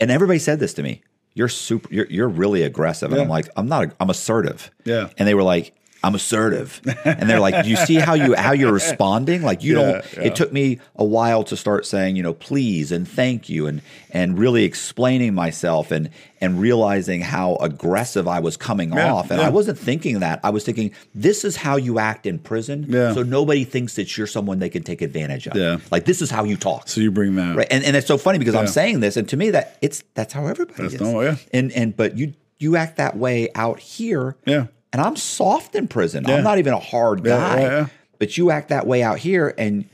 and 0.00 0.10
everybody 0.10 0.38
said 0.38 0.60
this 0.60 0.72
to 0.74 0.82
me. 0.82 1.02
You're 1.34 1.48
super. 1.48 1.88
You're 1.92 2.06
you're 2.06 2.28
really 2.28 2.62
aggressive, 2.62 3.12
and 3.12 3.20
I'm 3.20 3.28
like 3.28 3.48
I'm 3.54 3.68
not. 3.68 3.94
I'm 4.00 4.10
assertive. 4.10 4.70
Yeah. 4.84 5.10
And 5.16 5.28
they 5.28 5.34
were 5.34 5.44
like, 5.44 5.74
I'm 6.02 6.14
assertive. 6.14 6.80
And 7.04 7.28
they're 7.28 7.40
like, 7.40 7.64
"Do 7.64 7.68
you 7.70 7.76
see 7.76 7.96
how 7.96 8.14
you 8.14 8.34
how 8.34 8.52
you're 8.52 8.72
responding? 8.72 9.42
Like 9.42 9.62
you 9.62 9.76
Yeah, 9.78 9.82
don't 9.92 10.12
yeah. 10.14 10.20
it 10.22 10.34
took 10.34 10.50
me 10.52 10.78
a 10.96 11.04
while 11.04 11.44
to 11.44 11.56
start 11.56 11.84
saying, 11.84 12.16
you 12.16 12.22
know, 12.22 12.32
please 12.32 12.90
and 12.90 13.06
thank 13.06 13.48
you 13.50 13.66
and 13.66 13.82
and 14.10 14.38
really 14.38 14.64
explaining 14.64 15.34
myself 15.34 15.90
and 15.90 16.08
and 16.40 16.58
realizing 16.58 17.20
how 17.20 17.56
aggressive 17.56 18.26
I 18.26 18.40
was 18.40 18.56
coming 18.56 18.94
Yeah, 18.94 19.12
off. 19.12 19.30
And. 19.30 19.40
I 19.42 19.50
wasn't 19.50 19.78
thinking 19.78 20.20
that. 20.20 20.40
I 20.42 20.48
was 20.50 20.64
thinking 20.64 20.92
this 21.14 21.44
is 21.44 21.56
how 21.56 21.76
you 21.76 21.98
act 21.98 22.24
in 22.24 22.38
prison. 22.38 22.86
Yeah. 22.88 23.12
So 23.12 23.22
nobody 23.22 23.64
thinks 23.64 23.96
that 23.96 24.16
you're 24.16 24.26
someone 24.26 24.58
they 24.58 24.70
can 24.70 24.82
take 24.82 25.02
advantage 25.02 25.46
of. 25.48 25.54
Yeah. 25.56 25.78
Like 25.90 26.06
this 26.06 26.22
is 26.22 26.30
how 26.30 26.44
you 26.44 26.56
talk. 26.56 26.88
So 26.88 27.02
you 27.02 27.10
bring 27.10 27.34
that. 27.36 27.56
Right. 27.56 27.68
And 27.70 27.84
and 27.84 27.94
it's 27.94 28.06
so 28.06 28.16
funny 28.16 28.38
because 28.38 28.54
I'm 28.54 28.68
saying 28.68 29.00
this, 29.00 29.18
and 29.18 29.28
to 29.28 29.36
me 29.36 29.50
that 29.50 29.76
it's 29.82 30.02
that's 30.14 30.32
how 30.32 30.46
everybody 30.46 30.82
That's 30.82 30.94
is. 30.94 31.00
normal, 31.02 31.24
yeah. 31.24 31.36
And 31.52 31.70
and 31.72 31.94
but 31.94 32.16
you 32.16 32.32
you 32.58 32.76
act 32.76 32.96
that 32.96 33.16
way 33.18 33.50
out 33.54 33.80
here. 33.80 34.36
Yeah. 34.46 34.66
And 34.92 35.00
I'm 35.00 35.16
soft 35.16 35.74
in 35.74 35.86
prison. 35.88 36.24
Yeah. 36.26 36.36
I'm 36.36 36.44
not 36.44 36.58
even 36.58 36.72
a 36.72 36.78
hard 36.80 37.22
guy. 37.22 37.60
yeah. 37.60 37.86
But 38.18 38.36
you 38.36 38.50
act 38.50 38.68
that 38.70 38.86
way 38.86 39.02
out 39.02 39.18
here 39.18 39.54
and 39.56 39.88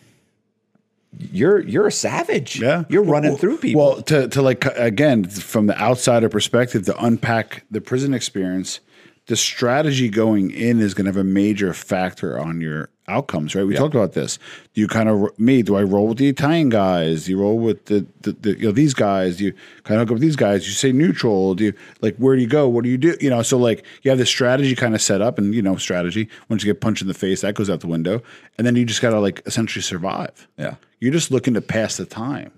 you're 1.18 1.60
you're 1.60 1.86
a 1.86 1.92
savage. 1.92 2.60
Yeah, 2.60 2.84
You're 2.88 3.02
running 3.04 3.30
Well- 3.32 3.38
through 3.38 3.58
people. 3.58 3.80
Well, 3.80 4.02
to 4.02 4.28
to 4.28 4.42
like 4.42 4.64
again 4.76 5.24
from 5.24 5.66
the 5.66 5.78
outsider 5.80 6.28
perspective, 6.28 6.84
to 6.86 7.04
unpack 7.04 7.64
the 7.70 7.80
prison 7.80 8.12
experience, 8.12 8.80
the 9.26 9.36
strategy 9.36 10.08
going 10.08 10.50
in 10.50 10.80
is 10.80 10.92
going 10.94 11.04
to 11.06 11.10
have 11.10 11.16
a 11.16 11.24
major 11.24 11.72
factor 11.72 12.38
on 12.38 12.60
your 12.60 12.90
outcomes. 13.08 13.54
Right? 13.54 13.64
We 13.64 13.74
talked 13.74 13.94
about 13.94 14.12
this. 14.12 14.38
Do 14.74 14.80
you 14.80 14.88
kind 14.88 15.08
of 15.08 15.38
me? 15.38 15.62
Do 15.62 15.76
I 15.76 15.82
roll 15.82 16.08
with 16.08 16.18
the 16.18 16.28
Italian 16.28 16.68
guys? 16.68 17.24
Do 17.24 17.32
you 17.32 17.40
roll 17.40 17.58
with 17.58 17.86
the, 17.86 18.06
the, 18.22 18.32
the 18.32 18.58
you 18.58 18.66
know 18.66 18.72
these 18.72 18.94
guys? 18.94 19.36
Do 19.36 19.44
you 19.44 19.52
kind 19.84 20.00
of 20.00 20.06
hook 20.06 20.10
up 20.10 20.14
with 20.14 20.22
these 20.22 20.36
guys? 20.36 20.66
You 20.66 20.72
say 20.72 20.92
neutral? 20.92 21.54
Do 21.54 21.64
you 21.64 21.72
like 22.00 22.16
where 22.16 22.36
do 22.36 22.42
you 22.42 22.48
go? 22.48 22.68
What 22.68 22.84
do 22.84 22.90
you 22.90 22.98
do? 22.98 23.16
You 23.20 23.30
know, 23.30 23.42
so 23.42 23.58
like 23.58 23.84
you 24.02 24.10
have 24.10 24.18
this 24.18 24.30
strategy 24.30 24.74
kind 24.74 24.94
of 24.94 25.02
set 25.02 25.20
up, 25.20 25.38
and 25.38 25.54
you 25.54 25.62
know 25.62 25.76
strategy. 25.76 26.28
Once 26.48 26.62
you 26.62 26.72
get 26.72 26.80
punched 26.80 27.02
in 27.02 27.08
the 27.08 27.14
face, 27.14 27.40
that 27.42 27.54
goes 27.54 27.70
out 27.70 27.80
the 27.80 27.86
window, 27.86 28.22
and 28.58 28.66
then 28.66 28.76
you 28.76 28.84
just 28.84 29.02
got 29.02 29.10
to 29.10 29.20
like 29.20 29.42
essentially 29.46 29.82
survive. 29.82 30.48
Yeah. 30.56 30.76
You're 30.98 31.12
just 31.12 31.30
looking 31.30 31.54
to 31.54 31.60
pass 31.60 31.98
the 31.98 32.06
time, 32.06 32.52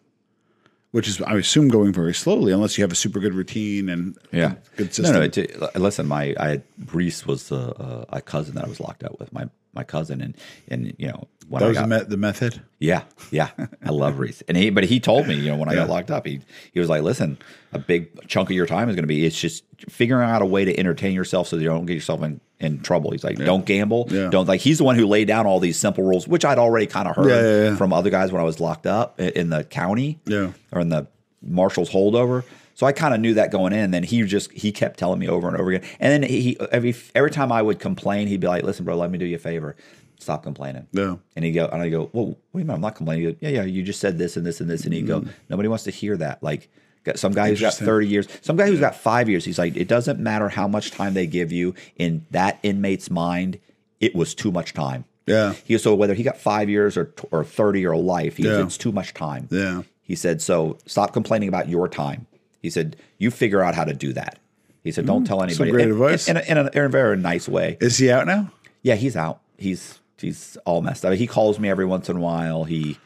which 0.93 1.06
is, 1.09 1.20
I 1.23 1.35
assume, 1.36 1.69
going 1.69 1.93
very 1.93 2.15
slowly 2.15 2.52
unless 2.52 2.78
you 2.78 2.82
have 2.85 2.93
a 2.93 2.97
super 2.97 3.20
good 3.20 3.35
routine 3.35 3.89
and 3.89 4.16
yeah. 4.32 4.55
good 4.77 4.86
No, 4.86 4.93
system. 4.93 5.15
no. 5.16 5.23
It, 5.23 5.78
listen, 5.81 6.06
my 6.06 6.35
I 6.39 6.48
had, 6.48 6.62
Reese 6.93 7.27
was 7.27 7.51
a, 7.52 7.55
a, 7.55 7.59
uh, 7.60 8.05
a 8.10 8.20
cousin 8.20 8.55
that 8.55 8.65
I 8.65 8.69
was 8.69 8.81
locked 8.81 9.05
up 9.05 9.19
with. 9.20 9.32
My 9.32 9.48
my 9.74 9.85
cousin 9.85 10.20
and 10.20 10.35
and 10.69 10.94
you 10.98 11.09
know 11.09 11.28
when 11.49 11.61
that 11.61 11.69
was 11.69 11.79
got, 11.79 11.89
the, 11.89 11.99
me- 11.99 12.05
the 12.09 12.16
method. 12.16 12.62
Yeah, 12.79 13.03
yeah, 13.31 13.51
I 13.85 13.91
love 13.91 14.19
Reese, 14.20 14.43
and 14.49 14.57
he, 14.57 14.70
but 14.70 14.85
he 14.85 15.01
told 15.01 15.27
me, 15.27 15.35
you 15.35 15.49
know, 15.49 15.57
when 15.57 15.69
I 15.69 15.75
got 15.75 15.89
locked 15.89 16.11
up, 16.11 16.27
he 16.27 16.41
he 16.73 16.81
was 16.81 16.89
like, 16.89 17.03
"Listen, 17.03 17.39
a 17.73 17.79
big 17.79 18.27
chunk 18.29 18.51
of 18.51 18.57
your 18.57 18.66
time 18.66 18.89
is 18.89 18.95
going 18.95 19.03
to 19.05 19.09
be 19.09 19.25
it's 19.27 19.41
just 19.41 19.65
figuring 19.89 20.29
out 20.29 20.43
a 20.43 20.47
way 20.47 20.65
to 20.65 20.79
entertain 20.79 21.12
yourself 21.15 21.49
so 21.49 21.57
you 21.57 21.65
don't 21.65 21.87
get 21.87 21.95
yourself 21.95 22.23
in, 22.23 22.41
in 22.61 22.81
trouble." 22.81 23.11
He's 23.11 23.25
like, 23.25 23.37
"Don't 23.39 23.65
gamble, 23.65 24.07
Yeah. 24.11 24.29
don't 24.31 24.47
like." 24.47 24.61
He's 24.61 24.79
the 24.79 24.85
one 24.85 24.97
who 24.97 25.07
laid 25.07 25.27
down 25.29 25.47
all 25.47 25.59
these 25.61 25.79
simple 25.79 26.05
rules, 26.05 26.29
which 26.29 26.45
I'd 26.45 26.59
already 26.59 26.87
kind 26.87 27.09
of 27.09 27.16
heard 27.16 27.29
Yeah, 27.31 27.41
yeah, 27.43 27.70
yeah. 27.70 27.77
from 27.77 27.93
other 27.93 28.11
guys 28.11 28.31
when 28.31 28.41
I 28.41 28.45
was 28.45 28.61
locked 28.61 28.87
up 28.87 29.19
in 29.20 29.51
the 29.51 29.65
county, 29.65 30.20
Yeah. 30.27 30.53
or 30.70 30.81
in 30.81 30.89
the 30.91 31.07
marshal's 31.43 31.91
holdover. 31.91 32.45
So 32.75 32.87
I 32.87 32.93
kind 32.93 33.12
of 33.12 33.19
knew 33.20 33.35
that 33.35 33.51
going 33.51 33.73
in. 33.73 33.81
And 33.81 33.93
then 33.95 34.05
he 34.05 34.23
just 34.23 34.53
he 34.53 34.70
kept 34.70 35.01
telling 35.01 35.19
me 35.19 35.27
over 35.29 35.49
and 35.49 35.57
over 35.57 35.70
again. 35.73 35.89
And 35.99 36.12
then 36.23 36.29
he 36.31 36.57
every 36.70 36.95
every 37.15 37.31
time 37.33 37.51
I 37.51 37.61
would 37.61 37.81
complain, 37.81 38.29
he'd 38.29 38.39
be 38.41 38.47
like, 38.47 38.62
"Listen, 38.62 38.85
bro, 38.85 38.97
let 38.97 39.11
me 39.11 39.19
do 39.19 39.25
you 39.25 39.35
a 39.35 39.39
favor." 39.41 39.75
Stop 40.19 40.43
complaining. 40.43 40.86
Yeah. 40.93 41.16
And 41.36 41.45
he 41.45 41.53
go, 41.53 41.66
and 41.66 41.81
I 41.81 41.89
go, 41.90 42.11
well, 42.12 42.27
what 42.27 42.35
do 42.55 42.59
you 42.59 42.65
mean? 42.65 42.70
I'm 42.70 42.81
not 42.81 42.97
complaining. 42.97 43.24
He 43.27 43.32
go, 43.32 43.39
yeah, 43.40 43.49
yeah, 43.49 43.62
you 43.65 43.82
just 43.82 44.01
said 44.01 44.19
this 44.19 44.36
and 44.36 44.45
this 44.45 44.61
and 44.61 44.69
this. 44.69 44.85
And 44.85 44.93
he 44.93 45.03
go, 45.03 45.24
nobody 45.49 45.69
wants 45.69 45.85
to 45.85 45.90
hear 45.90 46.16
that. 46.16 46.43
Like 46.43 46.69
some 47.15 47.32
guy 47.32 47.49
who's 47.49 47.61
got 47.61 47.73
Mm. 47.74 47.85
30 47.85 48.07
years, 48.09 48.28
some 48.43 48.57
guy 48.57 48.66
who's 48.66 48.81
got 48.81 48.95
five 48.97 49.28
years. 49.28 49.45
He's 49.45 49.59
like, 49.59 49.77
it 49.77 49.89
doesn't 49.89 50.19
matter 50.20 50.49
how 50.49 50.69
much 50.69 50.90
time 50.90 51.15
they 51.15 51.27
give 51.27 51.53
you 51.53 51.74
in 51.97 52.27
that 52.32 52.59
inmate's 52.62 53.11
mind. 53.11 53.59
It 54.01 54.15
was 54.15 54.35
too 54.35 54.51
much 54.53 54.74
time. 54.74 55.05
Yeah. 55.27 55.55
He 55.65 55.74
goes, 55.74 55.82
so 55.82 55.95
whether 55.95 56.15
he 56.15 56.23
got 56.23 56.36
five 56.39 56.69
years 56.69 56.97
or, 56.97 57.12
or 57.31 57.45
30 57.45 57.86
or 57.86 57.97
life, 57.97 58.36
he 58.39 58.43
goes, 58.43 58.66
it's 58.66 58.78
too 58.78 58.93
much 58.93 59.15
time. 59.15 59.49
Yeah. 59.51 59.82
He 60.03 60.15
said, 60.16 60.40
so 60.43 60.78
stop 60.86 61.12
complaining 61.12 61.49
about 61.49 61.69
your 61.69 61.89
time. 61.89 62.27
He 62.61 62.70
said, 62.70 62.97
you 63.19 63.31
figure 63.31 63.62
out 63.62 63.74
how 63.74 63.85
to 63.85 63.95
do 63.95 64.12
that. 64.15 64.39
He 64.82 64.90
said, 64.93 65.07
don't 65.07 65.24
tell 65.24 65.39
some 65.40 65.49
anybody. 65.49 65.70
great 65.70 65.85
In- 65.86 65.93
advice. 65.93 66.28
In, 66.28 66.36
a, 66.39 66.40
in, 66.40 66.59
a, 66.59 66.70
in 66.73 66.85
a 66.85 66.89
very 66.89 67.16
nice 67.16 67.47
way. 67.49 67.77
Is 67.81 67.99
he 67.99 68.11
out 68.11 68.27
now? 68.27 68.51
Yeah, 68.82 68.95
he's 68.97 69.16
out. 69.16 69.40
He's 69.59 69.99
he's 70.20 70.57
all 70.65 70.81
messed 70.82 71.05
up. 71.05 71.15
He 71.15 71.27
calls 71.27 71.59
me 71.59 71.69
every 71.69 71.86
once 71.86 72.09
in 72.09 72.16
a 72.16 72.20
while. 72.20 72.65
He, 72.65 72.99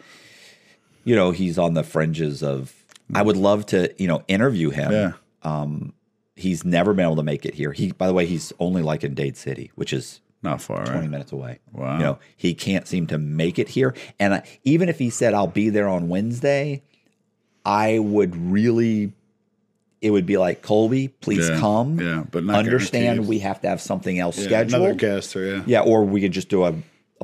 you 1.04 1.14
know, 1.16 1.30
he's 1.30 1.58
on 1.58 1.74
the 1.74 1.82
fringes 1.82 2.42
of. 2.42 2.74
I 3.14 3.20
would 3.22 3.36
love 3.36 3.66
to, 3.66 3.92
you 3.98 4.08
know, 4.08 4.22
interview 4.28 4.70
him. 4.70 4.90
Yeah. 4.92 5.12
Um, 5.42 5.92
he's 6.34 6.64
never 6.64 6.94
been 6.94 7.04
able 7.04 7.16
to 7.16 7.22
make 7.22 7.44
it 7.44 7.52
here. 7.54 7.72
He, 7.72 7.92
by 7.92 8.06
the 8.06 8.14
way, 8.14 8.24
he's 8.24 8.52
only 8.58 8.80
like 8.82 9.04
in 9.04 9.12
Dade 9.14 9.36
City, 9.36 9.70
which 9.74 9.92
is 9.92 10.20
Not 10.42 10.62
far, 10.62 10.84
20 10.86 11.00
right? 11.00 11.10
minutes 11.10 11.30
away. 11.32 11.58
Wow. 11.72 11.98
You 11.98 12.02
know, 12.04 12.18
he 12.36 12.54
can't 12.54 12.88
seem 12.88 13.06
to 13.08 13.18
make 13.18 13.58
it 13.58 13.68
here. 13.68 13.94
And 14.18 14.34
I, 14.34 14.42
even 14.64 14.88
if 14.88 14.98
he 14.98 15.10
said, 15.10 15.34
I'll 15.34 15.46
be 15.46 15.68
there 15.68 15.88
on 15.88 16.08
Wednesday, 16.08 16.82
I 17.66 17.98
would 17.98 18.34
really, 18.34 19.12
it 20.00 20.10
would 20.10 20.24
be 20.24 20.38
like, 20.38 20.62
Colby, 20.62 21.08
please 21.08 21.50
Yeah, 21.50 21.60
come. 21.60 22.00
yeah, 22.00 22.24
but 22.30 22.44
not 22.44 22.56
understand 22.56 23.04
guaranteed. 23.04 23.28
we 23.28 23.38
have 23.40 23.60
to 23.60 23.68
have 23.68 23.80
something 23.82 24.18
else 24.18 24.38
Yeah, 24.38 24.44
scheduled. 24.44 24.80
Another 24.82 24.94
guest 24.98 25.36
or 25.36 25.44
yeah. 25.44 25.62
Yeah, 25.66 25.80
or 25.82 26.04
we 26.04 26.22
could 26.22 26.32
just 26.32 26.48
do 26.48 26.64
a, 26.64 26.74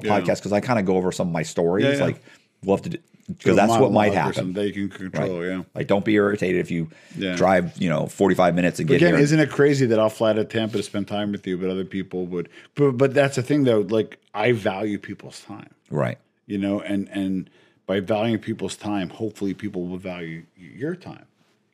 a 0.05 0.07
Yeah. 0.07 0.21
podcast 0.21 0.37
because 0.37 0.53
I 0.53 0.61
kind 0.61 0.79
of 0.79 0.85
go 0.85 0.97
over 0.97 1.13
some 1.13 1.29
of 1.29 1.33
my 1.33 1.43
stories. 1.43 1.85
Yeah, 1.85 1.93
yeah. 1.97 2.05
Like, 2.05 2.23
we'll 2.65 2.77
have 2.77 2.83
to 2.85 2.91
do 2.91 2.99
because 3.29 3.57
that's 3.57 3.77
what 3.79 3.93
might 3.93 4.15
happen. 4.15 4.55
that 4.55 4.73
can 4.73 4.89
control. 4.89 5.45
Yeah. 5.45 5.63
Like, 5.75 5.87
don't 5.87 6.05
be 6.05 6.15
irritated 6.15 6.61
if 6.61 6.71
you 6.71 6.89
drive, 7.37 7.77
you 7.77 7.89
know, 7.89 8.07
forty 8.07 8.35
five 8.35 8.55
minutes 8.55 8.79
and 8.79 8.89
get 8.89 8.97
Again, 8.97 9.15
here. 9.15 9.23
isn't 9.23 9.39
it 9.39 9.51
crazy 9.51 9.85
that 9.87 9.99
I'll 9.99 10.09
fly 10.09 10.33
to 10.33 10.45
Tampa 10.45 10.79
to 10.79 10.83
spend 10.83 11.09
time 11.09 11.33
with 11.33 11.47
you, 11.47 11.59
but 11.59 11.69
other 11.69 11.85
people 11.85 12.27
would? 12.27 12.49
But 12.75 12.93
but 12.93 13.13
that's 13.15 13.37
the 13.37 13.43
thing 13.43 13.65
though. 13.65 13.81
Like 13.81 14.19
I 14.35 14.53
value 14.53 14.99
people's 14.99 15.41
time. 15.43 15.71
right. 15.91 16.19
you 16.47 16.57
know 16.59 16.81
and 16.81 17.09
and 17.11 17.51
by 17.87 18.01
valuing 18.01 18.39
people's 18.39 18.77
time 18.77 19.09
hopefully 19.11 19.53
people 19.55 19.85
will 19.87 19.97
value 19.99 20.43
your 20.57 20.95
time 20.95 21.25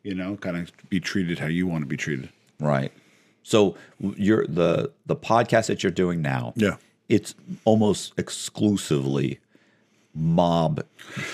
you 0.03 0.15
know 0.15 0.37
kind 0.37 0.57
of 0.57 0.71
be 0.89 0.99
treated 1.01 1.39
how 1.41 1.47
you 1.47 1.67
want 1.67 1.83
to 1.83 1.87
be 1.87 1.97
treated 1.97 2.29
Right. 2.61 2.91
So 3.43 3.77
you're 4.01 4.47
the 4.47 4.91
the 5.07 5.17
podcast 5.17 5.67
that 5.67 5.83
you're 5.83 5.93
doing 5.93 6.23
now. 6.23 6.53
Yeah. 6.57 6.77
It's 7.09 7.35
almost 7.65 8.13
exclusively 8.19 9.41
mob, 10.15 10.83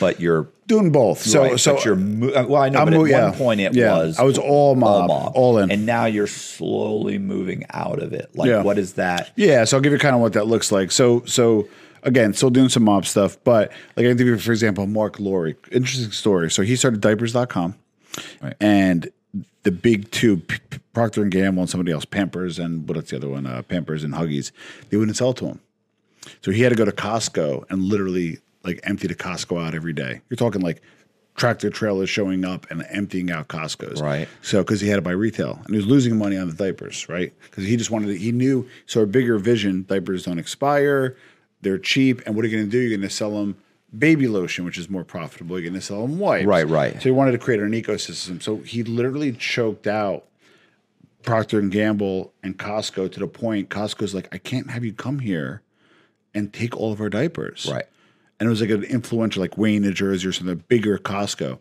but 0.01 0.21
you're 0.21 0.49
doing 0.67 0.91
both 0.91 1.21
so 1.21 1.43
right, 1.43 1.61
so 1.61 1.75
but 1.75 1.85
you're 1.85 1.95
uh, 1.97 2.47
well. 2.47 2.63
I 2.63 2.69
know, 2.71 2.79
I'm 2.81 2.87
but 2.87 2.95
at 2.95 2.99
mo- 3.01 3.29
one 3.29 3.33
point 3.35 3.61
it 3.61 3.75
Yeah. 3.75 3.99
was 3.99 4.19
I 4.19 4.23
was 4.23 4.39
all 4.39 4.75
mob, 4.75 5.11
all 5.35 5.59
in. 5.59 5.71
and 5.71 5.85
now 5.85 6.07
you're 6.07 6.27
slowly 6.27 7.19
moving 7.19 7.65
out 7.71 8.01
of 8.03 8.13
it. 8.13 8.31
Like, 8.35 8.49
Yeah. 8.49 8.63
what 8.63 8.79
is 8.79 8.95
that? 8.95 9.31
yeah 9.37 9.65
so 9.65 9.77
i'll 9.77 9.83
give 9.83 9.93
you 9.93 9.99
kind 9.99 10.15
of 10.15 10.21
what 10.23 10.33
that 10.33 10.47
looks 10.47 10.73
like 10.73 10.91
so 10.93 11.23
so 11.27 11.69
again 12.05 12.33
still 12.33 12.51
doing 12.51 12.69
some 12.71 12.83
mob 12.85 13.05
stuff 13.05 13.37
but 13.45 13.71
like 13.97 14.07
i 14.07 14.13
give 14.15 14.27
you 14.27 14.39
for 14.39 14.53
example 14.53 14.87
Marc 14.87 15.21
Lore. 15.21 15.53
interesting 15.71 16.11
story 16.13 16.51
so 16.51 16.63
he 16.63 16.75
started 16.77 17.01
diapers.com 17.01 17.75
Right. 18.43 18.55
and 18.61 19.09
the 19.63 19.71
big 19.73 20.11
two 20.11 20.39
P- 20.39 20.59
P- 20.71 20.79
procter 20.93 21.23
and 21.23 21.31
gamble 21.31 21.63
and 21.63 21.71
somebody 21.71 21.93
else 21.93 22.05
pampers 22.05 22.59
and 22.59 22.89
what's 22.89 23.11
the 23.11 23.17
other 23.17 23.29
one 23.29 23.47
uh, 23.47 23.63
pampers 23.63 24.03
and 24.05 24.15
huggies 24.15 24.53
they 24.89 24.97
wouldn't 24.97 25.17
sell 25.17 25.33
to 25.35 25.47
him 25.47 25.61
So 26.43 26.51
he 26.51 26.63
had 26.63 26.71
to 26.71 26.77
go 26.77 26.85
to 26.85 26.93
Costco 26.93 27.65
and 27.71 27.83
literally 27.83 28.39
like 28.65 28.81
empty 28.85 29.07
the 29.07 29.15
Costco 29.15 29.67
out 29.67 29.75
every 29.75 29.93
day. 29.95 30.21
You're 30.29 30.37
talking 30.37 30.61
like 30.61 30.83
tractor 31.37 31.71
trailers 31.71 32.11
showing 32.11 32.45
up 32.45 32.67
and 32.71 32.85
emptying 32.91 33.31
out 33.31 33.49
Costco's. 33.49 34.03
Right. 34.03 34.29
So 34.43 34.63
because 34.63 34.81
he 34.83 34.89
had 34.89 34.97
to 34.97 35.03
buy 35.03 35.13
retail 35.13 35.59
and 35.65 35.71
he 35.71 35.77
was 35.77 35.87
losing 35.87 36.19
money 36.19 36.37
on 36.37 36.49
the 36.49 36.55
diapers, 36.55 37.09
right? 37.09 37.33
Because 37.45 37.65
he 37.65 37.77
just 37.77 37.91
wanted 37.91 38.09
to, 38.09 38.19
he 38.19 38.33
knew 38.33 38.69
so 38.87 39.01
a 39.03 39.07
bigger 39.07 39.39
vision. 39.39 39.85
Diapers 39.89 40.25
don't 40.25 40.39
expire, 40.39 41.17
they're 41.63 41.79
cheap, 41.79 42.21
and 42.27 42.35
what 42.37 42.45
are 42.45 42.49
you 42.49 42.57
going 42.57 42.69
to 42.69 42.71
do? 42.71 42.79
You're 42.79 42.91
going 42.99 43.09
to 43.09 43.15
sell 43.15 43.31
them 43.31 43.57
baby 43.97 44.29
lotion, 44.29 44.65
which 44.65 44.79
is 44.79 44.89
more 44.89 45.05
profitable. 45.05 45.59
You're 45.59 45.71
going 45.71 45.81
to 45.81 45.87
sell 45.87 46.03
them 46.03 46.19
wipes. 46.19 46.47
Right, 46.47 46.69
right. 46.69 46.95
So 46.95 47.01
he 47.01 47.11
wanted 47.11 47.33
to 47.33 47.39
create 47.39 47.61
an 47.61 47.73
ecosystem. 47.73 48.43
So 48.43 48.59
he 48.59 48.83
literally 48.83 49.33
choked 49.33 49.87
out 49.87 50.27
Procter 51.23 51.59
and 51.59 51.71
Gamble 51.71 52.33
and 52.43 52.59
Costco 52.59 53.13
to 53.13 53.21
the 53.21 53.27
point 53.27 53.69
Costco's 53.69 54.15
like, 54.15 54.29
I 54.33 54.39
can't 54.39 54.71
have 54.71 54.85
you 54.85 54.93
come 54.93 55.19
here 55.19 55.63
and 56.35 56.53
take 56.53 56.77
all 56.77 56.93
of 56.93 57.01
our 57.01 57.09
diapers. 57.09 57.69
Right. 57.71 57.87
And 58.39 58.47
it 58.47 58.51
was 58.51 58.61
like 58.61 58.71
an 58.71 58.85
influential, 58.85 59.43
like 59.43 59.59
Wayne, 59.59 59.83
New 59.83 59.93
Jersey, 59.93 60.27
or 60.27 60.33
something, 60.33 60.53
a 60.53 60.57
bigger 60.57 60.97
Costco. 60.97 61.59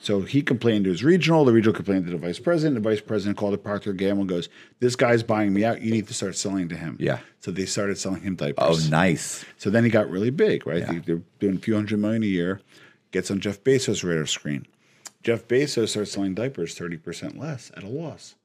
So 0.00 0.20
he 0.20 0.42
complained 0.42 0.84
to 0.84 0.90
his 0.90 1.02
regional. 1.02 1.44
The 1.44 1.52
regional 1.52 1.74
complained 1.74 2.06
to 2.06 2.12
the 2.12 2.18
vice 2.18 2.38
president. 2.38 2.74
The 2.82 2.88
vice 2.88 3.00
president 3.00 3.36
called 3.36 3.52
the 3.54 3.58
Procter 3.58 3.92
Gamble 3.92 4.20
and 4.22 4.28
goes, 4.28 4.48
"This 4.78 4.94
guy's 4.94 5.22
buying 5.24 5.52
me 5.52 5.64
out. 5.64 5.82
You 5.82 5.90
need 5.90 6.06
to 6.08 6.14
start 6.14 6.36
selling 6.36 6.68
to 6.68 6.76
him." 6.76 6.96
Yeah. 7.00 7.18
So 7.40 7.50
they 7.50 7.66
started 7.66 7.98
selling 7.98 8.22
him 8.22 8.36
diapers. 8.36 8.86
Oh, 8.86 8.90
nice. 8.90 9.44
So 9.56 9.70
then 9.70 9.82
he 9.84 9.90
got 9.90 10.08
really 10.08 10.30
big, 10.30 10.66
right? 10.66 10.78
Yeah. 10.80 10.92
They- 10.92 10.98
They're 11.00 11.22
doing 11.40 11.56
a 11.56 11.58
few 11.58 11.74
hundred 11.74 11.98
million 11.98 12.22
a 12.22 12.26
year. 12.26 12.60
Gets 13.10 13.30
on 13.30 13.40
Jeff 13.40 13.62
Bezos' 13.64 14.04
radar 14.04 14.26
screen. 14.26 14.66
Jeff 15.24 15.48
Bezos 15.48 15.88
starts 15.88 16.12
selling 16.12 16.34
diapers 16.34 16.74
thirty 16.74 16.96
percent 16.96 17.36
less 17.38 17.72
at 17.76 17.82
a 17.82 17.88
loss 17.88 18.36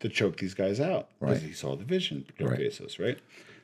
to 0.00 0.08
choke 0.08 0.38
these 0.38 0.54
guys 0.54 0.80
out 0.80 1.08
because 1.20 1.40
Right. 1.40 1.46
he 1.48 1.52
saw 1.52 1.76
the 1.76 1.84
vision. 1.84 2.24
Jeff 2.38 2.48
Right. 2.50 2.60
Bezos, 2.60 2.98
right? 2.98 3.18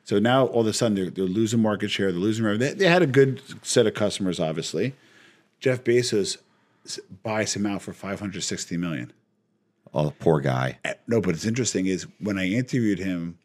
So 0.04 0.18
now 0.18 0.46
all 0.46 0.60
of 0.62 0.66
a 0.66 0.72
sudden 0.72 0.94
they're, 0.96 1.10
they're 1.10 1.24
losing 1.24 1.60
market 1.60 1.90
share. 1.90 2.10
They're 2.12 2.20
losing 2.20 2.44
revenue. 2.44 2.68
They, 2.68 2.74
they 2.74 2.84
had 2.88 3.02
a 3.02 3.06
good 3.06 3.40
set 3.62 3.86
of 3.86 3.94
customers, 3.94 4.38
obviously. 4.38 4.94
Jeff 5.60 5.82
Bezos 5.84 6.36
buys 7.22 7.54
him 7.54 7.66
out 7.66 7.82
for 7.82 7.92
five 7.92 8.20
hundred 8.20 8.42
sixty 8.42 8.76
million. 8.76 9.12
Oh, 9.94 10.12
poor 10.18 10.40
guy. 10.40 10.78
No, 11.06 11.20
but 11.20 11.30
it's 11.34 11.46
interesting 11.46 11.86
is 11.86 12.06
when 12.20 12.38
I 12.38 12.46
interviewed 12.46 12.98
him, 12.98 13.38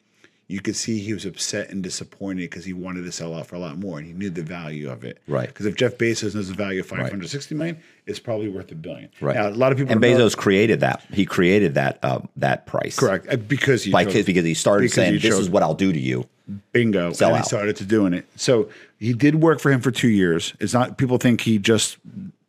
you 0.47 0.59
could 0.59 0.75
see 0.75 0.99
he 0.99 1.13
was 1.13 1.25
upset 1.25 1.69
and 1.69 1.81
disappointed 1.81 2.41
because 2.49 2.65
he 2.65 2.73
wanted 2.73 3.03
to 3.05 3.13
sell 3.13 3.33
out 3.33 3.47
for 3.47 3.55
a 3.55 3.59
lot 3.59 3.77
more 3.77 3.97
and 3.97 4.05
he 4.05 4.11
knew 4.13 4.29
the 4.29 4.43
value 4.43 4.89
of 4.91 5.05
it. 5.05 5.19
Right. 5.25 5.47
Because 5.47 5.65
if 5.65 5.75
Jeff 5.75 5.97
Bezos 5.97 6.35
knows 6.35 6.49
the 6.49 6.53
value 6.53 6.81
of 6.81 6.85
560 6.85 7.55
million, 7.55 7.79
it's 8.05 8.19
probably 8.19 8.49
worth 8.49 8.69
a 8.73 8.75
billion. 8.75 9.09
Right. 9.21 9.35
Now, 9.37 9.47
a 9.47 9.51
lot 9.51 9.71
of 9.71 9.77
people 9.77 9.93
and 9.93 10.01
don't 10.01 10.17
know- 10.17 10.25
Bezos 10.27 10.35
created 10.35 10.81
that. 10.81 11.01
He 11.13 11.25
created 11.25 11.75
that 11.75 11.97
uh, 12.03 12.19
that 12.35 12.65
price. 12.65 12.99
correct 12.99 13.27
uh, 13.31 13.37
because 13.37 13.83
he 13.83 13.91
Like 13.91 14.09
chose- 14.09 14.25
because 14.25 14.43
he 14.43 14.53
started 14.53 14.83
because 14.83 14.95
saying, 14.95 15.19
"This 15.21 15.39
is 15.39 15.49
what 15.49 15.63
I'll 15.63 15.73
do 15.75 15.93
to 15.93 15.99
you." 15.99 16.27
bingo 16.73 17.13
Sell 17.13 17.29
and 17.29 17.37
out. 17.37 17.43
he 17.45 17.47
started 17.47 17.77
to 17.77 17.85
doing 17.85 18.13
it. 18.13 18.27
So 18.35 18.67
he 18.99 19.13
did 19.13 19.35
work 19.35 19.61
for 19.61 19.71
him 19.71 19.79
for 19.79 19.91
two 19.91 20.09
years. 20.09 20.53
It's 20.59 20.73
not 20.73 20.97
people 20.97 21.17
think 21.17 21.39
he 21.39 21.57
just 21.57 21.95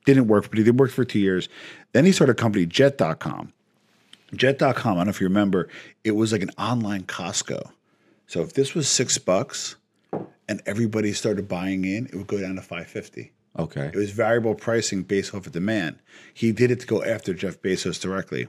didn't 0.04 0.28
work, 0.28 0.48
but 0.48 0.58
he 0.58 0.64
did 0.64 0.78
work 0.78 0.90
for 0.90 1.04
two 1.04 1.18
years. 1.18 1.48
Then 1.92 2.04
he 2.04 2.12
started 2.12 2.32
a 2.32 2.36
company, 2.36 2.66
Jet.com. 2.66 3.52
Jet.com, 4.34 4.92
I 4.92 4.96
don't 4.96 5.06
know 5.06 5.10
if 5.10 5.20
you 5.20 5.26
remember, 5.26 5.68
it 6.02 6.12
was 6.12 6.32
like 6.32 6.42
an 6.42 6.50
online 6.58 7.04
Costco. 7.04 7.70
So 8.26 8.40
if 8.42 8.54
this 8.54 8.74
was 8.74 8.88
six 8.88 9.18
bucks 9.18 9.76
and 10.48 10.62
everybody 10.66 11.12
started 11.12 11.48
buying 11.48 11.84
in, 11.84 12.06
it 12.06 12.14
would 12.14 12.26
go 12.26 12.40
down 12.40 12.56
to 12.56 12.62
550. 12.62 13.32
Okay. 13.56 13.86
It 13.86 13.96
was 13.96 14.10
variable 14.10 14.54
pricing 14.54 15.02
based 15.04 15.34
off 15.34 15.46
of 15.46 15.52
demand. 15.52 15.98
He 16.32 16.50
did 16.52 16.70
it 16.70 16.80
to 16.80 16.86
go 16.86 17.04
after 17.04 17.32
Jeff 17.32 17.60
Bezos 17.62 18.00
directly. 18.00 18.48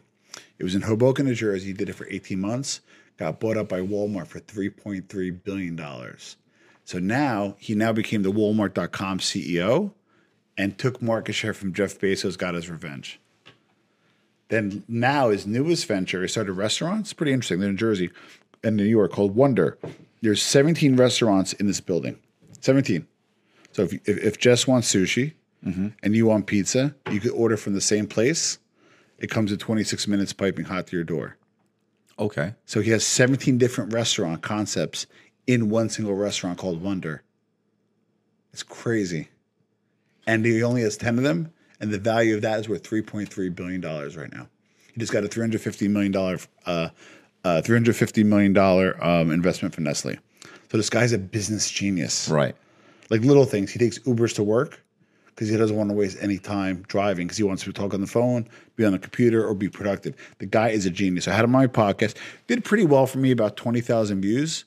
It 0.58 0.64
was 0.64 0.74
in 0.74 0.82
Hoboken, 0.82 1.26
New 1.26 1.36
Jersey. 1.36 1.68
He 1.68 1.74
did 1.74 1.90
it 1.90 1.94
for 1.94 2.08
18 2.10 2.40
months, 2.40 2.82
got 3.18 3.40
bought 3.40 3.58
up 3.58 3.70
by 3.70 3.82
Walmart 3.82 4.28
for 4.28 4.40
$3.3 4.40 5.44
billion. 5.44 5.80
So 6.86 7.00
now 7.00 7.56
he 7.60 7.76
now 7.76 7.94
became 7.94 8.24
the 8.24 8.32
Walmart.com 8.32 9.20
CEO 9.20 9.92
and 10.58 10.78
took 10.78 11.02
market 11.02 11.34
share 11.34 11.54
from 11.54 11.74
Jeff 11.74 12.00
Bezos, 12.00 12.38
got 12.38 12.56
his 12.56 12.70
revenge. 12.70 13.20
Then 14.50 14.84
now 14.88 15.30
his 15.30 15.48
newest 15.48 15.86
venture, 15.88 16.22
he 16.22 16.28
started 16.28 16.54
restaurants. 16.54 17.14
Pretty 17.14 17.34
interesting. 17.34 17.60
They're 17.60 17.70
in 17.70 17.78
Jersey 17.78 18.12
and 18.64 18.76
New 18.78 18.84
York 18.84 19.12
called 19.12 19.36
Wonder. 19.36 19.78
There's 20.22 20.42
17 20.42 20.96
restaurants 20.96 21.54
in 21.54 21.68
this 21.68 21.82
building. 21.82 22.20
17. 22.62 23.08
So 23.72 23.84
if, 23.84 23.94
if, 24.08 24.18
if 24.18 24.40
Jess 24.40 24.68
wants 24.68 24.94
sushi 24.94 25.34
mm-hmm. 25.66 25.90
and 26.02 26.16
you 26.16 26.28
want 26.28 26.48
pizza, 26.48 26.96
you 27.12 27.20
could 27.20 27.32
order 27.32 27.58
from 27.58 27.74
the 27.74 27.82
same 27.82 28.08
place. 28.08 28.60
It 29.18 29.30
comes 29.30 29.52
in 29.52 29.58
26 29.58 30.08
minutes 30.08 30.34
piping 30.34 30.66
hot 30.66 30.88
to 30.88 30.96
your 30.96 31.06
door. 31.06 31.38
Okay. 32.18 32.54
So 32.66 32.82
he 32.82 32.92
has 32.92 33.06
17 33.06 33.58
different 33.58 33.94
restaurant 33.94 34.42
concepts 34.42 35.08
in 35.48 35.70
one 35.70 35.90
single 35.90 36.16
restaurant 36.16 36.58
called 36.58 36.82
Wonder. 36.82 37.24
It's 38.54 38.64
crazy. 38.64 39.30
And 40.28 40.46
he 40.46 40.64
only 40.64 40.82
has 40.82 40.98
10 40.98 41.18
of 41.18 41.24
them, 41.24 41.52
and 41.80 41.92
the 41.92 42.00
value 42.00 42.36
of 42.36 42.42
that 42.42 42.60
is 42.60 42.70
worth 42.70 42.84
$3.3 42.84 43.56
billion 43.56 43.82
right 43.82 44.34
now. 44.34 44.48
He 44.94 45.00
just 45.00 45.12
got 45.14 45.24
a 45.24 45.28
$350 45.28 45.90
million, 45.90 46.16
uh, 46.16 46.30
uh, 46.66 46.90
$350 47.44 48.26
million 48.26 48.58
um, 49.02 49.32
investment 49.32 49.76
from 49.76 49.84
Nestle. 49.84 50.16
So 50.72 50.78
this 50.78 50.90
guy's 50.90 51.12
a 51.14 51.18
business 51.18 51.70
genius 51.70 52.28
Right. 52.30 52.56
like 53.10 53.22
little 53.22 53.46
things. 53.46 53.72
He 53.72 53.78
takes 53.80 54.00
Ubers 54.00 54.34
to 54.36 54.44
work 54.44 54.82
because 55.28 55.48
he 55.50 55.58
doesn't 55.58 55.76
want 55.76 55.90
to 55.90 55.96
waste 55.96 56.18
any 56.22 56.38
time 56.40 56.84
driving 56.88 57.28
because 57.28 57.38
he 57.38 57.44
wants 57.44 57.64
to 57.64 57.74
talk 57.74 57.94
on 57.94 58.02
the 58.02 58.08
phone, 58.08 58.48
be 58.78 58.86
on 58.86 58.94
the 58.94 59.00
computer, 59.00 59.46
or 59.46 59.54
be 59.54 59.70
productive. 59.70 60.16
The 60.40 60.46
guy 60.46 60.70
is 60.70 60.86
a 60.86 60.90
genius. 60.90 61.28
I 61.28 61.34
had 61.34 61.44
him 61.44 61.54
on 61.56 61.62
my 61.62 61.68
podcast. 61.68 62.16
Did 62.48 62.64
pretty 62.64 62.86
well 62.86 63.06
for 63.06 63.20
me, 63.20 63.32
about 63.32 63.58
20,000 63.58 64.22
views. 64.22 64.66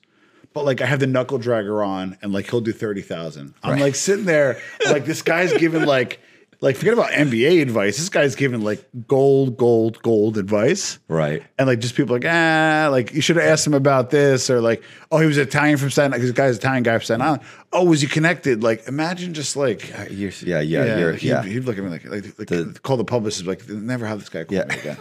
But 0.55 0.65
like 0.65 0.81
I 0.81 0.87
have 0.87 1.01
the 1.01 1.07
knuckle 1.07 1.39
dragger 1.39 1.87
on 1.87 2.17
and 2.23 2.33
like 2.33 2.51
he'll 2.51 2.61
do 2.61 2.73
30,000. 2.73 3.55
I'm 3.63 3.73
Right. 3.73 3.81
like 3.81 3.95
sitting 3.95 4.25
there, 4.25 4.61
like 4.87 5.05
this 5.05 5.23
guy's 5.23 5.53
giving 5.53 5.85
like, 5.85 6.21
like 6.61 6.75
forget 6.75 6.95
about 6.95 7.11
MBA 7.13 7.63
advice. 7.63 7.97
This 7.99 8.09
guy's 8.09 8.35
giving 8.35 8.63
like 8.63 8.85
gold, 9.07 9.57
gold, 9.57 10.03
gold 10.03 10.37
advice. 10.37 10.99
Right. 11.07 11.45
And 11.59 11.69
like 11.69 11.79
just 11.79 11.95
people 11.95 12.17
like, 12.17 12.25
ah, 12.27 12.89
like 12.91 13.13
you 13.15 13.21
should 13.21 13.37
have 13.37 13.45
asked 13.45 13.65
him 13.65 13.75
about 13.75 14.11
this, 14.11 14.51
or 14.51 14.61
like, 14.61 14.83
oh, 15.13 15.19
he 15.19 15.27
was 15.29 15.39
Italian 15.39 15.77
from 15.77 15.91
Staten 15.91 16.13
Island. 16.13 16.23
Because 16.23 16.35
the 16.35 16.37
guy's 16.43 16.57
Italian 16.57 16.83
guy 16.83 16.99
from 16.99 17.05
Staten 17.05 17.23
Island. 17.23 17.43
Oh, 17.73 17.85
was 17.85 18.01
he 18.01 18.09
connected? 18.09 18.65
Like, 18.65 18.89
imagine 18.89 19.35
just 19.35 19.55
like, 19.57 19.93
Uh, 19.97 20.07
You're, 20.11 20.33
yeah. 20.43 20.59
Yeah. 20.61 20.99
you're, 20.99 21.13
he'd, 21.13 21.29
yeah. 21.29 21.43
he'd 21.45 21.61
look 21.65 21.79
at 21.79 21.85
me 21.85 21.91
like, 21.91 22.05
like, 22.07 22.25
like 22.39 22.49
The- 22.49 22.77
call 22.83 22.97
the 22.97 23.05
publicist, 23.05 23.47
like, 23.47 23.69
never 23.69 24.07
have 24.07 24.19
this 24.19 24.29
guy 24.29 24.43
call 24.43 24.57
Yeah. 24.59 24.65
me 24.65 24.75
again. 24.81 24.97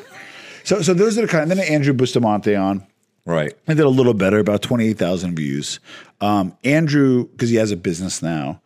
So, 0.64 0.82
so 0.84 0.94
those 0.94 1.18
are 1.18 1.22
the 1.22 1.28
kind. 1.28 1.50
And 1.50 1.60
then 1.60 1.68
Andrew 1.68 1.94
Bustamante 1.94 2.54
on. 2.56 2.86
Right. 3.28 3.54
I 3.68 3.74
did 3.74 3.86
a 3.86 3.90
little 3.90 4.14
better, 4.14 4.40
about 4.40 4.62
28,000 4.62 5.36
views. 5.36 5.82
Um, 6.22 6.58
Andrew, 6.64 7.28
because 7.28 7.50
he 7.50 7.58
has 7.58 7.72
a 7.72 7.78
business 7.78 8.22
now, 8.22 8.62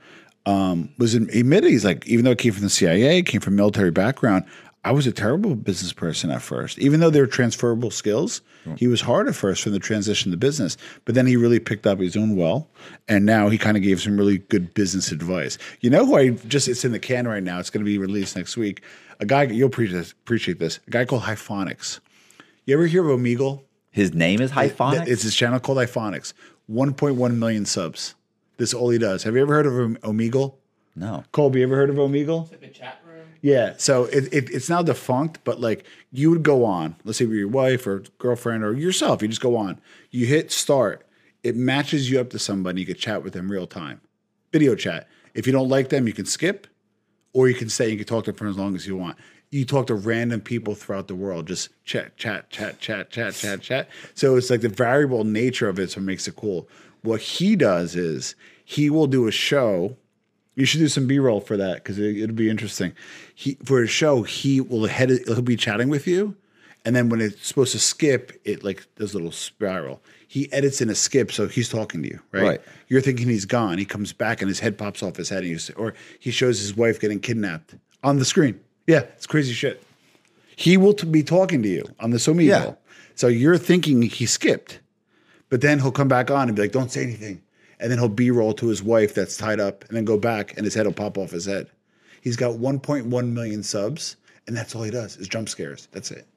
um, 0.46 0.90
was 1.00 1.16
in, 1.16 1.30
admitted 1.32 1.72
he's 1.72 1.84
like, 1.84 2.08
even 2.08 2.26
though 2.26 2.32
I 2.32 2.36
came 2.36 2.54
from 2.54 2.64
the 2.64 2.70
CIA, 2.70 3.24
came 3.24 3.42
from 3.42 3.56
military 3.56 3.90
background, 3.90 4.46
I 4.84 4.92
was 4.92 5.08
a 5.08 5.12
terrible 5.12 5.56
business 5.56 5.94
person 5.94 6.30
at 6.30 6.44
first. 6.44 6.78
Even 6.78 7.00
though 7.00 7.10
they 7.10 7.20
were 7.20 7.28
transferable 7.28 7.90
skills, 7.90 8.42
he 8.78 8.88
was 8.88 9.02
hard 9.02 9.28
at 9.28 9.36
first 9.36 9.64
from 9.64 9.72
the 9.72 9.80
transition 9.80 10.32
to 10.32 10.38
business. 10.38 10.78
But 11.06 11.16
then 11.16 11.26
he 11.26 11.36
really 11.36 11.60
picked 11.60 11.88
up 11.88 12.00
his 12.00 12.16
own 12.16 12.36
well, 12.36 12.68
and 13.08 13.26
now 13.26 13.50
he 13.50 13.58
kind 13.58 13.78
of 13.78 13.84
gave 13.84 14.00
some 14.00 14.18
really 14.18 14.40
good 14.40 14.74
business 14.76 15.12
advice. 15.12 15.58
You 15.82 15.90
know 15.90 16.06
who 16.06 16.16
I 16.16 16.30
just 16.30 16.68
it's 16.68 16.86
in 16.86 16.92
the 16.92 17.00
can 17.00 17.28
right 17.28 17.44
now. 17.44 17.60
It's 17.60 17.72
going 17.72 17.84
to 17.84 17.90
be 17.90 17.98
released 17.98 18.36
next 18.36 18.58
week. 18.58 18.82
A 19.20 19.26
guy 19.26 19.44
you'll 19.44 19.68
appreciate 19.68 19.98
this, 19.98 20.12
appreciate 20.12 20.60
this. 20.60 20.80
A 20.88 20.92
guy 20.92 21.06
called 21.06 21.24
Hyphonix. 21.24 22.00
You 22.66 22.76
ever 22.76 22.88
hear 22.88 23.08
of 23.08 23.20
Omegle? 23.20 23.62
His 23.92 24.14
name 24.14 24.42
is 24.42 24.52
Hyphonix. 24.52 25.08
It's 25.08 25.24
his 25.24 25.36
channel 25.36 25.60
called 25.60 25.78
Hyphonix. 25.78 26.34
1.1 26.70 27.36
million 27.36 27.66
subs. 27.66 28.16
This 28.58 28.70
is 28.70 28.74
all 28.74 28.90
he 28.90 28.98
does. 28.98 29.24
Have 29.24 29.36
you 29.36 29.42
ever 29.42 29.54
heard 29.54 29.66
of 29.66 29.74
Om- 29.74 29.98
Omegle? 29.98 30.56
no. 30.96 31.24
Colby, 31.32 31.62
have 31.62 31.70
you 31.70 31.76
ever 31.76 31.82
heard 31.82 31.90
of 31.90 31.98
Omegle? 31.98 32.50
Like 32.52 32.64
a 32.64 32.68
chat 32.68 33.00
room. 33.06 33.26
Yeah. 33.42 33.74
So 33.78 34.06
it, 34.06 34.32
it, 34.34 34.50
it's 34.50 34.70
now 34.70 34.82
defunct, 34.82 35.40
but 35.44 35.60
like 35.60 35.86
you 36.12 36.30
would 36.30 36.44
go 36.44 36.64
on, 36.64 36.96
let's 37.04 37.18
say 37.18 37.26
with 37.26 37.38
your 37.38 37.48
wife 37.48 37.86
or 37.88 38.04
girlfriend 38.18 38.64
or 38.64 38.74
yourself, 38.74 39.22
you 39.22 39.28
just 39.28 39.42
go 39.42 39.58
on. 39.58 39.80
You 40.10 40.26
hit 40.26 40.52
start. 40.52 41.06
It 41.44 41.56
matches 41.56 42.10
you 42.10 42.20
up 42.20 42.30
to 42.32 42.40
somebody. 42.40 42.82
You 42.82 42.86
can 42.86 42.96
chat 42.96 43.24
with 43.24 43.34
them 43.34 43.52
real 43.52 43.68
time. 43.68 44.00
Video 44.52 44.76
chat. 44.76 45.08
If 45.34 45.48
you 45.48 45.54
don't 45.54 45.70
like 45.70 45.90
them, 45.90 46.08
you 46.08 46.14
can 46.14 46.26
skip 46.26 46.68
or 47.34 47.48
you 47.50 47.56
can 47.56 47.70
stay. 47.70 47.86
And 47.86 47.94
you 47.94 47.98
can 47.98 48.08
talk 48.08 48.26
to 48.26 48.32
them 48.32 48.38
for 48.38 48.48
as 48.48 48.58
long 48.58 48.76
as 48.76 48.86
you 48.86 48.96
want. 48.96 49.18
You 49.52 49.66
talk 49.66 49.88
to 49.88 49.96
random 49.96 50.40
people 50.40 50.76
throughout 50.76 51.08
the 51.10 51.16
world, 51.16 51.48
just 51.48 51.70
chat, 51.84 52.16
chat, 52.16 52.50
chat, 52.50 52.80
chat, 52.80 53.10
chat, 53.10 53.34
chat, 53.36 53.62
chat. 53.62 53.90
So 54.16 54.38
it's 54.38 54.50
like 54.50 54.62
the 54.62 54.70
variable 54.70 55.26
nature 55.26 55.68
of 55.68 55.78
it, 55.78 55.92
so 55.92 56.00
it 56.00 56.04
makes 56.04 56.26
it 56.28 56.38
cool. 56.38 56.70
What 57.02 57.20
he 57.20 57.58
does 57.58 57.96
is 57.96 58.36
he 58.64 58.90
will 58.90 59.08
do 59.08 59.28
a 59.28 59.32
show. 59.32 59.98
You 60.56 60.66
should 60.66 60.80
do 60.80 60.88
some 60.88 61.06
B 61.06 61.20
roll 61.20 61.42
for 61.42 61.58
that 61.58 61.76
because 61.76 62.00
it, 62.00 62.18
it'll 62.18 62.36
be 62.36 62.50
interesting. 62.50 62.94
He 63.36 63.58
for 63.66 63.84
a 63.84 63.88
show, 63.88 64.24
he 64.24 64.62
will 64.62 64.86
head. 64.86 65.10
He'll 65.10 65.42
be 65.42 65.58
chatting 65.58 65.90
with 65.90 66.08
you, 66.08 66.38
and 66.86 66.96
then 66.96 67.10
when 67.10 67.20
it's 67.20 67.46
supposed 67.46 67.74
to 67.74 67.80
skip, 67.80 68.40
it 68.46 68.64
like 68.64 68.88
does 68.96 69.14
a 69.14 69.18
little 69.18 69.32
spiral. 69.32 70.02
He 70.28 70.52
edits 70.54 70.80
in 70.80 70.90
a 70.90 70.96
skip, 70.96 71.30
so 71.30 71.50
he's 71.50 71.68
talking 71.68 72.04
to 72.04 72.08
you, 72.08 72.20
right? 72.32 72.44
Right. 72.44 72.62
You're 72.88 73.02
thinking 73.02 73.28
he's 73.28 73.46
gone. 73.46 73.78
He 73.78 73.86
comes 73.86 74.14
back 74.14 74.42
and 74.42 74.48
his 74.48 74.62
head 74.62 74.78
pops 74.78 75.04
off 75.04 75.18
his 75.18 75.28
head, 75.28 75.40
and 75.40 75.50
you 75.50 75.60
say, 75.60 75.74
or 75.74 75.94
he 76.20 76.32
shows 76.32 76.60
his 76.60 76.78
wife 76.78 77.02
getting 77.02 77.20
kidnapped 77.20 77.76
on 78.02 78.18
the 78.18 78.24
screen. 78.24 78.62
Yeah, 78.88 79.00
it's 79.16 79.28
crazy 79.28 79.54
shit. 79.54 79.84
He 80.56 80.78
will 80.78 80.94
t- 80.94 81.08
be 81.08 81.24
talking 81.24 81.64
to 81.64 81.70
you 81.70 81.84
on 82.00 82.12
the 82.12 82.18
Omegle. 82.18 82.46
Yeah. 82.46 82.74
So 83.16 83.28
you're 83.28 83.58
thinking 83.58 84.02
he 84.02 84.26
skipped, 84.26 84.80
but 85.50 85.62
then 85.62 85.80
he'll 85.80 85.92
come 85.92 86.08
back 86.08 86.32
on 86.32 86.48
and 86.48 86.56
be 86.56 86.64
like, 86.64 86.72
"Don't 86.72 86.92
say 86.92 87.04
anything," 87.04 87.42
and 87.80 87.92
then 87.92 88.00
he'll 88.00 88.10
B-roll 88.10 88.54
to 88.54 88.68
his 88.68 88.82
wife 88.84 89.14
that's 89.14 89.38
tied 89.38 89.60
up, 89.60 89.86
and 89.88 89.98
then 89.98 90.06
go 90.06 90.18
back, 90.18 90.56
and 90.58 90.66
his 90.66 90.74
head 90.74 90.86
will 90.86 90.94
pop 90.94 91.18
off 91.18 91.32
his 91.32 91.46
head. 91.46 91.68
He's 92.22 92.36
got 92.36 92.60
1.1 92.60 93.34
million 93.34 93.64
subs, 93.64 94.16
and 94.48 94.56
that's 94.56 94.76
all 94.76 94.84
he 94.84 94.92
does 94.92 95.18
is 95.18 95.28
jump 95.28 95.50
scares. 95.50 95.88
That's 95.92 96.12
it. 96.12 96.28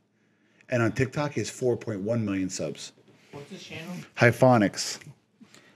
And 0.71 0.83
on 0.83 0.93
TikTok, 0.93 1.33
he 1.35 1.41
has 1.41 1.51
4.1 1.51 2.23
million 2.23 2.49
subs. 2.49 2.93
What's 3.33 3.51
his 3.51 3.63
channel? 3.63 3.95
Hyphonix 4.17 4.99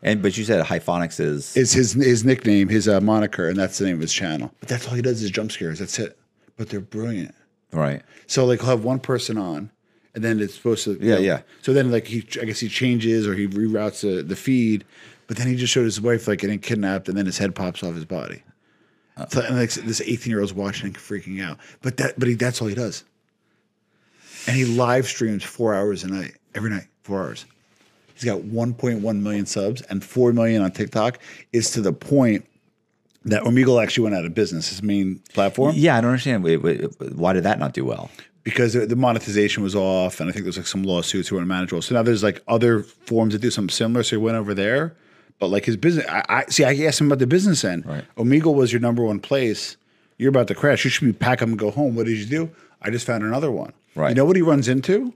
And 0.03 0.23
but 0.23 0.37
you 0.39 0.45
said 0.45 0.65
Hyphonix 0.65 1.21
is 1.21 1.57
is 1.57 1.73
his 1.73 1.93
his 1.93 2.25
nickname, 2.25 2.69
his 2.69 2.89
uh, 2.89 3.01
moniker, 3.01 3.49
and 3.49 3.59
that's 3.59 3.79
the 3.79 3.87
name 3.87 3.97
of 3.97 4.01
his 4.01 4.13
channel. 4.13 4.53
But 4.61 4.69
that's 4.69 4.87
all 4.89 4.95
he 4.95 5.03
does 5.03 5.23
is 5.23 5.31
jump 5.31 5.53
scares. 5.53 5.79
That's 5.79 5.99
it. 5.99 6.19
But 6.59 6.69
they're 6.69 6.81
brilliant. 6.81 7.35
right. 7.73 8.03
So 8.27 8.45
like 8.45 8.61
he'll 8.61 8.69
have 8.69 8.85
one 8.85 9.01
person 9.01 9.39
on, 9.39 9.71
and 10.15 10.23
then 10.23 10.41
it's 10.41 10.55
supposed 10.55 10.85
to 10.85 10.99
Yeah, 11.01 11.19
yeah. 11.19 11.41
So 11.63 11.73
then 11.73 11.91
like 11.91 12.07
he, 12.07 12.19
I 12.41 12.45
guess 12.45 12.61
he 12.61 12.69
changes 12.69 13.27
or 13.27 13.35
he 13.35 13.49
reroutes 13.49 14.03
the, 14.03 14.23
the 14.23 14.37
feed, 14.37 14.85
but 15.27 15.39
then 15.39 15.47
he 15.47 15.57
just 15.57 15.73
showed 15.73 15.85
his 15.85 16.01
wife 16.01 16.29
like 16.29 16.41
getting 16.41 16.59
kidnapped, 16.59 17.09
and 17.09 17.17
then 17.17 17.25
his 17.25 17.39
head 17.39 17.55
pops 17.55 17.83
off 17.83 17.95
his 17.95 18.05
body. 18.05 18.43
Uh. 19.17 19.27
so 19.29 19.41
and 19.41 19.57
like 19.57 19.73
this 19.73 20.03
eighteen 20.03 20.33
year 20.33 20.41
old's 20.41 20.53
watching 20.53 20.87
and 20.87 20.97
freaking 20.97 21.43
out, 21.43 21.59
but 21.81 21.97
that 21.97 22.19
but 22.19 22.29
he 22.29 22.35
that's 22.35 22.61
all 22.61 22.69
he 22.69 22.75
does. 22.75 23.05
And 24.47 24.57
he 24.57 24.65
live 24.65 25.07
streams 25.07 25.45
four 25.45 25.75
hours 25.75 26.05
a 26.05 26.09
night, 26.09 26.37
every 26.55 26.71
night, 26.71 26.87
four 27.03 27.21
hours. 27.23 27.45
He's 28.15 28.25
got 28.25 28.41
1.1 28.41 29.21
million 29.21 29.47
subs 29.47 29.81
and 29.83 30.03
4 30.03 30.33
million 30.33 30.61
on 30.63 30.73
TikTok. 30.73 31.21
Is 31.53 31.71
to 31.73 31.81
the 31.81 31.93
point 31.93 32.45
that 33.25 33.43
Omegle 33.43 33.83
actually 33.83 34.05
went 34.05 34.17
out 34.17 34.25
of 34.25 34.35
business, 34.35 34.69
his 34.69 34.83
main 34.83 35.21
platform 35.35 35.75
Yeah, 35.77 35.97
I 35.97 36.01
don't 36.01 36.11
understand. 36.11 36.45
Wait, 36.45 36.59
wait, 36.59 36.81
why 37.15 37.33
did 37.33 37.45
that 37.45 37.59
not 37.59 37.73
do 37.73 37.85
well? 37.85 38.11
because 38.45 38.73
the 38.73 38.97
monetization 38.97 39.63
was 39.63 39.75
off, 39.75 40.21
and 40.21 40.31
I 40.31 40.33
think 40.33 40.45
there's 40.45 40.57
like 40.57 40.67
some 40.67 40.83
lawsuits 40.83 41.29
who 41.29 41.37
want 41.37 41.45
to 41.45 41.49
manage 41.49 41.71
well. 41.71 41.83
So 41.83 41.95
now 41.95 42.03
there's 42.03 42.23
like 42.23 42.43
other 42.49 42.83
forms 42.83 43.35
that 43.35 43.41
do 43.41 43.51
something 43.51 43.69
similar. 43.69 44.03
So 44.03 44.17
he 44.17 44.23
went 44.23 44.39
over 44.39 44.55
there, 44.55 44.97
but 45.39 45.49
like 45.49 45.67
his 45.67 45.77
business, 45.77 46.07
I, 46.09 46.23
I 46.29 46.45
see. 46.47 46.65
I 46.65 46.73
asked 46.87 46.99
him 46.99 47.09
about 47.09 47.19
the 47.19 47.27
business 47.27 47.63
end. 47.63 47.85
Right. 47.85 48.05
Omegle 48.17 48.55
was 48.55 48.73
your 48.73 48.81
number 48.81 49.05
one 49.05 49.21
place. 49.21 49.77
You're 50.17 50.31
about 50.31 50.49
to 50.49 50.55
crash. 50.55 50.83
You 50.85 50.91
should 50.91 51.05
be 51.05 51.13
pack 51.13 51.43
up 51.43 51.49
and 51.49 51.59
go 51.59 51.71
home. 51.71 51.95
What 51.95 52.07
did 52.07 52.17
you 52.17 52.25
do? 52.25 52.51
I 52.81 52.89
just 52.89 53.05
found 53.07 53.23
another 53.23 53.51
one. 53.51 53.75
Right. 53.95 54.11
You 54.11 54.15
know 54.15 54.25
what 54.25 54.37
he 54.37 54.43
runs 54.43 54.67
into? 54.67 55.13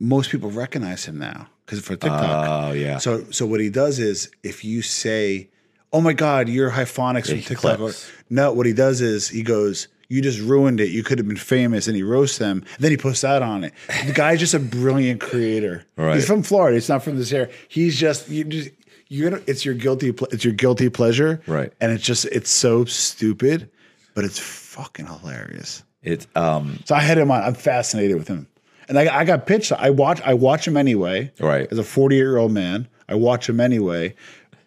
most 0.00 0.30
people 0.30 0.50
recognize 0.50 1.04
him 1.04 1.18
now 1.18 1.48
because 1.64 1.80
for 1.80 1.96
TikTok. 1.96 2.46
Oh 2.48 2.72
yeah. 2.72 2.98
So 2.98 3.24
so 3.30 3.46
what 3.46 3.60
he 3.60 3.70
does 3.70 3.98
is 3.98 4.30
if 4.42 4.64
you 4.64 4.82
say, 4.82 5.50
"Oh 5.94 6.00
my 6.02 6.12
God, 6.12 6.48
you're 6.50 6.70
Hyphonix 6.70 7.28
from 7.30 7.40
TikTok," 7.40 7.78
clips. 7.78 8.10
no, 8.28 8.52
what 8.52 8.66
he 8.66 8.72
does 8.74 9.00
is 9.00 9.28
he 9.28 9.42
goes, 9.42 9.88
"You 10.08 10.20
just 10.20 10.40
ruined 10.40 10.80
it. 10.80 10.90
You 10.90 11.02
could 11.02 11.18
have 11.18 11.26
been 11.26 11.36
famous," 11.36 11.86
and 11.86 11.96
he 11.96 12.02
roasts 12.02 12.36
them. 12.38 12.64
then 12.78 12.90
he 12.90 12.96
posts 12.98 13.22
that 13.22 13.40
on 13.42 13.64
it. 13.64 13.72
The 14.06 14.12
guy's 14.12 14.40
just 14.40 14.52
a 14.54 14.58
brilliant 14.58 15.20
creator. 15.22 15.84
Right. 15.96 16.16
He's 16.16 16.26
from 16.26 16.42
Florida. 16.42 16.74
He's 16.76 16.88
not 16.90 17.02
from 17.02 17.16
this 17.16 17.32
area. 17.32 17.48
He's 17.68 17.98
just 17.98 18.28
you 18.28 18.44
just. 18.44 18.70
Gonna, 19.16 19.40
it's 19.46 19.64
your 19.64 19.74
guilty 19.74 20.12
it's 20.32 20.44
your 20.44 20.54
guilty 20.54 20.88
pleasure 20.88 21.40
Right. 21.46 21.72
and 21.80 21.92
it's 21.92 22.02
just 22.02 22.24
it's 22.24 22.50
so 22.50 22.84
stupid 22.84 23.70
but 24.14 24.24
it's 24.24 24.40
fucking 24.40 25.06
hilarious 25.06 25.84
It's 26.02 26.26
um 26.34 26.80
so 26.84 26.96
I 26.96 27.00
had 27.00 27.18
him 27.18 27.30
on. 27.30 27.40
I'm 27.44 27.54
fascinated 27.54 28.16
with 28.16 28.26
him, 28.26 28.48
and 28.88 28.98
I, 28.98 29.18
I 29.18 29.24
got 29.24 29.46
pitched. 29.46 29.70
I 29.70 29.90
watch. 29.90 30.20
I 30.22 30.34
watch 30.34 30.66
him 30.66 30.76
anyway. 30.76 31.30
Right. 31.38 31.68
As 31.70 31.78
a 31.78 31.84
40 31.84 32.16
year 32.16 32.38
old 32.38 32.50
man, 32.50 32.88
I 33.08 33.14
watch 33.14 33.48
him 33.48 33.60
anyway, 33.60 34.14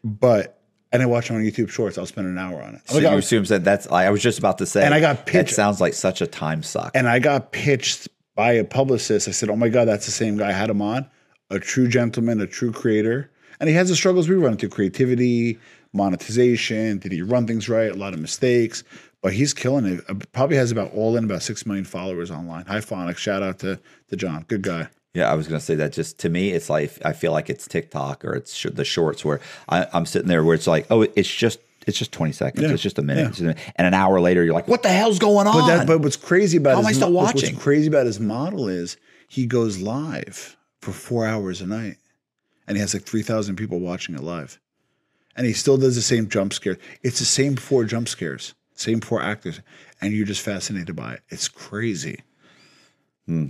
but 0.02 0.57
and 0.92 1.02
I 1.02 1.06
watch 1.06 1.30
him 1.30 1.36
on 1.36 1.44
YouTube 1.44 1.70
Shorts. 1.70 1.98
I'll 1.98 2.06
spend 2.06 2.28
an 2.28 2.38
hour 2.38 2.62
on 2.62 2.76
it. 2.76 2.82
so 2.86 3.00
you 3.00 3.10
was- 3.10 3.26
assume 3.26 3.44
that 3.46 3.64
that's 3.64 3.88
I 3.88 4.10
was 4.10 4.22
just 4.22 4.40
about 4.40 4.58
to 4.60 4.66
say 4.66 4.84
And 4.86 4.94
I 4.94 5.00
got 5.00 5.26
pitched. 5.26 5.50
that 5.50 5.56
sounds 5.56 5.82
like 5.82 5.94
such 5.94 6.22
a 6.22 6.28
time 6.28 6.64
suck. 6.64 6.92
and 6.96 7.08
I 7.08 7.20
got 7.20 7.52
pitched 7.52 8.08
by 8.36 8.52
a 8.54 8.64
publicist. 8.64 9.28
I 9.28 9.32
said, 9.32 9.50
"Oh 9.50 9.56
my 9.56 9.70
god, 9.70 9.86
that's 9.86 10.06
the 10.06 10.12
same 10.12 10.38
guy." 10.38 10.50
I 10.50 10.54
had 10.54 10.70
him 10.70 10.82
on. 10.82 11.08
A 11.50 11.60
true 11.60 11.88
gentleman, 11.88 12.40
a 12.42 12.46
true 12.48 12.72
creator, 12.72 13.32
and 13.60 13.68
he 13.70 13.76
has 13.76 13.90
the 13.90 13.96
struggles 13.96 14.28
we 14.30 14.36
run 14.36 14.52
into: 14.52 14.70
creativity, 14.70 15.58
monetization. 15.94 17.00
Did 17.00 17.12
he 17.12 17.22
run 17.22 17.48
things 17.48 17.70
right? 17.70 17.92
A 17.92 17.96
lot 17.96 18.14
of 18.14 18.20
mistakes. 18.20 18.84
But 19.24 19.34
he's 19.34 19.54
killing 19.54 19.86
it. 19.86 20.04
Uh, 20.08 20.14
Probably 20.32 20.58
has 20.58 20.72
about 20.72 20.94
all 20.94 21.18
in 21.18 21.24
about 21.24 21.42
six 21.42 21.66
million 21.66 21.86
followers 21.86 22.30
online. 22.30 22.66
Hyphonix. 22.66 23.18
Shout 23.18 23.42
out 23.42 23.60
to, 23.60 23.80
to 24.10 24.16
John. 24.16 24.46
Good 24.48 24.62
guy. 24.62 24.88
Yeah, 25.18 25.32
I 25.32 25.34
was 25.34 25.48
gonna 25.48 25.60
say 25.60 25.74
that. 25.76 25.94
Just 25.94 26.20
to 26.20 26.30
me, 26.30 26.52
it's 26.52 26.70
like 26.70 26.92
I 27.04 27.14
feel 27.14 27.32
like 27.32 27.50
it's 27.50 27.68
TikTok 27.68 28.24
or 28.24 28.36
it's 28.36 28.62
the 28.64 28.86
shorts 28.86 29.26
where 29.26 29.40
I, 29.68 29.88
I'm 29.92 30.06
sitting 30.06 30.28
there 30.28 30.44
where 30.44 30.54
it's 30.54 30.68
like, 30.68 30.86
oh, 30.92 31.02
it's 31.16 31.28
just 31.34 31.60
it's 31.88 31.98
just 31.98 32.12
20 32.12 32.34
seconds, 32.34 32.64
Yeah, 32.64 32.72
it's 32.74 32.84
just 32.84 33.00
a 33.00 33.02
minute, 33.02 33.22
yeah. 33.22 33.28
it's 33.30 33.38
just 33.38 33.42
a 33.44 33.48
minute. 33.56 33.74
and 33.78 33.88
an 33.88 33.94
hour 33.94 34.20
later, 34.20 34.44
you're 34.44 34.54
like, 34.54 34.68
what 34.68 34.84
the 34.84 34.90
hell's 34.90 35.20
going 35.20 35.48
on? 35.48 35.54
But 35.54 35.68
that, 35.68 35.88
but 35.88 36.02
what's 36.02 36.18
crazy 36.18 36.58
about 36.58 36.74
How 36.76 36.80
am 36.82 36.86
his 36.86 36.98
I 36.98 37.00
still 37.00 37.14
watching? 37.14 37.54
What's 37.54 37.64
crazy 37.64 37.88
about 37.88 38.06
his 38.06 38.20
model 38.20 38.68
is 38.68 38.98
he 39.28 39.46
goes 39.48 39.80
live 39.80 40.56
for 40.82 40.92
four 40.92 41.26
hours 41.26 41.62
a 41.62 41.66
night, 41.66 41.96
and 42.68 42.78
he 42.78 42.82
has 42.82 42.94
like 42.94 43.04
three 43.04 43.24
thousand 43.24 43.56
people 43.56 43.80
watching 43.80 44.14
it 44.14 44.22
live, 44.22 44.60
and 45.36 45.48
he 45.48 45.54
still 45.54 45.78
does 45.78 45.96
the 45.96 46.02
same 46.04 46.30
jump 46.30 46.54
scare. 46.54 46.78
It's 47.02 47.18
the 47.20 47.26
same 47.26 47.56
four 47.56 47.86
jump 47.86 48.08
scares, 48.08 48.54
same 48.76 49.02
four 49.02 49.22
actors, 49.24 49.62
and 50.00 50.14
you're 50.14 50.28
just 50.28 50.42
fascinated 50.42 50.96
by 50.96 51.14
it. 51.14 51.22
It's 51.30 51.48
crazy. 51.48 52.20
Hmm. 53.26 53.48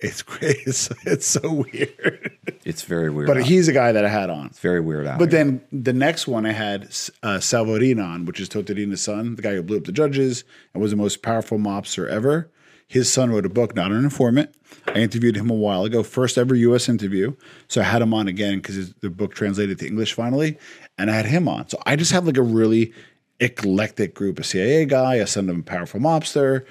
It's 0.00 0.22
crazy. 0.22 0.62
It's, 0.66 0.90
it's 1.06 1.26
so 1.26 1.52
weird. 1.52 2.32
it's 2.64 2.82
very 2.82 3.10
weird. 3.10 3.28
But 3.28 3.38
out. 3.38 3.44
he's 3.44 3.68
a 3.68 3.72
guy 3.72 3.92
that 3.92 4.04
I 4.04 4.08
had 4.08 4.30
on. 4.30 4.46
it's 4.46 4.58
very 4.58 4.80
weird 4.80 5.06
out. 5.06 5.18
But 5.18 5.30
here. 5.30 5.44
then 5.44 5.64
the 5.72 5.92
next 5.92 6.26
one 6.26 6.44
I 6.44 6.52
had 6.52 6.88
uh, 7.22 7.40
Salvo 7.40 7.78
Riina 7.78 8.02
on, 8.02 8.24
which 8.24 8.40
is 8.40 8.48
Totò 8.48 8.76
Riina's 8.76 9.00
son, 9.00 9.36
the 9.36 9.42
guy 9.42 9.54
who 9.54 9.62
blew 9.62 9.78
up 9.78 9.84
the 9.84 9.92
judges 9.92 10.44
and 10.74 10.82
was 10.82 10.90
the 10.90 10.96
most 10.96 11.22
powerful 11.22 11.58
mobster 11.58 12.08
ever. 12.08 12.50
His 12.88 13.12
son 13.12 13.30
wrote 13.30 13.46
a 13.46 13.48
book, 13.48 13.74
not 13.74 13.90
an 13.90 14.04
informant. 14.04 14.54
I 14.86 14.98
interviewed 14.98 15.36
him 15.36 15.50
a 15.50 15.54
while 15.54 15.84
ago, 15.84 16.02
first 16.02 16.38
ever 16.38 16.54
U.S. 16.54 16.88
interview. 16.88 17.34
So 17.68 17.80
I 17.80 17.84
had 17.84 18.00
him 18.00 18.14
on 18.14 18.28
again 18.28 18.58
because 18.58 18.92
the 18.94 19.10
book 19.10 19.34
translated 19.34 19.78
to 19.80 19.86
English 19.86 20.12
finally, 20.12 20.56
and 20.96 21.10
I 21.10 21.16
had 21.16 21.26
him 21.26 21.48
on. 21.48 21.68
So 21.68 21.78
I 21.84 21.96
just 21.96 22.12
have 22.12 22.26
like 22.26 22.36
a 22.36 22.42
really 22.42 22.92
eclectic 23.40 24.14
group: 24.14 24.38
a 24.38 24.44
CIA 24.44 24.84
guy, 24.84 25.16
a 25.16 25.26
son 25.26 25.50
of 25.50 25.58
a 25.58 25.62
powerful 25.62 25.98
mobster, 25.98 26.64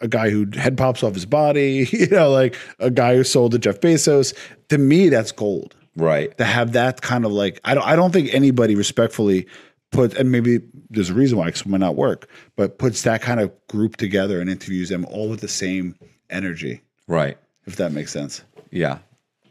a 0.00 0.08
guy 0.08 0.30
who 0.30 0.46
head 0.54 0.76
pops 0.78 1.02
off 1.02 1.14
his 1.14 1.26
body, 1.26 1.88
you 1.92 2.06
know, 2.08 2.30
like 2.30 2.56
a 2.78 2.90
guy 2.90 3.14
who 3.16 3.24
sold 3.24 3.52
to 3.52 3.58
Jeff 3.58 3.80
Bezos. 3.80 4.34
To 4.68 4.78
me, 4.78 5.08
that's 5.08 5.32
gold 5.32 5.74
right, 5.96 6.36
to 6.38 6.44
have 6.44 6.72
that 6.72 7.00
kind 7.00 7.24
of 7.24 7.32
like 7.32 7.60
I 7.64 7.74
don't 7.74 7.86
I 7.86 7.96
don't 7.96 8.12
think 8.12 8.32
anybody 8.32 8.74
respectfully 8.76 9.46
put 9.90 10.14
and 10.14 10.30
maybe 10.30 10.60
there's 10.90 11.10
a 11.10 11.14
reason 11.14 11.38
why 11.38 11.46
because 11.46 11.62
it 11.62 11.66
might 11.68 11.80
not 11.80 11.96
work, 11.96 12.28
but 12.56 12.78
puts 12.78 13.02
that 13.02 13.22
kind 13.22 13.40
of 13.40 13.50
group 13.68 13.96
together 13.96 14.40
and 14.40 14.48
interviews 14.50 14.88
them 14.90 15.04
all 15.06 15.28
with 15.28 15.40
the 15.40 15.48
same 15.48 15.94
energy, 16.30 16.82
right, 17.06 17.38
if 17.66 17.76
that 17.76 17.92
makes 17.92 18.12
sense. 18.12 18.42
yeah. 18.70 18.98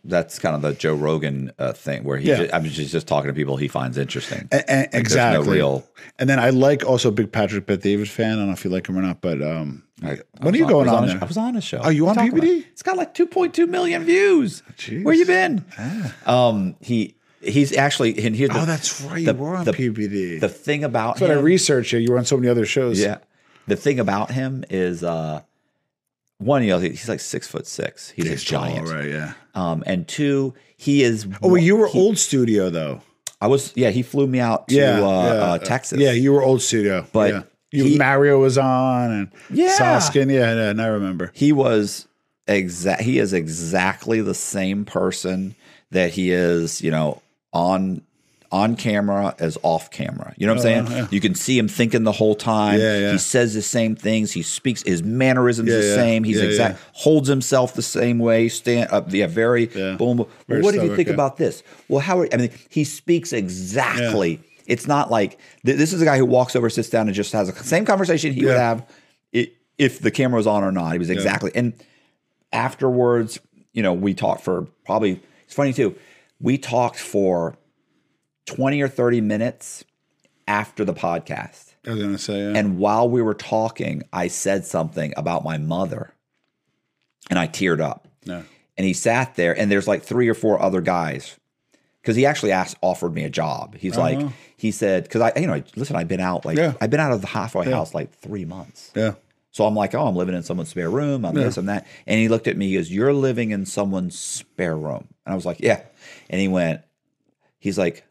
That's 0.04 0.40
kind 0.40 0.56
of 0.56 0.62
the 0.62 0.72
Joe 0.74 0.94
Rogan 0.96 1.52
uh, 1.60 1.74
thing 1.74 2.06
where 2.06 2.18
he. 2.18 2.30
Yeah. 2.30 2.38
Just, 2.38 2.54
I 2.54 2.60
mean, 2.60 2.72
he's 2.72 2.94
just 2.94 3.08
talking 3.08 3.28
to 3.28 3.34
people 3.34 3.58
he 3.58 3.68
finds 3.68 3.98
interesting. 3.98 4.48
And, 4.54 4.64
and 4.70 4.90
no 4.94 5.00
exactly. 5.00 5.58
real- 5.58 5.86
And 6.18 6.30
then 6.30 6.40
I 6.40 6.52
like 6.52 6.86
also 6.86 7.12
big 7.12 7.30
Patrick 7.30 7.66
Bet 7.66 7.82
David 7.82 8.08
fan. 8.08 8.34
I 8.34 8.36
don't 8.38 8.48
know 8.48 8.54
if 8.54 8.64
you 8.64 8.70
like 8.70 8.88
him 8.88 8.98
or 8.98 9.02
not, 9.02 9.20
but 9.20 9.42
um, 9.42 9.84
I 10.04 10.20
when 10.42 10.54
are 10.54 10.58
you 10.58 10.66
I 10.66 10.70
going 10.70 10.90
on 10.90 11.04
a- 11.04 11.08
there? 11.08 11.20
I 11.22 11.26
was 11.26 11.38
on 11.38 11.56
a 11.56 11.62
show. 11.62 11.80
Are 11.80 11.92
you 11.92 12.08
on? 12.08 12.16
PBD? 12.16 12.66
It's 12.72 12.84
got 12.84 12.98
like 12.98 13.14
2.2 13.16 13.68
million 13.68 14.04
views. 14.04 14.62
Jeez. 14.78 15.04
Where 15.04 15.16
you 15.16 15.26
been? 15.26 15.66
Um, 16.26 16.76
he 16.82 17.16
he's 17.42 17.76
actually 17.76 18.24
and 18.26 18.36
here's 18.36 18.52
the, 18.52 18.62
oh, 18.62 18.66
that's 18.66 19.02
right. 19.02 19.26
the- 19.26 19.34
you 19.34 19.40
were 19.40 19.56
on 19.56 19.66
the- 19.66 19.74
PBD. 19.74 20.40
the 20.40 20.50
thing 20.50 20.84
about 20.84 21.20
but 21.20 21.32
I 21.32 21.36
researched 21.36 21.94
you. 21.94 22.00
You 22.00 22.12
were 22.12 22.18
on 22.20 22.26
so 22.26 22.38
many 22.38 22.48
other 22.50 22.66
shows. 22.66 23.00
Yeah. 23.00 23.18
The 23.68 23.76
thing 23.76 24.00
about 24.00 24.32
him 24.32 24.64
is 24.70 25.04
uh 25.04 25.42
one, 26.40 26.62
you 26.64 26.70
know, 26.70 26.78
he's 26.80 27.10
like 27.10 27.20
six 27.20 27.48
foot 27.48 27.66
six. 27.66 28.12
He's, 28.12 28.30
He's 28.30 28.44
a 28.44 28.46
giant. 28.46 28.86
tall, 28.88 28.96
right? 28.96 29.10
Yeah. 29.10 29.34
Um, 29.56 29.84
and 29.88 30.08
two, 30.08 30.54
he 30.78 31.02
is. 31.02 31.26
Oh, 31.42 31.48
well, 31.50 31.58
you 31.58 31.76
were 31.76 31.88
old 31.96 32.20
studio 32.20 32.70
though. 32.70 33.02
I 33.42 33.48
was. 33.48 33.74
Yeah, 33.76 33.90
he 33.90 34.04
flew 34.04 34.28
me 34.28 34.40
out 34.40 34.68
to 34.68 34.76
yeah, 34.76 35.00
uh, 35.00 35.00
yeah. 35.00 35.06
uh, 35.06 35.58
Texas. 35.58 36.00
Yeah, 36.00 36.12
you 36.12 36.32
were 36.34 36.44
old 36.44 36.62
studio, 36.62 37.08
But 37.12 37.34
yeah. 37.34 37.44
You, 37.72 37.84
he- 37.84 37.98
Mario 37.98 38.40
was 38.40 38.58
on 38.58 39.12
and 39.12 39.32
Yeah. 39.50 39.76
Saskin. 39.78 40.32
Yeah, 40.32 40.54
yeah, 40.54 40.70
and 40.70 40.82
I 40.82 40.88
remember. 40.88 41.32
he 41.34 41.52
was 41.52 42.08
exact. 42.48 43.02
He 43.02 43.20
is 43.20 43.34
exactly 43.34 44.22
the 44.22 44.34
same 44.36 44.86
person 44.86 45.56
that 45.92 46.12
he 46.12 46.32
is. 46.32 46.82
You 46.82 46.92
know, 46.92 47.22
on 47.54 48.02
on 48.50 48.78
camera 48.78 49.36
as 49.40 49.58
off 49.62 49.92
camera. 49.92 50.34
You 50.38 50.48
know 50.48 50.54
what 50.56 50.66
I'm 50.66 50.86
oh, 50.86 50.90
saying? 50.90 51.08
You 51.12 51.20
can 51.20 51.36
see 51.36 51.58
him 51.58 51.68
thinking 51.68 52.04
the 52.04 52.14
whole 52.14 52.36
time. 52.36 52.76
Oh, 52.76 52.84
Yeah, 52.84 52.98
yeah. 53.00 53.12
He 53.12 53.18
says 53.18 53.54
the 53.54 53.62
same 53.62 53.96
things. 53.98 54.32
He 54.32 54.42
speaks. 54.42 54.84
His 54.84 55.04
mannerisms 55.04 55.70
Yeah, 55.70 55.78
the 55.80 55.86
yeah. 55.88 55.96
same. 55.96 56.24
He's 56.24 56.38
Yeah, 56.38 56.44
exact. 56.46 56.80
yeah. 56.80 56.90
Holds 56.94 57.28
himself 57.28 57.74
the 57.74 57.82
same 57.82 58.20
way. 58.20 58.48
Stand 58.48 58.90
up. 58.92 59.14
Yeah, 59.14 59.28
very 59.28 59.70
Yeah. 59.76 59.96
boom. 59.96 60.18
boom. 60.18 60.28
Very 60.48 60.62
what 60.62 60.74
did 60.74 60.84
you 60.84 60.96
think 60.96 61.10
yeah. 61.10 61.14
about 61.14 61.36
this? 61.36 61.62
Well, 61.90 62.00
how? 62.00 62.22
Are, 62.22 62.30
I 62.34 62.38
mean, 62.38 62.52
he 62.70 62.86
speaks 62.86 63.34
exactly. 63.34 64.40
It's 64.68 64.86
not 64.88 65.10
like 65.10 65.40
th- 65.66 65.78
this 65.78 65.94
is 65.94 66.02
a 66.02 66.06
guy 66.06 66.18
who 66.18 66.26
walks 66.26 66.56
over, 66.56 66.70
sits 66.70 66.90
down, 66.90 67.08
and 67.08 67.16
just 67.16 67.32
has 67.34 67.52
the 67.52 67.64
same 67.64 67.86
conversation 67.86 68.34
he 68.34 68.46
would 68.46 68.56
have 68.60 68.88
i- 69.34 69.52
if 69.80 70.00
the 70.00 70.12
camera 70.12 70.38
was 70.38 70.46
on 70.48 70.64
or 70.64 70.72
not. 70.72 70.92
He 70.94 71.00
was 71.00 71.10
exactly 71.10 71.52
and 71.56 71.74
afterwards, 72.54 73.40
you 73.74 73.84
know, 73.84 73.94
we 73.94 74.14
talked 74.14 74.42
for 74.42 74.68
probably 74.86 75.20
it's 75.46 75.54
funny 75.54 75.74
too. 75.74 75.96
We 76.40 76.58
talked 76.58 77.00
for 77.00 77.58
20 78.46 78.82
or 78.82 78.88
30 78.88 79.22
minutes 79.22 79.84
after 80.48 80.86
the 80.86 80.94
podcast. 80.94 81.74
I 81.86 81.92
was 81.92 82.02
gonna 82.02 82.18
say, 82.18 82.40
yeah. 82.40 82.58
And 82.58 82.78
while 82.78 83.10
we 83.10 83.22
were 83.22 83.34
talking, 83.34 84.04
I 84.14 84.28
said 84.28 84.66
something 84.66 85.14
about 85.18 85.44
my 85.44 85.58
mother 85.58 86.14
and 87.30 87.38
I 87.40 87.48
teared 87.48 87.80
up. 87.82 88.08
no. 88.26 88.44
And 88.80 88.86
he 88.86 88.94
sat 88.94 89.34
there 89.36 89.58
and 89.58 89.72
there's 89.72 89.88
like 89.88 90.04
three 90.04 90.28
or 90.30 90.36
four 90.36 90.62
other 90.62 90.82
guys 90.82 91.36
because 92.08 92.16
he 92.16 92.26
actually 92.26 92.54
asked, 92.54 92.78
offered 92.82 93.14
me 93.14 93.26
a 93.26 93.30
job. 93.30 93.76
He's 93.76 93.98
uh-huh. 93.98 94.20
like, 94.22 94.32
he 94.56 94.72
said, 94.72 95.04
because 95.04 95.20
I, 95.20 95.34
you 95.38 95.46
know, 95.46 95.62
listen, 95.76 95.98
I've 95.98 96.08
been 96.08 96.22
out 96.22 96.46
like, 96.46 96.58
Yeah. 96.58 96.72
I've 96.80 96.90
been 96.90 97.02
out 97.02 97.12
of 97.12 97.20
the 97.20 97.28
halfway 97.28 97.70
house 97.70 97.94
like 97.94 98.14
three 98.14 98.46
months. 98.46 98.94
yeah, 98.96 99.16
So 99.52 99.66
I'm 99.66 99.76
like, 99.76 99.94
oh, 99.94 100.08
I'm 100.08 100.16
living 100.16 100.34
in 100.34 100.42
someone's 100.42 100.70
spare 100.70 100.90
room. 100.90 101.26
I'm 101.26 101.36
this 101.36 101.58
and 101.58 101.68
that. 101.68 101.86
And 102.06 102.18
he 102.18 102.30
looked 102.30 102.48
at 102.48 102.56
me. 102.56 102.70
He 102.70 102.76
goes, 102.76 102.90
"You're 102.90 103.12
living 103.12 103.52
in 103.52 103.66
someone's 103.66 104.18
spare 104.18 104.78
room." 104.78 105.10
And 105.26 105.34
I 105.34 105.36
was 105.36 105.46
like, 105.46 105.60
"Yeah." 105.60 105.82
And 106.30 106.40
he 106.40 106.48
went, 106.48 106.80
he's 107.60 107.78
like, 107.78 108.06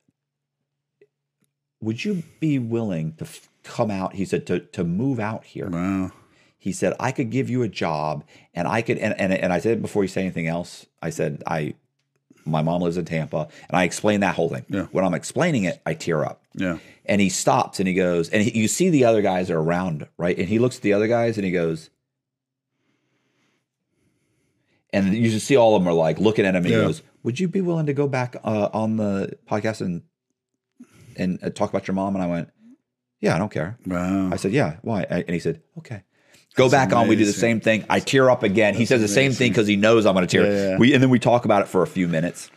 "Would 1.80 2.04
you 2.04 2.22
be 2.38 2.58
willing 2.58 3.14
to 3.14 3.24
f- 3.24 3.48
come 3.62 3.90
out?" 3.90 4.14
He 4.16 4.26
said, 4.26 4.46
"To 4.48 4.60
to 4.60 4.84
move 4.84 5.18
out 5.18 5.44
here." 5.44 5.70
wow, 5.70 6.12
He 6.58 6.72
said, 6.72 6.92
"I 7.00 7.12
could 7.12 7.30
give 7.30 7.48
you 7.48 7.62
a 7.62 7.68
job, 7.68 8.24
and 8.52 8.68
I 8.68 8.82
could." 8.82 8.98
And 8.98 9.18
and, 9.18 9.32
and 9.32 9.54
I 9.54 9.58
said 9.58 9.80
before 9.80 10.04
you 10.04 10.08
say 10.08 10.20
anything 10.20 10.48
else, 10.48 10.84
I 11.00 11.08
said, 11.08 11.42
"I." 11.46 11.76
My 12.46 12.62
mom 12.62 12.80
lives 12.82 12.96
in 12.96 13.04
Tampa, 13.04 13.48
and 13.68 13.76
I 13.76 13.84
explain 13.84 14.20
that 14.20 14.34
whole 14.36 14.48
thing. 14.48 14.64
Yeah. 14.68 14.86
When 14.92 15.04
I'm 15.04 15.14
explaining 15.14 15.64
it, 15.64 15.80
I 15.84 15.94
tear 15.94 16.24
up. 16.24 16.42
yeah, 16.54 16.78
And 17.04 17.20
he 17.20 17.28
stops 17.28 17.78
and 17.80 17.86
he 17.88 17.94
goes, 17.94 18.28
and 18.30 18.42
he, 18.42 18.58
you 18.58 18.68
see 18.68 18.88
the 18.90 19.04
other 19.04 19.20
guys 19.22 19.50
are 19.50 19.58
around, 19.58 20.06
right? 20.16 20.36
And 20.38 20.48
he 20.48 20.58
looks 20.58 20.76
at 20.76 20.82
the 20.82 20.92
other 20.92 21.08
guys 21.08 21.36
and 21.36 21.44
he 21.44 21.52
goes, 21.52 21.90
and 24.92 25.12
you 25.14 25.30
just 25.30 25.46
see 25.46 25.56
all 25.56 25.76
of 25.76 25.82
them 25.82 25.88
are 25.88 25.94
like 25.94 26.18
looking 26.18 26.46
at 26.46 26.54
him. 26.54 26.64
And 26.64 26.72
Yeah. 26.72 26.80
he 26.80 26.86
goes, 26.86 27.02
"Would 27.22 27.38
you 27.40 27.48
be 27.48 27.60
willing 27.60 27.86
to 27.86 27.92
go 27.92 28.08
back 28.08 28.36
uh, 28.44 28.68
on 28.72 28.96
the 28.96 29.36
podcast 29.48 29.80
and 29.80 30.02
and 31.16 31.38
uh, 31.42 31.50
talk 31.50 31.70
about 31.70 31.86
your 31.88 31.94
mom?" 31.94 32.14
And 32.14 32.22
I 32.22 32.26
went, 32.28 32.48
"Yeah, 33.20 33.34
I 33.34 33.38
don't 33.38 33.50
care." 33.52 33.78
wow. 33.86 34.30
I 34.32 34.36
said, 34.36 34.52
"Yeah, 34.52 34.76
why?" 34.82 35.02
I- 35.10 35.24
And 35.26 35.30
he 35.30 35.40
said, 35.40 35.60
"Okay." 35.78 36.02
Go 36.56 36.70
back 36.70 36.92
on. 36.92 37.08
We 37.08 37.16
do 37.16 37.24
the 37.24 37.32
same 37.32 37.60
thing. 37.60 37.84
I 37.88 38.00
tear 38.00 38.30
up 38.30 38.42
again. 38.42 38.74
he 38.74 38.86
says 38.86 39.00
the 39.00 39.08
same 39.08 39.32
thing 39.32 39.52
because 39.52 39.66
he 39.66 39.76
knows 39.76 40.06
I'm 40.06 40.14
going 40.14 40.26
to 40.26 40.30
tear. 40.30 40.46
Yeah, 40.50 40.70
yeah. 40.70 40.78
We 40.78 40.94
and 40.94 41.02
then 41.02 41.10
we 41.10 41.18
talk 41.18 41.44
about 41.44 41.62
it 41.62 41.68
for 41.68 41.82
a 41.82 41.86
few 41.86 42.08
minutes. 42.08 42.50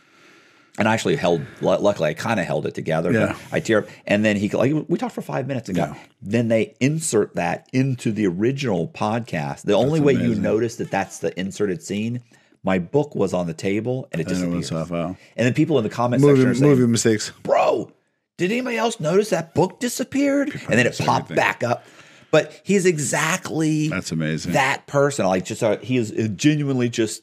And 0.78 0.88
I 0.88 0.94
actually 0.94 1.16
held. 1.16 1.42
Luckily, 1.60 2.08
I 2.08 2.14
kind 2.14 2.40
of 2.40 2.46
held 2.46 2.64
it 2.64 2.74
together. 2.74 3.12
Yeah. 3.12 3.26
But 3.50 3.56
I 3.56 3.60
tear 3.60 3.80
up, 3.80 3.88
and 4.06 4.24
then 4.24 4.36
he 4.36 4.48
like 4.48 4.72
we 4.88 4.96
talked 4.98 5.14
for 5.14 5.20
five 5.22 5.46
minutes 5.46 5.68
and 5.68 5.76
got. 5.76 5.96
Then 6.22 6.48
they 6.48 6.74
insert 6.80 7.34
that 7.34 7.68
into 7.72 8.12
the 8.12 8.26
original 8.26 8.88
podcast. 8.88 9.62
The 9.62 9.74
only 9.74 10.00
way 10.00 10.14
you 10.14 10.34
notice 10.34 10.76
that 10.76 10.90
that's 10.90 11.18
the 11.18 11.38
inserted 11.38 11.82
scene 11.82 12.22
my 12.62 12.78
book 12.78 13.14
was 13.14 13.32
on 13.32 13.46
the 13.46 13.54
table 13.54 14.08
and 14.12 14.20
it 14.20 14.26
And 14.28 14.52
disappeared. 14.52 14.90
was 14.90 15.16
And 15.36 15.46
then 15.46 15.54
people 15.54 15.78
in 15.78 15.84
the 15.84 15.90
comment 15.90 16.22
Movie, 16.22 16.36
section 16.36 16.50
are 16.50 16.54
saying, 16.54 16.70
movie 16.70 16.86
mistakes. 16.86 17.32
bro, 17.42 17.90
did 18.36 18.52
anybody 18.52 18.76
else 18.76 19.00
notice 19.00 19.30
that 19.30 19.54
book 19.54 19.80
disappeared? 19.80 20.50
And 20.68 20.78
then 20.78 20.86
it 20.86 20.98
popped 20.98 21.30
everything. 21.30 21.36
back 21.36 21.62
up. 21.64 21.84
But 22.30 22.60
he's 22.64 22.86
exactly 22.86 23.88
That's 23.88 24.12
amazing. 24.12 24.52
that 24.52 24.86
person. 24.86 25.26
Like 25.26 25.44
just 25.44 25.62
uh, 25.62 25.78
he 25.78 25.96
is 25.96 26.10
genuinely 26.36 26.88
just 26.88 27.22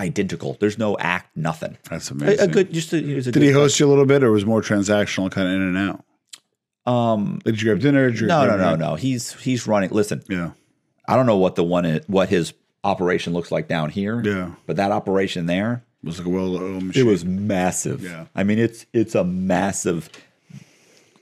identical. 0.00 0.56
There's 0.60 0.78
no 0.78 0.96
act, 0.98 1.36
nothing. 1.36 1.76
That's 1.88 2.10
amazing. 2.10 2.48
a 2.48 2.52
good, 2.52 2.72
just 2.72 2.92
a, 2.92 2.96
a 2.96 3.00
Did 3.00 3.34
good 3.34 3.42
he 3.42 3.50
host 3.52 3.78
you 3.78 3.86
a 3.86 3.90
little 3.90 4.06
bit, 4.06 4.22
or 4.24 4.30
was 4.32 4.44
more 4.46 4.62
transactional, 4.62 5.30
kind 5.30 5.46
of 5.48 5.54
in 5.54 5.62
and 5.62 5.78
out? 5.78 6.04
Um, 6.92 7.40
Did 7.44 7.60
you 7.60 7.68
grab 7.70 7.80
dinner? 7.80 8.10
Did 8.10 8.20
you 8.20 8.26
no, 8.26 8.46
no, 8.46 8.56
no, 8.56 8.74
no. 8.76 8.94
He's 8.94 9.32
he's 9.34 9.66
running. 9.66 9.90
Listen, 9.90 10.22
Yeah, 10.28 10.52
I 11.06 11.16
don't 11.16 11.26
know 11.26 11.36
what 11.36 11.54
the 11.54 11.64
one 11.64 11.84
i- 11.86 12.00
what 12.06 12.28
his 12.30 12.54
operation 12.82 13.32
looks 13.34 13.52
like 13.52 13.68
down 13.68 13.90
here. 13.90 14.22
Yeah. 14.24 14.52
but 14.66 14.76
that 14.76 14.90
operation 14.90 15.44
there, 15.46 15.84
was 16.02 16.18
like 16.18 16.26
a 16.26 16.30
well-oiled 16.30 16.96
it 16.96 17.02
was 17.04 17.24
massive. 17.26 18.02
Yeah. 18.02 18.24
I 18.34 18.42
mean 18.42 18.58
it's 18.58 18.86
it's 18.94 19.14
a 19.14 19.22
massive 19.22 20.08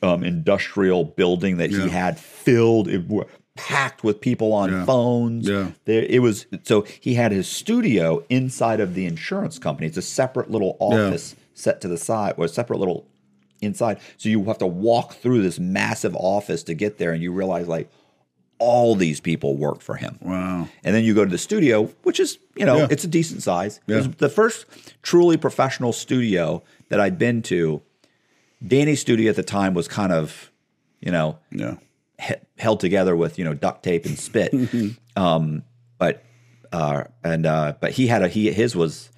um, 0.02 0.22
industrial 0.24 1.04
building 1.04 1.56
that 1.58 1.70
Yeah. 1.70 1.84
he 1.84 1.88
had 1.90 2.18
filled, 2.18 2.88
it, 2.88 3.02
packed 3.56 4.04
with 4.04 4.20
people 4.20 4.52
on 4.52 4.70
Yeah. 4.70 4.84
phones. 4.84 5.48
Yeah. 5.48 5.70
there 5.84 6.04
it 6.08 6.22
was. 6.22 6.46
So 6.62 6.84
he 7.00 7.14
had 7.14 7.32
his 7.32 7.48
studio 7.48 8.22
inside 8.28 8.78
of 8.80 8.94
the 8.94 9.04
insurance 9.06 9.58
company. 9.58 9.88
It's 9.88 9.96
a 9.96 10.02
separate 10.02 10.50
little 10.50 10.76
office 10.78 11.34
set 11.54 11.80
to 11.80 11.88
the 11.88 11.98
side, 11.98 12.34
or 12.36 12.44
a 12.44 12.48
separate 12.48 12.78
little 12.78 13.04
inside. 13.60 13.98
So 14.16 14.28
you 14.28 14.44
have 14.44 14.58
to 14.58 14.66
walk 14.66 15.14
through 15.14 15.42
this 15.42 15.58
massive 15.58 16.14
office 16.14 16.62
to 16.64 16.74
get 16.74 16.98
there, 16.98 17.10
and 17.12 17.20
you 17.20 17.32
realize 17.32 17.66
like 17.66 17.88
all 18.60 18.94
these 18.94 19.20
people 19.20 19.56
work 19.56 19.80
for 19.80 19.96
him. 19.96 20.18
Wow. 20.22 20.68
And 20.84 20.94
then 20.94 21.02
you 21.04 21.14
go 21.14 21.24
to 21.24 21.30
the 21.30 21.38
studio, 21.38 21.90
which 22.02 22.18
is, 22.20 22.38
you 22.56 22.64
know, 22.64 22.78
Yeah. 22.78 22.86
it's 22.90 23.04
a 23.04 23.08
decent 23.08 23.42
size. 23.42 23.80
It 23.88 23.94
was 23.94 24.08
the 24.18 24.28
first 24.28 24.66
truly 25.02 25.36
professional 25.36 25.92
studio 25.92 26.62
that 26.90 27.00
I'd 27.00 27.18
been 27.18 27.42
to. 27.42 27.82
Danny's 28.66 29.00
studio 29.00 29.30
at 29.30 29.36
the 29.36 29.42
time 29.42 29.74
was 29.74 29.88
kind 29.88 30.12
of, 30.12 30.50
you 31.00 31.10
know, 31.12 31.38
Yeah. 31.50 31.74
he- 32.20 32.34
held 32.58 32.80
together 32.80 33.14
with, 33.16 33.38
you 33.38 33.44
know, 33.44 33.54
duct 33.54 33.82
tape 33.82 34.04
and 34.06 34.18
spit. 34.18 34.52
um, 35.16 35.62
but 35.98 36.24
uh, 36.72 37.04
and 37.24 37.46
uh, 37.46 37.74
but 37.80 37.92
he 37.92 38.06
had 38.08 38.22
a 38.22 38.28
he 38.28 38.50
his 38.52 38.74
was 38.76 39.10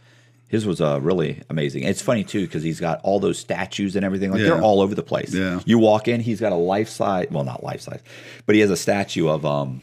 his 0.49 0.67
was 0.67 0.81
uh, 0.81 1.01
really 1.01 1.43
amazing. 1.49 1.85
It's 1.85 2.03
funny 2.03 2.25
too 2.25 2.43
because 2.47 2.62
he's 2.62 2.81
got 2.81 3.01
all 3.03 3.19
those 3.21 3.39
statues 3.39 3.97
and 3.97 4.05
everything. 4.05 4.31
Like 4.31 4.43
they're 4.43 4.61
all 4.61 4.81
over 4.81 4.95
the 4.95 5.03
place. 5.03 5.33
Yeah. 5.35 5.61
You 5.65 5.79
walk 5.79 6.07
in, 6.09 6.21
he's 6.21 6.41
got 6.41 6.53
a 6.53 6.57
life 6.57 6.89
size, 6.89 7.29
well, 7.31 7.45
not 7.45 7.62
life 7.62 7.81
size, 7.81 8.01
but 8.47 8.55
he 8.55 8.61
has 8.61 8.71
a 8.71 8.77
statue 8.77 9.29
of 9.29 9.45
um, 9.47 9.83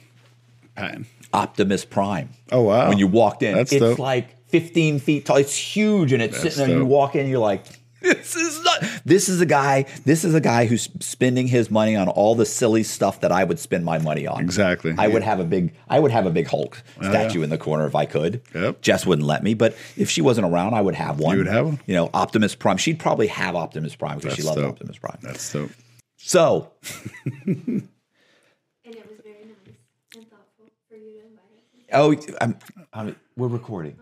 Patton. 0.75 1.05
Optimus 1.33 1.83
Prime. 1.85 2.29
Oh, 2.51 2.61
wow. 2.61 2.87
When 2.89 2.97
you 2.97 3.07
walked 3.07 3.43
in, 3.43 3.55
That's 3.55 3.71
it's 3.73 3.81
dope. 3.81 3.99
like 3.99 4.47
15 4.47 4.99
feet 4.99 5.25
tall. 5.25 5.35
It's 5.37 5.55
huge, 5.55 6.13
and 6.13 6.21
it's 6.23 6.41
That's 6.41 6.55
sitting 6.55 6.69
there. 6.69 6.77
And 6.77 6.85
you 6.87 6.89
walk 6.89 7.15
in, 7.15 7.27
you're 7.29 7.39
like, 7.39 7.65
this 8.13 8.35
is 8.35 8.63
not. 8.63 8.83
This 9.05 9.29
is 9.29 9.41
a 9.41 9.45
guy. 9.45 9.85
This 10.05 10.23
is 10.23 10.33
a 10.33 10.41
guy 10.41 10.65
who's 10.65 10.89
spending 10.99 11.47
his 11.47 11.71
money 11.71 11.95
on 11.95 12.07
all 12.09 12.35
the 12.35 12.45
silly 12.45 12.83
stuff 12.83 13.21
that 13.21 13.31
I 13.31 13.43
would 13.43 13.59
spend 13.59 13.85
my 13.85 13.97
money 13.97 14.27
on. 14.27 14.41
Exactly. 14.41 14.95
I 14.97 15.07
would 15.07 15.23
have 15.23 15.39
a 15.39 15.43
big. 15.43 15.73
I 15.87 15.99
would 15.99 16.11
have 16.11 16.25
a 16.25 16.31
big 16.31 16.47
Hulk 16.47 16.81
oh, 16.99 17.03
yeah. 17.03 17.09
statue 17.09 17.41
in 17.41 17.49
the 17.49 17.57
corner 17.57 17.85
if 17.87 17.95
I 17.95 18.05
could. 18.05 18.41
Yep. 18.53 18.81
Jess 18.81 19.05
wouldn't 19.05 19.27
let 19.27 19.43
me, 19.43 19.53
but 19.53 19.75
if 19.95 20.09
she 20.09 20.21
wasn't 20.21 20.47
around, 20.47 20.73
I 20.73 20.81
would 20.81 20.95
have 20.95 21.19
one. 21.19 21.33
You 21.37 21.43
would 21.43 21.51
have 21.51 21.65
one? 21.65 21.79
You 21.85 21.95
know, 21.95 22.09
Optimus 22.13 22.55
Prime. 22.55 22.77
She'd 22.77 22.99
probably 22.99 23.27
have 23.27 23.55
Optimus 23.55 23.95
Prime 23.95 24.19
because 24.19 24.35
she 24.35 24.43
loves 24.43 24.57
dope. 24.57 24.73
Optimus 24.73 24.97
Prime. 24.97 25.17
That's 25.21 25.51
dope. 25.51 25.71
So 26.17 26.71
And 28.87 28.95
it 28.95 29.05
was 29.09 29.19
very 29.21 29.43
nice 29.43 29.75
and 30.15 30.29
thoughtful 30.29 30.71
for 30.87 30.95
you 30.95 31.19
to 31.19 31.27
invite 31.27 32.23
us. 32.23 32.29
Oh, 32.31 32.37
I'm, 32.39 32.57
I'm, 32.93 33.15
we're 33.35 33.49
recording. 33.49 33.99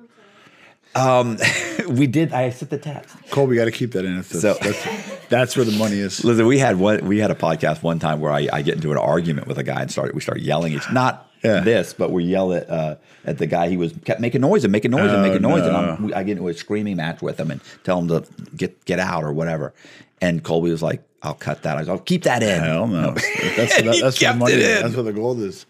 Um, 0.95 1.38
we 1.89 2.07
did. 2.07 2.31
I 2.34 2.49
sent 2.51 2.72
the 2.72 2.77
text. 2.77 3.15
Colby, 3.31 3.55
got 3.57 3.65
to 3.65 3.72
keep 3.72 3.91
that 3.93 4.05
in. 4.05 4.15
That's, 4.15 4.39
So- 4.41 4.53
that's, 4.61 5.27
that's 5.27 5.55
where 5.57 5.65
the 5.65 5.77
money 5.77 5.99
is. 5.99 6.23
Listen, 6.23 6.45
we 6.47 6.57
had 6.57 6.77
one. 6.77 7.05
We 7.05 7.17
had 7.19 7.31
a 7.31 7.35
podcast 7.35 7.84
one 7.84 7.99
time 7.99 8.19
where 8.22 8.31
I, 8.31 8.47
I 8.51 8.61
get 8.61 8.76
into 8.76 8.91
an 8.91 8.97
argument 8.97 9.47
with 9.47 9.57
a 9.57 9.63
guy 9.63 9.81
and 9.81 9.91
started. 9.91 10.15
We 10.15 10.22
start 10.22 10.39
yelling. 10.39 10.73
It's 10.73 10.89
not 10.91 11.30
Yeah. 11.43 11.59
this, 11.61 11.93
but 11.93 12.11
we 12.11 12.23
yell 12.23 12.53
at 12.53 12.69
uh, 12.69 12.95
at 13.26 13.38
the 13.39 13.45
guy. 13.47 13.67
He 13.69 13.77
was 13.77 13.93
kept 14.05 14.22
making 14.22 14.41
noise 14.41 14.63
and 14.63 14.72
making 14.72 14.91
noise 14.91 15.11
and 15.11 15.17
Oh, 15.17 15.22
making 15.27 15.41
noise, 15.41 15.63
and. 15.63 15.76
I'm, 15.76 16.13
I 16.13 16.23
get 16.23 16.34
into 16.38 16.47
a 16.47 16.53
screaming 16.53 16.95
match 16.97 17.22
with 17.22 17.39
him 17.39 17.51
and 17.51 17.59
tell 17.84 17.99
him 17.99 18.07
to 18.07 18.26
get 18.55 18.85
get 18.85 18.99
out 18.99 19.23
or 19.23 19.34
whatever. 19.34 19.73
And 20.22 20.41
Colby 20.43 20.72
was 20.72 20.81
like, 20.81 21.03
"I'll 21.22 21.34
cut 21.34 21.63
that." 21.63 21.76
I 21.77 21.81
was, 21.81 21.89
"I'll 21.89 21.97
keep 21.99 22.23
that 22.23 22.41
in." 22.41 22.63
Hell 22.63 22.88
no. 22.88 23.11
That's, 23.11 23.76
that, 23.81 23.97
that's 24.01 24.22
where 24.22 24.31
the 24.34 24.39
money 24.39 24.53
it 24.53 24.59
is. 24.59 24.77
in. 24.77 24.84
That's 24.84 24.95
where 24.95 25.03
the 25.03 25.13
gold 25.13 25.39
is. 25.41 25.65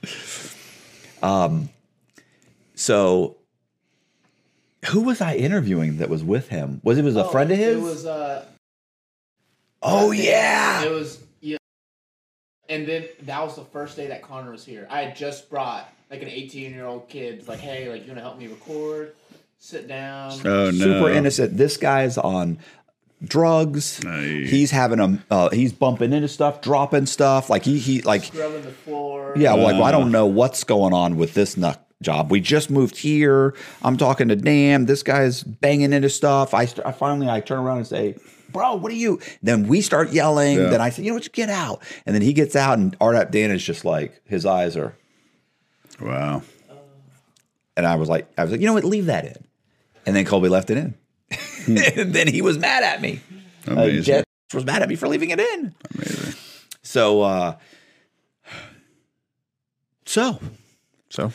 Um. 1.24 1.70
So, 2.76 3.38
who 4.88 5.02
was 5.02 5.22
I 5.22 5.36
interviewing 5.36 5.98
that 5.98 6.10
was 6.10 6.24
with 6.24 6.50
him? 6.50 6.82
Was 6.84 6.98
it 6.98 7.04
was 7.04 7.16
a 7.16 7.28
friend 7.30 7.52
of 7.52 7.58
his? 7.58 7.78
It 7.78 7.82
was 7.82 8.06
uh 8.06 8.46
oh 9.82 10.12
yeah. 10.12 10.84
It 10.84 10.92
was 10.92 11.22
yeah. 11.42 11.58
And 12.70 12.88
then 12.88 13.06
that 13.24 13.42
was 13.44 13.56
the 13.56 13.66
first 13.66 13.96
day 13.96 14.08
that 14.08 14.22
Connor 14.24 14.52
was 14.52 14.66
here. 14.66 14.88
I 14.90 15.04
had 15.04 15.16
just 15.16 15.50
brought 15.50 15.90
like 16.10 16.22
an 16.22 16.30
18 16.30 16.74
year 16.74 16.86
old 16.86 17.08
kid. 17.10 17.48
Like, 17.48 17.60
hey, 17.60 17.90
like 17.90 18.02
you 18.02 18.08
want 18.08 18.18
to 18.18 18.24
help 18.24 18.38
me 18.38 18.48
record? 18.48 19.14
Sit 19.58 19.88
down. 19.88 20.32
Oh 20.46 20.66
no. 20.66 20.72
super 20.72 21.10
innocent. 21.12 21.58
This 21.58 21.78
guy's 21.78 22.18
on 22.18 22.60
drugs. 23.24 24.04
Nice. 24.04 24.50
He's 24.50 24.72
having 24.72 25.00
a 25.00 25.24
uh, 25.32 25.50
he's 25.50 25.74
bumping 25.74 26.14
into 26.14 26.28
stuff, 26.28 26.62
dropping 26.62 27.06
stuff. 27.06 27.50
Like 27.50 27.64
he 27.64 27.80
he 27.80 28.02
like 28.02 28.26
Scrubbing 28.26 28.64
the 28.64 28.72
floor. 28.72 29.34
yeah. 29.38 29.54
like 29.54 29.74
well, 29.76 29.84
I 29.84 29.90
Uh. 29.90 29.92
don't 29.94 30.12
know 30.12 30.26
what's 30.26 30.64
going 30.64 30.94
on 30.94 31.18
with 31.18 31.34
this 31.34 31.58
nut 31.58 31.85
job. 32.02 32.32
We 32.32 32.40
just 32.40 32.70
moved 32.70 32.98
here. 32.98 33.56
I'm 33.84 33.98
talking 33.98 34.28
to 34.30 34.36
Dan. 34.36 34.86
This 34.86 35.04
guy's 35.04 35.44
banging 35.44 35.94
into 35.94 36.10
stuff. 36.10 36.54
I, 36.54 36.66
st- 36.66 36.86
I 36.86 36.92
finally 36.92 37.30
I 37.30 37.40
turn 37.40 37.60
around 37.60 37.78
and 37.78 37.88
say. 37.88 38.16
Bro, 38.52 38.76
what 38.76 38.92
are 38.92 38.96
you? 38.96 39.20
Then 39.44 39.68
we 39.68 39.82
start 39.82 40.12
yelling. 40.12 40.58
Yeah. 40.58 40.70
Then 40.70 40.82
I 40.82 40.90
say, 40.90 41.04
you 41.04 41.10
know 41.10 41.16
what, 41.16 41.24
just 41.24 41.34
get 41.34 41.50
out. 41.50 41.82
And 42.06 42.16
then 42.16 42.22
he 42.22 42.32
gets 42.32 42.56
out, 42.56 42.78
and 42.78 42.96
Art 43.02 43.32
Dan 43.32 43.52
is 43.52 43.62
just 43.62 43.84
like, 43.84 44.22
his 44.26 44.46
eyes 44.46 44.78
are 44.78 44.96
Wow. 46.00 46.42
And 47.78 47.86
I 47.86 47.96
was 47.96 48.10
like, 48.10 48.28
I 48.38 48.44
was 48.44 48.52
like, 48.52 48.62
you 48.62 48.68
know 48.68 48.74
what, 48.74 48.84
leave 48.84 49.08
that 49.08 49.26
in. 49.26 49.46
And 50.06 50.16
then 50.16 50.26
Colby 50.26 50.50
left 50.50 50.70
it 50.70 50.78
in. 50.78 50.94
and 51.98 52.14
then 52.14 52.28
he 52.28 52.42
was 52.42 52.58
mad 52.58 52.84
at 52.84 53.02
me. 53.02 53.22
Uh, 53.68 53.74
Amazing. 53.74 54.24
Was 54.54 54.66
mad 54.66 54.82
at 54.82 54.90
me 54.90 54.96
for 54.96 55.08
leaving 55.08 55.32
it 55.32 55.40
in. 55.40 55.74
Amazing. 55.96 56.36
So, 56.84 57.22
uh, 57.22 57.58
so 60.06 60.40
So 61.16 61.32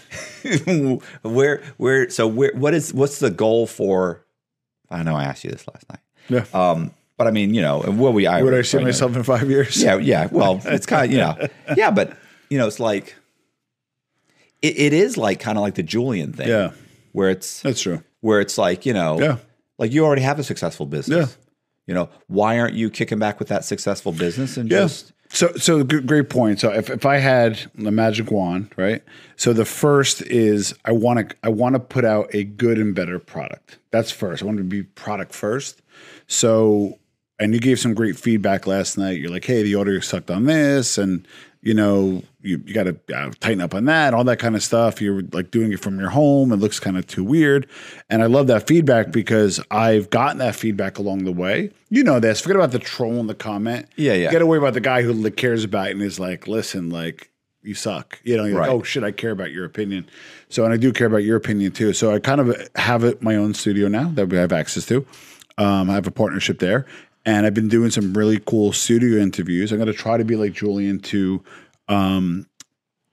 where, 1.29 1.63
where, 1.79 2.11
so 2.11 2.27
where, 2.27 2.53
what 2.55 2.75
is, 2.75 2.93
what's 2.95 3.19
the 3.19 3.31
goal 3.31 3.67
for? 3.67 4.25
I 4.91 5.03
know 5.03 5.15
I 5.17 5.25
asked 5.25 5.45
you 5.45 5.51
this 5.51 5.67
last 5.73 5.89
night. 5.89 6.01
yeah. 6.29 6.45
Um, 6.53 6.93
but 7.17 7.27
I 7.27 7.31
mean, 7.33 7.53
you 7.55 7.61
know, 7.63 7.83
and 7.83 7.99
what 7.99 8.13
we, 8.15 8.27
I 8.27 8.43
Would 8.43 8.55
I 8.55 8.63
see 8.63 8.79
myself 8.79 9.15
in 9.17 9.23
five 9.23 9.49
years? 9.51 9.83
Yeah, 9.83 9.97
yeah. 9.97 10.29
Well, 10.31 10.61
it's 10.67 10.87
kind 10.87 11.05
of 11.07 11.11
you 11.13 11.19
know, 11.19 11.49
yeah, 11.77 11.91
but 11.91 12.17
you 12.49 12.57
know, 12.59 12.67
it's 12.67 12.81
like 12.81 13.15
it, 14.63 14.79
it 14.79 14.93
is 14.93 15.17
like 15.19 15.39
kind 15.41 15.59
of 15.59 15.63
like 15.63 15.75
the 15.75 15.83
Julian 15.83 16.33
thing. 16.33 16.49
Yeah. 16.49 16.73
where 17.13 17.31
it's 17.31 17.61
That's 17.63 17.81
true. 17.83 18.03
where 18.21 18.41
it's 18.41 18.57
like 18.59 18.87
you 18.87 18.93
know, 18.95 19.21
Yeah. 19.21 19.37
like 19.79 19.93
you 19.93 20.05
already 20.05 20.23
have 20.23 20.39
a 20.39 20.45
successful 20.45 20.87
business. 20.87 21.31
Yeah. 21.31 21.45
You 21.87 21.95
know, 21.95 22.09
why 22.29 22.59
aren't 22.59 22.75
you 22.75 22.89
kicking 22.91 23.19
back 23.19 23.39
with 23.39 23.49
that 23.49 23.65
successful 23.65 24.13
business 24.13 24.57
and 24.57 24.71
Yeah. 24.71 24.81
just 24.81 25.13
So, 25.33 25.53
so 25.55 25.85
great 25.85 26.29
point. 26.29 26.59
So, 26.59 26.73
if, 26.73 26.91
if 26.91 27.07
I 27.07 27.19
had 27.19 27.71
the 27.77 27.93
magic 27.93 28.31
wand, 28.31 28.73
right? 28.77 29.03
So, 29.37 29.53
the 29.53 29.65
first 29.65 30.23
is 30.23 30.75
I 30.85 30.93
want 30.93 31.31
to 31.31 31.37
I 31.45 31.49
want 31.49 31.75
to 31.77 31.81
put 31.81 32.05
out 32.05 32.35
a 32.35 32.45
good 32.45 32.79
and 32.79 32.95
better 32.95 33.19
product. 33.19 33.79
That's 33.93 34.11
first. 34.11 34.43
I 34.43 34.47
want 34.47 34.59
to 34.59 34.65
be 34.65 34.83
product 34.83 35.33
first. 35.33 35.83
So, 36.27 36.99
and 37.39 37.55
you 37.55 37.61
gave 37.61 37.79
some 37.79 37.95
great 37.95 38.19
feedback 38.19 38.67
last 38.67 38.99
night. 38.99 39.21
You're 39.21 39.31
like, 39.31 39.45
hey, 39.45 39.63
the 39.63 39.77
audio 39.77 40.01
sucked 40.01 40.31
on 40.31 40.47
this, 40.47 40.99
and 40.99 41.27
you 41.63 41.75
know, 41.75 42.23
you, 42.41 42.63
you 42.65 42.73
got 42.73 42.85
to 42.85 42.97
uh, 43.15 43.31
tighten 43.41 43.61
up 43.61 43.75
on 43.75 43.85
that, 43.85 44.15
all 44.15 44.25
that 44.25 44.39
kind 44.39 44.57
of 44.57 44.63
stuff. 44.63 45.01
You're 45.03 45.23
like 45.33 45.51
doing 45.51 45.73
it 45.73 45.81
from 45.81 45.99
your 46.01 46.09
home. 46.09 46.53
It 46.53 46.57
looks 46.57 46.81
kind 46.81 46.97
of 46.97 47.07
too 47.07 47.23
weird. 47.23 47.67
And 48.09 48.23
I 48.23 48.27
love 48.27 48.47
that 48.47 48.67
feedback 48.67 49.13
because 49.13 49.61
I've 49.71 50.09
gotten 50.09 50.39
that 50.39 50.57
feedback 50.57 50.97
along 50.99 51.25
the 51.25 51.33
way. 51.33 51.71
You 51.91 52.03
know 52.03 52.19
this. 52.19 52.41
Forget 52.41 52.57
about 52.57 52.71
the 52.73 52.79
troll 52.79 53.21
in 53.21 53.27
the 53.27 53.35
comment. 53.35 53.89
Yeah, 53.97 54.15
yeah. 54.15 54.27
You 54.27 54.33
got 54.33 54.39
to 54.39 54.47
worry 54.47 54.59
about 54.59 54.73
the 54.75 54.81
guy 54.81 55.03
who 55.03 55.31
cares 55.33 55.65
about 55.65 55.89
it 55.89 55.91
and 55.93 56.03
is 56.03 56.19
like, 56.19 56.49
listen, 56.49 56.89
like, 56.89 57.31
you 57.63 57.75
suck. 57.75 58.19
You 58.25 58.39
know, 58.39 58.45
you're 58.47 58.57
Right. 58.59 58.69
like, 58.71 58.77
oh 58.81 58.83
shit, 58.83 59.05
I 59.05 59.11
care 59.13 59.33
about 59.33 59.51
your 59.51 59.67
opinion. 59.67 60.09
So, 60.49 60.65
and 60.65 60.73
I 60.73 60.79
do 60.79 60.95
care 60.95 61.09
about 61.09 61.25
your 61.25 61.37
opinion 61.37 61.73
too. 61.73 61.93
So, 61.93 62.11
I 62.15 62.19
kind 62.21 62.41
of 62.41 62.57
have 62.77 63.05
it 63.05 63.21
my 63.23 63.37
own 63.37 63.53
studio 63.53 63.87
now 63.87 64.09
that 64.15 64.29
we 64.31 64.39
have 64.39 64.51
access 64.53 64.87
to. 64.87 65.05
Um, 65.59 65.91
I 65.91 65.93
have 65.95 66.07
a 66.07 66.11
partnership 66.11 66.59
there, 66.59 66.87
and 67.25 67.47
I've 67.47 67.55
been 67.55 67.69
doing 67.69 67.91
some 67.91 68.15
really 68.15 68.39
cool 68.39 68.73
studio 68.73 69.21
interviews. 69.21 69.73
I'm 69.73 69.79
going 69.79 69.87
to 69.87 69.93
try 69.93 70.17
to 70.17 70.25
be 70.25 70.37
like 70.37 70.53
Julian 70.53 71.01
to 71.01 71.43
um, 71.89 72.47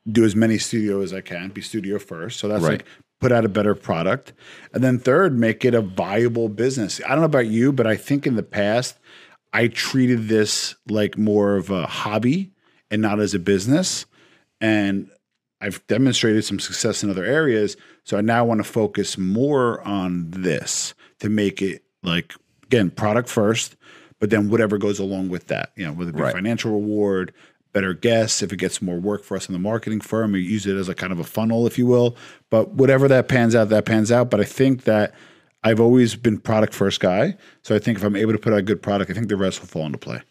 do 0.09 0.23
as 0.23 0.35
many 0.35 0.57
studio 0.57 1.01
as 1.01 1.13
I 1.13 1.21
can, 1.21 1.49
be 1.49 1.61
studio 1.61 1.99
first. 1.99 2.39
So 2.39 2.47
that's 2.47 2.63
Right. 2.63 2.71
like 2.79 2.85
put 3.19 3.31
out 3.31 3.45
a 3.45 3.49
better 3.49 3.75
product. 3.75 4.33
And 4.73 4.83
then 4.83 4.99
third, 4.99 5.37
make 5.37 5.65
it 5.65 5.73
a 5.73 5.81
viable 5.81 6.49
business. 6.49 7.01
I 7.05 7.09
don't 7.09 7.19
know 7.19 7.25
about 7.25 7.47
you, 7.47 7.71
but 7.73 7.87
I 7.87 7.95
think 7.95 8.27
in 8.27 8.35
the 8.35 8.43
past, 8.43 8.97
I 9.53 9.67
treated 9.67 10.27
this 10.27 10.75
like 10.87 11.17
more 11.17 11.55
of 11.55 11.69
a 11.69 11.87
hobby 11.87 12.51
and 12.91 13.01
not 13.01 13.19
as 13.19 13.33
a 13.33 13.39
business. 13.39 14.05
And 14.61 15.09
I've 15.59 15.85
demonstrated 15.87 16.45
some 16.45 16.59
success 16.59 17.03
in 17.03 17.09
other 17.09 17.25
areas. 17.25 17.75
So 18.03 18.17
I 18.17 18.21
now 18.21 18.45
want 18.45 18.59
to 18.59 18.63
focus 18.63 19.17
more 19.17 19.81
on 19.81 20.29
this 20.29 20.93
to 21.19 21.29
make 21.29 21.61
it 21.61 21.83
like 22.03 22.33
again 22.63 22.91
product 22.91 23.29
first, 23.29 23.75
but 24.19 24.29
then 24.29 24.49
whatever 24.49 24.77
goes 24.77 24.99
along 24.99 25.29
with 25.29 25.47
that, 25.47 25.71
you 25.75 25.85
know, 25.85 25.93
whether 25.93 26.09
it 26.09 26.15
be 26.15 26.21
Right. 26.21 26.33
financial 26.33 26.71
reward, 26.71 27.33
better 27.73 27.93
guests, 27.93 28.41
if 28.41 28.51
it 28.51 28.57
gets 28.57 28.81
more 28.81 28.97
work 28.99 29.23
for 29.23 29.37
us 29.37 29.47
in 29.47 29.53
the 29.53 29.59
marketing 29.59 30.01
firm, 30.01 30.31
we 30.31 30.41
use 30.41 30.65
it 30.65 30.75
as 30.75 30.89
a 30.89 30.95
kind 30.95 31.11
of 31.13 31.19
a 31.19 31.23
funnel, 31.23 31.67
if 31.67 31.77
you 31.77 31.85
will. 31.85 32.15
But 32.49 32.69
whatever 32.71 33.07
that 33.07 33.27
pans 33.27 33.53
out, 33.55 33.69
that 33.69 33.85
pans 33.85 34.11
out. 34.11 34.29
But 34.31 34.39
I 34.39 34.45
think 34.45 34.83
that 34.85 35.13
I've 35.63 35.79
always 35.79 36.15
been 36.15 36.39
product 36.39 36.73
first 36.73 36.99
guy. 36.99 37.35
So 37.63 37.75
I 37.75 37.79
think 37.79 37.97
if 37.97 38.03
I'm 38.03 38.15
able 38.15 38.31
to 38.31 38.39
put 38.39 38.53
out 38.53 38.59
a 38.59 38.63
good 38.63 38.81
product, 38.81 39.11
I 39.11 39.13
think 39.13 39.27
the 39.27 39.35
rest 39.37 39.59
will 39.59 39.67
fall 39.67 39.85
into 39.85 39.97
play. 39.97 40.21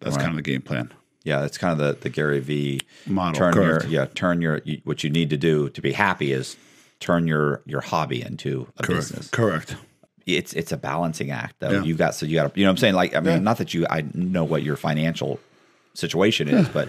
That's 0.00 0.16
kind 0.16 0.30
of 0.30 0.36
the 0.36 0.42
game 0.42 0.62
plan. 0.62 0.92
Yeah, 1.24 1.40
that's 1.40 1.58
kind 1.58 1.78
of 1.78 1.86
the, 1.86 2.00
the 2.00 2.08
Gary 2.08 2.40
V 2.40 2.80
Model, 3.06 3.38
Turn 3.38 3.52
correct. 3.52 3.84
your 3.84 3.92
yeah, 3.92 4.06
turn 4.14 4.40
your 4.40 4.62
you- 4.64 4.80
what 4.84 5.04
you 5.04 5.10
need 5.10 5.28
to 5.30 5.36
do 5.36 5.68
to 5.70 5.82
be 5.82 5.92
happy 5.92 6.32
is 6.32 6.56
turn 7.00 7.26
your 7.26 7.60
your 7.66 7.80
hobby 7.82 8.22
into 8.22 8.68
a 8.78 8.86
business. 8.86 9.28
Correct. 9.28 9.74
It's 10.36 10.52
it's 10.52 10.72
a 10.72 10.76
balancing 10.76 11.30
act 11.30 11.56
though. 11.60 11.70
Yeah. 11.70 11.82
You 11.84 11.94
got 11.94 12.14
so 12.14 12.26
you 12.26 12.34
got 12.36 12.52
to 12.54 12.60
you 12.60 12.64
know 12.66 12.70
what 12.70 12.74
I'm 12.74 12.76
saying 12.78 12.94
like 12.94 13.14
I 13.14 13.20
mean 13.20 13.34
Yeah. 13.34 13.38
not 13.40 13.58
that 13.58 13.72
you 13.74 13.86
I 13.88 14.04
know 14.14 14.44
what 14.44 14.62
your 14.62 14.76
financial 14.76 15.40
situation 15.94 16.48
is, 16.48 16.68
but 16.68 16.88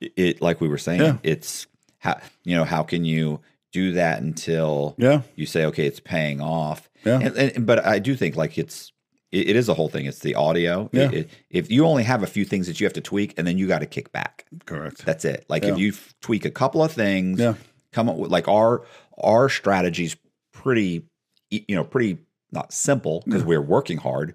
it 0.00 0.42
like 0.42 0.60
we 0.60 0.68
were 0.68 0.78
saying, 0.78 1.00
Yeah. 1.00 1.16
it's 1.22 1.66
how 1.98 2.20
you 2.44 2.56
know 2.56 2.64
how 2.64 2.82
can 2.82 3.04
you 3.04 3.40
do 3.72 3.92
that 3.92 4.20
until 4.20 4.94
Yeah. 4.98 5.22
you 5.36 5.46
say 5.46 5.64
okay 5.66 5.86
it's 5.86 6.00
paying 6.00 6.40
off. 6.40 6.90
Yeah. 7.04 7.20
And, 7.20 7.36
and, 7.36 7.66
but 7.66 7.84
I 7.86 7.98
do 7.98 8.14
think 8.16 8.36
like 8.36 8.58
it's 8.58 8.92
it, 9.30 9.50
it 9.50 9.56
is 9.56 9.68
a 9.68 9.74
whole 9.74 9.88
thing. 9.88 10.06
It's 10.06 10.18
the 10.18 10.34
audio. 10.34 10.90
Yeah. 10.92 11.10
It- 11.10 11.30
if 11.50 11.70
you 11.70 11.86
only 11.86 12.02
have 12.02 12.22
a 12.22 12.26
few 12.26 12.44
things 12.44 12.66
that 12.66 12.80
you 12.80 12.86
have 12.86 12.92
to 12.94 13.00
tweak, 13.00 13.34
and 13.38 13.46
then 13.46 13.56
you 13.56 13.66
got 13.68 13.78
to 13.78 13.86
kick 13.86 14.12
back. 14.12 14.44
Correct. 14.66 15.04
That's 15.06 15.24
it. 15.24 15.46
Like 15.48 15.62
Yeah. 15.64 15.72
if 15.72 15.78
you 15.78 15.92
tweak 16.20 16.44
a 16.44 16.50
couple 16.50 16.82
of 16.82 16.92
things, 16.92 17.38
Yeah. 17.40 17.54
come 17.92 18.08
up 18.08 18.16
with 18.16 18.30
like 18.32 18.48
our 18.48 18.82
our 19.22 19.48
strategy's 19.48 20.16
pretty, 20.52 21.04
you 21.50 21.76
know, 21.76 21.84
pretty 21.84 22.18
not 22.52 22.72
simple 22.72 23.22
because 23.24 23.42
we're 23.44 23.62
working 23.62 23.98
hard, 23.98 24.34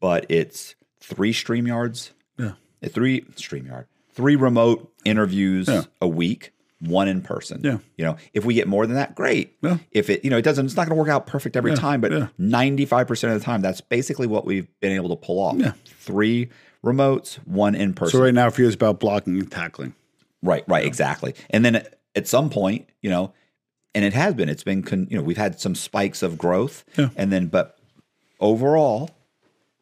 but 0.00 0.26
it's 0.28 0.74
three 1.00 1.32
StreamYards, 1.32 2.10
Yeah. 2.38 2.52
Eh, 2.82 2.88
three 2.88 3.22
StreamYard, 3.36 3.86
three 4.12 4.36
remote 4.36 4.92
interviews 5.04 5.68
Yeah. 5.68 5.82
a 6.00 6.08
week, 6.08 6.52
one 6.80 7.08
in 7.08 7.22
person. 7.22 7.60
Yeah. 7.64 7.78
You 7.96 8.04
know, 8.04 8.16
if 8.34 8.44
we 8.44 8.54
get 8.54 8.68
more 8.68 8.86
than 8.86 8.96
that, 8.96 9.14
great. 9.14 9.56
Yeah. 9.62 9.78
If 9.92 10.10
it, 10.10 10.22
you 10.24 10.30
know, 10.30 10.36
it 10.36 10.42
doesn't, 10.42 10.66
it's 10.66 10.76
not 10.76 10.86
going 10.86 10.96
to 10.96 11.00
work 11.00 11.08
out 11.08 11.26
perfect 11.26 11.56
every 11.56 11.70
Yeah. 11.72 11.76
time, 11.76 12.00
but 12.00 12.12
Yeah. 12.12 12.28
ninety 12.38 12.84
five 12.84 13.06
percent 13.08 13.32
of 13.32 13.38
the 13.40 13.44
time, 13.44 13.62
that's 13.62 13.80
basically 13.80 14.26
what 14.26 14.44
we've 14.44 14.68
been 14.80 14.92
able 14.92 15.08
to 15.10 15.16
pull 15.16 15.38
off. 15.38 15.56
Yeah. 15.58 15.72
Three 15.86 16.50
remotes, 16.84 17.34
one 17.46 17.74
in 17.74 17.94
person. 17.94 18.18
So 18.18 18.24
right 18.24 18.34
now, 18.34 18.50
for 18.50 18.60
you, 18.60 18.66
it's 18.66 18.74
about 18.76 19.00
blocking 19.00 19.38
and 19.38 19.50
tackling. 19.50 19.94
Right, 20.42 20.64
right, 20.68 20.84
exactly. 20.84 21.34
And 21.48 21.64
then 21.64 21.76
at- 21.76 21.98
at 22.16 22.28
some 22.28 22.50
point, 22.50 22.86
you 23.02 23.08
know, 23.10 23.32
and 23.94 24.04
it 24.04 24.12
has 24.12 24.34
been, 24.34 24.48
it's 24.48 24.64
been, 24.64 24.82
con, 24.82 25.06
you 25.10 25.16
know, 25.16 25.22
we've 25.22 25.36
had 25.36 25.60
some 25.60 25.74
spikes 25.74 26.22
of 26.22 26.36
growth, 26.38 26.84
Yeah. 26.98 27.10
and 27.16 27.32
then, 27.32 27.46
but 27.46 27.78
overall, 28.40 29.10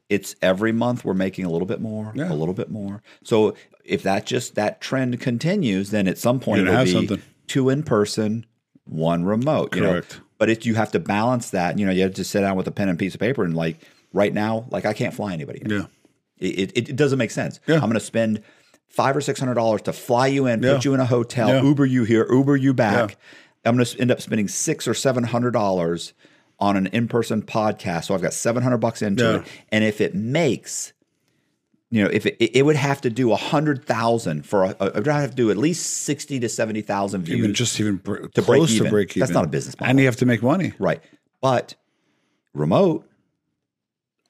it's 0.08 0.34
every 0.42 0.72
month 0.72 1.04
we're 1.04 1.14
making 1.14 1.44
a 1.44 1.50
little 1.50 1.66
bit 1.66 1.80
more, 1.80 2.12
Yeah. 2.14 2.30
a 2.30 2.34
little 2.34 2.54
bit 2.54 2.70
more. 2.70 3.02
So 3.24 3.54
if 3.84 4.02
that 4.02 4.26
just 4.26 4.54
that 4.56 4.80
trend 4.80 5.18
continues, 5.20 5.90
then 5.90 6.06
at 6.06 6.18
some 6.18 6.38
point 6.40 6.62
it'll 6.68 6.84
be 6.84 6.92
something. 6.92 7.22
two 7.46 7.68
in 7.70 7.82
person, 7.82 8.44
one 8.84 9.24
remote. 9.24 9.74
You 9.74 9.82
Correct. 9.82 10.16
know, 10.18 10.24
but 10.38 10.50
if 10.50 10.66
you 10.66 10.74
have 10.74 10.92
to 10.92 10.98
balance 11.00 11.50
that, 11.50 11.78
you 11.78 11.86
know, 11.86 11.92
you 11.92 12.02
have 12.02 12.14
to 12.14 12.24
sit 12.24 12.40
down 12.42 12.56
with 12.56 12.66
a 12.66 12.70
pen 12.72 12.88
and 12.88 12.98
piece 12.98 13.14
of 13.14 13.20
paper 13.20 13.42
and 13.44 13.56
like 13.56 13.78
right 14.12 14.32
now, 14.34 14.66
like 14.70 14.84
I 14.84 14.92
can't 14.92 15.14
fly 15.14 15.32
anybody. 15.32 15.62
Yeah. 15.64 15.86
It, 16.38 16.72
it, 16.76 16.88
it 16.90 16.96
doesn't 16.96 17.18
make 17.18 17.30
sense. 17.30 17.60
Yeah. 17.66 17.76
I'm 17.76 17.82
going 17.82 17.94
to 17.94 18.00
spend 18.00 18.42
five 18.88 19.16
or 19.16 19.20
six 19.22 19.40
hundred 19.40 19.54
dollars 19.54 19.82
to 19.82 19.92
fly 19.92 20.26
you 20.26 20.46
in, 20.46 20.62
Yeah. 20.62 20.74
put 20.74 20.84
you 20.84 20.92
in 20.94 21.00
a 21.00 21.06
hotel, 21.06 21.48
Yeah. 21.48 21.62
Uber 21.62 21.86
you 21.86 22.04
here, 22.04 22.26
Uber 22.30 22.56
you 22.56 22.74
back. 22.74 23.16
I'm 23.64 23.76
going 23.76 23.84
to 23.84 24.00
end 24.00 24.10
up 24.10 24.20
spending 24.20 24.48
six 24.48 24.88
or 24.88 24.94
seven 24.94 25.24
hundred 25.24 25.52
dollars 25.52 26.12
on 26.58 26.76
an 26.76 26.86
in-person 26.88 27.42
podcast. 27.42 28.04
So 28.04 28.14
I've 28.14 28.22
got 28.22 28.32
seven 28.32 28.62
hundred 28.62 28.78
bucks 28.78 29.02
into 29.02 29.24
Yeah. 29.24 29.36
it, 29.40 29.46
and 29.70 29.84
if 29.84 30.00
it 30.00 30.14
makes, 30.14 30.92
you 31.90 32.02
know, 32.04 32.10
if 32.12 32.24
it, 32.26 32.36
it 32.40 32.64
would 32.64 32.76
have 32.76 33.00
to 33.02 33.10
do 33.10 33.32
a 33.32 33.36
hundred 33.36 33.84
thousand 33.84 34.46
for, 34.46 34.64
a, 34.64 34.70
it 34.70 34.94
would 34.94 35.06
have 35.06 35.30
to 35.30 35.36
do 35.36 35.50
at 35.50 35.56
least 35.56 35.86
sixty 35.98 36.38
to 36.40 36.48
seventy 36.48 36.80
thousand 36.82 37.22
views, 37.24 37.38
Even 37.38 37.54
just 37.54 37.78
even 37.80 37.96
br- 37.96 38.26
To 38.26 38.42
break 38.42 38.68
even. 38.70 38.84
to 38.84 38.90
break 38.90 39.10
even. 39.12 39.20
That's 39.20 39.32
not 39.32 39.44
a 39.44 39.48
business 39.48 39.78
model. 39.78 39.90
And 39.90 39.98
you 40.00 40.06
have 40.06 40.16
to 40.16 40.26
make 40.26 40.42
money. 40.42 40.72
right? 40.78 41.00
But 41.40 41.74
remote, 42.54 43.08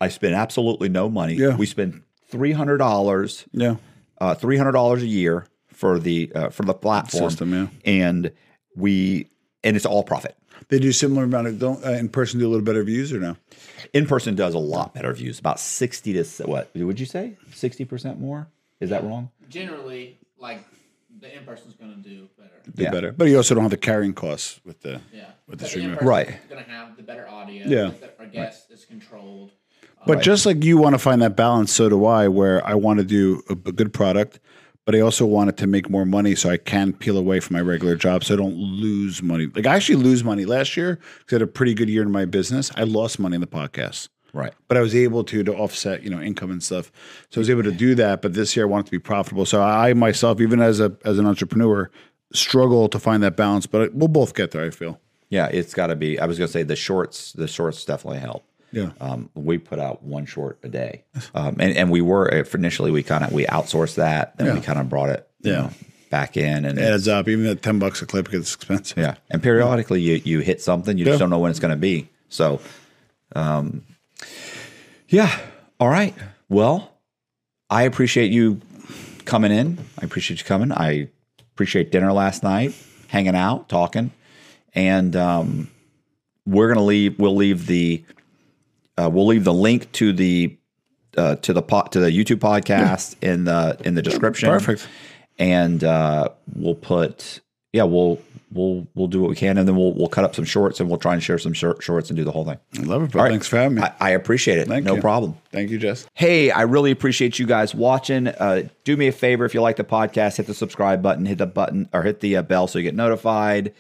I 0.01 0.09
spend 0.09 0.35
absolutely 0.35 0.89
no 0.89 1.09
money. 1.09 1.35
Yeah. 1.35 1.57
We 1.57 1.67
spend 1.67 2.03
three 2.29 2.53
hundred 2.53 2.79
dollars 2.79 3.45
Yeah. 3.53 3.77
uh, 4.21 4.35
three 4.35 4.57
hundred 4.57 4.73
dollars 4.73 5.03
a 5.03 5.07
year 5.07 5.47
for 5.69 5.99
the 5.99 6.33
uh, 6.35 6.49
for 6.51 6.65
the 6.65 6.75
platform 6.75 7.31
System, 7.31 7.53
yeah. 7.53 7.67
and 7.85 8.33
we 8.77 9.29
and 9.65 9.77
it's 9.77 9.87
all 9.87 10.03
profit. 10.03 10.37
They 10.69 10.79
do 10.79 10.93
similar 10.93 11.25
amount 11.25 11.49
of 11.49 11.59
don't 11.59 11.85
uh, 11.85 11.91
in 11.93 12.09
person 12.09 12.39
do 12.41 12.47
a 12.47 12.51
little 12.51 12.65
better 12.65 12.83
views 12.85 13.13
or 13.13 13.19
no? 13.21 13.37
In 13.93 14.07
person 14.07 14.35
does 14.35 14.55
a 14.55 14.59
lot 14.59 14.95
better 14.95 15.13
views, 15.13 15.39
about 15.39 15.61
sixty 15.61 16.13
to 16.13 16.25
what 16.47 16.71
would 16.75 16.99
you 17.01 17.07
say? 17.07 17.37
Sixty 17.55 17.85
percent 17.85 18.21
more? 18.21 18.49
Is 18.81 18.91
that 18.91 19.05
wrong? 19.05 19.31
Generally, 19.49 20.19
like 20.39 20.65
the 21.21 21.37
in 21.37 21.45
person's 21.45 21.75
gonna 21.75 21.97
do 21.97 22.29
better. 22.39 22.51
Do 22.75 22.83
Yeah. 22.85 22.91
better, 22.91 23.13
but 23.13 23.25
you 23.27 23.37
also 23.37 23.55
don't 23.55 23.63
have 23.65 23.71
the 23.71 23.77
carrying 23.77 24.13
costs 24.15 24.61
with 24.65 24.81
the 24.83 25.01
Yeah, 25.13 25.31
with 25.47 25.59
the 25.59 25.65
But 25.65 25.69
streamer. 25.69 25.89
in-person's 25.91 26.09
Right. 26.09 26.49
Gonna 26.49 26.63
have 26.63 26.97
the 26.97 27.03
better 27.03 27.29
audio. 27.29 27.67
Yeah. 27.67 27.91
the- 28.01 28.11
Our 28.21 28.27
guest 28.27 28.71
is 28.71 28.85
controlled. 28.85 29.51
But 30.07 30.21
just 30.21 30.47
like 30.47 30.65
you 30.65 30.79
want 30.79 30.95
to 30.95 30.99
find 30.99 31.23
that 31.23 31.37
balance, 31.37 31.71
so 31.73 31.89
do 31.89 32.05
I. 32.07 32.27
Where 32.29 32.65
I 32.67 32.75
want 32.75 32.99
to 32.99 33.05
do 33.05 33.43
a, 33.49 33.53
a 33.53 33.73
good 33.73 33.93
product, 33.93 34.41
but 34.85 34.95
I 34.95 35.01
also 35.01 35.25
wanted 35.27 35.57
to 35.59 35.67
make 35.67 35.89
more 35.91 36.05
money, 36.05 36.35
so 36.35 36.51
I 36.51 36.57
can 36.57 36.93
peel 36.93 37.17
away 37.17 37.41
from 37.41 37.55
my 37.55 37.61
regular 37.63 37.95
job, 37.97 38.25
so 38.25 38.35
I 38.35 38.37
don't 38.37 38.57
lose 38.57 39.23
money. 39.23 39.47
Like 39.55 39.67
I 39.67 39.75
actually 39.77 39.97
lose 40.03 40.25
money 40.25 40.45
last 40.45 40.77
year 40.77 40.99
because 41.19 41.33
I 41.33 41.35
had 41.37 41.43
a 41.43 41.47
pretty 41.47 41.75
good 41.75 41.89
year 41.89 42.03
in 42.03 42.11
my 42.11 42.25
business. 42.25 42.71
I 42.77 42.83
lost 42.85 43.19
money 43.19 43.35
in 43.37 43.41
the 43.41 43.47
podcast, 43.47 44.09
Right. 44.33 44.53
but 44.69 44.77
I 44.77 44.81
was 44.81 44.95
able 44.95 45.25
to 45.25 45.45
to 45.45 45.55
offset 45.55 46.03
you 46.03 46.11
know 46.11 46.21
income 46.21 46.51
and 46.51 46.63
stuff. 46.63 46.91
So 47.31 47.39
I 47.39 47.43
was 47.43 47.51
able 47.51 47.63
to 47.65 47.73
do 47.73 47.95
that. 47.97 48.23
But 48.23 48.35
this 48.35 48.57
year 48.57 48.65
I 48.67 48.69
want 48.69 48.87
it 48.87 48.91
to 48.91 48.93
be 48.93 48.99
profitable. 48.99 49.47
So 49.47 49.63
I 49.63 49.95
myself, 49.95 50.41
even 50.41 50.61
as 50.61 50.81
a 50.81 50.97
as 51.05 51.19
an 51.19 51.27
entrepreneur, 51.27 51.91
struggle 52.33 52.89
to 52.89 52.99
find 52.99 53.23
that 53.23 53.37
balance. 53.37 53.67
But 53.67 53.95
we'll 53.95 54.09
both 54.09 54.35
get 54.35 54.51
there. 54.53 54.65
I 54.65 54.71
feel. 54.71 54.99
Yeah, 55.29 55.47
it's 55.47 55.73
got 55.73 55.87
to 55.87 55.97
be. 55.97 56.19
I 56.19 56.27
was 56.27 56.37
going 56.37 56.47
to 56.49 56.53
say 56.53 56.63
the 56.63 56.77
shorts. 56.77 57.33
The 57.33 57.49
shorts 57.49 57.85
definitely 57.87 58.19
help. 58.21 58.45
Yeah. 58.73 58.91
Um, 59.01 59.29
we 59.35 59.59
put 59.59 59.79
out 59.79 60.03
one 60.03 60.25
short 60.27 60.59
a 60.63 60.69
day, 60.69 61.05
um, 61.35 61.57
and 61.61 61.77
and 61.77 61.91
we 61.91 62.01
were 62.01 62.33
uh, 62.33 62.45
initially 62.55 62.91
we 62.91 63.03
kind 63.03 63.23
of 63.25 63.33
we 63.33 63.45
outsourced 63.47 63.97
that, 63.97 64.37
then 64.39 64.55
we 64.55 64.61
kind 64.61 64.79
of 64.79 64.89
brought 64.89 65.11
it, 65.11 65.29
you 65.41 65.53
Yeah. 65.53 65.59
know, 65.59 65.71
back 66.11 66.37
in, 66.37 66.65
and 66.65 66.79
It 66.79 66.83
adds 66.83 67.07
up. 67.09 67.29
Even 67.29 67.47
at 67.47 67.63
ten 67.63 67.79
bucks 67.79 68.01
a 68.03 68.07
clip 68.07 68.31
gets 68.31 68.55
expensive. 68.55 68.97
Yeah, 68.99 69.17
and 69.31 69.43
periodically 69.43 70.01
you 70.01 70.21
you 70.25 70.41
hit 70.41 70.61
something, 70.63 70.97
you 70.99 71.05
just 71.05 71.19
don't 71.19 71.31
know 71.31 71.39
when 71.39 71.51
it's 71.51 71.61
going 71.61 71.71
to 71.75 71.77
be. 71.77 72.09
So, 72.29 72.61
um, 73.37 73.85
yeah. 75.09 75.39
All 75.79 75.89
right. 75.89 76.15
Well, 76.49 76.93
I 77.69 77.83
appreciate 77.83 78.31
you 78.33 78.61
coming 79.25 79.53
in. 79.53 79.79
I 80.01 80.05
appreciate 80.05 80.41
you 80.41 80.47
coming. 80.47 80.73
I 80.73 81.09
appreciate 81.55 81.91
dinner 81.93 82.13
last 82.13 82.43
night, 82.43 82.75
hanging 83.09 83.35
out, 83.37 83.69
talking, 83.69 84.13
and 84.75 85.15
um, 85.17 85.71
we're 86.47 86.69
gonna 86.69 86.85
leave. 86.87 87.19
We'll 87.19 87.37
leave 87.37 87.67
the 87.67 88.05
uh, 88.99 89.09
we'll 89.13 89.27
leave 89.27 89.45
the 89.45 89.55
link 89.55 89.91
to 89.93 90.13
the 90.13 90.57
uh, 91.17 91.37
to 91.37 91.53
the 91.53 91.63
po- 91.63 91.87
to 91.91 92.01
the 92.01 92.11
YouTube 92.11 92.39
podcast 92.39 93.17
in 93.23 93.45
the 93.45 93.79
in 93.85 93.95
the 93.95 94.03
description. 94.03 94.49
Perfect. 94.49 94.89
And 95.39 95.83
uh, 95.83 96.29
we'll 96.55 96.75
put 96.75 97.41
yeah 97.73 97.85
we'll 97.85 98.21
we'll 98.53 98.87
we'll 98.95 99.09
do 99.09 99.21
what 99.21 99.31
we 99.31 99.37
can, 99.37 99.59
and 99.59 99.67
then 99.67 99.77
we'll 99.77 99.93
we'll 99.95 100.09
cut 100.09 100.25
up 100.25 100.35
some 100.35 100.45
shorts, 100.45 100.81
and 100.81 100.89
we'll 100.89 100.99
try 100.99 101.15
and 101.15 101.23
share 101.23 101.39
some 101.39 101.53
short, 101.53 101.83
shorts 101.83 102.11
and 102.11 102.17
do 102.17 102.25
the 102.25 102.33
whole 102.33 102.45
thing. 102.45 102.59
I 102.79 102.83
love 102.83 103.03
it, 103.03 103.11
bro. 103.11 103.21
All 103.21 103.25
right. 103.25 103.31
Thanks 103.31 103.49
for 103.49 103.57
having 103.57 103.77
me. 103.77 103.83
I, 103.83 103.95
I 104.01 104.11
appreciate 104.11 104.59
it. 104.59 104.69
Thank 104.69 104.85
no 104.85 104.97
you. 104.97 105.01
problem. 105.01 105.37
Thank 105.51 105.71
you, 105.71 105.79
Jess. 105.79 106.07
Hey, 106.15 106.51
I 106.51 106.63
really 106.63 106.91
appreciate 106.91 107.39
you 107.39 107.47
guys 107.47 107.75
watching. 107.75 108.29
Uh, 108.29 108.69
do 108.85 108.97
me 108.97 109.09
a 109.09 109.13
favor 109.13 109.45
if 109.45 109.55
you 109.55 109.63
like 109.63 109.77
the 109.77 109.85
podcast, 109.85 110.37
hit 110.37 110.47
the 110.47 110.55
subscribe 110.55 111.03
button, 111.03 111.27
hit 111.27 111.39
the 111.39 111.47
button 111.47 111.89
or 111.93 112.03
hit 112.03 112.21
the 112.21 112.37
uh, 112.37 112.43
bell 112.43 112.67
so 112.67 112.79
you 112.79 112.85
get 112.85 112.95
notified. 112.95 113.75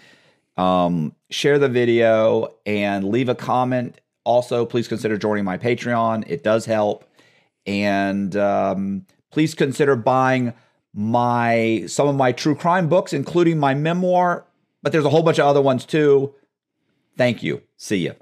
Um, 0.56 1.14
share 1.30 1.58
the 1.58 1.68
video 1.68 2.54
and 2.66 3.04
leave 3.08 3.28
a 3.28 3.34
comment. 3.34 3.98
Also, 4.24 4.64
please 4.64 4.88
consider 4.88 5.16
joining 5.16 5.44
my 5.44 5.58
Patreon. 5.58 6.24
It 6.28 6.44
does 6.44 6.66
help. 6.66 7.04
And 7.66 8.36
um, 8.36 9.06
please 9.30 9.54
consider 9.54 9.96
buying 9.96 10.52
my 10.94 11.84
some 11.86 12.08
of 12.08 12.16
my 12.16 12.32
true 12.32 12.54
crime 12.54 12.88
books, 12.88 13.12
including 13.12 13.58
my 13.58 13.74
memoir. 13.74 14.46
But 14.82 14.92
there's 14.92 15.04
a 15.04 15.10
whole 15.10 15.22
bunch 15.22 15.38
of 15.38 15.46
other 15.46 15.62
ones 15.62 15.84
too. 15.84 16.34
Thank 17.16 17.42
you. 17.42 17.62
See 17.76 17.98
you. 17.98 18.14